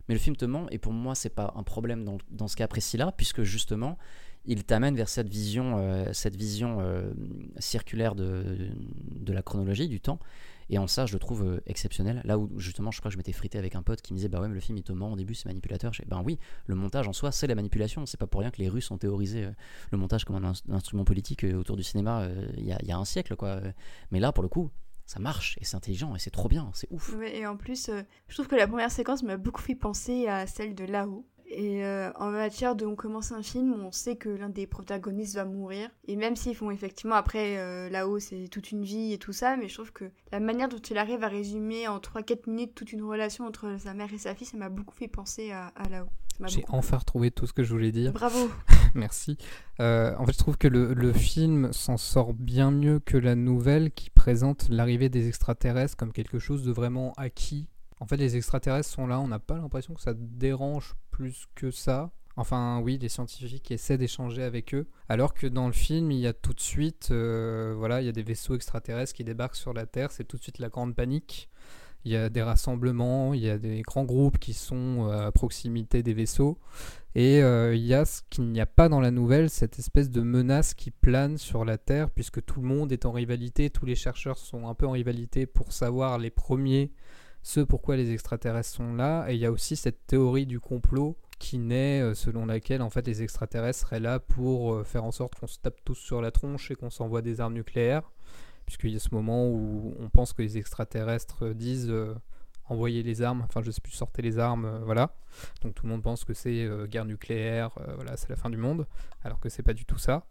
mais 0.07 0.13
le 0.13 0.19
film 0.19 0.35
te 0.35 0.45
ment 0.45 0.67
et 0.69 0.77
pour 0.77 0.93
moi, 0.93 1.15
c'est 1.15 1.29
pas 1.29 1.53
un 1.55 1.63
problème 1.63 2.05
dans, 2.29 2.47
ce 2.47 2.55
cas 2.55 2.67
précis-là, 2.67 3.11
puisque 3.11 3.43
justement, 3.43 3.97
il 4.45 4.63
t'amène 4.63 4.95
vers 4.95 5.09
cette 5.09 5.29
vision, 5.29 5.77
euh, 5.79 6.13
cette 6.13 6.35
vision 6.35 6.77
euh, 6.79 7.11
circulaire 7.57 8.15
de 8.15 8.71
la 9.27 9.41
chronologie, 9.41 9.87
du 9.87 9.99
temps. 9.99 10.19
Et 10.69 10.77
en 10.77 10.87
ça, 10.87 11.05
je 11.05 11.13
le 11.13 11.19
trouve 11.19 11.43
euh, 11.43 11.61
exceptionnel. 11.65 12.21
Là 12.25 12.37
où 12.37 12.49
justement, 12.59 12.91
je 12.91 12.99
crois 12.99 13.09
que 13.09 13.13
je 13.13 13.17
m'étais 13.17 13.31
frité 13.31 13.57
avec 13.57 13.75
un 13.75 13.81
pote 13.81 14.01
qui 14.01 14.13
me 14.13 14.17
disait 14.17 14.29
Bah 14.29 14.39
ouais, 14.39 14.47
mais 14.47 14.53
le 14.53 14.59
film 14.59 14.77
il 14.77 14.83
te 14.83 14.91
ment 14.91 15.11
au 15.11 15.15
début, 15.15 15.33
c'est 15.33 15.47
manipulateur. 15.47 15.93
Je 15.93 16.01
dis, 16.03 16.07
Ben 16.07 16.21
oui, 16.23 16.37
le 16.67 16.75
montage 16.75 17.07
en 17.07 17.13
soi, 17.13 17.31
c'est 17.31 17.47
la 17.47 17.55
manipulation. 17.55 18.05
C'est 18.05 18.19
pas 18.19 18.27
pour 18.27 18.41
rien 18.41 18.51
que 18.51 18.57
les 18.59 18.69
Russes 18.69 18.91
ont 18.91 18.97
théorisé 18.97 19.45
euh, 19.45 19.51
le 19.91 19.97
montage 19.97 20.25
comme 20.25 20.35
un, 20.35 20.51
ins- 20.51 20.61
un 20.69 20.75
instrument 20.75 21.03
politique 21.05 21.43
euh, 21.43 21.55
autour 21.55 21.75
du 21.75 21.83
cinéma 21.83 22.27
il 22.57 22.65
y, 22.65 22.91
a, 22.91 22.97
un 22.97 23.05
siècle, 23.05 23.35
quoi. 23.35 23.61
Mais 24.11 24.19
là, 24.19 24.31
pour 24.31 24.43
le 24.43 24.49
coup, 24.49 24.69
ça 25.05 25.19
marche 25.19 25.57
et 25.59 25.65
c'est 25.65 25.75
intelligent 25.75 26.15
et 26.15 26.19
c'est 26.19 26.29
trop 26.29 26.47
bien, 26.49 26.69
c'est 26.73 26.87
ouf. 26.91 27.15
Et 27.33 27.45
en 27.47 27.57
plus, 27.57 27.89
je 28.27 28.33
trouve 28.33 28.47
que 28.47 28.55
la 28.55 28.67
première 28.67 28.91
séquence 28.91 29.23
m'a 29.23 29.37
beaucoup 29.37 29.61
fait 29.61 29.75
penser 29.75 30.27
à 30.27 30.45
celle 30.47 30.75
de 30.75 30.85
là-haut. 30.85 31.25
Et 31.49 31.83
euh, 31.83 32.11
en 32.15 32.29
matière 32.29 32.75
de 32.75 32.85
on 32.85 32.95
commence 32.95 33.31
un 33.31 33.41
film, 33.41 33.73
on 33.73 33.91
sait 33.91 34.15
que 34.15 34.29
l'un 34.29 34.49
des 34.49 34.67
protagonistes 34.67 35.35
va 35.35 35.45
mourir. 35.45 35.89
Et 36.07 36.15
même 36.15 36.35
s'ils 36.35 36.55
font 36.55 36.69
effectivement 36.69 37.15
après 37.15 37.57
euh, 37.57 37.89
là-haut, 37.89 38.19
c'est 38.19 38.47
toute 38.49 38.71
une 38.71 38.83
vie 38.83 39.13
et 39.13 39.17
tout 39.17 39.33
ça, 39.33 39.57
mais 39.57 39.67
je 39.67 39.73
trouve 39.73 39.91
que 39.91 40.05
la 40.31 40.39
manière 40.39 40.69
dont 40.69 40.77
il 40.77 40.97
arrive 40.97 41.23
à 41.23 41.27
résumer 41.27 41.87
en 41.87 41.97
3-4 41.97 42.49
minutes 42.49 42.75
toute 42.75 42.93
une 42.93 43.03
relation 43.03 43.45
entre 43.45 43.77
sa 43.79 43.95
mère 43.95 44.13
et 44.13 44.19
sa 44.19 44.35
fille, 44.35 44.47
ça 44.47 44.57
m'a 44.57 44.69
beaucoup 44.69 44.95
fait 44.95 45.07
penser 45.07 45.51
à, 45.51 45.67
à 45.75 45.89
là-haut. 45.89 46.09
J'ai 46.47 46.63
enfin 46.69 46.97
retrouvé 46.97 47.31
tout 47.31 47.45
ce 47.47 47.53
que 47.53 47.63
je 47.63 47.71
voulais 47.71 47.91
dire. 47.91 48.13
Bravo. 48.13 48.49
Merci. 48.93 49.37
Euh, 49.81 50.15
en 50.17 50.25
fait, 50.25 50.31
je 50.33 50.37
trouve 50.37 50.57
que 50.57 50.67
le, 50.67 50.93
le 50.93 51.11
film 51.11 51.73
s'en 51.73 51.97
sort 51.97 52.33
bien 52.33 52.71
mieux 52.71 52.99
que 52.99 53.17
la 53.17 53.35
nouvelle 53.35 53.91
qui 53.91 54.09
présente 54.09 54.67
l'arrivée 54.69 55.09
des 55.09 55.27
extraterrestres 55.27 55.97
comme 55.97 56.13
quelque 56.13 56.39
chose 56.39 56.63
de 56.63 56.71
vraiment 56.71 57.13
acquis. 57.17 57.67
En 57.99 58.05
fait, 58.05 58.17
les 58.17 58.37
extraterrestres 58.37 58.89
sont 58.89 59.07
là, 59.07 59.19
on 59.19 59.27
n'a 59.27 59.39
pas 59.39 59.57
l'impression 59.57 59.93
que 59.93 60.01
ça 60.01 60.13
dérange 60.15 60.95
plus 61.11 61.45
que 61.55 61.71
ça. 61.71 62.11
Enfin, 62.37 62.79
oui, 62.81 62.97
les 62.97 63.09
scientifiques 63.09 63.69
essaient 63.71 63.97
d'échanger 63.97 64.43
avec 64.43 64.73
eux, 64.73 64.87
alors 65.09 65.33
que 65.33 65.45
dans 65.45 65.67
le 65.67 65.73
film, 65.73 66.09
il 66.11 66.19
y 66.19 66.27
a 66.27 66.31
tout 66.31 66.53
de 66.53 66.61
suite, 66.61 67.09
euh, 67.11 67.73
voilà, 67.77 68.01
il 68.01 68.05
y 68.05 68.09
a 68.09 68.13
des 68.13 68.23
vaisseaux 68.23 68.55
extraterrestres 68.55 69.13
qui 69.13 69.25
débarquent 69.25 69.57
sur 69.57 69.73
la 69.73 69.85
Terre, 69.85 70.11
c'est 70.11 70.23
tout 70.23 70.37
de 70.37 70.43
suite 70.43 70.59
la 70.59 70.69
grande 70.69 70.95
panique. 70.95 71.49
Il 72.05 72.13
y 72.13 72.15
a 72.15 72.29
des 72.29 72.41
rassemblements, 72.41 73.33
il 73.33 73.41
y 73.41 73.49
a 73.49 73.57
des 73.57 73.81
grands 73.81 74.05
groupes 74.05 74.39
qui 74.39 74.53
sont 74.53 75.09
euh, 75.09 75.27
à 75.27 75.31
proximité 75.33 76.01
des 76.01 76.13
vaisseaux. 76.13 76.57
Et 77.13 77.43
euh, 77.43 77.75
il 77.75 77.85
y 77.85 77.93
a 77.93 78.05
ce 78.05 78.21
qu'il 78.29 78.45
n'y 78.51 78.61
a 78.61 78.65
pas 78.65 78.87
dans 78.87 79.01
la 79.01 79.11
nouvelle, 79.11 79.49
cette 79.49 79.77
espèce 79.79 80.09
de 80.09 80.21
menace 80.21 80.73
qui 80.73 80.91
plane 80.91 81.37
sur 81.37 81.65
la 81.65 81.77
Terre, 81.77 82.09
puisque 82.09 82.45
tout 82.45 82.61
le 82.61 82.67
monde 82.67 82.93
est 82.93 83.05
en 83.05 83.11
rivalité, 83.11 83.69
tous 83.69 83.85
les 83.85 83.95
chercheurs 83.95 84.37
sont 84.37 84.69
un 84.69 84.75
peu 84.75 84.87
en 84.87 84.91
rivalité 84.91 85.45
pour 85.45 85.73
savoir 85.73 86.19
les 86.19 86.29
premiers 86.29 86.93
ce 87.41 87.61
pourquoi 87.61 87.95
les 87.95 88.11
extraterrestres 88.11 88.69
sont 88.69 88.93
là. 88.93 89.29
Et 89.29 89.35
il 89.35 89.39
y 89.39 89.45
a 89.45 89.51
aussi 89.51 89.75
cette 89.75 90.05
théorie 90.07 90.45
du 90.45 90.59
complot 90.59 91.17
qui 91.39 91.57
naît 91.57 92.01
euh, 92.01 92.13
selon 92.13 92.45
laquelle 92.45 92.81
en 92.81 92.89
fait 92.89 93.07
les 93.07 93.23
extraterrestres 93.23 93.79
seraient 93.79 94.01
là 94.01 94.19
pour 94.19 94.73
euh, 94.73 94.83
faire 94.83 95.05
en 95.05 95.11
sorte 95.11 95.35
qu'on 95.35 95.47
se 95.47 95.57
tape 95.57 95.77
tous 95.85 95.95
sur 95.95 96.21
la 96.21 96.31
tronche 96.31 96.69
et 96.69 96.75
qu'on 96.75 96.89
s'envoie 96.89 97.21
des 97.21 97.39
armes 97.39 97.53
nucléaires, 97.53 98.11
puisqu'il 98.65 98.91
y 98.91 98.95
a 98.97 98.99
ce 98.99 99.09
moment 99.13 99.47
où 99.47 99.95
on 99.99 100.09
pense 100.09 100.33
que 100.33 100.41
les 100.41 100.57
extraterrestres 100.57 101.53
disent 101.53 101.89
euh, 101.89 102.13
envoyer 102.65 103.01
les 103.01 103.21
armes, 103.21 103.41
enfin 103.47 103.61
je 103.63 103.71
sais 103.71 103.81
plus 103.81 103.93
sortez 103.93 104.21
les 104.21 104.37
armes, 104.37 104.65
euh, 104.65 104.79
voilà. 104.83 105.15
Donc 105.61 105.75
tout 105.75 105.85
le 105.85 105.91
monde 105.91 106.03
pense 106.03 106.25
que 106.25 106.33
c'est 106.33 106.67
guerre 106.87 107.05
nucléaire, 107.05 107.71
voilà, 107.95 108.17
c'est 108.17 108.29
la 108.29 108.35
fin 108.35 108.49
du 108.49 108.57
monde, 108.57 108.85
alors 109.23 109.39
que 109.39 109.47
c'est 109.47 109.63
pas 109.63 109.73
du 109.73 109.85
tout 109.85 109.97
ça. 109.97 110.25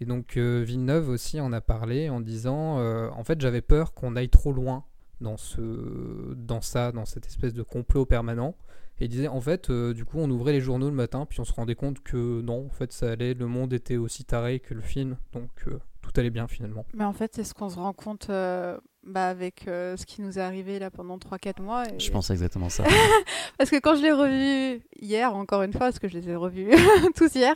Et 0.00 0.04
donc 0.04 0.36
Villeneuve 0.36 1.08
aussi 1.08 1.40
en 1.40 1.52
a 1.52 1.60
parlé 1.60 2.10
en 2.10 2.20
disant, 2.20 2.78
en 3.10 3.24
fait 3.24 3.40
j'avais 3.40 3.62
peur 3.62 3.94
qu'on 3.94 4.16
aille 4.16 4.28
trop 4.28 4.52
loin 4.52 4.84
dans 5.22 5.36
ce, 5.36 6.34
dans 6.34 6.60
ça, 6.60 6.92
dans 6.92 7.04
cette 7.04 7.26
espèce 7.26 7.54
de 7.54 7.62
complot 7.62 8.06
permanent. 8.06 8.54
Et 9.00 9.08
disait 9.08 9.28
en 9.28 9.40
fait, 9.40 9.70
euh, 9.70 9.94
du 9.94 10.04
coup, 10.04 10.18
on 10.18 10.30
ouvrait 10.30 10.52
les 10.52 10.60
journaux 10.60 10.88
le 10.88 10.94
matin, 10.94 11.26
puis 11.28 11.40
on 11.40 11.44
se 11.44 11.52
rendait 11.52 11.74
compte 11.74 12.02
que 12.02 12.40
non, 12.42 12.66
en 12.66 12.70
fait, 12.70 12.92
ça 12.92 13.10
allait, 13.10 13.34
le 13.34 13.46
monde 13.46 13.72
était 13.72 13.96
aussi 13.96 14.24
taré 14.24 14.60
que 14.60 14.74
le 14.74 14.82
film, 14.82 15.16
donc 15.32 15.50
euh, 15.66 15.80
tout 16.02 16.12
allait 16.16 16.30
bien 16.30 16.46
finalement. 16.46 16.84
Mais 16.94 17.04
en 17.04 17.12
fait, 17.12 17.34
c'est 17.34 17.42
ce 17.42 17.54
qu'on 17.54 17.68
se 17.68 17.76
rend 17.76 17.94
compte 17.94 18.28
euh, 18.30 18.78
bah, 19.04 19.28
avec 19.28 19.66
euh, 19.68 19.96
ce 19.96 20.06
qui 20.06 20.22
nous 20.22 20.38
est 20.38 20.42
arrivé 20.42 20.78
là 20.78 20.90
pendant 20.90 21.18
3-4 21.18 21.60
mois. 21.62 21.84
et- 21.88 21.98
Je 21.98 22.10
pense 22.10 22.30
exactement 22.30 22.68
ça. 22.68 22.84
Parce 23.58 23.70
que 23.70 23.76
quand 23.80 23.96
je 23.96 24.02
l'ai 24.02 24.12
revu 24.12 24.82
hier, 25.00 25.34
encore 25.34 25.62
une 25.62 25.72
fois, 25.72 25.80
parce 25.86 25.98
que 25.98 26.08
je 26.08 26.18
les 26.18 26.28
ai 26.30 26.36
revus 26.36 26.70
tous 27.16 27.34
hier, 27.34 27.54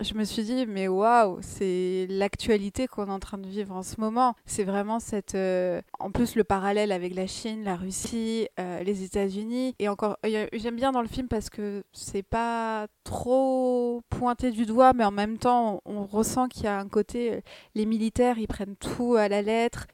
je 0.00 0.14
me 0.14 0.24
suis 0.24 0.42
dit, 0.42 0.66
mais 0.66 0.88
waouh, 0.88 1.38
c'est 1.40 2.06
l'actualité 2.10 2.86
qu'on 2.86 3.06
est 3.06 3.10
en 3.10 3.18
train 3.18 3.38
de 3.38 3.46
vivre 3.46 3.74
en 3.74 3.82
ce 3.82 4.00
moment. 4.00 4.34
C'est 4.44 4.64
vraiment 4.64 4.98
cette. 5.00 5.34
euh, 5.34 5.80
En 5.98 6.10
plus, 6.10 6.34
le 6.34 6.44
parallèle 6.44 6.92
avec 6.92 7.14
la 7.14 7.26
Chine, 7.26 7.62
la 7.64 7.76
Russie, 7.76 8.48
euh, 8.60 8.82
les 8.82 9.02
États-Unis. 9.04 9.74
Et 9.78 9.88
encore, 9.88 10.16
j'aime 10.24 10.76
bien 10.76 10.92
dans 10.92 11.02
le 11.02 11.08
film 11.08 11.28
parce 11.28 11.48
que 11.50 11.84
c'est 11.92 12.22
pas 12.22 12.86
trop 13.04 14.02
pointé 14.10 14.50
du 14.50 14.66
doigt, 14.66 14.92
mais 14.92 15.04
en 15.04 15.10
même 15.12 15.38
temps, 15.38 15.80
on, 15.86 16.00
on 16.00 16.04
ressent 16.06 16.48
qu'il 16.48 16.64
y 16.64 16.68
a 16.68 16.78
un 16.78 16.88
côté. 16.88 17.40
Les 17.74 17.86
militaires, 17.86 18.38
ils 18.38 18.46
prennent 18.48 18.76
tout 18.76 19.14
à 19.14 19.28
la 19.28 19.42
lettre. 19.42 19.86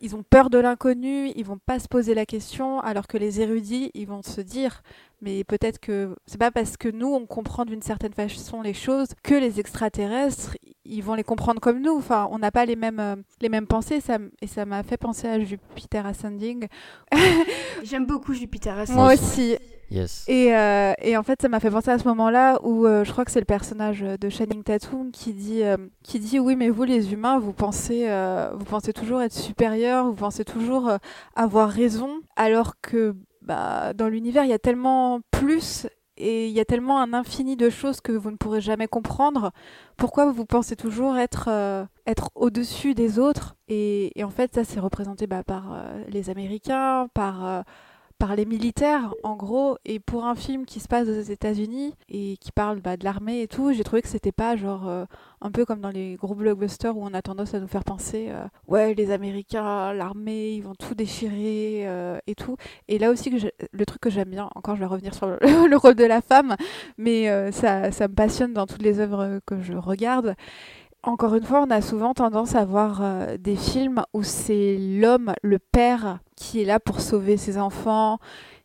Ils 0.00 0.14
ont 0.14 0.22
peur 0.22 0.47
de 0.50 0.58
l'inconnu, 0.58 1.30
ils 1.34 1.44
vont 1.44 1.58
pas 1.58 1.78
se 1.78 1.88
poser 1.88 2.14
la 2.14 2.26
question, 2.26 2.80
alors 2.80 3.06
que 3.06 3.18
les 3.18 3.40
érudits, 3.40 3.90
ils 3.94 4.06
vont 4.06 4.22
se 4.22 4.40
dire 4.40 4.82
mais 5.20 5.42
peut-être 5.42 5.80
que 5.80 6.14
c'est 6.26 6.38
pas 6.38 6.52
parce 6.52 6.76
que 6.76 6.88
nous 6.88 7.08
on 7.08 7.26
comprend 7.26 7.64
d'une 7.64 7.82
certaine 7.82 8.12
façon 8.12 8.62
les 8.62 8.72
choses 8.72 9.08
que 9.24 9.34
les 9.34 9.58
extraterrestres 9.58 10.56
ils 10.88 11.02
vont 11.02 11.14
les 11.14 11.24
comprendre 11.24 11.60
comme 11.60 11.80
nous. 11.80 11.96
Enfin, 11.96 12.28
on 12.30 12.38
n'a 12.38 12.50
pas 12.50 12.64
les 12.64 12.76
mêmes 12.76 13.00
euh, 13.00 13.16
les 13.40 13.48
mêmes 13.48 13.66
pensées. 13.66 14.00
Ça, 14.00 14.18
et 14.40 14.46
ça 14.46 14.64
m'a 14.64 14.82
fait 14.82 14.96
penser 14.96 15.28
à 15.28 15.38
Jupiter 15.38 16.06
Ascending. 16.06 16.66
J'aime 17.82 18.06
beaucoup 18.06 18.32
Jupiter 18.34 18.78
Ascending. 18.78 19.02
Moi 19.02 19.14
aussi. 19.14 19.56
Yes. 19.90 20.24
Et, 20.28 20.54
euh, 20.54 20.92
et 21.00 21.16
en 21.16 21.22
fait, 21.22 21.40
ça 21.40 21.48
m'a 21.48 21.60
fait 21.60 21.70
penser 21.70 21.90
à 21.90 21.98
ce 21.98 22.06
moment-là 22.08 22.58
où 22.62 22.86
euh, 22.86 23.04
je 23.04 23.12
crois 23.12 23.24
que 23.24 23.30
c'est 23.30 23.40
le 23.40 23.46
personnage 23.46 24.00
de 24.00 24.28
Channing 24.28 24.62
Tatum 24.62 25.10
qui 25.10 25.32
dit, 25.32 25.62
euh, 25.62 25.78
qui 26.02 26.18
dit 26.20 26.38
oui, 26.38 26.56
mais 26.56 26.68
vous 26.68 26.84
les 26.84 27.14
humains, 27.14 27.38
vous 27.38 27.54
pensez, 27.54 28.04
euh, 28.08 28.50
vous 28.54 28.66
pensez 28.66 28.92
toujours 28.92 29.22
être 29.22 29.32
supérieurs, 29.32 30.04
vous 30.04 30.14
pensez 30.14 30.44
toujours 30.44 30.88
euh, 30.88 30.98
avoir 31.36 31.70
raison, 31.70 32.20
alors 32.36 32.74
que 32.82 33.16
bah, 33.40 33.94
dans 33.94 34.08
l'univers, 34.08 34.44
il 34.44 34.50
y 34.50 34.52
a 34.52 34.58
tellement 34.58 35.20
plus 35.30 35.86
et 36.18 36.48
il 36.48 36.52
y 36.52 36.60
a 36.60 36.66
tellement 36.66 37.00
un 37.00 37.14
infini 37.14 37.56
de 37.56 37.70
choses 37.70 38.02
que 38.02 38.12
vous 38.12 38.30
ne 38.30 38.36
pourrez 38.36 38.60
jamais 38.60 38.88
comprendre. 38.88 39.52
Pourquoi 39.96 40.30
vous 40.30 40.44
pensez 40.44 40.76
toujours 40.76 41.16
être, 41.16 41.46
euh, 41.48 41.86
être 42.06 42.28
au-dessus 42.34 42.92
des 42.92 43.18
autres? 43.18 43.56
Et, 43.68 44.18
et 44.20 44.24
en 44.24 44.30
fait, 44.30 44.54
ça, 44.54 44.64
c'est 44.64 44.80
représenté 44.80 45.26
bah, 45.26 45.44
par 45.44 45.72
euh, 45.72 46.04
les 46.08 46.28
Américains, 46.28 47.08
par... 47.14 47.46
euh, 47.46 47.62
par 48.18 48.34
les 48.34 48.46
militaires, 48.46 49.14
en 49.22 49.36
gros, 49.36 49.78
et 49.84 50.00
pour 50.00 50.24
un 50.24 50.34
film 50.34 50.66
qui 50.66 50.80
se 50.80 50.88
passe 50.88 51.08
aux 51.08 51.20
États-Unis 51.20 51.94
et 52.08 52.36
qui 52.38 52.50
parle 52.50 52.80
bah, 52.80 52.96
de 52.96 53.04
l'armée 53.04 53.42
et 53.42 53.48
tout, 53.48 53.72
j'ai 53.72 53.84
trouvé 53.84 54.02
que 54.02 54.08
c'était 54.08 54.32
pas 54.32 54.56
genre 54.56 54.88
euh, 54.88 55.04
un 55.40 55.52
peu 55.52 55.64
comme 55.64 55.80
dans 55.80 55.90
les 55.90 56.16
gros 56.16 56.34
blockbusters 56.34 56.96
où 56.96 57.04
on 57.04 57.14
a 57.14 57.22
tendance 57.22 57.54
à 57.54 57.60
nous 57.60 57.68
faire 57.68 57.84
penser 57.84 58.28
euh, 58.30 58.44
ouais 58.66 58.94
les 58.94 59.12
Américains, 59.12 59.92
l'armée, 59.92 60.50
ils 60.54 60.62
vont 60.62 60.74
tout 60.74 60.94
déchirer 60.96 61.86
euh, 61.86 62.18
et 62.26 62.34
tout. 62.34 62.56
Et 62.88 62.98
là 62.98 63.10
aussi 63.10 63.30
que 63.30 63.36
le 63.70 63.86
truc 63.86 64.00
que 64.00 64.10
j'aime 64.10 64.30
bien, 64.30 64.48
encore 64.56 64.74
je 64.74 64.80
vais 64.80 64.86
revenir 64.86 65.14
sur 65.14 65.28
le, 65.28 65.38
le 65.68 65.76
rôle 65.76 65.94
de 65.94 66.04
la 66.04 66.20
femme, 66.20 66.56
mais 66.96 67.52
ça, 67.52 67.92
ça 67.92 68.08
me 68.08 68.14
passionne 68.14 68.52
dans 68.52 68.66
toutes 68.66 68.82
les 68.82 68.98
œuvres 68.98 69.40
que 69.46 69.60
je 69.62 69.74
regarde. 69.74 70.34
Encore 71.04 71.34
une 71.36 71.44
fois, 71.44 71.62
on 71.62 71.70
a 71.70 71.80
souvent 71.80 72.12
tendance 72.12 72.54
à 72.56 72.64
voir 72.64 73.00
euh, 73.02 73.36
des 73.38 73.56
films 73.56 74.02
où 74.12 74.22
c'est 74.24 74.76
l'homme, 74.78 75.32
le 75.42 75.58
père, 75.58 76.18
qui 76.36 76.60
est 76.60 76.64
là 76.64 76.80
pour 76.80 77.00
sauver 77.00 77.36
ses 77.36 77.56
enfants, 77.56 78.18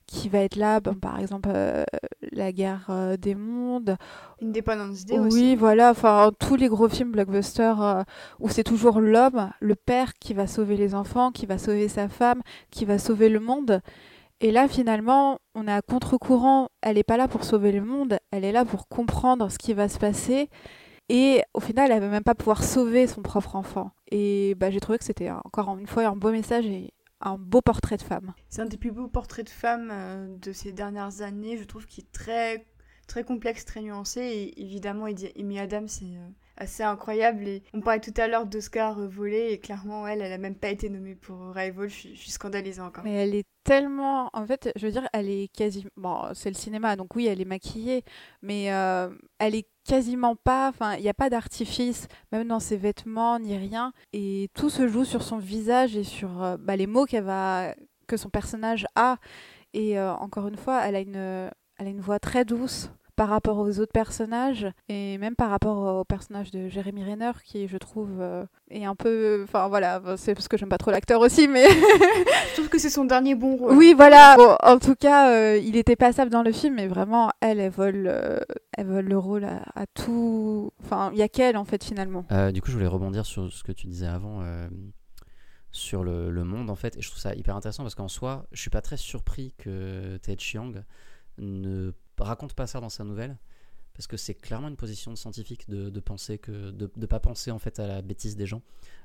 qui 0.07 0.29
va 0.29 0.39
être 0.39 0.55
là, 0.55 0.81
par 0.81 1.19
exemple, 1.19 1.49
euh, 1.53 1.83
la 2.31 2.51
guerre 2.51 2.87
euh, 2.89 3.17
des 3.17 3.35
mondes. 3.35 3.97
Independence 4.41 5.05
Day 5.05 5.17
Oui, 5.19 5.27
aussi. 5.27 5.55
voilà, 5.55 5.91
enfin, 5.91 6.31
tous 6.39 6.55
les 6.55 6.67
gros 6.67 6.89
films 6.89 7.11
blockbusters 7.11 8.03
où 8.39 8.49
c'est 8.49 8.63
toujours 8.63 8.99
l'homme, 8.99 9.51
le 9.59 9.75
père, 9.75 10.13
qui 10.15 10.33
va 10.33 10.47
sauver 10.47 10.75
les 10.75 10.95
enfants, 10.95 11.31
qui 11.31 11.45
va 11.45 11.57
sauver 11.59 11.87
sa 11.87 12.09
femme, 12.09 12.41
qui 12.71 12.83
va 12.85 12.97
sauver 12.97 13.29
le 13.29 13.39
monde. 13.39 13.79
Et 14.41 14.51
là, 14.51 14.67
finalement, 14.67 15.37
on 15.55 15.67
est 15.67 15.71
à 15.71 15.81
contre-courant. 15.81 16.67
Elle 16.81 16.95
n'est 16.95 17.03
pas 17.03 17.15
là 17.17 17.27
pour 17.27 17.43
sauver 17.45 17.71
le 17.71 17.81
monde, 17.81 18.17
elle 18.31 18.43
est 18.43 18.51
là 18.51 18.65
pour 18.65 18.87
comprendre 18.87 19.49
ce 19.49 19.57
qui 19.57 19.73
va 19.73 19.87
se 19.87 19.99
passer. 19.99 20.49
Et 21.09 21.43
au 21.53 21.59
final, 21.59 21.91
elle 21.91 22.01
va 22.01 22.07
même 22.07 22.23
pas 22.23 22.35
pouvoir 22.35 22.63
sauver 22.63 23.07
son 23.07 23.21
propre 23.21 23.55
enfant. 23.55 23.91
Et 24.11 24.55
bah, 24.55 24.71
j'ai 24.71 24.79
trouvé 24.79 24.97
que 24.97 25.03
c'était 25.03 25.29
encore 25.29 25.77
une 25.77 25.87
fois 25.87 26.05
un 26.05 26.15
beau 26.15 26.31
message 26.31 26.65
et 26.65 26.93
un 27.21 27.37
beau 27.37 27.61
portrait 27.61 27.97
de 27.97 28.01
femme. 28.01 28.33
C'est 28.49 28.61
un 28.61 28.65
des 28.65 28.77
plus 28.77 28.91
beaux 28.91 29.07
portraits 29.07 29.45
de 29.45 29.51
femmes 29.51 29.89
euh, 29.91 30.27
de 30.37 30.51
ces 30.51 30.71
dernières 30.71 31.21
années. 31.21 31.57
Je 31.57 31.63
trouve 31.63 31.85
qu'il 31.85 32.03
est 32.03 32.11
très, 32.11 32.65
très 33.07 33.23
complexe, 33.23 33.65
très 33.65 33.81
nuancé. 33.81 34.21
Et 34.21 34.61
évidemment, 34.61 35.05
Amy 35.37 35.59
Adams, 35.59 35.87
c'est 35.87 36.05
euh, 36.05 36.29
assez 36.57 36.83
incroyable. 36.83 37.47
Et 37.47 37.63
on 37.73 37.81
parlait 37.81 37.99
tout 37.99 38.13
à 38.17 38.27
l'heure 38.27 38.45
d'Oscar 38.45 38.99
euh, 38.99 39.07
volé. 39.07 39.51
Et 39.51 39.59
clairement, 39.59 40.07
elle, 40.07 40.21
elle 40.21 40.31
a 40.31 40.37
même 40.37 40.55
pas 40.55 40.69
été 40.69 40.89
nommée 40.89 41.15
pour 41.15 41.39
Rival. 41.53 41.89
Je 41.89 42.09
je 42.09 42.19
suis 42.19 42.31
scandalisée 42.31 42.81
encore. 42.81 43.03
Mais 43.03 43.13
elle 43.13 43.35
est 43.35 43.47
tellement. 43.63 44.29
En 44.33 44.45
fait, 44.45 44.71
je 44.75 44.85
veux 44.85 44.91
dire, 44.91 45.07
elle 45.13 45.29
est 45.29 45.49
quasi. 45.53 45.85
Bon, 45.97 46.21
c'est 46.33 46.49
le 46.49 46.55
cinéma, 46.55 46.95
donc 46.95 47.15
oui, 47.15 47.27
elle 47.27 47.41
est 47.41 47.45
maquillée, 47.45 48.03
mais 48.41 48.71
euh, 48.73 49.09
elle 49.39 49.55
est 49.55 49.67
quasiment 49.87 50.35
pas. 50.35 50.69
Enfin, 50.69 50.95
il 50.95 51.01
n'y 51.01 51.09
a 51.09 51.13
pas 51.13 51.29
d'artifice, 51.29 52.07
même 52.31 52.47
dans 52.47 52.59
ses 52.59 52.77
vêtements, 52.77 53.39
ni 53.39 53.57
rien. 53.57 53.93
Et 54.13 54.49
tout 54.53 54.69
se 54.69 54.87
joue 54.87 55.05
sur 55.05 55.23
son 55.23 55.37
visage 55.37 55.95
et 55.95 56.03
sur 56.03 56.43
euh, 56.43 56.57
bah, 56.57 56.75
les 56.75 56.87
mots 56.87 57.05
qu'elle 57.05 57.23
va... 57.23 57.75
que 58.07 58.17
son 58.17 58.29
personnage 58.29 58.85
a. 58.95 59.17
Et 59.73 59.99
encore 59.99 60.47
une 60.47 60.55
fois, 60.55 60.81
elle 60.85 60.95
a 60.95 60.99
une, 60.99 61.15
elle 61.15 61.87
a 61.87 61.89
une 61.89 61.99
voix 61.99 62.19
très 62.19 62.45
douce 62.45 62.91
par 63.15 63.29
rapport 63.29 63.57
aux 63.59 63.79
autres 63.79 63.91
personnages 63.93 64.67
et 64.89 65.17
même 65.17 65.35
par 65.35 65.49
rapport 65.49 65.99
au 65.99 66.03
personnage 66.03 66.51
de 66.51 66.67
Jérémy 66.67 67.03
Renner 67.03 67.31
qui 67.43 67.67
je 67.67 67.77
trouve 67.77 68.19
euh, 68.19 68.45
est 68.71 68.85
un 68.85 68.95
peu 68.95 69.41
enfin 69.43 69.67
voilà 69.67 70.01
c'est 70.17 70.33
parce 70.33 70.47
que 70.47 70.57
j'aime 70.57 70.69
pas 70.69 70.77
trop 70.77 70.91
l'acteur 70.91 71.21
aussi 71.21 71.47
mais 71.47 71.65
Je 71.69 72.53
trouve 72.57 72.69
que 72.69 72.77
c'est 72.79 72.89
son 72.89 73.05
dernier 73.05 73.33
bon 73.35 73.55
rôle. 73.55 73.75
oui, 73.75 73.93
voilà. 73.95 74.35
Bon, 74.37 74.55
en 74.61 74.77
tout 74.77 74.93
cas, 74.95 75.31
euh, 75.31 75.57
il 75.57 75.75
était 75.75 75.95
passable 75.95 76.29
dans 76.29 76.43
le 76.43 76.51
film, 76.51 76.75
mais 76.75 76.85
vraiment, 76.87 77.31
elle, 77.41 77.59
elle 77.59 77.71
vole, 77.71 78.05
euh, 78.07 78.39
elle 78.77 78.85
vole 78.87 79.05
le 79.05 79.17
rôle 79.17 79.43
à, 79.45 79.63
à 79.75 79.85
tout. 79.87 80.71
Enfin, 80.83 81.09
il 81.13 81.17
y 81.17 81.23
a 81.23 81.27
qu'elle 81.29 81.57
en 81.57 81.65
fait 81.65 81.83
finalement. 81.83 82.25
Euh, 82.31 82.51
du 82.51 82.61
coup, 82.61 82.69
je 82.69 82.73
voulais 82.75 82.87
rebondir 82.87 83.25
sur 83.25 83.51
ce 83.51 83.63
que 83.63 83.71
tu 83.71 83.87
disais 83.87 84.05
avant, 84.05 84.41
euh, 84.43 84.67
sur 85.71 86.03
le, 86.03 86.29
le 86.29 86.43
monde 86.43 86.69
en 86.69 86.75
fait, 86.75 86.95
et 86.97 87.01
je 87.01 87.09
trouve 87.09 87.19
ça 87.21 87.33
hyper 87.33 87.55
intéressant 87.55 87.81
parce 87.83 87.95
qu'en 87.95 88.07
soi, 88.07 88.45
je 88.51 88.61
suis 88.61 88.69
pas 88.69 88.81
très 88.81 88.97
surpris 88.97 89.55
que 89.57 90.17
Ted 90.17 90.39
Chiang 90.39 90.73
ne 91.39 91.91
raconte 92.19 92.53
pas 92.53 92.67
ça 92.67 92.79
dans 92.79 92.89
sa 92.89 93.03
nouvelle, 93.03 93.37
parce 93.93 94.07
que 94.07 94.17
c'est 94.17 94.33
clairement 94.33 94.67
une 94.67 94.75
position 94.75 95.11
de 95.11 95.17
scientifique 95.17 95.69
de, 95.69 95.99
penser 95.99 96.37
que 96.37 96.71
de 96.71 96.91
ne 96.95 97.05
pas 97.05 97.19
penser 97.19 97.51
en 97.51 97.59
fait 97.59 97.79
à 97.79 97.87
la 97.87 98.01
bêtise 98.01 98.35
des 98.35 98.45
gens. 98.45 98.61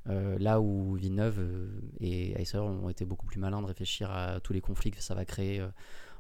Euh, 0.09 0.39
là 0.39 0.61
où 0.61 0.95
Villeneuve 0.95 1.39
euh, 1.41 1.81
et 2.01 2.35
Acer 2.41 2.59
ont 2.59 2.89
été 2.89 3.05
beaucoup 3.05 3.27
plus 3.27 3.39
malins 3.39 3.61
de 3.61 3.67
réfléchir 3.67 4.11
à 4.11 4.41
tous 4.41 4.53
les 4.53 4.61
conflits 4.61 4.91
que 4.91 5.03
ça 5.03 5.15
va 5.15 5.25
créer 5.27 5.61
euh, 5.61 5.69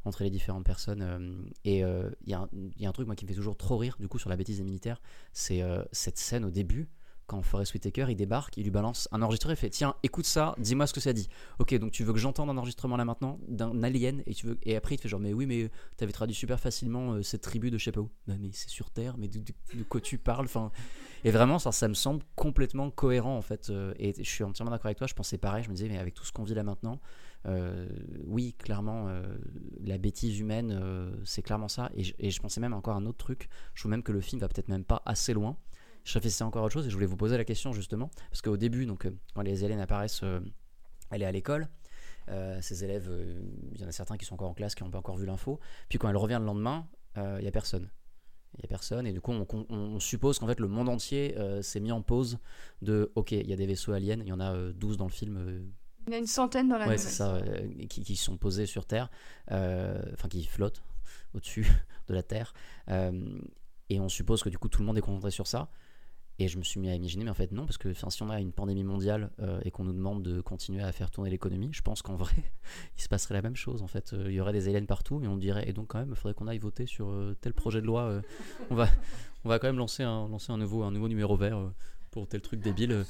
entre 0.04 0.22
les 0.22 0.30
différentes 0.30 0.64
personnes. 0.64 1.50
et 1.64 1.78
il 1.78 2.14
y, 2.26 2.82
y, 2.82 2.86
a 2.86 2.88
un 2.88 2.92
truc 2.92 3.06
moi 3.06 3.16
qui 3.16 3.24
me 3.24 3.30
fait 3.30 3.34
toujours 3.34 3.56
trop 3.56 3.76
rire 3.76 3.96
du 3.98 4.08
coup 4.08 4.18
sur 4.18 4.30
la 4.30 4.36
bêtise 4.36 4.58
des 4.58 4.64
militaires, 4.64 5.00
c'est 5.32 5.62
cette 5.92 6.18
scène 6.18 6.44
au 6.44 6.50
début 6.50 6.88
quand 7.28 7.42
Forest 7.42 7.74
Whitaker 7.74 8.06
il 8.08 8.16
débarque, 8.16 8.56
il 8.56 8.64
lui 8.64 8.70
balance 8.70 9.06
un 9.12 9.20
enregistreur 9.20 9.52
et 9.52 9.56
fait 9.56 9.68
Tiens, 9.68 9.94
écoute 10.02 10.24
ça, 10.24 10.54
dis-moi 10.58 10.86
ce 10.86 10.94
que 10.94 11.00
ça 11.00 11.12
dit. 11.12 11.28
Ok, 11.58 11.74
donc 11.74 11.92
tu 11.92 12.02
veux 12.02 12.14
que 12.14 12.18
j'entende 12.18 12.48
un 12.48 12.56
enregistrement 12.56 12.96
là 12.96 13.04
maintenant 13.04 13.38
d'un 13.46 13.82
alien 13.82 14.22
et 14.26 14.34
tu 14.34 14.46
veux 14.46 14.58
et 14.62 14.76
après 14.76 14.94
il 14.94 14.98
te 14.98 15.02
fait 15.02 15.08
genre 15.10 15.20
Mais 15.20 15.34
oui, 15.34 15.46
mais 15.46 15.70
t'avais 15.98 16.12
traduit 16.12 16.34
super 16.34 16.58
facilement 16.58 17.12
euh, 17.12 17.22
cette 17.22 17.42
tribu 17.42 17.70
de 17.70 17.76
je 17.76 17.84
sais 17.84 17.92
pas 17.92 18.00
où. 18.00 18.10
Bah, 18.26 18.34
mais 18.40 18.48
c'est 18.52 18.70
sur 18.70 18.90
Terre, 18.90 19.16
mais 19.18 19.28
de, 19.28 19.42
quoi 19.88 20.00
tu 20.00 20.16
parles 20.16 20.46
enfin, 20.46 20.72
Et 21.22 21.30
vraiment, 21.30 21.58
ça, 21.58 21.70
ça 21.70 21.86
me 21.86 21.94
semble 21.94 22.24
complètement 22.34 22.90
cohérent 22.90 23.36
en 23.36 23.42
fait. 23.42 23.68
Euh, 23.68 23.92
et 23.98 24.14
je 24.16 24.28
suis 24.28 24.42
entièrement 24.42 24.70
d'accord 24.70 24.86
avec 24.86 24.98
toi, 24.98 25.06
je 25.06 25.14
pensais 25.14 25.36
pareil, 25.36 25.62
je 25.62 25.68
me 25.68 25.74
disais 25.74 25.88
Mais 25.88 25.98
avec 25.98 26.14
tout 26.14 26.24
ce 26.24 26.32
qu'on 26.32 26.44
vit 26.44 26.54
là 26.54 26.62
maintenant, 26.62 26.98
euh, 27.46 27.86
oui, 28.26 28.54
clairement, 28.58 29.12
la 29.84 29.98
bêtise 29.98 30.40
humaine, 30.40 31.12
c'est 31.24 31.42
clairement 31.42 31.68
ça. 31.68 31.90
Et 31.94 32.04
je, 32.04 32.14
et 32.18 32.30
je 32.30 32.40
pensais 32.40 32.60
même 32.60 32.72
encore 32.72 32.94
à 32.94 32.96
un 32.96 33.04
autre 33.04 33.18
truc. 33.18 33.50
Je 33.74 33.82
trouve 33.82 33.90
même 33.90 34.02
que 34.02 34.12
le 34.12 34.22
film 34.22 34.40
va 34.40 34.48
peut-être 34.48 34.68
même 34.68 34.84
pas 34.84 35.02
assez 35.04 35.34
loin 35.34 35.58
je 36.08 36.14
réfléchissais 36.14 36.44
encore 36.44 36.62
à 36.62 36.66
autre 36.66 36.72
chose 36.72 36.86
et 36.86 36.90
je 36.90 36.94
voulais 36.94 37.06
vous 37.06 37.16
poser 37.16 37.36
la 37.36 37.44
question 37.44 37.72
justement, 37.72 38.10
parce 38.30 38.40
qu'au 38.40 38.56
début, 38.56 38.86
donc, 38.86 39.04
euh, 39.04 39.10
quand 39.34 39.42
les 39.42 39.64
élèves 39.64 39.78
apparaissent, 39.78 40.22
euh, 40.22 40.40
elle 41.10 41.22
est 41.22 41.26
à 41.26 41.32
l'école, 41.32 41.68
euh, 42.30 42.58
ces 42.62 42.82
élèves, 42.82 43.10
il 43.72 43.80
y 43.80 43.84
en 43.84 43.88
a 43.88 43.92
certains 43.92 44.16
qui 44.16 44.24
sont 44.24 44.34
encore 44.34 44.48
en 44.48 44.54
classe, 44.54 44.74
qui 44.74 44.82
n'ont 44.82 44.90
pas 44.90 44.98
encore 44.98 45.18
vu 45.18 45.26
l'info, 45.26 45.60
puis 45.88 45.98
quand 45.98 46.08
elle 46.08 46.16
revient 46.16 46.38
le 46.40 46.46
lendemain, 46.46 46.86
il 47.16 47.40
n'y 47.40 47.48
a 47.48 47.52
personne. 47.52 47.90
Il 48.54 48.60
n'y 48.60 48.64
a 48.64 48.68
personne, 48.68 49.06
et 49.06 49.12
du 49.12 49.20
coup, 49.20 49.32
on, 49.32 50.00
suppose 50.00 50.38
qu'en 50.38 50.46
fait, 50.46 50.60
le 50.60 50.68
monde 50.68 50.88
entier 50.88 51.36
s'est 51.62 51.80
mis 51.80 51.90
en 51.90 52.00
pause 52.00 52.38
de 52.80 53.10
ok, 53.16 53.32
il 53.32 53.48
y 53.48 53.52
a 53.52 53.56
des 53.56 53.66
vaisseaux 53.66 53.92
aliens, 53.92 54.20
il 54.20 54.28
y 54.28 54.32
en 54.32 54.40
a 54.40 54.54
12 54.72 54.96
dans 54.96 55.06
le 55.06 55.10
film. 55.10 55.68
il 56.06 56.12
y 56.12 56.14
en 56.14 56.16
a 56.16 56.20
une 56.20 56.26
centaine 56.26 56.68
dans 56.68 56.78
la 56.78 56.86
Ouais, 56.86 56.96
c'est 56.96 57.10
ça, 57.10 57.40
qui, 57.88 58.02
qui, 58.02 58.16
sont 58.16 58.36
posés 58.36 58.66
sur 58.66 58.86
Terre, 58.86 59.10
enfin 59.50 60.28
qui 60.30 60.44
flottent 60.44 60.82
au-dessus 61.34 61.66
de 62.08 62.14
la 62.14 62.22
Terre. 62.22 62.54
et 62.88 64.00
on 64.00 64.08
suppose 64.08 64.42
que 64.42 64.48
du 64.48 64.58
coup, 64.58 64.68
tout 64.68 64.80
le 64.80 64.86
monde 64.86 64.96
est 64.96 65.02
concentré 65.02 65.32
sur 65.32 65.46
ça. 65.48 65.70
Et 66.40 66.46
je 66.46 66.56
me 66.56 66.62
suis 66.62 66.78
mis 66.78 66.88
à 66.88 66.94
imaginer, 66.94 67.24
mais 67.24 67.30
en 67.30 67.34
fait 67.34 67.50
non, 67.50 67.66
parce 67.66 67.78
que 67.78 67.92
si 67.92 68.22
on 68.22 68.30
a 68.30 68.40
une 68.40 68.52
pandémie 68.52 68.84
mondiale 68.84 69.30
euh, 69.40 69.58
et 69.64 69.72
qu'on 69.72 69.82
nous 69.82 69.92
demande 69.92 70.22
de 70.22 70.40
continuer 70.40 70.82
à 70.82 70.92
faire 70.92 71.10
tourner 71.10 71.30
l'économie, 71.30 71.70
je 71.72 71.82
pense 71.82 72.00
qu'en 72.00 72.14
vrai, 72.14 72.32
il 72.96 73.02
se 73.02 73.08
passerait 73.08 73.34
la 73.34 73.42
même 73.42 73.56
chose. 73.56 73.82
En 73.82 73.88
fait, 73.88 74.12
euh, 74.12 74.26
il 74.28 74.34
y 74.34 74.40
aurait 74.40 74.52
des 74.52 74.68
aliens 74.68 74.84
partout, 74.84 75.18
mais 75.18 75.26
on 75.26 75.36
dirait, 75.36 75.68
et 75.68 75.72
donc 75.72 75.88
quand 75.88 75.98
même, 75.98 76.10
il 76.10 76.16
faudrait 76.16 76.34
qu'on 76.34 76.46
aille 76.46 76.58
voter 76.58 76.86
sur 76.86 77.08
euh, 77.08 77.36
tel 77.40 77.54
projet 77.54 77.80
de 77.80 77.86
loi. 77.86 78.22
on, 78.70 78.76
va, 78.76 78.88
on 79.44 79.48
va 79.48 79.58
quand 79.58 79.66
même 79.66 79.78
lancer 79.78 80.04
un, 80.04 80.28
lancer 80.28 80.52
un, 80.52 80.58
nouveau, 80.58 80.84
un 80.84 80.92
nouveau 80.92 81.08
numéro 81.08 81.36
vert 81.36 81.72
pour 82.12 82.28
tel 82.28 82.40
truc 82.40 82.60
débile. 82.60 83.04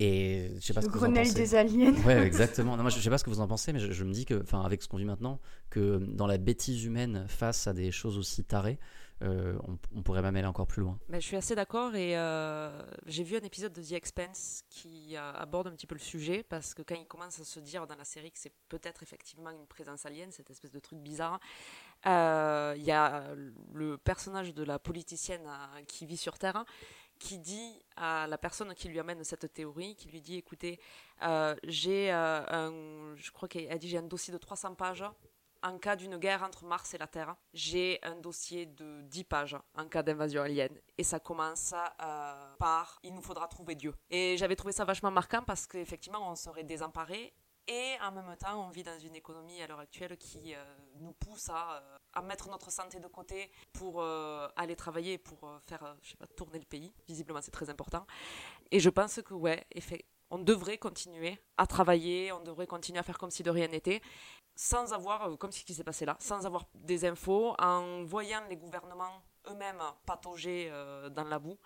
Et 0.00 0.50
je 0.56 0.60
sais 0.60 0.72
pas 0.72 0.80
le 0.80 0.86
ce 0.86 0.90
que 0.90 0.98
vous 0.98 1.04
en 1.04 1.12
pensez. 1.12 1.34
des 1.34 1.54
aliens. 1.54 1.94
Ouais, 2.04 2.18
exactement. 2.26 2.76
Non, 2.76 2.82
moi, 2.82 2.90
je, 2.90 2.98
sais 2.98 3.10
pas 3.10 3.18
ce 3.18 3.24
que 3.24 3.30
vous 3.30 3.40
en 3.40 3.46
pensez, 3.46 3.72
mais 3.72 3.78
je, 3.78 3.92
je 3.92 4.02
me 4.02 4.12
dis 4.12 4.24
que, 4.24 4.42
enfin, 4.42 4.62
avec 4.62 4.82
ce 4.82 4.88
qu'on 4.88 4.96
vit 4.96 5.04
maintenant, 5.04 5.38
que 5.68 5.98
dans 5.98 6.26
la 6.26 6.38
bêtise 6.38 6.84
humaine 6.84 7.26
face 7.28 7.68
à 7.68 7.74
des 7.74 7.92
choses 7.92 8.16
aussi 8.16 8.42
tarées, 8.42 8.78
euh, 9.22 9.58
on, 9.94 10.02
pourrait 10.02 10.22
même 10.22 10.34
aller 10.36 10.46
encore 10.46 10.66
plus 10.66 10.82
loin. 10.82 10.98
Mais 11.08 11.20
je 11.20 11.26
suis 11.26 11.36
assez 11.36 11.54
d'accord 11.54 11.94
et 11.94 12.16
euh, 12.16 12.82
j'ai 13.04 13.22
vu 13.22 13.36
un 13.36 13.42
épisode 13.42 13.72
de 13.72 13.82
The 13.82 13.92
Expense 13.92 14.64
qui 14.70 15.16
aborde 15.16 15.66
un 15.66 15.72
petit 15.72 15.86
peu 15.86 15.94
le 15.94 16.00
sujet 16.00 16.42
parce 16.42 16.72
que 16.72 16.82
quand 16.82 16.94
il 16.94 17.06
commence 17.06 17.38
à 17.38 17.44
se 17.44 17.60
dire 17.60 17.86
dans 17.86 17.96
la 17.96 18.04
série 18.04 18.32
que 18.32 18.38
c'est 18.38 18.52
peut-être 18.68 19.02
effectivement 19.02 19.50
une 19.50 19.66
présence 19.66 20.06
alien, 20.06 20.30
cette 20.32 20.50
espèce 20.50 20.70
de 20.70 20.78
truc 20.78 20.98
bizarre, 21.00 21.38
euh, 22.06 22.74
il 22.78 22.82
y 22.82 22.92
a 22.92 23.34
le 23.74 23.98
personnage 23.98 24.54
de 24.54 24.64
la 24.64 24.78
politicienne 24.78 25.46
qui 25.86 26.06
vit 26.06 26.16
sur 26.16 26.38
Terre 26.38 26.64
qui 27.18 27.38
dit 27.38 27.82
à 27.96 28.26
la 28.26 28.38
personne 28.38 28.74
qui 28.74 28.88
lui 28.88 28.98
amène 28.98 29.22
cette 29.24 29.52
théorie, 29.52 29.94
qui 29.94 30.08
lui 30.08 30.22
dit 30.22 30.36
écoutez, 30.36 30.80
j'ai 31.64 32.06
je 32.08 33.30
crois 33.32 33.48
qu'elle 33.48 33.78
dit 33.78 33.88
j'ai 33.90 33.98
un 33.98 34.02
dossier 34.02 34.32
de 34.32 34.38
300 34.38 34.74
pages 34.76 35.04
en 35.62 35.78
cas 35.78 35.96
d'une 35.96 36.16
guerre 36.16 36.42
entre 36.42 36.64
Mars 36.64 36.94
et 36.94 36.98
la 36.98 37.06
Terre, 37.06 37.36
j'ai 37.52 37.98
un 38.02 38.16
dossier 38.16 38.66
de 38.66 39.02
10 39.02 39.24
pages 39.24 39.56
en 39.74 39.86
cas 39.88 40.02
d'invasion 40.02 40.42
alien. 40.42 40.70
Et 40.98 41.04
ça 41.04 41.20
commence 41.20 41.74
euh, 42.02 42.54
par 42.58 42.98
Il 43.02 43.14
nous 43.14 43.22
faudra 43.22 43.46
trouver 43.48 43.74
Dieu. 43.74 43.94
Et 44.10 44.36
j'avais 44.36 44.56
trouvé 44.56 44.72
ça 44.72 44.84
vachement 44.84 45.10
marquant 45.10 45.42
parce 45.42 45.66
qu'effectivement, 45.66 46.30
on 46.30 46.34
serait 46.34 46.64
désemparé. 46.64 47.32
Et 47.68 47.94
en 48.02 48.10
même 48.10 48.36
temps, 48.36 48.66
on 48.66 48.70
vit 48.70 48.82
dans 48.82 48.98
une 48.98 49.14
économie 49.14 49.62
à 49.62 49.66
l'heure 49.66 49.80
actuelle 49.80 50.16
qui 50.16 50.54
euh, 50.54 50.64
nous 50.98 51.12
pousse 51.12 51.50
à, 51.50 51.76
euh, 51.76 51.98
à, 52.14 52.22
mettre 52.22 52.48
notre 52.48 52.72
santé 52.72 52.98
de 52.98 53.06
côté 53.06 53.50
pour 53.72 54.02
aller 54.56 54.74
travailler, 54.76 55.18
pour 55.18 55.60
faire 55.66 55.96
tourner 56.36 56.58
le 56.58 56.64
pays. 56.64 56.92
Visiblement, 57.06 57.40
c'est 57.42 57.50
très 57.50 57.70
important. 57.70 58.06
Et 58.70 58.80
je 58.80 58.90
pense 58.90 59.20
que, 59.22 59.34
ouais, 59.34 59.66
on 60.30 60.38
devrait 60.38 60.78
continuer 60.78 61.38
à 61.56 61.66
travailler, 61.66 62.32
on 62.32 62.40
devrait 62.40 62.66
continuer 62.66 62.98
à 62.98 63.02
faire 63.02 63.18
comme 63.18 63.30
si 63.30 63.42
de 63.42 63.50
rien 63.50 63.68
n'était 63.68 64.00
sans 64.60 64.92
avoir, 64.92 65.26
euh, 65.26 65.36
comme 65.36 65.50
ce 65.52 65.64
qui 65.64 65.72
s'est 65.72 65.84
passé 65.84 66.04
là, 66.04 66.18
sans 66.20 66.44
avoir 66.44 66.66
des 66.74 67.06
infos, 67.06 67.54
en 67.58 68.04
voyant 68.04 68.42
les 68.50 68.56
gouvernements 68.56 69.22
eux-mêmes 69.50 69.80
patauger 70.04 70.68
euh, 70.70 71.08
dans 71.08 71.24
la 71.24 71.38
boue. 71.38 71.56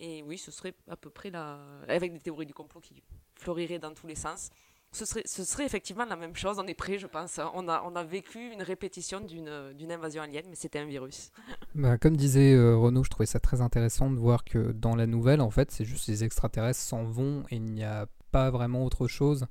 Et 0.00 0.24
oui, 0.24 0.36
ce 0.36 0.50
serait 0.50 0.74
à 0.90 0.96
peu 0.96 1.08
près 1.08 1.30
là, 1.30 1.60
avec 1.86 2.12
des 2.12 2.18
théories 2.18 2.44
du 2.44 2.52
complot 2.52 2.80
qui 2.80 3.00
fleuriraient 3.36 3.78
dans 3.78 3.94
tous 3.94 4.08
les 4.08 4.16
sens. 4.16 4.50
Ce 4.90 5.04
serait, 5.04 5.22
ce 5.24 5.44
serait 5.44 5.66
effectivement 5.66 6.04
la 6.04 6.16
même 6.16 6.34
chose, 6.34 6.58
on 6.58 6.66
est 6.66 6.74
prêt, 6.74 6.98
je 6.98 7.06
pense. 7.06 7.38
On 7.54 7.68
a, 7.68 7.82
on 7.84 7.94
a 7.94 8.02
vécu 8.02 8.50
une 8.50 8.62
répétition 8.62 9.20
d'une 9.20 9.92
invasion 9.92 10.22
alien, 10.22 10.46
mais 10.48 10.56
c'était 10.56 10.80
un 10.80 10.86
virus. 10.86 11.30
Bah, 11.76 11.98
comme 11.98 12.16
disait 12.16 12.54
euh, 12.54 12.74
Renaud, 12.74 13.04
je 13.04 13.10
trouvais 13.10 13.26
ça 13.26 13.38
très 13.38 13.60
intéressant 13.60 14.10
de 14.10 14.18
voir 14.18 14.44
que 14.44 14.72
dans 14.72 14.96
la 14.96 15.06
nouvelle, 15.06 15.42
en 15.42 15.50
fait, 15.50 15.70
c'est 15.70 15.84
juste 15.84 16.08
les 16.08 16.24
extraterrestres 16.24 16.80
s'en 16.80 17.04
vont 17.04 17.44
et 17.50 17.56
il 17.56 17.64
n'y 17.64 17.84
a 17.84 18.06
pas 18.30 18.50
vraiment 18.50 18.84
autre 18.84 19.06
chose. 19.06 19.46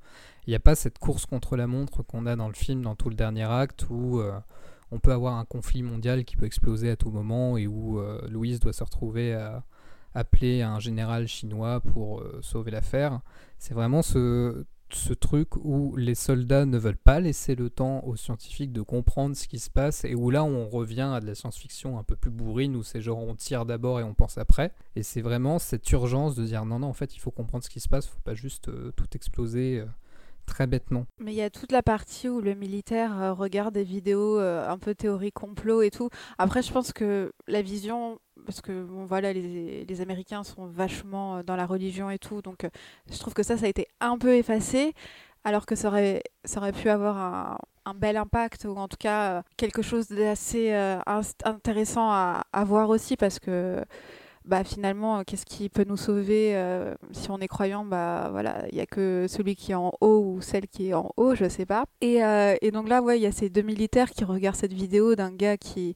Il 0.48 0.52
n'y 0.52 0.56
a 0.56 0.60
pas 0.60 0.76
cette 0.76 1.00
course 1.00 1.26
contre 1.26 1.58
la 1.58 1.68
montre 1.68 2.04
qu'on 2.04 2.26
a 2.26 2.36
dans 2.36 2.48
le 2.48 2.54
film, 2.54 2.82
dans 2.82 2.96
tout 2.96 3.10
le 3.10 3.16
dernier 3.16 3.44
acte, 3.44 3.88
où 3.90 4.20
euh, 4.20 4.34
on 4.92 5.00
peut 5.00 5.12
avoir 5.12 5.36
un 5.36 5.46
conflit 5.46 5.84
mondial 5.84 6.24
qui 6.26 6.36
peut 6.36 6.46
exploser 6.46 6.90
à 6.90 6.96
tout 6.96 7.10
moment 7.10 7.58
et 7.58 7.68
où 7.68 8.00
euh, 8.00 8.22
Louise 8.30 8.60
doit 8.60 8.74
se 8.74 8.84
retrouver 8.84 9.34
à 9.34 9.64
appeler 10.14 10.62
un 10.62 10.80
général 10.80 11.28
chinois 11.28 11.82
pour 11.82 12.22
euh, 12.22 12.40
sauver 12.42 12.72
l'affaire. 12.72 13.20
C'est 13.58 13.74
vraiment 13.74 14.02
ce, 14.02 14.66
ce 14.92 15.14
truc 15.14 15.56
où 15.58 15.96
les 15.96 16.16
soldats 16.16 16.66
ne 16.66 16.78
veulent 16.78 16.98
pas 16.98 17.20
laisser 17.20 17.56
le 17.56 17.70
temps 17.70 18.04
aux 18.06 18.16
scientifiques 18.16 18.72
de 18.72 18.82
comprendre 18.82 19.36
ce 19.36 19.48
qui 19.48 19.60
se 19.60 19.70
passe 19.70 20.06
et 20.06 20.16
où 20.16 20.30
là 20.30 20.44
on 20.44 20.68
revient 20.70 21.10
à 21.14 21.20
de 21.20 21.26
la 21.26 21.36
science-fiction 21.36 21.98
un 21.98 22.04
peu 22.04 22.16
plus 22.16 22.32
bourrine 22.32 22.76
où 22.76 22.84
c'est 22.84 23.02
genre 23.02 23.18
on 23.18 23.36
tire 23.36 23.66
d'abord 23.66 24.00
et 24.00 24.04
on 24.04 24.14
pense 24.14 24.38
après. 24.38 24.72
Et 24.96 25.04
c'est 25.04 25.22
vraiment 25.22 25.60
cette 25.60 25.92
urgence 25.92 26.36
de 26.36 26.46
dire 26.46 26.66
non 26.66 26.80
non 26.80 26.88
en 26.88 26.94
fait 26.94 27.16
il 27.16 27.20
faut 27.20 27.32
comprendre 27.32 27.64
ce 27.64 27.70
qui 27.70 27.80
se 27.80 27.90
passe, 27.90 28.08
faut 28.08 28.20
pas 28.24 28.36
juste 28.36 28.70
tout 28.96 29.08
exploser 29.16 29.84
très 30.46 30.68
bêtement. 30.68 31.06
Mais 31.20 31.34
il 31.34 31.36
y 31.36 31.42
a 31.42 31.50
toute 31.50 31.72
la 31.72 31.84
partie 31.84 32.30
où 32.30 32.42
le 32.42 32.54
militaire 32.54 33.22
euh, 33.22 33.34
regarde 33.34 33.74
des 33.74 33.84
vidéos 33.84 34.40
euh, 34.40 34.68
un 34.70 34.78
peu 34.78 34.96
théorie 34.96 35.32
complot 35.32 35.82
et 35.82 35.92
tout. 35.92 36.10
Après, 36.38 36.62
je 36.62 36.72
pense 36.72 36.94
que 36.94 37.34
la 37.48 37.62
vision, 37.62 38.20
parce 38.46 38.62
que 38.62 38.72
voilà, 38.72 39.34
les, 39.34 40.02
Américains 40.02 40.44
sont 40.44 40.66
vachement 40.68 41.38
euh, 41.38 41.44
dans 41.44 41.56
la 41.56 41.66
religion 41.66 42.10
et 42.10 42.20
tout, 42.20 42.42
donc 42.42 42.68
je 43.10 43.18
trouve 43.18 43.34
que 43.34 43.44
ça, 43.44 43.58
ça 43.58 43.66
a 43.66 43.70
été 43.70 43.88
un 44.00 44.18
peu 44.18 44.36
effacé, 44.36 44.94
alors 45.44 45.66
que 45.66 45.76
ça 45.76 45.88
aurait, 45.88 46.22
pu 46.74 46.90
avoir 46.90 47.58
un, 47.86 47.94
bel 47.94 48.18
impact, 48.18 48.66
ou 48.66 48.76
en 48.76 48.88
tout 48.88 48.98
cas 48.98 49.44
quelque 49.58 49.82
chose 49.82 50.08
d'assez 50.08 50.74
intéressant 51.44 52.10
à, 52.12 52.64
voir 52.66 52.90
aussi, 52.90 53.16
parce 53.16 53.40
que 53.40 53.84
bah 54.46 54.64
finalement, 54.64 55.24
qu'est-ce 55.24 55.46
qui 55.46 55.70
peut 55.70 55.86
nous 55.88 55.98
sauver 55.98 56.56
euh, 56.56 56.94
si 57.12 57.32
on 57.32 57.40
est 57.40 57.48
croyant? 57.48 57.84
Bah 57.86 58.30
voilà, 58.32 58.66
il 58.72 58.78
y 58.78 58.82
a 58.82 58.86
que 58.86 59.26
celui 59.28 59.56
qui 59.56 59.72
est 59.72 59.76
en 59.76 59.92
haut 60.02 60.24
ou 60.36 60.42
celle 60.42 60.68
qui 60.68 60.90
est 60.90 60.94
en 60.94 61.12
haut, 61.18 61.36
je 61.36 61.50
sais 61.50 61.66
pas. 61.66 61.86
Et, 62.02 62.24
euh, 62.24 62.56
et 62.62 62.72
donc 62.72 62.88
là, 62.88 63.02
ouais, 63.02 63.18
il 63.20 63.24
y 63.24 63.26
a 63.26 63.32
ces 63.32 63.50
deux 63.50 63.64
militaires 63.64 64.12
qui 64.12 64.24
regardent 64.24 64.56
cette 64.56 64.74
vidéo 64.74 65.16
d'un 65.16 65.32
gars 65.32 65.58
qui 65.58 65.96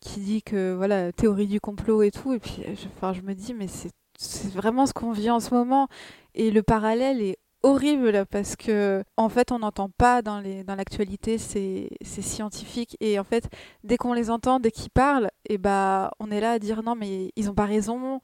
qui 0.00 0.20
dit 0.20 0.42
que 0.42 0.72
voilà 0.74 1.12
théorie 1.12 1.46
du 1.46 1.60
complot 1.60 2.02
et 2.02 2.10
tout. 2.10 2.32
Et 2.32 2.38
puis, 2.38 2.62
je, 2.64 2.86
enfin, 2.96 3.12
je 3.12 3.22
me 3.22 3.34
dis 3.34 3.54
mais 3.54 3.66
c'est 3.68 4.52
vraiment 4.54 4.86
ce 4.86 4.92
qu'on 4.92 5.12
vit 5.12 5.30
en 5.30 5.40
ce 5.40 5.52
moment. 5.54 5.88
Et 6.34 6.50
le 6.50 6.62
parallèle 6.62 7.20
est 7.20 7.38
horrible 7.62 8.24
parce 8.30 8.56
que 8.56 9.02
en 9.16 9.28
fait 9.28 9.52
on 9.52 9.58
n'entend 9.58 9.88
pas 9.88 10.22
dans 10.22 10.40
les 10.40 10.64
dans 10.64 10.74
l'actualité 10.74 11.38
ces, 11.38 11.90
ces 12.02 12.22
scientifiques 12.22 12.96
et 13.00 13.18
en 13.18 13.24
fait 13.24 13.48
dès 13.84 13.96
qu'on 13.96 14.12
les 14.12 14.30
entend 14.30 14.60
dès 14.60 14.70
qu'ils 14.70 14.90
parlent 14.90 15.30
et 15.48 15.54
eh 15.54 15.58
bah 15.58 16.10
on 16.20 16.30
est 16.30 16.40
là 16.40 16.52
à 16.52 16.58
dire 16.58 16.82
non 16.82 16.94
mais 16.94 17.32
ils 17.36 17.50
ont 17.50 17.54
pas 17.54 17.66
raison. 17.66 18.20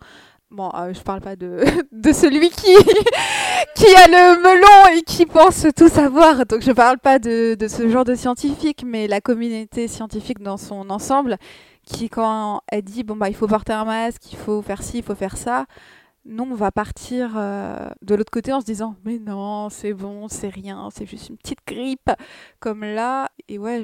Bon 0.51 0.71
euh, 0.77 0.95
je 0.95 1.01
parle 1.01 1.21
pas 1.21 1.35
de 1.37 1.65
de 1.93 2.13
celui 2.13 2.51
qui 2.51 2.75
qui 3.75 3.95
a 3.97 4.07
le 4.07 4.43
melon 4.43 4.97
et 4.97 5.03
qui 5.03 5.27
pense 5.27 5.67
tout 5.77 5.89
savoir. 5.89 6.47
Donc 6.47 6.63
je 6.63 6.73
parle 6.73 6.99
pas 6.99 7.19
de 7.19 7.57
de 7.57 7.69
ce 7.69 7.89
genre 7.89 8.05
de 8.05 8.15
scientifique 8.15 8.85
mais 8.87 9.09
la 9.09 9.21
communauté 9.21 9.89
scientifique 9.89 10.39
dans 10.41 10.57
son 10.57 10.89
ensemble 10.89 11.37
qui 11.87 12.09
quand 12.09 12.61
elle 12.69 12.83
dit 12.83 13.05
bon 13.05 13.17
bah 13.17 13.29
il 13.29 13.35
faut 13.35 13.47
porter 13.47 13.73
un 13.73 13.85
masque 13.85 14.33
il 14.33 14.39
faut 14.39 14.63
faire 14.63 14.83
ci 14.83 14.99
il 14.99 15.05
faut 15.05 15.15
faire 15.15 15.37
ça 15.37 15.67
nous, 16.27 16.45
on 16.45 16.55
va 16.55 16.73
partir 16.73 17.35
euh, 17.37 17.89
de 18.03 18.15
l'autre 18.15 18.31
côté 18.31 18.53
en 18.53 18.61
se 18.61 18.67
disant 18.67 18.97
mais 19.05 19.19
non, 19.19 19.69
c'est 19.71 19.95
bon, 19.95 20.29
c'est 20.29 20.49
rien, 20.49 20.89
c'est 20.93 21.07
juste 21.07 21.29
une 21.29 21.37
petite 21.37 21.61
grippe 21.67 22.11
comme 22.61 22.83
là. 22.83 23.31
Et 23.49 23.59
ouais, 23.59 23.83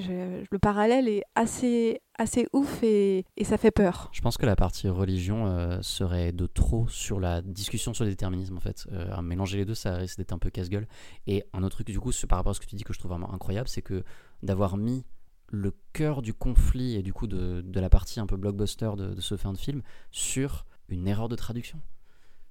le 0.51 0.59
parallèle 0.59 1.09
est 1.09 1.23
assez 1.35 2.01
assez 2.19 2.47
ouf 2.52 2.82
et, 2.82 3.24
et 3.36 3.44
ça 3.44 3.56
fait 3.56 3.70
peur. 3.70 4.10
Je 4.12 4.20
pense 4.20 4.36
que 4.36 4.47
la 4.47 4.56
partie 4.56 4.89
religion 4.89 5.47
euh, 5.47 5.78
serait 5.82 6.32
de 6.32 6.47
trop 6.47 6.86
sur 6.89 7.20
la 7.20 7.43
discussion 7.43 7.94
sur 7.94 8.05
le 8.05 8.10
déterminisme 8.10 8.56
en 8.56 8.60
fait. 8.60 8.86
Euh, 8.93 9.20
mélanger 9.23 9.59
les 9.59 9.64
deux, 9.64 9.74
ça 9.74 9.94
risque 9.94 10.19
d'être 10.19 10.32
un 10.32 10.39
peu 10.39 10.51
casse-gueule. 10.51 10.86
Et 11.27 11.44
un 11.52 11.62
autre 11.62 11.77
truc 11.77 11.86
du 11.86 12.01
coup, 12.01 12.10
par 12.28 12.39
rapport 12.39 12.51
à 12.51 12.55
ce 12.55 12.60
que 12.60 12.66
tu 12.66 12.77
dis 12.77 12.85
que 12.85 12.93
je 12.93 12.98
trouve 12.98 13.10
vraiment 13.10 13.32
incroyable, 13.32 13.69
c'est 13.69 13.82
que 13.82 14.05
d'avoir 14.43 14.77
mis 14.77 15.05
le 15.48 15.74
cœur 15.93 16.23
du 16.23 16.32
conflit 16.32 16.97
et 16.97 17.02
du 17.02 17.12
coup 17.12 17.27
de, 17.27 17.60
de 17.60 17.81
la 17.81 17.90
partie 17.90 18.20
un 18.20 18.27
peu 18.27 18.36
blockbuster 18.36 18.90
de, 18.97 19.14
de, 19.14 19.20
ce 19.20 19.36
fin 19.36 19.52
de 19.52 19.59
film 19.59 19.82
sur 20.10 20.64
une 20.89 21.06
erreur 21.06 21.28
de 21.28 21.36
traduction. 21.36 21.81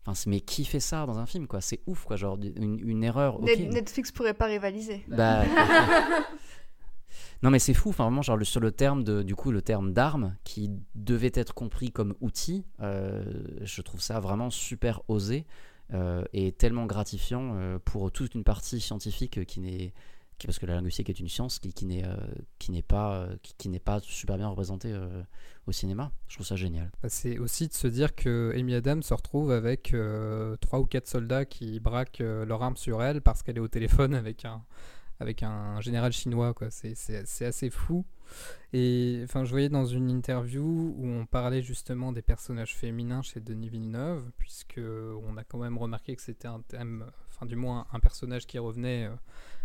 Enfin, 0.05 0.19
mais 0.29 0.41
qui 0.41 0.65
fait 0.65 0.79
ça 0.79 1.05
dans 1.05 1.19
un 1.19 1.25
film 1.25 1.47
quoi? 1.47 1.61
C'est 1.61 1.81
ouf 1.85 2.05
quoi, 2.05 2.15
genre 2.15 2.37
une, 2.55 2.79
une 2.79 3.03
erreur. 3.03 3.41
Okay. 3.41 3.67
Netflix 3.67 4.11
pourrait 4.11 4.33
pas 4.33 4.45
rivaliser. 4.45 5.03
Bah, 5.07 5.43
non 7.43 7.49
mais 7.49 7.59
c'est 7.59 7.73
fou, 7.73 7.89
enfin 7.89 8.05
vraiment 8.05 8.21
genre 8.21 8.37
le, 8.37 8.45
sur 8.45 8.59
le 8.59 8.71
terme 8.71 9.03
de 9.03 9.23
du 9.23 9.35
coup 9.35 9.51
le 9.51 9.61
terme 9.61 9.93
d'arme 9.93 10.35
qui 10.43 10.71
devait 10.95 11.31
être 11.33 11.53
compris 11.53 11.91
comme 11.91 12.15
outil, 12.21 12.65
euh, 12.81 13.23
je 13.61 13.81
trouve 13.81 14.01
ça 14.01 14.19
vraiment 14.19 14.49
super 14.49 15.01
osé 15.07 15.45
euh, 15.93 16.23
et 16.33 16.51
tellement 16.51 16.85
gratifiant 16.85 17.53
euh, 17.55 17.79
pour 17.83 18.11
toute 18.11 18.35
une 18.35 18.43
partie 18.43 18.79
scientifique 18.79 19.45
qui 19.45 19.59
n'est 19.59 19.93
parce 20.45 20.59
que 20.59 20.65
la 20.65 20.75
linguistique 20.75 21.09
est 21.09 21.19
une 21.19 21.29
science 21.29 21.59
qui, 21.59 21.85
n'est 21.85 22.03
qui 22.59 22.71
n'est 22.71 22.81
pas 22.81 23.99
super 24.01 24.37
bien 24.37 24.47
représentée 24.47 24.93
au 25.67 25.71
cinéma. 25.71 26.11
Je 26.27 26.35
trouve 26.35 26.47
ça 26.47 26.55
génial. 26.55 26.91
C'est 27.07 27.37
aussi 27.37 27.67
de 27.67 27.73
se 27.73 27.87
dire 27.87 28.15
que 28.15 28.53
Amy 28.55 28.75
Adams 28.75 29.03
se 29.03 29.13
retrouve 29.13 29.51
avec 29.51 29.95
trois 30.61 30.79
ou 30.79 30.85
quatre 30.85 31.07
soldats 31.07 31.45
qui 31.45 31.79
braquent 31.79 32.19
leur 32.19 32.63
arme 32.63 32.77
sur 32.77 33.03
elle 33.03 33.21
parce 33.21 33.43
qu'elle 33.43 33.57
est 33.57 33.61
au 33.61 33.67
téléphone 33.67 34.13
avec 34.13 34.45
un 34.45 34.63
avec 35.21 35.43
un 35.43 35.79
général 35.81 36.11
chinois. 36.11 36.53
C'est 36.69 37.45
assez 37.45 37.69
fou. 37.69 38.05
Et 38.73 39.21
enfin, 39.23 39.45
je 39.45 39.51
voyais 39.51 39.69
dans 39.69 39.85
une 39.85 40.09
interview 40.09 40.95
où 40.97 41.05
on 41.05 41.25
parlait 41.25 41.61
justement 41.61 42.11
des 42.11 42.21
personnages 42.21 42.75
féminins 42.75 43.21
chez 43.21 43.39
Denis 43.39 43.69
Villeneuve, 43.69 44.31
puisque 44.37 44.79
on 44.79 45.37
a 45.37 45.43
quand 45.43 45.59
même 45.59 45.77
remarqué 45.77 46.15
que 46.15 46.21
c'était 46.21 46.47
un 46.47 46.61
thème, 46.61 47.05
enfin 47.29 47.45
du 47.45 47.55
moins 47.55 47.85
un 47.93 47.99
personnage 47.99 48.47
qui 48.47 48.57
revenait 48.57 49.05
euh, 49.05 49.15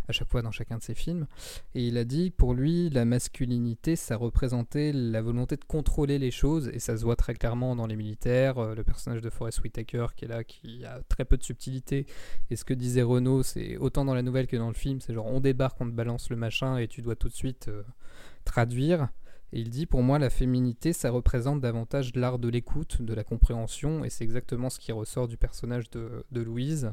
à 0.09 0.13
chaque 0.13 0.29
fois 0.29 0.43
dans 0.43 0.51
chacun 0.51 0.79
de 0.79 0.83
ses 0.83 0.95
films. 0.95 1.27
Et 1.75 1.87
il 1.87 1.99
a 1.99 2.05
dit 2.05 2.31
pour 2.31 2.55
lui, 2.55 2.91
la 2.91 3.05
masculinité, 3.05 3.97
ça 3.97 4.17
représentait 4.17 4.93
la 4.93 5.23
volonté 5.23 5.57
de 5.57 5.65
contrôler 5.65 6.19
les 6.19 6.31
choses, 6.31 6.69
et 6.73 6.79
ça 6.79 6.97
se 6.97 7.05
voit 7.05 7.17
très 7.17 7.35
clairement 7.35 7.77
dans 7.77 7.87
les 7.87 7.97
militaires. 7.97 8.59
Euh, 8.59 8.75
le 8.75 8.85
personnage 8.85 9.23
de 9.23 9.31
Forrest 9.31 9.61
Whitaker 9.61 10.07
qui 10.17 10.25
est 10.25 10.29
là, 10.29 10.45
qui 10.45 10.85
a 10.85 11.01
très 11.09 11.25
peu 11.25 11.37
de 11.37 11.43
subtilité. 11.43 12.07
Et 12.51 12.57
ce 12.57 12.65
que 12.65 12.75
disait 12.75 13.03
Renault, 13.03 13.43
c'est 13.43 13.77
autant 13.77 14.05
dans 14.05 14.15
la 14.15 14.23
nouvelle 14.23 14.47
que 14.47 14.57
dans 14.57 14.69
le 14.69 14.75
film, 14.75 15.01
c'est 15.01 15.15
genre 15.15 15.27
on 15.27 15.41
débarque, 15.41 15.81
on 15.81 15.87
te 15.87 15.95
balance 15.95 16.31
le 16.31 16.37
machin, 16.37 16.79
et 16.79 16.89
tu 16.89 17.03
dois 17.03 17.17
tout 17.17 17.29
de 17.29 17.35
suite 17.35 17.69
euh, 17.69 17.83
traduire. 18.45 19.09
Et 19.53 19.61
il 19.61 19.71
dit, 19.71 19.87
pour 19.87 20.03
moi, 20.03 20.19
la 20.19 20.29
féminité, 20.29 20.93
ça 20.93 21.11
représente 21.11 21.61
davantage 21.61 22.15
l'art 22.17 22.39
de 22.39 22.49
l'écoute, 22.49 23.01
de 23.01 23.15
la 23.15 23.23
compréhension, 23.23 24.05
et 24.05 24.11
c'est 24.11 24.25
exactement 24.25 24.71
ce 24.71 24.81
qui 24.81 24.91
ressort 24.91 25.29
du 25.29 25.37
personnage 25.37 25.89
de, 25.91 26.25
de 26.33 26.41
Louise, 26.41 26.93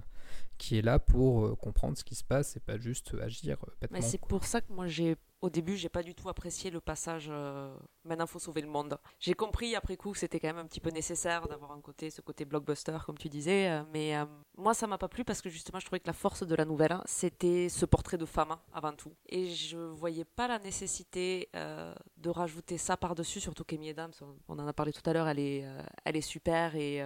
qui 0.57 0.77
est 0.77 0.81
là 0.81 0.99
pour 0.99 1.45
euh, 1.45 1.55
comprendre 1.55 1.97
ce 1.97 2.03
qui 2.03 2.15
se 2.15 2.23
passe 2.23 2.55
et 2.55 2.59
pas 2.59 2.77
juste 2.77 3.15
agir 3.21 3.57
euh, 3.67 3.71
bêtement. 3.81 3.97
Mais 3.97 4.03
c'est 4.03 4.19
pour 4.19 4.43
ça 4.45 4.61
que 4.61 4.71
moi, 4.71 4.87
j'ai 4.87 5.17
au 5.43 5.49
début, 5.49 5.75
j'ai 5.75 5.89
pas 5.89 6.03
du 6.03 6.15
tout 6.15 6.29
apprécié 6.29 6.71
le 6.71 6.79
passage 6.79 7.27
euh, 7.29 7.75
maintenant 8.05 8.25
faut 8.25 8.39
sauver 8.39 8.61
le 8.61 8.69
monde. 8.69 8.97
J'ai 9.19 9.33
compris 9.33 9.75
après 9.75 9.97
coup 9.97 10.13
que 10.13 10.17
c'était 10.17 10.39
quand 10.39 10.47
même 10.47 10.57
un 10.57 10.65
petit 10.65 10.79
peu 10.79 10.89
nécessaire 10.89 11.49
d'avoir 11.49 11.73
un 11.73 11.81
côté 11.81 12.09
ce 12.09 12.21
côté 12.21 12.45
blockbuster 12.45 12.97
comme 13.05 13.17
tu 13.17 13.27
disais, 13.27 13.69
euh, 13.69 13.83
mais 13.91 14.15
euh, 14.15 14.23
moi 14.57 14.73
ça 14.73 14.87
m'a 14.87 14.97
pas 14.97 15.09
plu 15.09 15.25
parce 15.25 15.41
que 15.41 15.49
justement 15.49 15.81
je 15.81 15.85
trouvais 15.85 15.99
que 15.99 16.07
la 16.07 16.13
force 16.13 16.47
de 16.47 16.55
la 16.55 16.63
nouvelle 16.63 16.97
c'était 17.03 17.67
ce 17.67 17.85
portrait 17.85 18.17
de 18.17 18.25
femme 18.25 18.55
avant 18.73 18.93
tout 18.93 19.11
et 19.27 19.49
je 19.49 19.77
voyais 19.77 20.23
pas 20.23 20.47
la 20.47 20.59
nécessité 20.59 21.49
de 21.53 22.29
rajouter 22.29 22.77
ça 22.77 22.95
par-dessus 22.95 23.41
surtout 23.41 23.65
qu'Amy 23.65 23.89
Adams 23.89 24.13
on 24.47 24.59
en 24.59 24.67
a 24.67 24.73
parlé 24.73 24.93
tout 24.93 25.07
à 25.09 25.11
l'heure, 25.11 25.27
elle 25.27 25.39
est 25.39 25.65
elle 26.05 26.15
est 26.15 26.21
super 26.21 26.75
et 26.75 27.01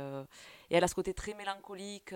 et 0.69 0.76
elle 0.76 0.84
a 0.84 0.88
ce 0.88 0.95
côté 0.95 1.14
très 1.14 1.34
mélancolique, 1.34 2.14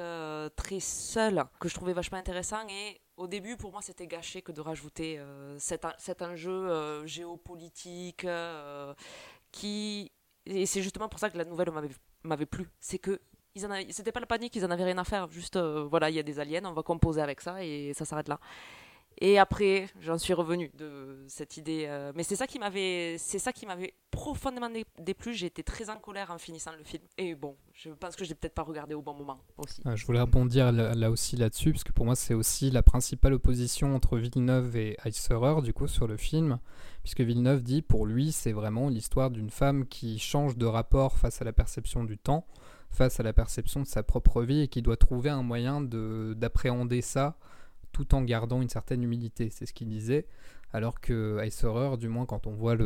très 0.55 0.79
seul 0.79 1.43
que 1.59 1.69
je 1.69 1.73
trouvais 1.73 1.93
vachement 1.93 2.17
intéressant 2.17 2.67
et 2.69 3.01
au 3.21 3.27
début, 3.27 3.55
pour 3.55 3.71
moi, 3.71 3.81
c'était 3.81 4.07
gâché 4.07 4.41
que 4.41 4.51
de 4.51 4.61
rajouter 4.61 5.19
euh, 5.19 5.55
cet, 5.59 5.85
cet, 5.99 6.23
enjeu 6.23 6.51
euh, 6.51 7.05
géopolitique 7.05 8.25
euh, 8.25 8.95
qui. 9.51 10.11
Et 10.47 10.65
c'est 10.65 10.81
justement 10.81 11.07
pour 11.07 11.19
ça 11.19 11.29
que 11.29 11.37
la 11.37 11.45
nouvelle 11.45 11.71
m'avait 12.23 12.47
plu. 12.47 12.67
C'est 12.79 12.97
que 12.97 13.21
c'était 13.89 14.11
pas 14.11 14.21
la 14.21 14.25
panique, 14.25 14.55
ils 14.55 14.65
en 14.65 14.71
avaient 14.71 14.85
rien 14.85 14.97
à 14.97 15.03
faire. 15.03 15.29
Juste, 15.29 15.57
voilà, 15.57 16.09
il 16.09 16.15
y 16.15 16.19
a 16.19 16.23
des 16.23 16.39
aliens, 16.39 16.65
on 16.65 16.73
va 16.73 16.81
composer 16.81 17.21
avec 17.21 17.41
ça 17.41 17.63
et 17.63 17.93
ça 17.93 18.05
s'arrête 18.05 18.27
là. 18.27 18.39
Et 19.19 19.37
après, 19.37 19.87
j'en 19.99 20.17
suis 20.17 20.33
revenu 20.33 20.71
de 20.77 21.23
cette 21.27 21.57
idée. 21.57 21.85
Euh, 21.87 22.11
mais 22.15 22.23
c'est 22.23 22.35
ça 22.35 22.47
qui 22.47 22.57
m'avait, 22.57 23.17
c'est 23.19 23.37
ça 23.37 23.53
qui 23.53 23.67
m'avait 23.67 23.93
profondément 24.09 24.69
déplu. 24.99 25.43
Été 25.43 25.63
très 25.63 25.89
en 25.89 25.97
colère 25.97 26.31
en 26.31 26.37
finissant 26.37 26.71
le 26.77 26.83
film. 26.83 27.03
Et 27.17 27.35
bon, 27.35 27.55
je 27.73 27.89
pense 27.91 28.15
que 28.15 28.23
je 28.23 28.29
l'ai 28.29 28.35
peut-être 28.35 28.55
pas 28.55 28.63
regardé 28.63 28.95
au 28.95 29.01
bon 29.01 29.13
moment 29.13 29.39
aussi. 29.57 29.81
je 29.95 30.05
voulais 30.05 30.21
rebondir 30.21 30.71
là, 30.71 31.11
aussi 31.11 31.35
là-dessus, 31.35 31.71
parce 31.71 31.83
que 31.83 31.91
pour 31.91 32.05
moi, 32.05 32.15
c'est 32.15 32.33
aussi 32.33 32.71
la 32.71 32.83
principale 32.83 33.33
opposition 33.33 33.95
entre 33.95 34.17
Villeneuve 34.17 34.75
et 34.75 34.97
Heisserer, 35.05 35.61
du 35.61 35.73
coup, 35.73 35.87
sur 35.87 36.07
le 36.07 36.17
film. 36.17 36.59
Puisque 37.03 37.21
Villeneuve 37.21 37.61
dit, 37.61 37.81
pour 37.81 38.05
lui, 38.05 38.31
c'est 38.31 38.51
vraiment 38.51 38.89
l'histoire 38.89 39.29
d'une 39.29 39.49
femme 39.49 39.87
qui 39.87 40.19
change 40.19 40.57
de 40.57 40.65
rapport 40.65 41.17
face 41.17 41.41
à 41.41 41.45
la 41.45 41.53
perception 41.53 42.03
du 42.03 42.17
temps, 42.17 42.45
face 42.89 43.19
à 43.19 43.23
la 43.23 43.33
perception 43.33 43.81
de 43.81 43.87
sa 43.87 44.03
propre 44.03 44.43
vie, 44.43 44.61
et 44.61 44.67
qui 44.67 44.81
doit 44.81 44.97
trouver 44.97 45.29
un 45.29 45.43
moyen 45.43 45.81
d'appréhender 45.81 47.01
ça 47.01 47.37
tout 47.91 48.15
en 48.15 48.21
gardant 48.23 48.61
une 48.61 48.69
certaine 48.69 49.03
humilité, 49.03 49.49
c'est 49.51 49.65
ce 49.65 49.73
qu'il 49.73 49.89
disait. 49.89 50.25
Alors 50.73 51.01
que 51.01 51.45
Ice 51.45 51.63
Horror, 51.65 51.97
du 51.97 52.07
moins 52.07 52.25
quand 52.25 52.47
on 52.47 52.51
voit 52.51 52.77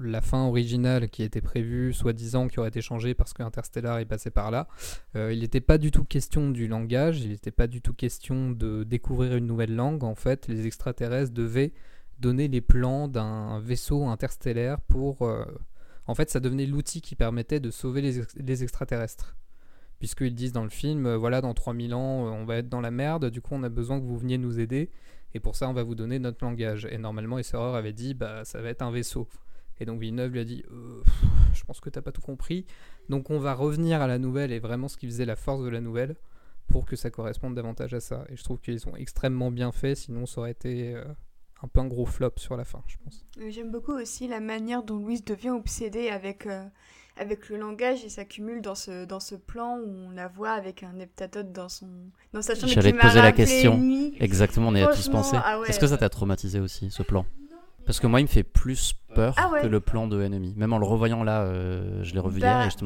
la 0.00 0.20
fin 0.20 0.44
originale 0.44 1.08
qui 1.08 1.22
était 1.22 1.40
prévue, 1.40 1.94
soi-disant 1.94 2.46
qui 2.48 2.58
aurait 2.58 2.68
été 2.68 2.82
changée 2.82 3.14
parce 3.14 3.32
que 3.32 3.42
Interstellar 3.42 3.98
est 3.98 4.04
passé 4.04 4.30
par 4.30 4.50
là, 4.50 4.68
euh, 5.14 5.32
il 5.32 5.40
n'était 5.40 5.62
pas 5.62 5.78
du 5.78 5.90
tout 5.90 6.04
question 6.04 6.50
du 6.50 6.68
langage, 6.68 7.22
il 7.22 7.30
n'était 7.30 7.50
pas 7.50 7.66
du 7.66 7.80
tout 7.80 7.94
question 7.94 8.50
de 8.50 8.84
découvrir 8.84 9.34
une 9.36 9.46
nouvelle 9.46 9.74
langue. 9.74 10.04
En 10.04 10.14
fait, 10.14 10.46
les 10.46 10.66
extraterrestres 10.66 11.32
devaient 11.32 11.72
donner 12.18 12.48
les 12.48 12.60
plans 12.60 13.08
d'un 13.08 13.60
vaisseau 13.60 14.04
interstellaire 14.06 14.80
pour... 14.82 15.22
Euh, 15.22 15.44
en 16.06 16.14
fait, 16.14 16.30
ça 16.30 16.38
devenait 16.38 16.66
l'outil 16.66 17.00
qui 17.00 17.16
permettait 17.16 17.60
de 17.60 17.70
sauver 17.70 18.00
les 18.00 18.62
extraterrestres 18.62 19.36
puisqu'ils 19.98 20.34
disent 20.34 20.52
dans 20.52 20.64
le 20.64 20.70
film, 20.70 21.06
euh, 21.06 21.16
voilà, 21.16 21.40
dans 21.40 21.54
3000 21.54 21.94
ans, 21.94 22.26
euh, 22.26 22.30
on 22.30 22.44
va 22.44 22.56
être 22.56 22.68
dans 22.68 22.80
la 22.80 22.90
merde, 22.90 23.30
du 23.30 23.40
coup, 23.40 23.54
on 23.54 23.62
a 23.62 23.68
besoin 23.68 24.00
que 24.00 24.04
vous 24.04 24.18
veniez 24.18 24.38
nous 24.38 24.60
aider, 24.60 24.90
et 25.34 25.40
pour 25.40 25.56
ça, 25.56 25.68
on 25.68 25.72
va 25.72 25.82
vous 25.82 25.94
donner 25.94 26.18
notre 26.18 26.44
langage. 26.44 26.86
Et 26.90 26.98
normalement, 26.98 27.38
Esserer 27.38 27.76
avait 27.76 27.92
dit, 27.92 28.14
bah, 28.14 28.44
ça 28.44 28.60
va 28.60 28.68
être 28.68 28.82
un 28.82 28.90
vaisseau. 28.90 29.28
Et 29.78 29.84
donc 29.84 30.00
Villeneuve 30.00 30.32
lui 30.32 30.40
a 30.40 30.44
dit, 30.44 30.64
euh, 30.70 31.02
je 31.52 31.62
pense 31.64 31.80
que 31.80 31.90
t'as 31.90 32.00
pas 32.00 32.12
tout 32.12 32.22
compris, 32.22 32.64
donc 33.10 33.28
on 33.28 33.38
va 33.38 33.52
revenir 33.52 34.00
à 34.00 34.06
la 34.06 34.18
nouvelle 34.18 34.50
et 34.50 34.58
vraiment 34.58 34.88
ce 34.88 34.96
qui 34.96 35.06
faisait 35.06 35.26
la 35.26 35.36
force 35.36 35.62
de 35.62 35.68
la 35.68 35.82
nouvelle 35.82 36.16
pour 36.66 36.86
que 36.86 36.96
ça 36.96 37.10
corresponde 37.10 37.54
davantage 37.54 37.92
à 37.92 38.00
ça. 38.00 38.24
Et 38.30 38.36
je 38.36 38.42
trouve 38.42 38.58
qu'ils 38.58 38.80
sont 38.80 38.96
extrêmement 38.96 39.50
bien 39.50 39.72
faits, 39.72 39.98
sinon 39.98 40.24
ça 40.24 40.40
aurait 40.40 40.52
été 40.52 40.96
un 41.62 41.68
peu 41.68 41.80
un 41.80 41.86
gros 41.86 42.06
flop 42.06 42.32
sur 42.36 42.56
la 42.56 42.64
fin, 42.64 42.82
je 42.86 42.96
pense. 43.04 43.26
J'aime 43.50 43.70
beaucoup 43.70 43.92
aussi 43.92 44.28
la 44.28 44.40
manière 44.40 44.82
dont 44.82 44.96
Louise 44.96 45.22
devient 45.22 45.50
obsédée 45.50 46.08
avec 46.08 46.48
avec 47.16 47.48
le 47.48 47.56
langage 47.56 48.04
et 48.04 48.08
s'accumule 48.08 48.60
dans 48.60 48.74
ce, 48.74 49.04
dans 49.04 49.20
ce 49.20 49.34
plan 49.34 49.78
où 49.78 50.08
on 50.08 50.10
la 50.10 50.28
voit 50.28 50.50
avec 50.50 50.82
un 50.82 50.98
heptatode 50.98 51.52
dans, 51.52 51.68
son, 51.68 51.88
dans 52.32 52.42
sa 52.42 52.54
chambre. 52.54 52.68
J'allais 52.68 52.92
te 52.92 53.00
poser 53.00 53.22
la 53.22 53.32
question. 53.32 53.80
Exactement, 54.20 54.68
on 54.68 54.74
y 54.74 54.82
a 54.82 54.88
tous 54.88 55.08
pensé. 55.08 55.36
Ah 55.42 55.60
Est-ce 55.66 55.80
que 55.80 55.86
ça 55.86 55.96
t'a 55.96 56.08
traumatisé 56.08 56.60
aussi, 56.60 56.90
ce 56.90 57.02
plan? 57.02 57.24
Parce 57.86 58.00
que 58.00 58.06
moi, 58.08 58.20
il 58.20 58.24
me 58.24 58.28
fait 58.28 58.42
plus 58.42 58.94
peur 59.14 59.34
ah 59.38 59.60
que 59.62 59.66
le 59.68 59.80
plan 59.80 60.08
de 60.08 60.20
Ennemi. 60.20 60.54
Même 60.56 60.72
en 60.72 60.78
le 60.78 60.86
revoyant 60.86 61.22
là, 61.22 61.42
euh, 61.42 62.02
je 62.02 62.14
l'ai 62.14 62.20
revu 62.20 62.40
hier 62.40 62.52
bah 62.52 62.66
et 62.66 62.70
je 62.70 62.76
te 62.76 62.84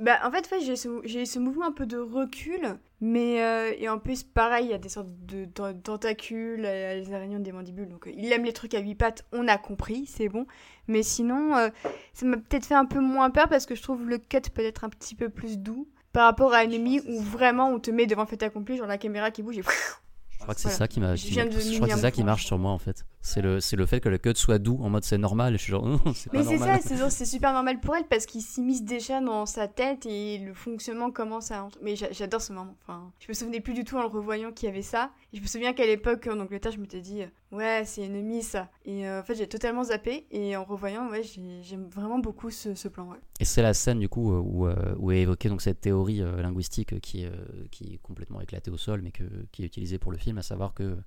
bah, 0.00 0.18
en 0.24 0.30
fait, 0.30 0.48
j'ai 0.60 0.74
ce, 0.76 0.88
ce, 1.06 1.38
mouvement 1.38 1.66
un 1.66 1.72
peu 1.72 1.86
de 1.86 1.98
recul, 1.98 2.78
mais 3.00 3.42
euh, 3.42 3.72
et 3.78 3.88
en 3.88 3.98
plus, 3.98 4.24
pareil, 4.24 4.66
il 4.66 4.70
y 4.72 4.74
a 4.74 4.78
des 4.78 4.88
sortes 4.88 5.08
de, 5.24 5.44
tentacules, 5.72 6.62
les 6.62 7.12
araignées 7.12 7.38
des 7.38 7.52
mandibules, 7.52 7.88
donc 7.88 8.08
euh, 8.08 8.12
il 8.16 8.32
aime 8.32 8.44
les 8.44 8.52
trucs 8.52 8.74
à 8.74 8.80
huit 8.80 8.96
pattes, 8.96 9.24
on 9.32 9.46
a 9.46 9.56
compris, 9.56 10.06
c'est 10.06 10.28
bon. 10.28 10.46
Mais 10.88 11.04
sinon, 11.04 11.56
euh, 11.56 11.68
ça 12.12 12.26
m'a 12.26 12.36
peut-être 12.38 12.66
fait 12.66 12.74
un 12.74 12.86
peu 12.86 13.00
moins 13.00 13.30
peur 13.30 13.48
parce 13.48 13.66
que 13.66 13.76
je 13.76 13.82
trouve 13.82 14.08
le 14.08 14.18
cut 14.18 14.40
peut-être 14.52 14.82
un 14.82 14.88
petit 14.88 15.14
peu 15.14 15.28
plus 15.28 15.58
doux 15.58 15.88
par 16.12 16.24
rapport 16.24 16.52
à 16.54 16.64
Enemy 16.64 17.00
où 17.06 17.20
vraiment 17.20 17.68
on 17.68 17.78
te 17.78 17.90
met 17.92 18.06
devant 18.06 18.26
fait 18.26 18.42
accompli, 18.42 18.76
genre 18.76 18.88
la 18.88 18.98
caméra 18.98 19.30
qui 19.30 19.42
bouge 19.42 19.58
et 19.58 19.62
je 20.30 20.38
crois 20.38 20.54
que 20.54 20.60
c'est 20.60 20.70
ça 20.70 20.88
qui 20.88 20.98
m'a. 20.98 21.14
Je, 21.14 21.32
crois 21.32 21.88
que 21.88 21.94
c'est 21.94 22.00
ça 22.00 22.10
qui 22.10 22.24
marche 22.24 22.46
sur 22.46 22.58
moi 22.58 22.72
en 22.72 22.78
fait. 22.78 23.04
C'est 23.26 23.40
le, 23.40 23.58
c'est 23.58 23.76
le 23.76 23.86
fait 23.86 24.00
que 24.00 24.10
le 24.10 24.18
cut 24.18 24.34
soit 24.34 24.58
doux 24.58 24.78
en 24.82 24.90
mode 24.90 25.02
c'est 25.02 25.16
normal. 25.16 25.54
Je 25.54 25.62
suis 25.62 25.70
genre, 25.70 25.98
c'est 26.14 26.30
Mais 26.34 26.44
c'est 26.44 26.58
ça, 26.58 26.78
c'est, 26.82 27.10
c'est 27.10 27.24
super 27.24 27.54
normal 27.54 27.80
pour 27.80 27.96
elle 27.96 28.04
parce 28.04 28.26
qu'il 28.26 28.42
s'immisce 28.42 28.82
déjà 28.82 29.22
dans 29.22 29.46
sa 29.46 29.66
tête 29.66 30.04
et 30.04 30.36
le 30.36 30.52
fonctionnement 30.52 31.10
commence 31.10 31.50
à. 31.50 31.66
Mais 31.82 31.96
j'adore 31.96 32.42
ce 32.42 32.52
moment. 32.52 32.76
Enfin, 32.82 33.10
je 33.20 33.26
me 33.28 33.32
souvenais 33.32 33.60
plus 33.60 33.72
du 33.72 33.82
tout 33.82 33.96
en 33.96 34.02
le 34.02 34.08
revoyant 34.08 34.52
qu'il 34.52 34.68
y 34.68 34.70
avait 34.70 34.82
ça. 34.82 35.10
Et 35.32 35.38
je 35.38 35.42
me 35.42 35.46
souviens 35.46 35.72
qu'à 35.72 35.86
l'époque 35.86 36.28
en 36.30 36.38
Angleterre, 36.38 36.72
je 36.72 36.78
m'étais 36.78 37.00
dit, 37.00 37.22
ouais, 37.50 37.84
c'est 37.86 38.02
ennemi 38.02 38.42
ça. 38.42 38.68
Et 38.84 39.08
euh, 39.08 39.20
en 39.20 39.22
fait, 39.22 39.36
j'ai 39.36 39.46
totalement 39.46 39.84
zappé. 39.84 40.26
Et 40.30 40.54
en 40.54 40.64
revoyant, 40.64 41.08
ouais, 41.08 41.22
j'aime 41.62 41.88
vraiment 41.88 42.18
beaucoup 42.18 42.50
ce, 42.50 42.74
ce 42.74 42.88
plan. 42.88 43.08
Ouais. 43.08 43.18
Et 43.40 43.46
c'est 43.46 43.62
la 43.62 43.72
scène 43.72 44.00
du 44.00 44.08
coup 44.10 44.34
où, 44.34 44.66
euh, 44.66 44.94
où 44.98 45.12
est 45.12 45.20
évoquée 45.20 45.48
donc 45.48 45.62
cette 45.62 45.80
théorie 45.80 46.20
euh, 46.20 46.42
linguistique 46.42 47.00
qui, 47.00 47.26
qui 47.70 47.94
est 47.94 47.98
complètement 48.02 48.42
éclatée 48.42 48.70
au 48.70 48.76
sol, 48.76 49.00
mais 49.02 49.12
que, 49.12 49.24
qui 49.50 49.62
est 49.62 49.66
utilisée 49.66 49.96
pour 49.96 50.12
le 50.12 50.18
film, 50.18 50.36
à 50.36 50.42
savoir 50.42 50.74
que 50.74 50.98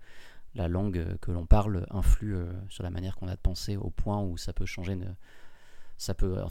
la 0.56 0.68
langue 0.68 1.18
que 1.19 1.32
l'on 1.32 1.45
parle 1.45 1.86
influe 1.90 2.36
sur 2.69 2.84
la 2.84 2.90
manière 2.90 3.15
qu'on 3.15 3.28
a 3.28 3.36
de 3.36 3.41
penser 3.41 3.78
au 3.78 3.90
point 3.90 4.22
où 4.22 4.38
ça 4.38 4.53
peut 4.53 4.65
changer, 4.65 4.98
ça 5.98 6.14
peut 6.14 6.41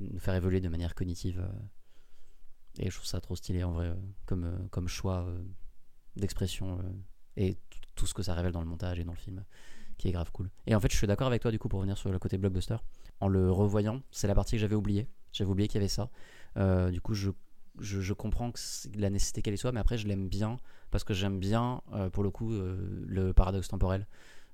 nous 0.00 0.18
faire 0.18 0.34
évoluer 0.34 0.60
de 0.60 0.68
manière 0.68 0.94
cognitive. 0.94 1.44
et 2.78 2.90
je 2.90 2.94
trouve 2.94 3.06
ça 3.06 3.20
trop 3.20 3.34
stylé 3.34 3.64
en 3.64 3.72
vrai 3.72 3.92
comme, 4.26 4.68
comme 4.70 4.86
choix 4.86 5.26
d'expression 6.14 6.78
et 7.36 7.58
tout 7.94 8.06
ce 8.06 8.14
que 8.14 8.22
ça 8.22 8.34
révèle 8.34 8.52
dans 8.52 8.60
le 8.60 8.68
montage 8.68 8.98
et 8.98 9.04
dans 9.04 9.12
le 9.12 9.18
film 9.18 9.44
qui 9.98 10.08
est 10.08 10.12
grave 10.12 10.30
cool. 10.32 10.50
Et 10.66 10.74
en 10.74 10.80
fait, 10.80 10.90
je 10.90 10.96
suis 10.96 11.06
d'accord 11.06 11.26
avec 11.26 11.42
toi 11.42 11.50
du 11.50 11.58
coup 11.58 11.68
pour 11.68 11.80
revenir 11.80 11.96
sur 11.96 12.10
le 12.10 12.18
côté 12.18 12.38
blockbuster. 12.38 12.76
En 13.20 13.28
le 13.28 13.50
revoyant, 13.50 14.02
c'est 14.10 14.26
la 14.26 14.34
partie 14.34 14.52
que 14.52 14.60
j'avais 14.60 14.74
oubliée. 14.74 15.08
J'avais 15.32 15.50
oublié 15.50 15.68
qu'il 15.68 15.76
y 15.76 15.82
avait 15.82 15.88
ça. 15.88 16.10
Euh, 16.56 16.90
du 16.90 17.00
coup, 17.00 17.14
je, 17.14 17.30
je, 17.78 18.12
comprends 18.12 18.52
que 18.52 18.60
la 18.94 19.10
nécessité 19.10 19.42
qu'elle 19.42 19.56
soit, 19.58 19.72
mais 19.72 19.80
après, 19.80 19.98
je 19.98 20.06
l'aime 20.06 20.28
bien 20.28 20.58
parce 20.90 21.04
que 21.04 21.14
j'aime 21.14 21.38
bien, 21.38 21.82
euh, 21.94 22.10
pour 22.10 22.22
le 22.22 22.30
coup, 22.30 22.52
euh, 22.52 23.04
le 23.06 23.32
paradoxe 23.32 23.68
temporel 23.68 24.06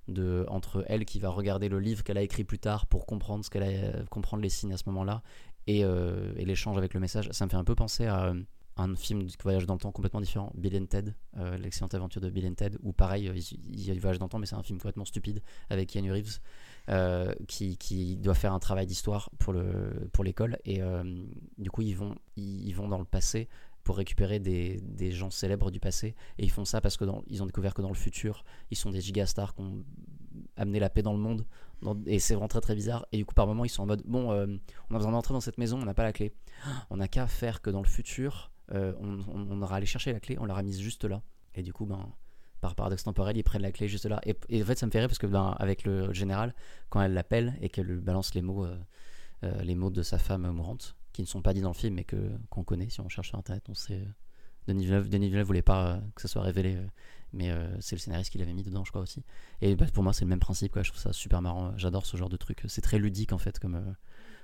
de 0.08 0.44
entre 0.48 0.84
elle 0.88 1.04
qui 1.04 1.20
va 1.20 1.28
regarder 1.28 1.68
le 1.68 1.78
livre 1.78 2.02
qu'elle 2.02 2.18
a 2.18 2.22
écrit 2.22 2.42
plus 2.42 2.58
tard 2.58 2.86
pour 2.86 3.06
comprendre 3.06 3.44
ce 3.44 3.50
qu'elle 3.50 3.62
a, 3.62 4.04
comprendre 4.10 4.42
les 4.42 4.48
signes 4.48 4.72
à 4.72 4.76
ce 4.76 4.84
moment-là 4.86 5.22
et, 5.68 5.84
l'échange 6.36 6.76
avec 6.76 6.92
le 6.92 6.98
message. 6.98 7.28
Ça 7.30 7.44
me 7.44 7.50
fait 7.50 7.56
un 7.56 7.62
peu 7.62 7.76
penser 7.76 8.06
à 8.06 8.32
un 8.76 8.94
film 8.94 9.24
de 9.24 9.32
voyage 9.42 9.66
dans 9.66 9.74
le 9.74 9.80
temps 9.80 9.92
complètement 9.92 10.20
différent, 10.20 10.50
Bill 10.54 10.76
and 10.76 10.86
Ted, 10.86 11.14
euh, 11.36 11.58
l'excellente 11.58 11.94
aventure 11.94 12.20
de 12.20 12.30
Bill 12.30 12.46
and 12.46 12.54
Ted, 12.54 12.78
où 12.82 12.92
pareil, 12.92 13.28
euh, 13.28 13.38
il 13.70 14.00
voyage 14.00 14.18
dans 14.18 14.26
le 14.26 14.30
temps, 14.30 14.38
mais 14.38 14.46
c'est 14.46 14.56
un 14.56 14.62
film 14.62 14.78
complètement 14.78 15.04
stupide 15.04 15.42
avec 15.68 15.90
Keanu 15.90 16.12
Reeves, 16.12 16.38
euh, 16.88 17.34
qui, 17.48 17.76
qui, 17.76 18.16
doit 18.16 18.34
faire 18.34 18.52
un 18.52 18.58
travail 18.58 18.86
d'histoire 18.86 19.30
pour 19.38 19.52
l'école, 19.52 20.08
pour 20.12 20.24
et 20.64 20.80
du 21.58 21.70
coup 21.70 21.82
ils 21.82 21.96
vont, 21.96 22.14
ils, 22.36 22.72
vont 22.72 22.88
dans 22.88 22.98
le 22.98 23.04
passé 23.04 23.48
pour 23.84 23.96
récupérer 23.96 24.38
des, 24.38 25.12
gens 25.12 25.30
célèbres 25.30 25.70
du 25.70 25.80
passé, 25.80 26.14
et 26.38 26.44
ils 26.44 26.50
font 26.50 26.64
ça 26.64 26.80
parce 26.80 26.96
que 26.96 27.04
ils 27.26 27.42
ont 27.42 27.46
découvert 27.46 27.74
que 27.74 27.82
dans 27.82 27.88
le 27.88 27.94
futur, 27.94 28.44
ils 28.70 28.76
sont 28.76 28.90
des 28.90 29.00
gigastars 29.00 29.54
qui 29.54 29.62
ont 29.62 29.84
amené 30.56 30.78
la 30.78 30.88
paix 30.90 31.02
dans 31.02 31.12
le 31.12 31.18
monde, 31.18 31.46
et 32.06 32.18
c'est 32.18 32.34
vraiment 32.34 32.48
très 32.48 32.60
très 32.60 32.74
bizarre, 32.74 33.06
et 33.12 33.16
du 33.16 33.24
coup 33.24 33.34
par 33.34 33.46
moment 33.46 33.64
ils 33.64 33.68
sont 33.68 33.82
en 33.82 33.86
mode, 33.86 34.02
bon, 34.06 34.30
on 34.30 34.94
a 34.94 34.98
besoin 34.98 35.12
d'entrer 35.12 35.34
dans 35.34 35.40
cette 35.40 35.58
maison, 35.58 35.80
on 35.80 35.84
n'a 35.84 35.94
pas 35.94 36.04
la 36.04 36.12
clé, 36.12 36.32
on 36.90 36.96
n'a 36.96 37.08
qu'à 37.08 37.26
faire 37.26 37.60
que 37.60 37.70
dans 37.70 37.82
le 37.82 37.88
futur, 37.88 38.52
euh, 38.74 38.92
on, 39.00 39.60
aura 39.60 39.76
allé 39.76 39.86
chercher 39.86 40.12
la 40.12 40.20
clé, 40.20 40.38
on 40.38 40.46
l'aura 40.46 40.62
mise 40.62 40.80
juste 40.80 41.04
là. 41.04 41.22
Et 41.54 41.62
du 41.62 41.72
coup, 41.72 41.84
ben, 41.84 42.08
par 42.60 42.74
paradoxe 42.74 43.02
temporel, 43.02 43.36
ils 43.36 43.42
prennent 43.42 43.62
la 43.62 43.72
clé 43.72 43.88
juste 43.88 44.06
là. 44.06 44.20
Et, 44.24 44.62
en 44.62 44.64
fait, 44.64 44.78
ça 44.78 44.86
me 44.86 44.90
fait 44.90 45.00
rire 45.00 45.08
parce 45.08 45.18
que 45.18 45.26
ben, 45.26 45.54
avec 45.58 45.84
le 45.84 46.12
général, 46.12 46.54
quand 46.88 47.02
elle 47.02 47.12
l'appelle 47.12 47.58
et 47.60 47.68
qu'elle 47.68 48.00
balance 48.00 48.34
les 48.34 48.42
mots, 48.42 48.64
euh, 48.64 48.78
euh, 49.44 49.62
les 49.62 49.74
mots 49.74 49.90
de 49.90 50.02
sa 50.02 50.18
femme 50.18 50.50
mourante, 50.50 50.96
qui 51.12 51.22
ne 51.22 51.26
sont 51.26 51.42
pas 51.42 51.52
dits 51.54 51.60
dans 51.60 51.70
le 51.70 51.74
film, 51.74 51.94
mais 51.94 52.04
que 52.04 52.16
qu'on 52.50 52.64
connaît 52.64 52.88
si 52.88 53.00
on 53.00 53.08
cherche 53.08 53.28
sur 53.28 53.38
internet, 53.38 53.64
on 53.68 53.74
sait. 53.74 54.06
Denis 54.68 54.84
Villeneuve, 54.84 55.08
Denis 55.08 55.26
Villeneuve 55.26 55.46
voulait 55.46 55.62
pas 55.62 56.00
que 56.14 56.22
ça 56.22 56.28
soit 56.28 56.42
révélé, 56.42 56.78
mais 57.32 57.50
c'est 57.80 57.96
le 57.96 58.00
scénariste 58.00 58.30
qui 58.30 58.38
l'avait 58.38 58.52
mis 58.52 58.62
dedans, 58.62 58.84
je 58.84 58.90
crois 58.90 59.02
aussi. 59.02 59.24
Et 59.60 59.74
bah, 59.74 59.86
pour 59.92 60.04
moi, 60.04 60.12
c'est 60.12 60.24
le 60.24 60.28
même 60.28 60.38
principe, 60.38 60.70
quoi. 60.70 60.84
Je 60.84 60.90
trouve 60.90 61.02
ça 61.02 61.12
super 61.12 61.42
marrant. 61.42 61.76
J'adore 61.76 62.06
ce 62.06 62.16
genre 62.16 62.28
de 62.28 62.36
truc. 62.36 62.62
C'est 62.68 62.80
très 62.80 62.98
ludique 62.98 63.32
en 63.32 63.38
fait, 63.38 63.58
comme 63.58 63.96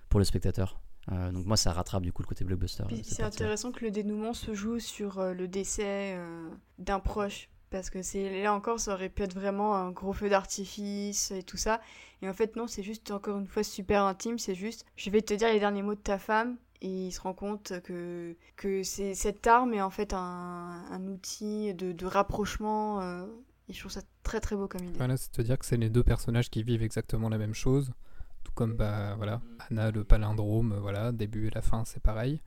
pour 0.09 0.19
le 0.19 0.25
spectateur. 0.25 0.81
Euh, 1.13 1.33
donc 1.33 1.47
moi 1.47 1.57
ça 1.57 1.73
rattrape 1.73 2.03
du 2.03 2.13
coup 2.13 2.23
le 2.23 2.27
côté 2.27 2.45
blockbuster. 2.45 2.85
C'est 3.03 3.23
intéressant 3.23 3.73
que 3.73 3.85
le 3.85 3.91
dénouement 3.91 4.35
se 4.35 4.53
joue 4.53 4.79
sur 4.79 5.19
euh, 5.19 5.33
le 5.33 5.49
décès 5.49 6.15
euh, 6.17 6.51
d'un 6.79 7.01
proche 7.01 7.49
parce 7.71 7.91
que 7.91 8.03
c'est 8.03 8.43
là 8.43 8.55
encore 8.55 8.81
ça 8.81 8.95
aurait 8.95 9.09
pu 9.09 9.23
être 9.23 9.35
vraiment 9.35 9.75
un 9.75 9.91
gros 9.91 10.13
feu 10.13 10.29
d'artifice 10.29 11.31
et 11.31 11.43
tout 11.43 11.57
ça. 11.57 11.81
Et 12.23 12.29
en 12.29 12.35
fait 12.35 12.57
non 12.57 12.67
c'est 12.67 12.83
juste 12.83 13.11
encore 13.11 13.39
une 13.39 13.47
fois 13.47 13.63
super 13.63 14.05
intime. 14.05 14.39
C'est 14.39 14.55
juste 14.55 14.85
je 14.97 15.11
vais 15.11 15.23
te 15.23 15.35
dire 15.35 15.49
les 15.49 15.61
derniers 15.61 15.83
mots 15.83 15.95
de 15.95 16.01
ta 16.01 16.19
femme 16.19 16.57
et 16.81 17.07
il 17.07 17.13
se 17.13 17.21
rend 17.21 17.35
compte 17.35 17.81
que, 17.83 18.37
que 18.57 18.83
c'est 18.83 19.15
cette 19.15 19.47
arme 19.47 19.75
est 19.75 19.83
en 19.83 19.91
fait 19.91 20.13
un, 20.15 20.85
un 20.91 21.07
outil 21.09 21.75
de, 21.75 21.93
de 21.93 22.07
rapprochement 22.07 23.03
et 23.69 23.73
je 23.73 23.81
trouve 23.81 23.93
ça 23.93 24.03
très 24.23 24.41
très 24.41 24.57
beau 24.57 24.69
comme 24.69 24.85
idée. 24.85 24.97
Voilà, 24.97 25.17
c'est 25.17 25.39
à 25.39 25.43
dire 25.43 25.59
que 25.59 25.67
c'est 25.67 25.77
les 25.77 25.91
deux 25.91 26.05
personnages 26.05 26.51
qui 26.51 26.63
vivent 26.63 26.83
exactement 26.83 27.29
la 27.29 27.39
même 27.39 27.55
chose 27.55 27.93
comme 28.59 28.75
bah, 28.75 29.15
voilà, 29.17 29.41
Anna, 29.71 29.93
le 29.93 30.03
palindrome, 30.03 30.77
voilà, 30.81 31.13
début 31.13 31.47
et 31.47 31.51
la 31.51 31.63
fin, 31.63 31.85
c'est 31.85 32.03
pareil. 32.03 32.41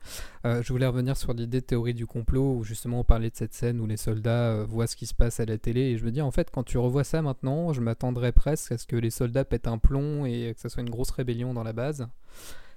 Euh, 0.44 0.62
je 0.62 0.70
voulais 0.70 0.86
revenir 0.86 1.16
sur 1.16 1.32
l'idée 1.32 1.62
de 1.62 1.66
théorie 1.66 1.94
du 1.94 2.06
complot, 2.06 2.56
où 2.58 2.64
justement 2.64 3.00
on 3.00 3.04
parlait 3.04 3.30
de 3.30 3.34
cette 3.34 3.54
scène 3.54 3.80
où 3.80 3.86
les 3.86 3.96
soldats 3.96 4.50
euh, 4.50 4.66
voient 4.68 4.86
ce 4.86 4.94
qui 4.94 5.06
se 5.06 5.14
passe 5.14 5.40
à 5.40 5.46
la 5.46 5.56
télé, 5.56 5.80
et 5.80 5.96
je 5.96 6.04
me 6.04 6.10
dis 6.10 6.20
en 6.20 6.30
fait, 6.30 6.50
quand 6.50 6.64
tu 6.64 6.76
revois 6.76 7.02
ça 7.02 7.22
maintenant, 7.22 7.72
je 7.72 7.80
m'attendrais 7.80 8.32
presque 8.32 8.72
à 8.72 8.76
ce 8.76 8.86
que 8.86 8.96
les 8.96 9.08
soldats 9.08 9.46
pètent 9.46 9.68
un 9.68 9.78
plomb 9.78 10.26
et 10.26 10.52
que 10.54 10.60
ça 10.60 10.68
soit 10.68 10.82
une 10.82 10.90
grosse 10.90 11.12
rébellion 11.12 11.54
dans 11.54 11.62
la 11.62 11.72
base. 11.72 12.06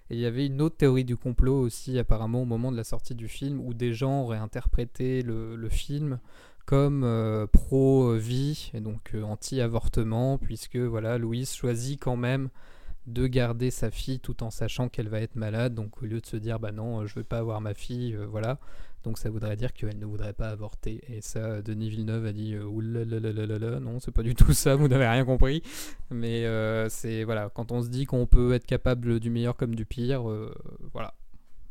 Et 0.10 0.16
il 0.16 0.20
y 0.22 0.26
avait 0.26 0.46
une 0.46 0.62
autre 0.62 0.78
théorie 0.78 1.04
du 1.04 1.18
complot 1.18 1.60
aussi, 1.60 2.00
apparemment, 2.00 2.44
au 2.44 2.46
moment 2.46 2.72
de 2.72 2.78
la 2.78 2.86
sortie 2.86 3.16
du 3.16 3.28
film, 3.28 3.60
où 3.60 3.74
des 3.74 3.94
gens 3.94 4.22
auraient 4.22 4.38
interprété 4.38 5.24
le, 5.24 5.68
film 5.68 6.20
comme 6.66 7.04
euh, 7.04 7.48
pro-vie 7.48 8.72
et 8.74 8.80
donc 8.80 9.14
anti-avortement, 9.22 10.38
puisque 10.38 10.78
voilà, 10.78 11.18
Louise 11.18 11.54
choisit 11.54 12.00
quand 12.00 12.16
même 12.16 12.48
de 13.08 13.28
garder 13.28 13.72
sa 13.72 13.92
fille 13.92 14.20
tout 14.20 14.44
en 14.44 14.50
sachant 14.50 14.90
qu'elle 14.90 15.10
va 15.10 15.22
être 15.22 15.36
malade. 15.36 15.74
Donc 15.76 16.02
au 16.02 16.06
lieu 16.06 16.22
de 16.22 16.26
se 16.26 16.38
dire 16.38 16.60
bah 16.60 16.72
non, 16.72 17.06
je 17.06 17.16
veux 17.16 17.24
pas 17.24 17.40
avoir 17.40 17.62
ma 17.62 17.74
fille, 17.74 18.16
euh, 18.16 18.26
voilà. 18.26 18.60
Donc 19.04 19.20
ça 19.20 19.30
voudrait 19.30 19.56
dire 19.56 19.72
qu'elle 19.74 20.00
ne 20.00 20.06
voudrait 20.06 20.34
pas 20.34 20.50
avorter. 20.50 21.02
Et 21.10 21.22
ça, 21.22 21.62
Denis 21.62 21.90
Villeneuve 21.90 22.26
a 22.26 22.34
dit 22.34 22.56
euh, 22.56 22.64
oulalalala, 22.64 23.80
non, 23.80 24.00
c'est 24.00 24.12
pas 24.12 24.24
du 24.24 24.34
tout 24.34 24.54
ça, 24.54 24.76
vous 24.76 24.88
n'avez 24.88 25.08
rien 25.08 25.26
compris. 25.26 25.62
Mais 26.10 26.46
euh, 26.46 26.90
c'est 26.90 27.24
voilà, 27.24 27.50
quand 27.54 27.72
on 27.72 27.84
se 27.84 27.90
dit 27.90 28.06
qu'on 28.06 28.26
peut 28.26 28.54
être 28.54 28.66
capable 28.66 29.20
du 29.20 29.30
meilleur 29.30 29.56
comme 29.56 29.76
du 29.76 29.86
pire, 29.86 30.24
voilà, 30.94 31.14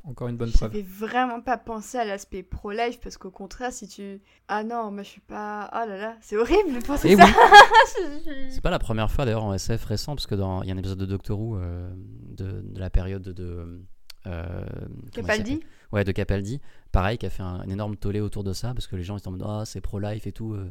encore 0.05 0.29
une 0.29 0.37
bonne 0.37 0.53
preuve. 0.53 0.71
J'avais 0.73 0.83
vraiment 0.85 1.41
pas 1.41 1.57
pensé 1.57 1.99
à 1.99 2.05
l'aspect 2.05 2.43
pro-life 2.43 3.01
parce 3.01 3.17
qu'au 3.17 3.31
contraire, 3.31 3.73
si 3.73 3.89
tu. 3.89 4.21
Ah 4.49 4.63
non, 4.63 4.91
moi 4.91 5.03
je 5.03 5.09
suis 5.09 5.21
pas. 5.21 5.63
Ah 5.63 5.87
là 5.87 5.97
là, 5.97 6.17
c'est 6.21 6.37
horrible 6.37 6.75
de 6.75 6.85
penser 6.85 7.17
ça. 7.17 7.27
c'est 8.51 8.61
pas 8.61 8.71
la 8.71 8.79
première 8.79 9.11
fois 9.11 9.25
d'ailleurs 9.25 9.45
en 9.45 9.55
SF 9.55 9.85
récent 9.85 10.15
parce 10.15 10.27
que 10.27 10.35
dans 10.35 10.63
il 10.63 10.69
y 10.69 10.73
a 10.73 10.75
un 10.75 10.79
épisode 10.79 10.99
de 10.99 11.07
Doctor 11.07 11.41
Who 11.41 11.57
euh, 11.57 11.91
de, 11.97 12.63
la 12.77 12.91
période 12.91 13.23
de. 13.23 13.83
Euh, 14.27 14.65
Capaldi 15.13 15.61
Ouais, 15.93 16.05
de 16.05 16.13
Capaldi. 16.13 16.61
Pareil, 16.93 17.19
qui 17.19 17.27
a 17.27 17.31
fait 17.31 17.43
un, 17.43 17.63
énorme 17.69 17.97
tollé 17.97 18.21
autour 18.21 18.45
de 18.45 18.53
ça 18.53 18.75
parce 18.75 18.87
que 18.87 18.97
les 18.97 19.05
gens 19.05 19.17
ils 19.17 19.21
sont 19.21 19.29
en 19.29 19.33
mode 19.33 19.45
Ah, 19.47 19.63
c'est 19.65 19.81
pro-life 19.81 20.27
et 20.27 20.33
tout. 20.33 20.53
Euh. 20.53 20.71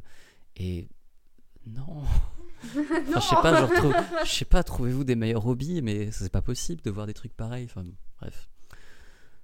et. 0.57 0.87
Non. 1.65 2.03
je 2.73 3.19
sais 3.19 3.35
pas, 3.41 3.55
genre, 3.55 3.93
je 4.25 4.29
sais 4.29 4.45
pas, 4.45 4.63
trouvez-vous 4.63 5.03
des 5.03 5.15
meilleurs 5.15 5.47
hobbies, 5.47 5.81
mais 5.81 6.11
c'est 6.11 6.31
pas 6.31 6.41
possible 6.41 6.81
de 6.81 6.91
voir 6.91 7.07
des 7.07 7.13
trucs 7.13 7.33
pareils. 7.33 7.65
Enfin, 7.65 7.83
bref. 8.19 8.49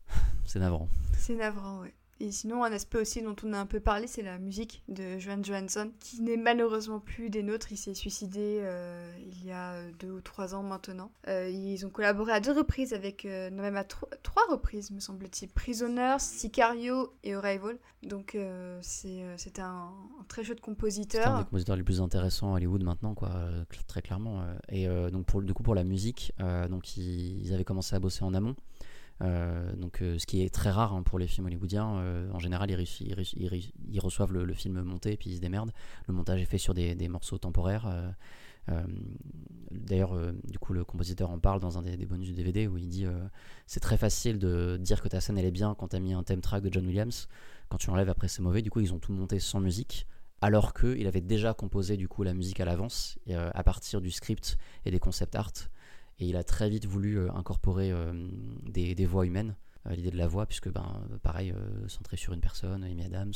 C'est 0.46 0.60
navrant. 0.60 0.88
C'est 1.18 1.36
navrant, 1.36 1.82
ouais. 1.82 1.94
Et 2.22 2.34
sinon, 2.34 2.66
un 2.66 2.74
aspect 2.74 2.98
aussi 2.98 3.22
dont 3.22 3.36
on 3.46 3.54
a 3.54 3.58
un 3.58 3.66
peu 3.66 3.80
parlé, 3.80 4.06
c'est 4.06 4.22
la 4.22 4.38
musique 4.40 4.84
de 4.90 5.18
Johan 5.20 5.42
Johansson, 5.42 5.92
qui 6.02 6.22
n'est 6.22 6.36
malheureusement 6.36 7.00
plus 7.00 7.30
des 7.30 7.44
nôtres. 7.44 7.72
Il 7.72 7.78
s'est 7.78 7.94
suicidé 7.94 8.60
euh, 8.62 9.10
il 9.20 9.46
y 9.46 9.54
a 9.54 9.90
deux 10.00 10.12
ou 10.12 10.20
trois 10.20 10.54
ans 10.54 10.62
maintenant. 10.62 11.12
Euh, 11.30 11.50
ils 11.50 11.86
ont 11.86 11.90
collaboré 11.90 12.34
à 12.34 12.42
deux 12.42 12.52
reprises 12.52 12.92
avec, 12.92 13.24
euh, 13.24 13.50
non 13.52 13.62
même 13.62 13.78
à 13.78 13.86
trois 13.86 14.44
reprises, 14.50 14.92
me 14.92 15.00
semble-t-il, 15.00 15.50
Prisoners, 15.50 16.20
Sicario 16.20 17.14
et 17.24 17.36
Arrival. 17.36 17.78
Donc 18.04 18.38
c'était 18.82 19.62
un, 19.62 19.92
très 20.28 20.44
chouette 20.44 20.60
compositeur. 20.60 21.24
C'est 21.24 21.30
un 21.30 21.38
des 21.38 21.44
compositeurs 21.46 21.76
les 21.78 21.84
plus 21.84 22.02
intéressants 22.02 22.54
à 22.54 22.58
Hollywood 22.58 22.84
maintenant, 22.84 23.14
quoi, 23.14 23.32
très 23.88 24.02
clairement. 24.02 24.44
Et 24.68 24.88
donc 25.10 25.26
pour, 25.26 25.42
du 25.42 25.54
coup 25.54 25.64
pour 25.64 25.76
la 25.76 25.86
musique, 25.86 26.34
donc 26.70 26.98
ils 26.98 27.54
avaient 27.54 27.64
commencé 27.64 27.96
à 27.96 28.00
bosser 28.00 28.24
en 28.24 28.34
amont. 28.34 28.56
Euh, 29.22 29.76
donc, 29.76 30.02
euh, 30.02 30.18
ce 30.18 30.26
qui 30.26 30.44
est 30.44 30.54
très 30.54 30.70
rare 30.70 30.94
hein, 30.94 31.04
pour 31.04 31.20
les 31.20 31.28
films 31.28 31.48
hollywoodiens. 31.48 31.98
Euh, 31.98 32.32
en 32.32 32.40
général, 32.40 32.70
ils, 32.72 34.00
reçoivent 34.00 34.34
le, 34.34 34.54
film 34.54 34.82
monté 34.82 35.14
et 35.14 35.18
puis 35.18 35.32
ils 35.32 35.36
se 35.36 35.42
démerdent. 35.42 35.74
Le 36.08 36.14
montage 36.14 36.42
est 36.42 36.46
fait 36.46 36.58
sur 36.58 36.74
des, 36.74 37.10
morceaux 37.10 37.38
temporaires. 37.38 38.14
D'ailleurs, 39.72 40.16
du 40.44 40.60
coup, 40.60 40.74
le 40.74 40.84
compositeur 40.84 41.32
en 41.32 41.40
parle 41.40 41.60
dans 41.60 41.78
un 41.78 41.82
des, 41.82 42.06
bonus 42.06 42.28
du 42.28 42.34
DVD 42.34 42.68
où 42.68 42.78
il 42.78 42.88
dit 42.88 43.06
c'est 43.66 43.80
très 43.80 43.98
facile 43.98 44.38
de 44.38 44.78
dire 44.80 45.02
que 45.02 45.08
ta 45.08 45.22
scène 45.22 45.38
elle 45.38 45.46
est 45.46 45.52
bien 45.52 45.76
quand 45.76 45.90
tu 45.90 45.96
as 45.96 46.00
mis 46.00 46.14
un 46.14 46.24
theme 46.24 46.42
track 46.42 46.64
de 46.64 46.72
John 46.72 46.86
Williams. 46.86 47.28
Quand 47.70 47.78
tu 47.78 47.90
enlèves 47.90 48.10
après, 48.10 48.28
c'est 48.28 48.42
mauvais. 48.42 48.62
Du 48.62 48.70
coup, 48.70 48.80
ils 48.80 48.94
ont 48.94 49.00
tout 49.00 49.12
monté 49.12 49.40
sans 49.40 49.60
musique 49.60 50.08
alors 50.42 50.74
qu'il 50.74 51.06
avait 51.06 51.20
déjà 51.20 51.54
composé 51.54 51.98
du 51.98 52.08
coup 52.08 52.24
la 52.24 52.34
musique 52.34 52.62
à 52.62 52.66
l'avance 52.66 53.20
à 53.30 53.64
partir 53.64 54.00
du 54.00 54.10
script 54.10 54.58
et 54.86 54.92
des 54.92 55.00
concept 55.00 55.36
art 55.36 55.52
et 56.20 56.28
il 56.28 56.36
a 56.36 56.44
très 56.44 56.70
vite 56.70 56.86
voulu 56.86 57.18
euh, 57.18 57.32
incorporer 57.34 57.92
euh, 57.92 58.14
des, 58.64 59.06
voix 59.06 59.26
humaines 59.26 59.56
euh, 59.88 59.96
l'idée 59.96 60.12
de 60.12 60.18
la 60.18 60.28
voix, 60.28 60.46
puisque 60.46 60.70
ben, 60.70 61.08
pareil, 61.24 61.54
centré 61.88 62.18
sur 62.18 62.34
une 62.34 62.42
personne, 62.42 62.84
Amy 62.84 63.04
Adams, 63.04 63.34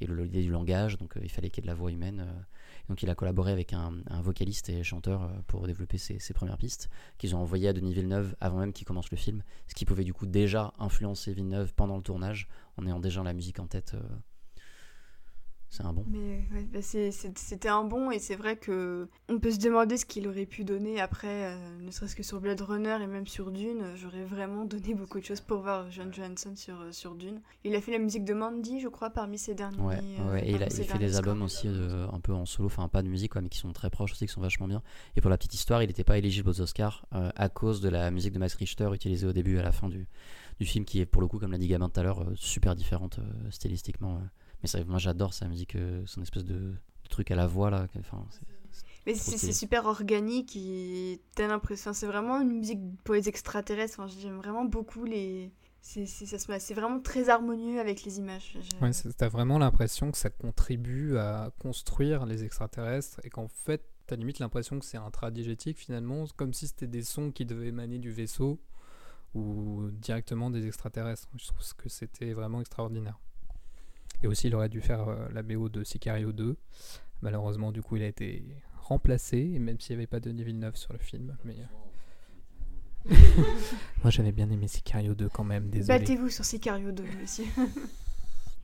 et 0.00 0.06
l'idée 0.06 0.42
du 0.42 0.50
langage, 0.50 0.96
donc 0.96 1.18
il 1.22 1.30
fallait 1.30 1.50
qu'il 1.50 1.62
y 1.62 1.64
ait 1.64 1.68
de 1.68 1.72
la 1.72 1.74
voix 1.74 1.92
humaine. 1.92 2.26
donc 2.88 3.02
il 3.02 3.10
a 3.10 3.14
collaboré 3.14 3.52
avec 3.52 3.74
un, 3.74 3.92
vocaliste 4.22 4.70
et 4.70 4.82
chanteur 4.82 5.30
pour 5.46 5.66
développer 5.66 5.98
ses, 5.98 6.34
premières 6.34 6.56
pistes, 6.56 6.88
qu'ils 7.18 7.36
ont 7.36 7.40
envoyé 7.40 7.68
à 7.68 7.72
Denis 7.74 7.92
Villeneuve 7.92 8.34
avant 8.40 8.58
même 8.58 8.72
qu'il 8.72 8.86
commence 8.86 9.10
le 9.10 9.18
film, 9.18 9.42
ce 9.68 9.74
qui 9.74 9.84
pouvait 9.84 10.04
du 10.04 10.14
coup 10.14 10.26
déjà 10.26 10.72
influencer 10.78 11.34
Villeneuve 11.34 11.74
pendant 11.74 11.96
le 11.96 12.02
tournage, 12.02 12.48
en 12.78 12.86
ayant 12.86 13.00
déjà 13.00 13.22
la 13.22 13.34
musique 13.34 13.60
en 13.60 13.66
tête 13.66 13.94
c'est 15.74 15.84
un 15.84 15.92
bon. 15.92 16.04
Mais 16.08 16.46
ouais, 16.52 16.68
bah, 16.72 16.78
c'était 16.80 17.68
un 17.68 17.82
bon 17.82 18.10
et 18.12 18.20
c'est 18.20 18.36
vrai 18.36 18.56
que 18.56 19.08
on 19.28 19.40
peut 19.40 19.50
se 19.50 19.58
demander 19.58 19.96
ce 19.96 20.06
qu'il 20.06 20.28
aurait 20.28 20.46
pu 20.46 20.62
donner 20.62 21.00
après, 21.00 21.52
euh, 21.52 21.78
ne 21.80 21.90
serait-ce 21.90 22.14
que 22.14 22.22
sur 22.22 22.40
Blade 22.40 22.60
Runner 22.60 22.96
et 23.02 23.06
même 23.08 23.26
sur 23.26 23.50
Dune. 23.50 23.82
J'aurais 23.96 24.24
vraiment 24.24 24.64
donné 24.64 24.94
beaucoup 24.94 25.18
de 25.18 25.24
choses 25.24 25.40
pour 25.40 25.62
voir 25.62 25.90
John 25.90 26.14
Johansson 26.14 26.52
sur, 26.54 26.80
euh, 26.80 26.92
sur 26.92 27.16
Dune. 27.16 27.40
Il 27.64 27.74
a 27.74 27.80
fait 27.80 27.90
la 27.90 27.98
musique 27.98 28.24
de 28.24 28.34
Mandy, 28.34 28.80
je 28.80 28.86
crois, 28.86 29.10
parmi 29.10 29.36
ses 29.36 29.54
derniers. 29.54 29.80
Ouais, 29.80 29.98
euh, 30.00 30.32
ouais, 30.32 30.48
et 30.48 30.52
il, 30.52 30.62
a, 30.62 30.66
il 30.66 30.84
fait 30.84 30.98
des 30.98 31.16
albums 31.16 31.42
aussi 31.42 31.66
euh, 31.66 32.06
un 32.12 32.20
peu 32.20 32.32
en 32.32 32.46
solo, 32.46 32.66
enfin 32.66 32.88
pas 32.88 33.02
de 33.02 33.08
musique, 33.08 33.32
quoi, 33.32 33.40
mais 33.40 33.48
qui 33.48 33.58
sont 33.58 33.72
très 33.72 33.90
proches 33.90 34.12
aussi, 34.12 34.26
qui 34.26 34.32
sont 34.32 34.40
vachement 34.40 34.68
bien. 34.68 34.82
Et 35.16 35.20
pour 35.20 35.30
la 35.30 35.36
petite 35.36 35.54
histoire, 35.54 35.82
il 35.82 35.88
n'était 35.88 36.04
pas 36.04 36.18
éligible 36.18 36.50
aux 36.50 36.60
Oscars 36.60 37.06
à 37.10 37.48
cause 37.48 37.80
de 37.80 37.88
la 37.88 38.10
musique 38.12 38.32
de 38.32 38.38
Max 38.38 38.54
Richter 38.54 38.88
utilisée 38.92 39.26
au 39.26 39.32
début 39.32 39.56
et 39.56 39.60
à 39.60 39.62
la 39.62 39.72
fin 39.72 39.88
du, 39.88 40.06
du 40.60 40.66
film, 40.66 40.84
qui 40.84 41.00
est 41.00 41.06
pour 41.06 41.20
le 41.20 41.28
coup, 41.28 41.38
comme 41.38 41.50
l'a 41.50 41.58
dit 41.58 41.66
Gabin 41.66 41.88
tout 41.88 41.98
à 41.98 42.02
l'heure, 42.02 42.24
super 42.36 42.76
différente 42.76 43.18
stylistiquement. 43.50 44.20
Mais 44.62 44.68
ça, 44.68 44.82
moi 44.84 44.98
j'adore 44.98 45.34
sa 45.34 45.46
musique, 45.48 45.76
euh, 45.76 46.02
son 46.06 46.22
espèce 46.22 46.44
de, 46.44 46.54
de 46.54 47.08
truc 47.10 47.30
à 47.30 47.36
la 47.36 47.46
voix 47.46 47.70
là. 47.70 47.86
Enfin, 47.98 48.24
Mais 49.06 49.14
c'est 49.14 49.52
super 49.52 49.84
organique 49.86 50.56
et 50.56 51.20
t'as 51.34 51.46
l'impression. 51.46 51.92
C'est 51.92 52.06
vraiment 52.06 52.40
une 52.40 52.58
musique 52.58 52.80
pour 53.04 53.14
les 53.14 53.28
extraterrestres. 53.28 54.00
Enfin, 54.00 54.12
J'aime 54.20 54.38
vraiment 54.38 54.64
beaucoup 54.64 55.04
les. 55.04 55.52
C'est 55.82 56.72
vraiment 56.74 56.98
très 57.00 57.28
harmonieux 57.28 57.78
avec 57.78 58.04
les 58.04 58.18
images. 58.18 58.56
Je- 58.58 58.82
Ouais, 58.82 58.90
t'as 59.18 59.28
vraiment 59.28 59.58
l'impression 59.58 60.10
que 60.10 60.16
ça 60.16 60.30
contribue 60.30 61.18
à 61.18 61.50
construire 61.58 62.24
les 62.24 62.42
extraterrestres 62.42 63.20
et 63.22 63.28
qu'en 63.28 63.48
fait, 63.48 63.84
t'as 64.06 64.16
limite 64.16 64.38
l'impression 64.38 64.78
que 64.78 64.86
c'est 64.86 64.96
intradigétique 64.96 65.78
finalement, 65.78 66.24
comme 66.36 66.54
si 66.54 66.68
c'était 66.68 66.86
des 66.86 67.02
sons 67.02 67.30
qui 67.32 67.44
devaient 67.44 67.68
émaner 67.68 67.98
du 67.98 68.10
vaisseau 68.10 68.58
ou 69.34 69.90
directement 69.92 70.48
des 70.48 70.66
extraterrestres. 70.66 71.28
Je 71.36 71.46
trouve 71.48 71.74
que 71.76 71.90
c'était 71.90 72.32
vraiment 72.32 72.60
extraordinaire. 72.62 73.18
Et 74.22 74.26
aussi, 74.26 74.48
il 74.48 74.54
aurait 74.54 74.68
dû 74.68 74.80
faire 74.80 75.08
euh, 75.08 75.28
la 75.32 75.42
BO 75.42 75.68
de 75.68 75.84
Sicario 75.84 76.32
2. 76.32 76.56
Malheureusement, 77.22 77.72
du 77.72 77.82
coup, 77.82 77.96
il 77.96 78.02
a 78.02 78.06
été 78.06 78.44
remplacé, 78.76 79.38
et 79.38 79.58
même 79.58 79.80
s'il 79.80 79.96
n'y 79.96 80.00
avait 80.00 80.06
pas 80.06 80.20
Denis 80.20 80.44
Villeneuve 80.44 80.76
sur 80.76 80.92
le 80.92 80.98
film. 80.98 81.36
Mais... 81.44 81.56
euh, 83.10 83.14
Moi, 84.02 84.10
j'avais 84.10 84.32
bien 84.32 84.50
aimé 84.50 84.68
Sicario 84.68 85.14
2 85.14 85.28
quand 85.28 85.44
même, 85.44 85.68
désolé. 85.68 85.98
Battez-vous 85.98 86.28
sur 86.28 86.44
Sicario 86.44 86.92
2, 86.92 87.04
monsieur. 87.20 87.44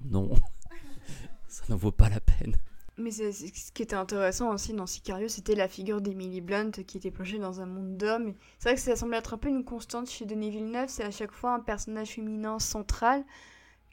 Non, 0.03 0.31
ça 1.49 1.65
n'en 1.69 1.77
vaut 1.77 1.93
pas 1.93 2.09
la 2.09 2.21
peine. 2.21 2.57
Mais 2.97 3.11
ce 3.11 3.73
qui 3.73 3.83
était 3.83 3.97
intéressant 3.97 4.53
aussi 4.53 4.73
dans 4.73 4.87
Sicario, 4.87 5.29
c'était 5.29 5.55
la 5.55 5.69
figure 5.69 6.01
d'Emily 6.01 6.41
Blunt 6.41 6.71
qui 6.87 6.99
était 6.99 7.11
plongée 7.11 7.39
dans 7.39 7.61
un 7.61 7.67
monde 7.67 7.97
d'hommes. 7.97 8.35
C'est 8.59 8.69
vrai 8.69 8.75
que 8.77 8.81
ça 8.81 8.97
semble 8.97 9.15
être 9.15 9.35
un 9.35 9.39
peu 9.39 9.49
une 9.49 9.65
constante 9.65 10.09
chez 10.09 10.27
Denis 10.27 10.51
Villeneuve, 10.51 10.89
c'est 10.89 11.05
à 11.05 11.11
chaque 11.11 11.33
fois 11.33 11.55
un 11.55 11.61
personnage 11.61 12.11
féminin 12.11 12.59
central 12.59 13.25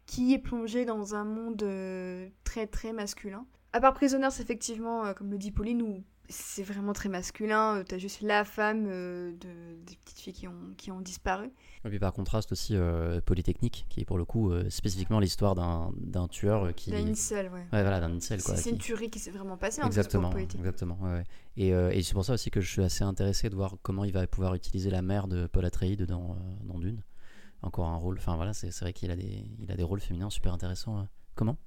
qui 0.07 0.34
est 0.34 0.39
plongé 0.39 0.84
dans 0.85 1.13
un 1.13 1.23
monde 1.25 1.61
euh, 1.61 2.27
très 2.43 2.65
très 2.65 2.93
masculin. 2.93 3.45
À 3.73 3.79
part 3.79 3.93
Prisoners, 3.93 4.29
effectivement, 4.39 5.05
euh, 5.05 5.13
comme 5.13 5.29
le 5.29 5.38
dit 5.38 5.51
Pauline, 5.51 5.81
où 5.84 6.03
c'est 6.29 6.63
vraiment 6.63 6.91
très 6.93 7.07
masculin, 7.09 7.77
euh, 7.77 7.84
t'as 7.88 7.97
juste 7.97 8.21
la 8.21 8.43
femme 8.43 8.85
euh, 8.88 9.31
de, 9.34 9.75
des 9.85 9.95
petites 10.03 10.19
filles 10.19 10.34
qui 10.34 10.47
ont, 10.47 10.73
qui 10.75 10.91
ont 10.91 10.99
disparu. 10.99 11.51
Et 11.85 11.89
puis 11.89 11.99
par 11.99 12.11
contraste 12.11 12.51
aussi 12.51 12.75
euh, 12.75 13.21
Polytechnique, 13.21 13.85
qui 13.89 14.01
est 14.01 14.05
pour 14.05 14.17
le 14.17 14.25
coup 14.25 14.51
euh, 14.51 14.69
spécifiquement 14.69 15.19
l'histoire 15.19 15.55
d'un 15.55 15.91
d'un 15.97 16.27
tueur 16.27 16.73
qui... 16.75 16.91
Une 16.91 17.15
seule, 17.15 17.45
ouais. 17.47 17.65
Ouais, 17.71 17.81
voilà, 17.81 17.99
d'un 18.01 18.11
incel 18.15 18.41
quoi. 18.43 18.55
C'est 18.55 18.63
qui- 18.63 18.69
une 18.71 18.77
tuerie 18.77 19.09
qui 19.09 19.19
s'est 19.19 19.31
vraiment 19.31 19.55
passée. 19.57 19.79
en 19.81 19.85
plus, 19.85 19.89
Exactement, 19.89 20.29
pour 20.31 20.39
exactement. 20.39 20.97
ouais, 21.01 21.11
ouais. 21.11 21.23
Et, 21.57 21.69
et 21.69 22.03
c'est 22.03 22.13
pour 22.13 22.25
ça 22.25 22.34
aussi 22.34 22.49
que 22.49 22.59
je 22.61 22.69
suis 22.69 22.81
assez 22.84 23.03
intéressé 23.03 23.49
de 23.49 23.55
voir 23.55 23.75
comment 23.81 24.03
il 24.03 24.11
va 24.11 24.25
pouvoir 24.27 24.53
utiliser 24.55 24.89
la 24.89 25.01
mère 25.01 25.27
de 25.27 25.47
Paul 25.47 25.65
Atreides 25.65 26.03
dans, 26.05 26.35
dans 26.63 26.77
Dune. 26.79 27.01
Encore 27.61 27.88
un 27.88 27.95
rôle. 27.97 28.17
Enfin 28.17 28.35
voilà, 28.35 28.53
c'est 28.53 28.71
c'est 28.71 28.85
vrai 28.85 28.93
qu'il 28.93 29.09
a 29.11 29.15
des, 29.15 29.43
il 29.59 29.71
a 29.71 29.75
des 29.75 29.84
rôles 29.84 29.99
féminins 29.99 30.29
super 30.29 30.53
intéressants. 30.53 30.99
euh. 30.99 31.03
Comment? 31.35 31.57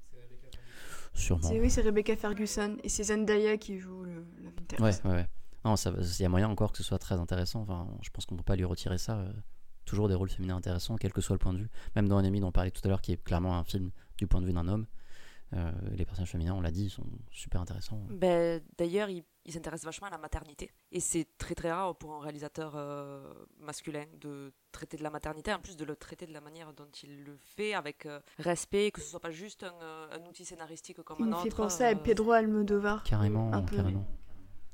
Sûrement. 1.14 1.48
C'est- 1.48 1.60
Oui, 1.60 1.70
c'est 1.70 1.82
Rebecca 1.82 2.14
Ferguson 2.16 2.76
et 2.84 2.88
c'est 2.88 3.04
Zendaya 3.04 3.56
qui 3.56 3.78
joue 3.78 4.04
le, 4.04 4.24
la. 4.42 4.84
Ouais, 4.84 4.92
ouais, 5.04 5.10
ouais. 5.10 5.28
Non, 5.64 5.74
il 5.74 6.20
y 6.20 6.24
a 6.24 6.28
moyen 6.28 6.48
encore 6.48 6.72
que 6.72 6.78
ce 6.78 6.84
soit 6.84 6.98
très 6.98 7.16
intéressant. 7.16 7.60
Enfin, 7.62 7.88
je 8.02 8.10
pense 8.10 8.24
qu'on 8.26 8.36
peut 8.36 8.42
pas 8.42 8.56
lui 8.56 8.64
retirer 8.64 8.98
ça. 8.98 9.18
euh, 9.18 9.32
toujours 9.86 10.08
des 10.08 10.14
rôles 10.14 10.30
féminins 10.30 10.56
intéressants, 10.56 10.94
quel 10.96 11.12
que 11.12 11.20
soit 11.20 11.34
le 11.34 11.40
point 11.40 11.52
de 11.52 11.58
vue. 11.58 11.68
Même 11.96 12.06
dans 12.06 12.18
Enemy, 12.20 12.38
dont 12.38 12.48
on 12.48 12.52
parlait 12.52 12.70
tout 12.70 12.80
à 12.84 12.88
l'heure, 12.88 13.00
qui 13.00 13.10
est 13.12 13.16
clairement 13.24 13.58
un 13.58 13.64
film 13.64 13.90
du 14.18 14.28
point 14.28 14.40
de 14.40 14.46
vue 14.46 14.52
d'un 14.52 14.68
homme. 14.68 14.86
euh, 15.54 15.72
les 15.96 16.04
personnages 16.04 16.30
féminins, 16.30 16.54
on 16.54 16.60
l'a 16.60 16.70
dit, 16.70 16.88
sont 16.90 17.04
super 17.32 17.60
intéressants. 17.60 18.00
Ben, 18.08 18.62
D'ailleurs, 18.78 19.08
il, 19.10 19.24
il 19.44 19.52
s'intéresse 19.52 19.84
vachement 19.84 20.06
à 20.08 20.10
la 20.10 20.18
maternité. 20.18 20.70
Et 20.92 21.00
c'est 21.00 21.26
très 21.38 21.54
très 21.54 21.72
rare 21.72 21.96
pour 21.96 22.14
un 22.14 22.20
réalisateur 22.20 22.72
euh, 22.76 23.32
masculin 23.58 24.04
de 24.20 24.52
traiter 24.72 24.96
de 24.96 25.02
la 25.02 25.10
maternité, 25.10 25.52
en 25.52 25.58
plus 25.60 25.76
de 25.76 25.84
le 25.84 25.96
traiter 25.96 26.26
de 26.26 26.32
la 26.32 26.40
manière 26.40 26.72
dont 26.72 26.88
il 27.02 27.24
le 27.24 27.36
fait, 27.36 27.74
avec 27.74 28.06
euh, 28.06 28.20
respect, 28.38 28.90
que 28.90 29.00
ce 29.00 29.08
soit 29.10 29.20
pas 29.20 29.30
juste 29.30 29.62
un, 29.64 29.72
euh, 29.82 30.08
un 30.12 30.26
outil 30.28 30.44
scénaristique 30.44 31.02
comme 31.02 31.16
Il 31.20 31.24
un 31.24 31.26
me 31.28 31.32
autre. 31.34 31.42
fait 31.44 31.50
penser 31.50 31.84
à 31.84 31.94
Pedro 31.96 32.32
Almodovar. 32.32 33.02
Carrément, 33.04 33.52
Un 33.52 33.62
peu, 33.62 33.76
carrément. 33.76 34.04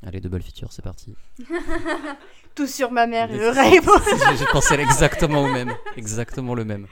Allez, 0.02 0.20
double 0.20 0.42
feature, 0.42 0.72
c'est 0.72 0.82
parti. 0.82 1.14
Tout 2.54 2.66
sur 2.66 2.90
ma 2.92 3.06
mère 3.06 3.30
et 3.32 3.38
le 3.38 3.48
rêve. 3.48 3.88
J'ai 4.38 4.46
pensé 4.46 4.74
exactement 4.74 5.42
au 5.44 5.48
même. 5.48 5.74
Exactement 5.96 6.54
le 6.54 6.64
même. 6.64 6.86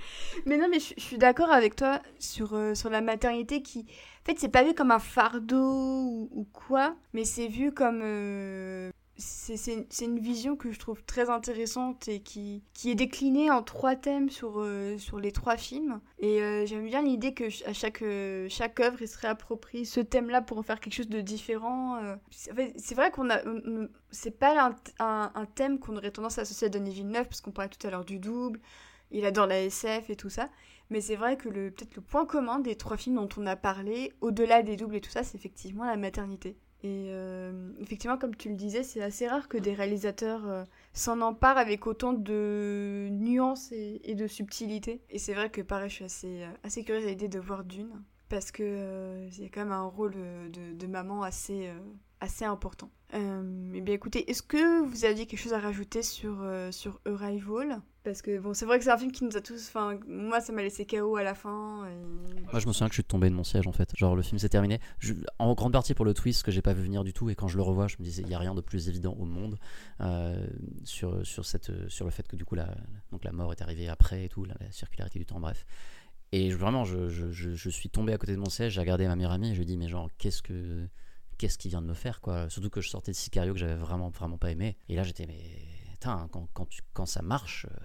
Mais 0.46 0.56
non, 0.58 0.68
mais 0.70 0.80
je, 0.80 0.94
je 0.96 1.02
suis 1.02 1.18
d'accord 1.18 1.50
avec 1.50 1.76
toi 1.76 2.00
sur, 2.18 2.54
euh, 2.54 2.74
sur 2.74 2.90
la 2.90 3.00
maternité 3.00 3.62
qui. 3.62 3.80
En 3.80 4.24
fait, 4.26 4.38
c'est 4.38 4.48
pas 4.48 4.64
vu 4.64 4.74
comme 4.74 4.90
un 4.90 4.98
fardeau 4.98 5.56
ou, 5.58 6.28
ou 6.32 6.44
quoi, 6.52 6.96
mais 7.12 7.24
c'est 7.24 7.46
vu 7.48 7.72
comme. 7.72 8.00
euh, 8.02 8.90
c'est- 9.16 10.04
une 10.04 10.18
vision 10.18 10.56
que 10.56 10.72
je 10.72 10.78
trouve 10.78 11.02
très 11.04 11.30
intéressante 11.30 12.08
et 12.08 12.20
qui, 12.20 12.62
qui 12.74 12.90
est 12.90 12.94
déclinée 12.94 13.50
en 13.50 13.62
trois 13.62 13.96
thèmes 13.96 14.28
sur, 14.30 14.54
euh, 14.60 14.98
sur 14.98 15.20
les 15.20 15.32
trois 15.32 15.56
films. 15.56 16.00
Et 16.18 16.42
euh, 16.42 16.66
j'aime 16.66 16.84
bien 16.86 17.02
l'idée 17.02 17.32
que 17.34 17.44
à 17.68 17.72
chaque, 17.72 18.02
euh, 18.02 18.46
chaque 18.50 18.80
œuvre, 18.80 19.00
il 19.02 19.08
se 19.08 19.18
réapproprie 19.18 19.86
ce 19.86 20.00
thème-là 20.00 20.42
pour 20.42 20.58
en 20.58 20.62
faire 20.62 20.80
quelque 20.80 20.94
chose 20.94 21.08
de 21.08 21.20
différent. 21.20 21.98
C'est 22.30 22.94
vrai 22.94 23.10
qu'on 23.10 23.30
a. 23.30 23.40
C'est 24.10 24.38
pas 24.38 24.68
un, 24.68 24.76
un, 24.98 25.32
un 25.34 25.46
thème 25.46 25.78
qu'on 25.78 25.96
aurait 25.96 26.10
tendance 26.10 26.38
à 26.38 26.42
associer 26.42 26.66
à 26.66 26.70
Denis 26.70 26.92
Villeneuve, 26.94 27.26
parce 27.28 27.40
qu'on 27.40 27.50
parlait 27.52 27.70
tout 27.70 27.86
à 27.86 27.90
l'heure 27.90 28.04
du 28.04 28.18
double. 28.18 28.60
Il 29.10 29.24
adore 29.26 29.46
la 29.46 29.60
SF 29.62 30.10
et 30.10 30.16
tout 30.16 30.30
ça. 30.30 30.48
Mais 30.90 31.00
c'est 31.00 31.16
vrai 31.16 31.36
que 31.36 31.48
peut-être 31.48 31.94
le 31.96 32.02
point 32.02 32.26
commun 32.26 32.58
des 32.58 32.76
trois 32.76 32.96
films 32.96 33.16
dont 33.16 33.28
on 33.38 33.46
a 33.46 33.56
parlé, 33.56 34.12
au-delà 34.20 34.62
des 34.62 34.76
doubles 34.76 34.96
et 34.96 35.00
tout 35.00 35.10
ça, 35.10 35.22
c'est 35.22 35.36
effectivement 35.38 35.84
la 35.84 35.96
maternité. 35.96 36.56
Et 36.84 37.06
euh, 37.08 37.50
effectivement, 37.80 38.18
comme 38.18 38.36
tu 38.36 38.50
le 38.50 38.56
disais, 38.56 38.82
c'est 38.82 39.00
assez 39.00 39.26
rare 39.26 39.48
que 39.48 39.56
des 39.56 39.72
réalisateurs 39.72 40.46
euh, 40.46 40.64
s'en 40.92 41.22
emparent 41.22 41.56
avec 41.56 41.86
autant 41.86 42.12
de 42.12 43.08
nuances 43.10 43.72
et, 43.72 44.14
de 44.14 44.26
subtilité. 44.26 45.00
Et 45.08 45.18
c'est 45.18 45.32
vrai 45.32 45.48
que 45.48 45.62
pareil, 45.62 45.88
je 45.88 45.94
suis 45.94 46.04
assez, 46.04 46.42
euh, 46.42 46.50
assez 46.62 46.84
curieuse 46.84 47.06
à 47.06 47.08
l'idée 47.08 47.28
de 47.28 47.38
voir 47.38 47.64
Dune, 47.64 48.02
parce 48.28 48.50
que 48.50 48.62
euh, 48.62 49.28
y 49.38 49.44
a 49.44 49.48
quand 49.48 49.60
même 49.60 49.72
un 49.72 49.84
rôle 49.84 50.14
euh, 50.16 50.48
de, 50.48 50.86
maman 50.86 51.22
assez, 51.22 51.68
euh, 51.68 51.78
assez 52.20 52.44
important. 52.44 52.90
Eh 53.12 53.80
bien 53.80 53.94
écoutez, 53.94 54.28
est-ce 54.28 54.42
que 54.42 54.82
vous 54.84 55.04
aviez 55.04 55.26
quelque 55.26 55.38
chose 55.38 55.52
à 55.52 55.60
rajouter 55.60 56.02
sur, 56.02 56.38
euh, 56.40 56.72
sur 56.72 57.00
Arrival? 57.06 57.80
Parce 58.02 58.22
que 58.22 58.38
bon, 58.38 58.54
c'est 58.54 58.66
vrai 58.66 58.78
que 58.78 58.84
c'est 58.84 58.90
un 58.90 58.98
film 58.98 59.12
qui 59.12 59.24
nous 59.24 59.36
a 59.36 59.40
tous... 59.40 59.68
Enfin, 59.68 59.98
moi, 60.08 60.40
ça 60.40 60.52
m'a 60.52 60.62
laissé 60.62 60.84
KO 60.84 61.16
à 61.16 61.22
la 61.22 61.34
fin. 61.34 61.88
Moi, 62.50 62.60
je 62.60 62.66
me 62.66 62.72
souviens 62.72 62.88
que 62.88 62.92
je 62.92 63.00
suis 63.00 63.04
tombé 63.04 63.30
de 63.30 63.34
mon 63.34 63.44
siège 63.44 63.66
en 63.66 63.72
fait. 63.72 63.96
Genre, 63.96 64.16
le 64.16 64.22
film 64.22 64.38
s'est 64.38 64.48
terminé. 64.48 64.80
En 65.38 65.54
grande 65.54 65.72
partie 65.72 65.94
pour 65.94 66.04
le 66.04 66.12
twist 66.12 66.42
que 66.42 66.50
j'ai 66.50 66.60
pas 66.60 66.72
vu 66.72 66.82
venir 66.82 67.04
du 67.04 67.12
tout. 67.12 67.30
Et 67.30 67.36
quand 67.36 67.48
je 67.48 67.56
le 67.56 67.62
revois, 67.62 67.86
je 67.86 67.96
me 68.00 68.04
disais, 68.04 68.22
il 68.22 68.28
y 68.28 68.34
a 68.34 68.38
rien 68.38 68.54
de 68.54 68.60
plus 68.60 68.88
évident 68.88 69.16
au 69.18 69.24
monde 69.24 69.58
sur, 70.82 71.24
sur, 71.24 71.46
cette, 71.46 71.88
sur 71.88 72.04
le 72.04 72.10
fait 72.10 72.26
que 72.26 72.36
du 72.36 72.44
coup, 72.44 72.56
la, 72.56 72.74
donc 73.12 73.22
la 73.24 73.32
mort 73.32 73.52
est 73.52 73.62
arrivée 73.62 73.88
après 73.88 74.24
et 74.24 74.28
tout, 74.28 74.44
la, 74.44 74.56
la 74.60 74.72
circularité 74.72 75.20
du 75.20 75.24
temps, 75.24 75.40
bref. 75.40 75.64
Et 76.34 76.50
je- 76.50 76.56
vraiment, 76.56 76.84
je, 76.84 77.08
je, 77.08 77.70
suis 77.70 77.88
tombé 77.90 78.12
à 78.12 78.18
côté 78.18 78.32
de 78.32 78.38
mon 78.40 78.50
siège, 78.50 78.72
j'ai 78.72 78.80
regardé 78.80 79.06
ma 79.06 79.14
meilleure 79.14 79.30
amie 79.30 79.50
et 79.50 79.54
je 79.54 79.58
lui 79.58 79.62
ai 79.62 79.66
dit, 79.66 79.76
mais 79.76 79.88
genre, 79.88 80.08
qu'est-ce 80.18 80.42
que. 80.42 80.88
Qu'est-ce 81.36 81.58
qu'il 81.58 81.68
vient 81.70 81.82
de 81.82 81.86
me 81.86 81.94
faire 81.94 82.20
quoi? 82.20 82.48
Surtout 82.48 82.70
que 82.70 82.80
je 82.80 82.88
sortais 82.88 83.10
de 83.10 83.16
Sicario 83.16 83.52
que 83.52 83.58
j'avais 83.58 83.74
vraiment 83.74 84.08
vraiment 84.08 84.38
pas 84.38 84.52
aimé. 84.52 84.76
Et 84.88 84.94
là 84.94 85.02
j'étais 85.02 85.26
mais 85.26 85.40
putain 85.90 86.28
quand, 86.30 86.46
quand, 86.54 86.64
tu- 86.66 86.82
quand 86.92 87.06
ça 87.06 87.22
marche, 87.22 87.66
euh, 87.66 87.76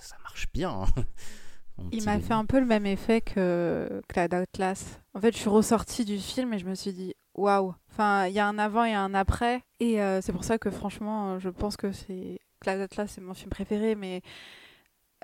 ça 0.00 0.16
marche 0.22 0.50
bien. 0.54 0.70
hein. 0.70 0.86
Il 1.92 2.02
m'a 2.04 2.18
fait 2.18 2.32
un 2.32 2.46
peu 2.46 2.60
le 2.60 2.66
même 2.66 2.86
effet 2.86 3.20
que 3.20 4.00
Cloud 4.08 4.32
Atlas. 4.32 5.00
En 5.14 5.20
fait, 5.20 5.32
je 5.32 5.38
suis 5.38 5.50
ressortie 5.50 6.06
du 6.06 6.18
film 6.18 6.54
et 6.54 6.58
je 6.58 6.64
me 6.66 6.74
suis 6.74 6.92
dit 6.94 7.14
waouh. 7.34 7.74
Enfin, 7.90 8.26
il 8.26 8.32
y 8.32 8.38
a 8.38 8.48
un 8.48 8.58
avant 8.58 8.84
et 8.84 8.94
un 8.94 9.12
après. 9.14 9.62
Et 9.80 10.00
euh, 10.00 10.20
c'est 10.22 10.32
pour 10.32 10.44
ça 10.44 10.58
que 10.58 10.70
franchement, 10.70 11.38
je 11.38 11.50
pense 11.50 11.76
que 11.76 11.92
c'est 11.92 12.40
Cloud 12.60 12.80
Atlas, 12.80 13.06
c'est 13.06 13.20
mon 13.20 13.34
film 13.34 13.50
préféré. 13.50 13.94
Mais 13.94 14.22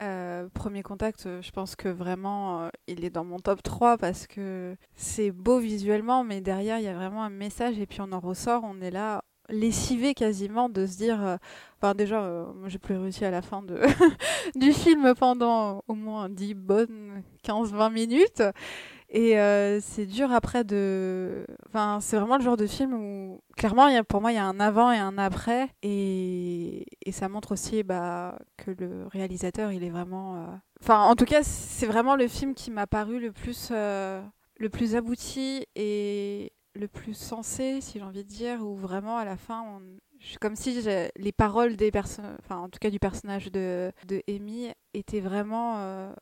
euh, 0.02 0.48
Premier 0.52 0.82
Contact, 0.82 1.26
euh, 1.26 1.42
je 1.42 1.50
pense 1.50 1.76
que 1.76 1.88
vraiment, 1.88 2.62
euh, 2.62 2.68
il 2.88 3.04
est 3.04 3.10
dans 3.10 3.24
mon 3.24 3.38
top 3.38 3.62
3 3.62 3.96
parce 3.96 4.26
que 4.26 4.76
c'est 4.94 5.30
beau 5.30 5.58
visuellement, 5.58 6.24
mais 6.24 6.40
derrière, 6.40 6.78
il 6.78 6.84
y 6.84 6.88
a 6.88 6.94
vraiment 6.94 7.22
un 7.22 7.30
message. 7.30 7.78
Et 7.78 7.86
puis 7.86 8.00
on 8.00 8.12
en 8.12 8.20
ressort, 8.20 8.62
on 8.64 8.80
est 8.80 8.90
là 8.90 9.22
lessivé 9.50 10.14
quasiment 10.14 10.70
de 10.70 10.86
se 10.86 10.96
dire 10.96 11.38
enfin 11.76 11.94
déjà 11.94 12.46
j'ai 12.66 12.78
plus 12.78 12.96
réussi 12.96 13.26
à 13.26 13.30
la 13.30 13.42
fin 13.42 13.62
du 14.54 14.72
film 14.72 15.12
pendant 15.14 15.82
au 15.86 15.92
moins 15.92 16.30
10 16.30 16.54
bonnes 16.54 17.22
15-20 17.46 17.92
minutes. 17.92 18.42
Et 19.16 19.38
euh, 19.38 19.78
c'est 19.80 20.06
dur 20.06 20.32
après 20.32 20.64
de... 20.64 21.46
Enfin, 21.68 22.00
c'est 22.00 22.16
vraiment 22.16 22.36
le 22.36 22.42
genre 22.42 22.56
de 22.56 22.66
film 22.66 22.94
où, 22.94 23.40
clairement, 23.56 23.86
y 23.86 23.96
a, 23.96 24.02
pour 24.02 24.20
moi, 24.20 24.32
il 24.32 24.34
y 24.34 24.38
a 24.38 24.44
un 24.44 24.58
avant 24.58 24.90
et 24.90 24.98
un 24.98 25.16
après. 25.18 25.68
Et, 25.84 26.84
ça 27.12 27.28
montre 27.28 27.52
aussi 27.52 27.84
bah, 27.84 28.36
que 28.56 28.72
le 28.72 29.06
réalisateur, 29.06 29.70
il 29.70 29.84
est 29.84 29.90
vraiment... 29.90 30.36
euh, 30.38 30.46
Enfin, 30.82 30.98
en 31.04 31.14
tout 31.14 31.26
cas, 31.26 31.44
c'est 31.44 31.86
vraiment 31.86 32.16
le 32.16 32.26
film 32.26 32.54
qui 32.54 32.72
m'a 32.72 32.88
paru 32.88 33.20
le 33.20 33.30
plus... 33.30 33.68
euh, 33.70 34.20
le 34.56 34.68
plus 34.68 34.96
abouti 34.96 35.64
et 35.76 36.52
le 36.74 36.88
plus 36.88 37.14
sensé, 37.14 37.80
si 37.80 38.00
j'ai 38.00 38.04
envie 38.04 38.24
de 38.24 38.28
dire, 38.28 38.66
où 38.66 38.74
vraiment 38.74 39.16
à 39.16 39.24
la 39.24 39.36
fin, 39.36 39.62
on... 39.62 39.80
comme 40.40 40.56
si 40.56 40.80
les 41.16 41.32
paroles 41.32 41.76
des 41.76 41.90
personnes, 41.90 42.36
enfin 42.40 42.56
en 42.56 42.68
tout 42.68 42.78
cas 42.80 42.90
du 42.90 42.98
personnage 42.98 43.50
de, 43.50 43.92
Amy, 44.28 44.72
étaient 44.94 45.20
vraiment, 45.20 45.76
euh, 45.78 46.12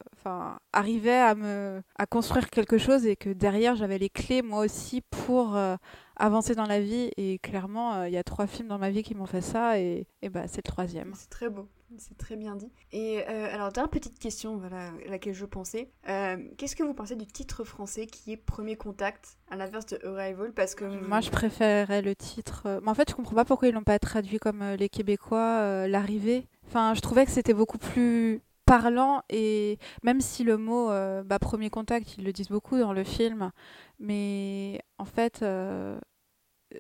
arrivaient 0.73 1.11
à 1.13 1.35
me, 1.35 1.83
à 1.97 2.07
construire 2.07 2.51
quelque 2.51 2.79
chose 2.79 3.07
et 3.07 3.17
que 3.17 3.31
derrière 3.31 3.77
j'avais 3.77 3.99
les 3.99 4.09
clés 4.09 4.43
moi 4.43 4.65
aussi 4.65 5.03
pour 5.03 5.57
euh, 5.57 5.77
avancer 6.17 6.55
dans 6.55 6.67
la 6.67 6.81
vie. 6.81 7.11
Et 7.17 7.39
clairement, 7.39 7.95
euh, 7.95 8.09
il 8.09 8.15
y 8.15 8.19
a 8.19 8.25
trois 8.25 8.47
films 8.47 8.69
dans 8.69 8.79
ma 8.79 8.91
vie 8.91 9.03
qui 9.03 9.15
m'ont 9.15 9.27
fait 9.27 9.41
ça 9.41 9.79
et, 9.79 10.07
et 10.23 10.29
bah 10.29 10.47
c'est 10.47 10.67
le 10.67 10.71
troisième. 10.71 11.13
C'est 11.15 11.31
très 11.31 11.49
beau. 11.49 11.69
C'est 11.99 12.17
très 12.17 12.37
bien 12.37 12.57
dit. 12.57 12.71
Et 12.93 13.23
euh, 13.29 13.53
alors, 13.53 13.73
dernière 13.73 13.91
petite 13.91 14.19
question 14.19 14.57
voilà, 14.57 14.89
à 15.07 15.11
laquelle 15.11 15.35
je 15.35 15.45
pensais. 15.45 15.91
Euh, 16.09 16.37
qu'est-ce 16.57 16.77
que 16.77 16.83
vous 16.83 16.95
pensez 16.95 17.17
du 17.17 17.27
titre 17.27 17.65
français 17.65 18.07
qui 18.07 18.33
est 18.33 18.37
Premier 18.37 18.77
Contact, 18.77 19.37
à 19.51 19.57
l'inverse 19.57 19.87
de 19.87 20.07
Arrival 20.07 20.53
Parce 20.53 20.75
que... 20.75 20.85
Moi, 20.85 21.21
je 21.21 21.31
préférerais 21.31 22.03
le 22.03 22.15
titre... 22.15 22.63
Euh, 22.67 22.81
mais 22.83 22.91
en 22.91 22.95
fait, 22.95 23.11
je 23.11 23.15
comprends 23.15 23.35
pas 23.35 23.45
pourquoi 23.45 23.69
ils 23.69 23.75
l'ont 23.75 23.83
pas 23.83 23.99
traduit 23.99 24.39
comme 24.39 24.63
les 24.79 24.89
Québécois, 24.89 25.87
L'arrivée. 25.87 26.47
Enfin, 26.67 26.95
je 26.95 27.01
trouvais 27.01 27.25
que 27.25 27.31
c'était 27.31 27.55
beaucoup 27.55 27.79
plus 27.79 28.41
parlant 28.65 29.23
et 29.29 29.79
même 30.03 30.21
si 30.21 30.45
le 30.45 30.57
mot 30.57 30.89
bah, 31.25 31.39
premier 31.41 31.69
contact 31.69 32.17
ils 32.17 32.25
le 32.25 32.33
disent 32.33 32.49
beaucoup 32.49 32.79
dans 32.79 32.93
le 32.93 33.03
film 33.03 33.51
mais 33.99 34.81
en 34.99 35.05
fait 35.05 35.45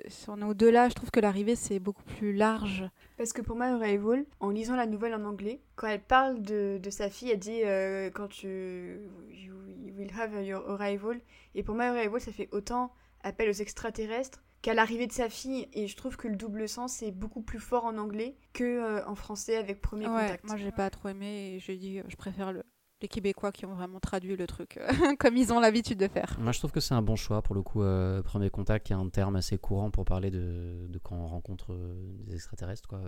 si 0.09 0.28
on 0.28 0.40
est 0.40 0.44
au-delà, 0.44 0.89
je 0.89 0.94
trouve 0.94 1.10
que 1.10 1.20
l'arrivée 1.20 1.56
c'est 1.56 1.78
beaucoup 1.78 2.05
plus 2.05 2.32
large. 2.32 2.85
Parce 3.16 3.32
que 3.32 3.43
pour 3.43 3.56
moi, 3.56 3.66
Arrival, 3.66 4.24
en 4.40 4.51
lisant 4.51 4.77
la 4.77 4.86
nouvelle 4.86 5.14
en 5.14 5.24
anglais, 5.24 5.60
quand 5.77 5.86
elle 5.86 6.02
parle 6.02 6.43
de, 6.43 6.78
de 6.82 6.90
sa 6.90 7.10
fille, 7.10 7.31
elle 7.31 7.39
dit 7.39 7.62
euh, 7.64 8.10
quand 8.10 8.28
tu 8.28 8.98
you, 9.31 9.55
will 9.97 10.10
have 10.19 10.43
your 10.44 10.69
arrival. 10.70 11.20
Et 11.55 11.62
pour 11.62 11.74
moi, 11.74 11.85
Arrival, 11.86 12.20
ça 12.20 12.32
fait 12.32 12.48
autant 12.52 12.93
appel 13.23 13.48
aux 13.48 13.52
extraterrestres 13.52 14.43
qu'à 14.62 14.74
l'arrivée 14.74 15.06
de 15.06 15.12
sa 15.12 15.28
fille. 15.28 15.69
Et 15.73 15.86
je 15.86 15.97
trouve 15.97 16.16
que 16.16 16.28
le 16.28 16.36
double 16.36 16.69
sens 16.69 17.02
est 17.02 17.12
beaucoup 17.12 17.43
plus 17.43 17.60
fort 17.60 17.85
en 17.85 17.98
anglais 17.98 18.36
que 18.52 18.64
euh, 18.64 19.06
en 19.06 19.14
français 19.14 19.56
avec 19.56 19.81
Premier 19.81 20.06
ouais, 20.06 20.23
Contact. 20.23 20.44
Moi, 20.44 20.56
j'ai 20.56 20.73
pas 20.73 20.90
trop 20.90 21.09
aimé 21.09 21.55
et 21.55 21.60
j'ai 21.60 21.77
dit 21.77 22.01
je 22.09 22.16
préfère 22.16 22.52
le, 22.52 22.62
les 23.02 23.08
Québécois 23.08 23.52
qui 23.52 23.66
ont 23.66 23.74
vraiment 23.74 24.00
traduit 24.00 24.36
le 24.36 24.46
truc 24.46 24.78
euh, 24.78 25.14
comme 25.18 25.36
ils 25.36 25.52
ont 25.52 25.60
l'habitude 25.60 25.98
de 25.98 26.08
faire. 26.08 26.36
Moi, 26.38 26.52
je 26.52 26.58
trouve 26.58 26.72
que 26.72 26.80
c'est 26.80 26.94
un 26.94 27.02
bon 27.02 27.16
choix 27.16 27.42
pour 27.42 27.54
le 27.54 27.62
coup. 27.62 27.82
Euh, 27.82 28.22
premier 28.22 28.48
contact, 28.48 28.86
qui 28.86 28.92
est 28.92 28.96
un 28.96 29.08
terme 29.08 29.36
assez 29.36 29.58
courant 29.58 29.90
pour 29.90 30.04
parler 30.04 30.30
de, 30.30 30.88
quand 31.02 31.16
on 31.16 31.26
rencontre 31.26 31.72
euh, 31.72 31.94
des 32.26 32.36
extraterrestres. 32.36 32.88
Quoi. 32.88 33.00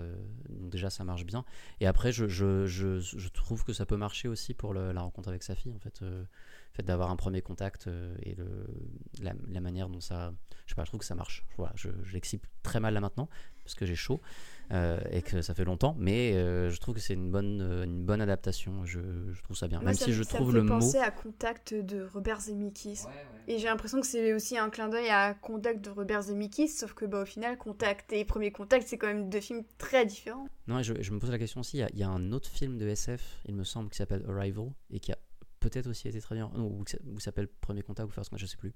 donc, 0.51 0.71
déjà, 0.71 0.91
ça 0.91 1.05
marche 1.05 1.25
bien. 1.25 1.45
Et 1.81 1.87
après, 1.87 2.13
je, 2.13 3.29
trouve 3.29 3.65
que 3.65 3.73
ça 3.73 3.87
peut 3.87 3.97
marcher 3.97 4.29
aussi 4.29 4.53
pour 4.53 4.75
la 4.75 5.01
rencontre 5.01 5.29
avec 5.29 5.43
sa 5.43 5.55
fille. 5.55 5.73
En 5.73 5.79
fait, 5.79 6.05
fait 6.73 6.83
d'avoir 6.83 7.11
un 7.11 7.17
premier 7.17 7.41
contact 7.41 7.89
et 8.23 8.37
la, 9.23 9.61
manière 9.61 9.89
dont 9.89 10.01
ça. 10.01 10.33
Je 10.67 10.75
sais 10.75 10.81
je 10.83 10.89
trouve 10.89 11.01
que 11.01 11.07
ça 11.07 11.15
marche. 11.15 11.45
Voilà, 11.57 11.73
je, 11.77 11.91
je 12.03 12.13
l'excipe 12.15 12.47
très 12.63 12.81
mal 12.81 12.95
là 12.95 13.01
maintenant 13.01 13.29
parce 13.65 13.75
que 13.75 13.87
j'ai 13.87 13.97
chaud. 13.97 14.21
Euh, 14.73 14.99
et 15.11 15.21
que 15.21 15.43
ça 15.43 15.53
fait 15.55 15.65
longtemps, 15.65 15.95
mais 15.99 16.33
euh, 16.33 16.71
je 16.71 16.81
trouve 16.81 16.95
que 16.95 17.01
c'est 17.01 17.13
une 17.13 17.31
bonne, 17.31 17.61
euh, 17.61 17.85
une 17.85 18.03
bonne 18.03 18.23
adaptation. 18.23 18.85
Je, 18.85 19.01
je 19.33 19.43
trouve 19.43 19.57
ça 19.57 19.69
bien, 19.69 19.79
Moi, 19.79 19.89
même 19.89 19.95
ça, 19.95 20.07
si 20.07 20.13
je 20.13 20.23
ça 20.23 20.37
trouve 20.37 20.49
me 20.49 20.53
fait 20.53 20.61
le 20.61 20.67
penser 20.67 20.99
mot. 20.99 21.05
à 21.05 21.11
Contact 21.11 21.75
de 21.75 22.07
Robert 22.13 22.41
Zemeckis. 22.41 23.01
Et 23.47 23.59
j'ai 23.59 23.67
l'impression 23.67 24.01
que 24.01 24.07
c'est 24.07 24.33
aussi 24.33 24.57
un 24.57 24.71
clin 24.71 24.89
d'œil 24.89 25.11
à 25.11 25.35
Contact 25.35 25.85
de 25.85 25.91
Robert 25.91 26.23
Zemeckis, 26.23 26.69
sauf 26.69 26.95
que 26.95 27.05
bah, 27.05 27.23
au 27.23 27.25
final, 27.27 27.59
Contact 27.59 28.13
et 28.15 28.25
Premier 28.25 28.53
Contact, 28.53 28.89
c'est 28.89 28.97
quand 28.97 29.07
même 29.07 29.29
deux 29.29 29.41
films 29.41 29.65
très 29.77 30.07
différents. 30.07 30.49
Non, 30.67 30.79
et 30.79 30.83
je, 30.83 30.95
je 30.99 31.13
me 31.13 31.19
pose 31.19 31.31
la 31.31 31.39
question 31.39 31.61
aussi. 31.61 31.77
Il 31.77 31.81
y, 31.81 31.83
a, 31.83 31.89
il 31.93 31.99
y, 31.99 32.03
a, 32.03 32.09
un 32.09 32.33
autre 32.33 32.49
film 32.49 32.79
de 32.79 32.89
SF, 32.89 33.43
il 33.47 33.55
me 33.55 33.65
semble, 33.65 33.91
qui 33.91 33.99
s'appelle 33.99 34.25
Arrival 34.27 34.71
et 34.91 34.99
qui 34.99 35.13
a 35.13 35.19
peut-être 35.61 35.89
aussi 35.89 36.09
été 36.09 36.21
très 36.21 36.35
bien, 36.35 36.51
non, 36.57 36.67
ou 36.67 36.85
qui 36.85 36.97
s'appelle 37.19 37.49
Premier 37.49 37.83
Contact 37.83 38.09
ou 38.09 38.13
First 38.13 38.31
Contact, 38.31 38.47
je 38.47 38.51
sais 38.51 38.57
plus. 38.57 38.73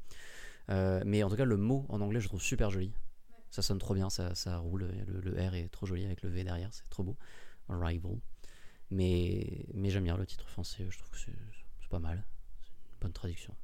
Euh, 0.70 1.02
mais 1.06 1.23
en 1.23 1.31
tout 1.31 1.36
cas, 1.36 1.47
le 1.47 1.56
mot 1.56 1.86
en 1.89 2.01
anglais, 2.01 2.20
je 2.20 2.28
trouve 2.28 2.43
super 2.43 2.70
joli. 2.70 2.93
Ça 3.51 3.62
sonne 3.62 3.79
trop 3.79 3.95
bien, 3.95 4.11
ça, 4.11 4.35
ça 4.35 4.59
roule. 4.59 4.91
Le, 5.07 5.20
le, 5.20 5.33
R 5.33 5.55
est 5.55 5.69
trop 5.69 5.87
joli 5.87 6.05
avec 6.05 6.23
le 6.23 6.29
V 6.29 6.45
derrière, 6.45 6.69
c'est 6.73 6.89
trop 6.91 7.03
beau. 7.03 7.16
Arrival. 7.69 8.19
Mais, 8.91 9.66
mais 9.75 9.91
j'aime 9.91 10.05
bien 10.05 10.16
le 10.16 10.27
titre 10.27 10.49
français, 10.49 10.87
je 10.89 10.99
trouve 10.99 11.11
que 11.11 11.19
c'est 11.19 11.33
pas 11.89 11.99
mal. 11.99 12.23
C'est 12.62 12.69
une 12.69 13.01
bonne 13.01 13.12
traduction. 13.12 13.55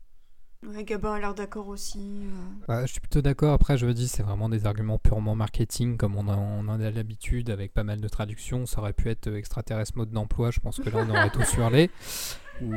Ouais, 0.67 0.85
Gabin 0.85 1.15
a 1.15 1.21
l'air 1.21 1.35
d'accord 1.35 1.69
aussi. 1.69 1.99
Euh... 1.99 2.67
Bah, 2.67 2.87
je 2.87 2.93
suis 2.93 3.01
plutôt 3.01 3.21
d'accord. 3.21 3.53
Après, 3.53 3.77
je 3.77 3.87
me 3.87 3.93
dis, 3.93 4.09
c'est 4.09 4.23
vraiment 4.23 4.49
des 4.49 4.67
arguments 4.67 4.99
purement 4.99 5.35
marketing, 5.35 5.99
comme 5.99 6.17
on, 6.17 6.29
a, 6.29 6.37
on 6.37 6.61
en 6.61 6.81
a 6.81 6.91
l'habitude 6.91 7.51
avec 7.51 7.75
pas 7.75 7.85
mal 7.85 8.01
de 8.01 8.09
traductions. 8.09 8.65
Ça 8.65 8.81
aurait 8.81 8.95
pu 8.95 9.11
être 9.11 9.29
extraterrestre 9.35 9.99
mode 9.99 10.11
d'emploi. 10.11 10.51
Je 10.51 10.61
pense 10.61 10.79
que 10.79 10.89
là, 10.89 11.05
on 11.07 11.11
aurait 11.11 11.31
tous 11.33 11.57
hurlé. 11.57 11.91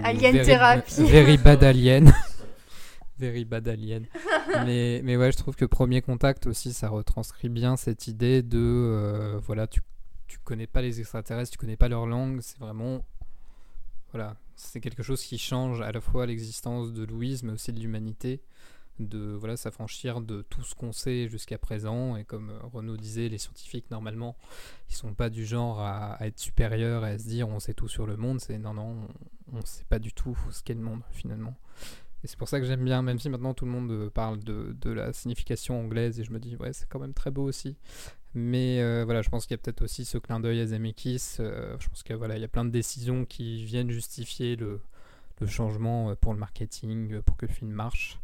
Alien 0.04 0.34
very, 0.34 0.46
thérapie. 0.46 1.04
Very 1.04 1.38
bad 1.38 1.64
alien. 1.64 2.14
Very 3.20 3.46
bad 3.46 3.68
alien. 3.68 4.06
mais, 4.66 5.02
mais 5.04 5.18
ouais, 5.18 5.32
je 5.32 5.38
trouve 5.38 5.56
que 5.56 5.66
Premier 5.66 6.02
Contact 6.02 6.48
aussi, 6.48 6.74
ça 6.74 6.90
retranscrit 6.90 7.50
bien 7.50 7.76
cette 7.78 8.08
idée 8.08 8.44
de 8.44 8.60
euh, 8.60 9.40
voilà, 9.44 9.68
tu, 9.68 9.82
tu 10.28 10.38
connais 10.40 10.68
pas 10.68 10.82
les 10.82 11.00
extraterrestres, 11.00 11.52
tu 11.52 11.58
connais 11.58 11.78
pas 11.78 11.90
leur 11.90 12.06
langue, 12.06 12.42
c'est 12.42 12.60
vraiment. 12.60 13.06
Voilà, 14.12 14.38
c'est 14.56 14.80
quelque 14.80 15.04
chose 15.04 15.22
qui 15.22 15.38
change 15.38 15.82
à 15.82 15.92
la 15.92 16.00
fois 16.00 16.26
l'existence 16.26 16.94
de 16.94 17.04
Louise, 17.04 17.44
mais 17.44 17.52
aussi 17.52 17.74
de 17.74 17.80
l'humanité, 17.80 18.42
de 19.00 19.34
voilà, 19.34 19.58
s'affranchir 19.58 20.22
de 20.22 20.44
tout 20.44 20.64
ce 20.64 20.76
qu'on 20.76 20.92
sait 20.92 21.28
jusqu'à 21.28 21.58
présent. 21.58 22.16
Et 22.16 22.24
comme 22.24 22.54
Renaud 22.72 22.98
disait, 22.98 23.30
les 23.30 23.38
scientifiques, 23.38 23.92
normalement, 23.92 24.38
ils 24.90 24.96
sont 24.96 25.14
pas 25.14 25.30
du 25.30 25.46
genre 25.46 25.80
à, 25.82 26.14
à 26.14 26.28
être 26.28 26.40
supérieurs 26.40 27.06
et 27.06 27.12
à 27.12 27.20
se 27.20 27.28
dire 27.28 27.50
on 27.50 27.60
sait 27.60 27.74
tout 27.74 27.88
sur 27.88 28.06
le 28.06 28.16
monde. 28.16 28.40
C'est 28.40 28.60
non, 28.60 28.74
non, 28.76 29.08
on, 29.54 29.58
on 29.58 29.62
sait 29.66 29.86
pas 29.86 30.00
du 30.00 30.14
tout 30.14 30.38
ce 30.52 30.64
qu'est 30.64 30.74
le 30.76 30.82
monde 30.82 31.02
finalement. 31.12 31.56
Et 32.24 32.28
c'est 32.28 32.38
pour 32.38 32.50
ça 32.50 32.60
que 32.60 32.66
j'aime 32.66 32.84
bien, 32.84 33.02
même 33.02 33.20
si 33.20 33.30
maintenant 33.30 33.54
tout 33.54 33.66
le 33.66 33.72
monde 33.72 34.10
parle 34.10 34.40
de, 34.40 34.76
de, 34.82 34.92
la 34.92 35.14
signification 35.14 35.80
anglaise, 35.80 36.20
et 36.20 36.24
je 36.24 36.32
me 36.32 36.40
dis, 36.40 36.56
ouais, 36.56 36.74
c'est 36.74 36.88
quand 36.90 37.00
même 37.00 37.14
très 37.14 37.32
beau 37.32 37.44
aussi. 37.44 37.76
Mais 38.34 38.82
euh, 38.82 39.04
voilà, 39.06 39.22
je 39.22 39.30
pense 39.30 39.46
qu'il 39.46 39.54
y 39.56 39.60
a 39.60 39.62
peut-être 39.62 39.84
aussi 39.84 40.06
ce 40.06 40.18
clin 40.18 40.40
d'œil 40.40 40.62
à 40.62 40.66
Zemeckis. 40.68 41.38
Euh, 41.40 41.76
je 41.80 41.88
pense 41.88 42.04
qu'il 42.04 42.16
voilà, 42.16 42.38
y 42.38 42.44
a 42.44 42.48
plein 42.48 42.66
de 42.66 42.72
décisions 42.72 43.26
qui 43.26 43.64
viennent 43.66 43.90
justifier 43.90 44.56
le, 44.56 44.82
le, 45.40 45.48
changement 45.48 46.16
pour 46.16 46.34
le 46.34 46.40
marketing, 46.40 47.22
pour 47.22 47.38
que 47.38 47.46
le 47.46 47.54
film 47.54 47.72
marche. 47.72 48.20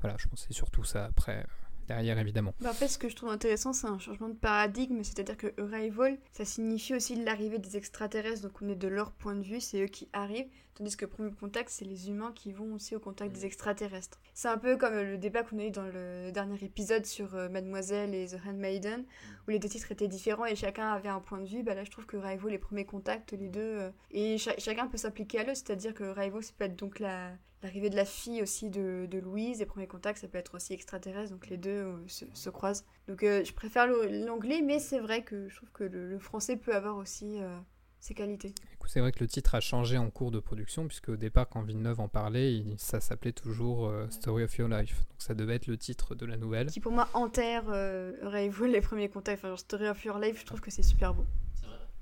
Voilà, 0.00 0.16
je 0.18 0.28
pense 0.28 0.40
que 0.42 0.48
c'est 0.48 0.54
surtout 0.54 0.84
ça 0.84 1.04
après. 1.06 1.46
Derrière, 1.88 2.18
évidemment. 2.18 2.52
Bah 2.60 2.70
en 2.70 2.74
fait, 2.74 2.88
ce 2.88 2.98
que 2.98 3.08
je 3.08 3.16
trouve 3.16 3.30
intéressant, 3.30 3.72
c'est 3.72 3.86
un 3.86 3.98
changement 3.98 4.28
de 4.28 4.34
paradigme, 4.34 5.02
c'est-à-dire 5.02 5.36
que 5.36 5.52
Arrival, 5.60 6.18
ça 6.32 6.44
signifie 6.44 6.94
aussi 6.94 7.16
l'arrivée 7.22 7.58
des 7.58 7.76
extraterrestres, 7.76 8.42
donc 8.42 8.60
on 8.62 8.68
est 8.68 8.76
de 8.76 8.88
leur 8.88 9.12
point 9.12 9.34
de 9.34 9.42
vue, 9.42 9.60
c'est 9.60 9.82
eux 9.82 9.86
qui 9.86 10.08
arrivent, 10.12 10.48
tandis 10.74 10.96
que 10.96 11.06
Premier 11.06 11.30
Contact, 11.32 11.68
c'est 11.70 11.84
les 11.84 12.08
humains 12.10 12.32
qui 12.34 12.52
vont 12.52 12.74
aussi 12.74 12.96
au 12.96 13.00
contact 13.00 13.34
des 13.34 13.46
extraterrestres. 13.46 14.20
C'est 14.34 14.48
un 14.48 14.58
peu 14.58 14.76
comme 14.76 14.94
le 14.94 15.16
débat 15.16 15.42
qu'on 15.42 15.58
a 15.58 15.64
eu 15.64 15.70
dans 15.70 15.86
le 15.86 16.30
dernier 16.32 16.62
épisode 16.62 17.06
sur 17.06 17.34
euh, 17.34 17.48
Mademoiselle 17.48 18.14
et 18.14 18.26
The 18.26 18.38
Handmaiden, 18.46 19.04
où 19.46 19.50
les 19.50 19.58
deux 19.58 19.68
titres 19.68 19.92
étaient 19.92 20.08
différents 20.08 20.46
et 20.46 20.56
chacun 20.56 20.92
avait 20.92 21.08
un 21.08 21.20
point 21.20 21.40
de 21.40 21.46
vue. 21.46 21.62
Bah 21.62 21.74
là, 21.74 21.84
je 21.84 21.90
trouve 21.90 22.06
que 22.06 22.16
Arrival, 22.16 22.50
les 22.50 22.58
premiers 22.58 22.84
contacts, 22.84 23.32
les 23.32 23.48
deux, 23.48 23.60
euh, 23.60 23.90
et 24.10 24.38
ch 24.38 24.54
chacun 24.58 24.86
peut 24.86 24.98
s'appliquer 24.98 25.38
à 25.38 25.42
l'autre, 25.44 25.58
c'est-à-dire 25.64 25.94
que 25.94 26.04
Arrival, 26.04 26.42
ça 26.42 26.52
peut 26.58 26.64
être 26.64 26.76
donc 26.76 26.98
la 26.98 27.32
l'arrivée 27.66 27.90
de 27.90 27.96
la 27.96 28.04
fille 28.04 28.42
aussi 28.42 28.70
de, 28.70 29.06
de, 29.10 29.18
Louise, 29.18 29.60
et 29.60 29.66
premier 29.66 29.86
contact, 29.86 30.18
ça 30.20 30.28
peut 30.28 30.38
être 30.38 30.54
aussi 30.54 30.72
extraterrestre, 30.72 31.32
donc 31.32 31.48
les 31.48 31.56
deux 31.56 31.70
euh, 31.70 32.08
se, 32.08 32.24
se, 32.32 32.50
croisent. 32.50 32.84
Donc 33.08 33.22
euh, 33.22 33.44
je 33.44 33.52
préfère 33.52 33.86
l'anglais, 33.86 34.62
mais 34.62 34.78
c'est 34.78 35.00
vrai 35.00 35.22
que 35.22 35.48
je 35.48 35.56
trouve 35.56 35.70
que 35.72 35.84
le, 35.84 36.08
le 36.08 36.18
français 36.18 36.56
peut 36.56 36.74
avoir 36.74 36.96
aussi 36.96 37.40
euh, 37.40 37.56
ses 38.00 38.14
qualités. 38.14 38.54
C'est 38.86 39.00
vrai 39.00 39.10
que 39.10 39.18
le 39.20 39.26
titre 39.26 39.54
a 39.56 39.60
changé 39.60 39.98
en 39.98 40.10
cours 40.10 40.30
de 40.30 40.38
production, 40.38 40.86
puisque 40.86 41.08
au 41.08 41.16
départ, 41.16 41.48
quand 41.48 41.62
Villeneuve 41.62 41.98
en 42.00 42.08
parlait, 42.08 42.54
il, 42.54 42.76
ça 42.78 43.00
s'appelait 43.00 43.32
toujours 43.32 43.86
euh, 43.86 44.08
Story 44.10 44.44
of 44.44 44.56
Your 44.58 44.68
Life. 44.68 44.98
Donc 44.98 45.18
ça 45.18 45.34
devait 45.34 45.56
être 45.56 45.66
le 45.66 45.76
titre 45.76 46.14
de 46.14 46.24
la 46.24 46.36
nouvelle. 46.36 46.68
Qui 46.68 46.80
pour 46.80 46.92
moi 46.92 47.08
enterre 47.12 47.64
euh, 47.68 48.12
Arrival, 48.22 48.70
les 48.70 48.80
premiers 48.80 49.08
contacts. 49.08 49.40
Enfin, 49.40 49.48
genre, 49.48 49.58
Story 49.58 49.88
of 49.88 50.04
Your 50.04 50.18
Life, 50.18 50.40
je 50.40 50.46
trouve 50.46 50.60
que 50.60 50.70
c'est 50.70 50.84
super 50.84 51.14
beau. 51.14 51.26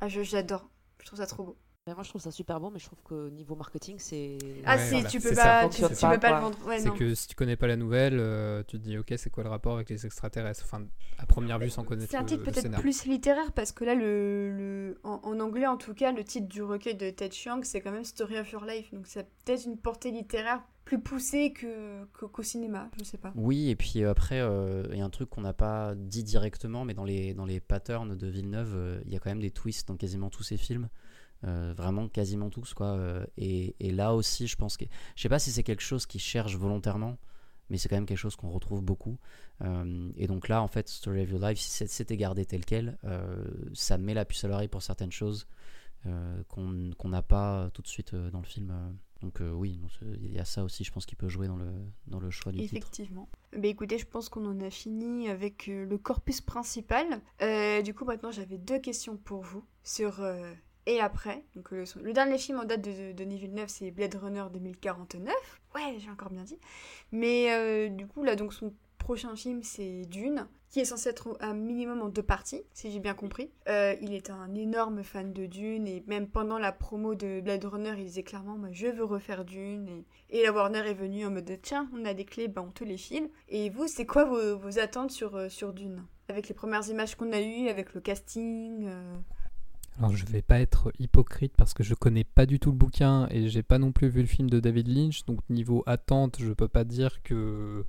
Ah, 0.00 0.08
j'adore. 0.08 0.68
Je 1.00 1.06
trouve 1.06 1.18
ça 1.18 1.26
trop 1.26 1.44
beau. 1.44 1.56
Mais 1.86 1.92
moi, 1.92 2.02
je 2.02 2.08
trouve 2.08 2.22
ça 2.22 2.30
super 2.30 2.60
bon, 2.60 2.70
mais 2.70 2.78
je 2.78 2.86
trouve 2.86 3.02
que 3.04 3.28
niveau 3.28 3.56
marketing, 3.56 3.96
c'est. 3.98 4.38
Ah, 4.64 4.76
ouais, 4.76 4.82
si, 4.82 4.94
voilà. 4.94 5.08
tu 5.10 5.20
peux 5.20 5.34
pas, 5.34 5.68
tu, 5.68 5.82
tu 5.82 6.06
peux 6.06 6.18
pas 6.18 6.34
le 6.36 6.40
vendre. 6.40 6.58
Ouais, 6.66 6.78
c'est 6.78 6.90
que 6.90 7.14
si 7.14 7.28
tu 7.28 7.34
connais 7.34 7.56
pas 7.56 7.66
la 7.66 7.76
nouvelle, 7.76 8.18
euh, 8.18 8.62
tu 8.66 8.78
te 8.78 8.82
dis, 8.84 8.96
ok, 8.96 9.12
c'est 9.18 9.28
quoi 9.28 9.44
le 9.44 9.50
rapport 9.50 9.74
avec 9.74 9.90
les 9.90 10.06
extraterrestres? 10.06 10.64
Enfin, 10.64 10.86
à 11.18 11.26
première 11.26 11.58
vue, 11.58 11.68
sans 11.68 11.84
connaître 11.84 12.10
C'est 12.10 12.16
un 12.16 12.24
titre 12.24 12.42
peut-être 12.42 12.80
plus 12.80 13.04
littéraire, 13.04 13.52
parce 13.52 13.70
que 13.72 13.84
là, 13.84 13.94
le, 13.94 14.50
le 14.56 15.00
en, 15.04 15.20
en, 15.24 15.38
anglais, 15.40 15.66
en 15.66 15.76
tout 15.76 15.92
cas, 15.92 16.12
le 16.12 16.24
titre 16.24 16.48
du 16.48 16.62
recueil 16.62 16.94
de 16.94 17.10
Ted 17.10 17.34
Chiang, 17.34 17.60
c'est 17.64 17.82
quand 17.82 17.92
même 17.92 18.04
Story 18.04 18.38
of 18.38 18.50
Your 18.50 18.64
Life. 18.64 18.90
Donc, 18.94 19.06
ça 19.06 19.20
a 19.20 19.24
peut-être 19.44 19.66
une 19.66 19.76
portée 19.76 20.10
littéraire 20.10 20.62
plus 20.86 21.00
poussée 21.00 21.52
que, 21.52 22.04
qu'au, 22.18 22.28
qu'au 22.28 22.42
cinéma, 22.42 22.88
je 22.98 23.04
sais 23.04 23.18
pas. 23.18 23.34
Oui, 23.36 23.68
et 23.68 23.76
puis 23.76 24.04
après, 24.04 24.38
il 24.38 24.40
euh, 24.40 24.96
y 24.96 25.02
a 25.02 25.04
un 25.04 25.10
truc 25.10 25.28
qu'on 25.28 25.42
n'a 25.42 25.52
pas 25.52 25.94
dit 25.94 26.24
directement, 26.24 26.86
mais 26.86 26.94
dans 26.94 27.04
les, 27.04 27.34
dans 27.34 27.44
les 27.44 27.60
patterns 27.60 28.16
de 28.16 28.26
Villeneuve, 28.26 28.70
il 29.04 29.10
euh, 29.10 29.12
y 29.12 29.16
a 29.16 29.18
quand 29.18 29.30
même 29.30 29.40
des 29.42 29.50
twists 29.50 29.88
dans 29.88 29.96
quasiment 29.96 30.30
tous 30.30 30.44
ses 30.44 30.56
films. 30.56 30.88
Euh, 31.46 31.74
vraiment 31.76 32.08
quasiment 32.08 32.48
tous 32.48 32.72
quoi 32.72 32.86
euh, 32.86 33.26
et, 33.36 33.74
là 33.90 34.14
aussi 34.14 34.46
je 34.46 34.56
pense 34.56 34.78
que 34.78 34.86
je 35.14 35.20
sais 35.20 35.28
pas 35.28 35.38
si 35.38 35.50
c'est 35.50 35.62
quelque 35.62 35.82
chose 35.82 36.06
qui 36.06 36.18
cherche 36.18 36.56
volontairement 36.56 37.18
mais 37.68 37.76
c'est 37.76 37.90
quand 37.90 37.96
même 37.96 38.06
quelque 38.06 38.18
chose 38.18 38.34
qu'on 38.34 38.48
retrouve 38.48 38.80
beaucoup 38.80 39.18
euh, 39.60 40.10
et 40.16 40.26
donc 40.26 40.48
là 40.48 40.62
en 40.62 40.68
fait 40.68 40.88
Story 40.88 41.20
of 41.20 41.30
Your 41.30 41.40
Life 41.40 41.58
si 41.58 41.86
c'était 41.86 42.16
gardé 42.16 42.46
tel 42.46 42.64
quel 42.64 42.96
ça 43.74 43.98
met 43.98 44.14
la 44.14 44.24
puce 44.24 44.44
à 44.44 44.48
l'oreille 44.48 44.68
pour 44.68 44.82
certaines 44.82 45.12
choses 45.12 45.46
qu'on 46.48 46.92
qu'on 46.96 47.08
n'a 47.10 47.22
pas 47.22 47.68
tout 47.74 47.82
de 47.82 47.88
suite 47.88 48.14
dans 48.14 48.40
le 48.40 48.46
film 48.46 48.72
Donc 49.20 49.40
oui, 49.40 49.80
il 50.22 50.32
y 50.32 50.38
a 50.38 50.44
ça 50.44 50.64
aussi, 50.64 50.84
je 50.84 50.92
pense, 50.92 51.06
qui 51.06 51.16
peut 51.16 51.28
jouer 51.28 51.46
dans 51.46 51.56
le, 51.56 51.72
dans 52.08 52.20
le 52.20 52.30
choix 52.30 52.52
du 52.52 52.58
titre. 52.58 52.74
Effectivement. 52.74 53.26
Bah 53.52 53.68
écoutez, 53.68 53.96
je 53.96 54.04
pense 54.04 54.28
qu'on 54.28 54.44
en 54.44 54.60
a 54.60 54.68
fini 54.68 55.30
avec 55.30 55.66
le 55.66 55.96
corpus 55.96 56.42
principal. 56.42 57.06
Du 57.82 57.94
coup, 57.94 58.04
maintenant, 58.04 58.30
j'avais 58.30 58.58
deux 58.58 58.78
questions 58.78 59.16
pour 59.16 59.40
vous 59.40 59.64
sur 59.82 60.20
et 60.86 61.00
après. 61.00 61.44
Donc, 61.56 61.70
le, 61.70 62.12
dernier 62.12 62.38
film 62.38 62.60
en 62.60 62.64
date 62.64 62.82
de, 62.82 62.90
de 62.90 63.12
Denis 63.12 63.38
Villeneuve, 63.38 63.68
c'est 63.68 63.90
Blade 63.90 64.14
Runner 64.14 64.44
2049. 64.52 65.34
Ouais, 65.74 65.96
j'ai 65.98 66.10
encore 66.10 66.30
bien 66.30 66.44
dit. 66.44 66.58
Mais 67.12 67.52
euh, 67.52 67.88
du 67.88 68.06
coup, 68.06 68.22
là, 68.22 68.36
donc 68.36 68.52
son 68.52 68.72
prochain 68.98 69.36
film, 69.36 69.62
c'est 69.62 70.02
Dune, 70.06 70.46
qui 70.70 70.80
est 70.80 70.84
censé 70.86 71.10
être 71.10 71.36
un 71.40 71.52
minimum 71.52 72.00
en 72.02 72.08
deux 72.08 72.22
parties, 72.22 72.62
si 72.72 72.90
j'ai 72.90 73.00
bien 73.00 73.14
compris. 73.14 73.50
Euh, 73.68 73.94
il 74.00 74.14
est 74.14 74.30
un 74.30 74.54
énorme 74.54 75.02
fan 75.02 75.32
de 75.32 75.46
Dune 75.46 75.86
et 75.86 76.02
même 76.06 76.26
pendant 76.26 76.58
la 76.58 76.72
promo 76.72 77.14
de 77.14 77.40
Blade 77.40 77.64
Runner, 77.64 77.94
il 77.98 78.06
disait 78.06 78.22
clairement 78.22 78.58
je 78.72 78.86
veux 78.86 79.04
refaire 79.04 79.44
Dune 79.44 80.04
et, 80.30 80.42
la 80.42 80.52
Warner 80.52 80.80
est 80.88 80.94
venue 80.94 81.26
en 81.26 81.30
mode 81.30 81.58
tiens 81.62 81.88
on 81.94 82.04
a 82.04 82.14
des 82.14 82.24
clés, 82.24 82.48
ben 82.48 82.64
on 82.66 82.70
te 82.70 82.82
les 82.82 82.96
file. 82.96 83.30
Et 83.48 83.68
vous 83.68 83.86
c'est 83.86 84.06
quoi 84.06 84.24
vos, 84.24 84.78
attentes 84.78 85.10
sur, 85.10 85.36
euh, 85.36 85.48
sur 85.48 85.74
Dune? 85.74 86.02
Avec 86.28 86.48
les 86.48 86.54
premières 86.54 86.88
images 86.88 87.14
qu'on 87.14 87.32
a 87.32 87.40
eues, 87.40 87.68
avec 87.68 87.92
le 87.92 88.00
casting 88.00 88.88
Alors 89.98 90.14
je 90.16 90.26
vais 90.26 90.42
pas 90.42 90.58
être 90.60 90.92
hypocrite 90.98 91.52
parce 91.56 91.72
que 91.72 91.84
je 91.84 91.94
connais 91.94 92.24
pas 92.24 92.46
du 92.46 92.58
tout 92.58 92.70
le 92.72 92.76
bouquin 92.76 93.28
et 93.30 93.48
j'ai 93.48 93.62
pas 93.62 93.78
non 93.78 93.92
plus 93.92 94.08
vu 94.08 94.20
le 94.22 94.26
film 94.26 94.50
de 94.50 94.58
David 94.58 94.88
Lynch, 94.88 95.24
donc 95.24 95.38
niveau 95.48 95.84
attente, 95.86 96.36
je 96.40 96.52
peux 96.52 96.66
pas 96.68 96.82
dire 96.84 97.22
que 97.22 97.84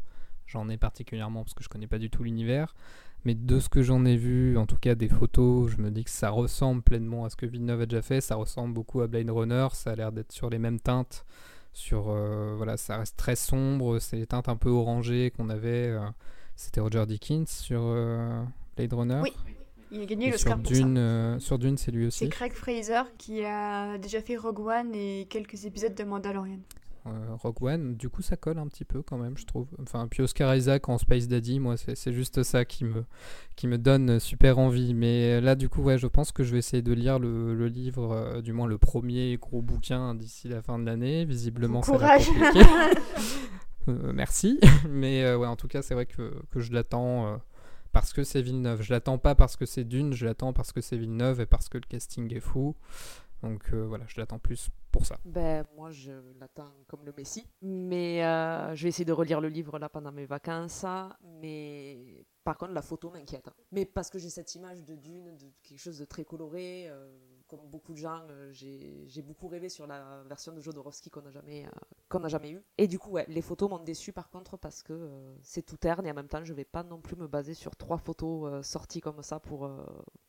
j'en 0.45 0.69
ai 0.69 0.77
particulièrement 0.77 1.43
parce 1.43 1.56
que 1.56 1.64
je 1.64 1.69
connais 1.69 1.88
pas 1.88 1.98
du 1.98 2.09
tout 2.11 2.24
l'univers. 2.24 2.75
Mais 3.24 3.34
de 3.34 3.59
ce 3.59 3.69
que 3.69 3.82
j'en 3.82 4.06
ai 4.06 4.17
vu, 4.17 4.56
en 4.56 4.67
tout 4.67 4.77
cas 4.77 4.93
des 4.93 5.09
photos, 5.09 5.72
je 5.72 5.77
me 5.77 5.90
dis 5.90 6.03
que 6.03 6.11
ça 6.11 6.30
ressemble 6.30 6.84
pleinement 6.84 7.25
à 7.25 7.32
ce 7.32 7.35
que 7.35 7.48
Villeneuve 7.48 7.82
a 7.82 7.85
déjà 7.88 8.03
fait. 8.03 8.22
Ça 8.22 8.35
ressemble 8.35 8.75
beaucoup 8.75 9.01
à 9.01 9.08
Blade 9.08 9.32
Runner. 9.32 9.67
Ça 9.74 9.93
a 9.93 9.95
l'air 9.95 10.11
d'être 10.11 10.32
sur 10.32 10.51
les 10.51 10.59
mêmes 10.59 10.80
teintes. 10.80 11.25
Sur 11.74 12.09
euh, 12.09 12.53
voilà, 12.56 12.77
ça 12.77 12.98
reste 12.98 13.17
très 13.17 13.35
sombre. 13.35 13.98
C'est 13.98 14.17
les 14.17 14.27
teintes 14.27 14.48
un 14.48 14.56
peu 14.58 14.69
orangées 14.69 15.32
qu'on 15.35 15.50
avait. 15.50 15.88
euh, 15.88 16.06
C'était 16.56 16.82
Roger 16.82 17.08
Dickens 17.08 17.50
sur 17.50 17.82
euh, 17.82 18.43
Blade 18.77 18.93
Runner. 18.93 19.22
Oui, 19.24 19.34
il 19.91 20.01
a 20.01 20.05
gagné 20.05 20.31
l'Oscar 20.31 20.57
ça. 20.57 20.73
Dune, 20.73 20.97
euh, 20.97 21.39
sur 21.39 21.59
Dune, 21.59 21.77
c'est 21.77 21.91
lui 21.91 22.07
aussi. 22.07 22.19
C'est 22.19 22.30
Craig 22.30 22.53
Fraser 22.53 23.01
qui 23.17 23.43
a 23.43 23.97
déjà 23.97 24.22
fait 24.22 24.38
Rogue 24.38 24.59
One 24.59 24.93
et 24.93 25.27
quelques 25.30 25.65
épisodes 25.65 25.95
de 25.95 26.03
Mandalorian. 26.03 26.59
Euh, 27.07 27.35
Rogue 27.35 27.61
One, 27.61 27.95
du 27.95 28.09
coup 28.09 28.23
ça 28.23 28.35
colle 28.35 28.57
un 28.57 28.67
petit 28.67 28.83
peu 28.83 29.03
quand 29.03 29.17
même, 29.17 29.38
je 29.38 29.45
trouve. 29.45 29.67
Enfin, 29.80 30.07
puis 30.09 30.23
Oscar 30.23 30.55
Isaac 30.55 30.89
en 30.89 30.97
Space 30.97 31.27
Daddy, 31.27 31.59
moi 31.59 31.75
c'est 31.77 32.14
juste 32.14 32.41
ça 32.41 32.65
qui 32.65 32.83
me, 32.83 33.05
qui 33.55 33.67
me 33.67 33.77
donne 33.77 34.19
super 34.19 34.57
envie. 34.57 34.95
Mais 34.95 35.39
là, 35.39 35.55
du 35.55 35.69
coup, 35.69 35.83
ouais, 35.83 35.99
je 35.99 36.07
pense 36.07 36.31
que 36.31 36.43
je 36.43 36.51
vais 36.51 36.57
essayer 36.57 36.81
de 36.81 36.93
lire 36.93 37.19
le, 37.19 37.53
le 37.53 37.67
livre, 37.67 38.11
euh, 38.11 38.41
du 38.41 38.53
moins 38.53 38.65
le 38.67 38.80
premier 38.80 39.38
gros 39.38 39.61
bouquin 39.61 40.15
d'ici 40.15 40.47
la 40.47 40.64
fin 40.64 40.80
de 40.80 40.85
l'année. 40.85 41.25
Visiblement, 41.25 41.83
ça 41.83 41.95
va 41.95 42.17
être 42.17 42.25
Courage 42.25 42.53
compliqué. 42.53 42.69
Euh, 43.88 44.14
merci. 44.15 44.59
Mais 44.89 45.35
ouais, 45.35 45.45
en 45.45 45.55
tout 45.55 45.67
cas, 45.67 45.83
c'est 45.83 45.93
vrai 45.93 46.07
que, 46.07 46.33
que 46.49 46.59
je 46.59 46.73
l'attends 46.73 47.39
parce 47.95 48.11
que 48.11 48.25
c'est 48.25 48.41
Villeneuve. 48.41 48.82
Je 48.82 48.91
l'attends 48.91 49.17
pas 49.17 49.35
parce 49.35 49.56
que 49.56 49.65
c'est 49.65 49.85
Dune, 49.85 50.11
je 50.11 50.25
l'attends 50.25 50.51
parce 50.51 50.74
que 50.74 50.82
c'est 50.82 50.98
Villeneuve 50.98 51.40
et 51.40 51.45
parce 51.45 51.69
que 51.69 51.77
le 51.77 51.85
casting 51.88 52.35
est 52.35 52.41
fou. 52.41 52.75
Donc 53.41 53.69
euh, 53.72 53.85
voilà, 53.88 54.03
je 54.07 54.19
l'attends 54.19 54.38
plus 54.38 54.67
pour 54.91 55.06
ça. 55.06 55.17
Ben, 55.24 55.65
moi, 55.77 55.91
je 55.91 56.11
l'attends 56.38 56.74
comme 56.88 57.06
le 57.06 57.14
Messie. 57.17 57.48
Mais 57.61 58.22
euh, 58.25 58.75
je 58.75 58.83
vais 58.83 58.90
essayer 58.90 59.06
de 59.06 59.14
relire 59.14 59.40
le 59.40 59.48
livre 59.48 59.80
là 59.80 59.88
pendant 59.88 60.11
mes 60.11 60.25
vacances. 60.25 60.85
Mais 61.40 62.25
par 62.43 62.57
contre, 62.57 62.74
la 62.74 62.82
photo 62.82 63.11
m'inquiète. 63.11 63.49
Mais 63.72 63.85
parce 63.85 64.09
que 64.09 64.19
j'ai 64.19 64.30
cette 64.30 64.53
image 64.56 64.83
de 64.83 64.95
Dune, 64.98 65.38
de 65.38 65.45
quelque 65.64 65.80
chose 65.80 65.98
de 65.98 66.03
très 66.03 66.25
coloré. 66.25 66.90
euh, 66.90 67.17
comme 67.48 67.67
beaucoup 67.69 67.93
de 67.93 67.98
gens, 67.98 68.22
euh, 68.30 68.51
j'ai 68.51 69.22
beaucoup 69.22 69.48
rêvé 69.48 69.69
sur 69.69 69.88
la 69.88 70.24
version 70.27 70.51
de 70.51 70.61
Jodorowsky 70.61 71.09
qu'on 71.09 71.22
n'a 71.22 71.32
jamais, 71.32 71.65
euh, 71.65 72.27
jamais 72.27 72.51
eue. 72.51 72.64
Et 72.77 72.88
du 72.88 72.99
coup, 72.99 73.11
ouais, 73.11 73.25
les 73.27 73.41
photos 73.41 73.69
m'ont 73.69 73.80
déçu 73.80 74.11
par 74.11 74.30
contre 74.30 74.57
parce 74.57 74.82
que 74.83 74.93
euh, 74.93 75.35
c'est 75.41 75.61
tout 75.61 75.77
terne 75.77 76.06
et 76.06 76.11
en 76.11 76.14
même 76.14 76.27
temps, 76.27 76.43
je 76.43 76.53
vais 76.53 76.65
pas 76.65 76.83
non 76.83 76.99
plus 76.99 77.15
me 77.15 77.27
baser 77.27 77.53
sur 77.53 77.75
trois 77.75 77.98
photos 77.98 78.65
sorties 78.65 79.01
comme 79.01 79.22
ça 79.22 79.40
pour, 79.40 79.69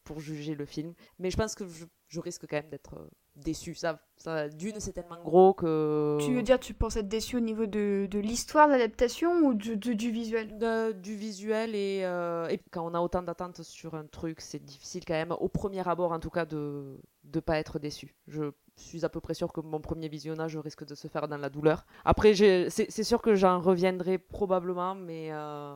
pour 0.04 0.20
juger 0.20 0.54
le 0.54 0.66
film. 0.66 0.94
Mais 1.18 1.30
je 1.30 1.36
pense 1.36 1.54
que 1.54 1.64
je, 1.68 1.84
je 2.08 2.20
risque 2.20 2.46
quand 2.48 2.56
même 2.56 2.68
d'être 2.70 2.94
euh, 2.94 3.08
déçu. 3.36 3.74
Ça, 3.74 4.00
ça, 4.16 4.48
Dune, 4.48 4.76
c'est 4.78 4.92
tellement 4.92 5.22
gros 5.22 5.54
que. 5.54 6.18
Tu 6.20 6.34
veux 6.34 6.42
dire, 6.42 6.58
tu 6.58 6.74
penses 6.74 6.96
être 6.96 7.08
déçu 7.08 7.36
au 7.36 7.40
niveau 7.40 7.66
de, 7.66 8.06
de 8.10 8.18
l'histoire, 8.18 8.66
de 8.68 8.72
l'adaptation 8.72 9.32
ou 9.46 9.54
de- 9.54 9.74
de- 9.74 9.92
du 9.92 10.10
visuel? 10.10 10.58
De- 10.58 10.92
du 10.92 11.16
visuel 11.16 11.74
et, 11.74 12.02
euh, 12.04 12.48
et 12.48 12.58
quand 12.70 12.86
on 12.90 12.94
a 12.94 13.00
autant 13.00 13.22
d'attentes 13.22 13.62
sur 13.62 13.94
un 13.94 14.06
truc, 14.06 14.40
c'est 14.40 14.62
difficile 14.64 15.04
quand 15.04 15.14
même, 15.14 15.32
au 15.38 15.48
premier 15.48 15.86
abord 15.88 16.12
en 16.12 16.20
tout 16.20 16.30
cas, 16.30 16.46
de 16.46 16.98
ne 17.34 17.40
pas 17.40 17.58
être 17.58 17.78
déçu. 17.78 18.14
Je 18.28 18.50
suis 18.76 19.04
à 19.04 19.08
peu 19.08 19.20
près 19.20 19.34
sûr 19.34 19.52
que 19.52 19.60
mon 19.60 19.80
premier 19.80 20.08
visionnage 20.08 20.56
risque 20.56 20.84
de 20.84 20.94
se 20.94 21.08
faire 21.08 21.28
dans 21.28 21.38
la 21.38 21.48
douleur. 21.48 21.86
Après, 22.04 22.34
c'est 22.34 23.02
sûr 23.02 23.22
que 23.22 23.34
j'en 23.34 23.60
reviendrai 23.60 24.18
probablement, 24.18 24.94
mais, 24.94 25.28
euh, 25.32 25.74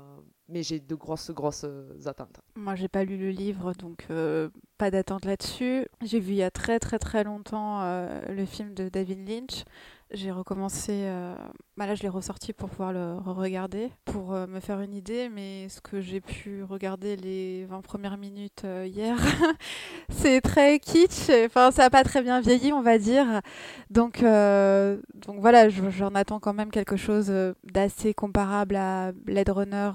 j'ai 0.53 0.81
de 0.81 0.95
grosses, 0.95 1.31
grosses 1.31 1.67
attentes. 2.07 2.41
Moi, 2.57 2.75
j'ai 2.75 2.89
pas 2.89 3.05
lu 3.05 3.17
le 3.17 3.31
livre, 3.31 3.73
donc 3.75 4.07
euh, 4.11 4.49
pas 4.79 4.91
d'attente 4.91 5.25
là-dessus. 5.25 5.87
J'ai 6.03 6.21
vu 6.21 6.33
il 6.33 6.39
y 6.39 6.43
a 6.43 6.51
très 6.51 6.79
très 6.79 6.99
très 6.99 7.25
longtemps 7.25 7.83
euh, 7.83 8.21
le 8.29 8.45
film 8.45 8.75
de 8.75 8.89
David 8.89 9.29
Lynch. 9.29 9.65
J'ai 10.13 10.33
recommencé, 10.33 10.91
euh, 11.05 11.37
bah 11.77 11.87
là 11.87 11.95
je 11.95 12.03
l'ai 12.03 12.09
ressorti 12.09 12.53
pour 12.53 12.69
pouvoir 12.69 12.93
le 12.93 13.15
regarder, 13.25 13.91
pour 14.05 14.35
euh, 14.35 14.49
me 14.49 14.59
faire 14.59 14.81
une 14.81 14.93
idée, 14.93 15.29
mais 15.29 15.69
ce 15.69 15.81
que 15.81 16.01
j'ai 16.01 16.21
pu 16.21 16.65
regarder 16.65 17.15
les 17.15 17.65
20 17.67 17.81
premières 17.81 18.17
minutes 18.19 18.63
euh, 18.65 18.85
hier, 18.89 19.17
c'est 20.11 20.41
très 20.41 20.81
kitsch, 20.81 21.31
enfin 21.47 21.71
ça 21.71 21.83
n'a 21.85 21.91
pas 21.91 22.03
très 22.03 22.23
bien 22.23 22.41
vieilli 22.41 22.73
on 22.73 22.83
va 22.83 22.99
dire. 22.99 23.41
Donc, 23.91 24.25
euh, 24.25 25.01
donc 25.15 25.37
voilà, 25.41 25.69
je- 25.69 25.89
j'en 25.91 26.17
attends 26.17 26.41
quand 26.41 26.55
même 26.55 26.73
quelque 26.73 26.97
chose 26.97 27.33
d'assez 27.63 28.13
comparable 28.13 28.75
à 28.75 29.13
Blade 29.13 29.51
Runner 29.51 29.93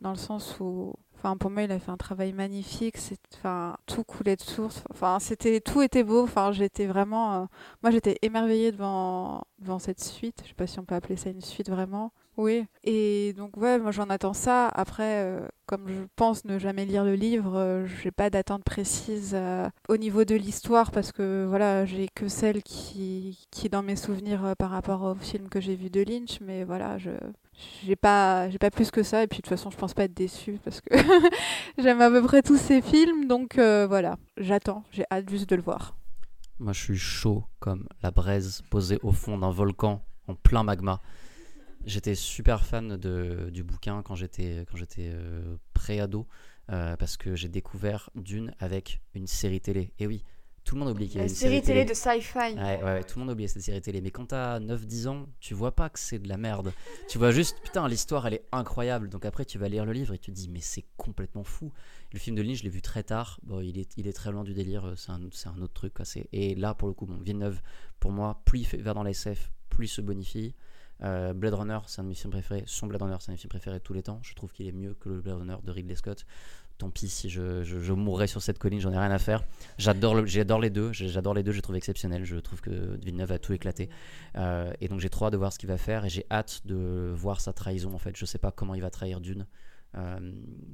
dans 0.00 0.10
le 0.10 0.16
sens 0.16 0.56
où 0.60 0.94
Enfin, 1.16 1.36
pour 1.36 1.50
moi, 1.50 1.62
il 1.62 1.72
a 1.72 1.78
fait 1.78 1.90
un 1.90 1.96
travail 1.96 2.32
magnifique. 2.32 2.96
Enfin, 3.34 3.76
tout 3.86 4.04
coulait 4.04 4.36
de 4.36 4.42
source. 4.42 4.82
Enfin, 4.90 5.18
c'était, 5.20 5.60
tout 5.60 5.82
était 5.82 6.04
beau. 6.04 6.22
Enfin, 6.24 6.52
j'étais 6.52 6.86
vraiment, 6.86 7.34
euh, 7.34 7.44
moi, 7.82 7.90
j'étais 7.90 8.18
émerveillée 8.22 8.72
devant, 8.72 9.42
devant 9.58 9.78
cette 9.78 10.00
suite. 10.02 10.40
Je 10.44 10.48
sais 10.48 10.54
pas 10.54 10.66
si 10.66 10.78
on 10.78 10.84
peut 10.84 10.94
appeler 10.94 11.16
ça 11.16 11.30
une 11.30 11.40
suite 11.42 11.70
vraiment. 11.70 12.12
Oui. 12.36 12.66
Et 12.84 13.32
donc, 13.34 13.56
ouais, 13.56 13.78
moi, 13.78 13.90
j'en 13.92 14.10
attends 14.10 14.34
ça. 14.34 14.68
Après, 14.68 15.22
euh, 15.24 15.40
comme 15.66 15.88
je 15.88 16.02
pense 16.16 16.44
ne 16.44 16.58
jamais 16.58 16.84
lire 16.84 17.04
le 17.04 17.14
livre, 17.14 17.56
euh, 17.56 17.86
j'ai 17.86 18.10
pas 18.10 18.28
d'attente 18.28 18.62
précise 18.62 19.32
euh, 19.34 19.68
au 19.88 19.96
niveau 19.96 20.24
de 20.24 20.34
l'histoire 20.34 20.90
parce 20.90 21.12
que 21.12 21.46
voilà, 21.48 21.86
j'ai 21.86 22.08
que 22.14 22.28
celle 22.28 22.62
qui, 22.62 23.46
qui 23.50 23.66
est 23.66 23.70
dans 23.70 23.82
mes 23.82 23.96
souvenirs 23.96 24.54
par 24.58 24.70
rapport 24.70 25.02
au 25.02 25.14
film 25.14 25.48
que 25.48 25.60
j'ai 25.60 25.76
vu 25.76 25.88
de 25.88 26.02
Lynch. 26.02 26.40
Mais 26.42 26.64
voilà, 26.64 26.98
je, 26.98 27.10
j'ai 27.84 27.96
pas 27.96 28.48
j'ai 28.50 28.58
pas 28.58 28.70
plus 28.70 28.90
que 28.90 29.02
ça 29.02 29.22
et 29.22 29.26
puis 29.26 29.38
de 29.38 29.42
toute 29.42 29.48
façon 29.48 29.70
je 29.70 29.76
pense 29.76 29.94
pas 29.94 30.04
être 30.04 30.14
déçue 30.14 30.58
parce 30.64 30.80
que 30.80 30.94
j'aime 31.78 32.00
à 32.00 32.10
peu 32.10 32.22
près 32.22 32.42
tous 32.42 32.56
ces 32.58 32.82
films 32.82 33.26
donc 33.26 33.58
euh, 33.58 33.86
voilà 33.86 34.16
j'attends 34.36 34.84
j'ai 34.92 35.04
hâte 35.10 35.28
juste 35.30 35.48
de 35.48 35.56
le 35.56 35.62
voir 35.62 35.96
Moi, 36.58 36.72
je 36.72 36.80
suis 36.80 36.98
chaud 36.98 37.44
comme 37.58 37.86
la 38.02 38.10
braise 38.10 38.62
posée 38.70 38.98
au 39.02 39.12
fond 39.12 39.38
d'un 39.38 39.50
volcan 39.50 40.02
en 40.26 40.34
plein 40.34 40.62
magma. 40.62 41.00
J'étais 41.84 42.14
super 42.14 42.64
fan 42.64 42.96
de, 42.96 43.50
du 43.52 43.62
bouquin 43.62 44.02
quand 44.02 44.16
j'étais 44.16 44.64
quand 44.70 44.76
j'étais 44.76 45.10
euh, 45.12 45.56
pré-ado 45.72 46.26
euh, 46.72 46.96
parce 46.96 47.16
que 47.16 47.36
j'ai 47.36 47.48
découvert 47.48 48.10
Dune 48.16 48.52
avec 48.58 49.00
une 49.14 49.28
série 49.28 49.60
télé. 49.60 49.92
Et 49.98 50.06
oui, 50.06 50.24
tout 50.66 50.74
le 50.74 50.80
monde 50.80 50.90
oublie 50.90 51.06
qu'il 51.08 51.16
y 51.18 51.20
a 51.20 51.22
une 51.22 51.28
série 51.30 51.62
télé 51.62 51.84
de 51.86 51.94
sci-fi. 51.94 52.36
Ouais, 52.38 52.54
ouais, 52.56 52.82
ouais, 52.82 53.04
tout 53.04 53.18
le 53.18 53.20
monde 53.20 53.30
a 53.30 53.32
oublié 53.32 53.48
cette 53.48 53.62
série 53.62 53.80
télé. 53.80 54.00
Mais 54.02 54.10
quand 54.10 54.26
t'as 54.26 54.58
9-10 54.60 55.06
ans, 55.08 55.26
tu 55.40 55.54
vois 55.54 55.74
pas 55.74 55.88
que 55.88 55.98
c'est 55.98 56.18
de 56.18 56.28
la 56.28 56.36
merde. 56.36 56.72
Tu 57.08 57.16
vois 57.18 57.30
juste, 57.30 57.56
putain, 57.62 57.86
l'histoire 57.88 58.26
elle 58.26 58.34
est 58.34 58.44
incroyable. 58.52 59.08
Donc 59.08 59.24
après, 59.24 59.44
tu 59.44 59.56
vas 59.58 59.68
lire 59.68 59.86
le 59.86 59.92
livre 59.92 60.12
et 60.12 60.18
tu 60.18 60.32
te 60.32 60.36
dis, 60.36 60.48
mais 60.50 60.60
c'est 60.60 60.84
complètement 60.96 61.44
fou. 61.44 61.72
Le 62.12 62.18
film 62.18 62.36
de 62.36 62.42
Lynch, 62.42 62.58
je 62.58 62.64
l'ai 62.64 62.68
vu 62.68 62.82
très 62.82 63.02
tard. 63.04 63.38
Bon, 63.44 63.60
il 63.60 63.78
est, 63.78 63.90
il 63.96 64.06
est 64.08 64.12
très 64.12 64.30
loin 64.32 64.44
du 64.44 64.52
délire. 64.54 64.92
C'est 64.96 65.10
un, 65.12 65.20
un 65.20 65.62
autre 65.62 65.72
truc. 65.72 65.94
Quoi. 65.94 66.04
Et 66.32 66.54
là, 66.56 66.74
pour 66.74 66.88
le 66.88 66.94
coup, 66.94 67.06
bon, 67.06 67.16
Villeneuve, 67.22 67.60
pour 68.00 68.10
moi, 68.12 68.42
plus 68.44 68.58
il 68.60 68.64
fait- 68.66 68.76
va 68.78 68.92
dans 68.92 69.02
la 69.04 69.10
SF, 69.10 69.52
plus 69.70 69.86
il 69.86 69.88
se 69.88 70.00
bonifie. 70.00 70.54
Euh, 71.02 71.34
Blade 71.34 71.52
Runner, 71.54 71.78
c'est 71.86 72.00
un 72.00 72.04
de 72.04 72.08
mes 72.08 72.14
films 72.14 72.30
préférés. 72.32 72.64
Son 72.66 72.86
Blade 72.86 73.02
Runner, 73.02 73.16
c'est 73.20 73.28
un 73.28 73.32
de 73.32 73.36
mes 73.36 73.40
films 73.40 73.50
préférés 73.50 73.78
de 73.78 73.82
tous 73.84 73.92
les 73.92 74.02
temps. 74.02 74.18
Je 74.22 74.34
trouve 74.34 74.50
qu'il 74.52 74.66
est 74.66 74.72
mieux 74.72 74.94
que 74.94 75.10
le 75.10 75.20
Blade 75.20 75.36
Runner 75.36 75.56
de 75.62 75.70
Ridley 75.70 75.94
Scott. 75.94 76.24
Tant 76.78 76.90
pis 76.90 77.08
si 77.08 77.30
je, 77.30 77.62
je, 77.62 77.92
mourrais 77.92 78.26
sur 78.26 78.42
cette 78.42 78.58
colline, 78.58 78.80
j'en 78.80 78.92
ai 78.92 78.98
rien 78.98 79.10
à 79.10 79.18
faire. 79.18 79.44
J'adore 79.78 80.14
les 80.14 80.70
deux. 80.70 80.92
J'adore 80.92 81.34
les 81.34 81.42
deux. 81.42 81.52
Je 81.52 81.56
les 81.56 81.62
trouve 81.62 81.76
exceptionnels. 81.76 82.24
Je 82.24 82.36
trouve 82.36 82.60
que 82.60 82.98
Villeneuve 83.02 83.32
a 83.32 83.38
tout 83.38 83.54
éclaté. 83.54 83.88
Euh, 84.36 84.72
et 84.80 84.88
donc 84.88 85.00
j'ai 85.00 85.08
trop 85.08 85.26
hâte 85.26 85.32
de 85.32 85.38
voir 85.38 85.52
ce 85.52 85.58
qu'il 85.58 85.68
va 85.68 85.78
faire 85.78 86.04
et 86.04 86.10
j'ai 86.10 86.26
hâte 86.30 86.62
de 86.66 87.12
voir 87.14 87.40
sa 87.40 87.54
trahison 87.54 87.94
en 87.94 87.98
fait. 87.98 88.14
Je 88.16 88.26
sais 88.26 88.38
pas 88.38 88.50
comment 88.50 88.74
il 88.74 88.82
va 88.82 88.90
trahir 88.90 89.20
Dune. 89.20 89.46
Euh, 89.96 90.18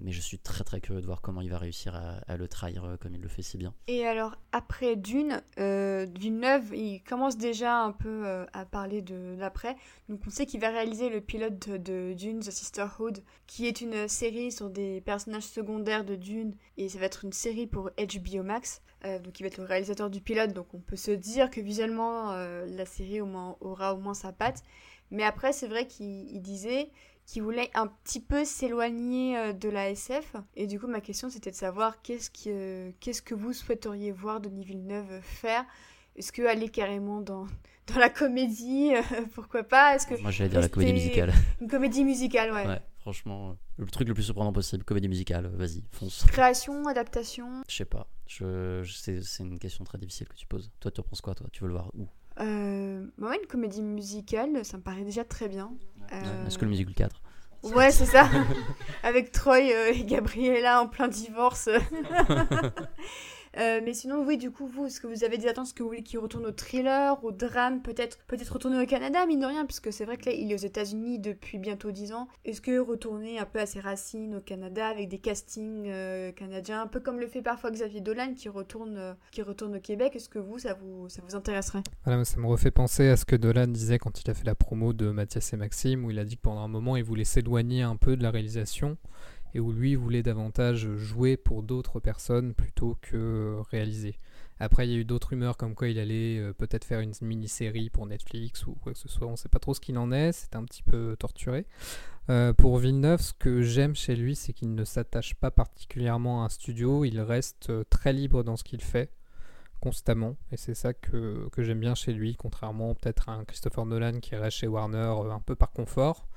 mais 0.01 0.11
je 0.11 0.21
suis 0.21 0.39
très 0.39 0.65
très 0.65 0.81
curieux 0.81 1.01
de 1.01 1.07
voir 1.07 1.21
comment 1.21 1.41
il 1.41 1.51
va 1.51 1.59
réussir 1.59 1.95
à, 2.27 2.37
le 2.37 2.49
trahir 2.49 2.85
euh, 2.85 2.97
comme 2.97 3.15
il 3.15 3.21
le 3.21 3.29
fait 3.29 3.43
si 3.43 3.57
bien. 3.57 3.73
Et 3.87 4.07
alors, 4.07 4.37
après 4.51 4.97
Dune, 4.97 5.43
euh, 5.59 6.07
Villeneuve, 6.19 6.75
il 6.75 7.03
commence 7.03 7.37
déjà 7.37 7.83
un 7.83 7.93
peu 7.93 8.27
à 8.53 8.65
parler 8.65 9.03
de 9.03 9.37
l'après. 9.39 9.77
Donc 10.09 10.21
on 10.27 10.31
sait 10.31 10.47
qu'il 10.47 10.61
va 10.61 10.71
réaliser 10.71 11.09
le 11.09 11.21
pilote 11.21 11.69
de, 11.69 12.15
Dune, 12.15 12.41
The 12.41 12.51
Sisterhood, 12.51 13.23
qui 13.47 13.67
est 13.67 13.81
une 13.81 14.09
série 14.09 14.51
sur 14.51 14.71
des 14.71 15.01
personnages 15.01 15.45
secondaires 15.45 16.05
de 16.05 16.17
Dune. 16.17 16.55
Et 16.77 16.89
ça 16.89 16.99
va 16.99 17.07
être 17.07 17.25
une 17.25 17.33
série 17.33 17.67
pour 17.67 17.91
HBO 17.91 18.43
Max. 18.43 18.83
donc 19.05 19.39
il 19.39 19.43
va 19.43 19.49
être 19.49 19.59
le 19.59 19.65
réalisateur 19.65 20.11
du 20.11 20.21
pilote. 20.21 20.53
Donc 20.53 20.75
on 20.75 20.81
peut 20.81 20.97
se 20.97 21.13
dire 21.13 21.51
que 21.51 21.61
visuellement, 21.61 22.33
la 22.33 22.87
série 22.87 23.21
aura 23.21 23.95
au 23.95 23.99
moins 23.99 24.15
sa 24.15 24.33
patte. 24.33 24.63
Mais 25.11 25.25
après, 25.25 25.53
c'est 25.53 25.69
vrai 25.69 25.87
qu'il 25.87 26.41
disait 26.41 26.91
qui 27.27 27.41
voulait 27.41 27.71
un 27.75 27.87
petit 27.87 28.21
peu 28.21 28.45
s'éloigner 28.45 29.39
euh, 29.39 29.53
de 29.53 29.69
la 29.69 29.91
SF. 29.91 30.37
Et 30.57 30.67
du 30.67 30.79
coup, 30.79 30.87
ma 30.87 31.01
question, 31.01 31.31
c'était 31.31 31.51
de 31.51 31.57
savoir 31.57 32.03
qu'est-ce, 32.03 32.31
que 32.31 32.91
qu'est-ce 33.01 33.23
que 33.23 33.35
vous 33.35 33.53
souhaiteriez 33.53 34.13
voir 34.13 34.41
Denis 34.41 34.65
Villeneuve 34.65 35.21
faire? 35.23 35.65
Est-ce 36.17 36.33
que 36.33 36.43
aller 36.43 36.69
carrément 36.69 37.21
dans, 37.21 37.47
dans 37.87 37.99
la 37.99 38.11
comédie, 38.11 38.95
euh, 38.95 39.03
pourquoi 39.35 39.63
pas? 39.63 39.95
Est-ce 39.95 40.07
que 40.07 40.21
Moi, 40.21 40.31
j'allais 40.31 40.51
dire 40.51 40.61
la 40.61 40.69
comédie 40.69 40.93
musicale. 40.93 41.33
Une 41.61 41.69
comédie 41.69 42.05
musicale, 42.05 42.53
ouais. 42.53 42.67
ouais 42.67 42.83
franchement, 43.03 43.57
le 43.77 43.87
truc 43.87 44.09
le 44.09 44.15
plus 44.15 44.23
surprenant 44.23 44.53
possible, 44.53 44.85
comédie 44.85 45.09
musicale, 45.09 45.49
vas-y, 45.49 45.83
fonce. 45.91 46.25
Création, 46.25 46.87
adaptation? 46.87 47.63
Je 47.69 47.77
sais 47.77 47.85
pas. 47.85 48.09
Je, 48.27 48.85
c'est, 48.85 49.21
c'est 49.23 49.43
une 49.43 49.59
question 49.59 49.85
très 49.85 49.99
difficile 49.99 50.29
que 50.29 50.35
tu 50.35 50.47
poses. 50.47 50.71
Toi, 50.81 50.91
tu 50.91 51.03
penses 51.03 51.21
quoi, 51.21 51.35
toi? 51.35 51.49
Tu 51.53 51.63
veux 51.63 51.69
le 51.69 51.75
voir 51.75 51.91
où? 51.95 52.09
Euh, 52.41 53.07
bah 53.19 53.33
une 53.41 53.47
comédie 53.47 53.83
musicale, 53.83 54.65
ça 54.65 54.77
me 54.77 54.83
paraît 54.83 55.05
déjà 55.05 55.25
très 55.25 55.49
bien. 55.49 55.73
Euh... 56.13 56.47
Est-ce 56.47 56.59
que 56.59 56.65
le 56.65 56.71
musical 56.71 56.95
4 56.95 57.23
Ouais, 57.63 57.91
c'est 57.93 58.07
ça. 58.07 58.29
Avec 59.03 59.31
Troy 59.31 59.59
euh, 59.59 59.93
et 59.93 60.05
Gabriella 60.05 60.83
en 60.83 60.89
plein 60.89 61.09
divorce. 61.09 61.69
Euh, 63.59 63.81
mais 63.85 63.95
sinon, 63.95 64.25
oui, 64.27 64.39
du 64.39 64.51
coup, 64.51 64.67
vous, 64.67 64.87
est-ce 64.87 65.01
que 65.01 65.07
vous 65.07 65.25
avez 65.25 65.39
des 65.39 65.47
attentes 65.47 65.67
Est-ce 65.67 65.75
que 65.75 65.83
vous 65.83 65.91
voulez 65.91 66.03
qu'il 66.03 66.19
retourne 66.19 66.47
au 66.47 66.53
thriller, 66.53 67.23
au 67.25 67.33
drame, 67.33 67.83
peut-être 67.83 68.19
peut-être 68.27 68.53
retourner 68.53 68.83
au 68.83 68.87
Canada, 68.87 69.27
mine 69.27 69.41
de 69.41 69.47
rien, 69.47 69.67
puisque 69.67 69.93
c'est 69.93 70.05
vrai 70.05 70.17
que 70.17 70.27
là, 70.27 70.33
il 70.33 70.51
est 70.51 70.55
aux 70.55 70.59
États-Unis 70.59 71.19
depuis 71.19 71.59
bientôt 71.59 71.91
10 71.91 72.13
ans. 72.13 72.29
Est-ce 72.45 72.61
que 72.61 72.79
retourner 72.79 73.39
un 73.39 73.45
peu 73.45 73.59
à 73.59 73.67
ses 73.67 73.81
racines 73.81 74.37
au 74.37 74.41
Canada 74.41 74.87
avec 74.87 75.09
des 75.09 75.19
castings 75.19 75.89
euh, 75.89 76.33
canadiens, 76.33 76.83
un 76.83 76.87
peu 76.87 77.01
comme 77.01 77.21
le 77.21 77.27
fait 77.27 77.43
parfois 77.43 77.71
Xavier 77.71 78.01
Dolan 78.01 78.35
qui 78.35 78.49
retourne, 78.49 78.97
euh, 78.97 79.15
qui 79.31 79.43
retourne 79.43 79.77
au 79.77 79.81
Québec, 79.81 80.17
est-ce 80.17 80.29
que 80.29 80.39
vous, 80.39 80.59
ça 80.59 80.75
vous, 80.75 81.09
ça 81.09 81.23
vous 81.27 81.37
intéresserait? 81.37 81.83
Voilà, 82.05 82.25
Ça 82.25 82.41
me 82.41 82.47
refait 82.47 82.71
penser 82.71 83.09
à 83.09 83.17
ce 83.17 83.25
que 83.25 83.37
Dolan 83.37 83.67
disait 83.67 83.99
quand 83.99 84.23
il 84.23 84.31
a 84.31 84.35
fait 84.35 84.47
la 84.47 84.55
promo 84.55 84.93
de 84.93 85.11
Mathias 85.11 85.53
et 85.53 85.57
Maxime, 85.57 86.05
où 86.05 86.11
il 86.11 86.19
a 86.19 86.25
dit 86.25 86.37
que 86.37 86.43
pendant 86.43 86.63
un 86.63 86.69
moment, 86.69 86.97
il 86.97 87.05
voulait 87.05 87.25
s'éloigner 87.25 87.83
un 87.83 87.97
peu 87.97 88.17
de 88.17 88.23
la 88.23 88.31
réalisation 88.31 88.97
et 89.55 89.61
où 89.61 89.73
lui 89.73 89.95
voulait 89.95 90.23
davantage 90.23 90.89
jouer 90.97 91.37
pour 91.37 91.63
d'autres 91.63 92.01
personnes 92.01 92.55
plutôt 92.55 92.97
que 93.01 93.57
réaliser. 93.71 94.19
Après, 94.63 94.87
il 94.87 94.93
y 94.93 94.95
a 94.95 94.99
eu 94.99 95.05
d'autres 95.05 95.31
rumeurs 95.31 95.57
comme 95.57 95.75
quoi 95.75 95.89
il 95.89 95.99
allait 95.99 96.39
euh, 96.39 96.53
peut-être 96.53 96.85
faire 96.85 97.01
une 97.01 97.13
mini-série 97.21 97.91
pour 97.91 98.07
Netflix 98.07 98.65
ou 98.69 98.75
quoi 98.75 98.93
que 98.93 98.99
ce 98.99 99.09
soit. 99.09 99.27
On 99.27 99.33
ne 99.33 99.37
sait 99.37 99.49
pas 99.49 99.59
trop 99.59 99.75
ce 99.75 99.81
qu'il 99.81 99.99
en 99.99 100.13
est. 100.13 100.31
C'est 100.31 100.55
un 100.55 100.65
petit 100.65 100.85
peu 100.85 101.17
torturé. 101.19 101.67
Euh, 102.31 102.53
pour 102.53 102.79
Villeneuve, 102.79 103.21
ce 103.21 103.33
que 103.33 103.63
j'aime 103.63 103.97
chez 103.97 104.15
lui, 104.15 104.37
c'est 104.37 104.53
qu'il 104.53 104.73
ne 104.77 104.85
s'attache 104.85 105.35
pas 105.35 105.51
particulièrement 105.51 106.43
à 106.43 106.47
un 106.47 106.49
studio. 106.49 107.05
Il 107.05 107.21
reste 107.21 107.71
euh, 107.71 107.83
très 107.91 108.13
libre 108.13 108.45
dans 108.45 108.57
ce 108.57 108.63
qu'il 108.63 108.83
fait 108.83 109.11
constamment. 109.81 110.37
Et 110.53 110.57
c'est 110.57 110.75
ça 110.77 110.95
que, 110.95 111.49
que 111.51 111.65
j'aime 111.65 111.81
bien 111.81 111.97
chez 111.97 112.13
lui, 112.13 112.37
contrairement 112.37 112.95
peut-être 112.95 113.29
à 113.29 113.33
un 113.33 113.45
Christopher 113.45 113.85
Nolan 113.85 114.21
qui 114.21 114.37
reste 114.37 114.59
chez 114.59 114.69
Warner 114.69 115.13
un 115.29 115.41
peu 115.41 115.57
par 115.57 115.73
confort. 115.73 116.29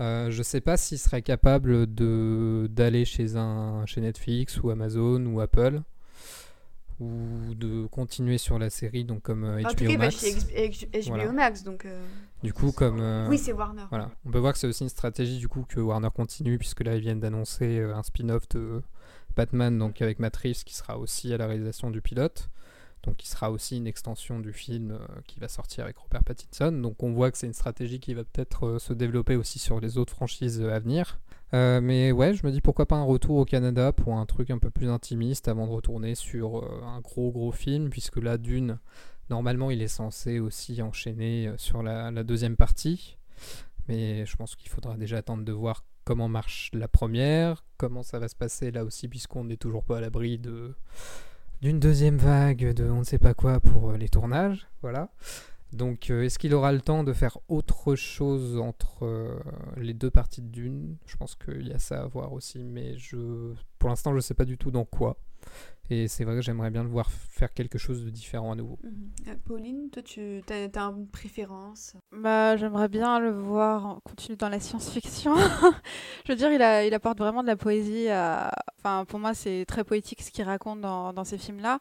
Euh, 0.00 0.30
je 0.30 0.38
ne 0.38 0.42
sais 0.42 0.60
pas 0.60 0.76
s'il 0.76 0.98
serait 0.98 1.22
capable 1.22 1.86
d'aller 1.86 3.04
chez, 3.04 3.36
un, 3.36 3.84
chez 3.86 4.00
Netflix 4.00 4.60
ou 4.62 4.70
Amazon 4.70 5.24
ou 5.26 5.40
Apple 5.40 5.82
ou 7.00 7.54
de 7.54 7.86
continuer 7.86 8.36
sur 8.36 8.58
la 8.58 8.68
série 8.68 9.04
donc 9.04 9.22
comme 9.22 9.42
HBO 9.42 9.68
en 9.68 9.74
tout 9.74 9.84
cas, 9.86 9.96
Max. 9.96 10.20
chez 10.20 11.10
HBO 11.10 11.32
Max 11.32 11.62
donc. 11.62 11.86
Euh, 11.86 12.06
du 12.42 12.52
coup 12.52 12.72
comme. 12.72 13.00
Euh, 13.00 13.26
oui 13.28 13.38
c'est 13.38 13.52
Warner. 13.52 13.84
Voilà, 13.88 14.10
on 14.26 14.30
peut 14.30 14.38
voir 14.38 14.52
que 14.52 14.58
c'est 14.58 14.66
aussi 14.66 14.82
une 14.82 14.90
stratégie 14.90 15.38
du 15.38 15.48
coup 15.48 15.64
que 15.66 15.80
Warner 15.80 16.10
continue 16.14 16.58
puisque 16.58 16.82
là 16.84 16.94
ils 16.96 17.00
viennent 17.00 17.20
d'annoncer 17.20 17.80
un 17.80 18.02
spin-off 18.02 18.48
de 18.50 18.82
Batman 19.34 19.78
donc 19.78 20.02
avec 20.02 20.18
Matt 20.18 20.36
Reeves 20.36 20.64
qui 20.64 20.74
sera 20.74 20.98
aussi 20.98 21.32
à 21.32 21.38
la 21.38 21.46
réalisation 21.46 21.90
du 21.90 22.02
pilote 22.02 22.50
donc 23.02 23.16
qui 23.16 23.28
sera 23.28 23.50
aussi 23.50 23.78
une 23.78 23.86
extension 23.86 24.40
du 24.40 24.52
film 24.52 24.92
euh, 24.92 24.98
qui 25.26 25.40
va 25.40 25.48
sortir 25.48 25.84
avec 25.84 25.96
Robert 25.98 26.24
Pattinson. 26.24 26.72
Donc 26.72 27.02
on 27.02 27.12
voit 27.12 27.30
que 27.30 27.38
c'est 27.38 27.46
une 27.46 27.54
stratégie 27.54 28.00
qui 28.00 28.14
va 28.14 28.24
peut-être 28.24 28.66
euh, 28.66 28.78
se 28.78 28.92
développer 28.92 29.36
aussi 29.36 29.58
sur 29.58 29.80
les 29.80 29.98
autres 29.98 30.12
franchises 30.12 30.60
euh, 30.60 30.74
à 30.74 30.78
venir. 30.78 31.18
mais 31.52 32.12
ouais, 32.12 32.34
je 32.34 32.46
me 32.46 32.52
dis 32.52 32.60
pourquoi 32.60 32.86
pas 32.86 32.96
un 32.96 33.04
retour 33.04 33.36
au 33.36 33.44
Canada 33.44 33.92
pour 33.92 34.14
un 34.14 34.26
truc 34.26 34.50
un 34.50 34.58
peu 34.58 34.70
plus 34.70 34.88
intimiste 34.88 35.48
avant 35.48 35.66
de 35.66 35.72
retourner 35.72 36.14
sur 36.14 36.62
un 36.84 37.00
gros 37.00 37.32
gros 37.32 37.52
film, 37.52 37.90
puisque 37.90 38.18
là, 38.18 38.38
d'une, 38.38 38.78
normalement 39.30 39.70
il 39.70 39.82
est 39.82 39.88
censé 39.88 40.38
aussi 40.38 40.80
enchaîner 40.80 41.52
sur 41.56 41.82
la, 41.82 42.10
la 42.10 42.22
deuxième 42.22 42.56
partie. 42.56 43.16
Mais 43.88 44.24
je 44.26 44.36
pense 44.36 44.54
qu'il 44.54 44.70
faudra 44.70 44.96
déjà 44.96 45.18
attendre 45.18 45.44
de 45.44 45.52
voir 45.52 45.84
comment 46.04 46.28
marche 46.28 46.70
la 46.72 46.86
première, 46.86 47.64
comment 47.76 48.02
ça 48.02 48.18
va 48.18 48.28
se 48.28 48.36
passer 48.36 48.70
là 48.70 48.84
aussi, 48.84 49.08
puisqu'on 49.08 49.44
n'est 49.44 49.56
toujours 49.56 49.84
pas 49.84 49.98
à 49.98 50.00
l'abri 50.00 50.38
de 50.38 50.74
d'une 51.60 51.78
deuxième 51.78 52.16
vague 52.16 52.72
de 52.72 52.84
on 52.84 53.00
ne 53.00 53.04
sait 53.04 53.18
pas 53.18 53.34
quoi 53.34 53.60
pour 53.60 53.90
euh, 53.90 53.96
les 53.96 54.08
tournages. 54.08 54.66
Voilà. 54.82 55.10
Donc, 55.72 56.10
euh, 56.10 56.24
est-ce 56.24 56.38
qu'il 56.38 56.52
aura 56.54 56.72
le 56.72 56.80
temps 56.80 57.04
de 57.04 57.12
faire 57.12 57.38
autre 57.48 57.94
chose 57.94 58.58
entre 58.58 59.04
euh, 59.04 59.38
les 59.76 59.94
deux 59.94 60.10
parties 60.10 60.42
de 60.42 60.48
Dune? 60.48 60.96
Je 61.06 61.16
pense 61.16 61.36
qu'il 61.36 61.68
y 61.68 61.72
a 61.72 61.78
ça 61.78 62.02
à 62.02 62.06
voir 62.06 62.32
aussi, 62.32 62.64
mais 62.64 62.96
je, 62.96 63.52
pour 63.78 63.88
l'instant, 63.88 64.10
je 64.10 64.16
ne 64.16 64.20
sais 64.20 64.34
pas 64.34 64.44
du 64.44 64.58
tout 64.58 64.70
dans 64.70 64.84
quoi. 64.84 65.16
Et 65.90 66.06
c'est 66.06 66.24
vrai 66.24 66.36
que 66.36 66.42
j'aimerais 66.42 66.70
bien 66.70 66.84
le 66.84 66.88
voir 66.88 67.10
faire 67.10 67.52
quelque 67.52 67.76
chose 67.76 68.04
de 68.04 68.10
différent 68.10 68.52
à 68.52 68.54
nouveau. 68.54 68.78
Mhm. 68.84 69.38
Pauline, 69.44 69.90
toi, 69.90 70.02
tu 70.02 70.40
as, 70.48 70.80
une 70.80 71.08
préférence? 71.08 71.94
Bah, 72.12 72.56
J'aimerais 72.56 72.88
bien 72.88 73.18
le 73.18 73.30
voir 73.30 74.00
continuer 74.04 74.36
dans 74.36 74.48
la 74.48 74.60
science-fiction. 74.60 75.34
je 76.24 76.32
veux 76.32 76.36
dire, 76.36 76.52
il, 76.52 76.62
a, 76.62 76.86
il 76.86 76.94
apporte 76.94 77.18
vraiment 77.18 77.42
de 77.42 77.48
la 77.48 77.56
poésie. 77.56 78.06
Enfin, 78.78 79.04
pour 79.04 79.18
moi, 79.18 79.34
c'est 79.34 79.64
très 79.66 79.82
poétique 79.82 80.22
ce 80.22 80.30
qu'il 80.30 80.44
raconte 80.44 80.80
dans, 80.80 81.12
dans 81.12 81.24
ces 81.24 81.38
films-là. 81.38 81.80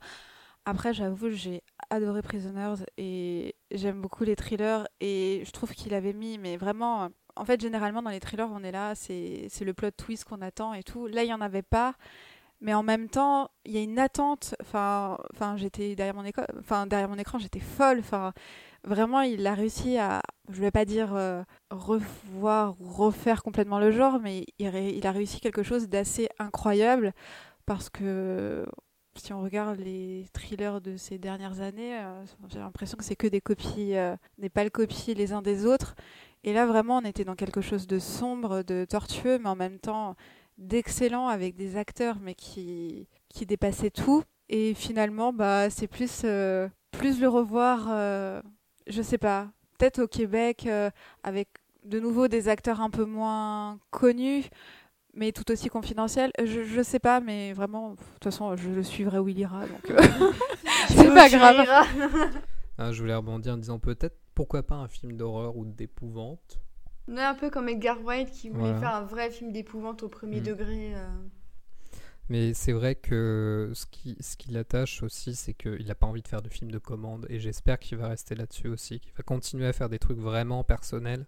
Après, 0.66 0.94
j'avoue, 0.94 1.30
j'ai 1.30 1.62
adoré 1.92 2.22
Prisoners 2.24 2.84
et 2.98 3.56
j'aime 3.72 4.02
beaucoup 4.02 4.24
les 4.24 4.36
thrillers. 4.36 4.88
Et 5.02 5.44
je 5.46 5.52
trouve 5.52 5.74
qu'il 5.74 5.94
avait 5.94 6.14
mis, 6.14 6.40
mais 6.40 6.58
vraiment, 6.58 7.10
en 7.36 7.46
fait, 7.46 7.62
généralement, 7.62 8.02
dans 8.02 8.10
les 8.10 8.20
thrillers, 8.20 8.50
on 8.52 8.64
est 8.64 8.72
là, 8.72 8.96
c'est 8.96 9.50
le 9.62 9.74
plot 9.74 9.92
twist 9.92 10.26
qu'on 10.26 10.42
attend 10.42 10.74
et 10.74 10.82
tout. 10.84 11.06
Là, 11.06 11.24
il 11.24 11.28
n'y 11.28 11.34
en 11.34 11.42
avait 11.42 11.62
pas 11.62 11.94
mais 12.62 12.74
en 12.74 12.84
même 12.84 13.10
temps 13.10 13.50
il 13.66 13.72
y 13.74 13.78
a 13.78 13.82
une 13.82 14.00
attente 14.00 14.56
enfin 14.62 15.18
j'étais 15.56 15.96
derrière 15.96 16.16
mon 16.16 16.26
écran 17.18 17.40
j'étais 17.40 17.60
folle 17.60 18.02
vraiment 18.84 19.22
il 19.22 19.46
a 19.48 19.54
réussi 19.54 19.98
à 19.98 20.22
je 20.50 20.62
vais 20.62 20.72
pas 20.72 20.86
dire 20.86 21.14
euh, 21.16 21.44
revoir 21.70 22.76
refaire 22.80 23.44
complètement 23.44 23.80
le 23.80 23.92
genre 23.92 24.20
mais 24.20 24.46
il, 24.58 24.76
il 24.76 25.08
a 25.08 25.12
réussi 25.12 25.40
quelque 25.40 25.64
chose 25.64 25.90
d'assez 25.90 26.30
incroyable 26.40 27.14
parce 27.66 27.90
que 27.90 28.66
si 29.16 29.34
on 29.34 29.42
regarde 29.42 29.78
les 29.80 30.26
thrillers 30.34 30.82
de 30.82 30.98
ces 30.98 31.18
dernières 31.18 31.62
années 31.62 31.98
euh, 32.00 32.24
j'ai 32.50 32.60
l'impression 32.60 32.98
que 32.98 33.04
c'est 33.04 33.16
que 33.16 33.28
des 33.28 33.42
copies 33.42 33.96
euh, 33.96 34.16
des 34.38 34.50
pâles 34.50 34.72
copies 34.72 35.14
les 35.14 35.34
uns 35.34 35.42
des 35.42 35.66
autres. 35.66 35.96
Et 36.44 36.54
là 36.54 36.66
vraiment 36.66 36.98
on 36.98 37.06
était 37.06 37.26
dans 37.26 37.36
quelque 37.36 37.62
chose 37.62 37.86
de 37.86 38.00
sombre 38.00 38.64
de 38.64 38.86
tortueux 38.90 39.40
mais 39.40 39.50
en 39.50 39.56
même 39.56 39.80
temps 39.80 40.16
d'excellent 40.60 41.28
avec 41.28 41.56
des 41.56 41.78
acteurs 41.78 42.18
mais 42.22 42.36
qui, 42.36 43.08
qui 43.30 43.46
dépassaient 43.46 43.90
tout. 43.90 44.24
Et 44.50 44.74
finalement, 44.74 45.32
bah, 45.34 45.70
c'est 45.70 45.88
plus, 45.88 46.22
euh, 46.26 46.68
plus 46.92 47.22
le 47.22 47.30
revoir, 47.30 47.88
euh, 47.90 48.42
je 48.88 49.02
sais 49.02 49.18
pas, 49.18 49.48
peut-être 49.78 50.04
au 50.04 50.08
Québec 50.08 50.66
euh, 50.68 50.90
avec 51.24 51.48
de 51.86 52.00
nouveau 52.00 52.28
des 52.28 52.50
acteurs 52.50 52.82
un 52.82 52.90
peu 52.90 53.06
moins 53.06 53.80
connus, 53.92 54.46
mais 55.14 55.32
tout 55.32 55.50
aussi 55.52 55.70
confidentiels. 55.70 56.32
Je, 56.44 56.64
je 56.64 56.82
sais 56.82 57.00
pas, 57.00 57.20
mais 57.20 57.54
vraiment, 57.54 57.92
de 57.92 57.96
toute 57.96 58.24
façon, 58.24 58.56
je 58.56 58.70
le 58.70 58.84
suivrai 58.84 59.20
où 59.20 59.30
il 59.30 59.40
ira, 59.40 59.62
donc 59.62 59.94
c'est 60.90 61.14
pas 61.14 61.30
grave. 61.30 61.66
Ah, 62.78 62.92
je 62.92 63.02
voulais 63.02 63.16
rebondir 63.16 63.54
en 63.54 63.58
disant 63.58 63.78
peut-être 63.78 64.18
pourquoi 64.34 64.64
pas 64.64 64.76
un 64.76 64.88
film 64.88 65.16
d'horreur 65.16 65.58
ou 65.58 65.66
d'épouvante 65.66 66.60
on 67.10 67.18
est 67.18 67.24
un 67.24 67.34
peu 67.34 67.50
comme 67.50 67.68
Edgar 67.70 68.04
White 68.04 68.32
qui 68.32 68.50
voulait 68.50 68.78
faire 68.80 68.96
un 68.96 69.04
vrai 69.04 69.32
film 69.32 69.52
d'épouvante 69.52 70.04
au 70.04 70.10
premier 70.10 70.42
mm. 70.42 70.44
degré. 70.44 70.96
Euh. 70.96 71.08
Mais 72.30 72.54
c'est 72.54 72.74
vrai 72.74 72.94
que 72.94 73.72
ce 73.74 73.88
qui, 73.88 74.16
ce 74.20 74.38
qui 74.38 74.52
l'attache 74.52 75.02
aussi, 75.02 75.34
c'est 75.34 75.56
qu'il 75.56 75.88
n'a 75.88 75.96
pas 75.96 76.06
envie 76.06 76.22
de 76.22 76.28
faire 76.28 76.44
de 76.44 76.50
film 76.50 76.70
de 76.70 76.78
commande. 76.78 77.26
Et 77.30 77.40
j'espère 77.40 77.80
qu'il 77.80 77.98
va 77.98 78.10
rester 78.10 78.36
là-dessus 78.36 78.68
aussi, 78.68 79.00
qu'il 79.00 79.14
va 79.14 79.24
continuer 79.24 79.66
à 79.66 79.74
faire 79.74 79.90
des 79.90 79.98
trucs 79.98 80.20
vraiment 80.20 80.64
personnels 80.64 81.26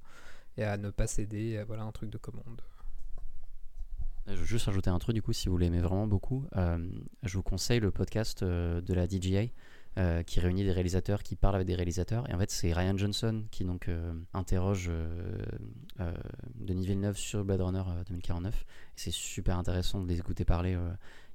et 0.58 0.64
à 0.64 0.78
ne 0.78 0.92
pas 0.92 1.08
céder 1.08 1.58
à 1.58 1.66
voilà, 1.66 1.84
un 1.84 1.92
truc 1.92 2.12
de 2.12 2.20
commande. 2.20 2.62
Je 4.28 4.36
veux 4.36 4.46
juste 4.46 4.68
rajouter 4.68 4.92
un 4.92 5.00
truc, 5.00 5.16
du 5.16 5.24
coup, 5.24 5.34
si 5.34 5.50
vous 5.50 5.58
l'aimez 5.58 5.80
vraiment 5.80 6.06
beaucoup. 6.06 6.46
Euh, 6.56 6.78
je 7.24 7.36
vous 7.36 7.44
conseille 7.44 7.80
le 7.80 7.90
podcast 7.90 8.44
euh, 8.44 8.80
de 8.82 8.94
la 8.94 9.08
DJA 9.08 9.52
euh, 9.98 10.24
qui 10.24 10.40
réunit 10.40 10.64
des 10.64 10.72
réalisateurs, 10.72 11.22
qui 11.22 11.36
parle 11.36 11.56
avec 11.56 11.68
des 11.68 11.76
réalisateurs. 11.76 12.30
Et 12.30 12.34
en 12.34 12.40
fait, 12.40 12.50
c'est 12.50 12.72
Ryan 12.72 12.98
Johnson 12.98 13.44
qui 13.52 13.66
donc 13.66 13.90
euh, 13.90 14.14
interroge 14.34 14.88
euh, 14.90 15.44
euh, 16.00 16.14
Denis 16.56 16.86
Villeneuve 16.86 17.18
sur 17.18 17.44
Blade 17.44 17.62
Runner 17.62 17.84
euh, 17.86 18.04
2049. 18.08 18.56
Et 18.56 18.66
c'est 18.96 19.12
super 19.12 19.58
intéressant 19.58 20.02
de 20.02 20.08
les 20.08 20.20
écouter 20.20 20.46
parler. 20.46 20.78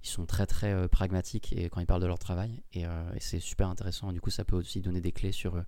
ils 0.03 0.09
sont 0.09 0.25
très 0.25 0.47
très 0.47 0.89
pragmatiques 0.89 1.53
et 1.53 1.69
quand 1.69 1.81
ils 1.81 1.87
parlent 1.87 2.01
de 2.01 2.07
leur 2.07 2.19
travail. 2.19 2.63
Et, 2.73 2.83
et 2.83 3.21
c'est 3.21 3.41
super 3.41 3.69
intéressant. 3.69 4.13
Du 4.13 4.21
coup, 4.21 4.31
ça 4.31 4.45
peut 4.45 4.57
aussi 4.57 4.81
donner 4.81 5.01
des 5.01 5.13
clés 5.13 5.33
sur 5.33 5.63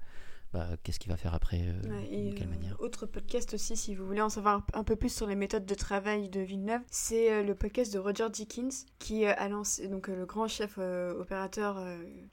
bah, 0.53 0.69
qu'est-ce 0.83 0.99
qu'il 0.99 1.11
va 1.11 1.17
faire 1.17 1.35
après, 1.35 1.61
euh, 1.61 1.89
Ouais, 1.89 2.31
de 2.31 2.35
quelle 2.35 2.47
euh, 2.47 2.51
manière. 2.51 2.81
autre 2.81 3.07
podcast 3.07 3.55
aussi, 3.55 3.77
si 3.77 3.95
vous 3.95 4.07
voulez 4.07 4.21
en 4.21 4.29
savoir 4.29 4.65
un 4.73 4.85
peu 4.85 4.97
plus 4.97 5.11
sur 5.15 5.27
les 5.27 5.35
méthodes 5.35 5.67
de 5.67 5.75
travail 5.75 6.29
de 6.29 6.41
Villeneuve, 6.41 6.81
c'est 6.91 7.33
euh, 7.33 7.43
le 7.43 7.55
podcast 7.55 7.93
de 7.93 7.99
Roger 7.99 8.31
Dickens 8.31 8.87
qui 8.99 9.27
a 9.27 9.49
lancé, 9.49 9.89
donc 9.89 10.09
le 10.09 10.27
grand 10.27 10.49
chef 10.49 10.79
opérateur 10.79 11.83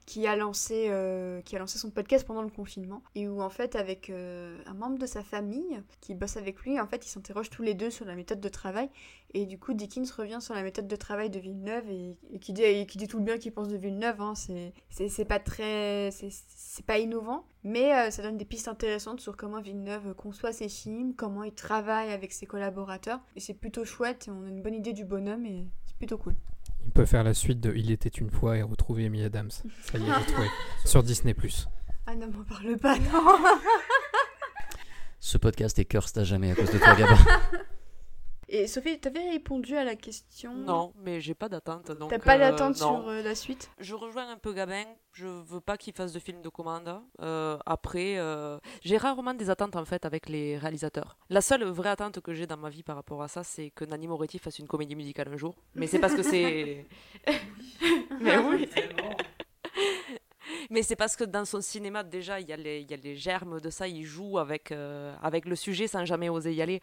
qui 0.04 0.26
a 0.26 0.36
lancé, 0.36 0.90
qui 1.44 1.56
a 1.56 1.58
lancé 1.58 1.78
son 1.78 1.90
podcast 1.90 2.26
pendant 2.26 2.42
le 2.42 2.50
confinement 2.50 3.02
et 3.14 3.28
où 3.28 3.40
en 3.40 3.50
fait 3.50 3.76
avec 3.76 4.10
un 4.10 4.74
membre 4.74 4.98
de 4.98 5.06
sa 5.06 5.22
famille 5.22 5.80
qui 6.00 6.14
bosse 6.14 6.36
avec 6.36 6.60
lui, 6.60 6.78
en 6.80 6.86
fait 6.86 7.04
ils 7.06 7.08
s'interrogent 7.08 7.50
tous 7.50 7.62
les 7.62 7.74
deux 7.74 7.90
sur 7.90 8.04
la 8.04 8.14
méthode 8.14 8.40
de 8.40 8.48
travail 8.48 8.90
et 9.34 9.44
du 9.46 9.58
coup 9.58 9.74
Dickens 9.74 10.10
revient 10.12 10.38
sur 10.40 10.54
la 10.54 10.62
méthode 10.62 10.88
de 10.88 10.96
travail 10.96 11.30
de 11.30 11.38
Villeneuve 11.38 11.90
et, 11.90 12.16
et 12.32 12.38
qui 12.38 12.52
dit, 12.52 12.62
et 12.62 12.86
qui 12.86 12.96
dit 12.96 13.06
tout 13.06 13.18
le 13.18 13.24
bien 13.24 13.38
qu'il 13.38 13.52
pense 13.52 13.68
de 13.68 13.76
Villeneuve. 13.76 14.20
Hein, 14.20 14.34
c'est 14.34 15.24
pas 15.24 15.38
très, 15.38 16.10
c'est 16.10 16.86
pas 16.86 16.98
innovant, 16.98 17.44
mais 17.66 17.92
euh, 17.92 18.10
ça 18.10 18.22
donne 18.22 18.36
des 18.36 18.44
pistes 18.44 18.68
intéressantes 18.68 19.20
sur 19.20 19.36
comment 19.36 19.60
Villeneuve 19.60 20.14
conçoit 20.14 20.52
ses 20.52 20.68
films, 20.68 21.14
comment 21.14 21.42
il 21.42 21.52
travaille 21.52 22.12
avec 22.12 22.32
ses 22.32 22.46
collaborateurs. 22.46 23.18
Et 23.34 23.40
c'est 23.40 23.54
plutôt 23.54 23.84
chouette, 23.84 24.28
et 24.28 24.30
on 24.30 24.44
a 24.44 24.48
une 24.48 24.62
bonne 24.62 24.74
idée 24.74 24.92
du 24.92 25.04
bonhomme 25.04 25.44
et 25.44 25.66
c'est 25.84 25.96
plutôt 25.96 26.16
cool. 26.16 26.34
Il 26.84 26.92
peut 26.92 27.06
faire 27.06 27.24
la 27.24 27.34
suite 27.34 27.60
de 27.60 27.74
Il 27.74 27.90
était 27.90 28.08
une 28.08 28.30
fois 28.30 28.56
et 28.56 28.62
retrouver 28.62 29.06
Amy 29.06 29.24
Adams. 29.24 29.50
Ça 29.50 29.98
y 29.98 30.02
est, 30.02 30.06
j'ai 30.06 30.32
trouvé. 30.32 30.48
Sur 30.84 31.02
Disney+. 31.02 31.34
Ah 32.06 32.14
non, 32.14 32.28
m'en 32.30 32.44
parle 32.44 32.76
pas, 32.76 32.96
non 32.98 33.36
Ce 35.18 35.36
podcast 35.36 35.76
est 35.80 35.86
cursed 35.86 36.18
à 36.18 36.24
jamais 36.24 36.52
à 36.52 36.54
cause 36.54 36.70
de 36.70 36.78
toi, 36.78 36.94
Gabin. 36.94 37.18
Et 38.48 38.68
Sophie, 38.68 39.00
t'avais 39.00 39.28
répondu 39.30 39.76
à 39.76 39.82
la 39.82 39.96
question 39.96 40.54
Non, 40.54 40.92
mais 41.02 41.20
j'ai 41.20 41.34
pas 41.34 41.48
d'attente. 41.48 41.90
T'as 42.08 42.18
pas 42.20 42.36
euh, 42.36 42.38
d'attente 42.38 42.76
sur 42.76 43.08
euh, 43.08 43.20
la 43.20 43.34
suite 43.34 43.70
Je 43.80 43.92
rejoins 43.94 44.28
un 44.30 44.36
peu 44.38 44.52
Gabin. 44.52 44.84
Je 45.12 45.26
veux 45.26 45.60
pas 45.60 45.76
qu'il 45.76 45.92
fasse 45.92 46.12
de 46.12 46.20
film 46.20 46.42
de 46.42 46.48
commande. 46.48 47.00
Euh, 47.20 47.58
après, 47.66 48.18
euh, 48.18 48.58
j'ai 48.82 48.98
rarement 48.98 49.34
des 49.34 49.50
attentes 49.50 49.74
en 49.74 49.84
fait 49.84 50.04
avec 50.04 50.28
les 50.28 50.58
réalisateurs. 50.58 51.16
La 51.28 51.40
seule 51.40 51.64
vraie 51.64 51.88
attente 51.88 52.20
que 52.20 52.34
j'ai 52.34 52.46
dans 52.46 52.56
ma 52.56 52.68
vie 52.70 52.84
par 52.84 52.94
rapport 52.94 53.20
à 53.20 53.26
ça, 53.28 53.42
c'est 53.42 53.70
que 53.70 53.84
Nanni 53.84 54.06
Moretti 54.06 54.38
fasse 54.38 54.60
une 54.60 54.68
comédie 54.68 54.94
musicale 54.94 55.28
un 55.32 55.36
jour. 55.36 55.56
Mais 55.74 55.88
c'est 55.88 55.98
parce 55.98 56.14
que 56.14 56.22
c'est. 56.22 56.86
Mais 58.20 58.38
oui. 58.38 58.68
Mais 60.70 60.82
c'est 60.82 60.96
parce 60.96 61.16
que 61.16 61.24
dans 61.24 61.44
son 61.44 61.60
cinéma, 61.60 62.02
déjà, 62.02 62.40
il 62.40 62.48
y, 62.48 62.52
a 62.52 62.56
les- 62.56 62.80
il 62.80 62.90
y 62.90 62.94
a 62.94 62.96
les 62.96 63.14
germes 63.16 63.60
de 63.60 63.70
ça. 63.70 63.86
Il 63.88 64.04
joue 64.04 64.38
avec, 64.38 64.72
euh, 64.72 65.14
avec 65.22 65.44
le 65.44 65.54
sujet 65.56 65.86
sans 65.86 66.04
jamais 66.04 66.28
oser 66.28 66.52
y 66.54 66.62
aller. 66.62 66.80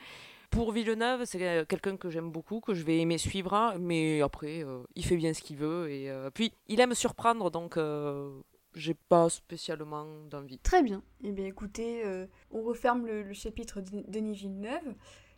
Pour 0.54 0.72
Villeneuve, 0.72 1.26
c'est 1.26 1.42
euh, 1.42 1.66
quelqu'un 1.66 1.98
que 1.98 2.12
j'aime 2.12 2.30
beaucoup, 2.30 2.60
que 2.60 2.76
je 2.76 2.84
vais 2.84 3.00
aimer 3.00 3.18
suivre, 3.18 3.56
hein, 3.56 3.74
mais 3.80 4.22
après, 4.22 4.64
euh, 4.64 4.84
il 4.96 5.04
fait 5.04 5.18
bien 5.18 5.34
ce 5.34 5.42
qu'il 5.42 5.58
veut. 5.58 5.90
Et 5.90 6.12
euh, 6.12 6.30
puis, 6.30 6.54
il 6.68 6.80
aime 6.80 6.94
surprendre, 6.94 7.50
donc 7.50 7.76
j'ai 8.76 8.94
pas 8.94 9.30
spécialement 9.30 10.06
d'envie. 10.30 10.60
Très 10.60 10.84
bien. 10.84 11.02
Eh 11.24 11.32
bien 11.32 11.46
écoutez, 11.46 12.04
on 12.52 12.62
referme 12.62 13.08
le, 13.08 13.24
le 13.24 13.34
chapitre 13.34 13.82
de 13.82 14.04
Denis 14.08 14.36
Villeneuve, 14.36 14.94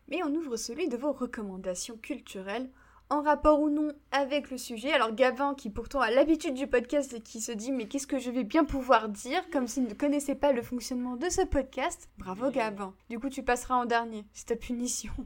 mais 0.10 0.22
on 0.24 0.36
ouvre 0.36 0.58
celui 0.58 0.90
de 0.90 0.98
vos 0.98 1.14
recommandations 1.14 1.98
culturelles, 1.98 2.70
en 3.10 3.22
rapport 3.22 3.60
ou 3.60 3.70
non 3.70 3.90
avec 4.12 4.50
le 4.52 4.58
sujet. 4.58 4.92
Alors 4.92 5.14
Gavin, 5.14 5.54
qui 5.54 5.70
pourtant 5.70 6.02
a 6.02 6.10
l'habitude 6.10 6.54
du 6.56 6.68
podcast 6.68 7.14
et 7.14 7.22
qui 7.22 7.40
se 7.40 7.52
dit 7.52 7.72
mais 7.72 7.86
qu'est-ce 7.88 8.08
que 8.08 8.18
je 8.20 8.32
vais 8.32 8.44
bien 8.44 8.66
pouvoir 8.66 9.10
dire, 9.10 9.42
comme 9.52 9.68
s'il 9.68 9.84
ne 9.84 9.94
connaissait 9.94 10.36
pas 10.36 10.52
le 10.52 10.62
fonctionnement 10.62 11.16
de 11.16 11.30
ce 11.30 11.46
podcast. 11.46 12.10
Bravo 12.18 12.50
Gavin. 12.50 12.94
Du 13.10 13.20
coup 13.20 13.30
tu 13.30 13.44
passeras 13.44 13.76
en 13.76 13.86
dernier, 13.86 14.26
c'est 14.34 14.46
ta 14.48 14.56
punition. 14.56 15.14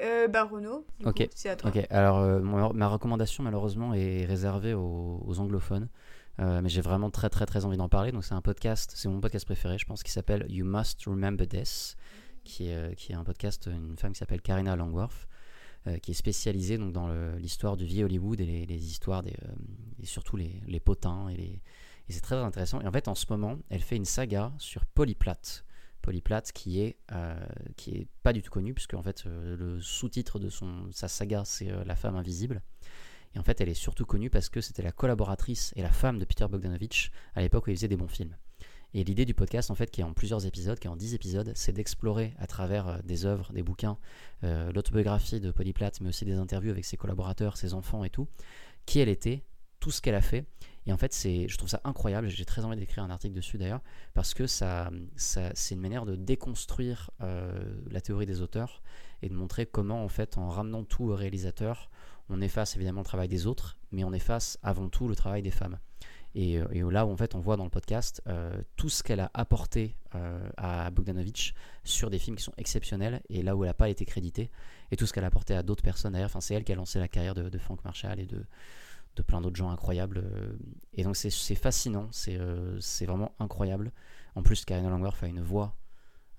Euh, 0.00 0.28
bah 0.28 0.44
Renaud, 0.44 0.86
du 0.98 1.04
Ok. 1.06 1.16
coup, 1.18 1.24
c'est 1.34 1.50
à 1.50 1.56
toi. 1.56 1.68
Ok, 1.68 1.86
alors 1.90 2.20
euh, 2.20 2.40
mon- 2.40 2.72
ma 2.72 2.86
recommandation 2.88 3.42
malheureusement 3.42 3.92
est 3.92 4.24
réservée 4.24 4.72
aux, 4.72 5.22
aux 5.26 5.40
anglophones, 5.40 5.88
Euh, 6.38 6.60
mais 6.62 6.70
j'ai 6.70 6.80
vraiment 6.80 7.10
très 7.10 7.28
très 7.28 7.44
très 7.44 7.66
envie 7.66 7.76
d'en 7.76 7.90
parler. 7.90 8.10
Donc 8.12 8.24
c'est 8.24 8.32
un 8.32 8.40
podcast, 8.40 8.92
c'est 8.94 9.08
mon 9.10 9.20
podcast 9.20 9.44
préféré, 9.44 9.76
je 9.76 9.84
pense, 9.84 10.02
qui 10.02 10.10
s'appelle 10.10 10.46
You 10.48 10.64
Must 10.64 11.04
Remember 11.04 11.46
This, 11.46 11.96
qui 12.44 12.68
est, 12.70 12.94
qui 12.96 13.12
est 13.12 13.14
un 13.14 13.24
podcast 13.24 13.68
d'une 13.68 13.96
femme 13.98 14.12
qui 14.12 14.18
s'appelle 14.20 14.40
Karina 14.40 14.74
Langworth, 14.74 15.28
qui 16.02 16.10
est 16.10 16.14
spécialisée 16.14 16.76
donc 16.78 16.92
dans 16.92 17.08
l'histoire 17.36 17.76
du 17.76 17.86
vieux 17.86 18.04
Hollywood 18.04 18.40
et 18.40 18.66
les, 18.66 18.86
histoires 18.86 19.22
des, 19.22 19.32
euh, 19.32 19.52
et 20.02 20.06
surtout 20.06 20.36
les, 20.36 20.80
potins 20.80 21.28
et 21.30 21.62
et 22.10 22.12
c'est 22.12 22.22
très 22.22 22.34
intéressant. 22.34 22.80
Et 22.80 22.88
en 22.88 22.90
fait, 22.90 23.06
en 23.06 23.14
ce 23.14 23.24
moment, 23.30 23.56
elle 23.68 23.82
fait 23.82 23.94
une 23.94 24.04
saga 24.04 24.52
sur 24.58 24.84
Polyplate. 24.84 25.64
Polyplate 26.02 26.50
qui 26.50 26.80
est 26.80 26.96
euh, 27.12 27.38
qui 27.76 27.92
est 27.92 28.08
pas 28.24 28.32
du 28.32 28.42
tout 28.42 28.50
connu 28.50 28.74
puisque 28.74 28.94
en 28.94 29.02
fait 29.02 29.24
euh, 29.26 29.56
le 29.56 29.80
sous-titre 29.80 30.40
de 30.40 30.48
son 30.48 30.90
sa 30.90 31.08
saga 31.08 31.42
c'est 31.44 31.70
euh, 31.70 31.84
La 31.84 31.94
femme 31.94 32.16
invisible. 32.16 32.62
Et 33.36 33.38
en 33.38 33.44
fait, 33.44 33.60
elle 33.60 33.68
est 33.68 33.74
surtout 33.74 34.06
connue 34.06 34.28
parce 34.28 34.48
que 34.48 34.60
c'était 34.60 34.82
la 34.82 34.90
collaboratrice 34.90 35.72
et 35.76 35.82
la 35.82 35.92
femme 35.92 36.18
de 36.18 36.24
Peter 36.24 36.48
Bogdanovich 36.48 37.12
à 37.36 37.42
l'époque 37.42 37.68
où 37.68 37.70
il 37.70 37.76
faisait 37.76 37.86
des 37.86 37.96
bons 37.96 38.08
films. 38.08 38.36
Et 38.92 39.04
l'idée 39.04 39.24
du 39.24 39.34
podcast, 39.34 39.70
en 39.70 39.74
fait, 39.74 39.90
qui 39.90 40.00
est 40.00 40.04
en 40.04 40.12
plusieurs 40.12 40.46
épisodes, 40.46 40.78
qui 40.78 40.88
est 40.88 40.90
en 40.90 40.96
10 40.96 41.14
épisodes, 41.14 41.52
c'est 41.54 41.72
d'explorer 41.72 42.34
à 42.38 42.46
travers 42.46 42.88
euh, 42.88 42.98
des 43.04 43.24
œuvres, 43.24 43.52
des 43.52 43.62
bouquins, 43.62 43.98
euh, 44.42 44.72
l'autobiographie 44.72 45.40
de 45.40 45.50
Polyplate, 45.52 46.00
mais 46.00 46.08
aussi 46.08 46.24
des 46.24 46.34
interviews 46.34 46.72
avec 46.72 46.84
ses 46.84 46.96
collaborateurs, 46.96 47.56
ses 47.56 47.74
enfants 47.74 48.02
et 48.02 48.10
tout, 48.10 48.26
qui 48.86 48.98
elle 48.98 49.08
était, 49.08 49.44
tout 49.78 49.90
ce 49.90 50.00
qu'elle 50.00 50.14
a 50.14 50.20
fait. 50.20 50.44
Et 50.86 50.92
en 50.92 50.96
fait, 50.96 51.14
je 51.14 51.56
trouve 51.56 51.68
ça 51.68 51.80
incroyable. 51.84 52.28
J'ai 52.28 52.44
très 52.44 52.64
envie 52.64 52.76
d'écrire 52.76 53.04
un 53.04 53.10
article 53.10 53.34
dessus 53.34 53.58
d'ailleurs, 53.58 53.82
parce 54.12 54.34
que 54.34 54.46
ça, 54.46 54.90
ça, 55.14 55.50
c'est 55.54 55.74
une 55.74 55.80
manière 55.80 56.04
de 56.04 56.16
déconstruire 56.16 57.10
euh, 57.20 57.80
la 57.90 58.00
théorie 58.00 58.26
des 58.26 58.40
auteurs 58.40 58.82
et 59.22 59.28
de 59.28 59.34
montrer 59.34 59.66
comment, 59.66 60.02
en 60.02 60.08
fait, 60.08 60.36
en 60.36 60.48
ramenant 60.48 60.82
tout 60.84 61.04
au 61.04 61.14
réalisateur, 61.14 61.90
on 62.28 62.40
efface 62.40 62.76
évidemment 62.76 63.00
le 63.00 63.06
travail 63.06 63.28
des 63.28 63.46
autres, 63.46 63.78
mais 63.92 64.04
on 64.04 64.12
efface 64.12 64.58
avant 64.62 64.88
tout 64.88 65.06
le 65.06 65.14
travail 65.14 65.42
des 65.42 65.50
femmes. 65.50 65.78
Et, 66.34 66.58
euh, 66.58 66.66
et 66.70 66.80
là 66.80 67.06
en 67.06 67.16
fait 67.16 67.34
on 67.34 67.40
voit 67.40 67.56
dans 67.56 67.64
le 67.64 67.70
podcast 67.70 68.22
euh, 68.28 68.52
tout 68.76 68.88
ce 68.88 69.02
qu'elle 69.02 69.20
a 69.20 69.30
apporté 69.34 69.96
euh, 70.14 70.48
à 70.56 70.90
Bogdanovich 70.90 71.54
sur 71.82 72.08
des 72.08 72.18
films 72.18 72.36
qui 72.36 72.44
sont 72.44 72.52
exceptionnels 72.56 73.20
et 73.28 73.42
là 73.42 73.56
où 73.56 73.64
elle 73.64 73.70
n'a 73.70 73.74
pas 73.74 73.88
été 73.88 74.04
créditée 74.04 74.50
et 74.92 74.96
tout 74.96 75.06
ce 75.06 75.12
qu'elle 75.12 75.24
a 75.24 75.28
apporté 75.28 75.54
à 75.54 75.62
d'autres 75.62 75.82
personnes 75.82 76.12
d'ailleurs. 76.12 76.26
Enfin, 76.26 76.40
c'est 76.40 76.54
elle 76.54 76.64
qui 76.64 76.72
a 76.72 76.76
lancé 76.76 76.98
la 76.98 77.08
carrière 77.08 77.34
de, 77.34 77.48
de 77.48 77.58
Frank 77.58 77.84
Marshall 77.84 78.20
et 78.20 78.26
de, 78.26 78.44
de 79.16 79.22
plein 79.22 79.40
d'autres 79.40 79.56
gens 79.56 79.70
incroyables. 79.70 80.22
Et 80.94 81.04
donc 81.04 81.16
c'est 81.16 81.54
fascinant, 81.54 82.08
c'est 82.12 82.36
euh, 82.38 82.78
vraiment 83.02 83.34
incroyable. 83.38 83.92
En 84.34 84.42
plus, 84.42 84.64
Karina 84.64 84.88
Langworth 84.90 85.22
a 85.22 85.26
une 85.26 85.42
voix 85.42 85.74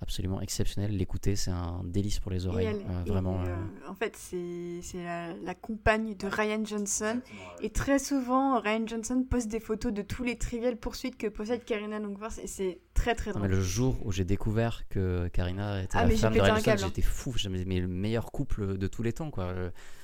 absolument 0.02 0.42
exceptionnelle. 0.42 0.96
L'écouter, 0.98 1.36
c'est 1.36 1.52
un 1.52 1.82
délice 1.86 2.20
pour 2.20 2.32
les 2.32 2.48
oreilles. 2.48 2.66
elle- 2.68 2.78
euh, 2.90 3.04
et, 3.06 3.10
vraiment. 3.10 3.40
euh, 3.42 3.46
euh, 3.48 3.90
en 3.90 3.94
fait, 3.94 4.16
c'est 4.18 4.80
c'est 4.82 5.04
la, 5.04 5.34
la 5.36 5.54
compagne 5.56 6.16
de 6.16 6.28
Ryan 6.28 6.64
Johnson. 6.66 7.22
Et 7.62 7.70
très 7.70 8.00
souvent, 8.00 8.60
Ryan 8.60 8.86
Johnson 8.88 9.26
poste 9.30 9.48
des 9.48 9.60
photos 9.60 9.94
de 9.94 10.02
tous 10.02 10.24
les 10.24 10.38
triviales 10.38 10.78
poursuites 10.78 11.18
que 11.18 11.28
possède 11.28 11.64
Karina 11.64 12.00
Longworth. 12.00 12.40
Et 12.44 12.48
c'est 12.48 12.80
très 12.94 13.16
très 13.16 13.32
Non, 13.32 13.40
mais 13.40 13.48
drôle. 13.48 13.58
le 13.60 13.64
jour 13.64 13.98
où 14.06 14.12
j'ai 14.12 14.26
découvert 14.26 14.88
que 14.90 15.28
Karina 15.30 15.82
était 15.84 15.98
Ah, 15.98 16.06
la 16.06 16.16
femme 16.16 16.34
de 16.34 16.40
Ryan 16.42 16.56
Johnson, 16.56 16.72
hein. 16.72 16.76
j'étais 16.78 17.02
fou. 17.02 17.34
Le 17.46 17.88
meilleur 17.88 18.32
couple 18.32 18.78
de 18.78 18.88
tous 18.88 19.04
les 19.04 19.14
temps. 19.14 19.32
quoi. 19.32 19.54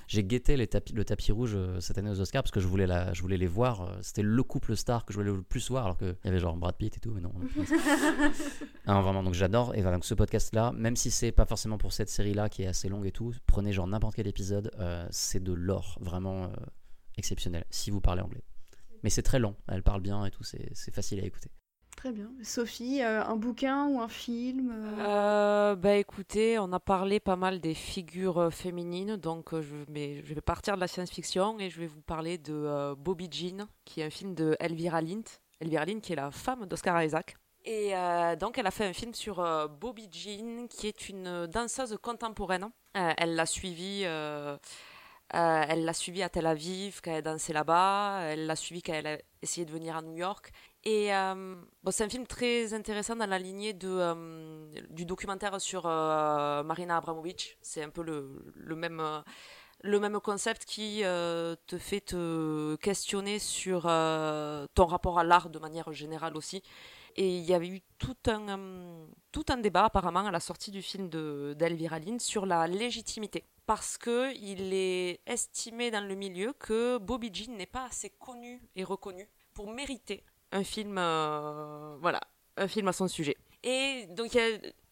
J'ai 0.08 0.24
guetté 0.24 0.56
les 0.56 0.68
tapis, 0.68 0.94
le 0.94 1.03
tapis 1.03 1.32
rouge 1.34 1.53
euh, 1.56 1.80
cette 1.82 1.98
année 1.98 2.10
aux 2.10 2.19
Oscars 2.22 2.42
parce 2.42 2.52
que 2.52 2.60
je 2.61 2.68
voulais, 2.68 2.88
la, 2.88 3.11
je 3.14 3.22
voulais 3.22 3.36
les 3.38 3.48
voir. 3.48 3.82
euh, 3.82 3.98
C'était 4.02 4.22
le 4.22 4.42
couple 4.44 4.76
star 4.77 5.03
que 5.06 5.11
je 5.14 5.18
voulais 5.19 5.32
le 5.32 5.42
plus 5.44 5.69
voir 5.69 5.84
alors 5.86 5.98
qu'il 5.98 6.16
y 6.24 6.27
avait 6.27 6.40
genre 6.40 6.56
Brad 6.56 6.76
Pitt 6.77 6.95
et 6.95 7.00
tout. 7.02 7.11
Mais 7.11 7.19
non. 7.22 7.34
non 8.88 9.02
vraiment, 9.02 9.24
donc 9.24 9.34
j'adore. 9.34 9.76
Et 9.76 9.82
voilà, 9.82 9.98
donc 9.98 10.06
ce 10.06 10.14
podcast-là, 10.14 10.72
même 10.72 10.95
si 10.95 11.11
c'est 11.11 11.32
pas 11.32 11.45
forcément 11.45 11.77
pour 11.77 11.92
cette 11.94 12.10
série-là 12.10 12.50
qui 12.50 12.64
est 12.64 12.68
assez 12.68 12.88
longue 12.90 13.06
et 13.06 13.11
tout, 13.11 13.34
prenez 13.45 13.74
genre 13.74 13.88
n'importe 13.88 14.16
quel 14.16 14.27
épisode. 14.27 14.72
euh, 14.80 15.06
c'est 15.11 15.44
de 15.44 15.52
l'or 15.53 15.98
vraiment 16.02 16.45
euh, 16.45 16.48
exceptionnel 17.18 17.66
si 17.69 17.92
vous 17.92 18.00
parlez 18.02 18.22
anglais. 18.22 18.44
Mais 19.03 19.10
c'est 19.10 19.24
très 19.24 19.40
long. 19.40 19.56
Elle 19.68 19.84
parle 19.84 20.02
bien 20.02 20.26
et 20.26 20.32
tout. 20.32 20.44
C'est 20.44 20.94
facile 20.94 21.19
à 21.19 21.24
écouter. 21.24 21.50
Très 21.98 22.11
bien. 22.11 22.30
Sophie, 22.43 23.01
euh, 23.01 23.24
un 23.24 23.35
bouquin 23.35 23.88
ou 23.88 24.00
un 24.00 24.08
film 24.08 24.72
euh, 24.72 25.72
Euh, 25.72 25.76
bah 25.76 25.95
écoutez, 25.95 26.59
on 26.59 26.72
a 26.72 26.80
parlé 26.80 27.19
pas 27.19 27.35
mal 27.35 27.59
des 27.59 27.74
figures 27.74 28.53
féminines, 28.53 29.16
donc 29.17 29.59
je, 29.59 29.76
mais 29.90 30.22
je 30.24 30.35
vais 30.35 30.42
partir 30.42 30.76
de 30.76 30.80
la 30.80 30.88
science-fiction 30.88 31.58
et 31.59 31.72
je 31.72 31.80
vais 31.80 31.88
vous 31.88 32.01
parler 32.01 32.38
de 32.38 32.93
Bobby 33.00 33.27
Jean, 33.32 33.67
qui 33.84 34.01
est 34.01 34.03
un 34.03 34.11
film 34.11 34.35
de 34.35 34.56
Elvira 34.59 35.01
Lint. 35.01 35.24
Elvira 35.59 35.85
Lint 35.85 36.00
qui 36.00 36.14
est 36.14 36.17
la 36.17 36.30
femme 36.30 36.67
d'Oscar 36.67 37.01
Isaac. 37.01 37.35
Et 37.66 37.93
donc 38.40 38.59
elle 38.59 38.67
a 38.67 38.72
fait 38.72 38.85
un 38.85 38.93
film 38.93 39.16
sur 39.16 39.38
Bobby 39.82 40.08
Jean, 40.11 40.67
qui 40.67 40.88
est 40.88 41.09
une 41.09 41.48
danseuse 41.48 41.98
contemporaine. 42.00 42.69
Elle 42.93 43.35
l'a 43.35 43.48
suivie. 43.48 44.03
elle 44.03 45.84
l'a 45.84 45.93
suivie 45.93 46.22
à 46.22 46.30
Tel 46.30 46.45
Aviv 46.45 47.01
quand 47.03 47.11
elle 47.11 47.24
dansait 47.24 47.53
là-bas. 47.53 48.19
Elle 48.22 48.45
l'a 48.45 48.56
suivie 48.56 48.84
quand 48.84 48.93
elle 48.93 49.08
a 49.08 49.17
essayé 49.42 49.66
de 49.66 49.72
venir 49.72 49.98
à 49.98 50.03
New 50.03 50.16
York. 50.16 50.51
Et 50.88 51.14
euh, 51.14 51.56
c'est 51.91 52.06
un 52.06 52.09
film 52.09 52.25
très 52.25 52.74
intéressant 52.74 53.17
dans 53.17 53.25
la 53.25 53.40
lignée 53.40 53.77
euh, 53.83 54.66
du 54.90 55.06
documentaire 55.06 55.59
sur 55.59 55.85
euh, 55.85 56.64
Marina 56.64 56.95
Abramovic. 56.95 57.57
C'est 57.61 57.83
un 57.83 57.90
peu 57.90 58.01
le, 58.03 58.74
même, 58.74 59.03
le 59.83 59.99
même 59.99 60.22
concept 60.22 60.64
qui 60.64 61.01
te 61.01 61.77
fait 61.77 61.99
te 61.99 62.77
questionner 62.77 63.38
sur 63.38 63.82
ton 63.82 64.85
rapport 64.85 65.19
à 65.19 65.25
l'art 65.25 65.49
de 65.49 65.59
manière 65.59 65.91
générale 65.91 66.38
aussi. 66.38 66.64
Et 67.17 67.38
il 67.38 67.43
y 67.43 67.53
avait 67.53 67.67
eu 67.67 67.82
tout 67.98 68.16
un, 68.27 69.09
tout 69.33 69.45
un 69.49 69.57
débat 69.57 69.83
apparemment 69.83 70.25
à 70.25 70.32
la 70.32 70.40
sortie 70.40 70.72
du 70.72 70.82
film 70.82 71.09
d'Elvira 71.09 71.99
Lynn 71.99 72.22
sur 72.22 72.45
la 72.45 72.66
légitimité. 72.66 73.43
Parce 73.66 73.98
qu'il 73.98 74.74
est 74.74 75.19
estimé 75.25 75.91
dans 75.91 76.07
le 76.07 76.16
milieu 76.16 76.53
que 76.53 76.98
Bobby 76.98 77.30
Jean 77.33 77.57
n'est 77.57 77.66
pas 77.66 77.83
assez 77.83 78.11
connu 78.11 78.61
et 78.77 78.85
reconnu 78.85 79.27
pour 79.53 79.69
mériter 79.69 80.24
un 80.51 80.64
film, 80.64 80.95
voilà, 80.95 82.22
un 82.58 82.67
film 82.67 82.88
à 82.88 82.93
son 82.93 83.08
sujet. 83.08 83.38
Et 83.64 84.06
donc, 84.11 84.38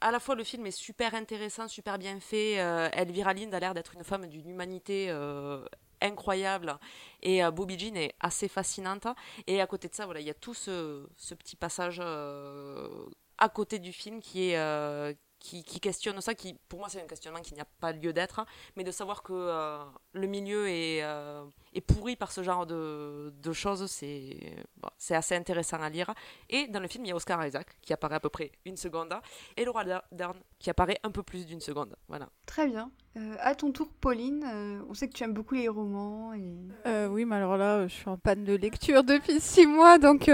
à 0.01 0.11
la 0.11 0.19
fois, 0.19 0.35
le 0.35 0.43
film 0.43 0.66
est 0.66 0.72
super 0.72 1.16
intéressant, 1.16 1.67
super 1.67 1.98
bien 1.98 2.19
fait. 2.19 2.59
Euh, 2.59 2.90
Elvira 2.93 3.34
Lind 3.34 3.53
a 3.53 3.59
l'air 3.59 3.74
d'être 3.74 3.95
une 3.95 4.03
femme 4.03 4.27
d'une 4.27 4.50
humanité 4.50 5.08
euh, 5.09 5.64
incroyable. 6.01 6.77
Et 7.22 7.43
euh, 7.43 7.51
Bobby 7.51 7.77
Jean 7.77 7.95
est 7.95 8.14
assez 8.19 8.48
fascinante. 8.48 9.08
Et 9.48 9.61
à 9.61 9.67
côté 9.67 9.88
de 9.88 9.93
ça, 9.93 10.06
voilà, 10.06 10.19
il 10.19 10.27
y 10.27 10.32
a 10.32 10.34
tout 10.34 10.53
ce, 10.53 11.08
ce 11.16 11.35
petit 11.35 11.56
passage 11.56 12.00
à 12.00 13.50
côté 13.50 13.80
du 13.80 13.93
film 13.93 14.19
qui 14.19 14.50
est, 14.51 15.17
qui, 15.45 15.80
questionne 15.80 16.19
ça, 16.22 16.33
qui 16.33 16.56
pour 16.67 16.80
moi 16.80 16.90
c'est 16.90 17.01
un 17.01 17.07
questionnement 17.07 17.41
qui 17.41 17.53
n'a 17.53 17.65
pas 17.65 17.91
lieu 17.91 18.14
d'être, 18.14 18.40
hein, 18.40 18.45
mais 18.75 18.83
de 18.83 18.91
savoir 18.91 19.22
que 19.22 19.33
euh, 19.33 19.83
le 20.14 20.27
milieu 20.27 20.67
est, 20.67 21.03
euh, 21.03 21.43
est, 21.74 21.82
pourri 21.82 22.15
par 22.15 22.32
ce 22.32 22.41
genre 22.41 22.65
de, 22.65 23.33
de 23.41 23.53
choses, 23.53 23.85
c'est 23.88 24.56
bon, 24.77 24.90
assez 25.09 25.35
intéressant 25.35 25.82
à 25.82 25.90
lire. 25.90 26.14
Et 26.49 26.67
dans 26.67 26.80
le 26.80 26.88
film, 26.88 27.06
il 27.06 27.09
y 27.09 27.11
a 27.11 27.15
Oscar 27.15 27.45
Isaac 27.45 27.67
qui 27.82 27.93
apparaît 27.93 28.15
à 28.15 28.19
peu 28.19 28.30
près 28.30 28.51
une 28.65 28.77
seconde, 28.77 29.14
et 29.56 29.65
Laura 29.65 29.83
Dern 30.11 30.38
qui 30.57 30.69
apparaît 30.69 30.98
un 31.03 31.11
peu 31.11 31.22
plus 31.22 31.45
d'une 31.45 31.61
seconde. 31.61 31.95
Voilà. 32.07 32.27
Très 32.45 32.67
bien. 32.67 32.91
Euh, 33.17 33.35
à 33.40 33.56
ton 33.56 33.72
tour, 33.72 33.88
Pauline, 34.01 34.43
on 34.90 34.93
sait 34.93 35.07
que 35.07 35.14
tu 35.14 35.24
aimes 35.24 35.33
beaucoup 35.33 35.56
les 35.56 35.69
romans. 35.69 36.33
Et... 36.33 37.07
oui, 37.07 37.25
mais 37.25 37.35
alors 37.35 37.56
là, 37.56 37.88
je 37.88 37.93
suis 37.93 38.09
en 38.09 38.17
panne 38.17 38.43
de 38.43 38.56
lecture 38.56 39.03
depuis 39.03 39.40
six 39.40 39.67
mois, 39.67 39.99
donc 39.99 40.30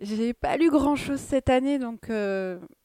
j'ai 0.00 0.34
pas 0.34 0.56
lu 0.56 0.70
grand 0.70 0.96
chose 0.96 1.18
cette 1.18 1.48
année, 1.48 1.78
donc 1.78 2.08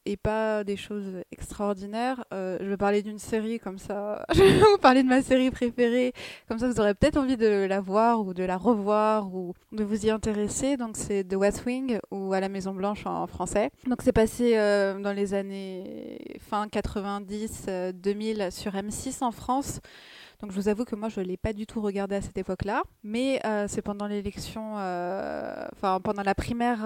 et 0.06 0.16
pas 0.16 0.64
des 0.64 0.76
choses 0.76 1.22
extraordinaires. 1.32 2.24
Euh, 2.32 2.58
je 2.60 2.66
vais 2.66 2.76
parler 2.76 3.02
d'une 3.02 3.18
série 3.18 3.58
comme 3.58 3.78
ça. 3.78 4.24
je 4.34 4.42
vais 4.42 4.58
vous 4.58 4.78
parler 4.78 5.02
de 5.02 5.08
ma 5.08 5.22
série 5.22 5.50
préférée. 5.50 6.12
Comme 6.48 6.58
ça, 6.58 6.68
vous 6.68 6.80
aurez 6.80 6.94
peut-être 6.94 7.16
envie 7.16 7.36
de 7.36 7.66
la 7.66 7.80
voir 7.80 8.20
ou 8.20 8.34
de 8.34 8.44
la 8.44 8.56
revoir 8.56 9.34
ou 9.34 9.54
de 9.72 9.84
vous 9.84 10.06
y 10.06 10.10
intéresser. 10.10 10.76
Donc, 10.76 10.96
c'est 10.96 11.24
The 11.24 11.36
West 11.36 11.64
Wing 11.64 11.98
ou 12.10 12.32
À 12.32 12.40
la 12.40 12.48
Maison 12.48 12.74
Blanche 12.74 13.06
en 13.06 13.26
français. 13.26 13.70
Donc, 13.86 14.02
c'est 14.02 14.12
passé 14.12 14.56
euh, 14.56 15.00
dans 15.00 15.12
les 15.12 15.34
années 15.34 16.38
fin 16.40 16.68
90, 16.68 17.66
2000 17.94 18.40
euh, 18.42 18.50
sur 18.50 18.72
M6 18.72 19.24
en 19.24 19.32
France. 19.32 19.80
Donc 20.40 20.50
je 20.50 20.56
vous 20.56 20.68
avoue 20.68 20.84
que 20.84 20.96
moi 20.96 21.08
je 21.08 21.20
ne 21.20 21.24
l'ai 21.24 21.36
pas 21.38 21.54
du 21.54 21.64
tout 21.64 21.80
regardé 21.80 22.16
à 22.16 22.20
cette 22.20 22.36
époque-là, 22.36 22.82
mais 23.02 23.40
c'est 23.66 23.80
pendant 23.80 24.06
l'élection, 24.06 24.74
enfin 24.74 26.00
pendant 26.02 26.22
la 26.22 26.34
primaire 26.34 26.84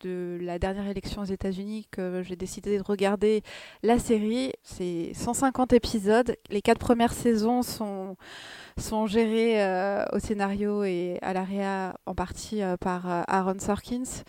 de 0.00 0.38
la 0.40 0.58
dernière 0.58 0.86
élection 0.88 1.22
aux 1.22 1.26
États-Unis 1.26 1.86
que 1.90 2.22
j'ai 2.22 2.36
décidé 2.36 2.78
de 2.78 2.82
regarder 2.82 3.42
la 3.82 3.98
série. 3.98 4.52
C'est 4.62 5.12
150 5.14 5.72
épisodes. 5.72 6.36
Les 6.50 6.62
quatre 6.62 6.78
premières 6.78 7.12
saisons 7.12 7.62
sont, 7.62 8.16
sont 8.76 9.06
gérées 9.06 9.62
euh, 9.62 10.04
au 10.12 10.18
scénario 10.18 10.84
et 10.84 11.18
à 11.22 11.32
l'ARIA 11.32 11.96
en 12.06 12.14
partie 12.14 12.62
euh, 12.62 12.76
par 12.76 13.10
euh, 13.10 13.22
Aaron 13.28 13.58
Sorkins. 13.58 14.22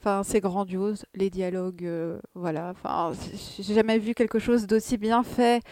Enfin, 0.00 0.22
c'est 0.22 0.40
grandiose, 0.40 1.06
les 1.14 1.30
dialogues, 1.30 1.88
voilà. 2.34 2.72
Enfin, 2.72 3.12
j'ai 3.58 3.74
jamais 3.74 3.98
vu 3.98 4.12
quelque 4.12 4.38
chose 4.38 4.66
d'aussi 4.66 4.98
bien 4.98 5.22
fait. 5.22 5.62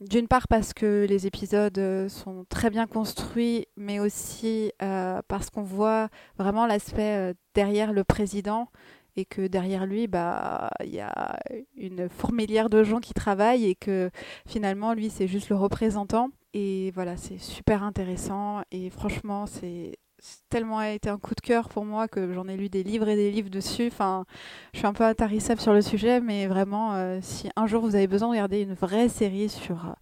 D'une 0.00 0.28
part 0.28 0.46
parce 0.46 0.74
que 0.74 1.06
les 1.08 1.26
épisodes 1.26 2.08
sont 2.08 2.44
très 2.50 2.68
bien 2.68 2.86
construits, 2.86 3.66
mais 3.76 3.98
aussi 3.98 4.70
parce 4.78 5.50
qu'on 5.50 5.62
voit 5.62 6.08
vraiment 6.38 6.66
l'aspect 6.66 7.34
derrière 7.54 7.92
le 7.92 8.04
président 8.04 8.68
et 9.16 9.24
que 9.24 9.46
derrière 9.46 9.86
lui, 9.86 10.06
bah, 10.06 10.68
il 10.84 10.94
y 10.94 11.00
a 11.00 11.38
une 11.76 12.08
fourmilière 12.10 12.68
de 12.68 12.84
gens 12.84 13.00
qui 13.00 13.14
travaillent 13.14 13.64
et 13.64 13.74
que 13.74 14.10
finalement, 14.46 14.92
lui, 14.92 15.08
c'est 15.08 15.26
juste 15.26 15.48
le 15.48 15.56
représentant. 15.56 16.28
Et 16.52 16.90
voilà, 16.94 17.16
c'est 17.16 17.38
super 17.38 17.82
intéressant 17.82 18.60
et 18.70 18.90
franchement, 18.90 19.46
c'est 19.46 19.98
tellement 20.48 20.80
été 20.82 21.08
un 21.08 21.18
coup 21.18 21.34
de 21.34 21.40
cœur 21.40 21.68
pour 21.68 21.84
moi 21.84 22.08
que 22.08 22.32
j'en 22.32 22.48
ai 22.48 22.56
lu 22.56 22.68
des 22.68 22.82
livres 22.82 23.08
et 23.08 23.16
des 23.16 23.30
livres 23.30 23.50
dessus. 23.50 23.88
Enfin, 23.88 24.24
je 24.72 24.78
suis 24.78 24.86
un 24.86 24.92
peu 24.92 25.04
intarissable 25.04 25.60
sur 25.60 25.72
le 25.72 25.82
sujet, 25.82 26.20
mais 26.20 26.46
vraiment, 26.46 26.94
euh, 26.94 27.18
si 27.22 27.50
un 27.56 27.66
jour 27.66 27.82
vous 27.82 27.94
avez 27.94 28.06
besoin 28.06 28.28
de 28.28 28.32
regarder 28.32 28.62
une 28.62 28.74
vraie 28.74 29.08
série 29.08 29.48
sur 29.48 29.86
euh, 29.86 29.92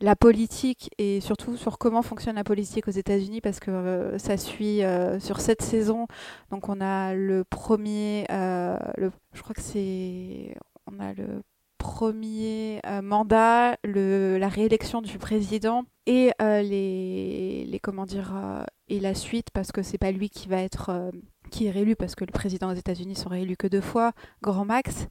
la 0.00 0.16
politique 0.16 0.90
et 0.98 1.20
surtout 1.20 1.56
sur 1.56 1.78
comment 1.78 2.02
fonctionne 2.02 2.36
la 2.36 2.44
politique 2.44 2.88
aux 2.88 2.92
États-Unis 2.92 3.40
parce 3.40 3.60
que 3.60 3.70
euh, 3.70 4.18
ça 4.18 4.36
suit 4.36 4.82
sur 5.20 5.40
cette 5.40 5.62
saison. 5.62 6.06
Donc 6.50 6.68
on 6.68 6.80
a 6.80 7.14
le 7.14 7.44
premier, 7.44 8.26
je 8.30 9.42
crois 9.42 9.54
que 9.54 9.62
c'est, 9.62 10.56
on 10.90 11.00
a 11.00 11.12
le 11.14 11.42
premier 11.78 12.80
mandat, 13.02 13.76
le, 13.84 14.38
la 14.38 14.48
réélection 14.48 15.02
du 15.02 15.18
président 15.18 15.84
et 16.06 16.32
les, 16.40 17.64
les, 17.66 17.80
comment 17.80 18.06
dire 18.06 18.34
et 18.88 19.00
la 19.00 19.14
suite 19.14 19.50
parce 19.52 19.72
que 19.72 19.82
c'est 19.82 19.98
pas 19.98 20.12
lui 20.12 20.30
qui 20.30 20.48
va 20.48 20.60
être 20.62 21.10
qui 21.50 21.66
est 21.66 21.70
réélu 21.70 21.94
parce 21.96 22.14
que 22.14 22.24
le 22.24 22.32
président 22.32 22.72
des 22.72 22.78
États-Unis 22.78 23.14
sont 23.14 23.28
réélus 23.28 23.56
que 23.56 23.66
deux 23.66 23.80
fois, 23.80 24.12
Grand 24.42 24.64
Max. 24.64 25.06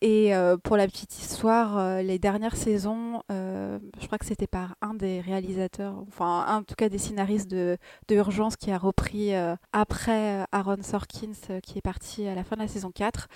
Et 0.00 0.34
euh, 0.34 0.56
pour 0.56 0.76
la 0.76 0.88
petite 0.88 1.16
histoire, 1.16 1.78
euh, 1.78 2.02
les 2.02 2.18
dernières 2.18 2.56
saisons, 2.56 3.22
euh, 3.30 3.78
je 4.00 4.06
crois 4.06 4.18
que 4.18 4.26
c'était 4.26 4.48
par 4.48 4.74
un 4.82 4.94
des 4.94 5.20
réalisateurs, 5.20 5.94
enfin 6.08 6.44
en 6.48 6.64
tout 6.64 6.74
cas 6.74 6.88
des 6.88 6.98
scénaristes 6.98 7.48
de, 7.48 7.78
de 8.08 8.14
Urgence 8.16 8.56
qui 8.56 8.72
a 8.72 8.78
repris 8.78 9.32
après 9.72 10.44
Aaron 10.50 10.82
Sorkins 10.82 11.60
qui 11.62 11.78
est 11.78 11.82
parti 11.82 12.26
à 12.26 12.34
la 12.34 12.42
fin 12.42 12.56
de 12.56 12.62
la 12.62 12.68
saison 12.68 12.90
4. 12.92 13.28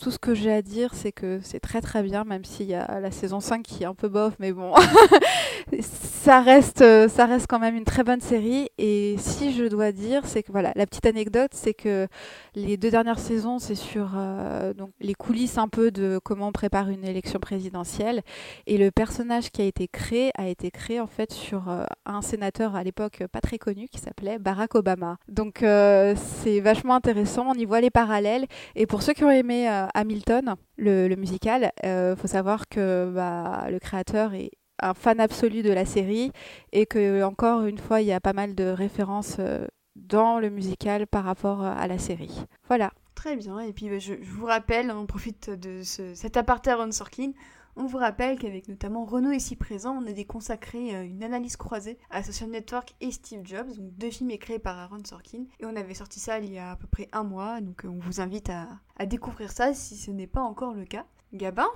Tout 0.00 0.10
ce 0.10 0.18
que 0.18 0.34
j'ai 0.34 0.52
à 0.52 0.60
dire, 0.60 0.92
c'est 0.92 1.12
que 1.12 1.38
c'est 1.42 1.60
très 1.60 1.80
très 1.80 2.02
bien, 2.02 2.24
même 2.24 2.44
s'il 2.44 2.66
y 2.66 2.74
a 2.74 2.98
la 3.00 3.10
saison 3.12 3.38
5 3.38 3.62
qui 3.62 3.84
est 3.84 3.86
un 3.86 3.94
peu 3.94 4.08
bof, 4.08 4.34
mais 4.40 4.52
bon, 4.52 4.74
ça, 5.80 6.40
reste, 6.40 6.82
euh, 6.82 7.08
ça 7.08 7.26
reste 7.26 7.46
quand 7.48 7.58
même 7.58 7.76
une 7.76 7.84
très 7.84 8.02
bonne 8.02 8.20
série. 8.20 8.68
Et 8.78 9.16
si 9.18 9.52
je 9.52 9.64
dois 9.64 9.92
dire, 9.92 10.26
c'est 10.26 10.42
que 10.42 10.52
voilà, 10.52 10.72
la 10.74 10.86
petite 10.86 11.06
anecdote, 11.06 11.50
c'est 11.54 11.74
que 11.74 12.08
les 12.54 12.76
deux 12.76 12.90
dernières 12.90 13.18
saisons, 13.18 13.58
c'est 13.58 13.74
sur 13.74 14.12
euh, 14.16 14.74
donc, 14.74 14.90
les 15.00 15.14
coulisses 15.14 15.58
un 15.58 15.68
peu 15.68 15.90
de 15.90 16.18
comment 16.22 16.48
on 16.48 16.52
prépare 16.52 16.88
une 16.88 17.04
élection 17.04 17.38
présidentielle. 17.38 18.22
Et 18.66 18.78
le 18.78 18.90
personnage 18.90 19.50
qui 19.50 19.62
a 19.62 19.64
été 19.64 19.88
créé 19.88 20.32
a 20.36 20.48
été 20.48 20.70
créé 20.70 21.00
en 21.00 21.06
fait 21.06 21.32
sur 21.32 21.68
euh, 21.68 21.84
un 22.06 22.22
sénateur 22.22 22.74
à 22.74 22.82
l'époque 22.82 23.22
pas 23.30 23.40
très 23.40 23.58
connu 23.58 23.88
qui 23.88 23.98
s'appelait 23.98 24.38
Barack 24.38 24.74
Obama. 24.74 25.18
Donc 25.28 25.58
c'est 25.62 26.60
vachement 26.60 26.94
intéressant, 26.94 27.46
on 27.48 27.54
y 27.54 27.64
voit 27.64 27.80
les 27.80 27.90
parallèles. 27.90 28.46
Et 28.74 28.86
pour 28.86 29.02
ceux 29.02 29.12
qui 29.12 29.24
ont 29.24 29.30
aimé 29.30 29.68
Hamilton, 29.94 30.54
le, 30.76 31.14
musical, 31.16 31.72
il 31.82 31.88
euh, 31.88 32.16
faut 32.16 32.26
savoir 32.26 32.68
que 32.68 33.10
bah, 33.14 33.66
le 33.70 33.78
créateur 33.78 34.34
est 34.34 34.52
un 34.82 34.94
fan 34.94 35.20
absolu 35.20 35.62
de 35.62 35.72
la 35.72 35.84
série 35.84 36.32
et 36.72 36.86
que 36.86 37.22
encore 37.22 37.64
une 37.64 37.78
fois 37.78 38.00
il 38.00 38.08
y 38.08 38.12
a 38.12 38.20
pas 38.20 38.32
mal 38.32 38.54
de 38.54 38.64
références 38.64 39.36
euh, 39.38 39.66
dans 39.94 40.40
le 40.40 40.50
musical 40.50 41.06
par 41.06 41.24
rapport 41.24 41.62
à 41.62 41.86
la 41.86 41.98
série. 41.98 42.44
Voilà. 42.66 42.92
Très 43.14 43.36
bien. 43.36 43.60
Et 43.60 43.72
puis 43.72 43.88
bah, 43.88 43.98
je, 43.98 44.14
vous 44.22 44.46
rappelle, 44.46 44.90
on 44.90 45.06
profite 45.06 45.50
de 45.50 45.82
cet 45.82 46.36
aparté 46.36 46.72
Ron 46.72 46.90
Sorkin. 46.90 47.32
On 47.76 47.86
vous 47.86 47.98
rappelle 47.98 48.38
qu'avec 48.38 48.68
notamment 48.68 49.04
Renaud 49.04 49.32
ici 49.32 49.56
présent, 49.56 50.00
on 50.00 50.06
a 50.06 50.24
consacré 50.24 50.94
euh, 50.94 51.02
une 51.04 51.24
analyse 51.24 51.56
croisée 51.56 51.98
à 52.08 52.22
Social 52.22 52.48
Network 52.48 52.94
et 53.00 53.10
Steve 53.10 53.40
Jobs, 53.44 53.66
donc 53.66 53.92
deux 53.98 54.10
films 54.10 54.30
créés 54.38 54.60
par 54.60 54.78
Aaron 54.78 55.02
Sorkin. 55.04 55.44
Et 55.58 55.66
on 55.66 55.74
avait 55.74 55.94
sorti 55.94 56.20
ça 56.20 56.38
il 56.38 56.52
y 56.52 56.58
a 56.58 56.72
à 56.72 56.76
peu 56.76 56.86
près 56.86 57.08
un 57.12 57.24
mois, 57.24 57.60
donc 57.60 57.84
euh, 57.84 57.88
on 57.88 57.98
vous 57.98 58.20
invite 58.20 58.48
à, 58.48 59.06
découvrir 59.06 59.50
ça 59.50 59.74
si 59.74 59.96
ce 59.96 60.12
n'est 60.12 60.28
pas 60.28 60.40
encore 60.40 60.74
le 60.74 60.84
cas. 60.84 61.04
Gabin 61.32 61.66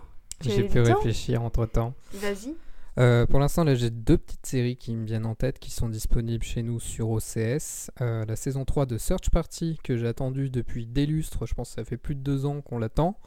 J'ai 0.40 0.68
pu 0.68 0.80
réfléchir 0.80 1.42
entre 1.42 1.66
temps. 1.66 1.94
Vas-y. 2.12 2.54
Euh, 2.98 3.26
pour 3.26 3.40
l'instant, 3.40 3.64
là, 3.64 3.74
j'ai 3.74 3.90
deux 3.90 4.18
petites 4.18 4.46
séries 4.46 4.76
qui 4.76 4.94
me 4.94 5.04
viennent 5.04 5.26
en 5.26 5.34
tête 5.34 5.58
qui 5.58 5.70
sont 5.72 5.88
disponibles 5.88 6.44
chez 6.44 6.62
nous 6.62 6.78
sur 6.78 7.10
OCS. 7.10 7.90
la 7.98 8.36
saison 8.36 8.64
3 8.64 8.86
de 8.86 8.98
Search 8.98 9.30
Party, 9.30 9.78
que 9.82 9.96
j'ai 9.96 10.06
attendu 10.06 10.48
depuis 10.48 10.86
des 10.86 11.06
lustres, 11.06 11.44
je 11.46 11.54
pense 11.54 11.70
que 11.70 11.74
ça 11.76 11.84
fait 11.84 11.96
plus 11.96 12.14
de 12.14 12.20
deux 12.20 12.46
ans 12.46 12.60
qu'on 12.60 12.78
l'attend. 12.78 13.18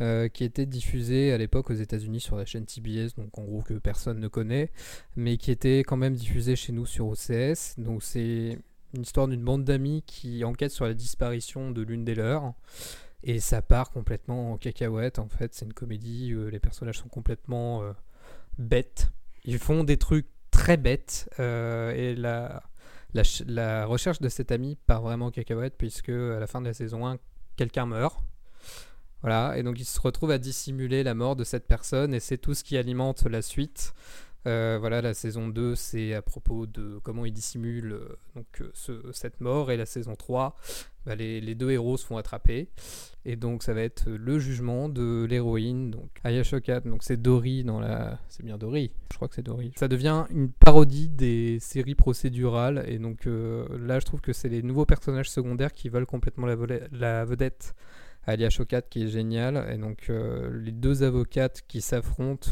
Euh, 0.00 0.28
qui 0.28 0.44
était 0.44 0.64
diffusé 0.64 1.32
à 1.32 1.38
l'époque 1.38 1.70
aux 1.70 1.74
États-Unis 1.74 2.20
sur 2.20 2.36
la 2.36 2.44
chaîne 2.44 2.64
TBS, 2.64 3.16
donc 3.16 3.36
en 3.36 3.42
gros 3.42 3.62
que 3.62 3.74
personne 3.74 4.20
ne 4.20 4.28
connaît, 4.28 4.70
mais 5.16 5.38
qui 5.38 5.50
était 5.50 5.80
quand 5.80 5.96
même 5.96 6.14
diffusé 6.14 6.54
chez 6.54 6.72
nous 6.72 6.86
sur 6.86 7.08
OCS. 7.08 7.74
Donc 7.78 8.04
c'est 8.04 8.60
une 8.94 9.02
histoire 9.02 9.26
d'une 9.26 9.42
bande 9.42 9.64
d'amis 9.64 10.04
qui 10.06 10.44
enquête 10.44 10.70
sur 10.70 10.86
la 10.86 10.94
disparition 10.94 11.72
de 11.72 11.82
l'une 11.82 12.04
des 12.04 12.14
leurs. 12.14 12.54
Et 13.24 13.40
ça 13.40 13.60
part 13.60 13.90
complètement 13.90 14.52
en 14.52 14.56
cacahuète 14.56 15.18
en 15.18 15.28
fait. 15.28 15.52
C'est 15.52 15.64
une 15.64 15.72
comédie, 15.72 16.32
euh, 16.32 16.48
les 16.48 16.60
personnages 16.60 16.98
sont 16.98 17.08
complètement 17.08 17.82
euh, 17.82 17.92
bêtes. 18.56 19.10
Ils 19.44 19.58
font 19.58 19.82
des 19.82 19.96
trucs 19.96 20.28
très 20.52 20.76
bêtes. 20.76 21.28
et 21.40 22.14
la, 22.16 22.62
la, 23.14 23.22
la, 23.48 23.84
recherche 23.84 24.20
de 24.20 24.28
cet 24.28 24.52
ami 24.52 24.76
part 24.86 25.02
vraiment 25.02 25.26
en 25.26 25.30
cacahuète 25.32 25.74
puisque 25.76 26.10
à 26.10 26.38
la 26.38 26.46
fin 26.46 26.60
de 26.60 26.66
la 26.66 26.74
saison 26.74 27.04
1, 27.04 27.18
quelqu'un 27.56 27.86
meurt. 27.86 28.22
Voilà, 29.22 29.58
et 29.58 29.62
donc 29.62 29.80
il 29.80 29.84
se 29.84 30.00
retrouve 30.00 30.30
à 30.30 30.38
dissimuler 30.38 31.02
la 31.02 31.14
mort 31.14 31.34
de 31.36 31.44
cette 31.44 31.66
personne, 31.66 32.14
et 32.14 32.20
c'est 32.20 32.38
tout 32.38 32.54
ce 32.54 32.62
qui 32.62 32.76
alimente 32.76 33.24
la 33.24 33.42
suite. 33.42 33.92
Euh, 34.46 34.78
voilà, 34.80 35.02
la 35.02 35.14
saison 35.14 35.48
2, 35.48 35.74
c'est 35.74 36.14
à 36.14 36.22
propos 36.22 36.66
de 36.66 37.00
comment 37.02 37.24
il 37.26 37.32
dissimule 37.32 37.92
euh, 37.92 38.16
donc, 38.36 38.46
euh, 38.60 38.70
ce- 38.72 39.12
cette 39.12 39.40
mort. 39.40 39.72
Et 39.72 39.76
la 39.76 39.84
saison 39.84 40.14
3, 40.14 40.56
bah, 41.04 41.16
les, 41.16 41.54
deux 41.54 41.70
héros 41.70 41.96
se 41.96 42.06
font 42.06 42.16
attraper. 42.16 42.68
Et 43.24 43.36
donc, 43.36 43.62
ça 43.62 43.74
va 43.74 43.82
être 43.82 44.08
le 44.08 44.38
jugement 44.38 44.88
de 44.88 45.26
l'héroïne, 45.28 45.90
donc 45.90 46.08
Aya 46.24 46.44
Shokat. 46.44 46.80
Donc, 46.80 47.02
c'est 47.02 47.20
Dory 47.20 47.64
dans 47.64 47.80
la. 47.80 48.18
C'est 48.28 48.44
bien 48.44 48.56
Dory, 48.56 48.92
je 49.12 49.16
crois 49.16 49.28
que 49.28 49.34
c'est 49.34 49.42
Dory. 49.42 49.72
Ça 49.76 49.88
devient 49.88 50.24
une 50.30 50.50
parodie 50.50 51.08
des 51.08 51.58
séries 51.60 51.96
procédurales. 51.96 52.84
Et 52.88 52.98
donc, 52.98 53.26
là, 53.26 53.98
je 53.98 54.04
trouve 54.06 54.20
que 54.20 54.32
c'est 54.32 54.48
les 54.48 54.62
nouveaux 54.62 54.86
personnages 54.86 55.28
secondaires 55.30 55.72
qui 55.72 55.88
veulent 55.90 56.06
complètement 56.06 56.46
la 56.46 57.24
vedette. 57.24 57.74
Alia 58.28 58.50
Shokat 58.50 58.82
qui 58.82 59.04
est 59.04 59.08
géniale. 59.08 59.66
Et 59.72 59.78
donc, 59.78 60.10
euh, 60.10 60.50
les 60.62 60.72
deux 60.72 61.02
avocates 61.02 61.62
qui 61.66 61.80
s'affrontent 61.80 62.50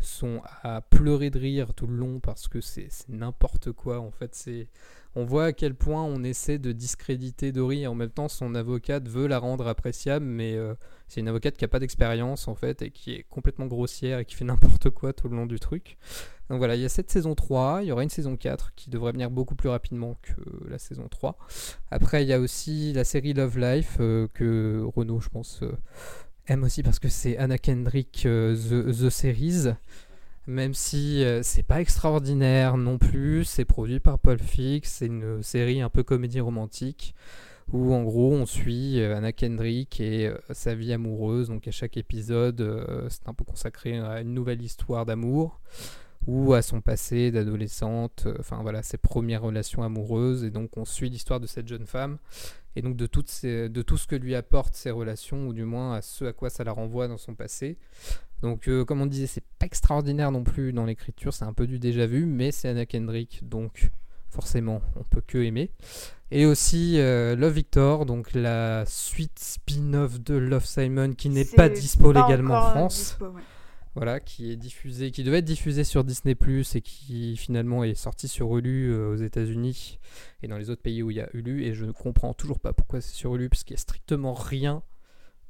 sont 0.00 0.42
à 0.62 0.80
pleurer 0.82 1.30
de 1.30 1.38
rire 1.38 1.72
tout 1.72 1.86
le 1.86 1.96
long 1.96 2.18
parce 2.18 2.48
que 2.48 2.60
c'est 2.60 2.88
n'importe 3.08 3.70
quoi. 3.72 4.00
En 4.00 4.10
fait, 4.10 4.34
c'est 4.34 4.68
on 5.16 5.24
voit 5.24 5.46
à 5.46 5.52
quel 5.52 5.74
point 5.74 6.02
on 6.02 6.24
essaie 6.24 6.58
de 6.58 6.72
discréditer 6.72 7.52
Dory 7.52 7.82
et 7.82 7.86
en 7.86 7.94
même 7.94 8.10
temps 8.10 8.28
son 8.28 8.54
avocate 8.54 9.08
veut 9.08 9.26
la 9.26 9.38
rendre 9.38 9.66
appréciable, 9.66 10.24
mais 10.24 10.54
euh, 10.54 10.74
c'est 11.08 11.20
une 11.20 11.28
avocate 11.28 11.56
qui 11.56 11.64
a 11.64 11.68
pas 11.68 11.78
d'expérience 11.78 12.48
en 12.48 12.54
fait 12.54 12.82
et 12.82 12.90
qui 12.90 13.12
est 13.12 13.24
complètement 13.30 13.66
grossière 13.66 14.18
et 14.18 14.24
qui 14.24 14.34
fait 14.34 14.44
n'importe 14.44 14.90
quoi 14.90 15.12
tout 15.12 15.28
le 15.28 15.36
long 15.36 15.46
du 15.46 15.60
truc. 15.60 15.98
Donc 16.50 16.58
voilà, 16.58 16.74
il 16.74 16.82
y 16.82 16.84
a 16.84 16.88
cette 16.88 17.10
saison 17.10 17.34
3, 17.34 17.80
il 17.82 17.88
y 17.88 17.92
aura 17.92 18.02
une 18.02 18.10
saison 18.10 18.36
4 18.36 18.72
qui 18.74 18.90
devrait 18.90 19.12
venir 19.12 19.30
beaucoup 19.30 19.54
plus 19.54 19.68
rapidement 19.68 20.16
que 20.20 20.68
la 20.68 20.78
saison 20.78 21.08
3. 21.08 21.38
Après, 21.90 22.22
il 22.22 22.28
y 22.28 22.32
a 22.32 22.40
aussi 22.40 22.92
la 22.92 23.04
série 23.04 23.32
Love 23.32 23.58
Life 23.58 23.96
euh, 24.00 24.28
que 24.34 24.84
Renaud, 24.94 25.20
je 25.20 25.30
pense, 25.30 25.62
euh, 25.62 25.72
aime 26.48 26.64
aussi 26.64 26.82
parce 26.82 26.98
que 26.98 27.08
c'est 27.08 27.38
Anna 27.38 27.56
Kendrick 27.56 28.22
The, 28.22 28.90
The 28.90 29.08
Series. 29.08 29.74
Même 30.46 30.74
si 30.74 31.24
euh, 31.24 31.42
c'est 31.42 31.62
pas 31.62 31.80
extraordinaire 31.80 32.76
non 32.76 32.98
plus, 32.98 33.44
c'est 33.44 33.64
produit 33.64 33.98
par 33.98 34.18
Paul 34.18 34.38
Fix, 34.38 34.90
c'est 34.90 35.06
une 35.06 35.42
série 35.42 35.80
un 35.80 35.88
peu 35.88 36.02
comédie 36.02 36.40
romantique 36.40 37.14
où 37.72 37.94
en 37.94 38.02
gros 38.02 38.30
on 38.30 38.44
suit 38.44 39.00
euh, 39.00 39.16
Anna 39.16 39.32
Kendrick 39.32 39.98
et 40.00 40.26
euh, 40.26 40.36
sa 40.50 40.74
vie 40.74 40.92
amoureuse. 40.92 41.48
Donc 41.48 41.66
à 41.66 41.70
chaque 41.70 41.96
épisode, 41.96 43.06
c'est 43.08 43.26
un 43.26 43.32
peu 43.32 43.44
consacré 43.44 43.98
à 43.98 44.20
une 44.20 44.34
nouvelle 44.34 44.60
histoire 44.60 45.06
d'amour 45.06 45.60
ou 46.26 46.52
à 46.52 46.60
son 46.60 46.82
passé 46.82 47.30
d'adolescente, 47.30 48.26
enfin 48.38 48.60
voilà, 48.62 48.82
ses 48.82 48.98
premières 48.98 49.42
relations 49.42 49.82
amoureuses. 49.82 50.44
Et 50.44 50.50
donc 50.50 50.76
on 50.76 50.84
suit 50.84 51.08
l'histoire 51.08 51.40
de 51.40 51.46
cette 51.46 51.68
jeune 51.68 51.86
femme 51.86 52.18
et 52.76 52.82
donc 52.82 52.96
de, 52.96 53.06
de 53.68 53.82
tout 53.82 53.96
ce 53.96 54.06
que 54.06 54.16
lui 54.16 54.34
apportent 54.34 54.74
ces 54.74 54.90
relations, 54.90 55.46
ou 55.46 55.52
du 55.52 55.64
moins 55.64 55.94
à 55.94 56.02
ce 56.02 56.24
à 56.26 56.32
quoi 56.32 56.50
ça 56.50 56.64
la 56.64 56.72
renvoie 56.72 57.08
dans 57.08 57.18
son 57.18 57.34
passé. 57.34 57.78
Donc 58.44 58.68
euh, 58.68 58.84
comme 58.84 59.00
on 59.00 59.06
disait, 59.06 59.26
c'est 59.26 59.42
pas 59.58 59.64
extraordinaire 59.64 60.30
non 60.30 60.44
plus 60.44 60.74
dans 60.74 60.84
l'écriture, 60.84 61.32
c'est 61.32 61.46
un 61.46 61.54
peu 61.54 61.66
du 61.66 61.78
déjà 61.78 62.04
vu, 62.04 62.26
mais 62.26 62.52
c'est 62.52 62.68
Anna 62.68 62.84
Kendrick, 62.84 63.40
donc 63.48 63.90
forcément 64.28 64.82
on 64.96 65.02
peut 65.02 65.22
que 65.26 65.38
aimer. 65.38 65.70
Et 66.30 66.44
aussi 66.44 67.00
euh, 67.00 67.36
Love 67.36 67.54
Victor, 67.54 68.04
donc 68.04 68.34
la 68.34 68.84
suite 68.86 69.38
spin-off 69.38 70.20
de 70.20 70.34
Love 70.34 70.66
Simon 70.66 71.14
qui 71.14 71.30
n'est 71.30 71.46
pas 71.46 71.70
dispo 71.70 72.12
pas 72.12 72.20
légalement 72.20 72.56
en 72.56 72.66
euh, 72.66 72.70
France. 72.72 72.98
dispo, 72.98 73.28
ouais. 73.28 73.40
Voilà, 73.94 74.20
qui 74.20 74.52
est 74.52 74.56
diffusé, 74.56 75.10
qui 75.10 75.24
devait 75.24 75.38
être 75.38 75.46
diffusé 75.46 75.82
sur 75.82 76.04
Disney 76.04 76.36
et 76.36 76.80
qui 76.82 77.38
finalement 77.38 77.82
est 77.82 77.94
sorti 77.94 78.28
sur 78.28 78.54
Hulu 78.58 78.92
euh, 78.92 79.14
aux 79.14 79.16
États-Unis 79.16 79.98
et 80.42 80.48
dans 80.48 80.58
les 80.58 80.68
autres 80.68 80.82
pays 80.82 81.02
où 81.02 81.10
il 81.10 81.16
y 81.16 81.20
a 81.22 81.30
Hulu. 81.32 81.64
Et 81.64 81.72
je 81.72 81.86
ne 81.86 81.92
comprends 81.92 82.34
toujours 82.34 82.58
pas 82.58 82.74
pourquoi 82.74 83.00
c'est 83.00 83.14
sur 83.14 83.34
Hulu, 83.36 83.48
parce 83.48 83.64
qu'il 83.64 83.72
n'y 83.72 83.78
a 83.78 83.80
strictement 83.80 84.34
rien 84.34 84.82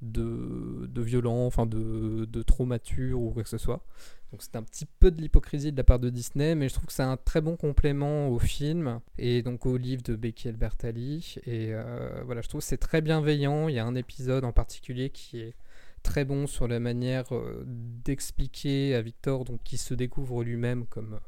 de, 0.04 0.86
de 0.86 1.02
violent, 1.02 1.46
enfin 1.46 1.66
de, 1.66 2.24
de 2.24 2.42
trop 2.42 2.64
mature 2.64 3.20
ou 3.20 3.30
quoi 3.30 3.42
que 3.42 3.48
ce 3.48 3.58
soit. 3.58 3.84
Donc 4.32 4.42
c'est 4.42 4.56
un 4.56 4.62
petit 4.62 4.86
peu 4.86 5.12
de 5.12 5.20
l'hypocrisie 5.20 5.70
de 5.70 5.76
la 5.76 5.84
part 5.84 6.00
de 6.00 6.10
Disney, 6.10 6.56
mais 6.56 6.68
je 6.68 6.74
trouve 6.74 6.86
que 6.86 6.92
c'est 6.92 7.04
un 7.04 7.16
très 7.16 7.40
bon 7.40 7.56
complément 7.56 8.28
au 8.28 8.40
film 8.40 9.00
et 9.16 9.42
donc 9.42 9.64
au 9.64 9.76
livre 9.76 10.02
de 10.02 10.16
Becky 10.16 10.48
Albertalli. 10.48 11.36
Et 11.46 11.68
euh, 11.72 12.22
voilà, 12.24 12.40
je 12.42 12.48
trouve 12.48 12.60
que 12.60 12.66
c'est 12.66 12.76
très 12.76 13.00
bienveillant. 13.00 13.68
Il 13.68 13.76
y 13.76 13.78
a 13.78 13.86
un 13.86 13.94
épisode 13.94 14.44
en 14.44 14.52
particulier 14.52 15.10
qui 15.10 15.40
est 15.40 15.54
très 16.02 16.24
bon 16.24 16.48
sur 16.48 16.66
la 16.66 16.80
manière 16.80 17.32
euh, 17.34 17.64
d'expliquer 17.66 18.96
à 18.96 19.02
Victor, 19.02 19.44
donc 19.44 19.60
qui 19.62 19.78
se 19.78 19.94
découvre 19.94 20.42
lui-même 20.42 20.86
comme 20.86 21.20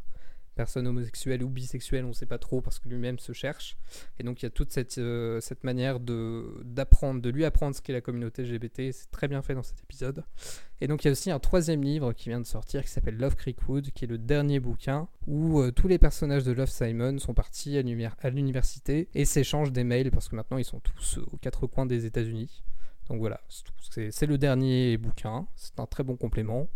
personne 0.57 0.87
homosexuelle 0.89 1.45
ou 1.45 1.49
bisexuelle, 1.49 2.05
on 2.05 2.09
ne 2.09 2.13
sait 2.13 2.27
pas 2.27 2.39
trop 2.39 2.61
parce 2.61 2.81
que 2.81 2.89
lui-même 2.89 3.19
se 3.21 3.33
cherche. 3.33 3.77
Et 4.19 4.25
donc 4.25 4.43
il 4.43 4.47
y 4.47 4.49
a 4.49 4.51
toute 4.51 4.73
cette, 4.73 4.99
euh, 4.99 5.41
manière 5.63 6.01
de 6.01 6.63
d'apprendre, 6.65 7.21
de 7.21 7.31
lui 7.31 7.45
apprendre 7.45 7.77
ce 7.77 7.83
qu'est 7.83 7.93
la 7.93 8.01
communauté 8.01 8.43
LGBT. 8.43 8.91
C'est 8.93 9.11
très 9.13 9.29
bien 9.29 9.43
fait 9.43 9.55
dans 9.55 9.63
cet 9.63 9.81
épisode. 9.83 10.25
Et 10.81 10.89
donc 10.89 11.05
il 11.05 11.07
y 11.07 11.11
a 11.11 11.13
aussi 11.13 11.31
un 11.31 11.39
troisième 11.39 11.83
livre 11.83 12.13
qui 12.13 12.31
vient 12.31 12.41
de 12.41 12.47
sortir 12.47 12.83
qui 12.83 12.91
s'appelle 12.91 13.17
Love 13.17 13.37
Creekwood, 13.37 13.91
qui 13.93 14.05
est 14.05 14.09
le 14.09 14.19
dernier 14.19 14.59
bouquin 14.59 15.09
où 15.27 15.61
euh, 15.61 15.71
tous 15.71 15.89
les 15.89 15.99
personnages 15.99 16.45
de 16.45 16.53
Love 16.53 16.71
Simon 16.71 17.19
sont 17.19 17.35
partis 17.35 17.77
à 17.77 17.83
l'univers- 17.83 18.17
à 18.21 18.31
l'université 18.31 19.09
et 19.15 19.25
s'échangent 19.25 19.73
des 19.73 19.85
mails 19.85 20.11
parce 20.11 20.29
que 20.29 20.37
maintenant 20.37 20.59
ils 20.59 20.65
sont 20.65 20.81
tous 20.81 21.19
aux 21.19 21.37
quatre 21.37 21.67
coins 21.67 21.87
des 21.87 22.07
États-Unis. 22.07 22.63
Donc 23.09 23.21
voilà, 23.21 23.41
c'est 23.79 24.27
le 24.27 24.37
dernier 24.37 24.97
bouquin, 24.97 25.47
c'est 25.55 25.79
un 25.79 25.87
très 25.87 26.03
bon 26.03 26.17
complément. 26.17 26.69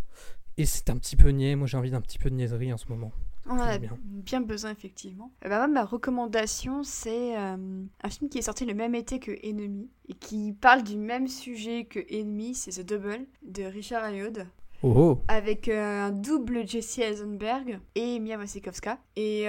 Et 0.57 0.67
c'est 0.67 0.91
un 0.91 0.97
petit 0.97 1.17
peu 1.17 1.31
niais, 1.31 1.57
moi 1.57 1.67
j'ai 1.67 1.77
envie 1.77 1.91
d'un 1.91 2.01
petit 2.01 2.19
peu 2.19 2.31
de 2.31 2.35
niaiserie 2.37 2.73
en 2.73 2.77
ce 2.77 2.87
moment. 2.89 3.13
On 3.51 3.59
en 3.59 3.63
a 3.63 3.79
bien. 3.79 3.99
bien 4.05 4.41
besoin, 4.41 4.71
effectivement. 4.71 5.33
Euh, 5.45 5.49
bah, 5.49 5.67
ma 5.67 5.85
recommandation, 5.85 6.83
c'est 6.85 7.37
euh, 7.37 7.57
un 8.03 8.09
film 8.09 8.31
qui 8.31 8.39
est 8.39 8.43
sorti 8.43 8.65
le 8.65 8.75
même 8.75 8.95
été 8.95 9.19
que 9.19 9.33
Enemy 9.45 9.91
et 10.09 10.15
qui 10.15 10.53
parle 10.53 10.83
du 10.85 10.97
même 10.97 11.27
sujet 11.27 11.85
que 11.85 11.99
Enemy, 12.11 12.55
c'est 12.55 12.71
The 12.71 12.87
Double 12.87 13.27
de 13.43 13.65
Richard 13.65 14.05
Ayoade. 14.05 14.47
Oh 14.83 14.95
oh 14.97 15.23
avec 15.29 15.69
euh, 15.69 16.07
un 16.07 16.11
double 16.11 16.67
Jesse 16.67 17.01
Eisenberg 17.01 17.81
et 17.97 18.19
Mia 18.19 18.39
Wasikowska. 18.39 18.99
Et 19.17 19.45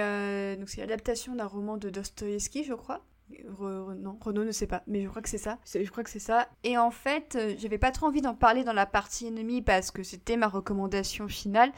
donc 0.58 0.68
c'est 0.68 0.80
l'adaptation 0.82 1.34
d'un 1.34 1.46
roman 1.46 1.78
de 1.78 1.88
Dostoïevski, 1.88 2.64
je 2.64 2.74
crois. 2.74 3.02
Re- 3.58 3.94
non, 3.94 4.18
Renaud 4.20 4.44
ne 4.44 4.52
sait 4.52 4.66
pas, 4.66 4.82
mais 4.86 5.04
je 5.04 5.08
crois 5.08 5.22
que 5.22 5.28
c'est 5.30 5.38
ça. 5.38 5.58
Je 5.64 5.88
crois 5.90 6.04
que 6.04 6.10
c'est 6.10 6.18
ça. 6.18 6.48
Et 6.64 6.76
en 6.76 6.90
fait, 6.90 7.38
j'avais 7.56 7.78
pas 7.78 7.92
trop 7.92 8.06
envie 8.08 8.20
d'en 8.20 8.34
parler 8.34 8.62
dans 8.62 8.74
la 8.74 8.84
partie 8.84 9.28
ennemie 9.28 9.62
parce 9.62 9.90
que 9.90 10.02
c'était 10.02 10.36
ma 10.36 10.48
recommandation 10.48 11.28
finale. 11.28 11.72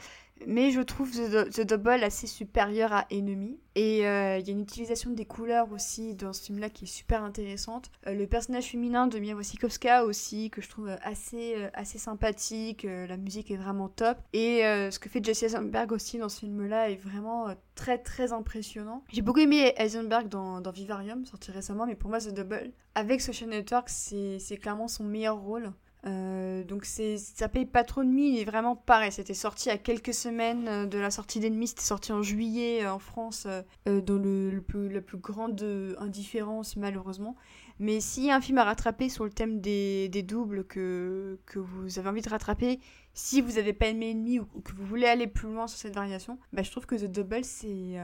Mais 0.45 0.71
je 0.71 0.81
trouve 0.81 1.11
The, 1.11 1.61
Double 1.61 2.03
assez 2.03 2.27
supérieur 2.27 2.93
à 2.93 3.05
Enemy. 3.11 3.57
Et 3.75 4.05
euh, 4.07 4.37
il 4.37 4.47
y 4.47 4.49
a 4.49 4.53
une 4.53 4.61
utilisation 4.61 5.11
des 5.11 5.25
couleurs 5.25 5.71
aussi 5.71 6.13
dans 6.13 6.33
ce 6.33 6.43
film-là 6.43 6.69
qui 6.69 6.85
est 6.85 6.87
super 6.87 7.23
intéressante. 7.23 7.89
Euh, 8.07 8.13
le 8.13 8.27
personnage 8.27 8.65
féminin 8.65 9.07
de 9.07 9.19
Mia 9.19 9.35
Wasikowska 9.35 10.05
aussi, 10.05 10.49
que 10.49 10.61
je 10.61 10.69
trouve 10.69 10.89
assez, 11.03 11.55
euh, 11.55 11.69
assez 11.73 11.97
sympathique. 11.97 12.83
La 12.83 13.17
musique 13.17 13.51
est 13.51 13.57
vraiment 13.57 13.89
top. 13.89 14.17
Et 14.33 14.61
ce 14.61 14.99
que 14.99 15.09
fait 15.09 15.23
Jesse 15.23 15.43
Eisenberg 15.43 15.91
aussi 15.91 16.17
dans 16.17 16.29
ce 16.29 16.39
film-là 16.39 16.89
est 16.89 16.95
vraiment 16.95 17.47
très 17.75 17.97
très 17.97 18.33
impressionnant. 18.33 19.03
J'ai 19.11 19.21
beaucoup 19.21 19.39
aimé 19.39 19.73
Eisenberg 19.77 20.27
dans, 20.27 20.61
dans 20.61 20.71
Vivarium, 20.71 21.25
sorti 21.25 21.51
récemment, 21.51 21.85
mais 21.85 21.95
pour 21.95 22.09
moi 22.09 22.19
The 22.19 22.33
Double, 22.33 22.71
avec 22.93 23.21
Social 23.21 23.49
Network, 23.49 23.89
c'est 23.89 24.57
clairement 24.61 24.87
son 24.87 25.03
meilleur 25.03 25.37
rôle. 25.37 25.71
Euh, 26.05 26.63
donc 26.63 26.85
c'est 26.85 27.17
ça 27.17 27.49
paye 27.49 27.65
pas 27.65 27.83
trop 27.83 28.03
de 28.03 28.09
mine, 28.09 28.35
est 28.35 28.45
vraiment 28.45 28.75
pareil. 28.75 29.11
C'était 29.11 29.33
sorti 29.33 29.69
à 29.69 29.77
quelques 29.77 30.13
semaines 30.13 30.67
euh, 30.67 30.85
de 30.85 30.99
la 30.99 31.09
sortie 31.09 31.39
d'Enemy, 31.39 31.67
c'était 31.67 31.81
sorti 31.81 32.11
en 32.11 32.21
juillet 32.21 32.83
euh, 32.83 32.93
en 32.93 32.99
France, 32.99 33.47
dans 33.85 34.21
le, 34.21 34.63
la 34.89 35.01
plus 35.01 35.17
grande 35.17 35.61
indifférence 35.99 36.75
malheureusement. 36.75 37.35
Mais 37.79 37.99
s'il 37.99 38.25
y 38.25 38.31
a 38.31 38.35
un 38.35 38.41
film 38.41 38.57
à 38.59 38.63
rattraper 38.63 39.09
sur 39.09 39.25
le 39.25 39.31
thème 39.31 39.59
des, 39.59 40.07
des 40.07 40.23
doubles 40.23 40.63
que, 40.63 41.39
que 41.45 41.59
vous 41.59 41.99
avez 41.99 42.07
envie 42.07 42.21
de 42.21 42.29
rattraper, 42.29 42.79
si 43.13 43.41
vous 43.41 43.53
n'avez 43.53 43.73
pas 43.73 43.87
aimé 43.87 44.11
Enemy 44.11 44.39
ou, 44.39 44.45
que 44.63 44.71
vous 44.73 44.85
voulez 44.85 45.07
aller 45.07 45.27
plus 45.27 45.51
loin 45.51 45.67
sur 45.67 45.77
cette 45.77 45.95
variation, 45.95 46.37
bah, 46.53 46.61
je 46.61 46.71
trouve 46.71 46.85
que 46.85 46.95
The 46.95 47.11
Double 47.11 47.43
c'est 47.43 47.97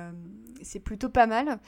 c'est 0.62 0.80
plutôt 0.80 1.10
pas 1.10 1.28
mal. 1.28 1.60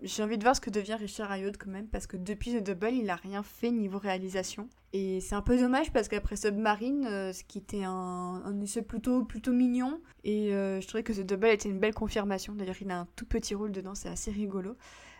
J'ai 0.00 0.22
envie 0.22 0.38
de 0.38 0.44
voir 0.44 0.54
ce 0.54 0.60
que 0.60 0.70
devient 0.70 0.94
Richard 0.94 1.32
Ayoade 1.32 1.56
quand 1.56 1.70
même, 1.70 1.88
parce 1.88 2.06
que 2.06 2.16
depuis 2.16 2.52
The 2.52 2.62
Double, 2.62 2.94
il 2.94 3.10
a 3.10 3.16
rien 3.16 3.42
fait 3.42 3.72
niveau 3.72 3.98
réalisation. 3.98 4.68
Et 4.92 5.20
c'est 5.20 5.34
un 5.34 5.42
peu 5.42 5.58
dommage 5.58 5.92
parce 5.92 6.06
qu'après 6.06 6.36
Submarine, 6.36 7.04
euh, 7.06 7.32
ce 7.32 7.42
qui 7.42 7.58
était 7.58 7.82
un, 7.82 7.90
un 8.44 8.60
essai 8.60 8.82
plutôt, 8.82 9.24
plutôt 9.24 9.52
mignon, 9.52 10.00
et 10.22 10.54
euh, 10.54 10.80
je 10.80 10.86
trouvais 10.86 11.02
que 11.02 11.12
The 11.12 11.26
Double 11.26 11.48
était 11.48 11.68
une 11.68 11.80
belle 11.80 11.94
confirmation. 11.94 12.54
D'ailleurs, 12.54 12.80
il 12.80 12.90
a 12.92 13.00
un 13.00 13.08
tout 13.16 13.26
petit 13.26 13.56
rôle 13.56 13.72
dedans, 13.72 13.96
c'est 13.96 14.08
assez 14.08 14.30
rigolo. 14.30 14.76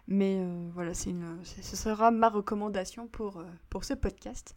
Mais 0.07 0.39
euh, 0.39 0.69
voilà, 0.73 0.95
c'est 0.95 1.11
une, 1.11 1.39
ce 1.43 1.77
sera 1.77 2.13
ma 2.13 2.29
recommandation 2.29 3.09
pour, 3.09 3.43
pour 3.71 3.85
ce 3.85 3.95
podcast. 3.95 4.55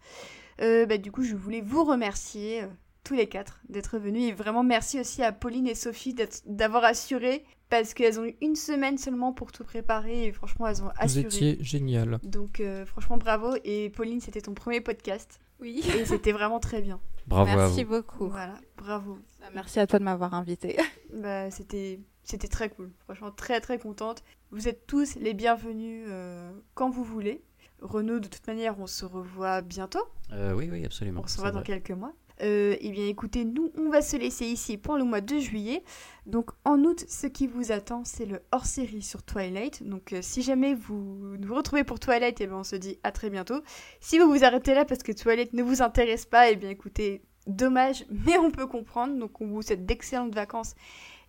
Bah, 0.59 0.97
du 0.99 1.11
coup, 1.11 1.23
je 1.23 1.35
voulais 1.35 1.61
vous 1.61 1.83
remercier. 1.83 2.63
Tous 3.03 3.13
les 3.15 3.27
quatre 3.27 3.61
d'être 3.69 3.97
venus 3.97 4.29
et 4.29 4.33
vraiment 4.33 4.63
merci 4.63 4.99
aussi 4.99 5.23
à 5.23 5.31
Pauline 5.31 5.67
et 5.67 5.75
Sophie 5.75 6.15
d'avoir 6.45 6.83
assuré 6.83 7.43
parce 7.69 7.93
qu'elles 7.93 8.19
ont 8.19 8.25
eu 8.25 8.35
une 8.41 8.55
semaine 8.55 8.97
seulement 8.97 9.33
pour 9.33 9.51
tout 9.51 9.63
préparer 9.63 10.25
et 10.25 10.31
franchement 10.31 10.67
elles 10.67 10.81
ont 10.83 10.87
Vous 10.87 10.91
assuré. 10.97 11.25
étiez 11.25 11.57
génial. 11.63 12.19
Donc 12.23 12.59
euh, 12.59 12.85
franchement 12.85 13.17
bravo 13.17 13.55
et 13.63 13.89
Pauline 13.89 14.19
c'était 14.21 14.41
ton 14.41 14.53
premier 14.53 14.81
podcast 14.81 15.39
Oui. 15.59 15.81
et 15.97 16.05
c'était 16.05 16.31
vraiment 16.31 16.59
très 16.59 16.81
bien. 16.81 16.99
Bravo 17.27 17.51
à 17.51 17.55
Merci 17.55 17.83
vous. 17.83 17.97
beaucoup. 17.97 18.27
Voilà, 18.29 18.55
bravo. 18.77 19.19
Bah, 19.39 19.47
Merci 19.53 19.79
à 19.79 19.87
toi 19.87 19.99
de 19.99 20.03
m'avoir 20.03 20.33
invité. 20.33 20.77
Bah, 21.13 21.51
c'était 21.51 21.99
c'était 22.23 22.47
très 22.47 22.69
cool. 22.69 22.91
Franchement 23.05 23.31
très 23.31 23.59
très 23.61 23.77
contente. 23.79 24.23
Vous 24.51 24.67
êtes 24.67 24.85
tous 24.87 25.15
les 25.15 25.33
bienvenus 25.33 26.05
euh, 26.09 26.51
quand 26.73 26.89
vous 26.89 27.03
voulez. 27.03 27.43
Renaud, 27.81 28.19
de 28.19 28.27
toute 28.27 28.45
manière, 28.45 28.79
on 28.79 28.85
se 28.85 29.05
revoit 29.05 29.61
bientôt. 29.61 30.03
Euh, 30.31 30.53
oui, 30.53 30.69
oui, 30.71 30.85
absolument. 30.85 31.21
On 31.23 31.27
se 31.27 31.37
revoit 31.37 31.49
dans 31.51 31.61
vrai. 31.61 31.65
quelques 31.81 31.97
mois. 31.97 32.13
Euh, 32.41 32.75
eh 32.79 32.89
bien 32.89 33.07
écoutez, 33.07 33.45
nous 33.45 33.71
on 33.77 33.89
va 33.89 34.01
se 34.01 34.17
laisser 34.17 34.45
ici 34.45 34.77
pour 34.77 34.97
le 34.97 35.03
mois 35.03 35.21
de 35.21 35.37
juillet. 35.37 35.83
Donc 36.25 36.51
en 36.65 36.79
août, 36.83 37.05
ce 37.07 37.27
qui 37.27 37.47
vous 37.47 37.71
attend, 37.71 38.03
c'est 38.03 38.25
le 38.25 38.41
hors-série 38.51 39.01
sur 39.01 39.23
Twilight. 39.23 39.83
Donc 39.87 40.13
euh, 40.13 40.19
si 40.21 40.41
jamais 40.41 40.73
vous 40.73 41.35
nous 41.39 41.53
retrouvez 41.53 41.83
pour 41.83 41.99
Twilight, 41.99 42.41
eh 42.41 42.47
bien 42.47 42.57
on 42.57 42.63
se 42.63 42.75
dit 42.75 42.97
à 43.03 43.11
très 43.11 43.29
bientôt. 43.29 43.61
Si 43.99 44.17
vous 44.17 44.27
vous 44.27 44.43
arrêtez 44.43 44.73
là 44.73 44.85
parce 44.85 45.03
que 45.03 45.11
Twilight 45.11 45.53
ne 45.53 45.61
vous 45.63 45.81
intéresse 45.81 46.25
pas, 46.25 46.49
eh 46.49 46.55
bien 46.55 46.69
écoutez, 46.69 47.21
dommage, 47.47 48.05
mais 48.25 48.37
on 48.37 48.49
peut 48.49 48.67
comprendre. 48.67 49.17
Donc 49.17 49.39
on 49.41 49.47
vous 49.47 49.61
souhaite 49.61 49.85
d'excellentes 49.85 50.33
vacances 50.33 50.73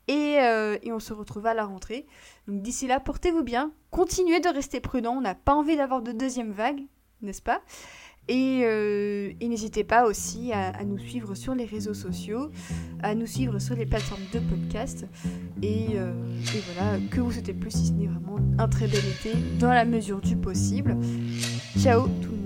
et, 0.09 0.39
euh, 0.41 0.79
et, 0.83 0.93
on 0.93 0.99
se 0.99 1.13
retrouve 1.13 1.47
à 1.47 1.55
la 1.55 1.65
rentrée. 1.65 2.07
Donc 2.49 2.63
d'ici 2.63 2.87
là, 2.87 3.01
portez-vous 3.01 3.43
bien, 3.43 3.73
continuez 3.91 4.41
de 4.41 4.49
rester 4.49 4.81
prudent, 4.81 5.17
on 5.17 5.21
n'a 5.21 5.35
pas 5.35 5.55
envie 5.55 5.77
d'avoir 5.77 6.03
de 6.03 6.13
deuxième 6.13 6.53
vague, 6.53 6.83
n'est-ce 7.21 7.43
pas? 7.43 7.63
Euh, 8.31 9.33
et, 9.41 9.49
n'hésitez 9.49 9.85
pas 9.85 10.07
aussi 10.07 10.53
à, 10.53 10.85
nous 10.85 10.99
suivre 10.99 11.35
sur 11.35 11.55
les 11.55 11.65
réseaux 11.65 11.95
sociaux, 11.95 12.51
à 13.03 13.15
nous 13.15 13.27
suivre 13.27 13.59
sur 13.59 13.75
les 13.75 13.87
plateformes 13.87 14.23
de 14.33 14.39
podcast. 14.39 15.07
Et, 15.63 15.89
euh, 15.97 16.13
voilà, 16.75 16.99
que 17.11 17.21
vous 17.21 17.33
souhaitez 17.33 17.53
plus 17.53 17.71
si 17.71 17.87
ce 17.87 17.93
n'est 17.93 18.07
vraiment 18.07 18.39
un 18.59 18.69
très 18.69 18.87
bel 18.87 19.01
été 19.01 19.33
dans 19.59 19.73
la 19.73 19.85
mesure 19.85 20.21
du 20.21 20.37
possible. 20.37 20.97
Ciao 21.79 22.07
tout 22.23 22.31
le 22.31 22.37
monde. 22.37 22.43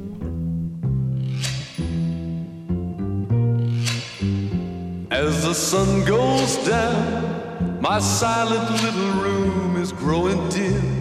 As 5.10 5.46
the 5.46 5.54
sun 5.54 6.04
goes 6.04 6.58
down, 6.66 7.80
my 7.80 8.00
silent 8.00 8.70
little 8.82 9.12
room 9.22 9.76
is 9.82 9.92
growing 9.92 10.48
dim. 10.48 10.95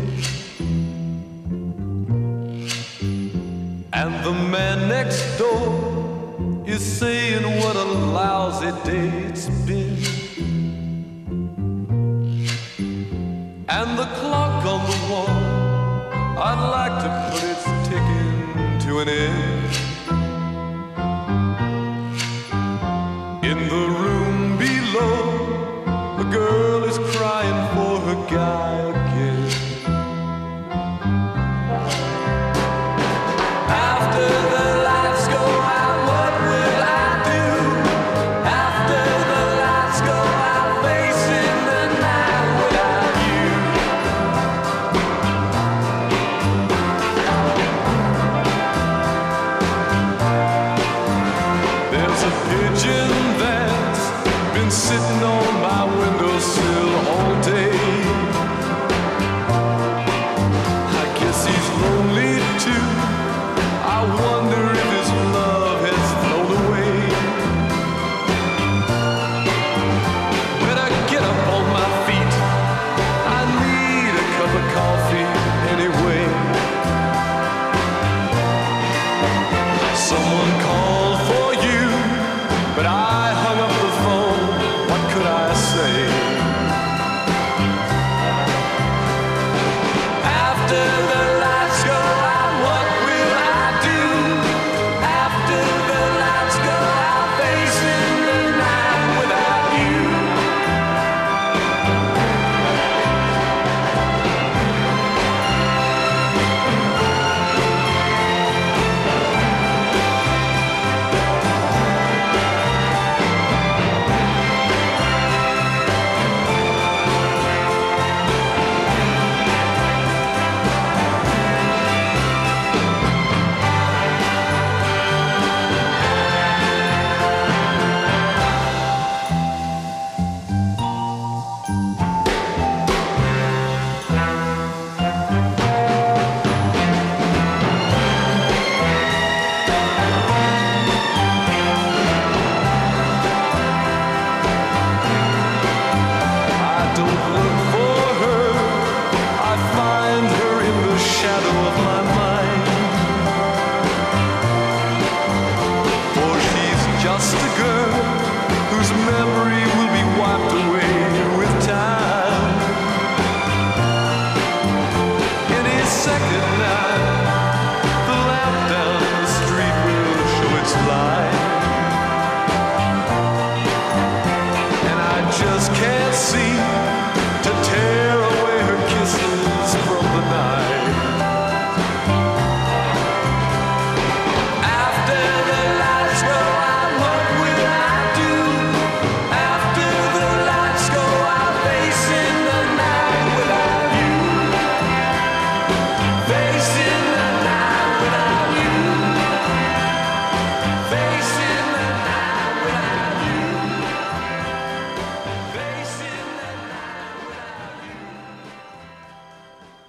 And 3.95 4.13
the 4.25 4.33
man 4.33 4.89
next 4.89 5.37
door 5.37 6.63
is 6.67 6.83
saying 6.83 7.45
what 7.61 7.77
a 7.77 7.85
lousy 7.85 8.71
day 8.83 9.07
it's 9.29 9.47
been. 9.65 9.95
And 13.69 13.97
the 13.97 14.07
clock 14.19 14.65
on 14.65 14.81
the 14.91 14.99
wall, 15.09 15.29
I'd 16.47 16.63
like 16.77 16.95
to 17.05 17.09
put 17.31 17.43
its 17.53 17.63
ticking 17.87 18.79
to 18.85 18.99
an 18.99 19.07
end. 19.07 19.71
In 23.45 23.57
the 23.69 23.85
room 24.01 24.57
below, 24.57 25.21
a 26.19 26.25
girl 26.29 26.83
is 26.83 26.97
crying 27.15 27.61
for 27.73 28.01
her 28.07 28.19
guy 28.29 28.94